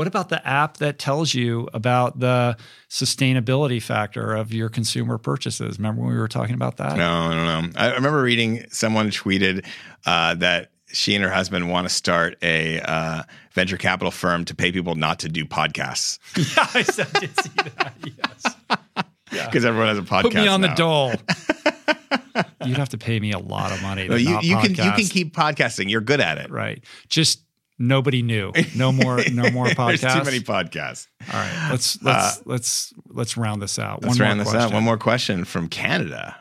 What 0.00 0.06
about 0.06 0.30
the 0.30 0.48
app 0.48 0.78
that 0.78 0.98
tells 0.98 1.34
you 1.34 1.68
about 1.74 2.20
the 2.20 2.56
sustainability 2.88 3.82
factor 3.82 4.32
of 4.34 4.50
your 4.50 4.70
consumer 4.70 5.18
purchases? 5.18 5.76
Remember 5.78 6.00
when 6.00 6.12
we 6.14 6.18
were 6.18 6.26
talking 6.26 6.54
about 6.54 6.78
that? 6.78 6.96
No, 6.96 7.12
I 7.12 7.34
don't 7.34 7.74
know. 7.74 7.78
I 7.78 7.92
remember 7.92 8.22
reading 8.22 8.64
someone 8.70 9.10
tweeted 9.10 9.66
uh, 10.06 10.36
that 10.36 10.70
she 10.86 11.14
and 11.14 11.22
her 11.22 11.28
husband 11.28 11.70
want 11.70 11.86
to 11.86 11.94
start 11.94 12.38
a 12.40 12.80
uh, 12.80 13.24
venture 13.52 13.76
capital 13.76 14.10
firm 14.10 14.46
to 14.46 14.54
pay 14.54 14.72
people 14.72 14.94
not 14.94 15.18
to 15.18 15.28
do 15.28 15.44
podcasts 15.44 16.18
Yeah, 16.56 16.66
I 16.72 16.82
did 17.20 17.38
see 17.38 17.50
that. 17.76 17.92
Yes. 19.32 19.46
because 19.48 19.66
everyone 19.66 19.88
has 19.88 19.98
a 19.98 20.00
podcast. 20.00 20.22
Put 20.22 20.34
me 20.34 20.48
on 20.48 20.62
now. 20.62 20.68
the 20.68 20.74
dole. 20.76 21.12
You'd 22.66 22.78
have 22.78 22.88
to 22.88 22.98
pay 22.98 23.20
me 23.20 23.32
a 23.32 23.38
lot 23.38 23.70
of 23.70 23.82
money. 23.82 24.08
No, 24.08 24.16
you, 24.16 24.40
you 24.40 24.56
can 24.56 24.70
you 24.70 24.92
can 24.92 25.04
keep 25.04 25.36
podcasting. 25.36 25.90
You're 25.90 26.00
good 26.00 26.22
at 26.22 26.38
it. 26.38 26.50
right. 26.50 26.82
Just 27.10 27.42
nobody 27.80 28.22
knew. 28.22 28.52
No 28.76 28.92
more. 28.92 29.20
No 29.32 29.50
more 29.50 29.66
podcasts. 29.66 30.00
There's 30.02 30.14
too 30.14 30.24
many 30.24 30.40
podcasts. 30.40 31.08
All 31.32 31.40
right. 31.40 31.68
Let's 31.70 32.00
let's 32.02 32.38
uh, 32.38 32.42
let's 32.44 32.94
let's 33.08 33.36
round 33.36 33.60
this 33.60 33.78
out. 33.78 34.02
Let's 34.02 34.18
One 34.18 34.26
round 34.26 34.38
more 34.38 34.44
this 34.44 34.52
question. 34.52 34.70
out. 34.70 34.74
One 34.74 34.84
more 34.84 34.98
question 34.98 35.44
from 35.44 35.68
Canada. 35.68 36.36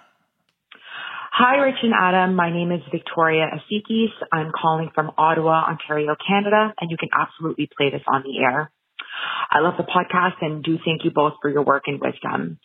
Hi, 1.31 1.55
Rich 1.55 1.79
and 1.83 1.93
Adam. 1.97 2.35
My 2.35 2.51
name 2.51 2.71
is 2.73 2.81
Victoria 2.91 3.47
Asikis. 3.47 4.11
I'm 4.29 4.51
calling 4.51 4.89
from 4.93 5.11
Ottawa, 5.17 5.69
Ontario, 5.69 6.15
Canada, 6.27 6.73
and 6.81 6.91
you 6.91 6.97
can 6.97 7.07
absolutely 7.13 7.69
play 7.77 7.89
this 7.89 8.01
on 8.11 8.23
the 8.23 8.43
air. 8.43 8.69
I 9.49 9.59
love 9.61 9.75
the 9.77 9.83
podcast 9.83 10.41
and 10.41 10.61
do 10.61 10.77
thank 10.83 11.05
you 11.05 11.11
both 11.11 11.33
for 11.41 11.49
your 11.49 11.63
work 11.63 11.83
and 11.87 11.99
wisdom. 12.01 12.59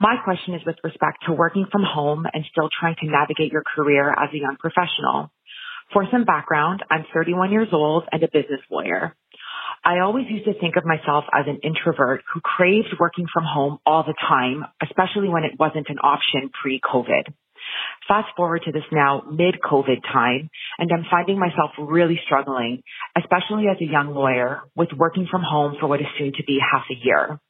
My 0.00 0.16
question 0.24 0.54
is 0.54 0.62
with 0.66 0.76
respect 0.82 1.24
to 1.26 1.32
working 1.32 1.66
from 1.70 1.82
home 1.82 2.26
and 2.30 2.44
still 2.50 2.68
trying 2.68 2.96
to 3.00 3.06
navigate 3.06 3.52
your 3.52 3.62
career 3.62 4.10
as 4.10 4.28
a 4.34 4.38
young 4.38 4.56
professional. 4.58 5.30
For 5.92 6.04
some 6.10 6.24
background, 6.24 6.82
I'm 6.90 7.04
31 7.14 7.52
years 7.52 7.68
old 7.72 8.04
and 8.10 8.22
a 8.22 8.28
business 8.28 8.60
lawyer. 8.70 9.14
I 9.84 10.00
always 10.00 10.26
used 10.28 10.46
to 10.46 10.58
think 10.58 10.74
of 10.76 10.84
myself 10.84 11.24
as 11.32 11.46
an 11.46 11.60
introvert 11.62 12.22
who 12.32 12.40
craved 12.40 12.96
working 12.98 13.26
from 13.32 13.44
home 13.44 13.78
all 13.86 14.02
the 14.02 14.14
time, 14.28 14.64
especially 14.82 15.28
when 15.28 15.44
it 15.44 15.52
wasn't 15.58 15.88
an 15.88 15.98
option 16.02 16.50
pre-COVID. 16.60 17.32
Fast 18.08 18.28
forward 18.36 18.62
to 18.64 18.72
this 18.72 18.84
now 18.90 19.22
mid-COVID 19.30 20.02
time, 20.12 20.50
and 20.78 20.90
I'm 20.92 21.04
finding 21.10 21.38
myself 21.38 21.70
really 21.78 22.18
struggling, 22.24 22.82
especially 23.16 23.66
as 23.68 23.76
a 23.80 23.90
young 23.90 24.14
lawyer, 24.14 24.62
with 24.74 24.88
working 24.96 25.26
from 25.30 25.42
home 25.42 25.76
for 25.80 25.86
what 25.86 26.00
is 26.00 26.06
soon 26.18 26.32
to 26.32 26.44
be 26.44 26.58
half 26.60 26.84
a 26.90 26.94
year. 26.94 27.40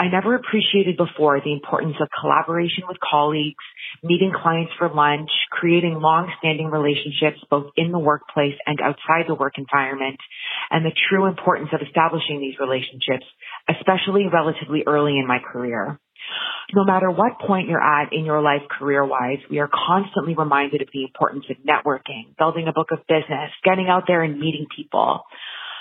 I 0.00 0.08
never 0.08 0.34
appreciated 0.34 0.96
before 0.96 1.42
the 1.44 1.52
importance 1.52 1.96
of 2.00 2.08
collaboration 2.22 2.84
with 2.88 2.96
colleagues, 3.04 3.62
meeting 4.02 4.32
clients 4.32 4.72
for 4.78 4.88
lunch, 4.88 5.28
creating 5.50 6.00
long-standing 6.00 6.70
relationships 6.70 7.36
both 7.50 7.66
in 7.76 7.92
the 7.92 7.98
workplace 7.98 8.56
and 8.64 8.80
outside 8.80 9.28
the 9.28 9.34
work 9.34 9.58
environment, 9.58 10.16
and 10.70 10.86
the 10.86 10.96
true 11.10 11.26
importance 11.26 11.68
of 11.74 11.86
establishing 11.86 12.40
these 12.40 12.58
relationships, 12.58 13.26
especially 13.68 14.24
relatively 14.32 14.84
early 14.86 15.18
in 15.18 15.26
my 15.26 15.38
career. 15.38 16.00
No 16.72 16.84
matter 16.84 17.10
what 17.10 17.38
point 17.38 17.68
you're 17.68 17.82
at 17.82 18.14
in 18.14 18.24
your 18.24 18.40
life 18.40 18.62
career-wise, 18.70 19.40
we 19.50 19.58
are 19.58 19.68
constantly 19.68 20.34
reminded 20.34 20.80
of 20.80 20.88
the 20.94 21.02
importance 21.02 21.44
of 21.50 21.56
networking, 21.58 22.36
building 22.38 22.68
a 22.68 22.72
book 22.72 22.88
of 22.90 23.00
business, 23.06 23.50
getting 23.64 23.88
out 23.88 24.04
there 24.06 24.22
and 24.22 24.40
meeting 24.40 24.66
people. 24.74 25.24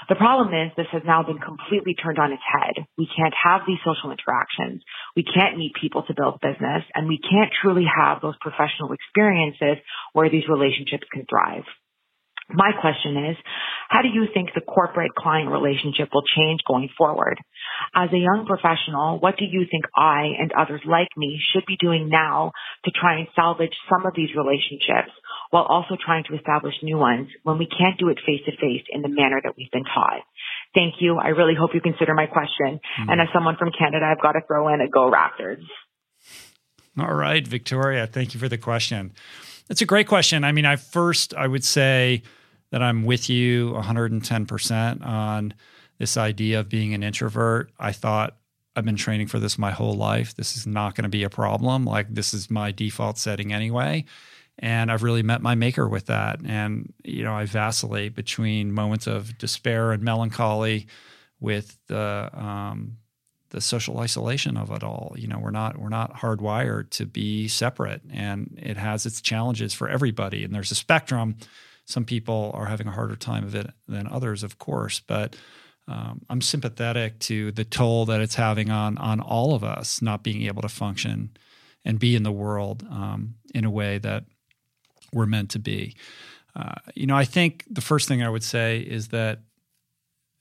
The 0.07 0.15
problem 0.15 0.53
is 0.53 0.71
this 0.77 0.87
has 0.91 1.03
now 1.05 1.23
been 1.23 1.39
completely 1.39 1.93
turned 1.93 2.19
on 2.19 2.31
its 2.31 2.41
head. 2.45 2.85
We 2.97 3.07
can't 3.07 3.33
have 3.35 3.61
these 3.67 3.79
social 3.83 4.11
interactions. 4.11 4.83
We 5.15 5.23
can't 5.23 5.57
meet 5.57 5.73
people 5.79 6.03
to 6.03 6.13
build 6.13 6.39
business 6.41 6.83
and 6.95 7.07
we 7.07 7.19
can't 7.19 7.51
truly 7.61 7.85
have 7.85 8.21
those 8.21 8.37
professional 8.39 8.93
experiences 8.93 9.83
where 10.13 10.29
these 10.29 10.47
relationships 10.47 11.07
can 11.11 11.25
thrive. 11.29 11.65
My 12.51 12.71
question 12.81 13.29
is, 13.29 13.37
how 13.89 14.01
do 14.01 14.07
you 14.07 14.25
think 14.33 14.49
the 14.55 14.61
corporate 14.61 15.13
client 15.13 15.51
relationship 15.51 16.09
will 16.11 16.23
change 16.35 16.61
going 16.67 16.89
forward? 16.97 17.37
As 17.93 18.09
a 18.11 18.17
young 18.17 18.45
professional, 18.47 19.19
what 19.19 19.37
do 19.37 19.45
you 19.45 19.65
think 19.69 19.85
I 19.95 20.33
and 20.39 20.51
others 20.53 20.81
like 20.83 21.09
me 21.15 21.39
should 21.53 21.65
be 21.67 21.77
doing 21.77 22.09
now 22.09 22.51
to 22.85 22.91
try 22.91 23.19
and 23.19 23.27
salvage 23.35 23.73
some 23.87 24.05
of 24.05 24.13
these 24.15 24.29
relationships 24.35 25.13
while 25.49 25.63
also 25.63 25.97
trying 26.03 26.23
to 26.29 26.35
establish 26.35 26.73
new 26.83 26.97
ones 26.97 27.27
when 27.43 27.57
we 27.57 27.67
can't 27.67 27.97
do 27.97 28.09
it 28.09 28.19
face 28.25 28.41
to 28.45 28.51
face 28.51 28.85
in 28.89 29.01
the 29.01 29.09
manner 29.09 29.39
that 29.43 29.53
we've 29.57 29.71
been 29.71 29.85
taught? 29.85 30.21
Thank 30.73 30.95
you. 30.99 31.17
I 31.17 31.29
really 31.29 31.55
hope 31.59 31.71
you 31.73 31.81
consider 31.81 32.13
my 32.13 32.27
question. 32.27 32.79
Mm-hmm. 32.79 33.09
And 33.09 33.21
as 33.21 33.27
someone 33.33 33.55
from 33.57 33.71
Canada, 33.77 34.05
I've 34.05 34.21
got 34.21 34.33
to 34.33 34.41
throw 34.45 34.73
in 34.73 34.81
a 34.81 34.87
go 34.87 35.11
Raptors. 35.11 35.63
All 36.99 37.13
right, 37.13 37.47
Victoria, 37.47 38.07
thank 38.07 38.33
you 38.33 38.39
for 38.39 38.49
the 38.49 38.57
question. 38.57 39.13
It's 39.69 39.81
a 39.81 39.85
great 39.85 40.07
question. 40.07 40.43
I 40.43 40.51
mean, 40.51 40.65
I 40.65 40.75
first 40.75 41.33
I 41.35 41.47
would 41.47 41.63
say 41.63 42.23
that 42.71 42.81
I'm 42.83 43.03
with 43.03 43.29
you 43.29 43.71
110% 43.73 45.05
on 45.05 45.53
this 45.97 46.17
idea 46.17 46.59
of 46.59 46.69
being 46.69 46.93
an 46.93 47.03
introvert. 47.03 47.71
I 47.79 47.91
thought 47.91 48.35
I've 48.75 48.85
been 48.85 48.95
training 48.95 49.27
for 49.27 49.39
this 49.39 49.57
my 49.57 49.71
whole 49.71 49.93
life. 49.93 50.35
This 50.35 50.55
is 50.55 50.67
not 50.67 50.95
going 50.95 51.03
to 51.03 51.09
be 51.09 51.23
a 51.23 51.29
problem. 51.29 51.85
Like 51.85 52.13
this 52.13 52.33
is 52.33 52.49
my 52.49 52.71
default 52.71 53.17
setting 53.17 53.53
anyway. 53.53 54.05
And 54.61 54.91
I've 54.91 55.03
really 55.03 55.23
met 55.23 55.41
my 55.41 55.55
maker 55.55 55.87
with 55.87 56.07
that. 56.07 56.41
And, 56.45 56.93
you 57.03 57.23
know, 57.23 57.33
I 57.33 57.45
vacillate 57.45 58.13
between 58.13 58.73
moments 58.73 59.07
of 59.07 59.37
despair 59.37 59.93
and 59.93 60.03
melancholy 60.03 60.87
with 61.39 61.77
the 61.87 62.29
um, 62.33 62.97
the 63.51 63.61
social 63.61 63.99
isolation 63.99 64.57
of 64.57 64.69
it 64.71 64.83
all. 64.83 65.15
You 65.17 65.27
know, 65.27 65.39
we're 65.39 65.51
not 65.51 65.77
we're 65.77 65.89
not 65.89 66.15
hardwired 66.15 66.89
to 66.91 67.05
be 67.05 67.47
separate, 67.47 68.01
and 68.11 68.59
it 68.61 68.77
has 68.77 69.05
its 69.05 69.21
challenges 69.21 69.73
for 69.73 69.89
everybody. 69.89 70.43
And 70.43 70.53
there's 70.53 70.71
a 70.71 70.75
spectrum. 70.75 71.37
Some 71.85 72.05
people 72.05 72.51
are 72.53 72.65
having 72.65 72.87
a 72.87 72.91
harder 72.91 73.15
time 73.15 73.43
of 73.43 73.55
it 73.55 73.71
than 73.87 74.07
others, 74.07 74.43
of 74.43 74.59
course, 74.59 74.99
but 74.99 75.35
um, 75.87 76.21
I'm 76.29 76.41
sympathetic 76.41 77.17
to 77.19 77.51
the 77.51 77.63
toll 77.63 78.05
that 78.05 78.21
it's 78.21 78.35
having 78.35 78.69
on 78.69 78.97
on 78.99 79.19
all 79.19 79.55
of 79.55 79.63
us 79.63 80.01
not 80.01 80.23
being 80.23 80.43
able 80.43 80.61
to 80.61 80.69
function 80.69 81.31
and 81.83 81.97
be 81.97 82.15
in 82.15 82.23
the 82.23 82.31
world 82.31 82.85
um, 82.91 83.35
in 83.55 83.65
a 83.65 83.71
way 83.71 83.97
that 83.97 84.25
we're 85.13 85.25
meant 85.25 85.51
to 85.51 85.59
be. 85.59 85.95
Uh, 86.55 86.75
you 86.95 87.05
know, 87.05 87.15
I 87.15 87.25
think 87.25 87.65
the 87.69 87.81
first 87.81 88.07
thing 88.07 88.23
I 88.23 88.29
would 88.29 88.43
say 88.43 88.79
is 88.79 89.09
that 89.09 89.39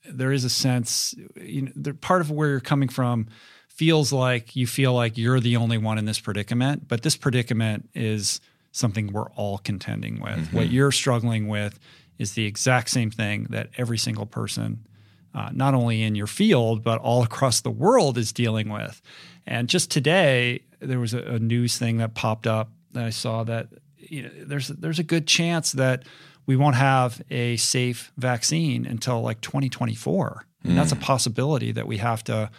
there 0.09 0.31
is 0.31 0.43
a 0.43 0.49
sense, 0.49 1.13
you 1.35 1.63
know, 1.63 1.71
the, 1.75 1.93
part 1.93 2.21
of 2.21 2.31
where 2.31 2.49
you're 2.49 2.59
coming 2.59 2.89
from 2.89 3.27
feels 3.67 4.11
like 4.11 4.55
you 4.55 4.67
feel 4.67 4.93
like 4.93 5.17
you're 5.17 5.39
the 5.39 5.55
only 5.55 5.77
one 5.77 5.97
in 5.97 6.05
this 6.05 6.19
predicament, 6.19 6.87
but 6.87 7.03
this 7.03 7.15
predicament 7.15 7.89
is 7.93 8.41
something 8.71 9.07
we're 9.07 9.29
all 9.31 9.57
contending 9.59 10.19
with. 10.19 10.51
What 10.53 10.69
you're 10.69 10.91
struggling 10.91 11.47
with 11.47 11.79
is 12.17 12.33
the 12.33 12.45
exact 12.45 12.89
same 12.89 13.09
thing 13.09 13.47
that 13.49 13.69
every 13.77 13.97
single 13.97 14.25
person, 14.25 14.85
uh, 15.33 15.49
not 15.53 15.73
only 15.73 16.03
in 16.03 16.15
your 16.15 16.27
field, 16.27 16.83
but 16.83 16.99
all 16.99 17.23
across 17.23 17.61
the 17.61 17.71
world 17.71 18.17
is 18.17 18.33
dealing 18.33 18.69
with. 18.69 19.01
And 19.47 19.69
just 19.69 19.89
today, 19.89 20.63
there 20.79 20.99
was 20.99 21.13
a, 21.13 21.19
a 21.19 21.39
news 21.39 21.77
thing 21.77 21.97
that 21.97 22.13
popped 22.13 22.47
up 22.47 22.71
that 22.91 23.05
I 23.05 23.09
saw 23.11 23.43
that 23.45 23.69
you 24.09 24.23
know, 24.23 24.29
there's 24.45 24.67
there's 24.69 24.99
a 24.99 25.03
good 25.03 25.27
chance 25.27 25.71
that 25.73 26.03
we 26.45 26.55
won't 26.55 26.75
have 26.75 27.21
a 27.29 27.57
safe 27.57 28.11
vaccine 28.17 28.85
until 28.85 29.21
like 29.21 29.39
2024. 29.41 30.45
And 30.63 30.77
that's 30.77 30.91
a 30.91 30.97
possibility 30.97 31.71
that 31.71 31.87
we 31.87 31.97
have 31.97 32.21
to 32.25 32.49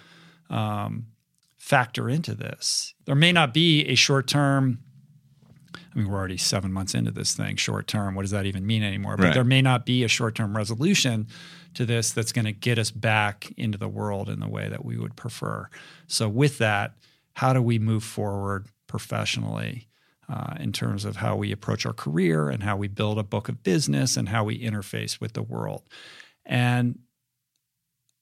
um, 0.49 1.07
factor 1.59 2.09
into 2.09 2.35
this. 2.35 2.95
There 3.05 3.15
may 3.15 3.31
not 3.31 3.53
be 3.53 3.85
a 3.87 3.95
short 3.95 4.27
term. 4.27 4.79
I 5.75 5.99
mean, 5.99 6.09
we're 6.09 6.17
already 6.17 6.37
seven 6.39 6.73
months 6.73 6.95
into 6.95 7.11
this 7.11 7.35
thing. 7.35 7.57
Short 7.57 7.87
term, 7.89 8.15
what 8.15 8.23
does 8.23 8.31
that 8.31 8.47
even 8.47 8.67
mean 8.67 8.83
anymore? 8.83 9.17
But 9.17 9.25
Right. 9.25 9.35
there 9.35 9.45
may 9.45 9.61
not 9.61 9.85
be 9.85 10.03
a 10.05 10.09
short 10.09 10.35
term 10.35 10.57
resolution 10.57 11.27
to 11.75 11.85
this 11.85 12.11
that's 12.13 12.33
going 12.33 12.45
to 12.47 12.53
get 12.53 12.79
us 12.79 12.91
back 12.91 13.53
into 13.57 13.77
the 13.77 13.89
world 13.89 14.29
in 14.31 14.41
the 14.41 14.49
way 14.49 14.69
that 14.69 14.85
we 14.85 14.97
would 14.97 15.15
prefer. 15.17 15.69
So, 16.07 16.29
with 16.29 16.59
that, 16.59 16.95
how 17.35 17.53
do 17.53 17.61
we 17.61 17.79
move 17.79 18.03
forward 18.05 18.67
professionally 18.87 19.89
uh, 20.31 20.55
in 20.61 20.73
terms 20.73 21.05
of 21.05 21.17
how 21.17 21.35
we 21.37 21.51
approach 21.53 21.85
our 21.85 21.93
career 21.93 22.49
and 22.49 22.63
how 22.63 22.77
we 22.77 22.89
build 22.89 23.19
a 23.19 23.25
book 23.25 23.49
of 23.49 23.63
business 23.63 24.17
and 24.17 24.29
how 24.29 24.45
we 24.45 24.63
interface 24.63 25.21
with 25.21 25.33
the 25.33 25.43
world? 25.43 25.83
And 26.47 27.01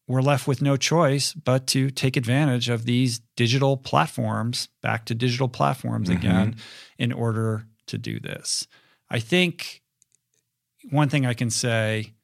we're 0.06 0.22
left 0.22 0.48
with 0.48 0.62
no 0.62 0.76
choice 0.76 1.34
but 1.34 1.66
to 1.68 1.90
take 1.90 2.16
advantage 2.16 2.70
of 2.70 2.86
these 2.86 3.20
digital 3.36 3.76
platforms, 3.76 4.68
back 4.82 5.04
to 5.06 5.14
digital 5.14 5.48
platforms 5.48 6.08
mm-hmm. 6.08 6.18
again, 6.18 6.56
in 6.98 7.12
order 7.12 7.66
to 7.88 7.98
do 7.98 8.18
this. 8.18 8.66
I 9.10 9.20
think 9.20 9.82
one 10.90 11.08
thing 11.08 11.26
I 11.26 11.34
can 11.34 11.50
say 11.50 12.14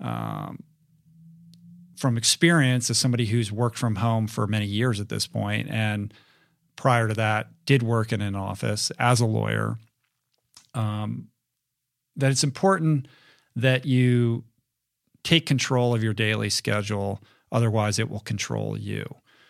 um, 0.00 0.62
from 1.96 2.16
experience 2.16 2.88
as 2.88 2.98
somebody 2.98 3.26
who's 3.26 3.52
worked 3.52 3.76
from 3.76 3.96
home 3.96 4.26
for 4.26 4.46
many 4.46 4.66
years 4.66 5.00
at 5.00 5.08
this 5.08 5.26
point, 5.26 5.68
and 5.68 6.14
prior 6.78 7.08
to 7.08 7.14
that, 7.14 7.48
did 7.66 7.82
work 7.82 8.12
in 8.12 8.22
an 8.22 8.36
office 8.36 8.90
as 9.00 9.20
a 9.20 9.26
lawyer, 9.26 9.76
um, 10.74 11.28
that 12.16 12.30
it's 12.30 12.44
important 12.44 13.08
that 13.56 13.84
you 13.84 14.44
take 15.24 15.44
control 15.44 15.92
of 15.92 16.02
your 16.02 16.14
daily 16.14 16.48
schedule. 16.48 17.20
Otherwise, 17.50 17.98
it 17.98 18.08
will 18.08 18.20
control 18.20 18.78
you. 18.78 19.04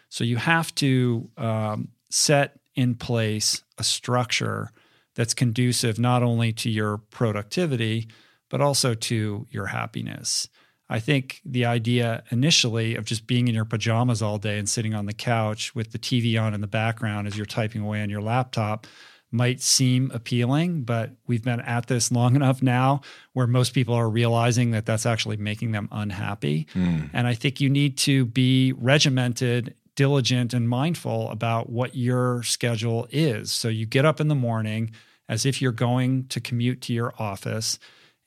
So 0.09 0.25
you 0.25 0.39
have 0.39 0.75
to 0.77 1.31
um, 1.37 1.89
set 2.09 2.59
in 2.75 2.95
place 2.95 3.63
a 3.77 3.85
structure 3.85 4.71
that's 5.15 5.35
conducive 5.35 5.99
not 5.99 6.23
only 6.23 6.53
to 6.55 6.71
your 6.71 6.97
productivity, 7.11 8.09
but 8.49 8.63
also 8.63 8.95
to 8.95 9.47
your 9.51 9.67
happiness. 9.67 10.49
I 10.91 11.01
think 11.01 11.41
the 11.45 11.67
idea 11.67 12.23
initially 12.31 12.95
of 12.95 13.05
just 13.05 13.27
being 13.27 13.49
in 13.49 13.55
your 13.55 13.67
pajamas 13.67 14.23
all 14.23 14.39
day 14.39 14.59
and 14.59 14.69
sitting 14.69 14.95
on 14.95 15.07
the 15.07 15.13
couch 15.13 15.75
with 15.75 15.93
the 15.93 15.99
TV 15.99 16.41
on 16.41 16.55
in 16.55 16.61
the 16.61 16.67
background 16.67 17.27
as 17.27 17.37
you're 17.37 17.47
typing 17.47 17.83
away 17.83 18.03
on 18.03 18.09
your 18.09 18.23
laptop 18.23 18.87
might 19.31 19.61
seem 19.61 20.11
appealing, 20.15 20.83
but 20.83 21.11
we've 21.27 21.45
been 21.45 21.61
at 21.61 21.87
this 21.87 22.11
long 22.13 22.35
enough 22.35 22.63
now 22.63 23.03
where 23.35 23.47
most 23.47 23.75
people 23.75 23.95
are 23.95 24.09
realizing 24.09 24.71
that 24.71 24.87
that's 24.87 25.05
actually 25.05 25.37
making 25.37 25.73
them 25.73 25.89
unhappy. 25.93 26.67
Mm. 26.75 27.11
And 27.13 27.27
I 27.27 27.35
think 27.35 27.61
you 27.61 27.69
need 27.69 27.99
to 27.99 28.25
be 28.25 28.73
regimented, 28.73 29.75
diligent, 29.95 30.55
and 30.55 30.69
mindful 30.69 31.31
about 31.31 31.69
what 31.69 31.95
your 31.95 32.43
schedule 32.43 33.07
is. 33.11 33.53
So 33.53 33.69
you 33.69 33.85
get 33.85 34.07
up 34.07 34.21
in 34.21 34.29
the 34.29 34.35
morning 34.35 34.93
as 35.29 35.45
if 35.45 35.61
you're 35.61 35.73
going 35.73 36.27
to 36.29 36.41
commute 36.41 36.81
to 36.83 36.95
your 36.95 37.13
office 37.19 37.79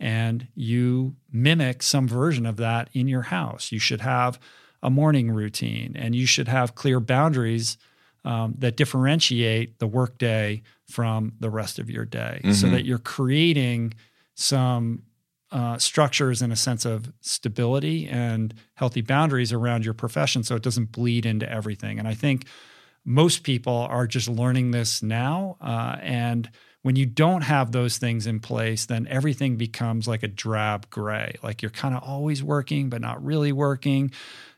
and 0.02 0.48
you 0.56 1.16
mimic 1.32 1.84
some 1.84 2.08
version 2.08 2.48
of 2.48 2.58
that 2.58 2.90
in 2.92 3.08
your 3.08 3.22
house. 3.22 3.72
You 3.72 3.78
should 3.78 4.02
have 4.02 4.40
a 4.82 4.90
morning 4.90 5.32
routine 5.32 5.96
and 5.96 6.16
you 6.16 6.26
should 6.26 6.48
have 6.48 6.74
clear 6.74 7.00
boundaries 7.00 7.78
um, 8.26 8.56
that 8.58 8.76
differentiate 8.76 9.78
the 9.78 9.86
workday 9.86 10.64
from 10.88 11.34
the 11.40 11.52
rest 11.52 11.78
of 11.78 11.88
your 11.88 12.04
day 12.04 12.42
mm-hmm. 12.44 12.52
so 12.54 12.68
that 12.70 12.84
you're 12.84 12.98
creating 12.98 13.94
some 14.34 15.04
uh, 15.52 15.78
structures 15.78 16.42
and 16.42 16.52
a 16.52 16.56
sense 16.56 16.84
of 16.84 17.14
stability 17.22 18.08
and 18.08 18.56
healthy 18.74 19.02
boundaries 19.02 19.54
around 19.54 19.86
your 19.86 19.94
profession 19.94 20.44
so 20.44 20.56
it 20.56 20.64
doesn't 20.64 20.92
bleed 20.92 21.28
into 21.28 21.50
everything. 21.50 22.00
And 22.00 22.08
I 22.08 22.16
think 22.16 22.48
most 23.06 23.44
people 23.44 23.88
are 23.90 24.08
just 24.08 24.28
learning 24.28 24.72
this 24.72 25.04
now. 25.04 25.58
Uh, 25.62 25.98
and 26.02 26.50
when 26.84 26.96
you 26.96 27.06
don't 27.06 27.42
have 27.42 27.72
those 27.72 27.98
things 27.98 28.26
in 28.26 28.40
place, 28.40 28.86
then 28.86 29.08
everything 29.08 29.56
becomes 29.56 30.08
like 30.08 30.24
a 30.24 30.28
drab 30.28 30.90
gray. 30.90 31.36
Like 31.44 31.62
you're 31.62 31.72
kind 31.72 31.96
of 31.96 32.04
always 32.04 32.44
working, 32.44 32.90
but 32.90 33.02
not 33.02 33.24
really 33.24 33.52
working. 33.52 34.12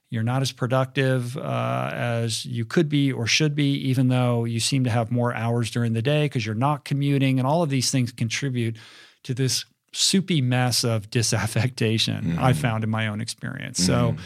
You're 0.09 0.23
not 0.23 0.41
as 0.41 0.51
productive 0.51 1.35
uh, 1.37 1.89
as 1.91 2.45
you 2.45 2.65
could 2.65 2.87
be 2.87 3.11
or 3.11 3.25
should 3.25 3.55
be, 3.55 3.73
even 3.89 4.09
though 4.09 4.45
you 4.45 4.59
seem 4.59 4.83
to 4.83 4.89
have 4.89 5.11
more 5.11 5.33
hours 5.33 5.71
during 5.71 5.93
the 5.93 6.03
day 6.03 6.25
because 6.25 6.45
you're 6.45 6.55
not 6.55 6.85
commuting. 6.85 7.39
And 7.39 7.47
all 7.47 7.63
of 7.63 7.69
these 7.69 7.89
things 7.89 8.11
contribute 8.11 8.77
to 9.23 9.33
this 9.33 9.65
soupy 9.91 10.41
mess 10.41 10.83
of 10.83 11.09
disaffectation 11.09 12.23
mm-hmm. 12.23 12.39
I 12.43 12.53
found 12.53 12.83
in 12.83 12.89
my 12.89 13.07
own 13.07 13.21
experience. 13.21 13.79
Mm-hmm. 13.79 14.17
So, 14.17 14.23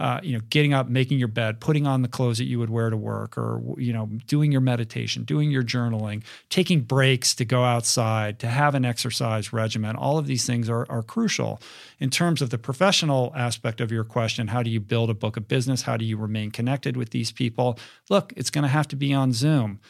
uh, 0.00 0.18
you 0.22 0.32
know, 0.32 0.42
getting 0.48 0.72
up, 0.72 0.88
making 0.88 1.18
your 1.18 1.28
bed, 1.28 1.60
putting 1.60 1.86
on 1.86 2.00
the 2.00 2.08
clothes 2.08 2.38
that 2.38 2.46
you 2.46 2.58
would 2.58 2.70
wear 2.70 2.88
to 2.88 2.96
work, 2.96 3.36
or 3.36 3.62
you 3.76 3.92
know, 3.92 4.06
doing 4.26 4.50
your 4.50 4.62
meditation, 4.62 5.24
doing 5.24 5.50
your 5.50 5.62
journaling, 5.62 6.22
taking 6.48 6.80
breaks 6.80 7.34
to 7.34 7.44
go 7.44 7.64
outside, 7.64 8.38
to 8.38 8.46
have 8.46 8.74
an 8.74 8.86
exercise 8.86 9.52
regimen. 9.52 9.96
All 9.96 10.16
of 10.16 10.26
these 10.26 10.46
things 10.46 10.70
are, 10.70 10.86
are 10.88 11.02
crucial. 11.02 11.60
In 11.98 12.08
terms 12.08 12.40
of 12.40 12.48
the 12.48 12.56
professional 12.56 13.30
aspect 13.36 13.78
of 13.78 13.92
your 13.92 14.04
question, 14.04 14.48
how 14.48 14.62
do 14.62 14.70
you 14.70 14.80
build 14.80 15.10
a 15.10 15.14
book 15.14 15.36
of 15.36 15.46
business? 15.46 15.82
How 15.82 15.98
do 15.98 16.06
you 16.06 16.16
remain 16.16 16.50
connected 16.50 16.96
with 16.96 17.10
these 17.10 17.30
people? 17.30 17.78
Look, 18.08 18.32
it's 18.38 18.50
going 18.50 18.62
to 18.62 18.68
have 18.68 18.88
to 18.88 18.96
be 18.96 19.12
on 19.12 19.34
Zoom. 19.34 19.80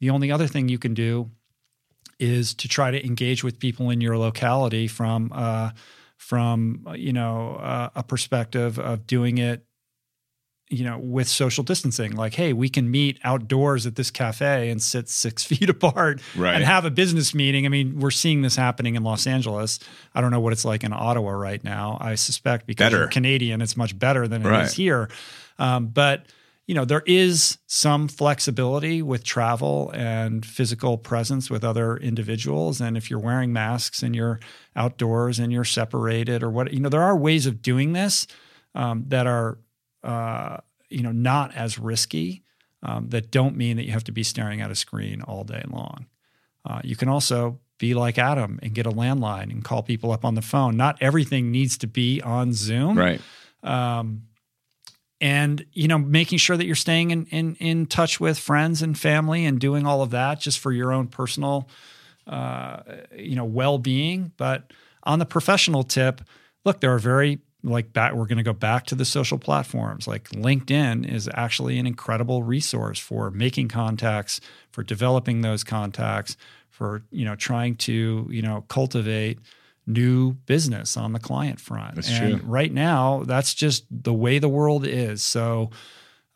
The 0.00 0.08
only 0.08 0.32
other 0.32 0.46
thing 0.46 0.70
you 0.70 0.78
can 0.78 0.94
do 0.94 1.30
is 2.18 2.54
to 2.54 2.68
try 2.68 2.90
to 2.90 3.04
engage 3.04 3.44
with 3.44 3.58
people 3.58 3.90
in 3.90 4.00
your 4.00 4.16
locality 4.16 4.86
from 4.86 5.30
uh, 5.34 5.70
from 6.24 6.86
you 6.96 7.12
know 7.12 7.56
uh, 7.56 7.90
a 7.94 8.02
perspective 8.02 8.78
of 8.78 9.06
doing 9.06 9.36
it 9.36 9.62
you 10.70 10.82
know 10.82 10.98
with 10.98 11.28
social 11.28 11.62
distancing 11.62 12.16
like 12.16 12.32
hey 12.32 12.54
we 12.54 12.70
can 12.70 12.90
meet 12.90 13.20
outdoors 13.24 13.86
at 13.86 13.96
this 13.96 14.10
cafe 14.10 14.70
and 14.70 14.82
sit 14.82 15.10
six 15.10 15.44
feet 15.50 15.68
apart 15.68 16.22
right. 16.34 16.54
and 16.54 16.64
have 16.64 16.86
a 16.86 16.90
business 16.90 17.34
meeting 17.34 17.66
i 17.66 17.68
mean 17.68 18.00
we're 18.00 18.10
seeing 18.10 18.40
this 18.40 18.56
happening 18.56 18.94
in 18.94 19.02
los 19.02 19.26
angeles 19.26 19.78
i 20.14 20.22
don't 20.22 20.30
know 20.30 20.40
what 20.40 20.54
it's 20.54 20.64
like 20.64 20.82
in 20.82 20.94
ottawa 20.94 21.30
right 21.30 21.62
now 21.62 21.98
i 22.00 22.14
suspect 22.14 22.66
because 22.66 22.86
better. 22.86 23.00
you're 23.00 23.08
canadian 23.08 23.60
it's 23.60 23.76
much 23.76 23.98
better 23.98 24.26
than 24.26 24.46
it 24.46 24.48
right. 24.48 24.64
is 24.64 24.72
here 24.72 25.10
um, 25.58 25.88
but 25.88 26.24
you 26.66 26.74
know, 26.74 26.84
there 26.84 27.02
is 27.06 27.58
some 27.66 28.08
flexibility 28.08 29.02
with 29.02 29.22
travel 29.22 29.90
and 29.94 30.46
physical 30.46 30.96
presence 30.96 31.50
with 31.50 31.62
other 31.62 31.96
individuals. 31.96 32.80
And 32.80 32.96
if 32.96 33.10
you're 33.10 33.18
wearing 33.18 33.52
masks 33.52 34.02
and 34.02 34.16
you're 34.16 34.40
outdoors 34.74 35.38
and 35.38 35.52
you're 35.52 35.64
separated 35.64 36.42
or 36.42 36.50
what, 36.50 36.72
you 36.72 36.80
know, 36.80 36.88
there 36.88 37.02
are 37.02 37.16
ways 37.16 37.44
of 37.46 37.60
doing 37.60 37.92
this 37.92 38.26
um, 38.74 39.04
that 39.08 39.26
are, 39.26 39.58
uh, 40.02 40.58
you 40.88 41.02
know, 41.02 41.12
not 41.12 41.54
as 41.54 41.78
risky, 41.78 42.42
um, 42.82 43.08
that 43.10 43.30
don't 43.30 43.56
mean 43.56 43.76
that 43.76 43.84
you 43.84 43.92
have 43.92 44.04
to 44.04 44.12
be 44.12 44.22
staring 44.22 44.60
at 44.60 44.70
a 44.70 44.74
screen 44.74 45.22
all 45.22 45.44
day 45.44 45.64
long. 45.68 46.06
Uh, 46.64 46.80
you 46.82 46.96
can 46.96 47.08
also 47.08 47.58
be 47.78 47.94
like 47.94 48.18
Adam 48.18 48.58
and 48.62 48.74
get 48.74 48.86
a 48.86 48.90
landline 48.90 49.50
and 49.50 49.64
call 49.64 49.82
people 49.82 50.12
up 50.12 50.24
on 50.24 50.34
the 50.34 50.42
phone. 50.42 50.76
Not 50.76 50.96
everything 51.00 51.50
needs 51.50 51.76
to 51.78 51.86
be 51.86 52.22
on 52.22 52.52
Zoom. 52.52 52.96
Right. 52.96 53.20
Um, 53.62 54.22
and 55.24 55.64
you 55.72 55.88
know 55.88 55.96
making 55.96 56.36
sure 56.36 56.54
that 56.54 56.66
you're 56.66 56.76
staying 56.76 57.10
in, 57.10 57.24
in 57.26 57.56
in 57.56 57.86
touch 57.86 58.20
with 58.20 58.38
friends 58.38 58.82
and 58.82 58.96
family 58.98 59.46
and 59.46 59.58
doing 59.58 59.86
all 59.86 60.02
of 60.02 60.10
that 60.10 60.38
just 60.38 60.58
for 60.58 60.70
your 60.70 60.92
own 60.92 61.08
personal 61.08 61.66
uh, 62.26 62.80
you 63.16 63.34
know 63.34 63.46
well-being. 63.46 64.32
But 64.36 64.70
on 65.02 65.18
the 65.18 65.26
professional 65.26 65.82
tip 65.82 66.20
look 66.66 66.80
there 66.80 66.92
are 66.94 66.98
very 66.98 67.40
like 67.62 67.94
back 67.94 68.12
we're 68.12 68.26
going 68.26 68.36
to 68.36 68.44
go 68.44 68.52
back 68.52 68.84
to 68.86 68.94
the 68.94 69.06
social 69.06 69.38
platforms. 69.38 70.06
Like 70.06 70.28
linkedin 70.28 71.10
is 71.10 71.28
actually 71.32 71.78
an 71.78 71.86
incredible 71.86 72.42
resource 72.42 72.98
for 72.98 73.30
making 73.30 73.68
contacts 73.68 74.42
for 74.72 74.82
developing 74.82 75.40
those 75.40 75.64
contacts 75.64 76.36
for 76.68 77.02
you 77.10 77.24
know 77.24 77.34
trying 77.34 77.76
to 77.76 78.28
you 78.30 78.42
know 78.42 78.66
cultivate 78.68 79.38
new 79.86 80.32
business 80.32 80.96
on 80.96 81.12
the 81.12 81.18
client 81.18 81.60
front. 81.60 81.96
That's 81.96 82.10
and 82.10 82.40
true. 82.40 82.48
right 82.48 82.72
now, 82.72 83.24
that's 83.26 83.54
just 83.54 83.84
the 83.90 84.14
way 84.14 84.38
the 84.38 84.48
world 84.48 84.86
is. 84.86 85.22
So, 85.22 85.70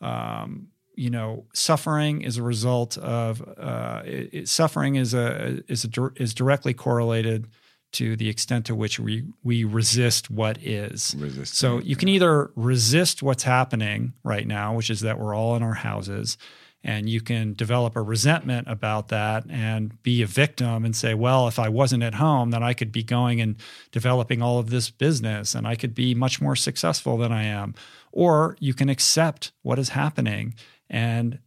um, 0.01 0.67
you 0.95 1.09
know, 1.09 1.45
suffering 1.53 2.21
is 2.21 2.37
a 2.37 2.43
result 2.43 2.97
of 2.97 3.41
uh, 3.57 4.01
it, 4.05 4.29
it, 4.33 4.47
suffering 4.49 4.95
is 4.95 5.13
a 5.13 5.61
is 5.67 5.85
a 5.85 6.11
is 6.15 6.33
directly 6.33 6.73
correlated 6.73 7.47
to 7.91 8.15
the 8.15 8.29
extent 8.29 8.65
to 8.67 8.75
which 8.75 8.99
we 8.99 9.23
we 9.43 9.63
resist 9.63 10.29
what 10.29 10.61
is. 10.61 11.15
Resist. 11.17 11.55
So 11.55 11.79
you 11.79 11.95
can 11.95 12.09
either 12.09 12.51
resist 12.55 13.23
what's 13.23 13.43
happening 13.43 14.13
right 14.23 14.45
now, 14.45 14.75
which 14.75 14.89
is 14.89 15.01
that 15.01 15.17
we're 15.17 15.33
all 15.33 15.55
in 15.55 15.63
our 15.63 15.73
houses, 15.73 16.37
and 16.83 17.09
you 17.09 17.19
can 17.19 17.53
develop 17.53 17.95
a 17.95 18.01
resentment 18.01 18.67
about 18.69 19.09
that 19.09 19.43
and 19.49 20.01
be 20.01 20.21
a 20.21 20.27
victim 20.27 20.85
and 20.85 20.95
say 20.95 21.13
well 21.13 21.47
if 21.47 21.59
i 21.59 21.67
wasn't 21.67 22.03
at 22.03 22.15
home 22.15 22.51
then 22.51 22.63
i 22.63 22.73
could 22.73 22.91
be 22.91 23.03
going 23.03 23.41
and 23.41 23.55
developing 23.91 24.41
all 24.41 24.59
of 24.59 24.69
this 24.69 24.89
business 24.89 25.55
and 25.55 25.67
i 25.67 25.75
could 25.75 25.93
be 25.93 26.13
much 26.15 26.41
more 26.41 26.55
successful 26.55 27.17
than 27.17 27.31
i 27.31 27.43
am. 27.43 27.73
Or 28.11 28.55
you 28.59 28.73
can 28.73 28.89
accept 28.89 29.51
what 29.61 29.79
is 29.79 29.89
happening 29.89 30.55
and 30.89 31.39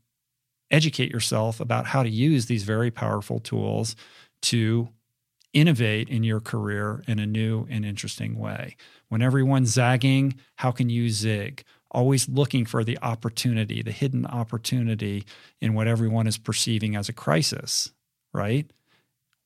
educate 0.70 1.11
yourself 1.11 1.61
about 1.61 1.86
how 1.86 2.02
to 2.02 2.09
use 2.11 2.47
these 2.47 2.65
very 2.65 2.91
powerful 2.91 3.41
tools 3.41 3.94
to 4.43 4.89
innovate 5.52 6.09
in 6.09 6.25
your 6.25 6.41
career 6.41 7.02
in 7.07 7.19
a 7.19 7.27
new 7.27 7.67
and 7.69 7.85
interesting 7.85 8.39
way. 8.39 8.77
When 9.09 9.20
everyone's 9.20 9.70
zagging 9.70 10.36
how 10.57 10.70
can 10.70 10.89
you 10.89 11.11
zig 11.11 11.65
always 11.93 12.29
looking 12.29 12.65
for 12.65 12.83
the 12.83 12.99
opportunity, 13.03 13.83
the 13.83 13.93
hidden 13.93 14.27
opportunity 14.27 15.25
in 15.61 15.75
what 15.75 15.87
everyone 15.87 16.27
is 16.27 16.39
perceiving 16.39 16.97
as 16.97 17.09
a 17.09 17.12
crisis, 17.12 17.93
right? 18.33 18.71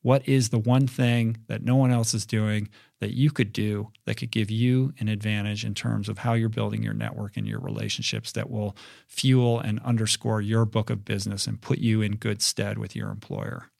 What 0.02 0.26
is 0.28 0.50
the 0.50 0.58
one 0.58 0.86
thing 0.86 1.39
that 1.49 1.65
no 1.65 1.75
one 1.75 1.91
else 1.91 2.15
is 2.15 2.25
doing 2.25 2.68
that 3.00 3.15
you 3.15 3.31
could 3.31 3.52
do 3.52 3.91
that 4.05 4.16
could 4.16 4.31
give 4.31 4.50
you 4.50 4.94
an 5.00 5.08
advantage 5.08 5.65
in 5.65 5.75
terms 5.75 6.08
of 6.08 6.18
how 6.18 6.34
you're 6.34 6.49
building 6.49 6.83
your 6.83 6.94
network 6.94 7.36
and 7.36 7.47
your 7.47 7.58
relationships 7.58 8.33
that 8.33 8.49
will 8.49 8.76
fuel 9.08 9.58
and 9.58 9.81
underscore 9.81 10.41
your 10.41 10.65
book 10.65 10.91
of 10.91 11.05
business 11.05 11.47
and 11.47 11.60
put 11.60 11.78
you 11.78 12.02
in 12.02 12.16
good 12.16 12.41
stead 12.41 12.78
with 12.78 12.94
your 12.94 13.10
employer? 13.10 13.70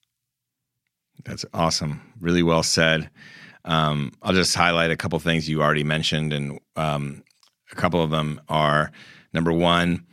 That's 1.25 1.45
awesome. 1.55 2.03
Really 2.21 2.43
well 2.43 2.63
said. 2.63 3.09
Um, 3.65 4.13
I'll 4.23 4.35
just 4.35 4.55
highlight 4.55 4.91
a 4.91 4.97
couple 4.97 5.19
things 5.19 5.49
you 5.49 5.63
already 5.63 5.85
mentioned, 5.85 6.33
and 6.33 6.61
um, 6.77 7.23
a 7.73 7.75
couple 7.75 8.03
of 8.03 8.11
them 8.11 8.41
are 8.49 8.91
number 9.33 9.53
one, 9.53 10.07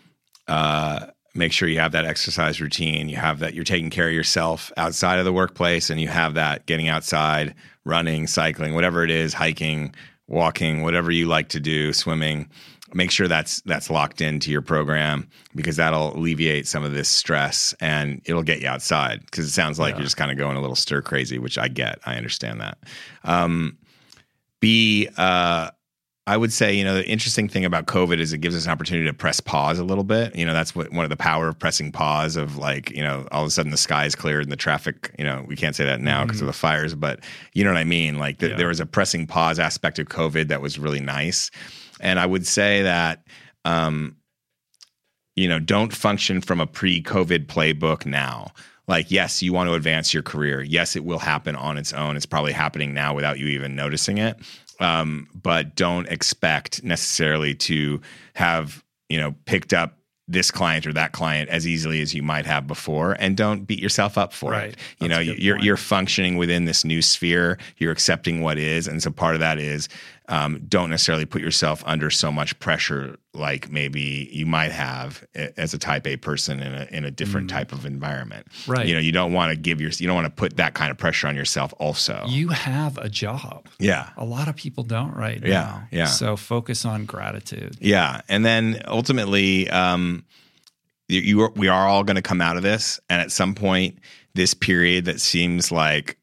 uh, 0.48 1.08
make 1.36 1.52
sure 1.52 1.68
you 1.68 1.80
have 1.80 1.94
that 1.94 2.06
exercise 2.06 2.62
routine. 2.62 3.10
You 3.10 3.18
have 3.18 3.40
that 3.40 3.54
you're 3.54 3.64
taking 3.64 3.90
care 3.90 4.08
of 4.08 4.14
yourself 4.14 4.72
outside 4.78 5.20
of 5.20 5.26
the 5.26 5.34
workplace, 5.34 5.90
and 5.90 6.00
you 6.00 6.08
have 6.08 6.34
that 6.36 6.66
getting 6.66 6.88
outside, 6.88 7.56
running, 7.86 8.28
cycling, 8.28 8.74
whatever 8.74 9.04
it 9.04 9.12
is, 9.12 9.34
hiking, 9.34 9.94
walking, 10.28 10.82
whatever 10.82 11.12
you 11.12 11.28
like 11.28 11.50
to 11.50 11.60
do, 11.60 11.94
swimming 11.94 12.50
make 12.94 13.12
sure 13.12 13.28
that's 13.28 13.62
that's 13.62 13.90
locked 13.90 14.22
into 14.22 14.52
your 14.52 14.62
program 14.62 15.28
because 15.56 15.76
that'll 15.78 16.16
alleviate 16.16 16.68
some 16.68 16.84
of 16.84 16.94
this 16.94 17.10
stress 17.10 17.74
and 17.80 18.22
it'll 18.26 18.44
get 18.44 18.62
you 18.62 18.68
outside 18.68 19.22
because 19.26 19.46
it 19.46 19.52
sounds 19.52 19.80
like 19.80 19.92
yeah. 19.92 19.98
you're 19.98 20.06
just 20.06 20.18
kind 20.18 20.32
of 20.32 20.38
going 20.38 20.58
a 20.58 20.62
little 20.62 20.76
stir 20.76 21.02
crazy 21.02 21.40
which 21.40 21.58
i 21.58 21.68
get 21.68 22.00
i 22.06 22.16
understand 22.16 22.62
that 22.62 22.78
um, 23.24 23.78
b 24.60 25.08
uh, 25.18 25.70
I 26.26 26.38
would 26.38 26.53
say, 26.53 26.74
you 26.74 26.85
know, 26.85 26.93
the 26.93 27.06
interesting 27.06 27.50
thing 27.50 27.66
about 27.66 27.85
COVID 27.88 28.19
is 28.19 28.32
it 28.32 28.38
gives 28.38 28.56
us 28.56 28.64
an 28.66 28.72
opportunity 28.72 29.06
to 29.08 29.14
press 29.14 29.42
pause 29.42 29.77
a 29.77 29.84
little 29.84 30.06
bit. 30.06 30.34
You 30.35 30.45
know, 30.45 30.53
that's 30.53 30.74
what 30.74 30.90
one 30.93 31.03
of 31.03 31.10
the 31.10 31.18
power 31.18 31.50
of 31.50 31.60
pressing 31.60 31.92
pause 31.92 32.38
of 32.38 32.56
like, 32.58 32.92
you 32.92 33.03
know, 33.03 33.27
all 33.32 33.42
of 33.42 33.48
a 33.48 33.52
sudden 33.52 33.72
the 33.72 33.77
sky 33.77 34.06
is 34.06 34.16
cleared 34.16 34.43
and 34.43 34.52
the 34.52 34.56
traffic, 34.56 35.14
you 35.19 35.26
know, 35.26 35.43
we 35.48 35.58
can't 35.58 35.76
say 35.76 35.84
that 35.84 36.00
now 36.00 36.24
because 36.24 36.38
mm-hmm. 36.38 36.48
of 36.48 36.53
the 36.53 36.58
fires, 36.58 36.95
but 36.95 37.19
you 37.52 37.66
know 37.66 37.72
what 37.72 37.80
I 37.80 37.84
mean? 37.84 38.19
Like 38.19 38.40
the, 38.40 38.50
yeah. 38.50 38.56
there 38.56 38.69
was 38.69 38.80
a 38.80 38.85
pressing 38.85 39.27
pause 39.27 39.60
aspect 39.60 40.00
of 40.00 40.08
COVID 40.08 40.48
that 40.48 40.61
was 40.61 40.80
really 40.80 41.02
nice. 41.02 41.52
And 42.00 42.18
I 42.18 42.26
would 42.26 42.48
say 42.48 42.84
that, 42.84 43.27
um, 43.66 44.16
you 45.35 45.50
know, 45.50 45.60
don't 45.60 45.93
function 45.93 46.40
from 46.40 46.61
a 46.61 46.68
pre 46.68 47.02
COVID 47.02 47.48
playbook 47.48 48.06
now. 48.06 48.53
Like, 48.88 49.11
yes, 49.11 49.42
you 49.42 49.53
want 49.53 49.69
to 49.69 49.76
advance 49.76 50.14
your 50.14 50.24
career. 50.24 50.61
Yes, 50.61 50.95
it 50.95 51.06
will 51.06 51.19
happen 51.19 51.56
on 51.56 51.77
its 51.77 51.93
own. 51.93 52.18
It's 52.18 52.26
probably 52.26 52.52
happening 52.52 52.93
now 52.93 53.14
without 53.14 53.40
you 53.40 53.48
even 53.48 53.76
noticing 53.76 54.18
it. 54.18 54.38
Um, 54.84 55.30
but 55.34 55.76
don't 55.76 56.08
expect 56.10 56.84
necessarily 56.84 57.56
to 57.56 58.02
have, 58.34 58.84
you 59.10 59.18
know, 59.18 59.34
picked 59.45 59.74
up 59.74 59.98
this 60.28 60.52
client 60.52 60.88
or 60.88 60.94
that 60.94 61.12
client 61.12 61.50
as 61.50 61.68
easily 61.68 62.02
as 62.02 62.14
you 62.14 62.24
might 62.24 62.45
have 62.45 62.66
before 62.66 63.14
and 63.20 63.36
don't 63.36 63.66
beat 63.66 63.80
yourself 63.80 64.18
up 64.18 64.34
for 64.34 64.52
right. 64.52 64.70
it. 64.70 64.78
You 65.00 65.08
That's 65.08 65.26
know, 65.26 65.34
you're 65.34 65.56
point. 65.56 65.66
you're 65.66 65.78
functioning 65.78 66.38
within 66.38 66.66
this 66.66 66.86
new 66.86 67.02
sphere, 67.02 67.58
you're 67.78 67.92
accepting 67.92 68.42
what 68.42 68.58
is 68.58 68.88
and 68.88 69.03
so 69.03 69.12
part 69.12 69.36
of 69.36 69.42
that 69.42 69.60
is 69.60 69.90
um, 70.34 70.66
don't 70.68 70.90
necessarily 70.90 71.26
put 71.26 71.44
yourself 71.44 71.84
under 71.86 72.10
so 72.10 72.32
much 72.32 72.58
pressure 72.58 73.18
like 73.36 73.70
maybe 73.70 74.28
you 74.32 74.48
might 74.48 74.72
have 74.72 75.24
as 75.36 75.76
a 75.76 75.78
type 75.78 76.08
A 76.08 76.18
person 76.18 76.60
in 76.60 76.74
a 76.74 76.88
in 76.92 77.06
a 77.06 77.12
different 77.12 77.48
mm. 77.48 77.53
type 77.53 77.72
of 77.72 77.86
environment. 77.86 78.48
Right. 78.66 78.88
You 78.88 78.95
know, 78.95 79.00
you 79.00 79.12
don't 79.12 79.32
want 79.32 79.52
to 79.52 79.56
give 79.56 79.80
your 79.80 79.92
you 79.92 80.08
don't 80.08 80.16
want 80.16 80.26
to 80.26 80.32
put 80.32 80.58
that 80.58 80.74
kind 80.74 80.90
of 80.90 80.98
pressure 80.98 81.28
on 81.28 81.36
yourself 81.36 81.72
also. 81.78 82.24
You 82.28 82.50
have 82.50 82.98
a 82.98 83.10
job. 83.10 83.70
Yeah. 83.78 84.10
A 84.18 84.26
lot 84.26 84.48
of 84.48 84.56
people 84.56 84.84
don't 84.84 85.16
right 85.16 85.40
now. 85.40 85.48
Yeah. 85.48 85.84
Yeah. 85.92 86.06
So 86.06 86.36
focus 86.36 86.84
on 86.84 87.06
gratitude. 87.06 87.78
Yeah. 87.80 88.22
And 88.28 88.44
then 88.44 88.82
ultimately, 88.88 89.70
um, 89.70 90.26
you, 91.10 91.22
you 91.22 91.42
are, 91.42 91.52
we 91.56 91.68
are 91.68 91.88
all 91.88 92.03
going 92.03 92.16
to 92.16 92.24
come 92.24 92.42
out 92.42 92.58
of 92.58 92.64
this. 92.64 93.00
And 93.08 93.22
at 93.22 93.32
some 93.32 93.53
point, 93.53 94.00
this 94.34 94.56
period 94.56 95.06
that 95.06 95.22
seems 95.22 95.72
like 95.72 96.18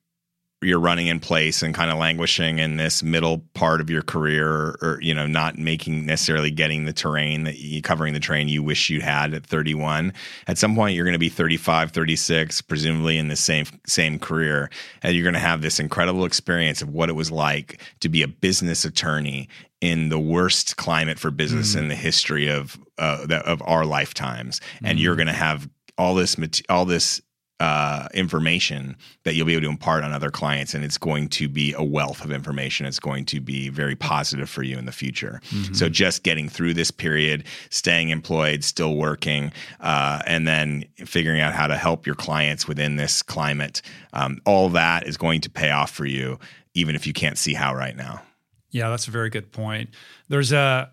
you're 0.63 0.81
running 0.81 1.07
in 1.07 1.21
place 1.21 1.63
and 1.63 1.75
kind 1.75 1.91
of 1.91 1.97
languishing 1.97 2.59
in 2.59 2.77
this 2.77 3.03
middle 3.03 3.39
part 3.55 3.81
of 3.81 3.89
your 3.89 4.03
career 4.03 4.47
or, 4.47 4.79
or, 4.83 4.99
you 5.01 5.15
know 5.15 5.27
not 5.27 5.57
making 5.57 6.05
necessarily 6.05 6.51
getting 6.51 6.85
the 6.85 6.93
terrain 6.93 7.45
that 7.45 7.59
you 7.59 7.81
covering 7.81 8.13
the 8.13 8.21
terrain 8.21 8.49
you 8.49 8.63
wish 8.63 8.91
you 8.91 9.01
had 9.01 9.33
at 9.33 9.47
31 9.47 10.13
at 10.47 10.59
some 10.59 10.75
point 10.75 10.95
you're 10.95 11.05
going 11.05 11.15
to 11.15 11.19
be 11.19 11.31
35 11.31 11.93
36 11.93 12.61
presumably 12.63 13.17
in 13.17 13.29
the 13.29 13.37
same 13.37 13.65
same 13.87 14.19
career 14.19 14.71
and 15.03 15.15
you're 15.15 15.25
going 15.25 15.33
to 15.35 15.41
have 15.41 15.63
this 15.63 15.81
incredible 15.81 16.25
experience 16.25 16.83
of 16.83 16.91
what 16.91 17.09
it 17.09 17.15
was 17.15 17.31
like 17.31 17.81
to 18.01 18.09
be 18.09 18.23
a 18.23 18.29
business 18.29 18.85
attorney 18.85 19.49
in 19.81 20.11
the 20.11 20.19
worst 20.19 20.77
climate 20.77 21.19
for 21.19 21.31
business 21.31 21.75
mm. 21.75 21.79
in 21.79 21.89
the 21.89 21.95
history 21.95 22.49
of 22.49 22.79
uh, 22.99 23.27
of 23.47 23.63
our 23.65 23.87
lifetimes 23.87 24.61
and 24.85 24.99
mm. 24.99 25.03
you're 25.03 25.17
going 25.17 25.27
to 25.27 25.33
have 25.33 25.71
all 25.97 26.15
this 26.15 26.37
all 26.69 26.85
this 26.85 27.23
uh, 27.61 28.09
information 28.15 28.97
that 29.25 29.35
you'll 29.35 29.47
be 29.47 29.53
able 29.53 29.63
to 29.63 29.69
impart 29.69 30.03
on 30.03 30.13
other 30.13 30.31
clients, 30.31 30.73
and 30.73 30.83
it's 30.83 30.99
going 30.99 31.29
to 31.29 31.49
be 31.49 31.75
a 31.75 31.85
wealth 31.85 32.25
of 32.25 32.33
information. 32.33 32.87
It's 32.87 32.99
going 32.99 33.27
to 33.27 33.41
be 33.41 33.69
very 33.69 33.95
positive 33.95 34.49
for 34.49 34.63
you 34.63 34.79
in 34.79 34.87
the 34.87 34.93
future. 34.93 35.41
Mm-hmm. 35.51 35.75
So, 35.75 35.91
just 35.91 36.23
getting 36.23 36.49
through 36.49 36.75
this 36.75 36.91
period, 36.91 37.45
staying 37.69 38.09
employed, 38.09 38.65
still 38.65 38.97
working, 38.97 39.53
uh, 39.81 40.23
and 40.27 40.49
then 40.49 40.87
figuring 40.97 41.41
out 41.41 41.53
how 41.53 41.67
to 41.67 41.77
help 41.77 42.07
your 42.07 42.17
clients 42.17 42.67
within 42.67 42.97
this 42.97 43.23
climate, 43.23 43.83
um, 44.15 44.41
all 44.47 44.71
that 44.71 45.07
is 45.07 45.19
going 45.19 45.43
to 45.43 45.51
pay 45.51 45.71
off 45.71 45.91
for 45.91 46.07
you, 46.07 46.39
even 46.75 46.95
if 46.95 47.07
you 47.07 47.13
can't 47.13 47.37
see 47.37 47.53
how 47.53 47.75
right 47.75 47.97
now. 47.97 48.23
Yeah, 48.71 48.89
that's 48.89 49.07
a 49.07 49.11
very 49.11 49.29
good 49.29 49.53
point. 49.53 49.91
There's 50.29 50.53
a 50.53 50.91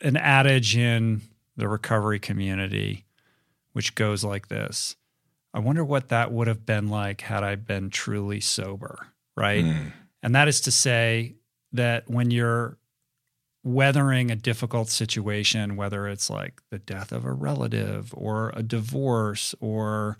an 0.00 0.16
adage 0.16 0.76
in 0.76 1.22
the 1.56 1.66
recovery 1.66 2.20
community 2.20 3.04
which 3.72 3.94
goes 3.94 4.24
like 4.24 4.48
this 4.48 4.96
I 5.58 5.60
wonder 5.60 5.84
what 5.84 6.10
that 6.10 6.30
would 6.30 6.46
have 6.46 6.64
been 6.64 6.86
like 6.86 7.20
had 7.20 7.42
I 7.42 7.56
been 7.56 7.90
truly 7.90 8.38
sober, 8.38 9.08
right? 9.36 9.64
Mm. 9.64 9.92
And 10.22 10.32
that 10.36 10.46
is 10.46 10.60
to 10.62 10.70
say 10.70 11.34
that 11.72 12.08
when 12.08 12.30
you're 12.30 12.78
weathering 13.64 14.30
a 14.30 14.36
difficult 14.36 14.88
situation, 14.88 15.74
whether 15.74 16.06
it's 16.06 16.30
like 16.30 16.62
the 16.70 16.78
death 16.78 17.10
of 17.10 17.24
a 17.24 17.32
relative 17.32 18.14
or 18.16 18.52
a 18.54 18.62
divorce 18.62 19.52
or, 19.58 20.16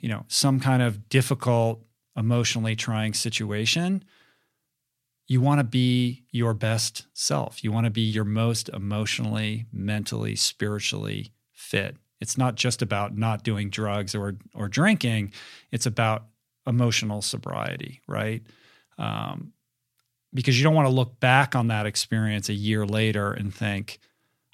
you 0.00 0.08
know, 0.08 0.24
some 0.26 0.58
kind 0.58 0.82
of 0.82 1.08
difficult, 1.08 1.84
emotionally 2.16 2.74
trying 2.74 3.14
situation, 3.14 4.02
you 5.28 5.40
want 5.40 5.60
to 5.60 5.64
be 5.64 6.24
your 6.32 6.52
best 6.52 7.06
self. 7.12 7.62
You 7.62 7.70
want 7.70 7.84
to 7.84 7.90
be 7.90 8.00
your 8.00 8.24
most 8.24 8.68
emotionally, 8.70 9.66
mentally, 9.72 10.34
spiritually 10.34 11.32
fit 11.52 11.96
it's 12.20 12.36
not 12.36 12.54
just 12.54 12.82
about 12.82 13.16
not 13.16 13.42
doing 13.42 13.70
drugs 13.70 14.14
or 14.14 14.36
or 14.54 14.68
drinking. 14.68 15.32
It's 15.70 15.86
about 15.86 16.26
emotional 16.66 17.22
sobriety, 17.22 18.00
right? 18.06 18.42
Um, 18.98 19.52
because 20.32 20.58
you 20.58 20.64
don't 20.64 20.74
want 20.74 20.86
to 20.86 20.94
look 20.94 21.18
back 21.18 21.56
on 21.56 21.68
that 21.68 21.86
experience 21.86 22.48
a 22.48 22.54
year 22.54 22.86
later 22.86 23.32
and 23.32 23.52
think, 23.52 23.98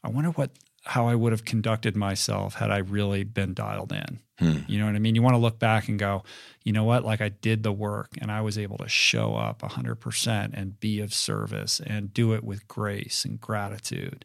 I 0.03 0.09
wonder 0.09 0.31
what 0.31 0.51
how 0.85 1.09
I 1.09 1.17
would 1.17 1.33
have 1.33 1.45
conducted 1.45 1.97
myself 1.97 2.55
had 2.55 2.71
I 2.71 2.79
really 2.79 3.25
been 3.25 3.55
dialed 3.55 3.93
in. 3.93 4.21
Hmm. 4.39 4.59
You 4.69 4.79
know 4.79 4.87
what 4.87 4.95
I 4.95 5.01
mean? 5.01 5.17
You 5.17 5.23
want 5.23 5.35
to 5.35 5.39
look 5.39 5.59
back 5.59 5.89
and 5.89 5.99
go, 5.99 6.23
you 6.63 6.73
know 6.73 6.85
what? 6.85 7.05
Like 7.05 7.21
I 7.21 7.31
did 7.31 7.65
the 7.65 7.73
work 7.73 8.11
and 8.21 8.31
I 8.31 8.41
was 8.41 8.57
able 8.57 8.79
to 8.79 8.89
show 8.89 9.35
up 9.35 9.63
100% 9.63 10.51
and 10.55 10.79
be 10.79 11.01
of 11.01 11.13
service 11.13 11.81
and 11.85 12.15
do 12.15 12.35
it 12.35 12.45
with 12.45 12.69
grace 12.69 13.25
and 13.25 13.41
gratitude. 13.41 14.25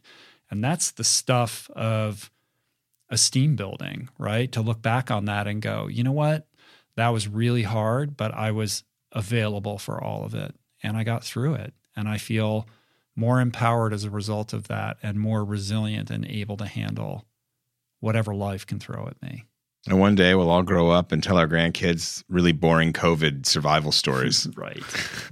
And 0.52 0.62
that's 0.62 0.92
the 0.92 1.02
stuff 1.02 1.68
of 1.74 2.30
esteem 3.12 3.54
building, 3.54 4.08
right? 4.18 4.50
To 4.52 4.62
look 4.62 4.82
back 4.82 5.10
on 5.10 5.26
that 5.26 5.46
and 5.46 5.62
go, 5.62 5.86
you 5.86 6.02
know 6.02 6.12
what? 6.12 6.48
That 6.96 7.10
was 7.10 7.28
really 7.28 7.62
hard, 7.62 8.16
but 8.16 8.34
I 8.34 8.50
was 8.50 8.82
available 9.12 9.78
for 9.78 10.02
all 10.02 10.24
of 10.24 10.34
it 10.34 10.54
and 10.82 10.96
I 10.96 11.04
got 11.04 11.22
through 11.22 11.54
it. 11.54 11.74
And 11.94 12.08
I 12.08 12.16
feel 12.16 12.66
more 13.14 13.40
empowered 13.40 13.92
as 13.92 14.04
a 14.04 14.10
result 14.10 14.54
of 14.54 14.68
that 14.68 14.96
and 15.02 15.20
more 15.20 15.44
resilient 15.44 16.10
and 16.10 16.24
able 16.24 16.56
to 16.56 16.66
handle 16.66 17.26
whatever 18.00 18.34
life 18.34 18.66
can 18.66 18.80
throw 18.80 19.06
at 19.06 19.20
me. 19.22 19.44
And 19.86 20.00
one 20.00 20.14
day 20.14 20.34
we'll 20.34 20.48
all 20.48 20.62
grow 20.62 20.90
up 20.90 21.12
and 21.12 21.22
tell 21.22 21.36
our 21.36 21.46
grandkids 21.46 22.24
really 22.28 22.52
boring 22.52 22.92
COVID 22.94 23.44
survival 23.44 23.92
stories. 23.92 24.48
right. 24.56 24.82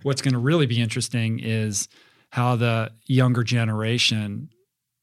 What's 0.03 0.21
going 0.21 0.35
to 0.35 0.39
really 0.39 0.67
be 0.67 0.81
interesting 0.83 1.41
is 1.41 1.89
how 2.31 2.57
the 2.57 2.93
younger 3.07 3.43
generation 3.43 4.51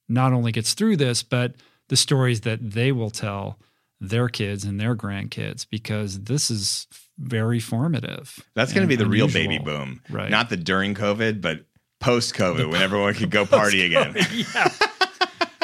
not 0.07 0.33
only 0.33 0.51
gets 0.51 0.73
through 0.73 0.97
this, 0.97 1.23
but 1.23 1.55
the 1.89 1.95
stories 1.95 2.41
that 2.41 2.71
they 2.71 2.91
will 2.91 3.09
tell 3.09 3.59
their 3.99 4.29
kids 4.29 4.63
and 4.63 4.79
their 4.79 4.95
grandkids 4.95 5.65
because 5.69 6.21
this 6.21 6.51
is 6.51 6.87
very 7.17 7.59
formative. 7.59 8.39
That's 8.53 8.73
going 8.73 8.83
to 8.83 8.87
be 8.87 8.95
the 8.95 9.05
unusual. 9.05 9.27
real 9.27 9.33
baby 9.33 9.63
boom. 9.63 10.01
Right. 10.09 10.29
Not 10.29 10.49
the 10.49 10.57
during 10.57 10.93
COVID, 10.93 11.41
but 11.41 11.65
post 11.99 12.35
COVID 12.35 12.69
when 12.71 12.81
everyone 12.81 13.13
could 13.13 13.31
go 13.31 13.45
party 13.47 13.85
again. 13.85 14.15
yeah. 14.53 14.69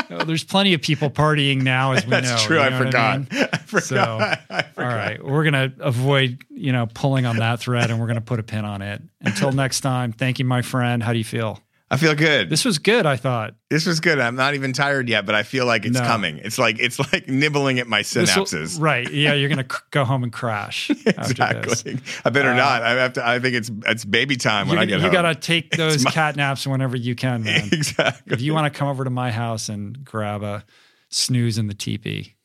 well, 0.10 0.26
there's 0.26 0.44
plenty 0.44 0.74
of 0.74 0.82
people 0.82 1.10
partying 1.10 1.62
now, 1.62 1.92
as 1.92 2.06
we 2.06 2.12
That's 2.12 2.26
know. 2.28 2.32
That's 2.32 2.44
true. 2.44 2.64
You 2.64 2.70
know 2.70 2.76
I, 2.76 2.80
forgot. 2.86 3.14
I, 3.14 3.18
mean? 3.18 3.28
I 3.32 3.58
forgot. 3.58 3.84
So, 3.84 4.18
I 4.50 4.62
forgot. 4.64 4.68
all 4.78 4.98
right, 4.98 5.24
we're 5.24 5.44
gonna 5.44 5.74
avoid 5.80 6.44
you 6.50 6.72
know 6.72 6.88
pulling 6.94 7.26
on 7.26 7.38
that 7.38 7.60
thread, 7.60 7.92
and 7.92 8.00
we're 8.00 8.08
gonna 8.08 8.22
put 8.22 8.40
a 8.40 8.44
pin 8.44 8.66
on 8.66 8.82
it. 8.82 9.02
Until 9.22 9.52
next 9.52 9.82
time, 9.82 10.12
thank 10.12 10.40
you, 10.40 10.46
my 10.46 10.62
friend. 10.62 11.04
How 11.04 11.12
do 11.12 11.18
you 11.18 11.24
feel? 11.24 11.60
I 11.94 11.98
feel 11.98 12.16
good. 12.16 12.50
This 12.50 12.66
was 12.66 12.80
good. 12.80 13.06
I 13.06 13.18
thought 13.18 13.54
this 13.70 13.86
was 13.86 14.00
good. 14.00 14.20
I'm 14.20 14.36
not 14.36 14.56
even 14.56 14.74
tired 14.74 15.08
yet, 15.08 15.26
but 15.26 15.36
I 15.36 15.44
feel 15.44 15.66
like 15.68 15.86
it's 15.86 16.00
no. 16.00 16.06
coming. 16.06 16.40
It's 16.40 16.58
like 16.58 16.80
it's 16.80 17.00
like 17.00 17.28
nibbling 17.28 17.78
at 17.80 17.88
my 17.88 18.02
synapses. 18.02 18.78
Will, 18.78 18.84
right? 18.84 19.12
Yeah, 19.12 19.34
you're 19.34 19.50
gonna 19.50 19.68
go 19.92 20.04
home 20.04 20.24
and 20.24 20.34
crash. 20.34 20.90
exactly. 21.06 22.00
I 22.26 22.30
better 22.32 22.50
uh, 22.50 22.56
not. 22.56 22.82
I 22.82 22.92
have 22.94 23.14
to. 23.14 23.28
I 23.28 23.40
think 23.40 23.56
it's 23.56 23.72
it's 23.86 24.06
baby 24.06 24.38
time 24.38 24.68
when 24.68 24.80
I 24.80 24.86
get 24.86 24.96
you 24.96 25.02
home. 25.02 25.06
You 25.06 25.12
gotta 25.12 25.36
take 25.36 25.72
those 25.78 26.04
my, 26.04 26.12
cat 26.12 26.36
naps 26.36 26.66
whenever 26.66 26.98
you 26.98 27.16
can, 27.16 27.44
man. 27.44 27.70
Exactly. 27.72 28.34
If 28.34 28.42
you 28.42 28.54
want 28.54 28.74
to 28.74 28.78
come 28.78 28.88
over 28.88 29.04
to 29.04 29.12
my 29.12 29.32
house 29.32 29.70
and 29.70 30.04
grab 30.04 30.42
a 30.42 30.66
snooze 31.10 31.58
in 31.60 31.68
the 31.68 31.76
teepee. 31.76 32.36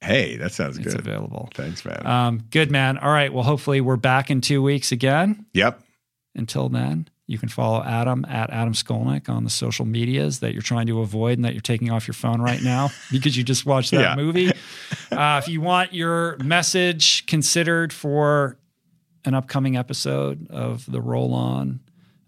Hey, 0.00 0.36
that 0.36 0.52
sounds 0.52 0.76
it's 0.76 0.86
good. 0.86 0.94
It's 0.94 1.06
available. 1.06 1.48
Thanks, 1.54 1.84
man. 1.84 2.06
Um, 2.06 2.42
good, 2.50 2.70
man. 2.70 2.98
All 2.98 3.10
right. 3.10 3.32
Well, 3.32 3.44
hopefully 3.44 3.80
we're 3.80 3.96
back 3.96 4.30
in 4.30 4.40
two 4.40 4.62
weeks 4.62 4.92
again. 4.92 5.46
Yep. 5.54 5.80
Until 6.34 6.68
then. 6.68 7.08
You 7.26 7.38
can 7.38 7.48
follow 7.48 7.82
Adam 7.82 8.24
at 8.28 8.50
Adam 8.50 8.74
Skolnick 8.74 9.28
on 9.30 9.44
the 9.44 9.50
social 9.50 9.86
medias 9.86 10.40
that 10.40 10.52
you're 10.52 10.60
trying 10.62 10.86
to 10.88 11.00
avoid 11.00 11.38
and 11.38 11.44
that 11.44 11.54
you're 11.54 11.62
taking 11.62 11.90
off 11.90 12.06
your 12.06 12.12
phone 12.14 12.40
right 12.42 12.62
now 12.62 12.90
because 13.10 13.36
you 13.36 13.42
just 13.44 13.64
watched 13.64 13.92
that 13.92 14.00
Yeah. 14.00 14.14
movie. 14.16 14.50
Uh, 15.12 15.40
if 15.40 15.48
you 15.48 15.60
want 15.60 15.92
your 15.94 16.36
message 16.38 17.24
considered 17.26 17.92
for 17.92 18.58
an 19.24 19.32
upcoming 19.34 19.76
episode 19.76 20.48
of 20.50 20.84
the 20.90 21.00
Roll 21.00 21.32
On 21.34 21.78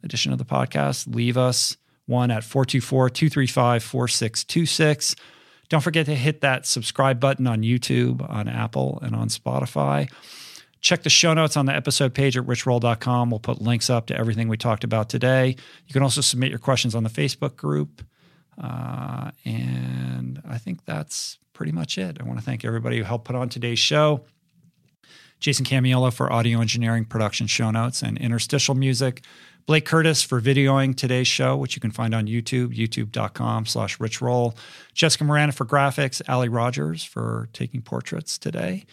edition 0.04 0.30
of 0.32 0.38
the 0.38 0.44
podcast, 0.44 1.12
leave 1.12 1.36
us 1.36 1.76
one 2.06 2.30
at 2.30 2.44
424 2.44 3.10
235 3.10 3.82
4626. 3.82 5.16
Don't 5.68 5.80
forget 5.80 6.06
to 6.06 6.14
hit 6.14 6.42
that 6.42 6.64
subscribe 6.64 7.18
button 7.18 7.46
on 7.48 7.62
YouTube, 7.62 8.24
on 8.30 8.46
Apple, 8.46 9.00
and 9.02 9.16
on 9.16 9.28
Spotify. 9.28 10.08
Check 10.80 11.02
the 11.02 11.10
show 11.10 11.34
notes 11.34 11.56
on 11.56 11.66
the 11.66 11.74
episode 11.74 12.14
page 12.14 12.36
at 12.36 12.44
richroll.com. 12.44 13.30
We'll 13.30 13.40
put 13.40 13.60
links 13.60 13.90
up 13.90 14.06
to 14.06 14.16
everything 14.16 14.48
we 14.48 14.56
talked 14.56 14.84
about 14.84 15.08
today. 15.08 15.56
You 15.86 15.92
can 15.92 16.02
also 16.02 16.20
submit 16.20 16.50
your 16.50 16.58
questions 16.58 16.94
on 16.94 17.02
the 17.02 17.10
Facebook 17.10 17.56
group. 17.56 18.02
Uh, 18.62 19.30
and 19.44 20.40
I 20.48 20.58
think 20.58 20.84
that's 20.84 21.38
pretty 21.52 21.72
much 21.72 21.98
it. 21.98 22.18
I 22.20 22.24
want 22.24 22.38
to 22.38 22.44
thank 22.44 22.64
everybody 22.64 22.98
who 22.98 23.04
helped 23.04 23.24
put 23.24 23.36
on 23.36 23.48
today's 23.48 23.78
show. 23.78 24.24
Jason 25.40 25.64
Camiolo 25.64 26.12
for 26.12 26.32
audio 26.32 26.60
engineering, 26.60 27.04
production, 27.04 27.46
show 27.46 27.70
notes, 27.70 28.02
and 28.02 28.16
interstitial 28.18 28.74
music. 28.74 29.22
Blake 29.66 29.84
Curtis 29.84 30.22
for 30.22 30.40
videoing 30.40 30.96
today's 30.96 31.26
show, 31.26 31.56
which 31.56 31.74
you 31.74 31.80
can 31.80 31.90
find 31.90 32.14
on 32.14 32.26
YouTube, 32.26 32.74
youtube.com 32.76 33.66
slash 33.66 33.98
richroll. 33.98 34.56
Jessica 34.94 35.24
Miranda 35.24 35.52
for 35.52 35.66
graphics. 35.66 36.22
Ali 36.28 36.48
Rogers 36.48 37.02
for 37.02 37.48
taking 37.52 37.82
portraits 37.82 38.38
today. 38.38 38.86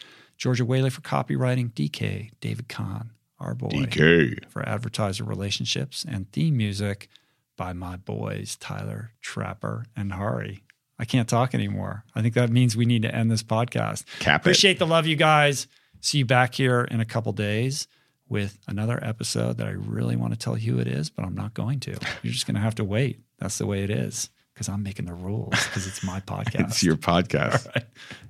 Georgia 0.43 0.65
Whaley 0.65 0.89
for 0.89 0.99
copywriting. 0.99 1.71
DK, 1.71 2.31
David 2.41 2.67
Kahn, 2.67 3.11
our 3.39 3.55
boy 3.55 3.69
DK. 3.69 4.45
for 4.49 4.67
advertiser 4.67 5.23
relationships 5.23 6.05
and 6.05 6.29
theme 6.33 6.57
music 6.57 7.07
by 7.55 7.71
my 7.71 7.95
boys 7.95 8.57
Tyler 8.57 9.11
Trapper 9.21 9.85
and 9.95 10.11
Harry. 10.11 10.65
I 10.99 11.05
can't 11.05 11.29
talk 11.29 11.55
anymore. 11.55 12.03
I 12.13 12.21
think 12.21 12.33
that 12.33 12.49
means 12.49 12.75
we 12.75 12.83
need 12.85 13.03
to 13.03 13.15
end 13.15 13.31
this 13.31 13.41
podcast. 13.41 14.03
Cap 14.19 14.41
it. 14.41 14.43
Appreciate 14.43 14.79
the 14.79 14.85
love, 14.85 15.07
you 15.07 15.15
guys. 15.15 15.65
See 16.01 16.17
you 16.17 16.25
back 16.25 16.55
here 16.55 16.81
in 16.91 16.99
a 16.99 17.05
couple 17.05 17.31
days 17.31 17.87
with 18.27 18.59
another 18.67 18.99
episode 19.01 19.59
that 19.59 19.67
I 19.67 19.71
really 19.71 20.17
want 20.17 20.33
to 20.33 20.37
tell 20.37 20.57
you 20.57 20.73
who 20.73 20.79
it 20.81 20.87
is, 20.89 21.09
but 21.09 21.23
I'm 21.23 21.35
not 21.35 21.53
going 21.53 21.79
to. 21.81 21.91
You're 22.21 22.33
just 22.33 22.47
going 22.47 22.55
to 22.55 22.61
have 22.61 22.75
to 22.75 22.83
wait. 22.83 23.21
That's 23.39 23.59
the 23.59 23.65
way 23.65 23.85
it 23.85 23.89
is 23.89 24.29
because 24.53 24.67
I'm 24.67 24.83
making 24.83 25.05
the 25.05 25.13
rules 25.13 25.51
because 25.51 25.87
it's 25.87 26.03
my 26.03 26.19
podcast. 26.27 26.67
It's 26.67 26.83
your 26.83 26.97
podcast. 26.97 27.73
Right. 27.73 27.85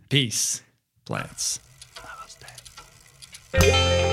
Peace. 0.09 0.61
Plants. 1.06 1.59
Música 3.53 4.12